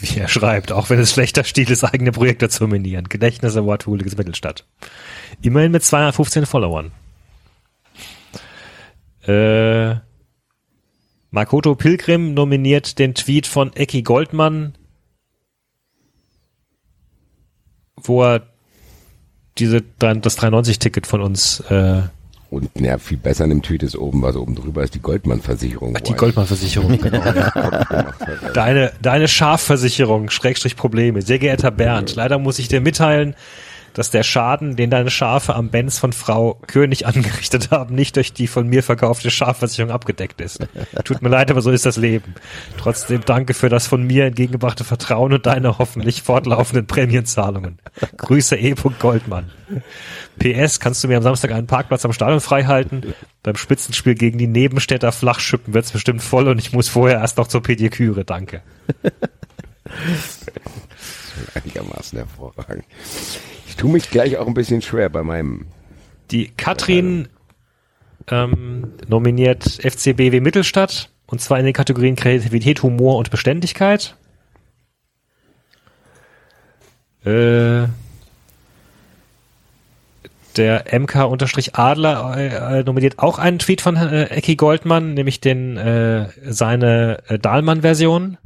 Wie 0.00 0.18
er 0.18 0.28
schreibt, 0.28 0.72
auch 0.72 0.88
wenn 0.88 0.98
es 0.98 1.12
schlechter 1.12 1.44
Stil 1.44 1.70
ist, 1.70 1.84
eigene 1.84 2.12
Projekte 2.12 2.48
zu 2.48 2.64
nominieren. 2.64 3.08
Gedächtnis 3.08 3.56
Award 3.56 3.86
Hooligans 3.86 4.16
Mittelstadt. 4.16 4.66
Immerhin 5.42 5.72
mit 5.72 5.82
215 5.82 6.46
Followern. 6.46 6.90
Äh, 9.26 9.96
Makoto 11.30 11.74
Pilgrim 11.74 12.34
nominiert 12.34 12.98
den 12.98 13.14
Tweet 13.14 13.46
von 13.46 13.72
Eki 13.74 14.02
Goldmann, 14.02 14.74
wo 17.96 18.24
er 18.24 18.46
diese 19.58 19.82
das 19.82 20.38
390-Ticket 20.38 21.06
von 21.06 21.20
uns, 21.20 21.60
äh, 21.68 22.02
Und 22.50 22.68
ja, 22.80 22.98
viel 22.98 23.16
besser 23.16 23.44
an 23.44 23.50
dem 23.50 23.62
Tweet 23.62 23.84
ist 23.84 23.96
oben, 23.96 24.22
was 24.22 24.34
oben 24.34 24.56
drüber 24.56 24.82
ist, 24.82 24.94
die 24.96 25.00
Goldmann-Versicherung. 25.00 25.96
die 26.04 26.14
Goldmann-Versicherung, 26.14 26.98
genau. 26.98 27.22
Deine, 28.54 28.92
deine 29.00 29.28
Schafversicherung, 29.28 30.30
Schrägstrich 30.30 30.74
Probleme. 30.74 31.22
Sehr 31.22 31.38
geehrter 31.38 31.70
Bernd, 31.70 32.16
leider 32.16 32.38
muss 32.38 32.58
ich 32.58 32.66
dir 32.66 32.80
mitteilen, 32.80 33.36
dass 33.94 34.10
der 34.10 34.22
Schaden, 34.22 34.76
den 34.76 34.90
deine 34.90 35.10
Schafe 35.10 35.54
am 35.54 35.68
Benz 35.70 35.98
von 35.98 36.12
Frau 36.12 36.60
König 36.66 37.06
angerichtet 37.06 37.70
haben, 37.70 37.94
nicht 37.94 38.16
durch 38.16 38.32
die 38.32 38.46
von 38.46 38.66
mir 38.66 38.82
verkaufte 38.82 39.30
Schafversicherung 39.30 39.90
abgedeckt 39.90 40.40
ist. 40.40 40.66
Tut 41.04 41.22
mir 41.22 41.28
leid, 41.28 41.50
aber 41.50 41.62
so 41.62 41.70
ist 41.70 41.86
das 41.86 41.96
Leben. 41.96 42.34
Trotzdem 42.78 43.22
danke 43.24 43.54
für 43.54 43.68
das 43.68 43.86
von 43.86 44.02
mir 44.02 44.26
entgegengebrachte 44.26 44.84
Vertrauen 44.84 45.32
und 45.32 45.46
deine 45.46 45.78
hoffentlich 45.78 46.22
fortlaufenden 46.22 46.86
Prämienzahlungen. 46.86 47.78
Grüße 48.16 48.56
E. 48.56 48.74
Goldmann. 48.98 49.50
PS, 50.38 50.80
kannst 50.80 51.04
du 51.04 51.08
mir 51.08 51.16
am 51.18 51.22
Samstag 51.22 51.52
einen 51.52 51.66
Parkplatz 51.66 52.04
am 52.04 52.12
Stadion 52.12 52.40
freihalten? 52.40 53.14
Beim 53.42 53.56
Spitzenspiel 53.56 54.14
gegen 54.14 54.38
die 54.38 54.46
Nebenstädter 54.46 55.12
Flachschippen 55.12 55.74
wird's 55.74 55.92
bestimmt 55.92 56.22
voll 56.22 56.48
und 56.48 56.58
ich 56.58 56.72
muss 56.72 56.88
vorher 56.88 57.18
erst 57.18 57.36
noch 57.38 57.48
zur 57.48 57.62
Pediküre. 57.62 58.24
Danke. 58.24 58.62
Einigermaßen 61.54 62.18
hervorragend. 62.18 62.84
Ich 63.70 63.76
tue 63.76 63.92
mich 63.92 64.10
gleich 64.10 64.36
auch 64.36 64.48
ein 64.48 64.54
bisschen 64.54 64.82
schwer 64.82 65.08
bei 65.10 65.22
meinem. 65.22 65.66
Die 66.32 66.48
Katrin 66.48 67.28
ähm, 68.28 68.94
nominiert 69.06 69.62
FCBW 69.64 70.40
Mittelstadt 70.40 71.08
und 71.26 71.40
zwar 71.40 71.60
in 71.60 71.64
den 71.64 71.72
Kategorien 71.72 72.16
Kreativität, 72.16 72.82
Humor 72.82 73.16
und 73.16 73.30
Beständigkeit. 73.30 74.16
Äh, 77.24 77.86
der 80.56 80.84
MK-Adler 80.90 82.36
äh, 82.36 82.80
äh, 82.80 82.82
nominiert 82.82 83.20
auch 83.20 83.38
einen 83.38 83.60
Tweet 83.60 83.82
von 83.82 83.94
äh, 83.94 84.24
Ecki 84.24 84.56
Goldmann, 84.56 85.14
nämlich 85.14 85.40
den 85.40 85.76
äh, 85.76 86.28
seine 86.44 87.22
äh, 87.28 87.38
Dahlmann-Version, 87.38 88.36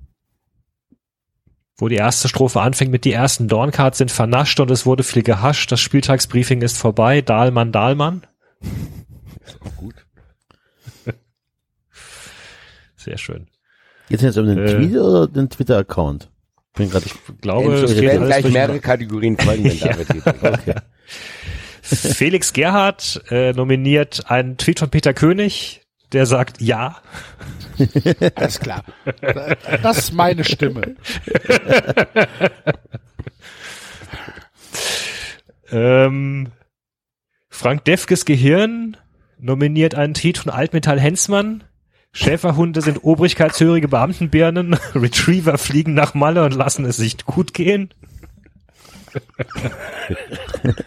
wo 1.77 1.89
die 1.89 1.97
erste 1.97 2.29
Strophe 2.29 2.61
anfängt 2.61 2.93
mit 2.93 3.05
die 3.05 3.13
ersten 3.13 3.49
Dorncards 3.49 3.99
sind 3.99 4.11
vernascht 4.11 4.61
und 4.61 4.71
es 4.71 4.87
wurde 4.87 5.03
viel 5.03 5.23
gehascht, 5.23 5.73
das 5.73 5.81
Spieltagsbriefing 5.81 6.63
ist 6.63 6.77
vorbei, 6.79 7.21
Dahlmann, 7.21 7.73
Dahlmann. 7.73 8.23
Ist 9.45 9.59
auch 9.61 9.77
gut. 9.77 9.95
Sehr 12.97 13.19
schön. 13.19 13.49
Geht's 14.09 14.23
jetzt 14.23 14.39
um 14.39 14.47
den 14.47 14.59
Äh. 14.59 14.75
Tweet 14.77 14.97
oder 14.97 15.27
den 15.27 15.51
Twitter-Account? 15.51 16.31
Bin 16.75 16.91
gerade 16.91 17.07
Ich 17.07 17.41
glaube, 17.41 17.73
es 17.75 18.01
werden 18.01 18.23
alles 18.23 18.41
gleich 18.41 18.53
mehrere 18.53 18.81
Kategorien 18.81 19.37
folgen, 19.39 19.65
wenn 19.65 19.79
David 19.81 20.09
geht. 20.09 20.27
okay. 20.43 20.75
Felix 21.83 22.53
Gerhardt 22.53 23.23
äh, 23.31 23.53
nominiert 23.53 24.31
einen 24.31 24.57
Tweet 24.57 24.79
von 24.79 24.91
Peter 24.91 25.13
König, 25.13 25.83
der 26.15 26.27
sagt 26.27 26.61
ja. 26.61 26.97
alles 28.37 28.61
klar. 28.61 28.85
Das 29.83 29.99
ist 29.99 30.13
meine 30.13 30.45
Stimme. 30.45 30.97
Ähm, 35.71 36.53
Frank 37.49 37.85
Defkes 37.85 38.25
Gehirn 38.25 38.97
nominiert 39.39 39.97
einen 39.97 40.15
Tweet 40.15 40.39
von 40.39 40.53
Altmetall 40.53 41.01
Hensmann. 41.01 41.65
Schäferhunde 42.13 42.81
sind 42.81 43.03
obrigkeitshörige 43.03 43.89
Beamtenbirnen. 43.89 44.75
Retriever 44.95 45.59
fliegen 45.59 45.95
nach 45.95 46.15
Malle 46.15 46.45
und 46.45 46.55
lassen 46.55 46.85
es 46.85 46.97
sich 46.97 47.25
gut 47.27 47.55
gehen. 47.55 47.93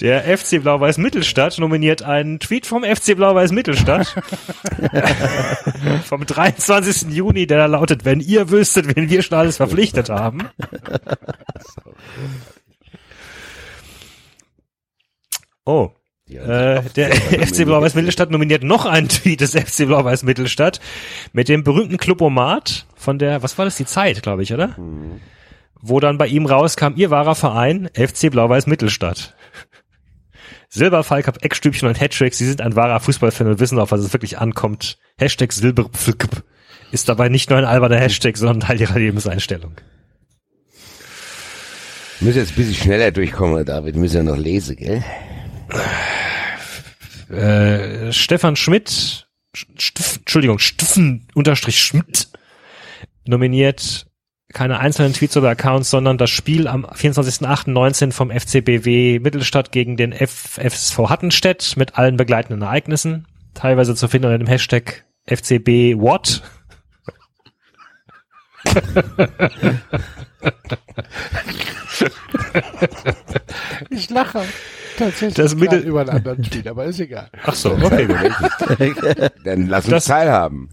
Der 0.00 0.36
FC 0.36 0.60
Blau-Weiß 0.62 0.98
Mittelstadt 0.98 1.58
nominiert 1.58 2.02
einen 2.02 2.40
Tweet 2.40 2.66
vom 2.66 2.82
FC 2.82 3.16
Blau-Weiß 3.16 3.52
Mittelstadt 3.52 4.06
vom 6.04 6.26
23. 6.26 7.14
Juni, 7.14 7.46
der 7.46 7.58
da 7.58 7.66
lautet, 7.66 8.04
wenn 8.04 8.20
ihr 8.20 8.50
wüsstet, 8.50 8.94
wen 8.96 9.08
wir 9.08 9.22
schon 9.22 9.38
alles 9.38 9.56
verpflichtet 9.58 10.10
haben. 10.10 10.48
Oh. 15.64 15.90
Äh, 16.28 16.82
der 16.96 17.14
FC 17.14 17.64
Blau-Weiß 17.64 17.94
Mittelstadt 17.94 18.30
nominiert 18.30 18.64
noch 18.64 18.86
einen 18.86 19.08
Tweet 19.08 19.40
des 19.40 19.52
FC 19.52 19.86
Blau-Weiß 19.86 20.22
Mittelstadt 20.22 20.80
mit 21.32 21.48
dem 21.48 21.64
berühmten 21.64 21.98
Clubomat 21.98 22.86
von 22.94 23.18
der, 23.18 23.42
was 23.42 23.58
war 23.58 23.66
das, 23.66 23.76
die 23.76 23.84
Zeit, 23.84 24.22
glaube 24.22 24.42
ich, 24.42 24.52
oder? 24.52 24.76
Wo 25.86 26.00
dann 26.00 26.16
bei 26.16 26.28
ihm 26.28 26.46
rauskam, 26.46 26.94
ihr 26.96 27.10
wahrer 27.10 27.34
Verein, 27.34 27.90
FC 27.92 28.30
Blau-Weiß 28.30 28.66
Mittelstadt. 28.66 29.34
Silberfall, 30.70 31.22
Cup, 31.22 31.44
Eckstübchen 31.44 31.86
und 31.86 32.00
Hattricks, 32.00 32.38
sie 32.38 32.46
sind 32.46 32.62
ein 32.62 32.74
wahrer 32.74 33.00
Fußballfan 33.00 33.48
und 33.48 33.60
wissen, 33.60 33.78
auf 33.78 33.92
was 33.92 34.00
es 34.00 34.14
wirklich 34.14 34.38
ankommt. 34.38 34.96
Hashtag 35.18 35.52
Silberpflück 35.52 36.26
ist 36.90 37.10
dabei 37.10 37.28
nicht 37.28 37.50
nur 37.50 37.58
ein 37.58 37.66
alberner 37.66 37.98
Hashtag, 37.98 38.38
sondern 38.38 38.60
Teil 38.60 38.80
ihrer 38.80 38.98
Lebenseinstellung. 38.98 39.74
Müssen 42.20 42.38
jetzt 42.38 42.52
ein 42.52 42.56
bisschen 42.56 42.74
schneller 42.74 43.10
durchkommen, 43.10 43.62
David. 43.66 43.94
Wir 43.94 44.00
müssen 44.00 44.16
ja 44.16 44.22
noch 44.22 44.38
lesen, 44.38 44.76
gell? 44.76 45.04
Äh, 47.28 48.10
Stefan 48.10 48.56
Schmidt, 48.56 49.28
Stiff, 49.52 50.16
Entschuldigung, 50.16 50.58
Stiffen 50.58 51.28
unterstrich 51.34 51.78
Schmidt 51.78 52.28
nominiert 53.26 54.06
keine 54.54 54.78
einzelnen 54.78 55.12
Tweets 55.12 55.36
oder 55.36 55.50
Accounts, 55.50 55.90
sondern 55.90 56.16
das 56.16 56.30
Spiel 56.30 56.66
am 56.68 56.86
24.08.19 56.86 58.12
vom 58.12 58.30
FCBW 58.30 59.18
Mittelstadt 59.18 59.72
gegen 59.72 59.96
den 59.96 60.12
FSV 60.12 60.98
Hattenstedt 61.10 61.76
mit 61.76 61.98
allen 61.98 62.16
begleitenden 62.16 62.62
Ereignissen, 62.62 63.26
teilweise 63.52 63.94
zu 63.94 64.08
finden 64.08 64.26
unter 64.28 64.38
dem 64.38 64.46
Hashtag 64.48 65.04
FCB 65.26 65.96
What. 65.98 66.42
Ich 73.90 74.10
lache 74.10 74.42
tatsächlich 74.98 75.34
Das 75.34 75.52
das 75.52 75.54
Mittel- 75.60 75.80
über 75.82 76.00
einen 76.00 76.10
anderen 76.10 76.42
Tweet, 76.42 76.66
aber 76.66 76.84
ist 76.84 77.00
egal. 77.00 77.28
Ach 77.44 77.54
so, 77.54 77.72
okay. 77.72 78.08
Dann 79.44 79.66
lass 79.68 79.84
uns 79.84 79.90
Das- 79.92 80.04
teilhaben. 80.06 80.70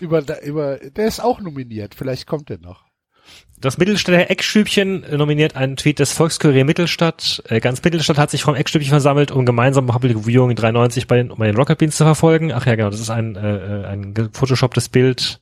Über, 0.00 0.22
über, 0.44 0.76
der 0.78 1.08
ist 1.08 1.18
auch 1.20 1.40
nominiert. 1.40 1.94
Vielleicht 1.96 2.26
kommt 2.26 2.50
er 2.50 2.58
noch. 2.58 2.84
Das 3.60 3.76
Mittelstädter 3.76 4.30
Eckstübchen 4.30 5.04
nominiert 5.16 5.56
einen 5.56 5.76
Tweet 5.76 5.98
des 5.98 6.12
Volkskurier 6.12 6.64
Mittelstadt. 6.64 7.42
Äh, 7.48 7.58
ganz 7.58 7.82
Mittelstadt 7.82 8.16
hat 8.16 8.30
sich 8.30 8.42
vom 8.42 8.54
Eckstübchen 8.54 8.90
versammelt, 8.90 9.32
um 9.32 9.44
gemeinsam 9.44 9.86
Public 9.86 10.26
Viewing 10.26 10.54
93 10.54 11.08
bei 11.08 11.16
den, 11.16 11.32
um 11.32 11.38
bei 11.38 11.46
den 11.46 11.56
Rocket 11.56 11.76
Beans 11.78 11.96
zu 11.96 12.04
verfolgen. 12.04 12.52
Ach 12.52 12.66
ja, 12.66 12.76
genau, 12.76 12.90
das 12.90 13.00
ist 13.00 13.10
ein, 13.10 13.34
äh, 13.34 13.56
äh, 13.56 13.84
ein 13.86 14.14
gefotoshopptes 14.14 14.88
Bild 14.88 15.40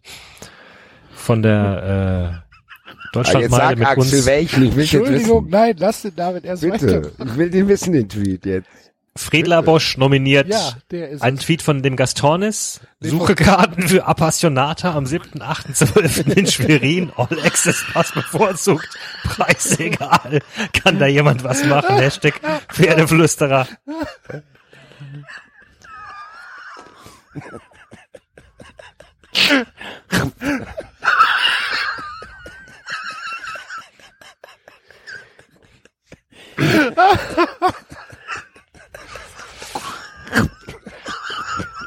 von 1.12 1.42
der 1.42 2.42
äh, 2.42 2.46
jetzt 2.86 3.16
Deutschlandmeile 3.16 3.68
sag 3.68 3.78
mit 3.78 3.86
Axel 3.88 4.18
uns. 4.18 4.26
welchen, 4.26 4.64
ich 4.64 4.76
will 4.76 4.84
jetzt 4.84 4.94
Entschuldigung, 4.94 5.48
nein, 5.50 5.74
lass 5.78 6.02
den 6.02 6.16
David 6.16 6.44
erst 6.46 6.62
Bitte, 6.62 6.86
weiter. 6.86 7.10
ich 7.26 7.36
will 7.36 7.50
den 7.50 7.68
wissen, 7.68 7.92
den 7.92 8.08
Tweet 8.08 8.46
jetzt. 8.46 8.85
Friedler 9.16 9.62
Bosch 9.62 9.96
nominiert 9.96 10.48
Ja, 10.48 10.72
der 10.90 11.10
ist 11.10 11.22
einen 11.22 11.38
es. 11.38 11.44
Tweet 11.44 11.62
von 11.62 11.82
dem 11.82 11.96
Gastornis. 11.96 12.80
Suche 13.00 13.34
Karten 13.34 13.88
für 13.88 14.06
Appassionata 14.06 14.94
am 14.94 15.04
7.8.12. 15.04 16.36
in 16.36 16.46
Schwerin. 16.46 17.12
All 17.16 17.28
Access 17.44 17.84
Pass 17.92 18.12
bevorzugt. 18.12 18.88
Preis 19.24 19.78
egal. 19.78 20.40
Kann 20.72 20.98
da 20.98 21.06
jemand 21.06 21.44
was 21.44 21.64
machen? 21.64 21.96
Hashtag 21.96 22.40
Pferdeflüsterer. 22.68 23.66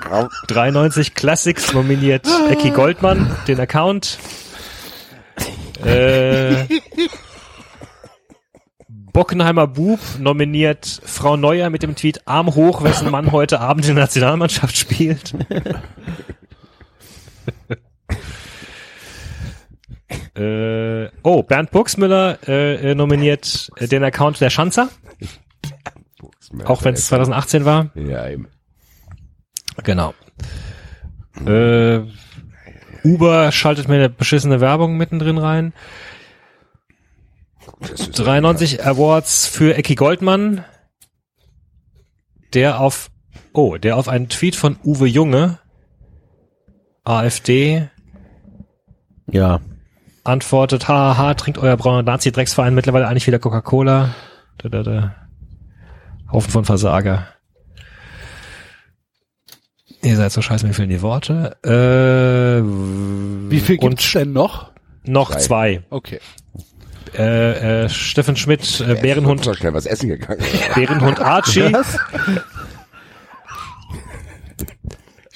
Raum. 0.09 0.29
93 0.47 1.13
Classics 1.13 1.73
nominiert 1.73 2.27
Ecki 2.49 2.71
Goldmann, 2.71 3.35
den 3.47 3.59
Account. 3.59 4.17
Äh, 5.83 6.65
Bockenheimer 8.87 9.67
Bub 9.67 9.99
nominiert 10.17 11.01
Frau 11.03 11.35
Neuer 11.37 11.69
mit 11.69 11.83
dem 11.83 11.95
Tweet 11.95 12.27
Arm 12.27 12.55
hoch, 12.55 12.83
wessen 12.83 13.11
Mann 13.11 13.31
heute 13.31 13.59
Abend 13.59 13.87
in 13.87 13.95
der 13.95 14.05
Nationalmannschaft 14.05 14.77
spielt. 14.77 15.33
äh, 20.35 21.09
oh, 21.23 21.43
Bernd 21.43 21.71
Buxmüller 21.71 22.39
äh, 22.47 22.91
äh, 22.91 22.95
nominiert 22.95 23.71
äh, 23.77 23.87
den 23.87 24.03
Account 24.03 24.41
der 24.41 24.49
Schanzer, 24.49 24.89
auch 26.65 26.83
wenn 26.83 26.93
es 26.93 27.07
2018 27.07 27.65
war. 27.65 27.89
Ja, 27.95 28.27
eben. 28.29 28.47
Genau. 29.83 30.13
Äh, 31.45 32.01
Uber 33.03 33.51
schaltet 33.51 33.87
mir 33.87 33.95
eine 33.95 34.09
beschissene 34.09 34.59
Werbung 34.59 34.97
mittendrin 34.97 35.37
rein. 35.37 35.73
Das 37.81 37.91
ist 38.01 38.11
93 38.19 38.85
Awards 38.85 39.47
für 39.47 39.75
Ecki 39.75 39.95
Goldmann, 39.95 40.65
der 42.53 42.79
auf, 42.81 43.09
oh, 43.53 43.77
der 43.77 43.95
auf 43.95 44.07
einen 44.09 44.27
Tweet 44.27 44.55
von 44.55 44.77
Uwe 44.83 45.07
Junge, 45.07 45.59
AfD, 47.05 47.87
Ja. 49.31 49.61
antwortet, 50.23 50.87
haha, 50.87 51.33
trinkt 51.35 51.57
euer 51.59 51.77
brauner 51.77 52.03
Nazi-Drecksverein 52.03 52.75
mittlerweile 52.75 53.07
eigentlich 53.07 53.27
wieder 53.27 53.39
Coca-Cola. 53.39 54.13
Da, 54.57 54.69
da, 54.69 54.83
da. 54.83 55.15
Haufen 56.31 56.51
von 56.51 56.65
Versager. 56.65 57.27
Ihr 60.01 60.15
seid 60.15 60.31
so 60.31 60.41
scheiße, 60.41 60.65
mir 60.65 60.73
fehlen 60.73 60.89
die 60.89 61.01
Worte. 61.01 61.57
Äh, 61.63 62.63
Wie 63.51 63.59
viel 63.59 63.77
gibt's 63.77 64.11
denn 64.13 64.31
noch? 64.31 64.71
Noch 65.05 65.31
Drei. 65.31 65.39
zwei. 65.39 65.83
Okay. 65.89 66.19
Äh, 67.17 67.85
äh, 67.85 67.89
Steffen 67.89 68.35
Schmidt, 68.35 68.81
äh, 68.81 68.95
Bärenhund. 68.95 69.43
Schnell 69.57 69.73
was 69.73 69.85
essen 69.85 70.09
gegangen. 70.09 70.41
Bärenhund 70.75 71.19
Archie. 71.19 71.71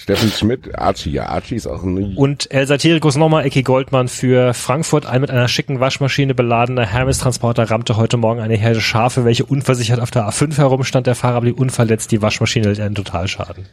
Steffen 0.03 0.31
Schmidt, 0.31 0.77
Archie, 0.77 1.11
ja, 1.11 1.27
Archie 1.27 1.55
ist 1.55 1.65
auch 1.65 1.81
ein 1.81 2.17
Und 2.17 2.51
El 2.51 2.67
Satirikus 2.67 3.15
nochmal, 3.15 3.45
Ecki 3.45 3.63
Goldmann 3.63 4.09
für 4.09 4.53
Frankfurt. 4.53 5.05
Ein 5.05 5.21
mit 5.21 5.31
einer 5.31 5.47
schicken 5.47 5.79
Waschmaschine 5.79 6.35
beladener 6.35 6.85
Hermes-Transporter 6.85 7.71
rammte 7.71 7.95
heute 7.95 8.17
Morgen 8.17 8.41
eine 8.41 8.57
Herde 8.57 8.81
Schafe, 8.81 9.23
welche 9.23 9.45
unversichert 9.45 10.01
auf 10.01 10.11
der 10.11 10.27
A5 10.27 10.57
herumstand. 10.57 11.07
Der 11.07 11.15
Fahrer 11.15 11.39
blieb 11.39 11.57
unverletzt, 11.57 12.11
die 12.11 12.21
Waschmaschine 12.21 12.67
litt 12.67 12.81
einen 12.81 12.95
Totalschaden. 12.95 13.65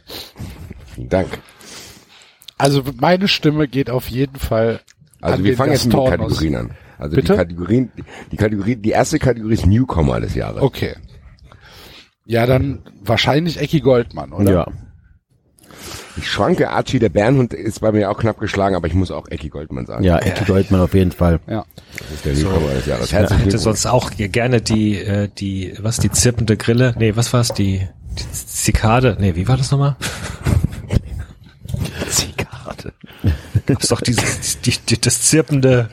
Vielen 0.95 1.09
Dank. 1.09 1.39
Also 2.57 2.81
meine 3.01 3.27
Stimme 3.27 3.67
geht 3.67 3.89
auf 3.89 4.07
jeden 4.07 4.39
Fall. 4.39 4.79
Also 5.19 5.35
an 5.35 5.43
wir 5.43 5.51
den 5.51 5.57
fangen 5.57 5.73
jetzt 5.73 5.85
mit 5.87 5.95
den. 5.95 6.05
Kategorien 6.05 6.55
an. 6.55 6.71
Also 6.97 7.15
Bitte? 7.17 7.33
die 7.33 7.39
Kategorien, 7.39 7.91
die 8.31 8.37
Kategorie, 8.37 8.75
die 8.77 8.91
erste 8.91 9.19
Kategorie 9.19 9.55
ist 9.55 9.65
Newcomer 9.65 10.21
des 10.21 10.33
Jahres. 10.35 10.61
Okay. 10.61 10.95
Ja, 12.25 12.45
dann 12.45 12.83
wahrscheinlich 13.03 13.59
Ecki 13.59 13.81
Goldmann, 13.81 14.31
oder? 14.31 14.49
Ja. 14.49 14.67
Ich 16.17 16.29
schwanke 16.29 16.69
Archie, 16.69 16.99
der 16.99 17.09
Bärenhund 17.09 17.53
ist 17.53 17.79
bei 17.79 17.91
mir 17.91 18.11
auch 18.11 18.17
knapp 18.17 18.39
geschlagen, 18.39 18.75
aber 18.75 18.87
ich 18.87 18.93
muss 18.93 19.11
auch 19.11 19.27
Ecki 19.29 19.49
Goldmann 19.49 19.85
sagen. 19.85 20.03
Ja, 20.03 20.19
Ecki 20.19 20.45
Goldmann 20.45 20.81
auf 20.81 20.93
jeden 20.93 21.11
Fall. 21.11 21.39
Ja. 21.47 21.65
Das 21.97 22.11
ist 22.11 22.25
der 22.25 22.33
Newcomer 22.33 22.73
des 22.73 22.85
Jahres. 22.85 23.05
Ich 23.05 23.13
Herzlichen 23.13 23.43
hätte 23.43 23.57
sonst 23.57 23.85
auch 23.85 24.11
gerne 24.15 24.61
die, 24.61 24.97
äh, 24.97 25.29
die, 25.37 25.73
was, 25.79 25.97
die 25.97 26.11
zirpende 26.11 26.57
Grille? 26.57 26.93
Nee, 26.97 27.15
was 27.15 27.31
war's? 27.33 27.53
Die, 27.53 27.87
die 28.17 28.31
Zikade? 28.31 29.17
Nee, 29.19 29.35
wie 29.35 29.47
war 29.47 29.57
das 29.57 29.71
nochmal? 29.71 29.95
Zikade. 32.09 32.93
Gab's 33.65 33.87
doch 33.87 34.01
dieses, 34.01 34.59
die, 34.61 34.73
die, 34.89 34.99
das 34.99 35.21
zirpende, 35.21 35.89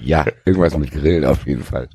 Ja, 0.00 0.26
irgendwas 0.44 0.76
mit 0.76 0.90
Grillen 0.90 1.24
auf 1.24 1.46
jeden 1.46 1.62
Fall. 1.64 1.88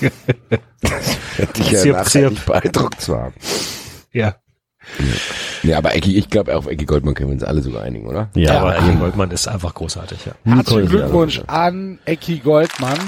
Hätte 0.00 1.60
ich 1.60 1.70
ja 1.70 1.78
Zirp, 1.80 1.96
nachher 1.96 2.30
zirp. 2.34 2.46
beeindruckt 2.46 3.00
zu 3.00 3.16
haben. 3.16 3.34
ja. 4.12 4.36
Nee, 5.62 5.74
aber 5.74 5.94
Ecki, 5.94 6.16
ich 6.16 6.30
glaube, 6.30 6.56
auf 6.56 6.66
Ecki 6.66 6.84
Goldmann 6.84 7.14
können 7.14 7.30
wir 7.30 7.34
uns 7.34 7.42
alle 7.42 7.60
sogar 7.60 7.82
einigen, 7.82 8.06
oder? 8.06 8.28
Ja, 8.34 8.54
Ja, 8.54 8.60
aber 8.60 8.78
Ecki 8.78 8.94
Goldmann 8.96 9.30
ist 9.30 9.48
einfach 9.48 9.74
großartig, 9.74 10.18
ja. 10.26 10.32
Herzlichen 10.44 10.88
Glückwunsch 10.88 11.42
an 11.46 11.98
Ecki 12.04 12.38
Goldmann, 12.38 12.98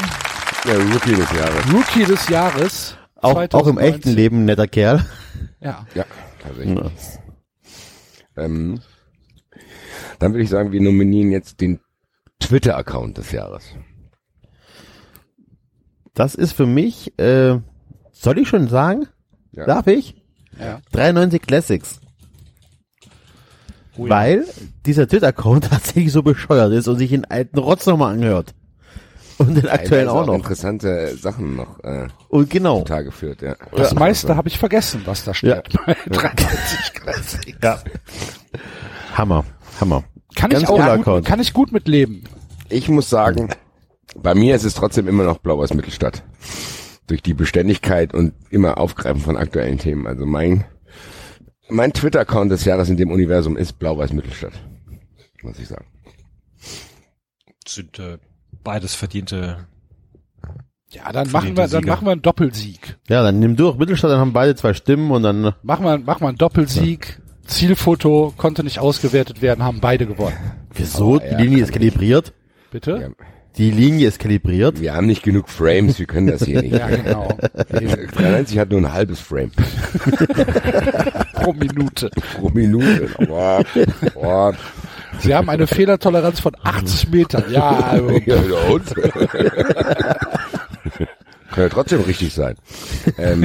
Ja, 0.65 0.75
Rookie 0.75 1.15
des 1.15 1.31
Jahres. 1.33 1.73
Rookie 1.73 2.05
des 2.05 2.29
Jahres. 2.29 2.97
auch, 3.17 3.31
auch 3.37 3.41
im 3.41 3.51
2019. 3.77 3.83
echten 3.95 4.11
Leben 4.11 4.37
ein 4.41 4.45
netter 4.47 4.67
Kerl. 4.67 5.05
Ja. 5.61 5.87
Ja, 5.95 6.05
tatsächlich. 6.43 6.79
Ähm, 8.37 8.81
dann 10.19 10.33
würde 10.33 10.43
ich 10.45 10.51
sagen, 10.51 10.73
wir 10.73 10.81
nominieren 10.81 11.31
jetzt 11.31 11.61
den 11.61 11.81
Twitter-Account 12.41 13.19
des 13.19 13.33
Jahres. 13.33 13.65
Das 16.15 16.35
ist 16.35 16.53
für 16.53 16.67
mich, 16.67 17.17
äh, 17.19 17.59
soll 18.13 18.39
ich 18.39 18.49
schon 18.49 18.69
sagen? 18.69 19.07
Ja. 19.53 19.65
Darf 19.67 19.87
ich? 19.87 20.17
Ja. 20.59 20.81
93 20.93 21.41
Classics. 21.43 22.01
Ja. 23.97 24.09
Weil 24.09 24.45
dieser 24.87 25.09
Twitter-Account 25.09 25.65
tatsächlich 25.71 26.13
so 26.13 26.23
bescheuert 26.23 26.73
ist 26.73 26.89
und 26.89 26.99
sich 26.99 27.11
den 27.11 27.25
alten 27.25 27.59
Rotz 27.59 27.87
nochmal 27.87 28.15
anhört. 28.15 28.55
Und 29.39 29.55
den 29.55 29.69
aktuellen 29.69 30.07
Teilweise 30.09 30.13
auch 30.13 30.27
noch. 30.27 30.35
interessante 30.35 31.17
Sachen 31.17 31.55
noch 31.55 31.79
äh, 31.85 32.09
Und 32.29 32.51
genau. 32.51 32.83
Tage 32.83 33.13
führt, 33.13 33.41
ja. 33.41 33.55
Das 33.77 33.93
Ja. 33.93 33.99
meiste 33.99 34.35
habe 34.37 34.49
ich 34.49 34.59
vergessen, 34.59 35.03
was 35.05 35.23
da 35.23 35.33
steht. 35.33 35.51
Ja. 35.51 35.63
Bei 35.87 35.97
93 36.11 36.93
Classic. 36.95 37.57
Ja. 37.63 37.79
Hammer. 39.15 39.45
Hammer. 39.81 40.03
Kann 40.35 40.51
Ganz 40.51 40.65
ich 40.65 40.69
auch 40.69 40.77
gut, 40.77 40.85
Account. 40.89 41.25
kann 41.27 41.39
ich 41.41 41.53
gut 41.53 41.71
mit 41.71 41.87
leben. 41.87 42.25
Ich 42.69 42.89
muss 42.89 43.09
sagen, 43.09 43.51
bei 44.17 44.35
mir 44.35 44.57
ist 44.57 44.65
es 44.65 44.75
trotzdem 44.75 45.07
immer 45.07 45.23
noch 45.25 45.39
Blau-Weiß 45.39 45.73
Mittelstadt. 45.75 46.23
Durch 47.09 47.23
die 47.23 47.35
Beständigkeit 47.35 48.15
und 48.15 48.33
immer 48.51 48.79
Aufgreifen 48.79 49.21
von 49.21 49.37
aktuellen 49.37 49.79
Themen. 49.79 50.07
Also 50.07 50.25
mein, 50.27 50.65
mein 51.69 51.93
Twitter-Account 51.93 52.53
des 52.53 52.65
Jahres 52.65 52.89
in 52.91 52.97
dem 52.97 53.11
Universum 53.11 53.57
ist 53.57 53.79
Blau-Weiß 53.81 54.13
Mittelstadt. 54.13 54.53
Muss 55.43 55.59
ich 55.59 55.67
sagen. 55.69 55.87
Sind 57.67 57.99
äh, 57.99 58.19
beides 58.63 58.95
verdiente 58.95 59.67
Ja, 60.91 61.11
dann 61.13 61.27
Verdiente 61.27 61.33
machen 61.33 61.57
wir, 61.57 61.69
dann 61.69 61.83
Sieger. 61.83 61.93
machen 61.95 62.07
wir 62.07 62.13
einen 62.13 62.23
Doppelsieg. 62.23 62.99
Ja, 63.09 63.23
dann 63.23 63.39
nimm 63.41 63.57
durch 63.57 63.77
Mittelstadt, 63.77 64.11
dann 64.11 64.21
haben 64.21 64.33
beide 64.33 64.55
zwei 64.55 64.73
Stimmen 64.75 65.11
und 65.11 65.23
dann, 65.23 65.55
Machen 65.63 65.85
wir, 65.85 65.99
machen 65.99 66.23
wir 66.23 66.29
einen 66.29 66.39
Doppelsieg. 66.39 67.21
Zielfoto 67.47 68.35
konnte 68.37 68.63
nicht 68.65 68.79
ausgewertet 68.79 69.41
werden, 69.41 69.65
haben 69.65 69.81
beide 69.81 70.07
gewonnen. 70.07 70.37
wieso? 70.75 71.19
Ja, 71.21 71.37
die 71.37 71.43
Linie 71.45 71.63
ist 71.65 71.73
kalibriert. 71.73 72.35
Bitte? 72.71 73.15
Ja. 73.19 73.25
Die 73.59 73.71
Linie 73.73 74.07
ist 74.07 74.21
kalibriert. 74.21 74.81
Wir 74.81 74.95
haben 74.95 75.07
nicht 75.09 75.25
genug 75.25 75.49
Frames, 75.49 75.99
wir 75.99 76.07
können 76.07 76.29
das 76.29 76.45
hier 76.45 76.63
nicht. 76.63 76.77
Ja, 76.77 76.87
genau. 76.87 77.37
93 77.69 78.57
hat 78.59 78.71
nur 78.71 78.79
ein 78.81 78.93
halbes 78.93 79.19
Frame 79.19 79.51
Pro 81.35 81.53
Minute. 81.53 82.09
pro 82.37 82.51
Minute. 82.51 83.09
Boah, 83.27 83.65
boah. 84.15 84.55
Sie 85.19 85.35
haben 85.35 85.51
eine 85.51 85.67
Fehlertoleranz 85.67 86.39
von 86.39 86.57
80 86.63 87.11
Metern. 87.11 87.45
Ja, 87.51 87.71
also, 87.71 88.11
Ja, 88.27 88.37
ja, 88.37 88.59
und? 88.71 88.95
Kann 91.51 91.65
ja 91.65 91.69
trotzdem 91.69 92.03
richtig 92.03 92.33
sein. 92.33 92.55
Ähm, 93.19 93.43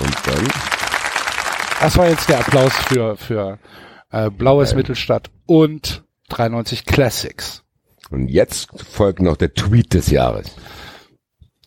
und 0.00 0.16
dann, 0.26 0.48
das 1.80 1.96
war 1.96 2.08
jetzt 2.08 2.28
der 2.28 2.40
Applaus 2.40 2.72
für, 2.88 3.16
für 3.16 3.58
äh, 4.10 4.28
Blaues 4.30 4.74
Mittelstadt 4.74 5.30
und 5.46 6.02
93 6.28 6.84
Classics. 6.84 7.62
Und 8.10 8.28
jetzt 8.28 8.68
folgt 8.90 9.20
noch 9.20 9.36
der 9.36 9.54
Tweet 9.54 9.94
des 9.94 10.10
Jahres. 10.10 10.46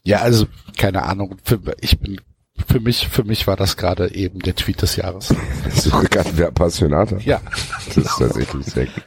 Ja, 0.04 0.20
also 0.20 0.48
keine 0.78 1.04
Ahnung. 1.04 1.38
Für, 1.44 1.60
ich 1.82 2.00
bin 2.00 2.20
für 2.68 2.80
mich 2.80 3.08
für 3.08 3.24
mich 3.24 3.48
war 3.48 3.56
das 3.56 3.78
gerade 3.78 4.14
eben 4.14 4.40
der 4.40 4.56
Tweet 4.56 4.82
des 4.82 4.96
Jahres. 4.96 5.34
Surikaten 5.72 6.34
wer 6.36 6.48
Appassionata. 6.48 7.18
Ja, 7.18 7.42
Das 7.88 7.98
ist 7.98 8.18
tatsächlich 8.18 8.66
sehr 8.66 8.86
gut. 8.86 9.04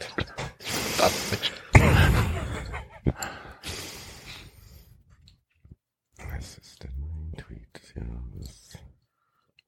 Was 6.17 6.59
ist 6.59 6.83
denn 6.83 6.93
mein 6.99 7.33
Tweet 7.37 7.69
des 7.75 7.95
Jahres? 7.95 8.79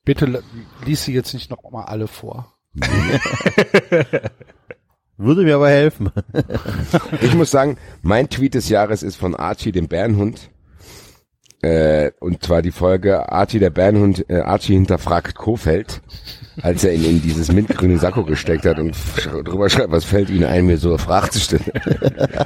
bitte 0.05 0.43
lies 0.85 1.05
sie 1.05 1.15
jetzt 1.15 1.33
nicht 1.35 1.51
noch 1.51 1.71
mal 1.71 1.85
alle 1.85 2.09
vor. 2.09 2.55
Würde 5.17 5.43
mir 5.43 5.57
aber 5.57 5.71
helfen. 5.71 6.11
Ich 7.21 7.35
muss 7.35 7.51
sagen, 7.51 7.79
mein 8.03 8.29
Tweet 8.29 8.55
des 8.55 8.69
Jahres 8.69 9.03
ist 9.03 9.17
von 9.17 9.35
Archie, 9.35 9.73
dem 9.73 9.89
Bärenhund. 9.89 10.51
Äh, 11.63 12.11
und 12.21 12.43
zwar 12.43 12.61
die 12.61 12.73
Folge 12.73 13.31
Archie, 13.31 13.59
der 13.59 13.71
Bärenhund, 13.71 14.29
äh, 14.29 14.41
Archie 14.41 14.75
hinterfragt 14.75 15.35
Kofeld, 15.35 16.03
als 16.61 16.85
er 16.85 16.93
ihn 16.93 17.05
in 17.05 17.23
dieses 17.23 17.51
mintgrüne 17.51 17.99
Sakko 17.99 18.25
gesteckt 18.25 18.67
hat 18.67 18.79
und 18.79 18.95
drüber 19.45 19.71
schreibt, 19.71 19.91
was 19.93 20.05
fällt 20.05 20.29
Ihnen 20.29 20.45
ein, 20.45 20.67
mir 20.67 20.77
so 20.77 20.91
eine 20.91 20.99
Frage 20.99 21.31
zu 21.31 21.41
stellen. 21.41 21.65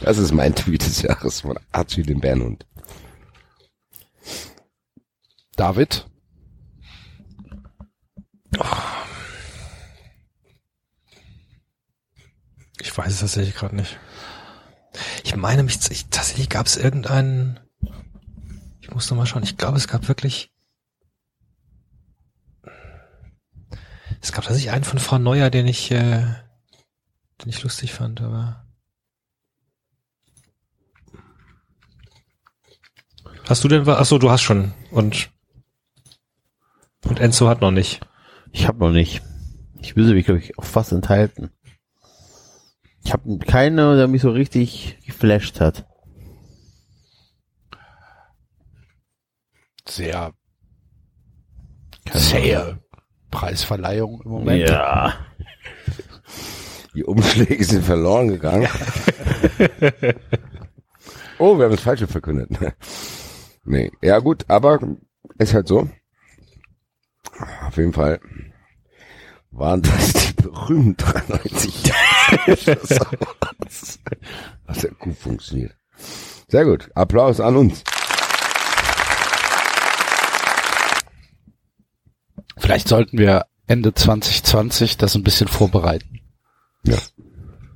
Das 0.00 0.18
ist 0.18 0.32
mein 0.32 0.54
Tweet 0.54 0.84
des 0.84 1.00
Jahres 1.00 1.40
von 1.40 1.58
Archie, 1.72 2.02
dem 2.02 2.20
Bärenhund. 2.20 2.66
David, 5.56 6.06
Ich 12.84 12.96
weiß 12.96 13.14
es 13.14 13.20
tatsächlich 13.20 13.54
gerade 13.54 13.74
nicht. 13.74 13.98
Ich 15.24 15.34
meine 15.34 15.62
mich, 15.62 15.78
ich, 15.90 16.06
tatsächlich 16.08 16.50
gab 16.50 16.66
es 16.66 16.76
irgendeinen, 16.76 17.58
ich 18.82 18.90
muss 18.90 19.08
noch 19.08 19.16
mal 19.16 19.24
schauen, 19.24 19.42
ich 19.42 19.56
glaube, 19.56 19.78
es 19.78 19.88
gab 19.88 20.06
wirklich, 20.06 20.52
es 24.20 24.32
gab 24.32 24.44
tatsächlich 24.44 24.70
einen 24.70 24.84
von 24.84 24.98
Frau 24.98 25.16
Neuer, 25.16 25.48
den 25.48 25.66
ich, 25.66 25.90
äh, 25.92 26.26
den 27.40 27.48
ich 27.48 27.62
lustig 27.62 27.94
fand, 27.94 28.20
aber. 28.20 28.66
Hast 33.48 33.64
du 33.64 33.68
denn 33.68 33.86
was? 33.86 33.98
Achso, 33.98 34.18
du 34.18 34.30
hast 34.30 34.42
schon. 34.42 34.74
Und, 34.90 35.30
und 37.06 37.18
Enzo 37.18 37.48
hat 37.48 37.62
noch 37.62 37.70
nicht. 37.70 38.06
Ich 38.52 38.68
habe 38.68 38.78
noch 38.78 38.92
nicht. 38.92 39.22
Ich 39.80 39.96
würde 39.96 40.12
mich, 40.12 40.26
glaube 40.26 40.40
ich, 40.40 40.58
auch 40.58 40.64
fast 40.64 40.92
enthalten. 40.92 41.50
Ich 43.04 43.12
habe 43.12 43.38
keine, 43.38 43.96
der 43.96 44.08
mich 44.08 44.22
so 44.22 44.30
richtig 44.30 44.98
geflasht 45.04 45.60
hat. 45.60 45.86
sehr 49.86 50.32
zähe 52.12 52.78
Preisverleihung 53.30 54.22
im 54.24 54.30
Moment. 54.30 54.68
Ja. 54.68 55.14
Die 56.94 57.04
Umschläge 57.04 57.64
sind 57.64 57.84
verloren 57.84 58.28
gegangen. 58.28 58.68
oh, 61.38 61.58
wir 61.58 61.64
haben 61.64 61.72
das 61.72 61.80
Falsche 61.80 62.06
verkündet. 62.06 62.50
nee, 63.64 63.90
ja 64.00 64.20
gut, 64.20 64.44
aber 64.48 64.78
ist 65.38 65.54
halt 65.54 65.66
so. 65.66 65.88
Auf 67.66 67.76
jeden 67.76 67.92
Fall 67.92 68.20
waren 69.50 69.82
das 69.82 70.12
die 70.12 70.32
berühmten 70.34 70.96
93 70.96 71.82
Hat 74.66 74.82
ja 74.82 74.90
gut 74.98 75.16
funktioniert. 75.16 75.74
Sehr 76.48 76.64
gut. 76.64 76.90
Applaus 76.94 77.40
an 77.40 77.56
uns. 77.56 77.82
Vielleicht 82.56 82.88
sollten 82.88 83.18
wir 83.18 83.46
Ende 83.66 83.92
2020 83.94 84.96
das 84.96 85.14
ein 85.14 85.22
bisschen 85.22 85.48
vorbereiten. 85.48 86.20
Ja. 86.84 86.98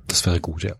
Das 0.07 0.25
wäre 0.25 0.39
gut, 0.39 0.63
ja. 0.63 0.75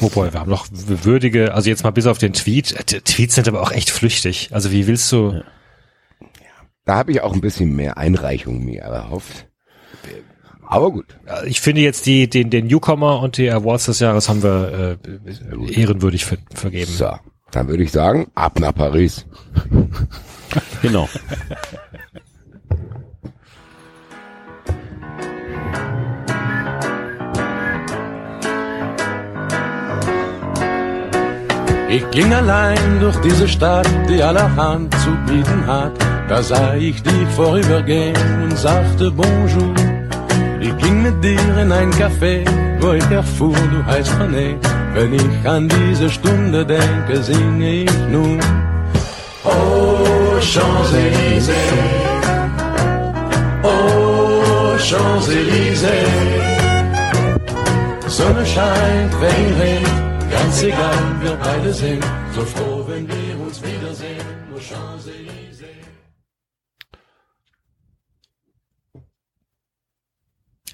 Wobei, 0.00 0.32
wir 0.32 0.40
haben 0.40 0.50
noch 0.50 0.66
würdige, 0.72 1.54
also 1.54 1.70
jetzt 1.70 1.84
mal 1.84 1.90
bis 1.90 2.06
auf 2.06 2.18
den 2.18 2.32
Tweet. 2.32 2.72
Äh, 2.72 2.84
die 2.84 3.00
Tweets 3.00 3.36
sind 3.36 3.46
aber 3.48 3.62
auch 3.62 3.70
echt 3.70 3.90
flüchtig. 3.90 4.50
Also 4.52 4.72
wie 4.72 4.86
willst 4.86 5.10
du, 5.12 5.42
Da 6.84 6.96
habe 6.96 7.12
ich 7.12 7.20
auch 7.22 7.32
ein 7.32 7.40
bisschen 7.40 7.74
mehr 7.74 7.96
Einreichung 7.96 8.64
mir 8.64 8.82
erhofft. 8.82 9.48
Aber 10.66 10.90
gut. 10.90 11.16
Ich 11.46 11.60
finde 11.60 11.82
jetzt 11.82 12.06
die, 12.06 12.28
den, 12.28 12.50
den 12.50 12.66
Newcomer 12.66 13.20
und 13.20 13.36
die 13.36 13.50
Awards 13.50 13.86
des 13.86 14.00
Jahres 14.00 14.28
haben 14.28 14.42
wir 14.42 14.98
äh, 15.02 15.72
ehrenwürdig 15.72 16.24
ver 16.24 16.38
vergeben. 16.54 16.90
So, 16.90 17.10
dann 17.50 17.68
würde 17.68 17.82
ich 17.82 17.92
sagen, 17.92 18.28
ab 18.34 18.58
nach 18.60 18.74
Paris. 18.74 19.26
Genau. 20.82 21.08
Ich 31.88 32.10
ging 32.10 32.32
allein 32.34 33.00
durch 33.00 33.16
diese 33.20 33.48
Stadt, 33.48 33.88
die 34.08 34.22
allerhand 34.22 34.92
zu 35.00 35.10
bieten 35.26 35.66
hat. 35.66 35.92
Da 36.28 36.42
sah 36.42 36.74
ich 36.74 37.02
dich 37.02 37.28
vorübergehen 37.36 38.42
und 38.42 38.58
sagte 38.58 39.10
Bonjour. 39.10 39.93
Ging 40.84 41.02
mit 41.02 41.24
dir 41.24 41.56
in 41.62 41.72
ein 41.72 41.90
Café, 41.92 42.44
wo 42.80 42.92
ich 42.92 43.10
erfuhr, 43.10 43.56
du 43.72 43.84
heißt 43.86 44.12
René. 44.20 44.56
Wenn 44.94 45.14
ich 45.14 45.48
an 45.48 45.66
diese 45.68 46.10
Stunde 46.10 46.64
denke, 46.66 47.22
singe 47.22 47.84
ich 47.84 47.98
nun. 48.10 48.38
Oh, 49.44 50.38
Champs-Élysées. 50.40 51.54
Oh, 53.62 54.76
Champs-Élysées. 54.78 56.54
Sonne 58.06 58.44
scheint, 58.46 59.12
Regen 59.22 59.54
regnet, 59.60 59.90
ganz 60.30 60.62
egal, 60.62 61.00
wir 61.22 61.36
beide 61.42 61.72
sind 61.72 62.04
so 62.34 62.42
froh, 62.42 62.83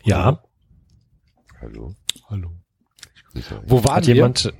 Ja. 0.04 0.42
Hallo. 1.60 1.94
Hallo. 2.28 2.50
Wo 3.66 3.84
wir? 3.84 4.00
jemand 4.02 4.52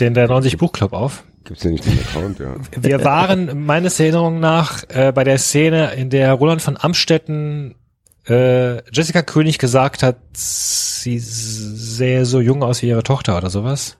den 0.00 0.14
der 0.14 0.28
90 0.28 0.56
Buchclub 0.58 0.92
auf? 0.92 1.24
Gibt's 1.44 1.62
ja 1.62 1.70
nicht 1.70 1.86
den 1.86 1.98
Account, 1.98 2.38
ja. 2.40 2.56
Wir 2.82 3.04
waren 3.04 3.64
meines 3.64 3.98
Erinnerung 4.00 4.40
nach 4.40 4.84
äh, 4.88 5.12
bei 5.12 5.24
der 5.24 5.38
Szene, 5.38 5.94
in 5.94 6.10
der 6.10 6.32
Roland 6.34 6.60
von 6.60 6.76
Amstetten 6.76 7.74
äh, 8.26 8.82
Jessica 8.92 9.22
König 9.22 9.58
gesagt 9.58 10.02
hat, 10.02 10.16
sie 10.34 11.18
sähe 11.18 12.26
so 12.26 12.40
jung 12.40 12.62
aus 12.62 12.82
wie 12.82 12.88
ihre 12.88 13.02
Tochter 13.02 13.36
oder 13.38 13.50
sowas. 13.50 13.96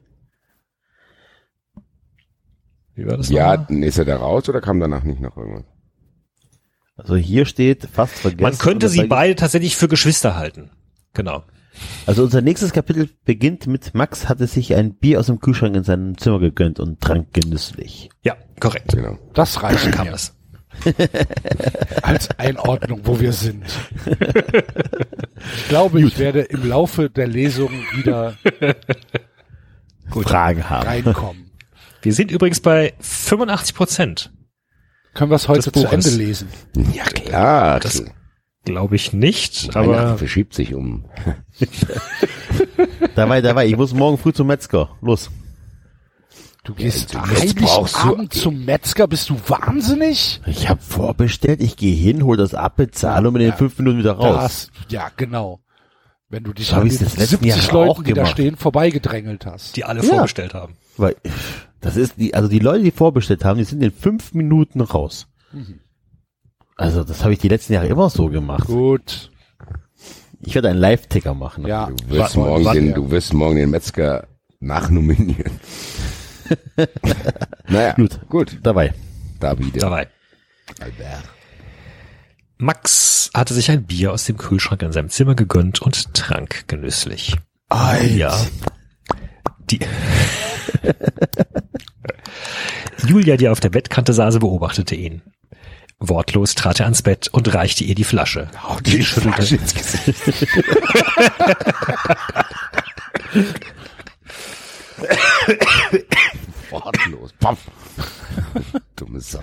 Wie 2.95 3.07
war 3.07 3.17
das 3.17 3.29
Ja, 3.31 3.57
nochmal? 3.57 3.85
ist 3.85 3.99
er 3.99 4.05
da 4.05 4.17
raus 4.17 4.49
oder 4.49 4.61
kam 4.61 4.81
danach 4.81 5.05
nicht 5.05 5.21
noch 5.21 5.37
irgendwas? 5.37 5.65
Also 6.97 7.15
hier 7.15 7.47
steht 7.47 7.87
fast 7.91 8.15
vergessen. 8.15 8.43
Man 8.43 8.59
könnte 8.59 8.89
sie 8.89 9.05
beide 9.05 9.37
tatsächlich 9.37 9.77
für 9.77 9.87
Geschwister 9.89 10.35
halten. 10.37 10.71
Genau. 11.15 11.45
Also 12.07 12.25
unser 12.25 12.41
nächstes 12.41 12.73
Kapitel 12.73 13.09
beginnt 13.25 13.67
mit 13.67 13.95
Max 13.95 14.29
hatte 14.29 14.47
sich 14.47 14.75
ein 14.75 14.95
Bier 14.95 15.21
aus 15.21 15.27
dem 15.27 15.39
Kühlschrank 15.41 15.77
in 15.77 15.85
seinem 15.85 16.19
Zimmer 16.19 16.41
gegönnt 16.41 16.81
und 16.81 17.01
trank 17.01 17.33
genüsslich. 17.33 18.11
Ja, 18.25 18.37
korrekt. 18.61 18.93
Genau. 18.93 19.19
Das 19.35 19.63
reicht 19.63 19.93
Kam 19.93 20.07
mir 20.07 20.13
das. 20.13 20.35
als 22.03 22.31
Einordnung, 22.39 23.01
wo 23.05 23.19
wir 23.21 23.33
sind. 23.33 23.65
Ich 25.57 25.69
glaube, 25.69 26.01
ich 26.03 26.19
werde 26.19 26.41
im 26.43 26.69
Laufe 26.69 27.11
der 27.11 27.27
Lesung 27.27 27.71
wieder 27.95 28.35
Fragen 30.11 30.69
haben. 30.69 30.87
reinkommen. 30.87 31.51
Wir 32.03 32.13
sind 32.13 32.31
übrigens 32.31 32.61
bei 32.61 32.95
85 33.01 33.75
Prozent. 33.75 34.33
Können 35.15 35.31
wir 35.31 35.37
es 35.37 35.49
heute 35.49 35.73
zu. 35.73 35.87
Ende 35.87 36.11
lesen? 36.11 36.49
Ja, 36.93 37.05
klar. 37.05 37.81
Das- 37.81 38.03
klar. 38.03 38.15
Glaube 38.69 38.97
ich 38.97 39.13
nicht, 39.13 39.75
Weihnachten 39.75 39.95
aber 39.99 40.19
verschiebt 40.19 40.55
sich 40.55 40.75
um. 40.75 41.05
Dabei, 43.15 43.41
dabei, 43.41 43.67
ich 43.67 43.77
muss 43.77 43.93
morgen 43.95 44.19
früh 44.19 44.33
zum 44.33 44.47
Metzger. 44.47 44.91
Los. 45.01 45.31
Du 46.65 46.75
gehst 46.75 47.15
Ja, 47.15 47.23
brauchst 47.23 47.95
du- 47.97 47.99
Heiligabend 48.01 48.33
zum 48.35 48.65
Metzger, 48.65 49.07
bist 49.09 49.31
du 49.31 49.37
wahnsinnig? 49.47 50.41
Ich 50.47 50.69
habe 50.69 50.81
vorbestellt, 50.81 51.63
ich 51.63 51.77
gehe 51.77 51.95
hin, 51.95 52.23
hol 52.25 52.37
das 52.37 52.55
ab, 52.55 52.77
bezahle 52.77 53.29
und 53.29 53.35
bin 53.35 53.43
in 53.43 53.55
fünf 53.55 53.79
Minuten 53.79 53.99
wieder 53.99 54.13
raus. 54.13 54.71
Das, 54.79 54.93
ja, 54.93 55.11
genau. 55.17 55.61
Wenn 56.29 56.45
du 56.45 56.53
dich 56.53 56.73
an 56.75 56.87
ich's 56.87 56.99
den 56.99 57.07
das 57.07 57.17
letzten 57.17 57.37
70 57.45 57.49
Jahre 57.65 57.73
Leuten, 57.73 57.91
auch 57.91 58.03
die 58.03 58.13
da 58.13 58.27
stehen, 58.27 58.57
vorbeigedrängelt 58.57 59.47
hast. 59.47 59.77
die 59.77 59.85
alle 59.85 60.03
Ja. 60.03 60.09
vorbestellt 60.09 60.53
haben. 60.53 60.77
Weil 60.99 61.17
das 61.81 61.97
ist 61.97 62.15
die, 62.19 62.35
also 62.35 62.49
die 62.49 62.59
Leute, 62.59 62.85
die 62.85 62.91
vorbestellt 62.91 63.45
haben, 63.45 63.57
die 63.59 63.65
sind 63.65 63.83
in 63.83 63.91
fünf 63.93 64.35
Minuten 64.35 64.81
raus. 64.83 65.27
Also 66.79 67.05
das 67.05 67.23
habe 67.25 67.35
ich 67.35 67.41
die 67.41 67.49
letzten 67.49 67.75
Jahre 67.75 67.89
immer 67.89 68.09
so 68.09 68.29
gemacht. 68.29 68.67
Gut. 68.67 69.31
Ich 70.41 70.55
werde 70.55 70.69
einen 70.71 70.79
Live-Ticker 70.79 71.35
machen. 71.35 71.67
Ja. 71.67 71.91
Du 71.91 72.11
wirst, 72.15 72.37
Wa- 72.37 72.41
morgen 72.41 72.73
den, 72.73 72.87
ja. 72.91 72.95
du 72.95 73.11
wirst 73.11 73.35
morgen 73.35 73.57
den 73.57 73.71
Metzger 73.71 74.29
nachnominieren. 74.61 75.59
naja, 77.69 77.95
Gut. 77.95 78.21
gut. 78.29 78.59
Dabei. 78.63 78.95
David. 79.41 79.83
Dabei. 79.83 80.09
Albert. 80.81 81.25
Max 82.59 83.31
hatte 83.35 83.55
sich 83.55 83.71
ein 83.71 83.85
Bier 83.85 84.13
aus 84.13 84.25
dem 84.25 84.37
Kühlschrank 84.37 84.83
in 84.83 84.93
seinem 84.93 85.11
Zimmer 85.11 85.35
gegönnt 85.35 85.83
und 85.83 86.15
trank 86.15 86.65
genüsslich. 86.69 87.37
Ja. 88.17 88.37
Die 89.71 89.81
Julia, 93.07 93.37
die 93.37 93.49
auf 93.49 93.61
der 93.61 93.71
Bettkante 93.71 94.13
saß, 94.13 94.39
beobachtete 94.39 94.95
ihn. 94.95 95.23
Wortlos 96.01 96.55
trat 96.55 96.79
er 96.81 96.87
ans 96.87 97.03
Bett 97.03 97.29
und 97.33 97.53
reichte 97.53 97.83
ihr 97.85 97.95
die 97.95 98.05
Flasche. 98.05 98.49
Die 98.87 99.03
Flasche 99.03 99.57
ins 99.57 99.75
Gesicht. 99.75 100.15
Wortlos. 106.71 107.33
Paff. 107.41 107.59
Dumme 108.97 109.21
Sau. 109.21 109.43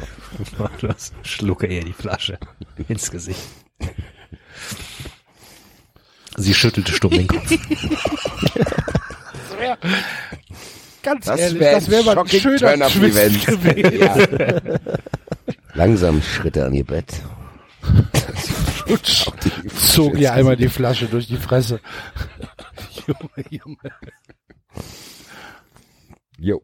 Wortlos 0.57 1.11
schlucke 1.23 1.67
er 1.67 1.83
die 1.83 1.93
Flasche 1.93 2.37
ins 2.87 3.11
Gesicht. 3.11 3.39
Sie 6.37 6.53
schüttelte 6.53 6.91
stumm 6.93 7.11
den 7.11 7.27
Kopf. 7.27 7.49
Ganz 11.01 11.25
Das 11.25 11.39
ehrlich, 11.39 11.59
wäre 11.59 11.75
das 11.75 11.89
wäre 11.89 12.03
mal 12.03 12.17
ein 12.17 12.27
schöner. 12.27 12.87
Twist 12.87 13.45
gewesen. 13.45 13.99
Ja. 13.99 14.15
Langsam 15.75 16.21
Schritte 16.21 16.65
an 16.65 16.73
ihr 16.73 16.85
Bett. 16.85 17.21
Zog 19.93 20.17
ihr 20.17 20.33
einmal 20.33 20.55
die 20.55 20.69
Flasche 20.69 21.07
durch 21.07 21.27
die 21.27 21.37
Fresse. 21.37 21.81
Junge, 23.07 23.45
Junge. 23.49 23.91
Jo. 26.39 26.61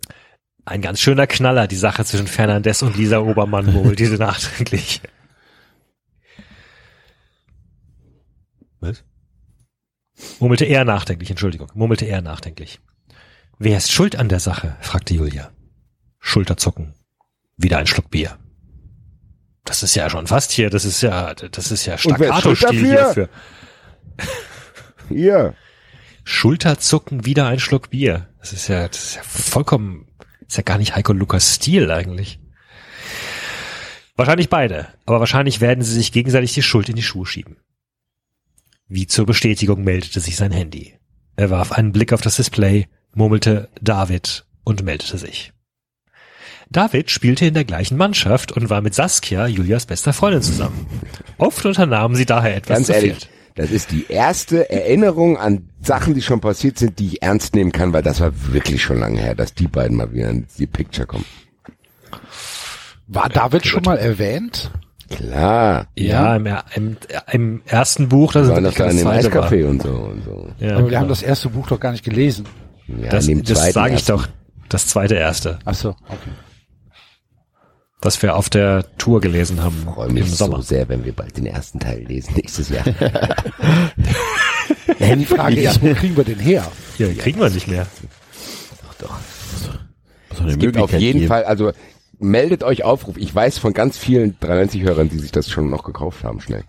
Ein 0.63 0.81
ganz 0.81 0.99
schöner 0.99 1.27
Knaller, 1.27 1.67
die 1.67 1.75
Sache 1.75 2.05
zwischen 2.05 2.27
Fernandes 2.27 2.83
und 2.83 2.95
Lisa 2.95 3.19
Obermann 3.19 3.73
wohl, 3.73 3.95
diese 3.95 4.15
nachträglich. 4.15 5.01
Was? 8.79 9.03
Murmelte 10.39 10.65
er 10.65 10.85
nachdenklich, 10.85 11.29
Entschuldigung, 11.29 11.69
murmelte 11.73 12.05
er 12.05 12.21
nachdenklich. 12.21 12.79
Wer 13.59 13.77
ist 13.77 13.91
schuld 13.91 14.15
an 14.15 14.29
der 14.29 14.39
Sache? 14.39 14.77
fragte 14.81 15.13
Julia. 15.13 15.51
Schulterzucken. 16.19 16.93
Wieder 17.57 17.77
ein 17.77 17.87
Schluck 17.87 18.09
Bier. 18.09 18.37
Das 19.65 19.83
ist 19.83 19.95
ja 19.95 20.09
schon 20.09 20.27
fast 20.27 20.51
hier, 20.51 20.69
das 20.69 20.85
ist 20.85 21.01
ja, 21.01 21.33
das 21.33 21.71
ist 21.71 21.85
ja 21.85 21.97
Staccato-Stil 21.97 22.85
hier 22.85 22.95
dafür? 22.95 23.29
für. 24.17 25.13
Hier. 25.13 25.55
Schulterzucken, 26.23 27.25
wieder 27.25 27.47
ein 27.47 27.59
Schluck 27.59 27.89
Bier. 27.89 28.29
Das 28.39 28.53
ist 28.53 28.67
ja, 28.67 28.87
das 28.87 29.03
ist 29.03 29.15
ja 29.15 29.23
vollkommen, 29.23 30.07
ist 30.47 30.57
ja 30.57 30.63
gar 30.63 30.77
nicht 30.77 30.95
Heiko 30.95 31.13
Lukas 31.13 31.55
Stil 31.55 31.91
eigentlich. 31.91 32.39
Wahrscheinlich 34.15 34.49
beide, 34.49 34.87
aber 35.05 35.19
wahrscheinlich 35.19 35.61
werden 35.61 35.83
sie 35.83 35.93
sich 35.93 36.11
gegenseitig 36.11 36.53
die 36.53 36.61
Schuld 36.61 36.89
in 36.89 36.95
die 36.95 37.03
Schuhe 37.03 37.25
schieben. 37.25 37.57
Wie 38.87 39.07
zur 39.07 39.25
Bestätigung 39.25 39.83
meldete 39.83 40.19
sich 40.19 40.35
sein 40.35 40.51
Handy. 40.51 40.97
Er 41.35 41.49
warf 41.49 41.71
einen 41.71 41.91
Blick 41.91 42.13
auf 42.13 42.21
das 42.21 42.35
Display, 42.35 42.87
murmelte 43.13 43.69
David 43.81 44.45
und 44.63 44.83
meldete 44.83 45.17
sich. 45.17 45.53
David 46.71 47.11
spielte 47.11 47.45
in 47.45 47.53
der 47.53 47.65
gleichen 47.65 47.97
Mannschaft 47.97 48.51
und 48.53 48.69
war 48.69 48.81
mit 48.81 48.93
Saskia, 48.93 49.45
Julias 49.47 49.85
bester 49.85 50.13
Freundin, 50.13 50.41
zusammen. 50.41 50.87
Oft 51.37 51.65
unternahmen 51.65 52.15
sie 52.15 52.25
daher 52.25 52.55
etwas 52.55 52.77
Ganz 52.77 52.87
zu 52.87 52.93
ehrlich, 52.93 53.11
viert. 53.11 53.29
das 53.55 53.71
ist 53.71 53.91
die 53.91 54.05
erste 54.07 54.69
Erinnerung 54.69 55.37
an 55.37 55.69
Sachen, 55.81 56.13
die 56.13 56.21
schon 56.21 56.39
passiert 56.39 56.77
sind, 56.79 56.99
die 56.99 57.07
ich 57.07 57.21
ernst 57.23 57.55
nehmen 57.55 57.71
kann, 57.71 57.91
weil 57.91 58.03
das 58.03 58.21
war 58.21 58.31
wirklich 58.53 58.81
schon 58.81 58.99
lange 58.99 59.19
her, 59.19 59.35
dass 59.35 59.53
die 59.53 59.67
beiden 59.67 59.97
mal 59.97 60.13
wieder 60.13 60.29
in 60.29 60.47
die 60.57 60.67
Picture 60.67 61.05
kommen. 61.07 61.25
War 63.07 63.27
David 63.27 63.65
schon 63.65 63.83
mal 63.83 63.97
erwähnt? 63.97 64.71
Klar. 65.09 65.87
Ja, 65.97 66.37
im, 66.37 66.47
im, 66.75 66.97
im 67.31 67.61
ersten 67.65 68.07
Buch, 68.07 68.31
das 68.31 68.47
ist 68.47 68.53
waren 68.53 68.63
doch 68.63 68.73
da 68.73 68.89
in 68.89 68.97
dem 68.97 69.05
war. 69.05 69.15
Eiscafé 69.15 69.65
und 69.65 69.81
so 69.81 69.89
und 69.89 70.23
so. 70.23 70.47
Ja, 70.59 70.77
Aber 70.77 70.89
wir 70.89 70.97
haben 70.97 71.09
das 71.09 71.21
erste 71.21 71.49
Buch 71.49 71.67
doch 71.67 71.81
gar 71.81 71.91
nicht 71.91 72.05
gelesen. 72.05 72.45
Ja, 72.87 73.09
das, 73.09 73.27
das 73.43 73.73
sage 73.73 73.95
ich 73.95 74.05
doch. 74.05 74.27
Das 74.69 74.87
zweite 74.87 75.15
erste, 75.15 75.59
Ach 75.65 75.75
so, 75.75 75.89
okay. 76.07 76.29
Was 78.01 78.21
wir 78.21 78.35
auf 78.35 78.49
der 78.49 78.85
Tour 78.97 79.21
gelesen 79.21 79.61
haben 79.63 79.75
Ich 79.87 79.93
freue 79.93 80.07
im 80.09 80.13
mich 80.15 80.31
Sommer. 80.31 80.57
so 80.57 80.61
sehr, 80.63 80.89
wenn 80.89 81.05
wir 81.05 81.13
bald 81.13 81.37
den 81.37 81.45
ersten 81.45 81.79
Teil 81.79 82.03
lesen 82.03 82.33
nächstes 82.35 82.69
Jahr. 82.69 82.83
Die 84.99 85.25
Frage 85.25 85.61
ist, 85.61 85.81
wo 85.81 85.93
kriegen 85.93 86.15
wir 86.17 86.23
den 86.23 86.39
her? 86.39 86.69
Hier 86.97 87.15
kriegen 87.15 87.39
wir 87.39 87.49
nicht 87.49 87.67
mehr. 87.67 87.87
Doch 88.99 89.19
eine 90.39 90.51
Es 90.51 90.57
gibt 90.59 90.77
auf 90.77 90.91
jeden 90.93 91.19
geben. 91.19 91.27
Fall, 91.27 91.43
also 91.43 91.71
meldet 92.19 92.63
euch 92.63 92.83
Aufruf. 92.83 93.17
Ich 93.17 93.33
weiß 93.33 93.57
von 93.57 93.73
ganz 93.73 93.97
vielen 93.97 94.37
93-Hörern, 94.39 95.09
die 95.09 95.19
sich 95.19 95.31
das 95.31 95.49
schon 95.49 95.69
noch 95.69 95.83
gekauft 95.83 96.23
haben, 96.23 96.39
schnell. 96.39 96.63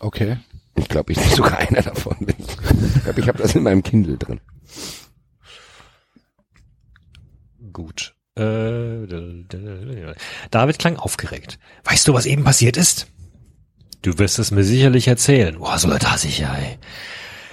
Okay. 0.00 0.36
Ich 0.76 0.88
glaube, 0.88 1.12
ich 1.12 1.18
bin 1.18 1.30
sogar 1.34 1.58
einer 1.58 1.82
davon. 1.82 2.16
Ich 2.38 3.02
glaube, 3.04 3.20
ich 3.20 3.28
habe 3.28 3.38
das 3.38 3.54
in 3.54 3.62
meinem 3.62 3.82
Kindle 3.82 4.16
drin. 4.16 4.40
Gut. 7.72 8.14
Äh, 8.38 10.14
David 10.50 10.78
klang 10.78 10.96
aufgeregt. 10.96 11.58
Weißt 11.84 12.06
du, 12.06 12.14
was 12.14 12.26
eben 12.26 12.44
passiert 12.44 12.76
ist? 12.76 13.08
Du 14.02 14.18
wirst 14.18 14.38
es 14.38 14.50
mir 14.50 14.64
sicherlich 14.64 15.08
erzählen. 15.08 15.58
Boah, 15.58 15.78
so 15.78 15.88
da 15.88 16.16
sicher, 16.16 16.56
ey. 16.56 16.78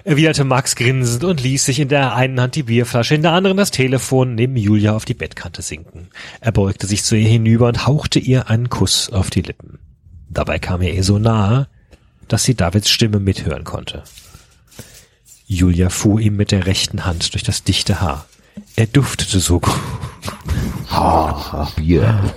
Erwiderte 0.03 0.43
Max 0.43 0.75
grinsend 0.75 1.23
und 1.23 1.41
ließ 1.41 1.65
sich 1.65 1.79
in 1.79 1.89
der 1.89 2.13
einen 2.13 2.39
Hand 2.39 2.53
die 2.53 2.61
Bierflasche, 2.61 3.15
in 3.15 3.23
der 3.23 3.31
anderen 3.31 3.57
das 3.57 3.71
Telefon 3.71 4.35
neben 4.35 4.55
Julia 4.55 4.95
auf 4.95 5.03
die 5.03 5.15
Bettkante 5.15 5.63
sinken. 5.63 6.09
Er 6.41 6.51
beugte 6.51 6.85
sich 6.85 7.03
zu 7.03 7.15
ihr 7.15 7.27
hinüber 7.27 7.67
und 7.67 7.87
hauchte 7.87 8.19
ihr 8.19 8.47
einen 8.47 8.69
Kuss 8.69 9.09
auf 9.09 9.31
die 9.31 9.41
Lippen. 9.41 9.79
Dabei 10.29 10.59
kam 10.59 10.83
er 10.83 10.93
ihr 10.93 11.03
so 11.03 11.17
nahe, 11.17 11.67
dass 12.27 12.43
sie 12.43 12.53
Davids 12.53 12.91
Stimme 12.91 13.19
mithören 13.19 13.63
konnte. 13.63 14.03
Julia 15.47 15.89
fuhr 15.89 16.19
ihm 16.19 16.35
mit 16.35 16.51
der 16.51 16.67
rechten 16.67 17.05
Hand 17.05 17.33
durch 17.33 17.43
das 17.43 17.63
dichte 17.63 17.99
Haar. 17.99 18.27
Er 18.75 18.87
duftete 18.87 19.39
so 19.39 19.59
gut. 19.59 19.79
Bier. 21.75 22.33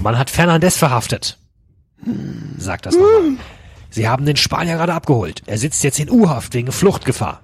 Man 0.00 0.18
hat 0.18 0.30
Fernandes 0.30 0.76
verhaftet. 0.76 1.38
Sagt 2.58 2.86
das 2.86 2.94
nochmal. 2.94 3.36
Sie 3.90 4.08
haben 4.08 4.24
den 4.24 4.36
Spanier 4.36 4.76
gerade 4.76 4.94
abgeholt. 4.94 5.42
Er 5.46 5.58
sitzt 5.58 5.82
jetzt 5.84 5.98
in 5.98 6.10
U-Haft 6.10 6.54
wegen 6.54 6.72
Fluchtgefahr. 6.72 7.42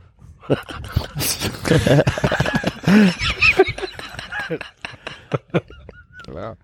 Klar. 6.24 6.56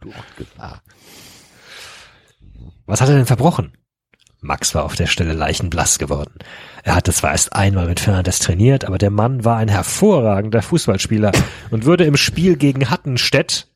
Fluchtgefahr. 0.00 0.82
Was 2.86 3.00
hat 3.00 3.08
er 3.08 3.16
denn 3.16 3.26
verbrochen? 3.26 3.72
Max 4.44 4.74
war 4.74 4.84
auf 4.84 4.94
der 4.94 5.06
Stelle 5.06 5.32
leichenblass 5.32 5.98
geworden. 5.98 6.34
Er 6.82 6.94
hatte 6.94 7.12
zwar 7.12 7.32
erst 7.32 7.54
einmal 7.54 7.86
mit 7.86 7.98
Fernandes 7.98 8.40
trainiert, 8.40 8.84
aber 8.84 8.98
der 8.98 9.10
Mann 9.10 9.42
war 9.44 9.56
ein 9.56 9.68
hervorragender 9.68 10.60
Fußballspieler 10.60 11.32
und 11.70 11.86
würde 11.86 12.04
im 12.04 12.16
Spiel 12.16 12.56
gegen 12.56 12.90
Hattenstedt 12.90 13.68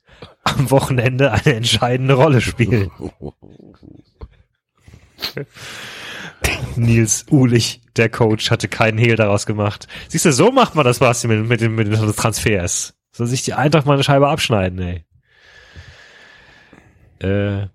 am 0.44 0.70
Wochenende 0.70 1.32
eine 1.32 1.54
entscheidende 1.54 2.14
Rolle 2.14 2.42
spielen. 2.42 2.90
Nils 6.76 7.24
Uhlich, 7.30 7.80
der 7.96 8.10
Coach, 8.10 8.50
hatte 8.50 8.68
keinen 8.68 8.98
Hehl 8.98 9.16
daraus 9.16 9.46
gemacht. 9.46 9.88
Siehst 10.08 10.26
du, 10.26 10.32
so 10.32 10.52
macht 10.52 10.74
man 10.74 10.84
das, 10.84 10.98
Basti, 10.98 11.28
mit, 11.28 11.48
mit, 11.48 11.62
den, 11.62 11.74
mit 11.74 11.88
den 11.88 12.14
Transfers. 12.14 12.94
Soll 13.10 13.26
sich 13.26 13.42
die 13.42 13.54
Eintracht 13.54 13.86
mal 13.86 13.94
eine 13.94 14.04
Scheibe 14.04 14.28
abschneiden, 14.28 14.78
ey. 14.80 15.06
Äh, 17.20 17.68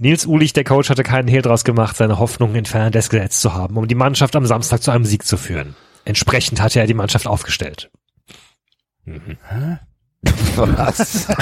Nils 0.00 0.26
Uhlich, 0.26 0.54
der 0.54 0.64
Coach, 0.64 0.88
hatte 0.88 1.02
keinen 1.02 1.28
Hehl 1.28 1.42
daraus 1.42 1.62
gemacht, 1.62 1.96
seine 1.96 2.18
Hoffnungen 2.18 2.56
in 2.56 2.64
Fernandes 2.64 3.10
gesetzt 3.10 3.42
zu 3.42 3.52
haben, 3.52 3.76
um 3.76 3.86
die 3.86 3.94
Mannschaft 3.94 4.34
am 4.34 4.46
Samstag 4.46 4.82
zu 4.82 4.90
einem 4.90 5.04
Sieg 5.04 5.26
zu 5.26 5.36
führen. 5.36 5.76
Entsprechend 6.06 6.60
hatte 6.60 6.80
er 6.80 6.86
die 6.86 6.94
Mannschaft 6.94 7.26
aufgestellt. 7.26 7.90
Was? 10.56 11.28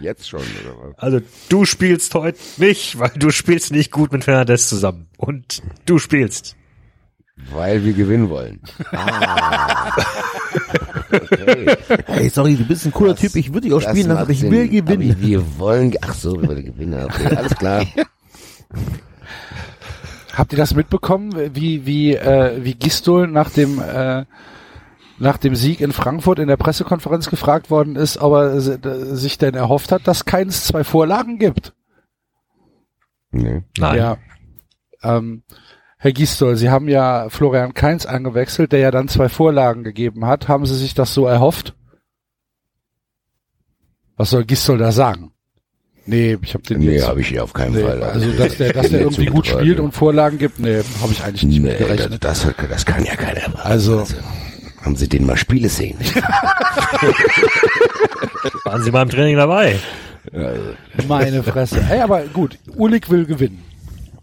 Jetzt 0.00 0.28
schon, 0.28 0.40
oder 0.40 0.76
was? 0.78 0.98
Also 0.98 1.20
du 1.48 1.64
spielst 1.64 2.14
heute 2.14 2.38
nicht, 2.58 2.98
weil 2.98 3.10
du 3.16 3.30
spielst 3.30 3.72
nicht 3.72 3.90
gut 3.90 4.12
mit 4.12 4.24
Fernandes 4.24 4.68
zusammen. 4.68 5.08
Und 5.16 5.62
du 5.86 5.98
spielst. 5.98 6.56
Weil 7.36 7.84
wir 7.84 7.92
gewinnen 7.92 8.30
wollen. 8.30 8.60
Ah. 8.92 9.92
Okay. 11.12 11.76
Hey, 12.06 12.28
sorry, 12.30 12.56
du 12.56 12.64
bist 12.64 12.86
ein 12.86 12.92
cooler 12.92 13.14
Typ, 13.14 13.36
ich 13.36 13.52
würde 13.52 13.66
dich 13.66 13.74
auch 13.74 13.82
Das 13.82 13.90
spielen, 13.90 14.08
macht 14.08 14.20
aber 14.20 14.30
ich 14.30 14.42
will 14.42 14.68
gewinnen. 14.68 15.10
Aber 15.10 15.20
wir 15.20 15.58
wollen, 15.58 15.94
ach 16.00 16.14
so, 16.14 16.40
wir 16.40 16.48
wollen 16.48 16.64
gewinnen. 16.64 17.04
Okay, 17.04 17.36
alles 17.36 17.54
klar. 17.54 17.84
Habt 20.32 20.52
ihr 20.52 20.56
das 20.56 20.74
mitbekommen, 20.74 21.54
wie 21.54 21.84
wie 21.84 22.14
äh, 22.14 22.64
wie 22.64 22.74
Gistol 22.74 23.28
nach 23.28 23.50
dem 23.50 23.78
äh, 23.78 24.24
nach 25.18 25.36
dem 25.36 25.54
Sieg 25.54 25.82
in 25.82 25.92
Frankfurt 25.92 26.38
in 26.38 26.48
der 26.48 26.56
Pressekonferenz 26.56 27.28
gefragt 27.28 27.70
worden 27.70 27.96
ist, 27.96 28.16
ob 28.16 28.32
er 28.32 28.60
sich 28.60 29.36
denn 29.36 29.54
erhofft 29.54 29.92
hat, 29.92 30.08
dass 30.08 30.24
keins 30.24 30.64
zwei 30.64 30.84
Vorlagen 30.84 31.38
gibt. 31.38 31.74
Nee. 33.30 33.62
Nein. 33.76 33.98
Ja. 33.98 34.16
Ähm, 35.02 35.42
Herr 36.02 36.10
Gisdol, 36.12 36.56
Sie 36.56 36.68
haben 36.68 36.88
ja 36.88 37.28
Florian 37.28 37.74
Kainz 37.74 38.06
angewechselt, 38.06 38.72
der 38.72 38.80
ja 38.80 38.90
dann 38.90 39.06
zwei 39.06 39.28
Vorlagen 39.28 39.84
gegeben 39.84 40.26
hat. 40.26 40.48
Haben 40.48 40.66
Sie 40.66 40.74
sich 40.76 40.94
das 40.94 41.14
so 41.14 41.26
erhofft? 41.28 41.74
Was 44.16 44.30
soll 44.30 44.44
Gisdol 44.44 44.78
da 44.78 44.90
sagen? 44.90 45.30
Nee, 46.04 46.36
ich 46.42 46.54
habe 46.54 46.64
den 46.64 46.80
Nee, 46.80 46.94
jetzt- 46.94 47.06
habe 47.06 47.20
ich 47.20 47.28
hier 47.28 47.44
auf 47.44 47.52
keinen 47.52 47.76
Nee, 47.76 47.82
Fall. 47.84 48.02
also 48.02 48.32
dass 48.32 48.56
der, 48.58 48.72
dass 48.72 48.88
der 48.90 48.98
Nee, 48.98 49.04
irgendwie 49.04 49.26
gut 49.26 49.46
Teufel. 49.46 49.60
spielt 49.60 49.78
und 49.78 49.92
Vorlagen 49.92 50.38
gibt, 50.38 50.58
nee, 50.58 50.82
habe 51.00 51.12
ich 51.12 51.22
eigentlich 51.22 51.44
nicht 51.44 51.62
Nee, 51.62 51.76
gerechnet. 51.76 52.24
das, 52.24 52.42
das, 52.42 52.54
das 52.68 52.84
kann 52.84 53.04
ja 53.04 53.14
keiner 53.14 53.38
erwarten. 53.38 53.68
Also, 53.68 54.04
Haben 54.82 54.96
Sie 54.96 55.08
den 55.08 55.24
mal 55.24 55.36
Spiele 55.36 55.68
sehen? 55.68 55.96
Waren 58.64 58.82
Sie 58.82 58.90
mal 58.90 59.02
im 59.02 59.08
Training 59.10 59.36
dabei? 59.36 59.78
meine 61.06 61.44
Fresse. 61.44 61.80
Ey, 61.88 62.00
aber 62.00 62.22
gut, 62.24 62.58
Ulik 62.76 63.08
will 63.10 63.24
gewinnen, 63.24 63.62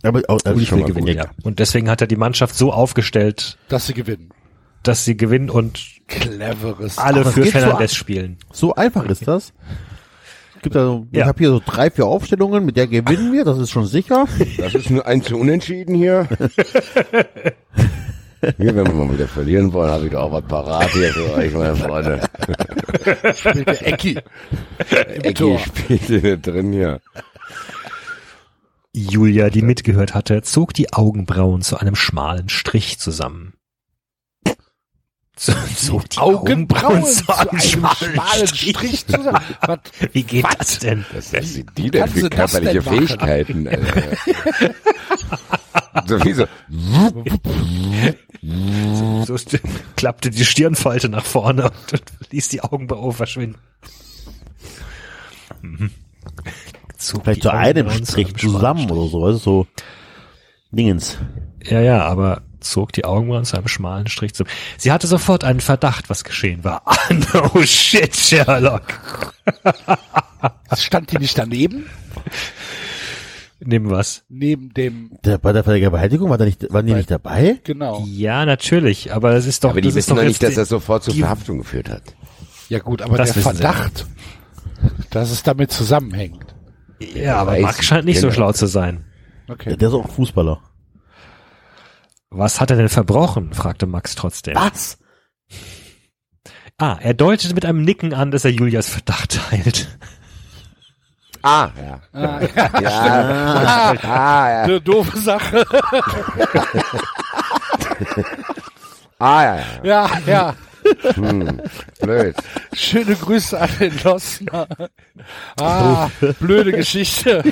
Aber 0.04 0.22
auch, 0.28 0.40
Das 0.42 0.62
schon 0.66 0.80
mal 0.80 0.92
gut. 0.92 1.10
Ja. 1.10 1.26
Und 1.44 1.60
deswegen 1.60 1.90
hat 1.90 2.02
er 2.02 2.08
die 2.08 2.16
Mannschaft 2.16 2.56
so 2.56 2.72
aufgestellt, 2.72 3.58
dass 3.68 3.88
sie 3.88 3.94
gewinnen. 3.94 4.30
dass 4.84 5.04
sie 5.06 5.18
gewinnen 5.18 5.50
und 5.50 5.80
Cleveres. 6.08 6.98
alle 6.98 7.22
Aber 7.22 7.32
für 7.32 7.44
so 7.44 7.52
Fernandes 7.52 7.92
ab. 7.92 7.98
spielen. 7.98 8.38
So 8.52 8.74
einfach 8.76 9.06
ist 9.08 9.28
das. 9.28 9.52
Gibt 10.62 10.76
also, 10.76 11.06
Ja. 11.12 11.22
ich 11.22 11.28
habe 11.28 11.38
hier 11.40 11.50
so 11.50 11.62
drei, 11.66 11.90
vier 11.92 12.06
Aufstellungen, 12.06 12.66
mit 12.66 12.76
der 12.78 12.88
gewinnen 12.88 13.32
wir, 13.34 13.44
das 13.46 13.58
ist 13.60 13.72
schon 13.72 13.86
sicher. 13.88 14.26
Das 14.58 14.76
ist 14.76 14.90
nur 14.90 15.06
ein 15.06 15.22
zu 15.22 15.38
unentschieden 15.38 15.96
hier. 15.96 16.28
Hier, 18.58 18.74
wenn 18.74 18.86
wir 18.88 18.94
mal 18.94 19.14
wieder 19.14 19.28
verlieren 19.28 19.72
wollen, 19.74 19.92
habe 19.92 20.06
ich 20.06 20.12
doch 20.12 20.22
auch 20.22 20.32
was 20.32 20.44
parat 20.46 20.90
hier 20.92 21.10
für 21.14 21.34
euch, 21.34 21.54
meine 21.54 21.76
Freunde. 21.76 22.22
mit 23.54 23.68
der 23.68 23.88
Ecki. 23.88 24.18
Ecki 25.24 25.58
spielt 25.60 26.02
hier 26.04 26.38
drin 26.38 26.72
hier. 26.72 27.02
Julia, 28.94 29.50
die 29.50 29.62
mitgehört 29.62 30.14
hatte, 30.14 30.42
zog 30.42 30.74
die 30.74 30.94
Augenbrauen 30.94 31.62
zu 31.62 31.78
einem 31.78 31.96
schmalen 31.96 32.50
Strich 32.50 33.00
zusammen. 33.00 33.54
So, 35.38 35.54
zog 35.78 36.10
die 36.10 36.18
Augenbrauen 36.18 37.06
zu 37.06 37.24
zu 37.24 37.38
einem 37.38 37.62
schmalen 37.62 38.48
Strich 38.48 39.06
zusammen. 39.08 39.40
Was? 39.62 39.80
Wie 40.12 40.24
geht 40.24 40.46
das 40.58 40.80
denn? 40.80 41.06
Was 41.14 41.30
sind 41.32 41.72
die 41.78 41.92
denn 41.92 42.10
für 42.10 42.30
körperliche? 42.30 42.82
Fähigkeiten? 42.82 43.70
So 46.08 46.24
wie 46.26 46.34
so. 46.34 46.46
So 49.26 49.36
st- 49.36 49.62
klappte 49.96 50.30
die 50.30 50.44
Stirnfalte 50.44 51.08
nach 51.08 51.26
vorne 51.26 51.66
und, 51.72 51.94
und 51.94 52.32
ließ 52.32 52.50
die 52.50 52.62
Augenbraue 52.62 53.14
verschwinden. 53.14 53.60
Mhm. 55.62 55.92
Zog 57.00 57.24
Vielleicht 57.24 57.44
zu 57.44 57.50
einem 57.52 57.90
Strich 57.90 58.36
zusammen 58.36 58.92
oder 58.92 59.10
so, 59.10 59.24
also 59.26 59.38
so 59.40 59.68
Dingens. 60.72 61.18
Ja, 61.64 61.80
ja, 61.80 62.04
aber 62.06 62.42
zog 62.60 62.92
die 62.92 63.06
Augenbrauen 63.06 63.46
zu 63.46 63.56
einem 63.58 63.68
schmalen 63.70 64.08
Strich 64.08 64.34
zu. 64.34 64.44
Sie 64.78 64.92
hatte 64.92 65.08
sofort 65.08 65.44
einen 65.44 65.62
Verdacht, 65.62 66.10
was 66.10 66.24
geschehen 66.24 66.64
war. 66.64 66.84
No 67.34 67.62
shit, 67.64 68.16
Sherlock. 68.16 68.84
Stand 70.78 71.12
die 71.12 71.18
nicht 71.18 71.38
daneben? 71.38 71.86
Neben 73.62 73.90
was? 73.90 74.24
Neben 74.30 74.74
dem, 74.74 75.12
Der, 75.26 75.38
bei 75.38 75.52
der 75.52 75.64
Vergewaltigung 75.64 76.30
war 76.30 76.38
der 76.38 76.48
nicht, 76.48 76.72
waren 76.72 76.86
die 76.86 76.94
nicht 76.94 77.12
dabei? 77.12 77.60
genau. 77.64 78.04
Ja, 78.08 78.46
natürlich, 78.46 79.14
aber 79.14 79.34
es 79.34 79.46
ist 79.46 79.64
doch, 79.64 79.72
Aber 79.72 79.82
die 79.82 79.88
das 79.90 79.96
wissen 79.96 80.16
doch 80.16 80.24
nicht, 80.24 80.42
dass 80.42 80.56
das 80.56 80.70
sofort 80.70 81.04
zur 81.04 81.14
Verhaftung 81.14 81.58
geführt 81.60 81.90
hat. 81.90 82.04
Ja 82.70 82.80
gut, 82.80 83.02
aber 83.02 83.18
Das 83.18 83.34
der 83.34 83.42
Verdacht, 83.42 84.06
dass 85.10 85.32
es 85.32 85.44
damit 85.44 85.72
zusammenhängt. 85.72 86.56
Ja, 87.00 87.38
aber 87.38 87.60
Max 87.60 87.84
scheint 87.86 88.06
nicht 88.06 88.20
so 88.20 88.28
genau. 88.28 88.36
schlau 88.36 88.52
zu 88.52 88.68
sein. 88.68 89.06
Okay. 89.48 89.76
Der 89.76 89.88
ist 89.88 89.94
auch 89.94 90.10
Fußballer. 90.10 90.62
Was 92.30 92.62
hat 92.62 92.70
er 92.72 92.78
denn 92.78 92.90
verbrochen? 92.90 93.54
fragte 93.54 93.86
Max 93.88 94.16
trotzdem. 94.16 94.56
Was? 94.56 94.98
Ah, 96.78 96.98
er 97.02 97.14
deutete 97.14 97.54
mit 97.56 97.66
einem 97.66 97.84
Nicken 97.84 98.14
an, 98.14 98.32
dass 98.32 98.46
er 98.46 98.52
Julias 98.52 98.90
Verdacht 98.90 99.40
teilt. 99.50 99.98
Ah, 101.42 101.70
ja. 101.78 102.02
Ah, 102.14 102.40
Ja, 102.82 103.94
ah, 104.04 104.50
ja. 104.50 104.62
Eine 104.64 104.82
doofe 104.82 105.18
Sache. 105.18 105.66
Ah, 109.22 109.44
ja, 109.44 109.56
ja. 109.58 109.66
Ja, 109.84 110.10
ja. 110.26 110.56
Hm, 111.16 111.62
blöd. 112.02 112.36
Schöne 112.74 113.16
Grüße 113.16 113.60
an 113.60 113.70
den 113.80 113.94
Lossner. 114.04 114.68
Ah, 115.60 116.10
blöde 116.40 116.72
Geschichte. 116.72 117.44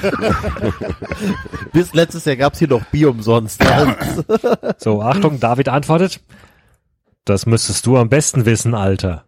Bis 1.73 1.93
letztes 1.93 2.25
Jahr 2.25 2.35
gab's 2.35 2.59
hier 2.59 2.67
noch 2.67 2.83
Bier 2.85 3.09
umsonst. 3.09 3.63
So, 4.77 5.01
Achtung, 5.01 5.39
David 5.39 5.69
antwortet. 5.69 6.21
Das 7.25 7.45
müsstest 7.45 7.85
du 7.85 7.97
am 7.97 8.09
besten 8.09 8.45
wissen, 8.45 8.73
Alter. 8.73 9.25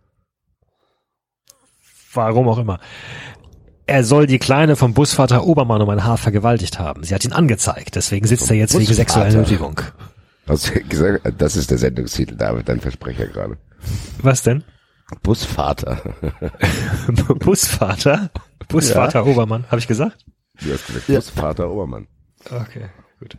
Warum 2.13 2.47
auch 2.47 2.57
immer. 2.57 2.79
Er 3.85 4.03
soll 4.03 4.27
die 4.27 4.39
Kleine 4.39 4.75
vom 4.75 4.93
Busvater 4.93 5.45
Obermann 5.45 5.81
um 5.81 5.89
ein 5.89 6.03
Haar 6.03 6.17
vergewaltigt 6.17 6.79
haben. 6.79 7.03
Sie 7.03 7.13
hat 7.13 7.25
ihn 7.25 7.33
angezeigt, 7.33 7.95
deswegen 7.95 8.27
sitzt 8.27 8.49
er 8.49 8.55
jetzt 8.55 8.73
wegen 8.73 8.85
Busvater. 8.85 8.95
sexueller 8.95 9.31
Nötigung. 9.31 9.81
Gesagt, 10.87 11.21
das 11.37 11.55
ist 11.55 11.71
der 11.71 11.77
Sendungstitel, 11.77 12.35
David, 12.35 12.69
dein 12.69 12.79
Versprecher 12.79 13.27
gerade. 13.27 13.57
Was 14.21 14.43
denn? 14.43 14.63
Busvater. 15.23 16.01
Busvater? 17.39 18.29
Busvater 18.67 19.25
Obermann, 19.25 19.65
habe 19.67 19.79
ich 19.79 19.87
gesagt? 19.87 20.25
Du 20.61 20.73
hast 20.73 20.85
gesagt, 20.87 21.07
Busvater 21.07 21.69
Obermann. 21.69 22.07
Okay, 22.45 22.89
gut. 23.19 23.37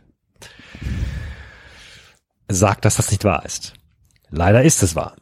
Sagt, 2.49 2.85
dass 2.85 2.97
das 2.97 3.11
nicht 3.11 3.23
wahr 3.23 3.45
ist. 3.45 3.73
Leider 4.29 4.63
ist 4.63 4.83
es 4.83 4.95
wahr. 4.95 5.15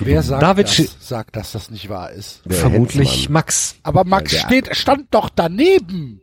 Wer 0.00 0.22
sagt 0.22 0.42
David 0.42 0.66
das? 0.66 0.96
Sagt, 1.08 1.36
dass 1.36 1.52
das 1.52 1.70
nicht 1.70 1.88
wahr 1.88 2.10
ist. 2.10 2.42
Der 2.44 2.58
Vermutlich. 2.58 3.28
Max. 3.28 3.76
Aber 3.82 4.04
Max 4.04 4.36
steht, 4.36 4.74
stand 4.76 5.14
doch 5.14 5.28
daneben. 5.28 6.20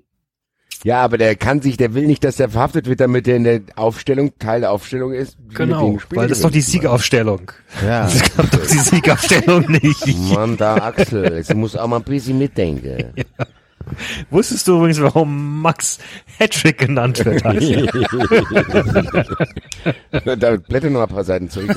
Ja, 0.84 1.04
aber 1.04 1.20
der 1.20 1.36
kann 1.36 1.62
sich, 1.62 1.78
der 1.78 1.94
will 1.94 2.08
nicht, 2.08 2.24
dass 2.24 2.38
der 2.38 2.50
verhaftet 2.50 2.88
wird, 2.88 3.02
damit 3.02 3.28
der 3.28 3.36
in 3.36 3.44
der 3.44 3.62
Aufstellung, 3.76 4.32
Teil 4.40 4.62
der 4.62 4.72
Aufstellung 4.72 5.14
ist. 5.14 5.38
wie 5.38 5.50
mit 5.50 5.58
Genau, 5.58 6.00
weil 6.10 6.28
das 6.28 6.40
ist 6.40 6.44
doch 6.44 6.50
die. 6.50 6.62
Siegaufstellung. 6.62 7.52
Ja. 7.86 8.06
Das 8.12 8.36
gab 8.36 8.50
doch 8.52 8.66
die 8.66 8.78
Siegaufstellung 8.78 9.70
nicht. 9.70 10.08
Mann, 10.34 10.58
da 10.58 10.76
Axel, 10.76 11.36
jetzt 11.36 11.54
muss 11.54 11.76
auch 11.76 11.88
mal 11.88 11.98
ein 11.98 12.04
bisschen 12.04 12.40
mitdenken. 12.40 13.14
Wusstest 14.30 14.68
du 14.68 14.78
übrigens, 14.78 15.02
warum 15.02 15.62
Max 15.62 16.00
Hattrick 16.40 16.80
genannt 16.80 17.24
wird? 17.26 17.44
da 20.42 20.56
blätter 20.58 20.90
noch 20.90 21.02
ein 21.02 21.08
paar 21.08 21.24
Seiten 21.24 21.50
zurück. 21.50 21.76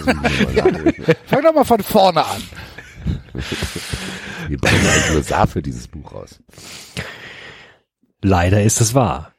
Fang 1.27 1.43
doch 1.43 1.55
mal 1.55 1.65
von 1.65 1.83
vorne 1.83 2.25
an. 2.25 2.43
Wir 4.49 4.59
bringen 4.59 4.87
eigentlich 4.87 5.13
nur 5.13 5.23
Saar 5.23 5.47
für 5.47 5.63
dieses 5.63 5.89
Buch 5.89 6.13
raus. 6.13 6.41
Leider 8.25 8.63
ist 8.63 8.81
es 8.81 8.95
wahr. 8.95 9.33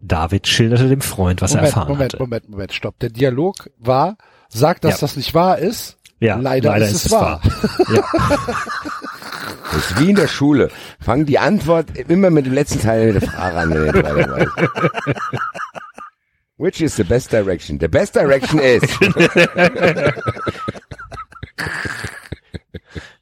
David 0.00 0.46
schilderte 0.46 0.88
dem 0.88 1.00
Freund, 1.00 1.42
was 1.42 1.50
er 1.50 1.56
Moment, 1.56 1.74
erfahren 1.74 1.88
Moment, 1.88 2.12
hatte. 2.12 2.22
Moment, 2.22 2.48
Moment, 2.48 2.72
stopp. 2.72 2.96
Der 3.00 3.10
Dialog 3.10 3.68
war, 3.78 4.16
sagt, 4.48 4.84
dass 4.84 4.94
Ja. 4.94 4.98
das 5.00 5.16
nicht 5.16 5.34
wahr 5.34 5.58
ist. 5.58 5.96
Ja, 6.20 6.36
leider, 6.36 6.76
ist, 6.76 7.06
es 7.06 7.10
wahr. 7.10 7.40
Ja. 7.92 8.04
Das 9.70 9.90
ist 9.90 10.00
wie 10.00 10.10
in 10.10 10.16
der 10.16 10.28
Schule. 10.28 10.70
Fang 10.98 11.26
die 11.26 11.38
Antwort 11.38 11.94
immer 12.08 12.30
mit 12.30 12.46
dem 12.46 12.54
letzten 12.54 12.80
Teil 12.80 13.12
der 13.12 13.20
Frage 13.20 13.56
an. 13.58 13.70
Which 16.56 16.80
is 16.80 16.96
the 16.96 17.04
best 17.04 17.30
direction? 17.32 17.78
The 17.78 17.86
best 17.86 18.16
direction 18.16 18.60
is. 18.60 18.82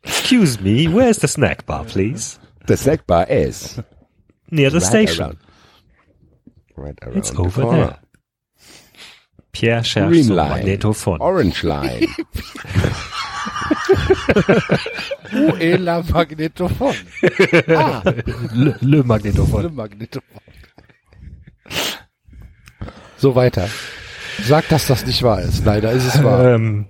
Excuse 0.04 0.60
me, 0.62 0.86
where's 0.86 1.18
the 1.18 1.26
snack 1.26 1.66
bar, 1.66 1.84
please? 1.84 2.38
the 2.66 2.76
snack 2.76 3.06
bar 3.08 3.26
is. 3.28 3.80
Near 4.50 4.70
the 4.70 4.78
right 4.78 4.86
station. 4.88 5.24
around- 5.24 5.38
Right 6.76 6.98
around 7.02 7.16
It's 7.16 7.30
the 7.30 7.38
over 7.40 7.62
corner. 7.62 7.86
there. 7.86 7.98
Pierre 9.52 9.82
Green 10.08 10.24
so 10.24 10.34
line. 10.34 10.64
Magnetophon. 10.66 11.18
Orange 11.20 11.64
line. 11.64 12.06
Uela 15.32 16.02
Magnetophon. 16.02 16.94
Ah, 17.76 18.02
Le, 18.54 18.74
Le 18.82 19.02
Magnetophon. 19.02 19.62
Le 19.62 19.68
Magnetophon. 19.70 20.40
So 23.18 23.34
weiter. 23.34 23.68
Sagt, 24.42 24.70
dass 24.70 24.86
das 24.86 25.06
nicht 25.06 25.22
wahr 25.22 25.40
ist. 25.40 25.64
Leider 25.64 25.92
ist 25.92 26.04
es 26.14 26.22
wahr. 26.22 26.54
Ähm, 26.54 26.86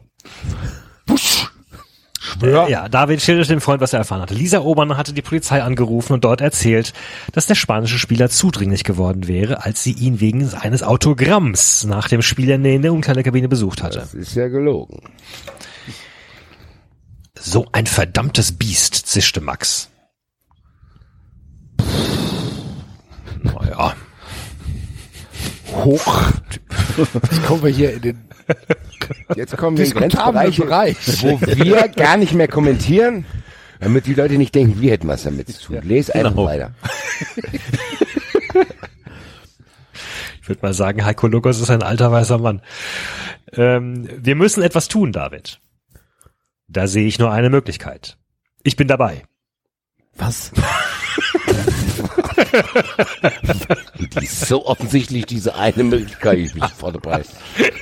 Ja, 2.42 2.88
David 2.88 3.22
schilderte 3.22 3.52
dem 3.52 3.60
Freund, 3.60 3.80
was 3.80 3.92
er 3.92 4.00
erfahren 4.00 4.22
hatte. 4.22 4.34
Lisa 4.34 4.60
Obern 4.60 4.96
hatte 4.96 5.12
die 5.12 5.22
Polizei 5.22 5.62
angerufen 5.62 6.12
und 6.12 6.24
dort 6.24 6.40
erzählt, 6.40 6.92
dass 7.32 7.46
der 7.46 7.54
spanische 7.54 7.98
Spieler 7.98 8.28
zudringlich 8.28 8.84
geworden 8.84 9.26
wäre, 9.28 9.64
als 9.64 9.82
sie 9.82 9.92
ihn 9.92 10.20
wegen 10.20 10.52
eines 10.54 10.82
Autogramms 10.82 11.84
nach 11.84 12.08
dem 12.08 12.22
Spiel 12.22 12.50
in 12.50 12.82
der 12.82 12.92
Umkleidekabine 12.92 13.48
besucht 13.48 13.82
hatte. 13.82 13.98
Das 13.98 14.14
ist 14.14 14.34
ja 14.34 14.48
gelogen. 14.48 15.00
So 17.38 17.66
ein 17.72 17.86
verdammtes 17.86 18.52
Biest, 18.52 18.94
zischte 18.94 19.40
Max. 19.40 19.90
Naja, 23.42 23.94
Hoch. 25.72 26.22
Jetzt 26.96 27.44
kommen 27.44 27.62
wir 27.62 27.70
hier 27.70 27.94
in 27.94 28.02
den 28.02 28.25
Jetzt 29.34 29.56
kommen 29.56 29.76
wir 29.76 29.84
in 29.86 29.90
Grenzbereiche, 29.92 30.62
Bereich. 30.64 30.96
wo 31.22 31.40
wir 31.40 31.88
gar 31.96 32.16
nicht 32.16 32.32
mehr 32.32 32.48
kommentieren, 32.48 33.24
damit 33.80 34.06
die 34.06 34.14
Leute 34.14 34.34
nicht 34.38 34.54
denken, 34.54 34.80
wir 34.80 34.92
hätten 34.92 35.08
was 35.08 35.22
damit 35.24 35.48
zu 35.48 35.66
tun. 35.66 35.80
Les 35.82 36.10
einfach 36.10 36.30
Genau. 36.30 36.44
weiter. 36.46 36.72
ich 40.42 40.48
würde 40.48 40.60
mal 40.62 40.74
sagen, 40.74 41.04
Heiko 41.04 41.26
Lukas 41.26 41.60
ist 41.60 41.70
ein 41.70 41.82
alter 41.82 42.12
weißer 42.12 42.38
Mann. 42.38 42.62
Ähm, 43.52 44.08
wir 44.16 44.34
müssen 44.36 44.62
etwas 44.62 44.88
tun, 44.88 45.12
David. 45.12 45.60
Da 46.68 46.86
sehe 46.86 47.06
ich 47.06 47.18
nur 47.18 47.30
eine 47.32 47.50
Möglichkeit. 47.50 48.16
Ich 48.62 48.76
bin 48.76 48.88
dabei. 48.88 49.22
Was? 50.16 50.50
Die 54.20 54.24
ist 54.24 54.46
so 54.46 54.66
offensichtlich 54.66 55.26
diese 55.26 55.54
eine 55.56 55.84
Möglichkeit, 55.84 56.38
ich 56.38 56.52
bin 56.54 56.62
vor 56.76 56.92
der 56.92 57.00
Preis. 57.00 57.28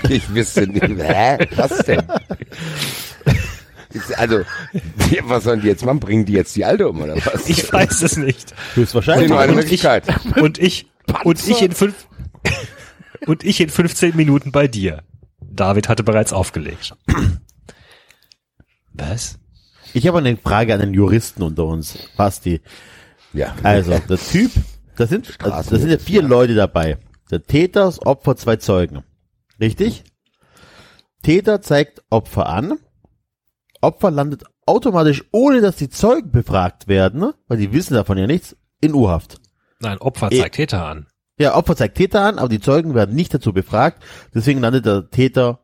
Ich 0.08 0.32
wüsste 0.34 0.66
nicht, 0.66 0.82
hä? 0.84 1.38
Was 1.56 1.78
denn? 1.78 2.02
Also, 4.16 4.40
was 5.22 5.44
sollen 5.44 5.60
die 5.60 5.68
jetzt 5.68 5.84
machen? 5.84 6.00
Bringen 6.00 6.24
die 6.24 6.32
jetzt 6.32 6.56
die 6.56 6.64
Alte 6.64 6.88
um 6.88 7.00
oder 7.00 7.14
was? 7.16 7.48
Ich 7.48 7.72
weiß 7.72 8.02
es 8.02 8.16
nicht. 8.16 8.52
Höchstwahrscheinlich. 8.74 9.28
nur 9.28 9.38
eine 9.38 9.52
Und 9.52 9.58
Möglichkeit. 9.58 10.04
Und 10.36 10.58
ich, 10.58 10.86
und 11.22 11.46
ich 11.48 11.62
in 11.62 11.72
fünf, 11.72 11.94
und 13.26 13.44
ich 13.44 13.60
in 13.60 13.68
15 13.68 14.16
Minuten 14.16 14.50
bei 14.50 14.66
dir. 14.66 15.02
David 15.40 15.88
hatte 15.88 16.02
bereits 16.02 16.32
aufgelegt. 16.32 16.94
Was? 18.92 19.38
Ich 19.92 20.08
habe 20.08 20.18
eine 20.18 20.36
Frage 20.36 20.74
an 20.74 20.80
den 20.80 20.92
Juristen 20.94 21.42
unter 21.42 21.64
uns. 21.66 21.96
Basti. 22.16 22.60
Ja. 23.34 23.54
Also, 23.62 23.90
der 23.90 24.18
Typ, 24.18 24.52
das 24.96 25.10
sind, 25.10 25.28
also, 25.42 25.70
das 25.70 25.80
sind 25.80 25.90
ja 25.90 25.98
vier 25.98 26.22
Leute 26.22 26.54
dabei. 26.54 26.98
Der 27.30 27.42
Täter, 27.42 27.84
das 27.84 28.00
Opfer, 28.00 28.36
zwei 28.36 28.56
Zeugen. 28.56 29.02
Richtig? 29.60 30.04
Täter 31.22 31.60
zeigt 31.60 32.02
Opfer 32.10 32.48
an. 32.48 32.78
Opfer 33.80 34.10
landet 34.10 34.44
automatisch, 34.66 35.24
ohne 35.32 35.60
dass 35.60 35.76
die 35.76 35.88
Zeugen 35.88 36.30
befragt 36.30 36.88
werden, 36.88 37.32
weil 37.48 37.58
die 37.58 37.72
wissen 37.72 37.94
davon 37.94 38.18
ja 38.18 38.26
nichts, 38.26 38.56
in 38.80 38.94
U-Haft. 38.94 39.40
Nein, 39.80 39.98
Opfer 39.98 40.30
zeigt 40.30 40.54
Täter 40.54 40.86
an. 40.86 41.06
Ja, 41.38 41.56
Opfer 41.56 41.76
zeigt 41.76 41.96
Täter 41.96 42.22
an, 42.22 42.38
aber 42.38 42.48
die 42.48 42.60
Zeugen 42.60 42.94
werden 42.94 43.14
nicht 43.14 43.34
dazu 43.34 43.52
befragt. 43.52 44.02
Deswegen 44.32 44.60
landet 44.60 44.86
der 44.86 45.10
Täter 45.10 45.60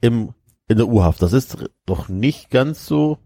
im, 0.00 0.34
in 0.68 0.76
der 0.76 0.88
U-Haft. 0.88 1.22
Das 1.22 1.32
ist 1.32 1.56
doch 1.86 2.08
nicht 2.08 2.50
ganz 2.50 2.86
so 2.86 3.18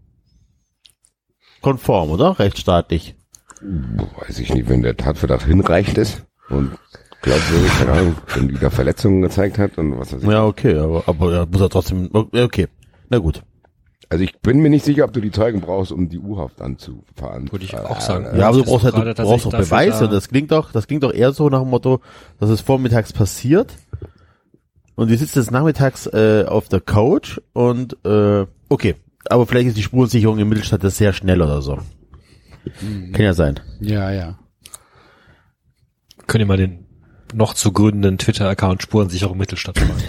konform, 1.61 2.11
oder? 2.11 2.37
Rechtsstaatlich. 2.39 3.15
Weiß 3.61 4.39
ich 4.39 4.53
nicht, 4.53 4.69
wenn 4.69 4.81
der 4.81 4.95
Tatverdacht 4.97 5.45
hinreichend 5.45 5.97
ist 5.97 6.23
und 6.49 6.71
glaubwürdig, 7.21 7.71
keine 7.79 7.91
Ahnung, 7.91 8.15
wenn 8.35 8.47
die 8.47 8.55
da 8.57 8.69
Verletzungen 8.69 9.21
gezeigt 9.21 9.57
hat 9.57 9.77
und 9.77 9.97
was 9.99 10.13
weiß 10.13 10.23
ich. 10.23 10.29
Ja, 10.29 10.45
okay, 10.45 10.77
aber, 10.77 11.03
aber 11.07 11.33
ja, 11.33 11.45
muss 11.45 11.61
er 11.61 11.69
trotzdem, 11.69 12.09
okay. 12.13 12.67
Na 13.09 13.17
gut. 13.17 13.43
Also 14.11 14.23
ich 14.23 14.39
bin 14.39 14.59
mir 14.61 14.69
nicht 14.71 14.85
sicher, 14.85 15.03
ob 15.05 15.13
du 15.13 15.21
die 15.21 15.29
Zeugen 15.29 15.61
brauchst, 15.61 15.91
um 15.91 16.09
die 16.09 16.17
U-Haft 16.17 16.61
anzufahren. 16.61 17.51
Würde 17.51 17.65
ich 17.65 17.77
auch 17.77 18.01
sagen. 18.01 18.25
Ja, 18.35 18.47
aber 18.47 18.57
du 18.57 18.63
brauchst 18.63 18.85
halt, 18.85 18.95
du 18.95 19.23
brauchst 19.23 19.45
doch 19.45 19.51
dafür 19.51 19.65
Beweise. 19.65 20.05
da- 20.05 20.11
Das 20.13 20.29
klingt 20.29 20.51
doch, 20.51 20.71
das 20.71 20.87
klingt 20.87 21.03
doch 21.03 21.13
eher 21.13 21.31
so 21.31 21.47
nach 21.49 21.59
dem 21.61 21.69
Motto, 21.69 21.99
dass 22.39 22.49
es 22.49 22.61
vormittags 22.61 23.13
passiert. 23.13 23.73
Und 24.95 25.09
die 25.09 25.15
sitzt 25.15 25.35
jetzt 25.35 25.51
nachmittags 25.51 26.07
äh, 26.07 26.45
auf 26.47 26.69
der 26.69 26.81
Couch 26.81 27.39
und 27.53 27.97
äh, 28.03 28.45
okay, 28.69 28.95
aber 29.29 29.45
vielleicht 29.45 29.67
ist 29.67 29.77
die 29.77 29.83
Spurensicherung 29.83 30.39
in 30.39 30.49
Mittelstadt 30.49 30.83
das 30.83 30.97
sehr 30.97 31.13
schnell 31.13 31.41
oder 31.41 31.61
so. 31.61 31.77
Kann 33.13 33.23
ja 33.23 33.33
sein. 33.33 33.59
Ja, 33.79 34.11
ja. 34.11 34.37
Könnt 36.27 36.41
ihr 36.41 36.45
mal 36.45 36.57
den 36.57 36.85
noch 37.33 37.53
zu 37.53 37.71
gründenden 37.71 38.17
Twitter-Account 38.17 38.81
Spurensicherung 38.81 39.37
Mittelstadt 39.37 39.79
machen. 39.79 40.03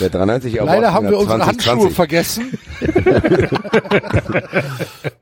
Der 0.00 0.10
93 0.10 0.60
aber 0.60 0.72
Leider 0.74 0.92
haben 0.92 1.08
wir 1.10 1.18
unsere 1.18 1.38
2020. 1.38 1.70
Handschuhe 1.70 1.90
vergessen. 1.90 2.52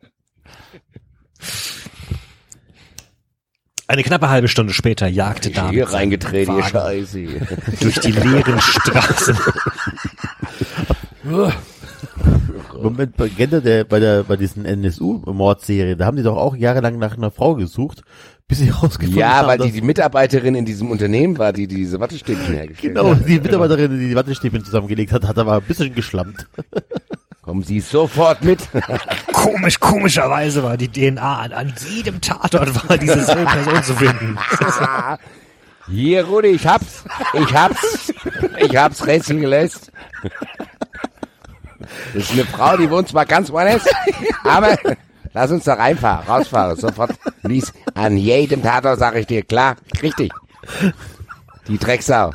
Eine 3.86 4.02
knappe 4.02 4.28
halbe 4.28 4.48
Stunde 4.48 4.74
später 4.74 5.06
jagte 5.08 5.50
David 5.50 5.72
Hier 5.72 5.88
reingetreten, 5.90 6.56
ihr 6.58 6.64
Scheiße. 6.64 7.24
durch 7.80 7.98
die 8.00 8.12
leeren 8.12 8.60
Straßen. 8.60 9.38
Moment, 12.82 13.16
bei, 13.16 13.28
der, 13.28 13.84
bei 13.84 14.00
der, 14.00 14.22
bei 14.24 14.36
diesen 14.36 14.64
NSU-Mordserie, 14.64 15.96
da 15.96 16.06
haben 16.06 16.16
die 16.16 16.22
doch 16.22 16.36
auch 16.36 16.56
jahrelang 16.56 16.98
nach 16.98 17.16
einer 17.16 17.30
Frau 17.30 17.54
gesucht, 17.54 18.02
bis 18.46 18.58
sie 18.58 18.68
rausgefunden 18.70 19.18
Ja, 19.18 19.36
haben, 19.38 19.48
weil 19.48 19.58
dass- 19.58 19.66
die, 19.66 19.72
die 19.74 19.82
Mitarbeiterin 19.82 20.54
in 20.54 20.64
diesem 20.64 20.90
Unternehmen 20.90 21.38
war, 21.38 21.52
die 21.52 21.66
diese 21.66 22.00
Wattestäbchen 22.00 22.54
hergestellt 22.54 22.94
Genau, 22.94 23.10
hat. 23.10 23.28
die 23.28 23.40
Mitarbeiterin, 23.40 23.98
die 23.98 24.08
die 24.08 24.14
Wattestäbchen 24.16 24.64
zusammengelegt 24.64 25.12
hat, 25.12 25.26
hat 25.26 25.38
aber 25.38 25.54
ein 25.56 25.62
bisschen 25.62 25.94
geschlammt. 25.94 26.46
Kommen 27.42 27.62
Sie 27.62 27.80
sofort 27.80 28.44
mit. 28.44 28.60
Komisch, 29.32 29.80
komischerweise 29.80 30.62
war 30.62 30.76
die 30.76 30.88
DNA 30.88 31.38
an, 31.38 31.52
an 31.52 31.72
jedem 31.88 32.20
Tatort 32.20 32.88
war 32.88 32.98
diese 32.98 33.24
selbe 33.24 33.46
Person 33.46 33.82
zu 33.82 33.94
finden. 33.94 34.38
Hier, 35.90 36.24
Rudi, 36.26 36.48
ich 36.48 36.66
hab's. 36.66 37.04
Ich 37.32 37.54
hab's. 37.54 38.12
Ich 38.60 38.76
hab's 38.76 39.06
Rätsel 39.06 39.40
gelöst. 39.40 39.90
Das 42.14 42.24
ist 42.24 42.32
eine 42.32 42.44
Frau, 42.44 42.76
die 42.76 42.90
wohnt 42.90 43.08
zwar 43.08 43.26
ganz 43.26 43.50
woanders, 43.50 43.84
aber 44.44 44.78
lass 45.32 45.50
uns 45.50 45.64
da 45.64 45.74
reinfahren, 45.74 46.26
rausfahren, 46.26 46.76
sofort. 46.76 47.10
Lies, 47.42 47.72
an 47.94 48.16
jedem 48.16 48.62
Tatort 48.62 48.98
sag 48.98 49.14
ich 49.16 49.26
dir, 49.26 49.42
klar, 49.42 49.76
richtig. 50.02 50.32
Die 51.66 51.78
Drecksau. 51.78 52.32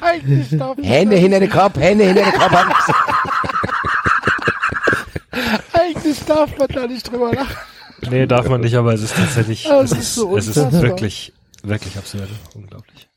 Eigentlich 0.00 0.58
darf, 0.58 0.76
Hände 0.82 1.16
hinter 1.16 1.40
den 1.40 1.50
Kopf, 1.50 1.76
Hände 1.78 2.04
hinter 2.04 2.24
den 2.24 2.32
Kopf. 2.32 2.52
eigentlich 5.72 6.24
darf 6.24 6.58
man 6.58 6.68
da 6.68 6.86
nicht 6.86 7.10
drüber 7.10 7.32
lachen. 7.32 7.56
Nee, 8.10 8.26
darf 8.26 8.48
man 8.48 8.60
nicht, 8.60 8.74
aber 8.74 8.92
es 8.92 9.02
ist 9.02 9.14
tatsächlich, 9.14 9.64
es 9.64 9.92
ist, 9.92 9.98
ist 9.98 10.14
so 10.16 10.36
es 10.36 10.48
ist 10.48 10.72
wirklich, 10.72 11.32
wirklich 11.62 11.96
absurd. 11.96 12.28
Unglaublich. 12.54 13.08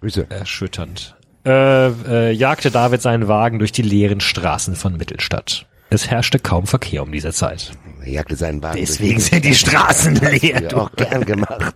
Grüße. 0.00 0.26
Erschütternd. 0.28 1.13
Äh, 1.46 1.88
äh, 1.88 2.30
jagte 2.32 2.70
David 2.70 3.02
seinen 3.02 3.28
Wagen 3.28 3.58
durch 3.58 3.72
die 3.72 3.82
leeren 3.82 4.20
Straßen 4.20 4.76
von 4.76 4.96
Mittelstadt. 4.96 5.66
Es 5.90 6.10
herrschte 6.10 6.38
kaum 6.38 6.66
Verkehr 6.66 7.02
um 7.02 7.12
diese 7.12 7.32
Zeit. 7.32 7.72
Er 8.02 8.10
jagte 8.10 8.36
seinen 8.36 8.62
Wagen. 8.62 8.78
Deswegen 8.80 9.20
sind 9.20 9.44
die 9.44 9.54
Straßen 9.54 10.16
leer. 10.16 10.76
auch 10.76 10.90
gern 10.92 11.24
gemacht. 11.24 11.74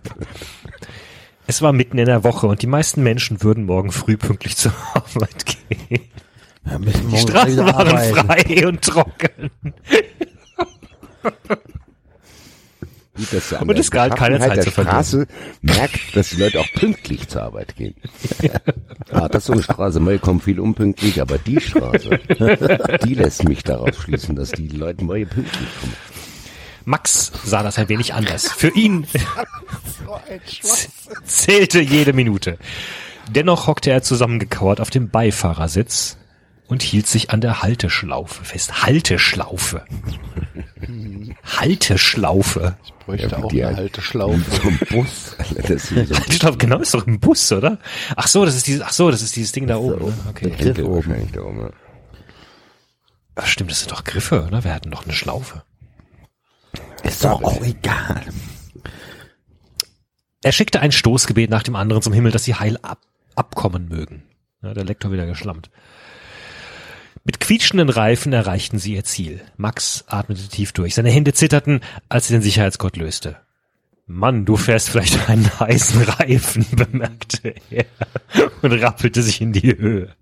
Es 1.47 1.61
war 1.61 1.71
mitten 1.73 1.97
in 1.97 2.05
der 2.05 2.23
Woche 2.23 2.47
und 2.47 2.61
die 2.61 2.67
meisten 2.67 3.01
Menschen 3.03 3.41
würden 3.43 3.65
morgen 3.65 3.91
früh 3.91 4.17
pünktlich 4.17 4.57
zur 4.57 4.73
Arbeit 4.93 5.45
gehen. 5.45 6.01
Ja, 6.69 6.77
Die 6.79 7.17
Straßen 7.17 7.57
waren 7.57 7.87
arbeiten. 7.87 8.15
frei 8.15 8.67
und 8.67 8.81
trocken. 8.81 9.51
Gut, 13.19 13.33
dass 13.33 13.49
du 13.49 13.55
an 13.57 13.61
Und 13.63 13.75
der 13.75 13.81
es 13.81 13.91
galt 13.91 14.15
keine 14.15 14.37
Beschaffenheit 14.37 14.63
Zeit 14.63 14.77
der. 14.77 14.83
Straße 14.83 15.27
merkt, 15.61 16.15
dass 16.15 16.29
die 16.29 16.37
Leute 16.37 16.61
auch 16.61 16.71
pünktlich 16.73 17.27
zur 17.27 17.43
Arbeit 17.43 17.75
gehen. 17.75 17.93
ah, 19.11 19.27
das 19.27 19.43
ist 19.43 19.47
so 19.47 19.53
eine 19.53 19.63
Straße. 19.63 19.99
Moi 19.99 20.17
kommt 20.19 20.43
viel 20.43 20.57
unpünktlich, 20.57 21.21
aber 21.21 21.37
die 21.37 21.59
Straße, 21.59 22.17
die 23.03 23.13
lässt 23.15 23.43
mich 23.43 23.63
darauf 23.63 24.01
schließen, 24.01 24.37
dass 24.37 24.51
die 24.51 24.69
Leute 24.69 25.03
moi 25.03 25.25
pünktlich 25.25 25.67
kommen. 25.81 25.93
Max 26.85 27.33
sah 27.43 27.61
das 27.61 27.77
ein 27.77 27.89
wenig 27.89 28.13
anders. 28.13 28.49
Für 28.53 28.69
ihn 28.69 29.05
zählte 31.25 31.81
jede 31.81 32.13
Minute. 32.13 32.57
Dennoch 33.29 33.67
hockte 33.67 33.91
er 33.91 34.01
zusammengekauert 34.01 34.79
auf 34.79 34.89
dem 34.89 35.09
Beifahrersitz 35.09 36.15
und 36.69 36.81
hielt 36.83 37.07
sich 37.07 37.31
an 37.31 37.41
der 37.41 37.61
Halteschlaufe 37.61 38.45
fest. 38.45 38.83
Halteschlaufe. 38.83 39.83
Halteschlaufe. 41.43 42.77
Bräuchte 43.05 43.37
auch 43.37 43.49
die 43.49 43.63
eine 43.63 43.75
halt- 43.75 43.85
alte 43.85 44.01
Schlaufe. 44.01 44.49
Zum 44.61 44.77
Bus. 44.89 45.35
Das 45.55 45.69
ist 45.69 45.89
hier 45.89 46.05
so 46.05 46.13
ein 46.13 46.19
Halteschlaufe, 46.21 46.57
genau, 46.57 46.77
ist 46.79 46.93
doch 46.93 47.05
ein 47.07 47.19
Bus, 47.19 47.51
oder? 47.51 47.79
Ach 48.15 48.27
so, 48.27 48.45
das 48.45 48.55
ist 48.55 48.67
dieses, 48.67 48.81
ach 48.81 48.91
so, 48.93 49.11
das 49.11 49.21
ist 49.21 49.35
dieses 49.35 49.51
Ding 49.51 49.67
da 49.67 49.77
oben. 49.77 50.05
ne? 50.05 50.13
Okay. 50.29 50.49
Griff 50.51 50.77
wahrscheinlich 50.87 51.31
da 51.31 51.41
oben. 51.41 51.59
ja. 51.61 51.69
Ach, 53.35 53.45
stimmt, 53.47 53.71
das 53.71 53.79
sind 53.79 53.91
doch 53.91 54.03
Griffe, 54.03 54.45
oder? 54.45 54.63
Wir 54.63 54.73
hatten 54.73 54.91
doch 54.91 55.03
eine 55.05 55.13
Schlaufe. 55.13 55.63
Ist 57.03 57.23
doch 57.23 57.41
auch 57.43 57.61
egal. 57.63 58.21
Er 60.43 60.51
schickte 60.51 60.79
ein 60.81 60.91
Stoßgebet 60.91 61.49
nach 61.49 61.63
dem 61.63 61.75
anderen 61.75 62.01
zum 62.01 62.13
Himmel, 62.13 62.31
dass 62.31 62.43
sie 62.43 62.55
heil 62.55 62.77
ab 62.81 62.99
abkommen 63.35 63.87
mögen. 63.87 64.23
Ja, 64.61 64.73
der 64.73 64.83
Lektor 64.83 65.11
wieder 65.13 65.25
geschlammt. 65.25 65.69
Mit 67.29 67.39
quietschenden 67.39 67.89
Reifen 67.89 68.33
erreichten 68.33 68.79
sie 68.79 68.95
ihr 68.95 69.03
Ziel. 69.03 69.39
Max 69.55 70.03
atmete 70.07 70.47
tief 70.47 70.71
durch. 70.71 70.95
Seine 70.95 71.11
Hände 71.11 71.31
zitterten, 71.31 71.81
als 72.09 72.27
er 72.31 72.37
den 72.39 72.41
Sicherheitsgurt 72.41 72.97
löste. 72.97 73.37
Mann, 74.07 74.45
du 74.45 74.57
fährst 74.57 74.89
vielleicht 74.89 75.29
einen 75.29 75.47
heißen 75.59 76.01
Reifen, 76.01 76.65
bemerkte 76.71 77.53
er 77.69 77.85
und 78.63 78.73
rappelte 78.73 79.21
sich 79.21 79.41
in 79.41 79.53
die 79.53 79.77
Höhe. 79.77 80.15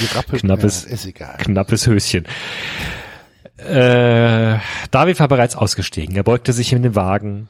Die 0.00 0.14
Rappel, 0.14 0.38
Knappes- 0.38 0.84
ja, 0.86 0.92
ist 0.94 1.06
egal. 1.06 1.38
Knappes 1.38 1.88
Höschen. 1.88 2.24
Äh, 3.56 4.58
David 4.92 5.18
war 5.18 5.26
bereits 5.26 5.56
ausgestiegen. 5.56 6.14
Er 6.14 6.22
beugte 6.22 6.52
sich 6.52 6.72
in 6.72 6.84
den 6.84 6.94
Wagen 6.94 7.48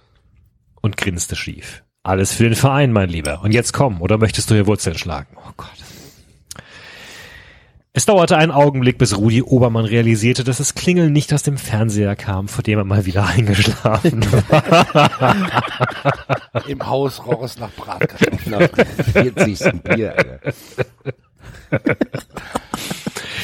und 0.80 0.96
grinste 0.96 1.36
schief. 1.36 1.82
Alles 2.02 2.32
für 2.32 2.44
den 2.44 2.54
Verein, 2.54 2.90
mein 2.90 3.10
Lieber. 3.10 3.42
Und 3.42 3.52
jetzt 3.52 3.74
komm, 3.74 4.00
oder 4.00 4.16
möchtest 4.16 4.48
du 4.50 4.54
hier 4.54 4.66
Wurzeln 4.66 4.96
schlagen? 4.96 5.36
Oh 5.36 5.52
Gott. 5.58 5.83
Es 7.96 8.06
dauerte 8.06 8.36
einen 8.36 8.50
Augenblick, 8.50 8.98
bis 8.98 9.16
Rudi 9.16 9.40
Obermann 9.40 9.84
realisierte, 9.84 10.42
dass 10.42 10.58
das 10.58 10.74
Klingeln 10.74 11.12
nicht 11.12 11.32
aus 11.32 11.44
dem 11.44 11.56
Fernseher 11.56 12.16
kam, 12.16 12.48
vor 12.48 12.64
dem 12.64 12.80
er 12.80 12.84
mal 12.84 13.06
wieder 13.06 13.24
eingeschlafen 13.28 14.20
war. 14.48 15.36
Im 16.66 16.84
Haus 16.84 17.24
roch 17.24 17.44
es 17.44 17.56
nach 17.60 17.70
Bratkartoffeln. 17.70 18.50
Nach 18.50 18.68
40. 19.12 19.82
Bier, 19.84 20.12
Alter. 20.16 20.40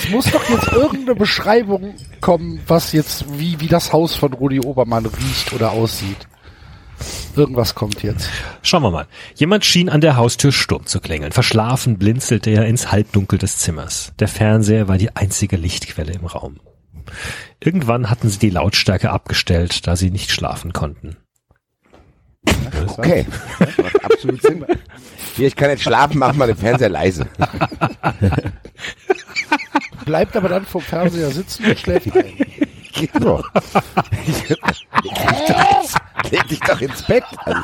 Es 0.02 0.10
muss 0.10 0.28
doch 0.32 0.48
jetzt 0.50 0.72
irgendeine 0.72 1.14
Beschreibung 1.14 1.94
kommen, 2.20 2.60
was 2.66 2.90
jetzt, 2.90 3.38
wie, 3.38 3.60
wie 3.60 3.68
das 3.68 3.92
Haus 3.92 4.16
von 4.16 4.32
Rudi 4.32 4.58
Obermann 4.58 5.06
riecht 5.06 5.52
oder 5.52 5.70
aussieht. 5.70 6.26
Irgendwas 7.36 7.74
kommt 7.74 8.02
jetzt. 8.02 8.28
Schauen 8.62 8.82
wir 8.82 8.90
mal. 8.90 9.06
Jemand 9.34 9.64
schien 9.64 9.88
an 9.88 10.00
der 10.00 10.16
Haustür 10.16 10.52
stumm 10.52 10.86
zu 10.86 11.00
klingeln. 11.00 11.32
Verschlafen 11.32 11.98
blinzelte 11.98 12.50
er 12.50 12.66
ins 12.66 12.90
Halbdunkel 12.92 13.38
des 13.38 13.58
Zimmers. 13.58 14.12
Der 14.18 14.28
Fernseher 14.28 14.88
war 14.88 14.98
die 14.98 15.14
einzige 15.16 15.56
Lichtquelle 15.56 16.12
im 16.12 16.26
Raum. 16.26 16.60
Irgendwann 17.60 18.10
hatten 18.10 18.28
sie 18.28 18.38
die 18.38 18.50
Lautstärke 18.50 19.10
abgestellt, 19.10 19.86
da 19.86 19.96
sie 19.96 20.10
nicht 20.10 20.30
schlafen 20.30 20.72
konnten. 20.72 21.16
Okay. 22.96 23.26
Macht 23.58 24.04
absolut 24.04 24.42
Sinn. 24.42 24.64
Hier, 25.36 25.46
ich 25.46 25.56
kann 25.56 25.70
jetzt 25.70 25.82
schlafen, 25.82 26.18
mach 26.18 26.34
mal 26.34 26.46
den 26.46 26.56
Fernseher 26.56 26.88
leise. 26.88 27.26
Bleibt 30.04 30.36
aber 30.36 30.48
dann 30.48 30.64
vom 30.64 30.80
Fernseher 30.80 31.30
sitzen 31.30 31.66
und 31.66 31.78
schläft 31.78 32.16
ein. 32.16 32.32
Doch. 33.20 33.48
Leg 36.30 36.48
dich 36.48 36.60
doch 36.60 36.80
ins 36.80 37.02
Bett. 37.02 37.24
Also. 37.44 37.62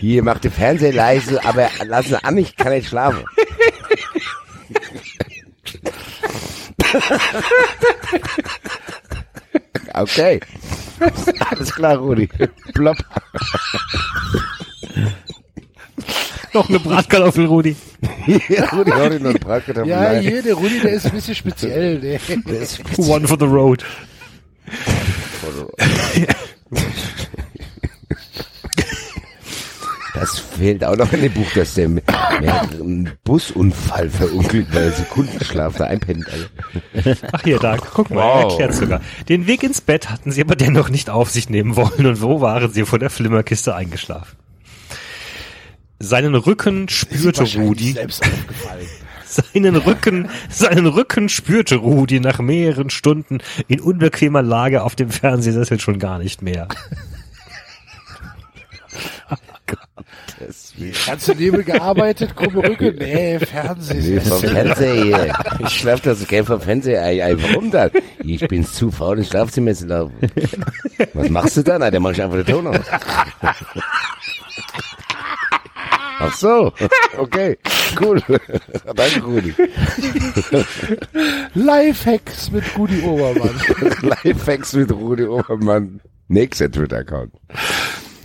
Hier, 0.00 0.22
mach 0.22 0.38
den 0.38 0.52
Fernseher 0.52 0.92
leise, 0.92 1.44
aber 1.44 1.68
lass 1.84 2.08
ihn 2.08 2.16
an, 2.16 2.38
ich 2.38 2.56
kann 2.56 2.72
nicht 2.72 2.88
schlafen. 2.88 3.24
Okay. 9.94 10.40
Alles 11.50 11.74
klar, 11.74 11.96
Rudi. 11.96 12.28
Plopp. 12.74 12.96
Noch 16.52 16.68
eine 16.68 16.78
Bratkartoffel, 16.78 17.46
Rudi. 17.46 17.76
Ja, 18.48 18.66
Rudi, 18.70 18.90
noch 18.90 18.96
einen 19.00 19.34
Bratkartoffel 19.34 19.88
Ja, 19.90 20.00
rein. 20.02 20.22
hier, 20.22 20.42
der 20.42 20.54
Rudi, 20.54 20.80
der 20.80 20.92
ist 20.92 21.06
ein 21.06 21.12
bisschen 21.12 21.34
speziell. 21.34 22.00
Der, 22.00 22.18
Der 22.46 22.60
ist 22.60 22.80
One 22.98 23.26
for 23.28 23.38
the 23.38 23.44
road. 23.46 23.84
Das 30.14 30.38
fehlt 30.38 30.82
auch 30.82 30.96
noch 30.96 31.12
in 31.12 31.20
dem 31.20 31.32
Buch, 31.34 31.50
dass 31.54 31.74
der 31.74 31.90
mit 31.90 32.04
einem 32.08 33.10
Busunfall 33.24 34.08
verunglückt, 34.08 34.74
weil 34.74 34.84
er 34.84 34.92
Sekundenschlaf 34.92 35.76
da 35.76 35.84
einpennt. 35.84 36.24
Alter. 36.26 37.16
Ach 37.32 37.42
hier, 37.44 37.58
da, 37.58 37.76
guck 37.76 38.08
mal, 38.10 38.22
Wow. 38.44 38.50
erklärt 38.52 38.74
sogar. 38.74 39.00
Den 39.28 39.46
Weg 39.46 39.62
ins 39.62 39.82
Bett 39.82 40.08
hatten 40.08 40.32
sie 40.32 40.40
aber 40.40 40.56
dennoch 40.56 40.88
nicht 40.88 41.10
auf 41.10 41.30
sich 41.30 41.50
nehmen 41.50 41.76
wollen 41.76 42.06
und 42.06 42.22
wo 42.22 42.40
waren 42.40 42.72
sie 42.72 42.86
vor 42.86 42.98
der 42.98 43.10
Flimmerkiste 43.10 43.74
eingeschlafen? 43.74 44.36
Seinen 45.98 46.34
Rücken 46.34 46.88
spürte 46.88 47.44
Rudi, 47.58 47.92
selbst 47.92 48.22
aufgefallen. 48.22 48.86
seinen 49.26 49.76
Rücken, 49.76 50.28
seinen 50.50 50.86
Rücken 50.86 51.28
spürte 51.28 51.76
Rudi 51.76 52.20
nach 52.20 52.38
mehreren 52.38 52.90
Stunden 52.90 53.38
in 53.68 53.80
unbequemer 53.80 54.42
Lage 54.42 54.82
auf 54.82 54.94
dem 54.94 55.10
Fernsehsessel 55.10 55.80
schon 55.80 55.98
gar 55.98 56.18
nicht 56.18 56.42
mehr. 56.42 56.68
Ganze 61.06 61.34
Nebel 61.34 61.64
gearbeitet, 61.64 62.36
krumme 62.36 62.62
Rücken. 62.68 62.96
Nee, 62.98 63.38
Nee, 63.38 63.46
Fernsehen. 63.46 64.20
vom 64.20 64.40
Fernseher. 64.40 65.34
Ich 65.60 65.70
schlaf 65.70 66.00
das 66.02 66.26
Geld 66.28 66.46
vom 66.46 66.60
Fernseher. 66.60 67.02
Ei, 67.02 67.24
ei, 67.24 67.36
warum 67.38 67.70
das? 67.70 67.90
Ich 68.22 68.46
bin 68.46 68.64
zu 68.64 68.90
faul, 68.90 69.18
ins 69.18 69.28
Schlafzimmer 69.28 69.74
zu 69.74 69.86
laufen. 69.86 70.14
Was 71.14 71.30
machst 71.30 71.56
du 71.56 71.62
dann? 71.62 71.80
Na, 71.80 71.90
dann 71.90 72.02
mach 72.02 72.10
ich 72.12 72.22
einfach 72.22 72.36
den 72.36 72.46
Ton 72.46 72.66
aus. 72.66 72.80
Ach 76.18 76.34
so, 76.34 76.72
okay, 77.18 77.58
cool. 78.00 78.20
Danke, 78.94 79.22
Rudi. 79.22 79.54
Lifehacks 81.54 82.50
mit 82.50 82.64
Rudi 82.76 83.02
Obermann. 83.02 83.60
Lifehacks 84.24 84.72
mit 84.74 84.92
Rudi 84.92 85.24
Obermann. 85.24 86.00
Nächster 86.28 86.70
Twitter-Account. 86.70 87.32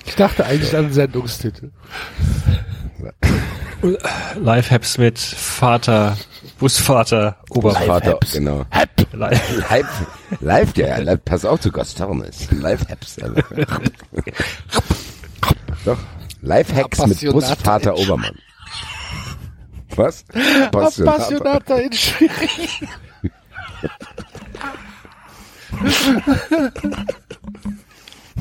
Ich 0.06 0.16
dachte 0.16 0.46
eigentlich 0.46 0.76
an 0.76 0.86
den 0.86 0.94
Sendungstitel. 0.94 1.72
Live-Hacks 4.36 4.98
mit 4.98 5.18
Vater, 5.18 6.18
Busvater, 6.60 7.38
Obervater. 7.50 7.86
Vater, 7.86 8.20
genau. 8.32 8.66
Live. 9.14 9.70
Live, 9.70 10.08
live, 10.40 10.78
ja, 10.78 10.98
live, 10.98 11.20
pass 11.26 11.46
auf, 11.46 11.60
du 11.62 11.72
Gastornes. 11.72 12.52
Live-Hacks. 12.52 13.20
Also. 13.20 13.42
Doch, 15.86 15.98
Live-Hacks 16.42 17.06
mit 17.06 17.32
Busvater 17.32 17.96
Obermann. 17.96 18.38
Was? 19.96 20.26
Appassionata. 20.66 21.16
Appassionata 21.16 21.76
in 21.78 21.94
Schwierig. 21.94 22.88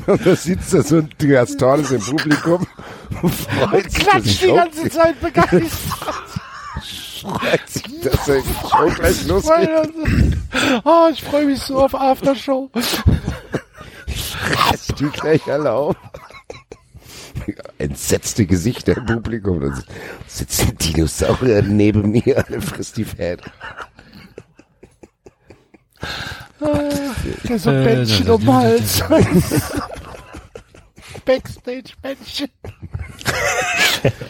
Und 0.06 0.26
da 0.26 0.36
sitzt 0.36 0.72
da 0.74 0.82
so 0.82 0.96
ein 0.98 1.10
Gastornes 1.18 1.90
im 1.90 2.00
Publikum 2.00 2.66
und 3.22 3.34
freut 3.34 3.84
die 3.84 3.98
Klatscht 3.98 4.42
die 4.42 4.46
Show, 4.46 4.54
ganze 4.54 4.88
Zeit 4.90 5.20
begeistert. 5.20 5.70
freut 7.20 7.68
sich, 7.68 8.00
dass 8.02 8.24
die 8.24 8.42
Show 8.68 8.90
gleich 8.94 9.26
losgeht. 9.26 9.70
Oh, 10.84 11.08
ich 11.12 11.22
freue 11.22 11.46
mich 11.46 11.60
so 11.60 11.80
auf 11.80 11.94
Aftershow. 11.94 12.70
Es 14.06 14.86
die 14.98 15.04
gleich 15.06 15.46
alle 15.50 15.72
auf. 15.72 15.96
Entsetzte 17.78 18.46
Gesichter 18.46 18.96
im 18.96 19.06
Publikum. 19.06 19.60
Da 19.60 19.72
sitzen 20.26 20.76
Dinosaurier 20.78 21.62
neben 21.62 22.10
mir, 22.10 22.44
alle 22.46 22.60
frisst 22.60 22.96
die 22.96 23.04
Fett. 23.04 23.42
Ja, 27.48 27.58
so 27.58 27.70
Bändchen 27.70 28.30
um 28.30 28.40
den 28.40 28.54
Hals. 28.54 29.02
Backstage-Bändchen. 31.24 32.48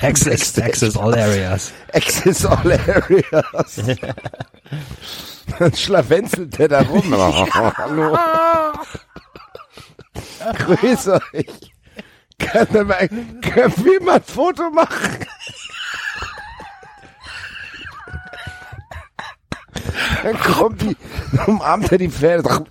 Access, 0.01 0.59
access 0.59 0.97
all 0.97 1.15
areas. 1.15 1.73
Access 1.93 2.45
all 2.45 2.73
areas. 2.73 3.81
Dann 5.59 5.75
schlawenzelt 5.75 6.59
der 6.59 6.69
da 6.69 6.83
rum. 6.83 7.15
Hallo. 7.77 8.17
Grüß 10.59 11.09
euch. 11.09 11.73
Kann, 12.41 12.67
da 12.73 12.85
mal, 12.85 13.09
können 13.09 13.75
wir 13.85 14.03
mal 14.03 14.17
ein 14.17 14.23
Foto 14.25 14.71
machen? 14.71 15.17
Dann 20.23 20.39
kommt 20.41 20.83
die, 20.83 20.97
umarmt 21.47 21.91
er 21.93 21.99
die 21.99 22.09
Pferde. 22.11 22.67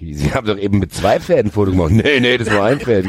Sie 0.00 0.32
haben 0.32 0.46
doch 0.46 0.58
eben 0.58 0.78
mit 0.78 0.94
zwei 0.94 1.20
Pferden 1.20 1.50
ein 1.50 1.52
Foto 1.52 1.70
gemacht. 1.70 1.92
Nee, 1.92 2.20
nee, 2.20 2.36
das 2.38 2.50
war 2.50 2.66
ein 2.66 2.80
Pferd. 2.80 3.06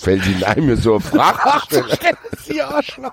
Fällt 0.00 0.26
Ihnen 0.26 0.44
ein, 0.44 0.66
mir 0.66 0.76
so 0.76 0.94
eine 0.94 1.00
Frage 1.00 1.68
zu 1.68 1.84
stellen. 1.96 2.16
Sie 2.44 2.62
Arschloch. 2.62 3.12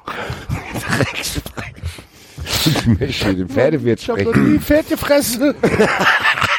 Ich 2.65 2.85
möchte 2.87 3.35
dem 3.35 3.49
Pferdewirt 3.49 4.01
Ich 4.01 4.09
hab 4.09 4.17
noch 4.17 4.23
sprechen. 4.31 4.53
nie 4.53 4.59
Pferd 4.59 4.89
gefressen. 4.89 5.55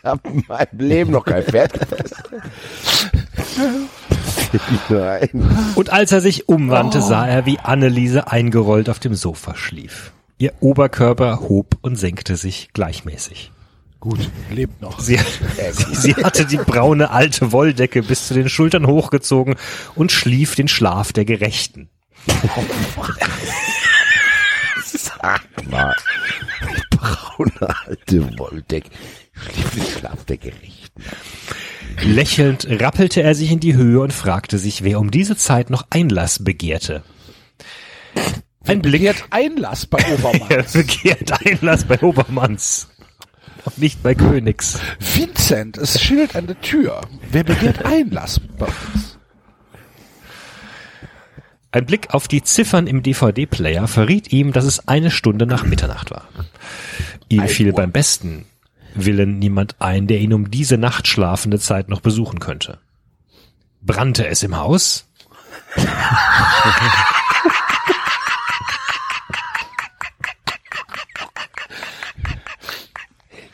Ich 0.00 0.04
habe 0.06 0.28
in 0.30 0.44
meinem 0.48 0.78
Leben 0.78 1.10
noch 1.10 1.26
kein 1.26 1.42
Pferd 1.42 1.74
gefressen. 1.74 2.16
Nein. 4.88 5.28
Und 5.74 5.90
als 5.90 6.10
er 6.12 6.22
sich 6.22 6.48
umwandte, 6.48 7.02
sah 7.02 7.26
er, 7.26 7.44
wie 7.44 7.58
Anneliese 7.58 8.26
eingerollt 8.26 8.88
auf 8.88 8.98
dem 8.98 9.14
Sofa 9.14 9.54
schlief. 9.56 10.12
Ihr 10.38 10.54
Oberkörper 10.60 11.40
hob 11.40 11.76
und 11.82 11.96
senkte 11.96 12.36
sich 12.36 12.70
gleichmäßig. 12.72 13.52
Gut, 14.00 14.30
lebt 14.50 14.80
noch. 14.80 14.98
Sie, 15.00 15.18
sie, 15.72 15.94
sie 15.94 16.14
hatte 16.14 16.46
die 16.46 16.56
braune 16.56 17.10
alte 17.10 17.52
Wolldecke 17.52 18.02
bis 18.02 18.26
zu 18.26 18.32
den 18.32 18.48
Schultern 18.48 18.86
hochgezogen 18.86 19.56
und 19.94 20.12
schlief 20.12 20.54
den 20.54 20.68
Schlaf 20.68 21.12
der 21.12 21.26
Gerechten. 21.26 21.90
Sag 24.82 25.42
mal. 25.70 25.94
Braune 26.90 27.76
alte 27.86 28.38
Wolldecke. 28.38 28.88
Der 30.28 30.36
Gerechten. 30.36 31.02
Lächelnd 32.02 32.66
rappelte 32.68 33.22
er 33.22 33.34
sich 33.34 33.50
in 33.50 33.60
die 33.60 33.74
Höhe 33.74 34.00
und 34.00 34.12
fragte 34.12 34.58
sich, 34.58 34.84
wer 34.84 35.00
um 35.00 35.10
diese 35.10 35.36
Zeit 35.36 35.70
noch 35.70 35.86
Einlass 35.90 36.42
begehrte. 36.42 37.02
Ein 38.66 38.82
Blick. 38.82 39.00
Begehrt 39.00 39.24
Einlass 39.30 39.86
bei 39.86 39.98
Obermann. 40.14 40.50
Er 40.50 40.62
begehrt 40.62 41.46
Einlass 41.46 41.84
bei 41.84 42.00
Obermanns. 42.00 42.88
Und 43.64 43.78
nicht 43.78 44.02
bei 44.02 44.14
Königs. 44.14 44.78
Vincent, 44.98 45.76
es 45.76 46.00
schillt 46.00 46.36
an 46.36 46.46
der 46.46 46.60
Tür. 46.60 47.00
Wer 47.30 47.44
begehrt 47.44 47.84
Einlass 47.84 48.40
bei 48.58 48.66
uns? 48.66 49.18
Ein 51.72 51.86
Blick 51.86 52.14
auf 52.14 52.26
die 52.26 52.42
Ziffern 52.42 52.86
im 52.86 53.02
DVD-Player 53.02 53.86
verriet 53.86 54.32
ihm, 54.32 54.52
dass 54.52 54.64
es 54.64 54.88
eine 54.88 55.10
Stunde 55.10 55.46
nach 55.46 55.64
Mitternacht 55.64 56.10
war. 56.10 56.26
Ihm 57.28 57.46
fiel 57.46 57.72
beim 57.72 57.92
besten 57.92 58.46
Willen 58.94 59.38
niemand 59.38 59.80
ein, 59.80 60.06
der 60.06 60.18
ihn 60.18 60.32
um 60.32 60.50
diese 60.50 60.78
Nacht 60.78 61.06
schlafende 61.06 61.58
Zeit 61.58 61.88
noch 61.88 62.00
besuchen 62.00 62.40
könnte. 62.40 62.78
Brannte 63.82 64.26
es 64.26 64.42
im 64.42 64.56
Haus? 64.56 65.06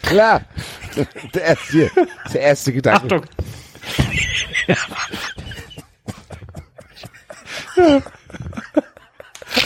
Klar. 0.02 0.42
Der 1.34 1.42
erste, 1.42 1.90
der 2.32 2.40
erste 2.40 2.72
Gedanke. 2.72 3.16
Achtung! 3.16 3.26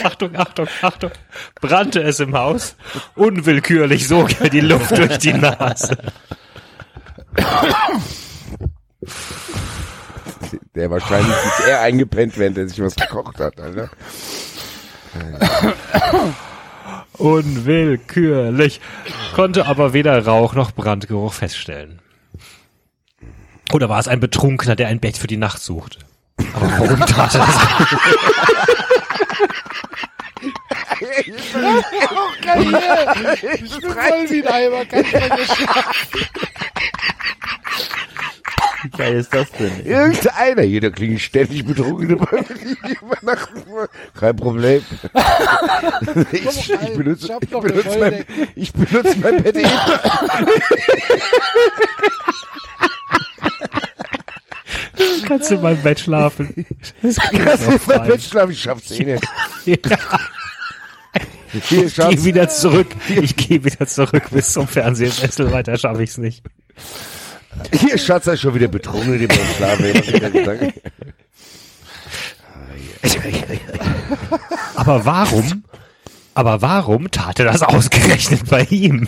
Achtung, 0.03 0.35
Achtung, 0.35 0.67
Achtung. 0.81 1.11
Brannte 1.59 2.01
es 2.01 2.19
im 2.19 2.35
Haus? 2.35 2.75
Unwillkürlich 3.15 4.07
sog 4.07 4.39
er 4.41 4.49
die 4.49 4.61
Luft 4.61 4.97
durch 4.97 5.17
die 5.19 5.33
Nase. 5.33 5.97
Der 10.75 10.89
wahrscheinlich 10.89 11.35
ist 11.45 11.67
eher 11.67 11.81
eingepennt, 11.81 12.37
während 12.37 12.57
er 12.57 12.67
sich 12.67 12.81
was 12.81 12.95
gekocht 12.95 13.39
hat, 13.39 13.59
Alter. 13.59 13.89
Unwillkürlich. 17.13 18.81
Konnte 19.35 19.65
aber 19.65 19.93
weder 19.93 20.25
Rauch 20.25 20.53
noch 20.53 20.71
Brandgeruch 20.71 21.33
feststellen. 21.33 21.99
Oder 23.73 23.89
war 23.89 23.99
es 23.99 24.07
ein 24.07 24.19
Betrunkener, 24.19 24.75
der 24.75 24.87
ein 24.87 24.99
Bett 24.99 25.17
für 25.17 25.27
die 25.27 25.37
Nacht 25.37 25.61
sucht? 25.61 25.99
Aber 26.53 26.71
warum 26.71 26.99
tat 27.05 27.35
er 27.35 27.45
das? 27.45 28.80
Ich 31.27 31.31
bin 33.81 33.91
voll 33.91 34.29
wie 34.29 34.43
ein 34.43 34.47
Eimer, 34.47 34.85
kann 34.85 35.05
ich 35.05 35.13
mal. 35.13 35.37
Wie 38.83 38.89
geil 38.89 39.13
ist 39.15 39.31
das 39.33 39.51
denn? 39.51 39.85
Irgendeiner, 39.85 40.63
jeder 40.63 40.89
klingt 40.89 41.21
ständig 41.21 41.63
betrunken 41.65 42.09
übernachten. 43.01 43.63
Kein 44.19 44.35
Problem. 44.35 44.83
Ich, 46.31 46.71
ich 46.71 46.93
benutze, 46.93 47.27
schaff 47.27 47.43
ich 47.43 47.49
benutze, 47.49 47.99
mein, 47.99 48.25
ich 48.55 48.73
benutze 48.73 49.15
mein 49.19 49.43
Bett. 49.43 49.55
Kannst 55.27 55.51
du 55.51 55.55
in 55.55 55.61
meinem 55.61 55.81
Bett 55.81 55.99
schlafen? 55.99 56.65
Kannst 57.01 57.19
du 57.67 57.71
in 57.71 57.81
mein 57.87 58.07
Bett 58.07 58.21
schlafen? 58.21 58.51
Ich 58.51 58.61
schaff's 58.61 58.91
eh 58.91 59.17
nicht. 59.65 59.87
Hier, 61.51 61.85
Ich 61.85 61.95
gehe 61.95 62.23
wieder 62.23 62.49
zurück. 62.49 62.87
Ich 63.09 63.35
gehe 63.35 63.63
wieder 63.63 63.85
zurück 63.85 64.29
bis 64.31 64.53
zum 64.53 64.67
Fernsehsessel. 64.67 65.51
Weiter 65.51 65.77
schaffe 65.77 66.03
ich's 66.03 66.17
nicht. 66.17 66.43
Hier, 67.73 67.97
Schatz, 67.97 68.27
er 68.27 68.33
ist 68.33 68.41
schon 68.41 68.55
wieder 68.55 68.69
betrunken, 68.69 69.19
die 69.19 69.27
beim 69.27 69.37
Schlafen. 69.57 70.73
Aber 74.75 75.05
warum? 75.05 75.63
Aber 76.33 76.61
warum 76.61 77.11
tat 77.11 77.39
er 77.39 77.45
das 77.45 77.61
ausgerechnet 77.61 78.49
bei 78.49 78.63
ihm? 78.69 79.07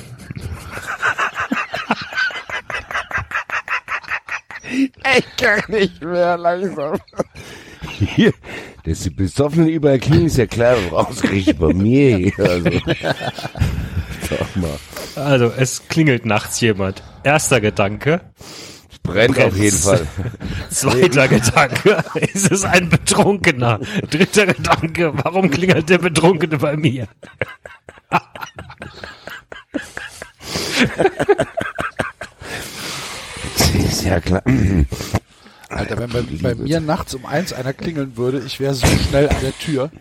Ich 5.17 5.37
kann 5.37 5.61
nicht 5.67 6.01
mehr 6.01 6.37
langsam. 6.37 6.99
Hier, 8.05 8.33
dass 8.83 9.01
die 9.01 9.09
Besoffenen 9.09 9.69
überall 9.69 9.99
klingen, 9.99 10.27
ist 10.27 10.37
ja 10.37 10.45
klar, 10.45 10.75
ausgerechnet 10.91 11.59
bei 11.59 11.73
mir 11.73 12.17
hier. 12.17 12.39
Also. 12.39 12.69
Sag 14.29 14.55
mal. 14.55 14.79
Also, 15.15 15.51
es 15.57 15.87
klingelt 15.87 16.25
nachts 16.25 16.59
jemand. 16.61 17.03
Erster 17.23 17.61
Gedanke. 17.61 18.21
Brennt 19.03 19.39
auf 19.39 19.57
jeden 19.57 19.77
Fall. 19.77 20.07
Zweiter 20.69 21.27
Gedanke. 21.27 22.03
Ist 22.33 22.49
es 22.51 22.63
ein 22.63 22.89
Betrunkener? 22.89 23.79
Dritter 24.09 24.45
Gedanke. 24.45 25.11
Warum 25.13 25.51
klingelt 25.51 25.89
der 25.89 25.97
Betrunkene 25.97 26.57
bei 26.57 26.77
mir? 26.77 27.07
Ist 33.73 34.05
ja 34.05 34.19
klar. 34.21 34.41
Alter, 35.73 35.97
wenn 35.97 36.09
bei, 36.09 36.21
bei 36.21 36.55
mir 36.55 36.79
nachts 36.79 37.13
um 37.15 37.25
eins 37.25 37.53
einer 37.53 37.73
klingeln 37.73 38.17
würde, 38.17 38.41
ich 38.45 38.59
wäre 38.59 38.73
so 38.73 38.87
schnell 38.87 39.29
an 39.29 39.35
der 39.41 39.57
Tür. 39.57 39.91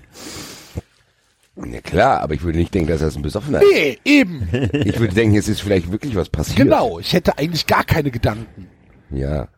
Ja 1.57 1.81
klar, 1.81 2.21
aber 2.21 2.35
ich 2.35 2.43
würde 2.43 2.59
nicht 2.59 2.75
denken, 2.75 2.89
dass 2.89 3.01
das 3.01 3.15
ein 3.15 3.23
Besoffener 3.23 3.61
ist. 3.61 3.69
Nee, 3.71 3.99
eben. 4.05 4.49
Ich 4.73 4.99
würde 4.99 5.15
denken, 5.15 5.37
es 5.37 5.49
ist 5.49 5.61
vielleicht 5.61 5.93
wirklich 5.93 6.17
was 6.17 6.29
passiert. 6.29 6.57
Genau, 6.57 6.99
ich 6.99 7.13
hätte 7.13 7.37
eigentlich 7.37 7.67
gar 7.67 7.85
keine 7.85 8.11
Gedanken. 8.11 8.69
Ja. 9.11 9.49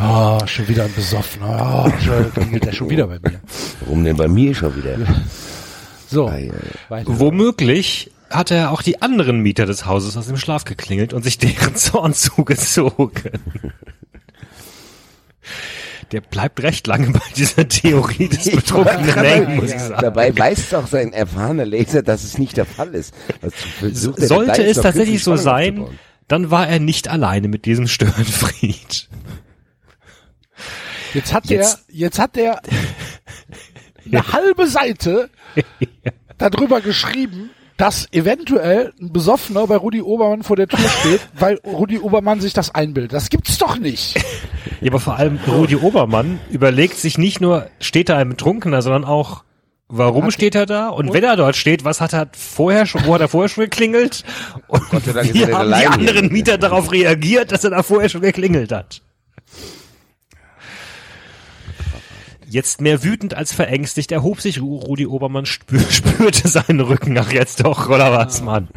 Oh, 0.00 0.38
schon 0.46 0.68
wieder 0.68 0.84
ein 0.84 0.94
Besoffener. 0.94 1.86
Oh, 1.86 2.00
schon 2.00 2.32
klingelt 2.32 2.64
der 2.64 2.72
schon 2.72 2.88
wieder 2.88 3.06
bei 3.06 3.18
mir. 3.18 3.40
Warum 3.80 4.04
denn 4.04 4.16
bei 4.16 4.28
mir 4.28 4.54
schon 4.54 4.74
wieder? 4.76 4.96
So. 6.08 6.32
Womöglich 7.04 8.10
hat 8.30 8.50
er 8.50 8.70
auch 8.70 8.82
die 8.82 9.02
anderen 9.02 9.40
Mieter 9.40 9.66
des 9.66 9.86
Hauses 9.86 10.16
aus 10.16 10.26
dem 10.26 10.36
Schlaf 10.36 10.64
geklingelt 10.64 11.12
und 11.12 11.22
sich 11.22 11.38
deren 11.38 11.74
Zorn 11.76 12.14
zugezogen. 12.14 13.32
Der 16.12 16.20
bleibt 16.20 16.60
recht 16.62 16.86
lange 16.86 17.10
bei 17.10 17.20
dieser 17.36 17.68
Theorie 17.68 18.28
des 18.28 18.50
Betrunkenen 18.50 19.14
hängen, 19.14 19.56
muss 19.56 19.72
ich 19.72 19.80
sagen. 19.80 20.02
Dabei 20.02 20.36
weiß 20.36 20.70
doch 20.70 20.86
sein 20.88 21.12
erfahrener 21.12 21.64
Leser, 21.64 22.02
dass 22.02 22.24
es 22.24 22.36
nicht 22.36 22.56
der 22.56 22.66
Fall 22.66 22.94
ist. 22.94 23.14
Er 23.40 23.50
da 23.88 24.26
Sollte 24.26 24.64
es 24.64 24.80
tatsächlich 24.80 25.22
so 25.22 25.36
sein, 25.36 25.86
dann 26.26 26.50
war 26.50 26.66
er 26.68 26.80
nicht 26.80 27.08
alleine 27.08 27.48
mit 27.48 27.64
diesem 27.64 27.86
Störenfried. 27.86 29.08
Jetzt 31.14 31.32
hat 31.32 31.46
Jetzt- 31.46 31.84
der, 31.88 31.94
jetzt 31.96 32.18
hat 32.18 32.36
der 32.36 32.60
eine 34.04 34.32
halbe 34.32 34.66
Seite 34.66 35.30
darüber 36.38 36.80
geschrieben, 36.80 37.50
dass 37.80 38.08
eventuell 38.12 38.92
ein 39.00 39.10
Besoffener 39.10 39.66
bei 39.66 39.76
Rudi 39.76 40.02
Obermann 40.02 40.42
vor 40.42 40.56
der 40.56 40.68
Tür 40.68 40.86
steht, 41.00 41.20
weil 41.38 41.58
Rudi 41.64 41.98
Obermann 41.98 42.40
sich 42.40 42.52
das 42.52 42.74
einbildet. 42.74 43.12
Das 43.14 43.30
gibt's 43.30 43.58
doch 43.58 43.78
nicht. 43.78 44.22
Ja, 44.82 44.90
aber 44.92 45.00
vor 45.00 45.16
allem 45.16 45.38
Rudi 45.46 45.76
Obermann 45.76 46.40
überlegt 46.50 46.96
sich 46.96 47.18
nicht 47.18 47.40
nur, 47.40 47.66
steht 47.80 48.08
da 48.08 48.16
ein 48.16 48.30
Betrunkener, 48.30 48.80
sondern 48.80 49.04
auch, 49.04 49.44
warum 49.88 50.30
steht 50.30 50.54
er 50.54 50.64
da? 50.64 50.88
Und 50.88 51.12
wenn 51.12 51.22
er 51.22 51.36
dort 51.36 51.54
steht, 51.56 51.84
was 51.84 52.00
hat 52.00 52.14
er 52.14 52.28
vorher 52.32 52.86
schon, 52.86 53.04
wo 53.04 53.14
hat 53.14 53.20
er 53.20 53.28
vorher 53.28 53.50
schon 53.50 53.64
geklingelt? 53.64 54.24
Und 54.68 55.04
sei 55.04 55.12
Dank 55.12 55.26
ist 55.26 55.34
wie 55.34 55.42
er 55.42 55.58
haben 55.58 55.68
die 55.68 55.86
anderen 55.86 56.32
Mieter 56.32 56.56
darauf 56.56 56.92
reagiert, 56.92 57.52
dass 57.52 57.64
er 57.64 57.70
da 57.70 57.82
vorher 57.82 58.08
schon 58.08 58.22
geklingelt 58.22 58.72
hat? 58.72 59.02
Jetzt 62.50 62.80
mehr 62.80 63.04
wütend 63.04 63.34
als 63.34 63.52
verängstigt 63.52 64.10
erhob 64.10 64.40
sich 64.40 64.58
Ru- 64.58 64.82
Rudi 64.84 65.06
Obermann, 65.06 65.46
spür, 65.46 65.78
spürte 65.90 66.48
seinen 66.48 66.80
Rücken. 66.80 67.16
Ach, 67.16 67.30
jetzt 67.30 67.64
doch, 67.64 67.88
oder 67.88 68.10
was, 68.12 68.42
Mann? 68.42 68.68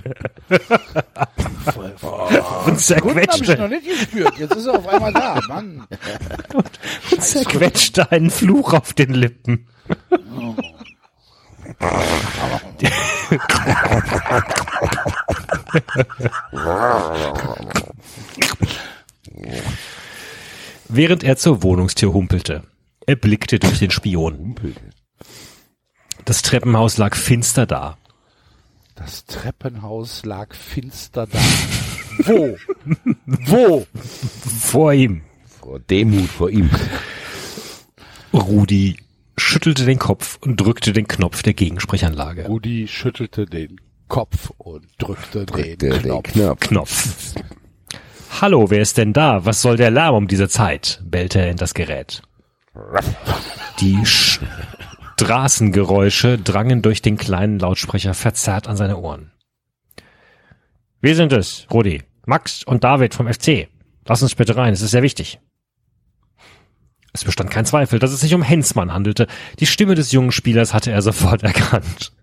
Und 0.48 1.66
Kunden 1.66 2.38
habe 2.38 2.72
ich 2.76 2.86
zerquetschte, 2.86 3.58
noch 3.58 3.68
nicht 3.70 3.88
gespürt. 3.88 4.38
Jetzt 4.38 4.56
ist 4.56 4.68
er 4.68 4.78
auf 4.78 4.88
einmal 4.88 5.12
da, 5.12 5.40
Mann. 5.48 5.88
und 6.54 7.22
zerquetschte 7.24 8.12
einen 8.12 8.30
Fluch 8.30 8.74
auf 8.74 8.94
den 8.94 9.16
Lippen. 9.16 9.68
Während 20.90 21.24
er 21.24 21.38
zur 21.38 21.64
Wohnungstür 21.64 22.14
humpelte. 22.14 22.64
Er 23.06 23.16
blickte 23.16 23.60
durch 23.60 23.80
den 23.80 23.92
Spion. 23.92 24.56
Das 26.26 26.42
Treppenhaus 26.42 26.98
lag 26.98 27.16
finster 27.16 27.66
da. 27.66 27.98
Das 28.96 29.26
Treppenhaus 29.26 30.24
lag 30.26 30.54
finster 30.54 31.28
da. 31.28 31.40
Wo? 32.26 32.58
Wo? 33.26 33.88
Vor 34.60 34.94
ihm. 34.94 35.24
Vor 35.60 35.80
Demut 35.80 36.30
vor 36.30 36.50
ihm. 36.50 36.70
Rudi 38.34 38.98
schüttelte 39.38 39.86
den 39.86 40.00
Kopf 40.00 40.38
und 40.42 40.58
drückte 40.58 40.94
den 40.94 41.08
Knopf 41.08 41.44
der 41.44 41.54
Gegensprechanlage. 41.54 42.46
Rudi 42.46 42.88
schüttelte 42.88 43.46
den 43.46 43.82
Kopf 44.08 44.52
und 44.58 44.86
drückte 44.98 45.46
den 45.46 45.78
Der, 45.78 46.00
der 46.00 46.00
Knopf. 46.00 46.32
Knopf. 46.34 46.60
Knopf. 46.60 47.36
Hallo, 48.42 48.70
wer 48.70 48.82
ist 48.82 48.98
denn 48.98 49.14
da? 49.14 49.46
Was 49.46 49.62
soll 49.62 49.78
der 49.78 49.92
Lärm 49.92 50.16
um 50.16 50.28
diese 50.28 50.50
Zeit? 50.50 51.02
bellte 51.04 51.40
er 51.40 51.52
in 51.52 51.58
das 51.58 51.74
Gerät. 51.74 52.22
Die 53.80 54.04
Straßengeräusche 54.04 56.40
drangen 56.40 56.82
durch 56.82 57.02
den 57.02 57.18
kleinen 57.18 57.60
Lautsprecher 57.60 58.14
verzerrt 58.14 58.68
an 58.68 58.78
seine 58.78 58.98
Ohren. 58.98 59.32
Wir 61.02 61.16
sind 61.16 61.34
es, 61.34 61.68
Rudi. 61.72 62.04
Max 62.26 62.64
und 62.64 62.84
David 62.84 63.14
vom 63.14 63.32
FC. 63.32 63.68
Lass 64.06 64.24
uns 64.24 64.36
bitte 64.36 64.56
rein, 64.56 64.74
es 64.74 64.82
ist 64.82 64.92
sehr 64.92 65.04
wichtig. 65.04 65.40
Es 67.12 67.24
bestand 67.24 67.52
kein 67.52 67.66
Zweifel, 67.66 68.00
dass 68.00 68.12
es 68.12 68.22
sich 68.22 68.34
um 68.34 68.42
Hensmann 68.42 68.92
handelte. 68.92 69.28
Die 69.60 69.68
Stimme 69.68 69.94
des 69.94 70.12
jungen 70.12 70.32
Spielers 70.32 70.74
hatte 70.74 70.92
er 70.92 71.02
sofort 71.02 71.44
erkannt. 71.44 72.14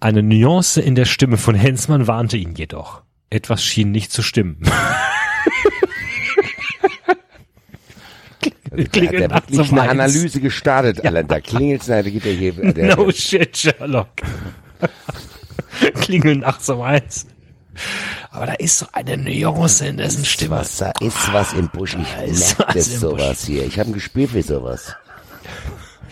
Eine 0.00 0.22
Nuance 0.22 0.80
in 0.80 0.94
der 0.94 1.04
Stimme 1.04 1.36
von 1.36 1.54
Hensmann 1.54 2.06
warnte 2.06 2.36
ihn 2.36 2.54
jedoch. 2.54 3.02
Etwas 3.30 3.62
schien 3.62 3.90
nicht 3.90 4.12
zu 4.12 4.22
stimmen. 4.22 4.62
Der 8.40 8.52
hat 8.67 8.67
Klingelt 8.86 9.20
ja 9.20 9.28
nachts 9.28 9.50
wirklich 9.50 9.72
um 9.72 9.78
eine. 9.78 9.90
Analyse 9.90 10.40
gestartet, 10.40 11.04
Alter. 11.04 11.24
Da 11.24 11.40
klingelt 11.40 11.88
da 11.88 12.02
geht 12.02 12.24
er 12.24 12.32
hier. 12.32 12.52
Der, 12.52 12.96
No 12.96 13.10
shit, 13.10 13.56
Sherlock. 13.56 14.08
Klingeln 16.00 16.40
nachts 16.40 16.68
um 16.68 16.80
eins. 16.82 17.26
Aber 18.30 18.46
da 18.46 18.52
ist 18.54 18.78
so 18.78 18.86
eine 18.92 19.16
Nuance 19.16 19.86
in 19.86 19.96
dessen 19.96 20.24
Stimme. 20.24 20.56
was, 20.56 20.78
da 20.78 20.92
ist 21.00 21.32
was 21.32 21.52
im 21.52 21.68
Busch. 21.68 21.94
Ich 21.94 22.30
ist 22.30 22.58
merke 22.58 22.74
das 22.74 23.00
sowas 23.00 23.44
hier. 23.44 23.64
Ich 23.64 23.78
habe 23.78 23.90
ein 23.90 23.94
Gespür 23.94 24.28
für 24.28 24.42
sowas. 24.42 24.94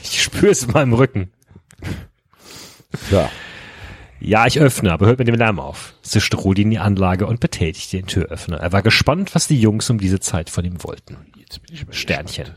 Ich 0.03 0.23
spüre 0.23 0.53
es 0.53 0.63
in 0.63 0.73
meinem 0.73 0.93
Rücken. 0.93 1.33
So. 3.11 3.29
Ja, 4.21 4.47
ich 4.47 4.59
öffne, 4.59 4.93
aber 4.93 5.07
hört 5.07 5.19
mit 5.19 5.29
dem 5.29 5.35
Lärm 5.35 5.61
auf. 5.61 5.95
Zischte 6.03 6.37
Rudi 6.37 6.63
in 6.63 6.71
die 6.71 6.79
Anlage 6.79 7.27
und 7.27 7.41
betätigte 7.41 7.99
den 7.99 8.07
Türöffner. 8.07 8.59
Er 8.59 8.73
war 8.73 8.83
gespannt, 8.83 9.35
was 9.35 9.47
die 9.47 9.61
Jungs 9.61 9.91
um 9.91 9.99
diese 9.99 10.21
Zeit 10.21 10.51
von 10.51 10.65
ihm 10.65 10.83
wollten. 10.83 11.17
Sternchen. 11.91 12.55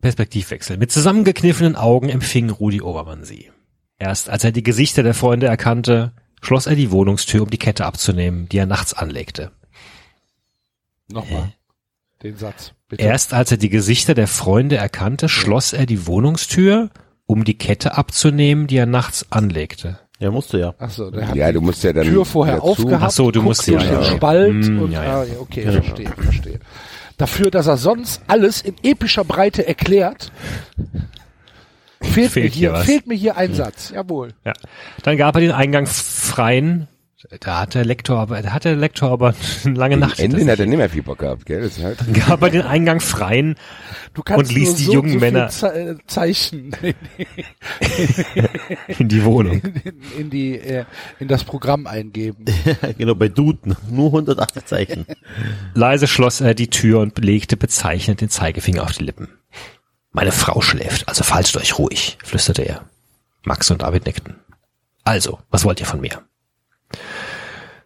Perspektivwechsel. 0.00 0.76
Mit 0.76 0.92
zusammengekniffenen 0.92 1.76
Augen 1.76 2.08
empfing 2.08 2.50
Rudi 2.50 2.80
Obermann 2.80 3.24
sie. 3.24 3.50
Erst 3.98 4.30
als 4.30 4.44
er 4.44 4.52
die 4.52 4.62
Gesichter 4.62 5.02
der 5.02 5.14
Freunde 5.14 5.46
erkannte, 5.46 6.12
schloss 6.40 6.66
er 6.66 6.74
die 6.74 6.90
Wohnungstür, 6.90 7.42
um 7.42 7.50
die 7.50 7.58
Kette 7.58 7.84
abzunehmen, 7.84 8.48
die 8.48 8.58
er 8.58 8.66
nachts 8.66 8.94
anlegte. 8.94 9.52
Nochmal. 11.08 11.52
Den 12.22 12.36
Satz. 12.36 12.72
Bitte. 12.88 13.04
Erst 13.04 13.32
als 13.32 13.50
er 13.50 13.56
die 13.56 13.68
Gesichter 13.70 14.14
der 14.14 14.26
Freunde 14.26 14.76
erkannte, 14.76 15.28
schloss 15.28 15.72
er 15.72 15.86
die 15.86 16.06
Wohnungstür, 16.06 16.90
um 17.26 17.44
die 17.44 17.56
Kette 17.56 17.96
abzunehmen, 17.96 18.66
die 18.66 18.76
er 18.76 18.86
nachts 18.86 19.26
anlegte. 19.30 19.98
Ja, 20.18 20.30
musste 20.30 20.58
ja. 20.58 20.74
Ach 20.78 20.90
so, 20.90 21.10
der 21.10 21.28
hat 21.28 21.36
Ja, 21.36 21.46
die 21.46 21.54
du 21.54 21.60
musst 21.62 21.82
ja 21.82 21.92
dann 21.94 22.04
Tür 22.04 22.26
vorher 22.26 22.62
aufgehabt. 22.62 23.02
Ach 23.02 23.10
so, 23.10 23.30
du 23.30 23.40
musst 23.40 23.66
ja, 23.66 23.78
den 23.78 23.92
ja. 23.92 24.04
Spalt 24.04 24.52
Mm, 24.54 24.82
und 24.82 24.92
ja, 24.92 25.00
ah, 25.00 25.24
ja. 25.24 25.32
ja, 25.32 25.40
okay, 25.40 25.62
verstehe, 25.62 26.10
verstehe. 26.10 26.60
Dafür, 27.16 27.50
dass 27.50 27.66
er 27.66 27.78
sonst 27.78 28.20
alles 28.26 28.60
in 28.60 28.74
epischer 28.82 29.24
Breite 29.24 29.66
erklärt, 29.66 30.30
fehlt, 32.02 32.32
Fehlt 32.32 32.34
mir 32.34 32.42
hier, 32.42 32.50
hier 32.50 32.72
was. 32.72 32.84
fehlt 32.84 33.06
mir 33.06 33.14
hier 33.14 33.36
ein 33.38 33.54
Satz. 33.54 33.90
Jawohl. 33.94 34.34
Ja. 34.44 34.52
Dann 35.04 35.16
gab 35.16 35.36
er 35.36 35.40
den 35.40 35.52
Eingang 35.52 35.86
freien. 35.86 36.86
Da 37.40 37.60
hat 37.60 37.74
der 37.74 37.84
Lektor 37.84 38.18
aber, 38.18 38.40
da 38.40 38.52
hat 38.52 38.64
der 38.64 38.76
Lektor 38.76 39.10
aber 39.10 39.34
eine 39.64 39.74
lange 39.74 39.96
Nacht. 39.98 40.18
Ende 40.20 40.50
hat 40.50 40.58
er 40.58 40.64
nicht 40.66 40.78
mehr 40.78 40.88
viel 40.88 41.02
Bock 41.02 41.18
gehabt, 41.18 41.44
gell? 41.44 41.60
Das 41.60 41.78
halt. 41.82 41.98
gab 42.26 42.40
er 42.42 42.48
den 42.50 42.62
Eingang 42.62 43.00
freien 43.00 43.56
Du 44.14 44.22
kannst 44.22 44.50
Und 44.50 44.54
ließ 44.54 44.68
nur 44.68 44.76
die 44.78 44.84
so, 44.84 44.92
jungen 44.94 45.12
so 45.12 45.18
Männer- 45.18 45.48
viel 45.50 45.58
Ze 45.58 45.74
äh, 45.74 45.96
Zeichen 46.06 46.72
in 48.98 49.08
die 49.08 49.24
Wohnung. 49.24 49.60
in, 49.60 50.02
in 50.18 50.30
die 50.30 50.58
äh, 50.58 50.84
in 51.18 51.28
das 51.28 51.44
Programm 51.44 51.86
eingeben. 51.86 52.44
genau, 52.96 53.14
bei 53.14 53.28
Duden. 53.28 53.76
Nur 53.90 54.06
180 54.06 54.64
Zeichen. 54.64 55.06
Leise 55.74 56.06
schloss 56.06 56.40
er 56.40 56.54
die 56.54 56.70
Tür 56.70 57.00
und 57.00 57.18
legte 57.22 57.56
bezeichnend 57.56 58.20
den 58.20 58.30
Zeigefinger 58.30 58.82
auf 58.82 58.92
die 58.92 59.04
Lippen. 59.04 59.28
Meine 60.12 60.32
Frau 60.32 60.60
schläft, 60.60 61.08
also 61.08 61.22
faltet 61.22 61.56
euch 61.58 61.78
ruhig, 61.78 62.18
flüsterte 62.24 62.62
er. 62.62 62.84
Max 63.44 63.70
und 63.70 63.82
David 63.82 64.06
nickten. 64.06 64.36
Also, 65.04 65.38
was 65.50 65.64
wollt 65.64 65.80
ihr 65.80 65.86
von 65.86 66.00
mir? 66.00 66.22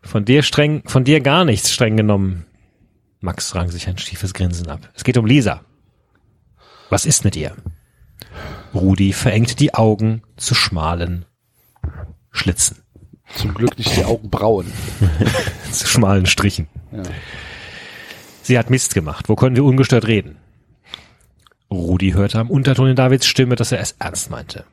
Von 0.05 0.25
dir 0.25 0.43
streng, 0.43 0.83
von 0.87 1.05
dir 1.05 1.21
gar 1.21 1.45
nichts 1.45 1.73
streng 1.73 1.97
genommen. 1.97 2.47
Max 3.21 3.55
rang 3.55 3.71
sich 3.71 3.89
ein 3.89 3.99
schiefes 3.99 4.35
Grinsen 4.35 4.69
ab. 4.69 4.91
Es 4.95 5.03
geht 5.03 5.17
um 5.17 5.27
Lisa. 5.27 5.63
Was 6.91 7.07
ist 7.07 7.25
mit 7.25 7.37
ihr? 7.37 7.57
Rudi 8.75 9.13
verengte 9.13 9.57
die 9.57 9.75
Augen 9.75 10.23
zu 10.37 10.55
schmalen 10.55 11.25
Schlitzen, 12.31 12.83
Zum 13.37 13.55
Glück 13.55 13.79
nicht 13.79 13.97
die 13.97 14.05
Augenbrauen. 14.05 14.67
zu 15.71 15.87
schmalen 15.87 16.27
Strichen. 16.27 16.69
Ja. 16.93 17.03
Sie 18.43 18.59
hat 18.59 18.71
Mist 18.71 18.95
gemacht. 18.95 19.29
Wo 19.29 19.37
können 19.37 19.57
wir 19.57 19.65
ungestört 19.65 20.07
reden? 20.07 20.37
Rudi 21.71 22.13
hörte 22.13 22.39
am 22.39 22.51
Unterton 22.51 22.89
in 22.89 22.97
Davids 22.97 23.27
Stimme, 23.27 23.57
dass 23.57 23.73
er 23.73 23.81
es 23.81 23.97
ernst 23.99 24.31
meinte. 24.31 24.65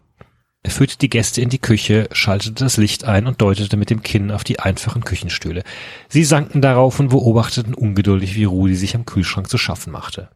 Er 0.63 0.71
führte 0.71 0.97
die 0.97 1.09
Gäste 1.09 1.41
in 1.41 1.49
die 1.49 1.59
Küche, 1.59 2.07
schaltete 2.11 2.63
das 2.63 2.77
Licht 2.77 3.03
ein 3.03 3.25
und 3.25 3.41
deutete 3.41 3.77
mit 3.77 3.89
dem 3.89 4.03
Kinn 4.03 4.31
auf 4.31 4.43
die 4.43 4.59
einfachen 4.59 5.03
Küchenstühle. 5.03 5.63
Sie 6.07 6.23
sanken 6.23 6.61
darauf 6.61 6.99
und 6.99 7.09
beobachteten 7.09 7.73
ungeduldig, 7.73 8.35
wie 8.35 8.43
Rudi 8.43 8.75
sich 8.75 8.95
am 8.95 9.05
Kühlschrank 9.05 9.49
zu 9.49 9.57
schaffen 9.57 9.91
machte. 9.91 10.29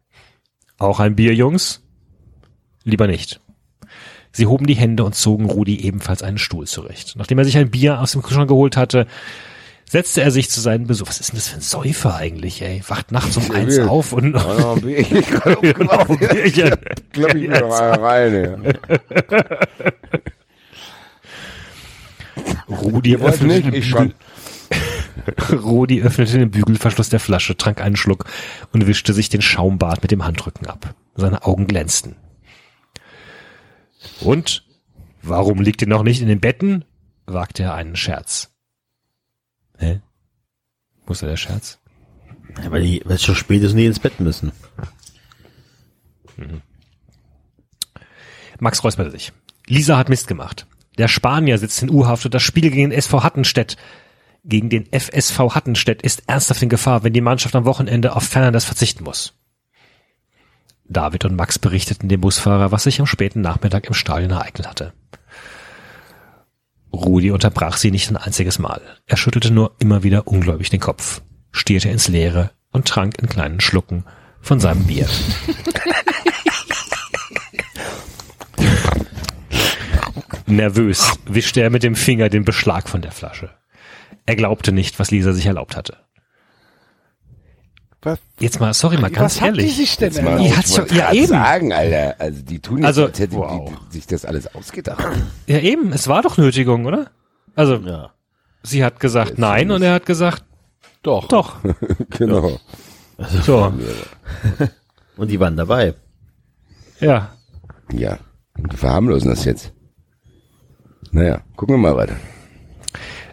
Auch 0.78 0.98
ein 0.98 1.14
Bier, 1.14 1.32
Jungs? 1.34 1.82
Lieber 2.82 3.06
nicht. 3.06 3.40
Sie 4.32 4.46
hoben 4.46 4.66
die 4.66 4.74
Hände 4.74 5.04
und 5.04 5.14
zogen 5.14 5.46
Rudi 5.46 5.80
ebenfalls 5.80 6.22
einen 6.22 6.38
Stuhl 6.38 6.66
zurecht. 6.66 7.14
Nachdem 7.16 7.38
er 7.38 7.44
sich 7.44 7.56
ein 7.56 7.70
Bier 7.70 8.00
aus 8.00 8.12
dem 8.12 8.22
Kühlschrank 8.22 8.48
geholt 8.48 8.76
hatte, 8.76 9.06
setzte 9.88 10.22
er 10.22 10.30
sich 10.30 10.50
zu 10.50 10.60
seinen 10.60 10.86
Besuch. 10.86 11.08
Was 11.08 11.20
ist 11.20 11.30
denn 11.30 11.36
das 11.36 11.48
für 11.48 11.56
ein 11.56 11.62
Säufer 11.62 12.16
eigentlich, 12.16 12.62
ey? 12.62 12.82
Wacht 12.88 13.12
nachts 13.12 13.36
um 13.36 13.50
eins 13.50 13.76
wild. 13.76 13.88
auf 13.88 14.12
und 14.12 14.32
Bier. 14.82 14.98
Ich 15.62 15.78
noch 15.78 16.08
ein 16.08 16.18
Bierchen. 16.18 16.74
Glaub 17.12 17.34
ich 17.34 17.48
mir 17.48 17.60
noch 17.60 17.68
mal 17.68 17.92
rein, 17.94 18.34
ja. 18.34 18.56
Rudi 22.68 23.16
öffnete, 23.16 23.46
nicht, 23.46 23.66
den 23.66 23.74
ich. 23.74 23.92
Bügel, 23.92 24.14
Rudi 25.62 26.02
öffnete 26.02 26.38
den 26.38 26.50
Bügelverschluss 26.50 27.08
der 27.08 27.20
Flasche, 27.20 27.56
trank 27.56 27.80
einen 27.80 27.96
Schluck 27.96 28.24
und 28.72 28.86
wischte 28.86 29.12
sich 29.12 29.28
den 29.28 29.42
Schaumbart 29.42 30.02
mit 30.02 30.10
dem 30.10 30.24
Handrücken 30.24 30.66
ab. 30.66 30.94
Seine 31.14 31.44
Augen 31.44 31.66
glänzten. 31.66 32.16
Und? 34.20 34.64
Warum 35.22 35.60
liegt 35.60 35.82
ihr 35.82 35.88
noch 35.88 36.04
nicht 36.04 36.20
in 36.20 36.28
den 36.28 36.40
Betten? 36.40 36.84
wagte 37.26 37.64
er 37.64 37.74
einen 37.74 37.96
Scherz. 37.96 38.55
Hä? 39.78 40.00
Wo 41.06 41.12
ist 41.12 41.22
da 41.22 41.26
der 41.26 41.36
Scherz? 41.36 41.78
Ja, 42.62 42.70
weil, 42.70 42.82
die, 42.82 43.02
weil 43.04 43.16
es 43.16 43.24
schon 43.24 43.34
spät 43.34 43.62
ist 43.62 43.72
und 43.72 43.78
die 43.78 43.86
ins 43.86 44.00
Bett 44.00 44.18
müssen. 44.20 44.52
Max 48.58 48.82
räusperte 48.82 49.10
sich. 49.10 49.32
Lisa 49.66 49.98
hat 49.98 50.08
Mist 50.08 50.26
gemacht. 50.26 50.66
Der 50.98 51.08
Spanier 51.08 51.58
sitzt 51.58 51.82
in 51.82 51.90
U-Haft 51.90 52.24
und 52.24 52.34
das 52.34 52.42
Spiel 52.42 52.70
gegen 52.70 52.90
den 52.90 52.98
SV 52.98 53.22
Hattenstedt, 53.22 53.76
gegen 54.44 54.70
den 54.70 54.86
FSV 54.92 55.38
Hattenstedt 55.54 56.02
ist 56.02 56.22
ernsthaft 56.28 56.62
in 56.62 56.68
Gefahr, 56.68 57.02
wenn 57.02 57.12
die 57.12 57.20
Mannschaft 57.20 57.54
am 57.56 57.64
Wochenende 57.64 58.14
auf 58.14 58.22
Fernandes 58.22 58.64
verzichten 58.64 59.04
muss. 59.04 59.34
David 60.88 61.24
und 61.24 61.34
Max 61.34 61.58
berichteten 61.58 62.08
dem 62.08 62.20
Busfahrer, 62.20 62.70
was 62.70 62.84
sich 62.84 63.00
am 63.00 63.06
späten 63.06 63.40
Nachmittag 63.40 63.88
im 63.88 63.94
Stadion 63.94 64.30
ereignet 64.30 64.68
hatte. 64.68 64.92
Rudi 67.04 67.30
unterbrach 67.30 67.76
sie 67.76 67.90
nicht 67.90 68.10
ein 68.10 68.16
einziges 68.16 68.58
Mal. 68.58 68.80
Er 69.06 69.16
schüttelte 69.16 69.52
nur 69.52 69.72
immer 69.78 70.02
wieder 70.02 70.26
ungläubig 70.26 70.70
den 70.70 70.80
Kopf, 70.80 71.22
stierte 71.52 71.88
ins 71.88 72.08
Leere 72.08 72.50
und 72.72 72.88
trank 72.88 73.18
in 73.20 73.28
kleinen 73.28 73.60
Schlucken 73.60 74.04
von 74.40 74.60
seinem 74.60 74.84
Bier. 74.84 75.08
Nervös 80.46 81.12
wischte 81.26 81.60
er 81.60 81.70
mit 81.70 81.82
dem 81.82 81.96
Finger 81.96 82.28
den 82.28 82.44
Beschlag 82.44 82.88
von 82.88 83.02
der 83.02 83.12
Flasche. 83.12 83.50
Er 84.26 84.36
glaubte 84.36 84.72
nicht, 84.72 84.98
was 84.98 85.10
Lisa 85.10 85.32
sich 85.32 85.46
erlaubt 85.46 85.76
hatte. 85.76 86.05
Was, 88.06 88.18
Jetzt 88.38 88.60
mal, 88.60 88.72
sorry, 88.72 88.98
mal 88.98 89.10
ganz 89.10 89.36
was 89.36 89.40
hat 89.40 89.56
die 89.56 89.60
ehrlich. 89.60 89.76
sich 89.76 89.96
denn 89.96 90.12
Jetzt 90.12 90.22
mal, 90.22 90.38
Die 90.38 90.54
hat's 90.56 90.70
ich 90.70 90.76
schon- 90.76 90.96
ja, 90.96 91.12
eben. 91.12 91.26
sagen, 91.26 91.72
Alter. 91.72 92.14
Also 92.20 92.42
die 92.42 92.60
tun 92.60 92.78
jetzt, 92.78 92.86
Also, 92.86 93.06
als 93.06 93.18
hätten 93.18 93.34
wow. 93.36 93.72
die 93.88 93.94
sich 93.94 94.06
das 94.06 94.24
alles 94.24 94.54
ausgedacht. 94.54 95.04
Ja, 95.46 95.58
eben, 95.58 95.92
es 95.92 96.06
war 96.06 96.22
doch 96.22 96.36
Nötigung, 96.36 96.86
oder? 96.86 97.10
Also, 97.56 97.76
Ja. 97.76 98.12
sie 98.62 98.84
hat 98.84 99.00
gesagt 99.00 99.38
nein 99.38 99.70
und 99.72 99.82
er 99.82 99.94
hat 99.94 100.06
gesagt 100.06 100.44
Doch. 101.02 101.26
doch. 101.28 101.56
genau. 102.10 102.60
So, 103.42 103.72
Und 105.16 105.28
die 105.30 105.40
waren 105.40 105.56
dabei. 105.56 105.94
ja. 107.00 107.32
Ja. 107.92 108.18
Und 108.58 108.72
die 108.72 108.76
verharmlosen 108.76 109.30
das 109.30 109.44
jetzt. 109.44 109.72
Naja, 111.10 111.40
gucken 111.56 111.74
wir 111.74 111.78
mal 111.78 111.96
weiter. 111.96 112.16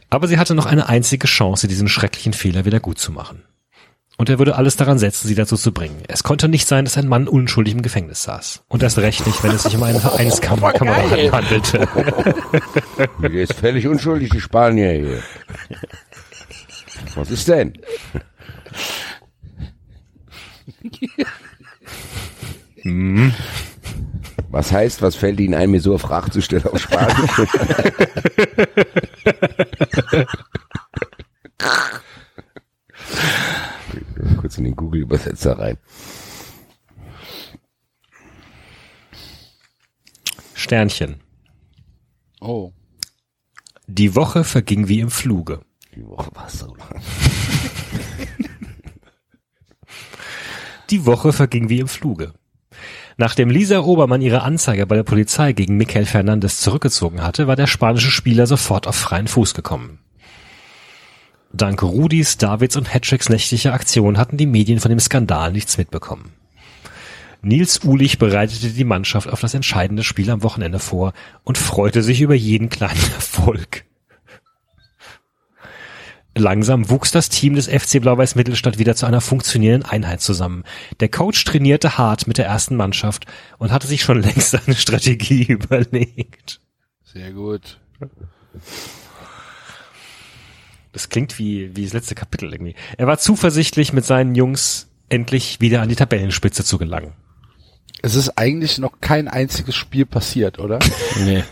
Aber 0.09 0.27
sie 0.27 0.37
hatte 0.37 0.53
noch 0.55 0.65
eine 0.65 0.89
einzige 0.89 1.27
Chance, 1.27 1.67
diesen 1.67 1.87
schrecklichen 1.89 2.33
Fehler 2.33 2.65
wieder 2.65 2.79
gut 2.79 2.97
zu 2.99 3.11
machen. 3.11 3.43
Und 4.23 4.29
er 4.29 4.39
würde 4.39 4.55
alles 4.55 4.77
daran 4.77 4.99
setzen, 4.99 5.27
sie 5.27 5.35
dazu 5.35 5.57
zu 5.57 5.73
bringen. 5.73 6.01
Es 6.07 6.23
konnte 6.23 6.47
nicht 6.47 6.65
sein, 6.65 6.85
dass 6.85 6.97
ein 6.97 7.09
Mann 7.09 7.27
unschuldig 7.27 7.73
im 7.73 7.81
Gefängnis 7.81 8.23
saß. 8.23 8.63
Und 8.69 8.81
erst 8.81 8.97
recht 8.99 9.27
nicht, 9.27 9.43
wenn 9.43 9.51
es 9.51 9.63
sich 9.63 9.75
um 9.75 9.83
einen 9.83 9.99
Vereinskameraden 9.99 10.87
handelte. 11.33 11.85
Der 13.21 13.33
ist 13.33 13.51
völlig 13.51 13.85
unschuldig, 13.85 14.29
die 14.29 14.39
Spanier 14.39 14.91
hier. 14.93 15.19
Was 17.15 17.31
ist 17.31 17.49
denn? 17.49 17.73
Was 24.51 24.71
heißt, 24.71 25.01
was 25.01 25.17
fällt 25.17 25.41
Ihnen 25.41 25.53
ein, 25.53 25.69
mir 25.69 25.81
so 25.81 25.89
eine 25.89 25.99
Frage 25.99 26.31
zu 26.31 26.41
stellen 26.41 26.63
auf 26.63 26.79
Spanisch? 26.79 27.41
Kurz 34.53 34.59
in 34.59 34.65
den 34.65 34.75
Google-Übersetzer 34.75 35.57
rein. 35.57 35.77
Sternchen. 40.53 41.21
Oh. 42.39 42.71
Die 43.87 44.15
Woche 44.15 44.43
verging 44.43 44.87
wie 44.87 44.99
im 44.99 45.09
Fluge. 45.09 45.61
Die 45.95 46.05
Woche 46.05 46.29
war 46.35 46.49
so 46.49 46.75
lang. 46.75 47.01
Die 50.91 51.05
Woche 51.07 51.33
verging 51.33 51.69
wie 51.69 51.79
im 51.79 51.87
Fluge. 51.87 52.33
Nachdem 53.17 53.49
Lisa 53.49 53.79
Obermann 53.79 54.21
ihre 54.21 54.43
Anzeige 54.43 54.85
bei 54.85 54.95
der 54.95 55.03
Polizei 55.03 55.53
gegen 55.53 55.77
Michael 55.77 56.05
Fernandes 56.05 56.61
zurückgezogen 56.61 57.23
hatte, 57.23 57.47
war 57.47 57.55
der 57.55 57.67
spanische 57.67 58.11
Spieler 58.11 58.45
sofort 58.45 58.85
auf 58.85 58.95
freien 58.95 59.27
Fuß 59.27 59.55
gekommen. 59.55 59.99
Dank 61.53 61.83
Rudis, 61.83 62.37
Davids 62.37 62.75
und 62.75 62.91
Hattricks 62.91 63.29
nächtlicher 63.29 63.73
Aktion 63.73 64.17
hatten 64.17 64.37
die 64.37 64.47
Medien 64.47 64.79
von 64.79 64.89
dem 64.89 64.99
Skandal 64.99 65.51
nichts 65.51 65.77
mitbekommen. 65.77 66.33
Nils 67.43 67.83
Ulich 67.83 68.17
bereitete 68.17 68.69
die 68.69 68.83
Mannschaft 68.85 69.29
auf 69.29 69.41
das 69.41 69.53
entscheidende 69.53 70.03
Spiel 70.03 70.31
am 70.31 70.43
Wochenende 70.43 70.79
vor 70.79 71.13
und 71.43 71.57
freute 71.57 72.01
sich 72.01 72.21
über 72.21 72.33
jeden 72.33 72.69
kleinen 72.69 72.99
Erfolg. 73.15 73.85
Langsam 76.35 76.89
wuchs 76.89 77.11
das 77.11 77.29
Team 77.29 77.53
des 77.53 77.67
FC 77.67 78.01
Blau-Weiß 78.01 78.33
Mittelstadt 78.33 78.79
wieder 78.79 78.95
zu 78.95 79.05
einer 79.05 79.21
funktionierenden 79.21 79.87
Einheit 79.87 80.21
zusammen. 80.21 80.63
Der 80.99 81.09
Coach 81.09 81.43
trainierte 81.43 81.99
hart 81.99 82.25
mit 82.25 82.39
der 82.39 82.47
ersten 82.47 82.75
Mannschaft 82.75 83.27
und 83.59 83.71
hatte 83.71 83.85
sich 83.85 84.01
schon 84.01 84.21
längst 84.23 84.55
eine 84.55 84.75
Strategie 84.75 85.43
überlegt. 85.49 86.61
Sehr 87.03 87.31
gut. 87.31 87.79
Das 90.93 91.09
klingt 91.09 91.37
wie, 91.39 91.75
wie 91.75 91.83
das 91.83 91.93
letzte 91.93 92.15
Kapitel 92.15 92.51
irgendwie. 92.53 92.75
Er 92.97 93.07
war 93.07 93.17
zuversichtlich, 93.17 93.91
mit 93.93 94.05
seinen 94.05 94.35
Jungs 94.35 94.87
endlich 95.09 95.59
wieder 95.59 95.81
an 95.81 95.89
die 95.89 95.95
Tabellenspitze 95.95 96.63
zu 96.63 96.77
gelangen. 96.77 97.13
Es 98.01 98.15
ist 98.15 98.37
eigentlich 98.37 98.77
noch 98.77 99.01
kein 99.01 99.27
einziges 99.27 99.75
Spiel 99.75 100.05
passiert, 100.05 100.59
oder? 100.59 100.79
Nee. 101.19 101.43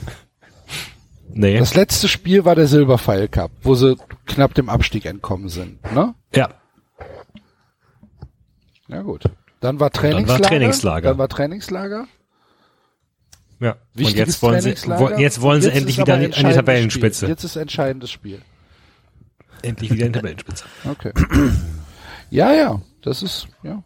Nee. 1.33 1.57
Das 1.59 1.75
letzte 1.75 2.09
Spiel 2.09 2.43
war 2.43 2.55
der 2.55 2.67
Silberpfeil 2.67 3.29
Cup, 3.29 3.51
wo 3.61 3.73
sie 3.73 3.95
knapp 4.25 4.53
dem 4.53 4.67
Abstieg 4.67 5.05
entkommen 5.05 5.47
sind, 5.47 5.81
ne? 5.93 6.13
ja. 6.35 6.49
Ja 8.89 9.01
gut. 9.01 9.23
Dann 9.61 9.79
war 9.79 9.85
war 9.85 9.91
Trainingslager. 9.91 10.43
Trainingslager. 10.43 11.09
Dann 11.09 11.17
war 11.17 11.29
Trainingslager. 11.29 12.07
ja. 13.61 13.71
Und 13.71 13.79
Wichtiges 13.93 14.17
jetzt 14.17 14.41
wollen 14.41 14.59
sie, 14.59 14.73
Trainingslager. 14.73 15.19
jetzt 15.19 15.41
wollen 15.41 15.61
sie 15.61 15.67
Jetzt 15.69 15.77
endlich 15.77 15.97
wieder 15.99 16.13
an 16.15 16.19
die, 16.19 16.29
Tabellenspitze. 16.31 17.17
Spiel. 17.19 17.29
Jetzt 17.29 17.43
ist 17.45 17.55
entscheidendes 17.55 18.11
Spiel. 18.11 18.41
Endlich 19.61 19.91
wieder 19.91 20.07
die 20.07 20.11
Tabellenspitze. 20.11 20.65
Okay. 20.85 21.11
ja, 22.29 22.53
ja. 22.53 22.81
Das 23.01 23.23
ist, 23.23 23.47
ja. 23.63 23.83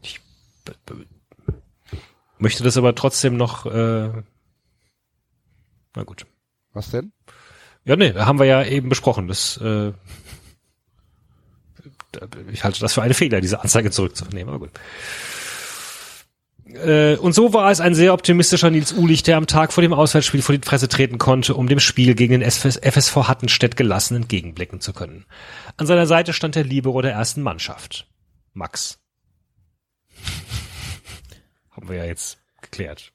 Möchte 2.37 2.63
das 2.63 2.77
aber 2.77 2.95
trotzdem 2.95 3.37
noch, 3.37 3.65
äh, 3.65 4.11
na 5.95 6.03
gut. 6.03 6.25
Was 6.73 6.91
denn? 6.91 7.13
Ja, 7.85 7.95
nee, 7.95 8.13
haben 8.13 8.39
wir 8.39 8.45
ja 8.45 8.63
eben 8.63 8.89
besprochen. 8.89 9.27
Das, 9.27 9.57
äh, 9.57 9.93
ich 12.51 12.63
halte 12.63 12.79
das 12.79 12.93
für 12.93 13.01
eine 13.01 13.13
Fehler, 13.13 13.41
diese 13.41 13.61
Anzeige 13.61 13.91
zurückzunehmen, 13.91 14.53
aber 14.53 14.65
gut. 14.65 14.71
Äh, 16.73 17.15
Und 17.17 17.33
so 17.33 17.53
war 17.53 17.69
es 17.71 17.79
ein 17.79 17.93
sehr 17.95 18.13
optimistischer 18.13 18.71
Nils 18.71 18.93
Ulich, 18.93 19.23
der 19.23 19.37
am 19.37 19.47
Tag 19.47 19.71
vor 19.71 19.81
dem 19.81 19.93
Auswärtsspiel 19.93 20.41
vor 20.41 20.53
die 20.53 20.59
Presse 20.59 20.87
treten 20.87 21.17
konnte, 21.17 21.53
um 21.53 21.67
dem 21.67 21.79
Spiel 21.79 22.15
gegen 22.15 22.39
den 22.39 22.41
FS 22.41 22.77
FSV 22.77 23.15
Hattenstedt 23.27 23.77
gelassen 23.77 24.15
entgegenblicken 24.15 24.81
zu 24.81 24.93
können. 24.93 25.25
An 25.77 25.85
seiner 25.85 26.07
Seite 26.07 26.33
stand 26.33 26.55
der 26.55 26.63
Libero 26.63 27.01
der 27.01 27.11
ersten 27.11 27.41
Mannschaft. 27.41 28.07
Max. 28.53 28.99
Haben 31.71 31.89
wir 31.89 31.97
ja 31.97 32.05
jetzt 32.05 32.39
geklärt. 32.61 33.11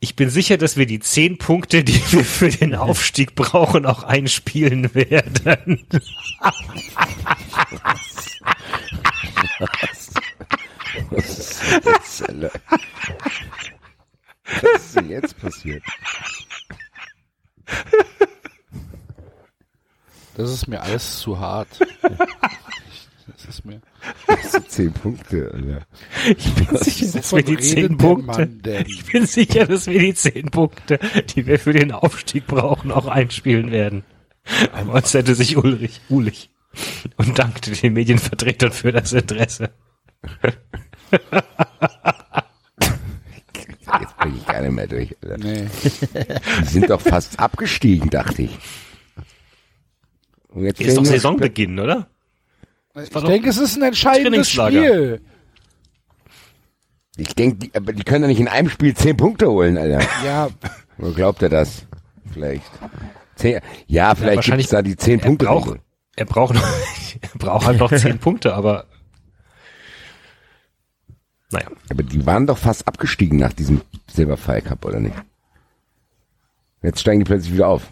Ich 0.00 0.16
bin 0.16 0.28
sicher, 0.28 0.58
dass 0.58 0.76
wir 0.76 0.84
die 0.84 0.98
zehn 1.00 1.38
Punkte, 1.38 1.82
die 1.84 2.02
wir 2.12 2.24
für 2.24 2.50
den 2.50 2.74
Aufstieg 2.76 3.34
brauchen, 3.34 3.86
auch 3.86 4.02
einspielen 4.02 4.94
werden. 4.94 5.86
Was 9.60 10.10
ist 11.10 11.62
jetzt, 11.84 12.28
Alter? 12.28 12.50
Was 14.44 14.82
ist 14.82 14.96
denn 14.96 15.08
jetzt 15.10 15.38
passiert? 15.38 15.82
Das 20.36 20.50
ist 20.50 20.66
mir 20.66 20.82
alles 20.82 21.20
zu 21.20 21.38
hart. 21.38 21.68
Das 23.26 23.44
ist 23.46 23.64
mir. 23.64 23.80
Das 24.26 24.52
sind 24.52 24.70
zehn 24.70 24.92
Punkte, 24.92 25.50
Alter. 25.52 25.86
Ich 26.36 26.54
bin 26.54 26.76
sicher, 26.76 27.18
dass 27.18 27.32
wir 27.32 27.42
die 27.42 27.56
zehn 27.58 27.96
Punkte, 27.96 28.84
ich 28.86 29.04
bin 29.06 29.26
sicher, 29.26 29.66
dass 29.66 29.86
wir 29.86 29.98
die 29.98 30.14
zehn 30.14 30.50
Punkte, 30.50 30.98
die 31.34 31.46
wir 31.46 31.58
für 31.58 31.72
den 31.72 31.92
Aufstieg 31.92 32.46
brauchen, 32.46 32.92
auch 32.92 33.06
einspielen 33.06 33.70
werden. 33.70 34.04
Uns 34.86 35.14
hätte 35.14 35.34
sich 35.34 35.56
Ulrich, 35.56 36.00
Ulich 36.08 36.50
und 37.16 37.38
dankte 37.38 37.70
den 37.70 37.92
Medienvertretern 37.94 38.72
für 38.72 38.92
das 38.92 39.12
Interesse. 39.12 39.70
Jetzt 44.00 44.16
bringe 44.18 44.36
ich 44.36 44.46
gar 44.46 44.60
nicht 44.62 44.72
mehr 44.72 44.86
durch, 44.86 45.16
Alter. 45.22 45.38
Nee. 45.38 45.66
Die 46.60 46.64
sind 46.66 46.90
doch 46.90 47.00
fast 47.00 47.38
abgestiegen, 47.38 48.10
dachte 48.10 48.42
ich. 48.42 48.58
Und 50.48 50.64
jetzt 50.64 50.80
Ist 50.80 50.96
doch 50.96 51.04
Saisonbeginn, 51.04 51.78
oder? 51.78 52.08
Ich 53.00 53.08
denke, 53.10 53.48
es 53.48 53.56
ist 53.58 53.76
ein 53.76 53.82
entscheidendes. 53.82 54.50
Spiel. 54.50 55.20
Ich 57.16 57.34
denke, 57.34 57.56
die, 57.58 57.74
aber 57.74 57.92
die 57.92 58.02
können 58.04 58.22
doch 58.22 58.28
nicht 58.28 58.40
in 58.40 58.48
einem 58.48 58.68
Spiel 58.68 58.94
zehn 58.94 59.16
Punkte 59.16 59.48
holen, 59.50 59.76
Alter. 59.78 60.00
Ja, 60.24 60.48
Wo 60.98 61.10
glaubt 61.12 61.42
er 61.42 61.48
das? 61.48 61.86
Vielleicht. 62.32 62.64
Zehn, 63.36 63.60
ja, 63.86 64.14
vielleicht 64.14 64.36
wahrscheinlich- 64.36 64.66
gibt's 64.66 64.70
da 64.70 64.82
die 64.82 64.96
zehn 64.96 65.20
Er 65.20 65.26
Punkte. 65.26 65.46
braucht, 65.46 65.78
er 66.16 66.24
braucht 66.24 66.54
noch, 66.54 66.62
er 67.22 67.38
braucht 67.38 67.66
halt 67.66 67.78
noch 67.78 67.92
zehn 67.94 68.18
Punkte, 68.18 68.54
aber 68.54 68.86
naja. 71.54 71.68
Aber 71.90 72.02
die 72.02 72.26
waren 72.26 72.46
doch 72.46 72.58
fast 72.58 72.86
abgestiegen 72.86 73.38
nach 73.38 73.52
diesem 73.52 73.80
Silberpfeil 74.08 74.62
Cup, 74.62 74.84
oder 74.84 75.00
nicht? 75.00 75.14
Jetzt 76.82 77.00
steigen 77.00 77.20
die 77.20 77.24
plötzlich 77.24 77.54
wieder 77.54 77.68
auf. 77.68 77.90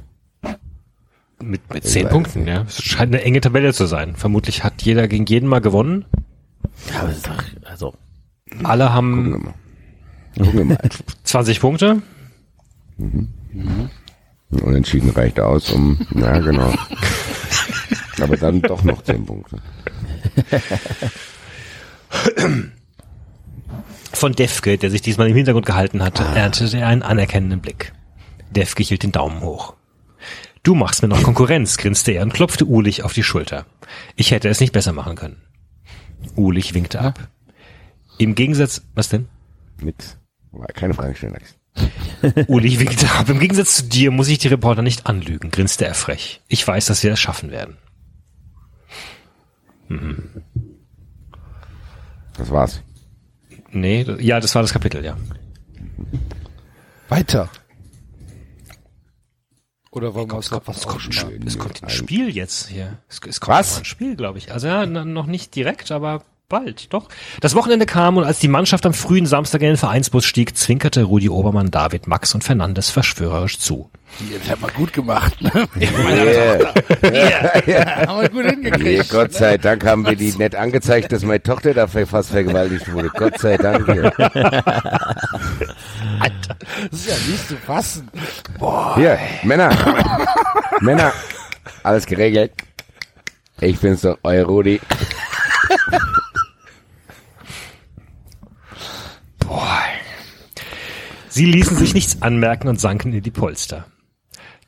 Mit, 1.41 1.73
mit 1.73 1.85
zehn 1.85 2.09
Punkten, 2.09 2.47
ja. 2.47 2.63
Es 2.63 2.83
scheint 2.83 3.15
eine 3.15 3.23
enge 3.23 3.41
Tabelle 3.41 3.73
zu 3.73 3.87
sein. 3.87 4.15
Vermutlich 4.17 4.63
hat 4.63 4.83
jeder 4.83 5.09
gegen 5.09 5.27
jeden 5.27 5.49
mal 5.49 5.61
gewonnen. 5.61 6.05
Ja, 6.93 7.01
aber 7.01 7.11
ist 7.11 7.27
doch, 7.27 7.43
also, 7.65 7.95
Alle 8.63 8.85
Gucken 8.85 8.95
haben 8.95 9.33
wir 9.33 9.39
mal. 9.39 9.55
Gucken 10.37 10.59
wir 10.59 10.65
mal. 10.67 10.79
20 11.25 11.61
Punkte. 11.61 12.03
Ein 12.99 13.91
Unentschieden 14.51 15.11
reicht 15.11 15.41
aus, 15.41 15.71
um, 15.71 15.99
ja, 16.15 16.39
genau. 16.39 16.73
Aber 18.21 18.37
dann 18.37 18.61
doch 18.63 18.85
noch 18.85 19.03
zehn 19.03 19.25
Punkte. 19.25 19.57
Von 24.13 24.33
Defke, 24.33 24.79
der 24.79 24.91
sich 24.91 25.03
diesmal 25.03 25.29
im 25.29 25.37
Hintergrund 25.37 25.67
gehalten 25.67 26.03
hatte, 26.03 26.23
erntete 26.23 26.79
er 26.79 26.89
einen 26.89 27.03
anerkennenden 27.03 27.61
Blick. 27.61 27.93
Defke 28.51 28.83
hielt 28.83 29.03
den 29.03 29.13
Daumen 29.13 29.41
hoch. 29.41 29.75
Du 30.63 30.75
machst 30.75 31.03
mir 31.03 31.09
noch 31.09 31.23
Konkurrenz, 31.23 31.77
grinste 31.77 32.13
er 32.13 32.23
und 32.23 32.33
klopfte 32.33 32.67
Ulich 32.67 33.03
auf 33.03 33.13
die 33.13 33.25
Schulter. 33.25 33.67
Ich 34.15 34.31
hätte 34.31 34.49
es 34.49 34.61
nicht 34.61 34.73
besser 34.73 34.93
machen 34.93 35.17
können. 35.17 35.43
Ulich 36.37 36.75
winkte 36.75 37.01
ab. 37.01 37.29
Im 38.19 38.35
Gegensatz, 38.35 38.83
was 38.95 39.09
denn? 39.09 39.29
Nix. 39.81 40.19
Keine 40.75 40.95
Frage 40.95 41.15
stellen, 41.15 41.33
Max. 41.33 41.57
Uli 42.49 42.79
winkte 42.79 43.11
ab. 43.11 43.29
Im 43.29 43.41
Gegensatz 43.41 43.77
zu 43.77 43.85
dir 43.85 44.11
muss 44.11 44.29
ich 44.29 44.39
die 44.39 44.49
Reporter 44.49 44.83
nicht 44.83 45.07
anlügen, 45.07 45.51
grinste 45.51 45.87
er 45.87 45.95
frech. 45.95 46.43
Ich 46.49 46.67
weiß, 46.67 46.87
dass 46.87 47.03
wir 47.03 47.11
das 47.11 47.21
schaffen 47.21 47.51
werden. 47.51 47.77
Das 52.37 52.51
war's. 52.51 52.83
Nee, 53.73 54.07
ja, 54.21 54.39
das 54.39 54.55
war 54.55 54.63
das 54.63 54.73
Kapitel, 54.73 55.05
ja. 55.05 55.17
weiter. 57.09 57.51
Oder 59.91 60.15
wollen 60.15 60.31
wir 60.31 60.39
Es 60.39 60.49
kommt, 60.51 60.69
aufsparen? 60.69 61.01
ein, 61.35 61.47
es 61.47 61.59
kommt 61.59 61.83
ein 61.83 61.91
Spiel 61.91 62.31
jetzt 62.31 62.69
hier. 62.69 62.99
Es, 63.09 63.21
es 63.27 63.41
kommt 63.41 63.59
Was? 63.59 63.79
ein 63.79 63.85
Spiel, 63.85 64.17
glaube 64.17 64.39
ich. 64.39 64.51
Also 64.53 64.67
ja, 64.69 64.87
noch 64.87 65.27
nicht 65.27 65.55
direkt, 65.55 65.91
aber 65.91 66.23
bald, 66.53 66.93
doch. 66.93 67.09
Das 67.41 67.55
Wochenende 67.57 67.87
kam 67.87 68.19
und 68.19 68.25
als 68.25 68.39
die 68.39 68.47
Mannschaft 68.49 68.85
am 68.87 68.93
frühen 68.93 69.27
Samstag 69.27 69.63
in 69.63 69.69
den 69.69 69.77
Vereinsbus 69.77 70.25
stieg, 70.27 70.57
zwinkerte 70.57 71.03
Rudi 71.05 71.31
Obermann 71.31 71.71
David, 71.71 72.07
Max 72.07 72.35
und 72.35 72.45
Fernandes 72.45 72.91
verschwörerisch 72.91 73.59
zu. 73.59 73.91
Das 74.39 74.51
hat 74.51 74.61
man 74.61 74.71
gut 74.75 74.93
gemacht. 74.93 75.41
Ne? 75.41 75.51
Yeah. 77.03 78.07
haben 78.07 78.21
wir 78.23 78.29
gut 78.29 78.45
hingekriegt. 78.47 79.09
Gott 79.11 79.33
sei 79.33 79.57
Dank 79.59 79.85
haben 79.85 80.05
wir 80.07 80.15
die 80.17 80.33
nett 80.33 80.55
angezeigt, 80.55 81.11
dass 81.13 81.23
meine 81.23 81.43
Tochter 81.43 81.73
dafür 81.75 82.07
fast 82.07 82.31
vergewaltigt 82.31 82.93
wurde. 82.93 83.09
Gott 83.09 83.39
sei 83.39 83.57
Dank. 83.57 83.91
Hier, 83.91 84.13
Das 86.91 87.01
ist 87.01 87.09
ja 87.09 87.15
nicht 87.31 87.49
zu 87.49 87.57
fassen. 87.57 88.11
hier 88.97 89.19
Männer. 89.43 89.71
Männer. 90.81 91.13
Alles 91.83 92.07
geregelt. 92.07 92.53
Ich 93.61 93.79
bin's 93.79 94.03
doch, 94.03 94.19
euer 94.23 94.45
Rudi. 94.45 94.81
Sie 101.29 101.47
ließen 101.47 101.79
sich 101.79 101.95
nichts 101.95 102.21
anmerken 102.21 102.69
und 102.69 102.79
sanken 102.79 103.13
in 103.13 103.23
die 103.23 103.31
Polster. 103.31 103.87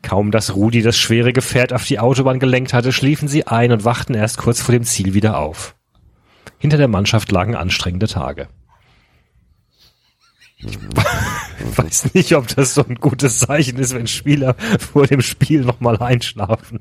Kaum 0.03 0.31
dass 0.31 0.55
Rudi 0.55 0.83
das 0.83 0.99
schwere 0.99 1.33
Gefährt 1.33 1.73
auf 1.73 1.85
die 1.85 1.99
Autobahn 1.99 2.39
gelenkt 2.39 2.73
hatte, 2.73 2.93
schliefen 2.93 3.29
sie 3.29 3.47
ein 3.47 3.73
und 3.73 3.85
wachten 3.85 4.15
erst 4.15 4.39
kurz 4.39 4.61
vor 4.63 4.73
dem 4.73 4.85
Ziel 4.85 5.15
wieder 5.15 5.39
auf. 5.39 5.75
Hinter 6.59 6.77
der 6.77 6.89
Mannschaft 6.89 7.31
lagen 7.33 7.55
anstrengende 7.55 8.09
Tage. 8.09 8.49
Ich 10.57 10.79
weiß 11.77 12.15
nicht, 12.15 12.35
ob 12.35 12.49
das 12.49 12.75
so 12.75 12.85
ein 12.85 12.95
gutes 12.95 13.41
Zeichen 13.41 13.79
ist, 13.79 13.95
wenn 13.95 14.07
Spieler 14.07 14.55
vor 14.79 15.07
dem 15.07 15.21
Spiel 15.21 15.61
nochmal 15.63 15.99
einschlafen. 15.99 16.81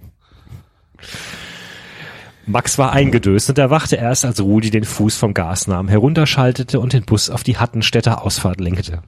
Max 2.46 2.78
war 2.78 2.92
eingedöst 2.92 3.50
und 3.50 3.58
erwachte 3.58 3.96
erst, 3.96 4.26
als 4.26 4.42
Rudi 4.42 4.70
den 4.70 4.84
Fuß 4.84 5.16
vom 5.16 5.34
Gas 5.34 5.68
nahm, 5.68 5.88
herunterschaltete 5.88 6.80
und 6.80 6.94
den 6.94 7.04
Bus 7.04 7.30
auf 7.30 7.44
die 7.44 7.58
Hattenstädter 7.58 8.24
Ausfahrt 8.24 8.60
lenkte. 8.60 9.02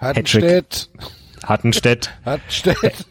Hattenstedt. 0.00 0.90
Hattenstedt. 1.44 2.10
Hattenstedt. 2.24 3.06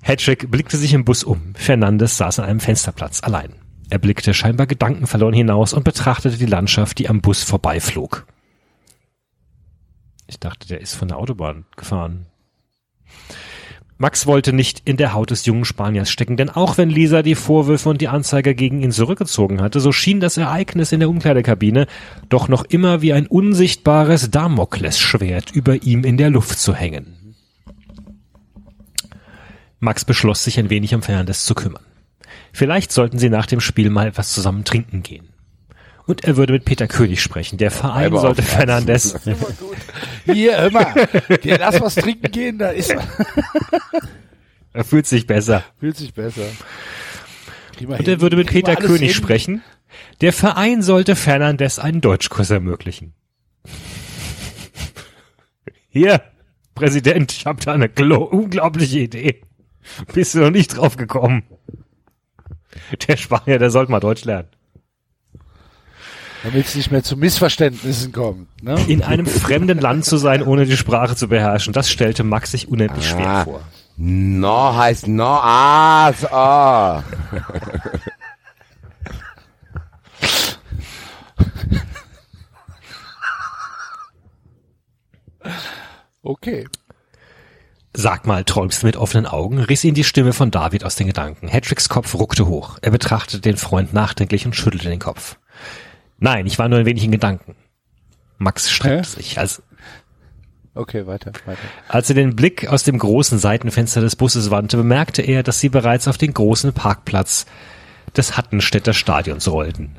Hedrick 0.00 0.50
blickte 0.50 0.76
sich 0.76 0.94
im 0.94 1.04
Bus 1.04 1.22
um. 1.22 1.54
Fernandes 1.54 2.16
saß 2.16 2.38
an 2.38 2.46
einem 2.46 2.60
Fensterplatz 2.60 3.22
allein. 3.22 3.54
Er 3.90 3.98
blickte 3.98 4.32
scheinbar 4.32 4.66
gedankenverloren 4.66 5.34
hinaus 5.34 5.74
und 5.74 5.84
betrachtete 5.84 6.38
die 6.38 6.46
Landschaft, 6.46 6.98
die 6.98 7.10
am 7.10 7.20
Bus 7.20 7.42
vorbeiflog. 7.42 8.26
Ich 10.26 10.40
dachte, 10.40 10.66
der 10.66 10.80
ist 10.80 10.94
von 10.94 11.08
der 11.08 11.18
Autobahn 11.18 11.66
gefahren. 11.76 12.26
Max 14.02 14.26
wollte 14.26 14.52
nicht 14.52 14.82
in 14.84 14.96
der 14.96 15.14
Haut 15.14 15.30
des 15.30 15.46
jungen 15.46 15.64
Spaniers 15.64 16.10
stecken, 16.10 16.36
denn 16.36 16.50
auch 16.50 16.76
wenn 16.76 16.90
Lisa 16.90 17.22
die 17.22 17.36
Vorwürfe 17.36 17.88
und 17.88 18.00
die 18.00 18.08
Anzeige 18.08 18.52
gegen 18.52 18.82
ihn 18.82 18.90
zurückgezogen 18.90 19.62
hatte, 19.62 19.78
so 19.78 19.92
schien 19.92 20.18
das 20.18 20.36
Ereignis 20.36 20.90
in 20.90 20.98
der 20.98 21.08
Umkleidekabine 21.08 21.86
doch 22.28 22.48
noch 22.48 22.64
immer 22.64 23.00
wie 23.00 23.12
ein 23.12 23.28
unsichtbares 23.28 24.28
Damoklesschwert 24.32 25.52
über 25.52 25.84
ihm 25.84 26.02
in 26.02 26.16
der 26.16 26.30
Luft 26.30 26.58
zu 26.58 26.74
hängen. 26.74 27.36
Max 29.78 30.04
beschloss, 30.04 30.42
sich 30.42 30.58
ein 30.58 30.68
wenig 30.68 30.96
um 30.96 31.02
Fernandes 31.02 31.44
zu 31.44 31.54
kümmern. 31.54 31.84
Vielleicht 32.52 32.90
sollten 32.90 33.20
sie 33.20 33.30
nach 33.30 33.46
dem 33.46 33.60
Spiel 33.60 33.88
mal 33.88 34.08
etwas 34.08 34.32
zusammen 34.32 34.64
trinken 34.64 35.04
gehen. 35.04 35.31
Und 36.06 36.24
er 36.24 36.36
würde 36.36 36.52
mit 36.52 36.64
Peter 36.64 36.88
König 36.88 37.22
sprechen. 37.22 37.58
Der 37.58 37.70
Verein 37.70 38.06
Aber 38.06 38.20
sollte. 38.20 38.42
Fernandes, 38.42 39.14
Hier, 40.24 40.58
hör 40.58 40.70
mal. 40.70 41.08
Dir 41.44 41.58
lass 41.58 41.80
was 41.80 41.94
trinken 41.94 42.30
gehen, 42.32 42.58
da 42.58 42.70
ist 42.70 42.94
er 44.72 44.84
fühlt 44.84 45.06
sich 45.06 45.26
besser. 45.26 45.62
Fühlt 45.78 45.96
sich 45.96 46.12
besser. 46.14 46.46
Wir 47.78 47.88
Und 47.88 47.96
hin. 47.98 48.06
er 48.08 48.20
würde 48.20 48.36
mit 48.36 48.48
Peter 48.48 48.76
König 48.76 49.00
hin. 49.00 49.14
sprechen. 49.14 49.62
Der 50.20 50.32
Verein 50.32 50.82
sollte 50.82 51.16
Fernandes 51.16 51.78
einen 51.78 52.00
Deutschkurs 52.00 52.50
ermöglichen. 52.50 53.14
Hier, 55.88 56.22
Präsident, 56.74 57.32
ich 57.32 57.46
habe 57.46 57.62
da 57.62 57.72
eine 57.72 57.88
unglaubliche 57.88 59.00
Idee. 59.00 59.42
Bist 60.14 60.34
du 60.34 60.38
noch 60.40 60.50
nicht 60.50 60.76
drauf 60.76 60.96
gekommen? 60.96 61.42
Der 63.06 63.16
Spanier, 63.16 63.58
der 63.58 63.70
sollte 63.70 63.92
mal 63.92 64.00
Deutsch 64.00 64.24
lernen. 64.24 64.48
Damit 66.42 66.66
es 66.66 66.74
nicht 66.74 66.90
mehr 66.90 67.02
zu 67.04 67.16
Missverständnissen 67.16 68.10
kommt. 68.12 68.62
Ne? 68.62 68.74
In 68.88 69.02
einem 69.02 69.26
fremden 69.26 69.78
Land 69.78 70.04
zu 70.04 70.16
sein, 70.16 70.42
ohne 70.42 70.66
die 70.66 70.76
Sprache 70.76 71.14
zu 71.14 71.28
beherrschen, 71.28 71.72
das 71.72 71.88
stellte 71.90 72.24
Max 72.24 72.50
sich 72.50 72.68
unendlich 72.68 73.08
schwer 73.08 73.28
Ah. 73.28 73.44
vor. 73.44 73.60
No 73.96 74.74
heißt 74.76 75.06
no. 75.06 75.24
Ah, 75.24 76.12
so. 76.18 76.26
ah. 76.28 77.04
Okay. 86.22 86.66
Sag 87.94 88.26
mal, 88.26 88.44
träumst 88.44 88.82
du 88.82 88.86
mit 88.86 88.96
offenen 88.96 89.26
Augen? 89.26 89.58
riss 89.58 89.84
ihn 89.84 89.94
die 89.94 90.04
Stimme 90.04 90.32
von 90.32 90.50
David 90.50 90.84
aus 90.84 90.94
den 90.96 91.06
Gedanken. 91.08 91.48
Hedricks 91.48 91.88
Kopf 91.90 92.14
ruckte 92.14 92.46
hoch. 92.46 92.78
Er 92.80 92.90
betrachtete 92.90 93.40
den 93.42 93.58
Freund 93.58 93.92
nachdenklich 93.92 94.46
und 94.46 94.56
schüttelte 94.56 94.88
den 94.88 94.98
Kopf. 94.98 95.36
Nein, 96.22 96.46
ich 96.46 96.56
war 96.56 96.68
nur 96.68 96.78
ein 96.78 96.86
wenig 96.86 97.02
in 97.02 97.10
Gedanken. 97.10 97.56
Max 98.38 98.70
streckte 98.70 98.98
Hä? 99.18 99.22
sich. 99.22 99.38
Als, 99.40 99.60
Okay, 100.74 101.04
weiter, 101.06 101.32
weiter. 101.44 101.58
als 101.88 102.08
er 102.10 102.14
den 102.14 102.36
Blick 102.36 102.68
aus 102.68 102.84
dem 102.84 102.96
großen 102.96 103.38
Seitenfenster 103.38 104.00
des 104.00 104.14
Busses 104.14 104.50
wandte, 104.52 104.76
bemerkte 104.76 105.20
er, 105.20 105.42
dass 105.42 105.58
sie 105.58 105.68
bereits 105.68 106.06
auf 106.06 106.18
den 106.18 106.32
großen 106.32 106.72
Parkplatz 106.72 107.44
des 108.16 108.36
Hattenstädter 108.36 108.94
Stadions 108.94 109.48
rollten. 109.48 109.96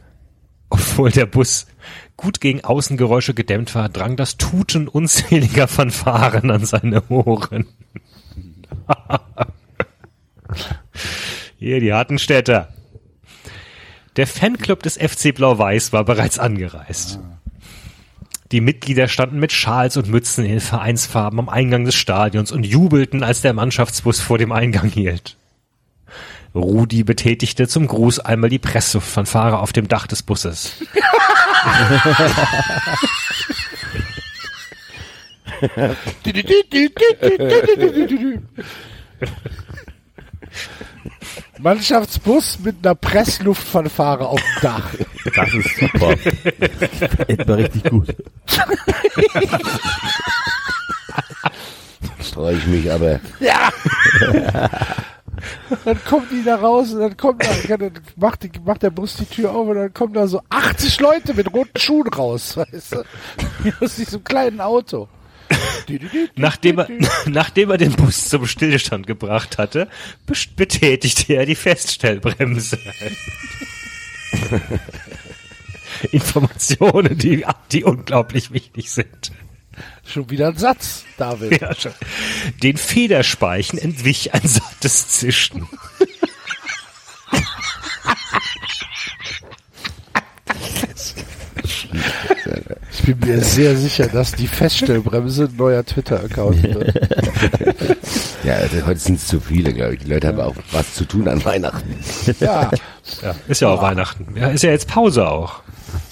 Obwohl 0.69 1.11
der 1.11 1.25
Bus 1.25 1.67
gut 2.15 2.39
gegen 2.39 2.63
Außengeräusche 2.63 3.33
gedämmt 3.33 3.75
war, 3.75 3.89
drang 3.89 4.15
das 4.15 4.37
Tuten 4.37 4.87
unzähliger 4.87 5.67
Fanfaren 5.67 6.49
an 6.49 6.65
seine 6.65 7.03
Ohren. 7.09 7.67
Hier, 11.59 11.81
die 11.81 11.93
Hattenstädter. 11.93 12.69
Der 14.15 14.27
Fanclub 14.27 14.83
des 14.83 14.97
FC 14.97 15.33
Blau-Weiß 15.33 15.91
war 15.91 16.05
bereits 16.05 16.37
angereist. 16.37 17.19
Die 18.51 18.61
Mitglieder 18.61 19.07
standen 19.07 19.39
mit 19.39 19.51
Schals 19.51 19.97
und 19.97 20.07
Mützen 20.07 20.45
in 20.45 20.51
den 20.51 20.59
Vereinsfarben 20.59 21.39
am 21.39 21.49
Eingang 21.49 21.85
des 21.85 21.95
Stadions 21.95 22.51
und 22.51 22.63
jubelten, 22.63 23.23
als 23.23 23.41
der 23.41 23.53
Mannschaftsbus 23.53 24.19
vor 24.19 24.37
dem 24.37 24.51
Eingang 24.51 24.89
hielt. 24.89 25.35
Rudi 26.53 27.03
betätigte 27.03 27.67
zum 27.67 27.87
Gruß 27.87 28.19
einmal 28.19 28.51
die 28.51 28.59
Pressluftfanfare 28.59 29.57
auf 29.57 29.73
dem 29.73 29.87
Dach 29.87 30.05
des 30.05 30.21
Busses. 30.21 30.75
Mannschaftsbus 41.63 42.59
mit 42.59 42.75
einer 42.83 42.93
Pressluftfanfare 42.93 44.27
auf 44.27 44.41
dem 44.41 44.61
Dach. 44.61 44.93
Das 45.33 45.53
ist 45.53 45.77
super. 45.77 46.15
Etwa 47.27 47.53
richtig 47.53 47.83
gut. 47.85 48.13
Freue 52.33 52.57
ich 52.57 52.67
mich 52.67 52.91
aber. 52.91 53.21
Dann 55.85 56.03
kommen 56.05 56.27
die 56.31 56.43
da 56.43 56.55
raus 56.55 56.93
und 56.93 56.99
dann 56.99 57.15
kommt 57.17 57.43
da, 57.43 57.77
dann 57.77 57.91
macht, 58.17 58.43
die, 58.43 58.51
macht 58.63 58.83
der 58.83 58.89
Bus 58.89 59.15
die 59.15 59.25
Tür 59.25 59.51
auf 59.51 59.67
und 59.67 59.75
dann 59.75 59.93
kommen 59.93 60.13
da 60.13 60.27
so 60.27 60.41
80 60.49 60.99
Leute 60.99 61.33
mit 61.33 61.53
roten 61.53 61.79
Schuhen 61.79 62.07
raus, 62.07 62.57
weißt 62.57 62.93
du? 62.93 63.03
Aus 63.81 63.95
diesem 63.95 64.23
kleinen 64.23 64.59
Auto. 64.61 65.07
Nachdem 66.35 66.79
er, 66.79 66.87
nachdem 67.25 67.71
er 67.71 67.77
den 67.77 67.93
Bus 67.93 68.29
zum 68.29 68.47
Stillstand 68.47 69.07
gebracht 69.07 69.57
hatte, 69.57 69.87
betätigte 70.55 71.33
er 71.33 71.45
die 71.45 71.55
Feststellbremse. 71.55 72.79
Informationen, 76.11 77.17
die, 77.17 77.45
die 77.71 77.83
unglaublich 77.83 78.51
wichtig 78.51 78.91
sind. 78.91 79.31
Schon 80.05 80.29
wieder 80.29 80.49
ein 80.49 80.57
Satz, 80.57 81.05
David. 81.17 81.61
Ja, 81.61 81.73
schon. 81.73 81.93
Den 82.61 82.77
Federspeichen 82.77 83.79
entwich 83.79 84.33
ein 84.33 84.47
sattes 84.47 85.07
Zischen. 85.07 85.67
Ich 92.93 93.03
bin 93.03 93.19
mir 93.19 93.41
sehr 93.41 93.75
sicher, 93.75 94.07
dass 94.07 94.33
die 94.33 94.47
Feststellbremse 94.47 95.45
ein 95.45 95.55
neuer 95.55 95.83
Twitter-Account 95.83 96.63
wird. 96.73 96.93
Ja, 98.43 98.55
also 98.55 98.85
heute 98.85 98.99
sind 98.99 99.15
es 99.15 99.27
zu 99.27 99.39
viele, 99.39 99.73
glaube 99.73 99.95
ich. 99.95 100.01
Die 100.03 100.09
Leute 100.09 100.27
haben 100.27 100.39
auch 100.39 100.55
was 100.71 100.93
zu 100.93 101.05
tun 101.05 101.27
an 101.27 101.43
Weihnachten. 101.43 101.95
Ja, 102.39 102.69
Ja, 103.21 103.35
ist 103.47 103.61
ja 103.61 103.69
auch 103.69 103.81
Weihnachten. 103.81 104.35
Ja, 104.35 104.49
ist 104.49 104.63
ja 104.63 104.71
jetzt 104.71 104.87
Pause 104.87 105.27
auch. 105.27 105.61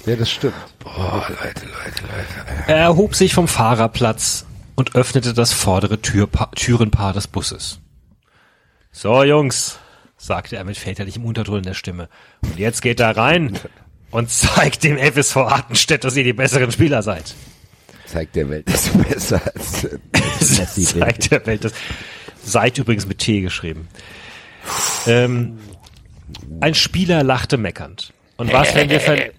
ja, 0.06 0.16
das 0.16 0.30
stimmt. 0.30 0.54
Boah, 0.80 1.24
Leute, 1.28 1.66
Leute, 1.66 2.02
Leute. 2.02 2.68
Er 2.68 2.76
erhob 2.76 3.14
sich 3.14 3.34
vom 3.34 3.48
Fahrerplatz 3.48 4.44
und 4.46 4.52
und 4.74 4.94
öffnete 4.96 5.34
das 5.34 5.52
vordere 5.52 6.00
Türpa 6.00 6.46
Türenpaar 6.56 7.12
des 7.12 7.26
Busses. 7.28 7.78
So, 8.90 9.22
Jungs, 9.22 9.78
sagte 10.16 10.56
er 10.56 10.64
mit 10.64 10.78
väterlichem 10.78 11.24
Unterton 11.24 11.58
in 11.58 11.62
der 11.64 11.74
Stimme. 11.74 12.08
Und 12.42 12.58
jetzt 12.58 12.80
geht 12.80 12.98
da 12.98 13.10
rein 13.10 13.58
und 14.12 14.30
zeigt 14.30 14.84
dem 14.84 14.96
FSV 14.98 15.36
Artenstedt, 15.38 16.04
dass 16.04 16.16
ihr 16.16 16.22
die 16.22 16.32
besseren 16.32 16.70
Spieler 16.70 17.02
seid. 17.02 17.34
Zeigt 18.06 18.36
der 18.36 18.48
Welt, 18.48 18.68
dass 18.68 18.92
du 18.92 18.98
besser 19.02 19.42
als 19.52 19.88
zeigt 20.92 21.32
der 21.32 21.44
Welt 21.46 21.64
das. 21.64 21.72
Seid 22.44 22.78
übrigens 22.78 23.06
mit 23.06 23.18
T 23.18 23.40
geschrieben. 23.40 23.88
Ähm, 25.06 25.58
ein 26.60 26.74
Spieler 26.74 27.24
lachte 27.24 27.56
meckernd. 27.56 28.12
Und 28.36 28.52
was, 28.52 28.74
wenn 28.74 28.90
wir 28.90 29.00
ver 29.00 29.16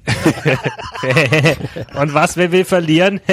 Und 1.95 2.14
was, 2.14 2.38
wenn 2.38 2.52
wir 2.52 2.66
verlieren? 2.66 3.19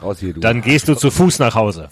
raus 0.00 0.20
hier, 0.20 0.34
du. 0.34 0.40
Dann 0.40 0.62
gehst 0.62 0.88
du 0.88 0.94
zu 0.94 1.10
Fuß 1.10 1.40
nach 1.40 1.54
Hause. 1.54 1.88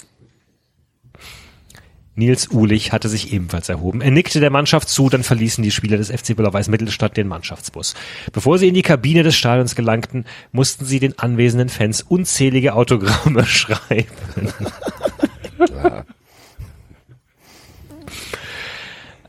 Nils 2.14 2.50
Uhlich 2.50 2.92
hatte 2.92 3.08
sich 3.08 3.32
ebenfalls 3.32 3.68
erhoben. 3.70 4.02
Er 4.02 4.10
nickte 4.10 4.40
der 4.40 4.50
Mannschaft 4.50 4.88
zu, 4.88 5.08
dann 5.08 5.22
verließen 5.22 5.64
die 5.64 5.70
Spieler 5.70 5.96
des 5.96 6.10
FC 6.10 6.36
Büllerweiß 6.36 6.68
Mittelstadt 6.68 7.16
den 7.16 7.26
Mannschaftsbus. 7.26 7.94
Bevor 8.32 8.58
sie 8.58 8.68
in 8.68 8.74
die 8.74 8.82
Kabine 8.82 9.22
des 9.22 9.34
Stadions 9.34 9.74
gelangten, 9.74 10.26
mussten 10.50 10.84
sie 10.84 11.00
den 11.00 11.18
anwesenden 11.18 11.70
Fans 11.70 12.02
unzählige 12.02 12.74
Autogramme 12.74 13.46
schreiben. 13.46 14.10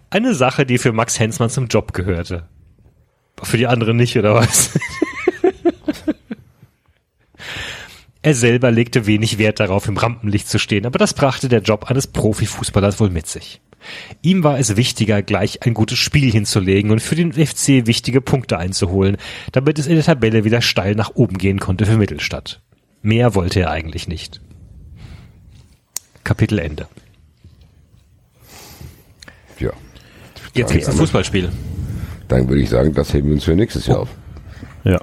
Eine 0.10 0.36
Sache, 0.36 0.66
die 0.66 0.78
für 0.78 0.92
Max 0.92 1.20
Hensmann 1.20 1.50
zum 1.50 1.68
Job 1.68 1.94
gehörte. 1.94 2.48
Für 3.42 3.58
die 3.58 3.68
anderen 3.68 3.98
nicht, 3.98 4.18
oder 4.18 4.36
was? 4.36 4.72
Er 8.24 8.34
selber 8.34 8.72
legte 8.72 9.06
wenig 9.06 9.38
Wert 9.38 9.60
darauf, 9.60 9.88
im 9.90 9.98
Rampenlicht 9.98 10.48
zu 10.48 10.58
stehen, 10.58 10.86
aber 10.86 10.98
das 10.98 11.14
brachte 11.14 11.50
der 11.50 11.62
Job 11.62 11.92
eines 11.92 12.08
Profifußballers 12.08 13.02
wohl 13.02 13.10
mit 13.10 13.28
sich. 13.28 13.60
Ihm 14.22 14.46
war 14.46 14.58
es 14.58 14.78
wichtiger, 14.78 15.22
gleich 15.22 15.64
ein 15.64 15.74
gutes 15.74 16.00
Spiel 16.00 16.32
hinzulegen 16.32 16.90
und 16.92 17.02
für 17.02 17.16
den 17.16 17.34
FC 17.34 17.86
wichtige 17.86 18.22
Punkte 18.22 18.58
einzuholen, 18.58 19.18
damit 19.52 19.78
es 19.78 19.88
in 19.88 19.96
der 19.96 20.06
Tabelle 20.06 20.46
wieder 20.46 20.62
steil 20.62 20.96
nach 20.96 21.12
oben 21.16 21.38
gehen 21.38 21.60
konnte 21.60 21.86
für 21.86 21.98
Mittelstadt. 21.98 22.62
Mehr 23.02 23.36
wollte 23.36 23.60
er 23.60 23.72
eigentlich 23.72 24.08
nicht. 24.08 24.40
Kapitel 26.24 26.60
Ende. 26.60 26.88
Ja. 29.60 29.72
Jetzt 30.54 30.72
gibt's 30.72 30.88
ein 30.88 30.96
Fußballspiel. 30.96 31.52
Dann 32.30 32.48
würde 32.48 32.62
ich 32.62 32.70
sagen, 32.70 32.94
das 32.94 33.14
heben 33.14 33.28
wir 33.28 33.36
uns 33.36 33.44
für 33.44 33.56
nächstes 33.56 33.88
Jahr 33.88 34.00
auf. 34.00 34.10
Ja. 34.86 35.02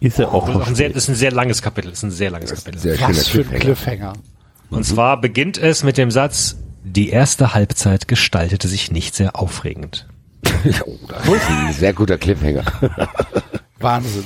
Ist 0.00 0.18
ja 0.18 0.28
auch 0.28 0.46
Das 0.46 0.54
ist, 0.56 0.62
auch 0.62 0.66
ein 0.68 0.74
sehr, 0.74 0.94
ist 0.94 1.08
ein 1.08 1.14
sehr 1.14 1.32
langes 1.32 1.62
Kapitel. 1.62 1.90
Das 1.90 1.98
ist 1.98 2.04
ein 2.04 2.10
sehr 2.10 2.30
langes 2.30 2.54
Kapitel. 2.54 2.78
Sehr 2.78 3.00
Was 3.00 3.28
für 3.28 3.40
ein 3.40 3.58
Cliffhanger. 3.58 4.12
Und 4.70 4.84
zwar 4.84 5.20
beginnt 5.20 5.58
es 5.58 5.82
mit 5.82 5.96
dem 5.96 6.10
Satz, 6.10 6.56
die 6.84 7.08
erste 7.08 7.54
Halbzeit 7.54 8.08
gestaltete 8.08 8.68
sich 8.68 8.90
nicht 8.90 9.14
sehr 9.14 9.36
aufregend. 9.36 10.06
oh, 10.86 10.96
das 11.08 11.26
ist 11.26 11.50
ein 11.50 11.72
sehr 11.72 11.92
guter 11.92 12.18
Cliffhanger. 12.18 12.64
Wahnsinn. 13.80 14.24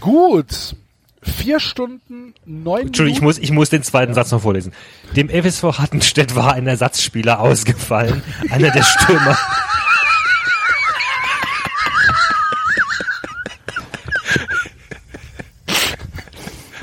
Gut. 0.00 0.76
Vier 1.24 1.60
Stunden, 1.60 2.34
neun 2.44 2.88
Entschuldigung, 2.88 3.14
ich 3.14 3.20
Minuten. 3.20 3.24
muss, 3.24 3.38
ich 3.38 3.52
muss 3.52 3.70
den 3.70 3.84
zweiten 3.84 4.12
Satz 4.12 4.32
noch 4.32 4.42
vorlesen. 4.42 4.72
Dem 5.14 5.28
FSV 5.28 5.78
Hattenstedt 5.78 6.34
war 6.34 6.54
ein 6.54 6.66
Ersatzspieler 6.66 7.38
ausgefallen, 7.38 8.24
einer 8.50 8.72
der 8.72 8.82
Stürmer. 8.82 9.38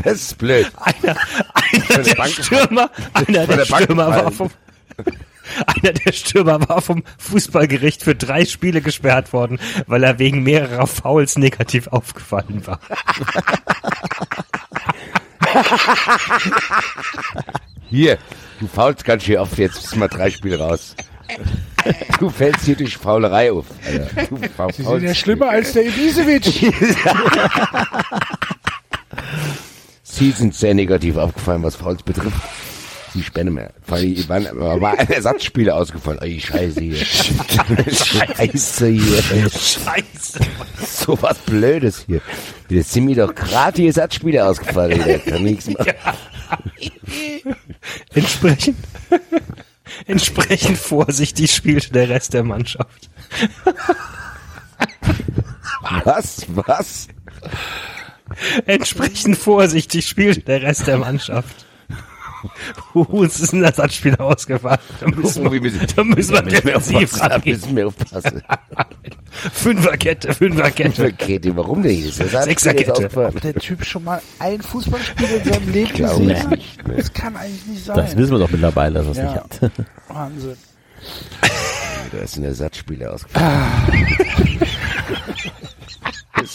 Das 0.04 0.14
ist 0.22 0.38
blöd. 0.38 0.72
Einer, 0.78 1.16
einer 1.54 1.88
der 1.90 2.04
der 2.04 2.16
Bank 2.16 2.32
Stürmer, 2.34 2.90
einer 3.14 3.48
der 3.48 3.66
Stürmer 3.66 4.08
war 4.10 4.32
vom, 4.32 4.50
einer 5.66 5.94
der 5.94 6.12
Stürmer 6.14 6.70
war 6.70 6.82
vom 6.82 7.04
Fußballgericht 7.18 8.04
für 8.04 8.16
drei 8.16 8.46
Spiele 8.46 8.82
gesperrt 8.82 9.34
worden, 9.34 9.60
weil 9.88 10.04
er 10.04 10.20
wegen 10.20 10.44
mehrerer 10.44 10.88
Fouls 10.88 11.38
negativ 11.38 11.88
aufgefallen 11.88 12.66
war. 12.66 12.80
Hier, 17.90 18.18
du 18.60 18.68
faulst 18.68 19.04
ganz 19.06 19.24
schön 19.24 19.38
oft, 19.38 19.58
jetzt 19.58 19.82
bist 19.82 19.94
du 19.94 20.00
mal 20.00 20.08
drei 20.08 20.30
Spiele 20.30 20.60
raus. 20.60 20.96
Du 22.20 22.30
fällst 22.30 22.66
hier 22.66 22.76
durch 22.76 22.98
Faulerei 22.98 23.52
auf. 23.52 23.66
Alter. 23.86 24.26
Du 24.30 24.38
fa- 24.56 24.68
Sie 24.74 24.84
sind 24.84 25.02
ja 25.04 25.14
schlimmer 25.16 25.50
als 25.50 25.74
der 25.74 25.86
Ibisevic. 25.88 26.74
Sie 30.12 30.32
sind 30.32 30.56
sehr 30.56 30.74
negativ 30.74 31.18
aufgefallen, 31.18 31.64
was 31.64 31.76
Fouls 31.76 32.02
betrifft. 32.04 32.42
Sie 33.14 33.24
spenden 33.24 33.54
mehr. 33.56 33.72
Vor 33.82 33.98
allem, 33.98 34.16
die 34.16 34.30
waren, 34.30 34.46
war 34.82 34.98
ein 34.98 35.10
Ersatzspieler 35.10 35.76
ausgefallen. 35.76 36.20
Ey, 36.22 36.40
scheiße 36.40 36.82
hier. 36.82 36.98
scheiße 37.06 38.88
hier. 38.88 39.50
Scheiße. 39.50 40.40
So 40.86 41.20
was 41.22 41.38
Blödes 41.40 42.06
hier. 42.06 42.22
Jetzt 42.70 42.92
sind 42.92 43.06
mir 43.06 43.16
doch 43.16 43.34
gerade 43.34 43.78
die 43.78 43.88
Ersatzspieler 43.88 44.48
ausgefallen. 44.48 45.04
Der 45.04 45.20
kann 45.20 45.44
nichts 45.44 45.68
machen. 45.70 45.94
Entsprechend, 48.14 48.78
entsprechend 50.06 50.78
vorsichtig 50.78 51.52
spielte 51.52 51.92
der 51.92 52.10
Rest 52.10 52.34
der 52.34 52.44
Mannschaft. 52.44 53.10
Was? 56.04 56.46
Was? 56.50 57.08
Entsprechend 58.66 59.38
vorsichtig 59.38 60.08
spielte 60.08 60.42
der 60.42 60.62
Rest 60.62 60.88
der 60.88 60.98
Mannschaft. 60.98 61.66
Uns 62.94 63.40
ist 63.42 63.52
ein 63.52 63.64
Ersatzspieler 63.66 64.22
ausgefallen. 64.22 64.80
Da 65.02 65.08
müssen 65.08 65.44
wir 65.52 65.60
da 65.60 65.60
müssen 65.60 65.80
wir 65.82 65.88
Da 65.88 66.04
müssen 66.04 66.34
wir 66.34 66.42
defensiv 66.44 66.96
aufpassen. 67.14 67.30
Da 67.30 67.42
müssen 67.52 67.76
wir 67.76 67.88
aufpassen. 67.88 68.44
Fünferkette, 69.52 70.34
Fünferkette. 70.34 71.12
Kette, 71.14 71.56
warum 71.58 71.84
denn? 71.84 72.02
Das 72.06 72.18
ist 72.18 72.32
Sechserkette. 72.32 72.94
aufgefallen. 72.94 73.36
Der 73.44 73.56
Typ 73.56 73.84
schon 73.84 74.06
mal 74.06 74.22
ein 74.40 74.62
Fußballspiel 74.62 75.28
in 75.28 75.44
seinem 75.54 75.70
Leben 75.70 75.94
gesehen 75.94 76.30
es 76.30 76.44
hat. 76.44 76.50
nicht. 76.52 76.78
Das 76.98 77.12
kann 77.14 77.36
eigentlich 77.36 77.66
nicht 77.66 77.84
sein. 77.86 77.98
Das 77.98 78.16
wissen 78.16 78.32
wir 78.32 78.40
doch 78.40 78.52
mittlerweile, 78.52 79.04
dass 79.04 79.06
er 79.06 79.12
es 79.12 79.18
Ja. 79.18 79.44
nicht 79.44 79.62
hat. 79.62 79.72
Wahnsinn. 80.08 80.56
Da 82.14 82.18
ist 82.20 82.38
ein 82.38 82.44
Ersatzspieler 82.46 83.14
ausgefallen. 83.14 83.48
Ah. 83.52 83.88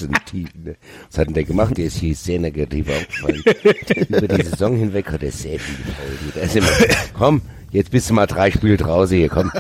Ein 0.03 0.15
Tief, 0.27 0.49
ne? 0.63 0.77
Was 1.09 1.19
hat 1.19 1.29
denn 1.29 1.35
der 1.35 1.45
gemacht? 1.45 1.77
Der 1.77 1.87
ist 1.87 1.99
hier 1.99 2.15
sehr 2.15 2.41
negativ 2.41 2.89
aufgefallen. 2.89 3.43
Über 4.09 4.29
die 4.29 4.45
Saison 4.45 4.77
hinweg 4.77 5.11
hat 5.11 5.23
er 5.23 5.31
sehr 5.31 5.59
viel 5.59 5.77
gefault. 5.85 6.35
Da 6.35 6.41
ist 6.41 6.57
immer, 6.57 6.69
komm, 7.15 7.43
jetzt 7.71 7.91
bist 7.91 8.11
du 8.11 8.15
mal 8.15 8.27
drei 8.27 8.51
Spiele 8.51 8.77
draußen 8.77 9.17
hier, 9.17 9.29
komm. 9.29 9.53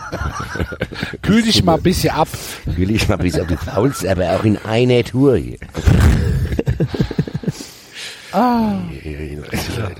Kühl 1.23 1.43
dich 1.43 1.63
mal 1.63 1.77
ein 1.77 1.83
bisschen 1.83 2.15
ab. 2.15 2.29
Will 2.67 2.91
ich 2.91 3.09
mal 3.09 3.17
bis 3.17 3.39
auf 3.39 3.47
die 3.47 3.57
Fouls, 3.57 4.05
aber 4.05 4.37
auch 4.37 4.45
in 4.45 4.59
einer 4.59 5.05
Tour 5.05 5.37
hier. 5.37 5.59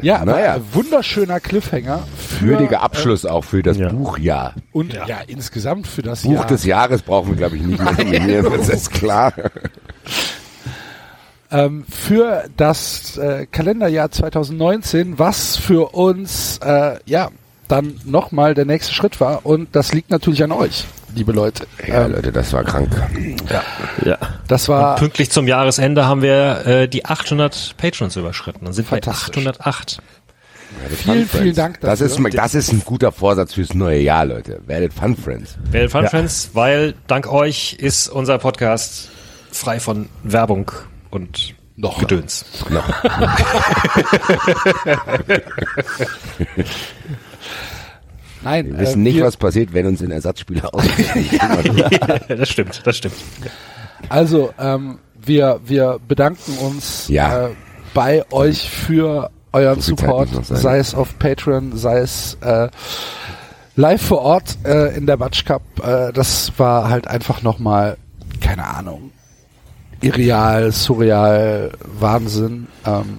Ja, 0.03 0.17
aber 0.21 0.33
Naja. 0.33 0.57
wunderschöner 0.73 1.41
Cliffhanger. 1.41 2.05
Für, 2.17 2.47
Würdiger 2.47 2.83
Abschluss 2.83 3.25
auch 3.25 3.45
für 3.45 3.63
das 3.63 3.79
Ja. 3.79 3.89
Buchjahr. 3.91 4.55
Und 4.73 4.95
ja. 4.95 5.21
insgesamt 5.27 5.87
für 5.87 6.03
das 6.03 6.23
Buch 6.23 6.33
Jahr. 6.33 6.47
des 6.47 6.65
Jahres 6.65 7.03
brauchen 7.03 7.31
wir, 7.31 7.37
glaube 7.37 7.57
ich, 7.57 7.63
nicht 7.63 7.83
mehr 7.83 7.93
nominieren, 7.93 8.47
das 8.57 8.69
ist 8.69 8.91
klar. 8.91 9.33
ähm, 11.51 11.85
für 11.89 12.45
das 12.57 13.17
äh, 13.19 13.47
Kalenderjahr 13.47 14.11
2019, 14.11 15.19
was 15.19 15.57
für 15.57 15.95
uns 15.95 16.59
äh, 16.65 16.99
ja 17.07 17.31
dann 17.75 18.01
nochmal 18.05 18.55
der 18.55 18.65
nächste 18.65 18.95
Schritt 18.95 19.21
war. 19.21 19.45
Und 19.45 19.75
das 19.75 19.93
liegt 19.93 20.11
natürlich 20.11 20.43
an 20.45 20.53
euch, 20.53 20.85
liebe 21.15 21.33
Leute. 21.33 21.67
Ja, 21.87 22.05
Ähm, 22.07 22.13
Leute, 22.13 22.31
das 22.33 22.53
war 22.53 22.63
krank. 22.65 22.91
Ja. 24.05 24.17
das 24.49 24.69
war 24.69 24.97
Pünktlich 24.97 25.31
zum 25.31 25.47
Jahresende 25.49 26.07
haben 26.07 26.23
wir 26.23 26.67
äh, 26.67 26.89
die 26.89 27.05
800 27.05 27.75
Patrons 27.77 28.17
überschritten. 28.17 28.65
Dann 28.65 28.73
sind 28.75 28.87
wir 28.91 28.99
Fantastisch. 29.03 29.47
808. 29.47 29.99
vielen, 30.91 31.29
vielen 31.29 31.55
Dank 31.55 31.81
Das 31.81 31.91
dafür. 32.01 32.07
ist, 32.07 32.19
mal- 32.21 32.31
das 32.31 32.55
ist 32.55 32.73
ein 32.73 32.83
guter 32.85 33.13
Vorsatz 33.13 33.55
fürs 33.55 33.75
neue 33.75 34.01
Jahr, 34.01 34.25
Leute. 34.27 34.61
Werdet 34.67 34.93
Fun 34.95 35.17
Friends. 35.17 35.57
Werdet 35.71 35.91
Fun 35.93 36.07
Friends, 36.09 36.51
weil 36.55 36.95
dank 37.07 37.31
euch 37.33 37.75
ist 37.75 38.09
unser 38.09 38.39
Podcast 38.39 39.11
frei 39.53 39.79
von 39.81 40.09
Werbung 40.25 40.71
und 41.11 41.55
Noch. 41.77 41.99
Gedöns. 41.99 42.45
Nein, 48.45 48.67
Wir 48.73 48.79
wissen 48.79 49.01
äh, 49.01 49.03
nicht, 49.05 49.17
wir, 49.17 49.25
was 49.25 49.37
passiert, 49.37 49.73
wenn 49.73 49.87
uns 49.87 50.03
ein 50.03 50.11
Ersatzspieler 50.11 50.69
ausfällt. 50.75 51.41
das 52.41 52.49
stimmt, 52.49 52.81
das 52.85 52.97
stimmt. 52.97 53.15
Also, 54.09 54.53
ähm, 54.59 54.99
wir, 55.21 55.61
wir 55.65 55.99
bedanken 56.07 56.57
uns 56.59 57.09
Ja. 57.09 57.47
äh, 57.47 57.51
bei 57.95 58.25
euch 58.31 58.69
für 58.71 59.31
euren 59.53 59.81
So 59.81 59.97
Support, 59.97 60.29
sei 60.45 60.79
es 60.79 60.95
auf 60.95 61.19
Patreon, 61.19 61.77
sei 61.77 61.99
es 61.99 62.37
äh, 62.43 62.69
live 63.77 64.03
vor 64.03 64.21
Ort 64.21 64.59
äh, 64.65 64.97
in 64.97 65.07
der 65.07 65.17
Batsch 65.17 65.45
Cup. 65.45 65.63
Äh, 65.83 66.13
das 66.13 66.53
war 66.59 66.89
halt 66.91 67.07
einfach 67.07 67.43
nochmal, 67.43 67.97
keine 68.41 68.65
Ahnung, 68.67 69.13
irreal, 70.01 70.73
surreal, 70.73 71.71
Wahnsinn. 71.99 72.67
Ähm, 72.85 73.19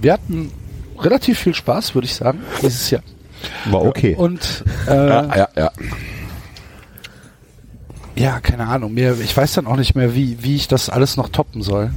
wir 0.00 0.12
hatten 0.12 0.50
relativ 0.98 1.38
viel 1.38 1.54
Spaß, 1.54 1.94
würde 1.94 2.06
ich 2.06 2.14
sagen, 2.14 2.40
dieses 2.62 2.90
Jahr. 2.90 3.02
War 3.70 3.82
okay. 3.84 4.14
Und 4.16 4.64
äh, 4.88 4.94
Ja, 4.94 5.36
ja, 5.36 5.48
ja. 5.56 5.70
ja, 8.14 8.40
keine 8.40 8.66
Ahnung. 8.66 8.94
Mir, 8.94 9.16
ich 9.20 9.36
weiß 9.36 9.54
dann 9.54 9.66
auch 9.66 9.76
nicht 9.76 9.94
mehr, 9.94 10.14
wie, 10.14 10.42
wie 10.42 10.56
ich 10.56 10.68
das 10.68 10.88
alles 10.88 11.16
noch 11.16 11.28
toppen 11.28 11.62
soll. 11.62 11.90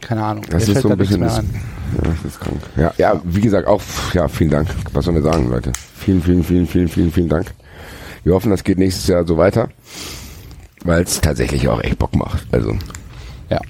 Keine 0.00 0.24
Ahnung. 0.24 0.44
Das 0.50 0.66
mir 0.66 0.74
ist 0.74 0.82
so 0.82 0.88
ein 0.88 0.98
bisschen 0.98 1.22
ein. 1.22 1.50
ja, 1.96 2.10
das 2.10 2.24
ist 2.32 2.40
krank. 2.40 2.60
Ja, 2.76 2.92
ja, 2.98 3.20
wie 3.24 3.40
gesagt, 3.40 3.68
auch, 3.68 3.80
ja, 4.14 4.26
vielen 4.28 4.50
Dank. 4.50 4.68
Was 4.92 5.04
sollen 5.04 5.16
wir 5.16 5.22
sagen, 5.22 5.48
Leute? 5.50 5.72
Vielen, 5.96 6.22
vielen, 6.22 6.42
vielen, 6.42 6.66
vielen, 6.66 6.88
vielen, 6.88 7.12
vielen 7.12 7.28
Dank. 7.28 7.52
Wir 8.24 8.34
hoffen, 8.34 8.50
das 8.50 8.64
geht 8.64 8.78
nächstes 8.78 9.06
Jahr 9.06 9.24
so 9.26 9.36
weiter, 9.36 9.68
weil 10.84 11.02
es 11.02 11.20
tatsächlich 11.20 11.68
auch 11.68 11.80
echt 11.82 11.98
Bock 11.98 12.14
macht. 12.16 12.46
Also, 12.52 12.76
Ja. 13.48 13.60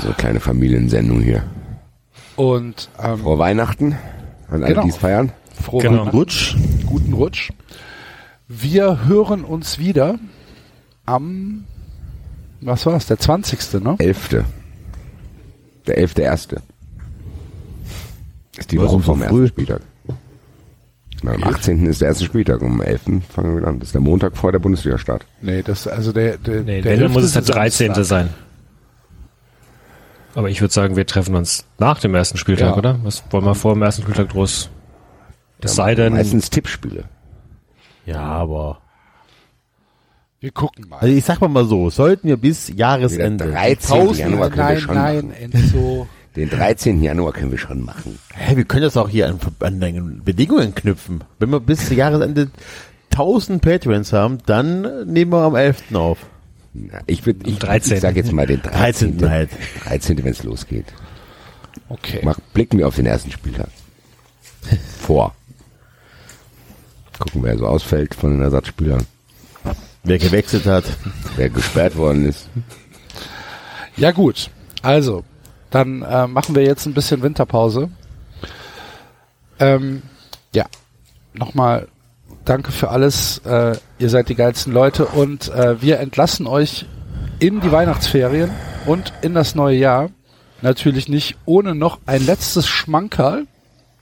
so 0.00 0.06
eine 0.06 0.14
kleine 0.16 0.40
Familiensendung 0.40 1.20
hier. 1.20 1.42
Und 2.36 2.88
ähm, 3.02 3.18
Vor 3.18 3.38
Weihnachten, 3.38 3.98
an 4.50 4.62
alle, 4.62 4.68
Genau. 4.74 4.82
die 4.84 4.90
es 4.90 4.96
feiern. 4.96 5.32
Frohe 5.62 5.82
Genau. 5.82 5.98
Weihnachten. 6.00 6.16
Rutsch. 6.16 6.56
guten 6.86 7.12
Rutsch. 7.12 7.50
Wir 8.48 9.04
hören 9.06 9.44
uns 9.44 9.78
wieder 9.78 10.18
am, 11.06 11.64
was 12.60 12.86
war 12.86 12.94
das, 12.94 13.06
der 13.06 13.18
20. 13.18 13.82
ne? 13.82 13.96
Elfte. 13.98 14.44
Der 15.86 15.98
elfte 15.98 16.22
erste. 16.22 16.62
Ist 18.56 18.72
die 18.72 18.78
Warum 18.78 18.94
Woche 18.94 19.02
vom 19.04 19.18
so 19.18 19.24
ersten? 19.24 19.48
Spieltag. 19.48 19.80
Na, 21.22 21.32
am 21.32 21.42
18. 21.44 21.84
ist 21.86 22.00
der 22.00 22.08
erste 22.08 22.24
Spieltag, 22.24 22.62
um 22.62 22.80
11. 22.80 23.02
fangen 23.28 23.60
wir 23.60 23.66
an. 23.66 23.80
Das 23.80 23.88
ist 23.88 23.92
der 23.94 24.00
Montag 24.00 24.36
vor 24.36 24.52
der 24.52 24.60
Bundesliga-Start. 24.60 25.26
Nee, 25.42 25.62
das, 25.62 25.86
also 25.88 26.12
der, 26.12 26.38
der, 26.38 26.62
Nee, 26.62 26.80
der 26.80 26.96
dann 26.96 27.12
muss 27.12 27.24
es 27.24 27.32
der 27.32 27.42
11. 27.42 27.50
13. 27.50 27.86
Samstag. 27.94 28.04
sein. 28.04 28.28
Aber 30.34 30.48
ich 30.50 30.60
würde 30.60 30.72
sagen, 30.72 30.94
wir 30.96 31.06
treffen 31.06 31.34
uns 31.34 31.64
nach 31.78 31.98
dem 32.00 32.14
ersten 32.14 32.38
Spieltag, 32.38 32.70
Ja. 32.70 32.76
oder? 32.76 32.98
Was 33.02 33.24
wollen 33.30 33.44
wir 33.44 33.54
vor 33.56 33.74
dem 33.74 33.82
ersten 33.82 34.02
Spieltag 34.02 34.28
groß? 34.28 34.70
Es 35.60 35.74
sei 35.74 35.94
denn, 35.94 36.12
Meistens 36.12 36.50
Tippspiele. 36.50 37.04
Ja, 38.06 38.20
aber. 38.20 38.80
Wir 40.40 40.52
gucken 40.52 40.88
mal. 40.88 40.98
Also 40.98 41.14
ich 41.14 41.24
sag 41.24 41.40
mal 41.40 41.48
mal 41.48 41.64
so, 41.64 41.90
sollten 41.90 42.28
wir 42.28 42.36
bis 42.36 42.68
Jahresende 42.68 43.50
13. 43.50 44.14
Januar 44.14 44.50
können 44.50 44.68
wir 44.68 44.80
schon 44.80 44.94
nein, 44.94 45.28
machen. 45.28 45.52
Enzo. 45.52 46.06
Den 46.36 46.50
13. 46.50 47.02
Januar 47.02 47.32
können 47.32 47.50
wir 47.50 47.58
schon 47.58 47.84
machen. 47.84 48.18
Hä, 48.32 48.56
wir 48.56 48.64
können 48.64 48.82
das 48.82 48.96
auch 48.96 49.08
hier 49.08 49.26
an, 49.26 49.40
an 49.58 49.80
den 49.80 50.22
Bedingungen 50.22 50.72
knüpfen. 50.72 51.24
Wenn 51.40 51.50
wir 51.50 51.58
bis 51.58 51.90
Jahresende 51.90 52.50
1000 53.10 53.60
Patreons 53.60 54.12
haben, 54.12 54.38
dann 54.46 55.10
nehmen 55.10 55.32
wir 55.32 55.38
am 55.38 55.56
11. 55.56 55.94
auf. 55.94 56.18
Na, 56.74 57.00
ich 57.06 57.26
würde, 57.26 57.48
ich, 57.50 57.58
13.. 57.58 57.94
ich 57.94 58.00
sag 58.00 58.14
jetzt 58.14 58.30
mal 58.32 58.46
den 58.46 58.62
13. 58.62 59.18
13. 59.18 59.30
halt. 59.30 59.50
13. 59.84 60.24
wenn 60.24 60.30
es 60.30 60.44
losgeht. 60.44 60.86
Okay. 61.88 62.20
Mach, 62.22 62.38
blicken 62.54 62.78
wir 62.78 62.86
auf 62.86 62.94
den 62.94 63.06
ersten 63.06 63.32
Spieltag. 63.32 63.70
Vor. 65.00 65.34
Gucken, 67.18 67.42
wer 67.42 67.58
so 67.58 67.66
ausfällt 67.66 68.14
von 68.14 68.30
den 68.30 68.42
Ersatzspielern. 68.42 69.06
Wer 70.04 70.18
gewechselt 70.18 70.66
hat. 70.66 70.84
Wer 71.36 71.50
gesperrt 71.50 71.96
worden 71.96 72.26
ist. 72.26 72.48
Ja 73.96 74.12
gut, 74.12 74.50
also 74.82 75.24
dann 75.70 76.02
äh, 76.02 76.26
machen 76.26 76.54
wir 76.54 76.62
jetzt 76.62 76.86
ein 76.86 76.94
bisschen 76.94 77.22
Winterpause. 77.22 77.90
Ähm, 79.58 80.02
ja, 80.54 80.66
nochmal 81.34 81.88
danke 82.44 82.72
für 82.72 82.90
alles. 82.90 83.38
Äh, 83.44 83.76
ihr 83.98 84.08
seid 84.08 84.28
die 84.28 84.34
geilsten 84.34 84.72
Leute 84.72 85.06
und 85.06 85.48
äh, 85.48 85.82
wir 85.82 85.98
entlassen 85.98 86.46
euch 86.46 86.86
in 87.38 87.60
die 87.60 87.72
Weihnachtsferien 87.72 88.50
und 88.86 89.12
in 89.22 89.34
das 89.34 89.54
neue 89.54 89.76
Jahr. 89.76 90.10
Natürlich 90.62 91.08
nicht 91.08 91.36
ohne 91.44 91.74
noch 91.74 91.98
ein 92.06 92.24
letztes 92.24 92.66
Schmankerl. 92.66 93.46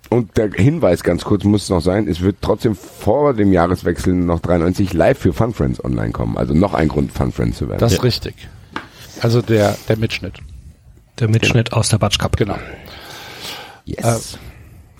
Und 0.08 0.36
der 0.36 0.50
Hinweis 0.52 1.02
ganz 1.02 1.24
kurz 1.24 1.44
muss 1.44 1.68
noch 1.68 1.80
sein, 1.80 2.06
es 2.06 2.20
wird 2.20 2.36
trotzdem 2.40 2.76
vor 2.76 3.34
dem 3.34 3.52
Jahreswechsel 3.52 4.14
noch 4.14 4.40
93 4.40 4.92
live 4.92 5.18
für 5.18 5.32
Fun 5.32 5.52
Friends 5.52 5.84
online 5.84 6.12
kommen. 6.12 6.36
Also 6.36 6.54
noch 6.54 6.74
ein 6.74 6.88
Grund, 6.88 7.12
Fun 7.12 7.32
Friends 7.32 7.58
zu 7.58 7.68
werden. 7.68 7.80
Das 7.80 7.92
ist 7.92 8.02
richtig. 8.02 8.34
Also 9.20 9.42
der, 9.42 9.76
der 9.88 9.96
Mitschnitt. 9.96 10.34
der 11.18 11.28
Mitschnitt 11.28 11.72
aus 11.72 11.88
der 11.88 11.98
Batsch 11.98 12.18
Cup. 12.18 12.36
Genau. 12.36 12.58
yes. 13.84 14.38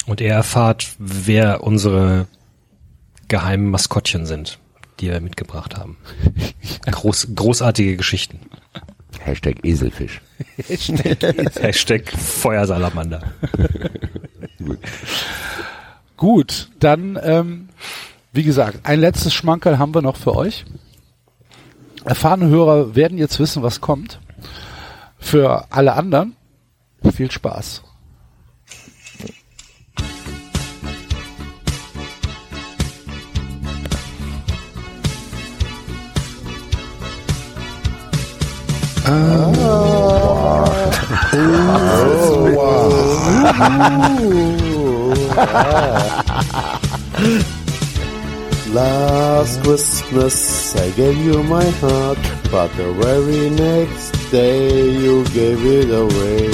Und 0.06 0.20
ihr 0.20 0.32
erfahrt, 0.32 0.94
wer 0.98 1.62
unsere 1.62 2.26
geheimen 3.28 3.70
Maskottchen 3.70 4.26
sind, 4.26 4.58
die 5.00 5.10
wir 5.10 5.20
mitgebracht 5.20 5.76
haben. 5.76 5.96
Groß, 6.90 7.28
großartige 7.34 7.96
Geschichten. 7.96 8.40
Hashtag 9.20 9.64
Eselfisch. 9.64 10.20
Hashtag 10.68 12.10
Feuersalamander. 12.10 13.22
Gut, 16.16 16.70
dann, 16.80 17.18
ähm, 17.22 17.68
wie 18.32 18.42
gesagt, 18.42 18.80
ein 18.84 19.00
letztes 19.00 19.34
Schmankerl 19.34 19.78
haben 19.78 19.94
wir 19.94 20.02
noch 20.02 20.16
für 20.16 20.34
euch. 20.34 20.64
Erfahrene 22.04 22.48
Hörer 22.48 22.94
werden 22.94 23.18
jetzt 23.18 23.38
wissen, 23.38 23.62
was 23.62 23.80
kommt. 23.80 24.20
Für 25.18 25.66
alle 25.70 25.94
anderen 25.94 26.36
viel 27.12 27.30
Spaß. 27.30 27.82
Ah. 39.08 39.46
Last 48.72 49.62
Christmas 49.62 50.74
I 50.74 50.90
gave 50.90 51.16
you 51.18 51.40
my 51.44 51.64
heart, 51.78 52.18
but 52.50 52.66
the 52.76 52.92
very 52.94 53.48
next 53.50 54.10
day 54.32 54.90
you 54.90 55.24
gave 55.26 55.64
it 55.64 55.90
away. 55.94 56.50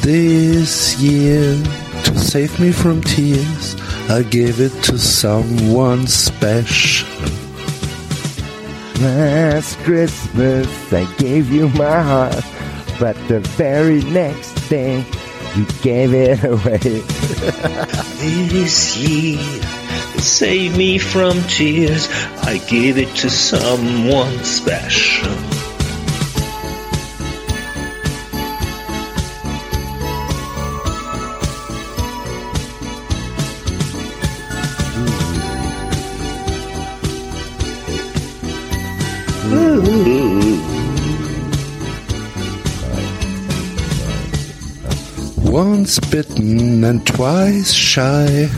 This 0.00 0.98
year, 1.00 1.62
to 2.04 2.18
save 2.18 2.58
me 2.58 2.72
from 2.72 3.02
tears, 3.02 3.76
I 4.08 4.22
gave 4.22 4.58
it 4.58 4.72
to 4.84 4.98
someone 4.98 6.06
special. 6.06 7.41
Last 9.02 9.78
Christmas 9.80 10.92
I 10.92 11.12
gave 11.14 11.50
you 11.50 11.68
my 11.70 12.00
heart, 12.00 12.44
but 13.00 13.16
the 13.26 13.40
very 13.40 14.00
next 14.02 14.54
day 14.70 15.04
you 15.56 15.66
gave 15.82 16.14
it 16.14 16.44
away. 16.44 16.78
This 18.52 18.96
year, 18.96 19.38
save 20.20 20.76
me 20.76 20.98
from 20.98 21.42
tears, 21.42 22.08
I 22.42 22.58
give 22.68 22.96
it 22.96 23.12
to 23.16 23.28
someone 23.30 24.44
special. 24.44 25.61
Once 45.82 45.98
bitten 45.98 46.84
and 46.84 47.04
twice 47.04 47.72
shy. 47.72 48.48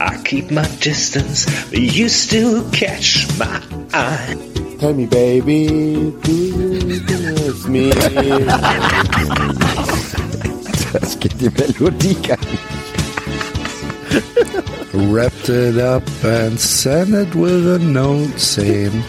I 0.00 0.20
keep 0.24 0.50
my 0.50 0.66
distance, 0.80 1.46
but 1.70 1.78
you 1.78 2.08
still 2.08 2.68
catch 2.72 3.28
my 3.38 3.62
eye. 3.92 4.34
Tell 4.80 4.92
me, 4.92 5.06
baby, 5.06 5.68
do 6.20 6.32
you 6.32 6.80
miss 6.82 7.68
me? 7.68 7.90
Das 10.90 11.16
geht 11.20 11.40
die 11.40 11.50
Melodie 11.50 12.16
gar 12.26 12.38
nicht. 12.38 12.64
Wrapped 14.94 15.48
it 15.48 15.78
up 15.78 16.02
and 16.24 16.58
sent 16.58 17.14
it 17.14 17.36
with 17.36 17.68
a 17.68 17.78
note 17.78 18.36
saying, 18.40 19.04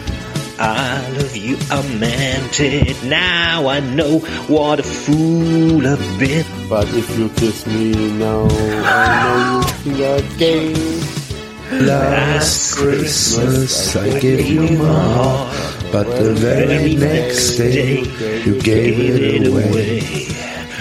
I 0.58 1.10
love 1.18 1.36
you, 1.36 1.58
I 1.70 1.82
meant 2.00 2.60
it. 2.60 3.04
Now 3.04 3.68
I 3.68 3.80
know 3.82 4.20
what 4.48 4.80
a 4.80 4.84
fool 4.84 5.86
I've 5.86 6.20
been. 6.20 6.46
but 6.70 6.88
if 6.94 7.18
you 7.18 7.30
kiss 7.30 7.66
me 7.68 7.92
now, 8.18 8.48
I 8.50 9.24
know 9.24 9.60
you 9.60 9.96
feel 9.96 10.16
again. 10.16 11.86
Last 11.86 12.76
Christmas 12.76 13.96
I 13.96 14.20
gave 14.20 14.48
you 14.48 14.78
my 14.78 14.86
heart, 14.86 15.56
but 15.92 16.06
the 16.08 16.34
very 16.34 16.96
next 16.96 17.58
day 17.58 18.00
you 18.46 18.62
gave 18.62 19.00
it 19.00 19.48
away. 19.48 20.00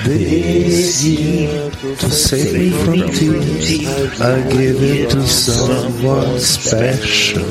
This 0.04 1.02
year, 1.02 1.70
to 1.70 2.10
save 2.10 2.52
me 2.54 2.70
from 2.84 3.08
tears, 3.10 4.20
I 4.20 4.42
give 4.52 4.82
it 4.82 5.10
to 5.10 5.26
someone 5.26 6.38
special. 6.38 7.48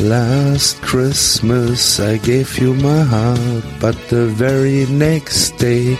Last 0.00 0.80
Christmas 0.80 2.00
I 2.00 2.16
gave 2.16 2.58
you 2.58 2.72
my 2.74 3.02
heart, 3.02 3.64
but 3.78 3.94
the 4.08 4.26
very 4.28 4.86
next 4.86 5.58
day 5.58 5.98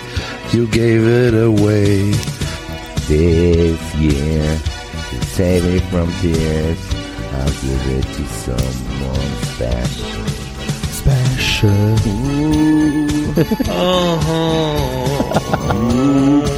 you 0.53 0.67
gave 0.69 1.05
it 1.05 1.35
away. 1.35 2.11
This 3.07 3.95
year, 3.97 4.59
to 5.11 5.27
save 5.27 5.65
me 5.67 5.81
from 5.91 6.11
tears, 6.23 6.79
I'll 7.35 7.53
give 7.61 7.87
it 7.99 8.07
to 8.17 8.25
someone 8.41 9.31
special. 9.53 10.25
Special. 11.01 11.97
Uh-huh. 13.71 15.31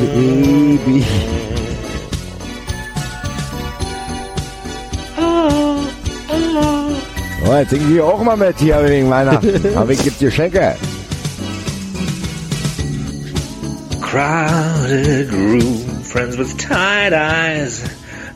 Baby. 0.00 1.61
Oh, 7.46 7.54
jetzt 7.56 7.70
singen 7.70 7.94
wir 7.94 8.04
auch 8.04 8.22
mal 8.22 8.36
mit 8.36 8.58
hier 8.58 8.82
wegen 8.86 9.10
Weihnachten. 9.10 9.76
Aber 9.76 9.90
ich 9.90 10.02
gebe 10.02 10.16
dir 10.18 10.30
Schenke. 10.30 10.76
Crowded 14.00 15.32
room, 15.32 16.02
friends 16.04 16.36
with 16.36 16.56
tired 16.58 17.12
eyes. 17.14 17.82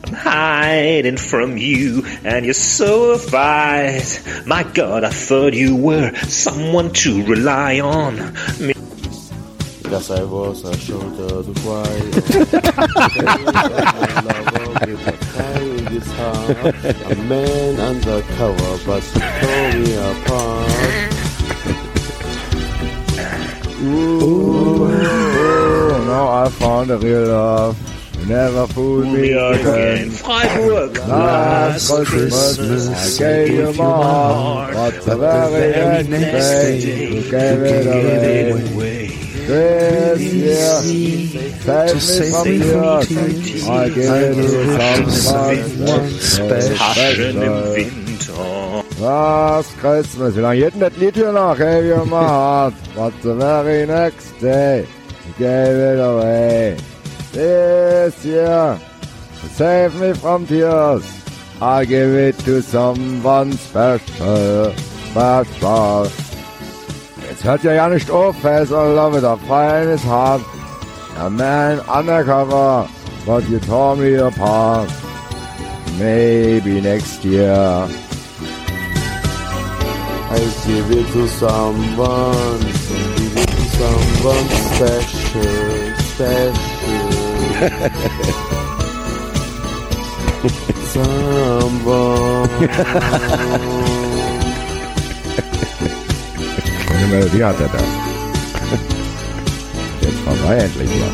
I'm 0.05 0.13
hiding 0.13 1.17
from 1.17 1.57
you, 1.57 2.03
and 2.23 2.45
you're 2.45 2.53
so 2.53 3.11
afraid. 3.11 4.03
My 4.45 4.63
God, 4.63 5.03
I 5.03 5.09
thought 5.09 5.53
you 5.53 5.75
were 5.75 6.11
someone 6.27 6.91
to 7.03 7.23
rely 7.25 7.79
on. 7.79 8.15
Me- 8.59 8.73
Yes, 9.89 10.11
I 10.11 10.21
was 10.23 10.65
a 10.65 10.77
shoulder 10.77 11.43
to 11.43 11.53
cry. 11.61 11.87
with 14.85 15.07
a 15.07 15.11
tiny 15.33 15.66
guitar. 15.89 16.51
A 17.11 17.15
man 17.15 17.79
undercover, 17.79 18.77
but 18.85 19.03
he 19.03 19.19
tore 19.19 19.73
me 19.73 19.95
apart. 19.95 20.67
Oh, 23.79 24.87
now 26.07 26.45
I 26.45 26.49
found 26.49 26.89
a 26.91 26.97
real 26.97 27.27
love. 27.27 27.77
You 28.19 28.25
never 28.25 28.65
fool 28.67 29.05
me 29.05 29.31
again. 29.33 30.03
in 30.03 30.11
Freiburg. 30.11 30.97
Last 30.97 31.91
Christmas, 32.05 32.89
I 32.89 32.91
gave 33.19 33.53
you 33.53 33.73
my 33.73 33.83
heart, 33.83 34.73
but 34.73 35.01
the 35.03 35.15
very 35.15 36.03
next 36.07 36.31
day, 36.33 36.79
you 37.13 37.21
gave 37.29 37.61
it 37.61 38.73
away. 38.73 39.26
This 39.47 40.33
year, 40.33 40.81
save 41.99 42.45
me 42.45 42.59
from 42.59 43.01
tears. 43.05 43.67
I 43.69 43.87
give 43.87 44.03
it 44.03 44.35
to 44.35 45.11
someone 45.11 46.09
Taschen 46.75 47.41
im 47.41 47.43
special. 47.43 47.73
Winter. 47.73 48.83
Last 48.99 49.77
Christmas, 49.79 50.35
wie 50.35 50.41
lange 50.41 50.59
geht 50.59 50.73
denn 50.73 50.81
das 50.81 50.97
Lied 50.97 51.15
hier 51.15 51.31
noch? 51.31 51.57
Gave 51.57 51.85
you 51.87 52.05
my 52.05 52.27
heart, 52.27 52.73
but 52.93 53.13
the 53.21 53.35
very 53.35 53.85
next 53.87 54.37
day, 54.41 54.85
you 55.25 55.33
gave 55.39 55.77
it 55.77 55.99
away. 55.99 56.75
This 57.31 58.25
year, 58.25 58.77
to 59.41 59.47
save 59.55 59.95
me 59.95 60.13
from 60.13 60.45
tears, 60.45 61.05
I 61.61 61.85
give 61.85 62.13
it 62.15 62.37
to 62.39 62.61
someone 62.61 63.53
special, 63.53 64.73
special. 65.11 66.26
Jetzt 67.37 67.45
hört 67.45 67.63
ja 67.65 67.73
ja 67.73 67.87
nicht 67.87 68.09
auf, 68.09 68.35
Face 68.41 68.71
all 68.73 68.95
love 68.95 69.21
fire 69.47 69.83
in 69.83 69.89
his 69.89 70.03
heart. 70.03 70.41
A 71.19 71.29
man 71.29 71.79
undercover, 71.81 72.89
but 73.27 73.47
you 73.47 73.59
tore 73.59 73.95
me 73.95 74.15
apart. 74.15 74.89
Maybe 75.99 76.81
next 76.81 77.23
year. 77.23 77.87
I 80.31 80.39
give 80.65 80.89
it 80.89 81.05
to 81.13 81.27
someone, 81.27 82.59
give 83.17 83.37
it 83.37 83.49
to 83.49 83.61
someone 83.77 84.49
special, 84.73 85.93
special. 86.15 87.11
someone. 93.77 93.86
Schöne 96.97 97.07
Melodie 97.13 97.43
hat 97.43 97.59
er 97.59 97.67
da. 97.67 97.77
Jetzt 100.01 100.19
vorbei 100.19 100.55
endlich 100.57 100.89
mal. 100.99 101.09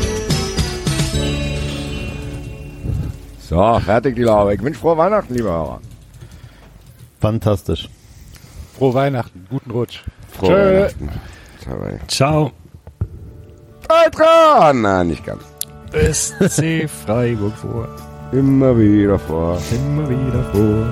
So, 3.40 3.80
fertig 3.80 4.14
die 4.16 4.22
Laube. 4.22 4.54
Ich 4.54 4.62
wünsche 4.62 4.80
frohe 4.80 4.96
Weihnachten, 4.96 5.34
lieber 5.34 5.50
Hörer. 5.50 5.80
Fantastisch. 7.20 7.88
Frohe 8.78 8.94
Weihnachten, 8.94 9.46
guten 9.50 9.70
Rutsch. 9.70 10.00
Frohe 10.32 10.48
Tschö. 10.48 10.88
Weihnachten. 11.80 12.08
Ciao. 12.08 12.50
Ultra! 14.06 14.72
Nein, 14.72 15.08
nicht 15.08 15.24
ganz. 15.24 15.42
SC 15.92 16.88
Freiburg 17.06 17.54
vor. 17.56 17.88
Immer 18.32 18.76
wieder 18.78 19.18
vor. 19.18 19.58
Immer 19.70 20.08
wieder 20.08 20.44
vor. 20.52 20.86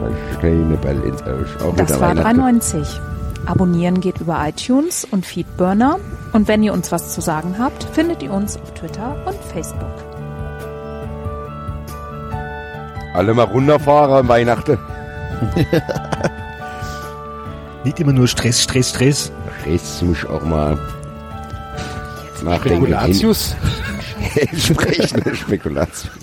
Da 0.00 0.10
stehen 0.38 0.64
eine 0.66 0.76
Bälle 0.78 1.02
ins 1.02 1.22
Arsch. 1.22 1.56
Auch 1.62 1.76
Das 1.76 1.90
war 2.00 2.08
Weihnachten. 2.08 2.36
390. 2.38 3.00
Abonnieren 3.46 4.00
geht 4.00 4.20
über 4.20 4.46
iTunes 4.46 5.04
und 5.10 5.26
Feedburner. 5.26 5.98
Und 6.32 6.48
wenn 6.48 6.62
ihr 6.62 6.72
uns 6.72 6.92
was 6.92 7.12
zu 7.12 7.20
sagen 7.20 7.56
habt, 7.58 7.84
findet 7.84 8.22
ihr 8.22 8.32
uns 8.32 8.56
auf 8.56 8.72
Twitter 8.74 9.16
und 9.26 9.36
Facebook. 9.52 9.94
Alle 13.14 13.34
mal 13.34 13.44
runterfahren 13.44 14.14
an 14.14 14.28
Weihnachten. 14.28 14.78
Nicht 17.84 17.98
immer 18.00 18.12
nur 18.12 18.28
Stress, 18.28 18.62
Stress, 18.62 18.90
Stress. 18.90 19.32
Jetzt 19.66 20.02
muss 20.02 20.18
ich 20.18 20.26
auch 20.26 20.44
mal 20.44 20.78
nachdenken. 22.42 22.86
Spekulatius. 22.86 23.56
Entsprechende 24.36 25.34
Spekulation. 25.36 26.21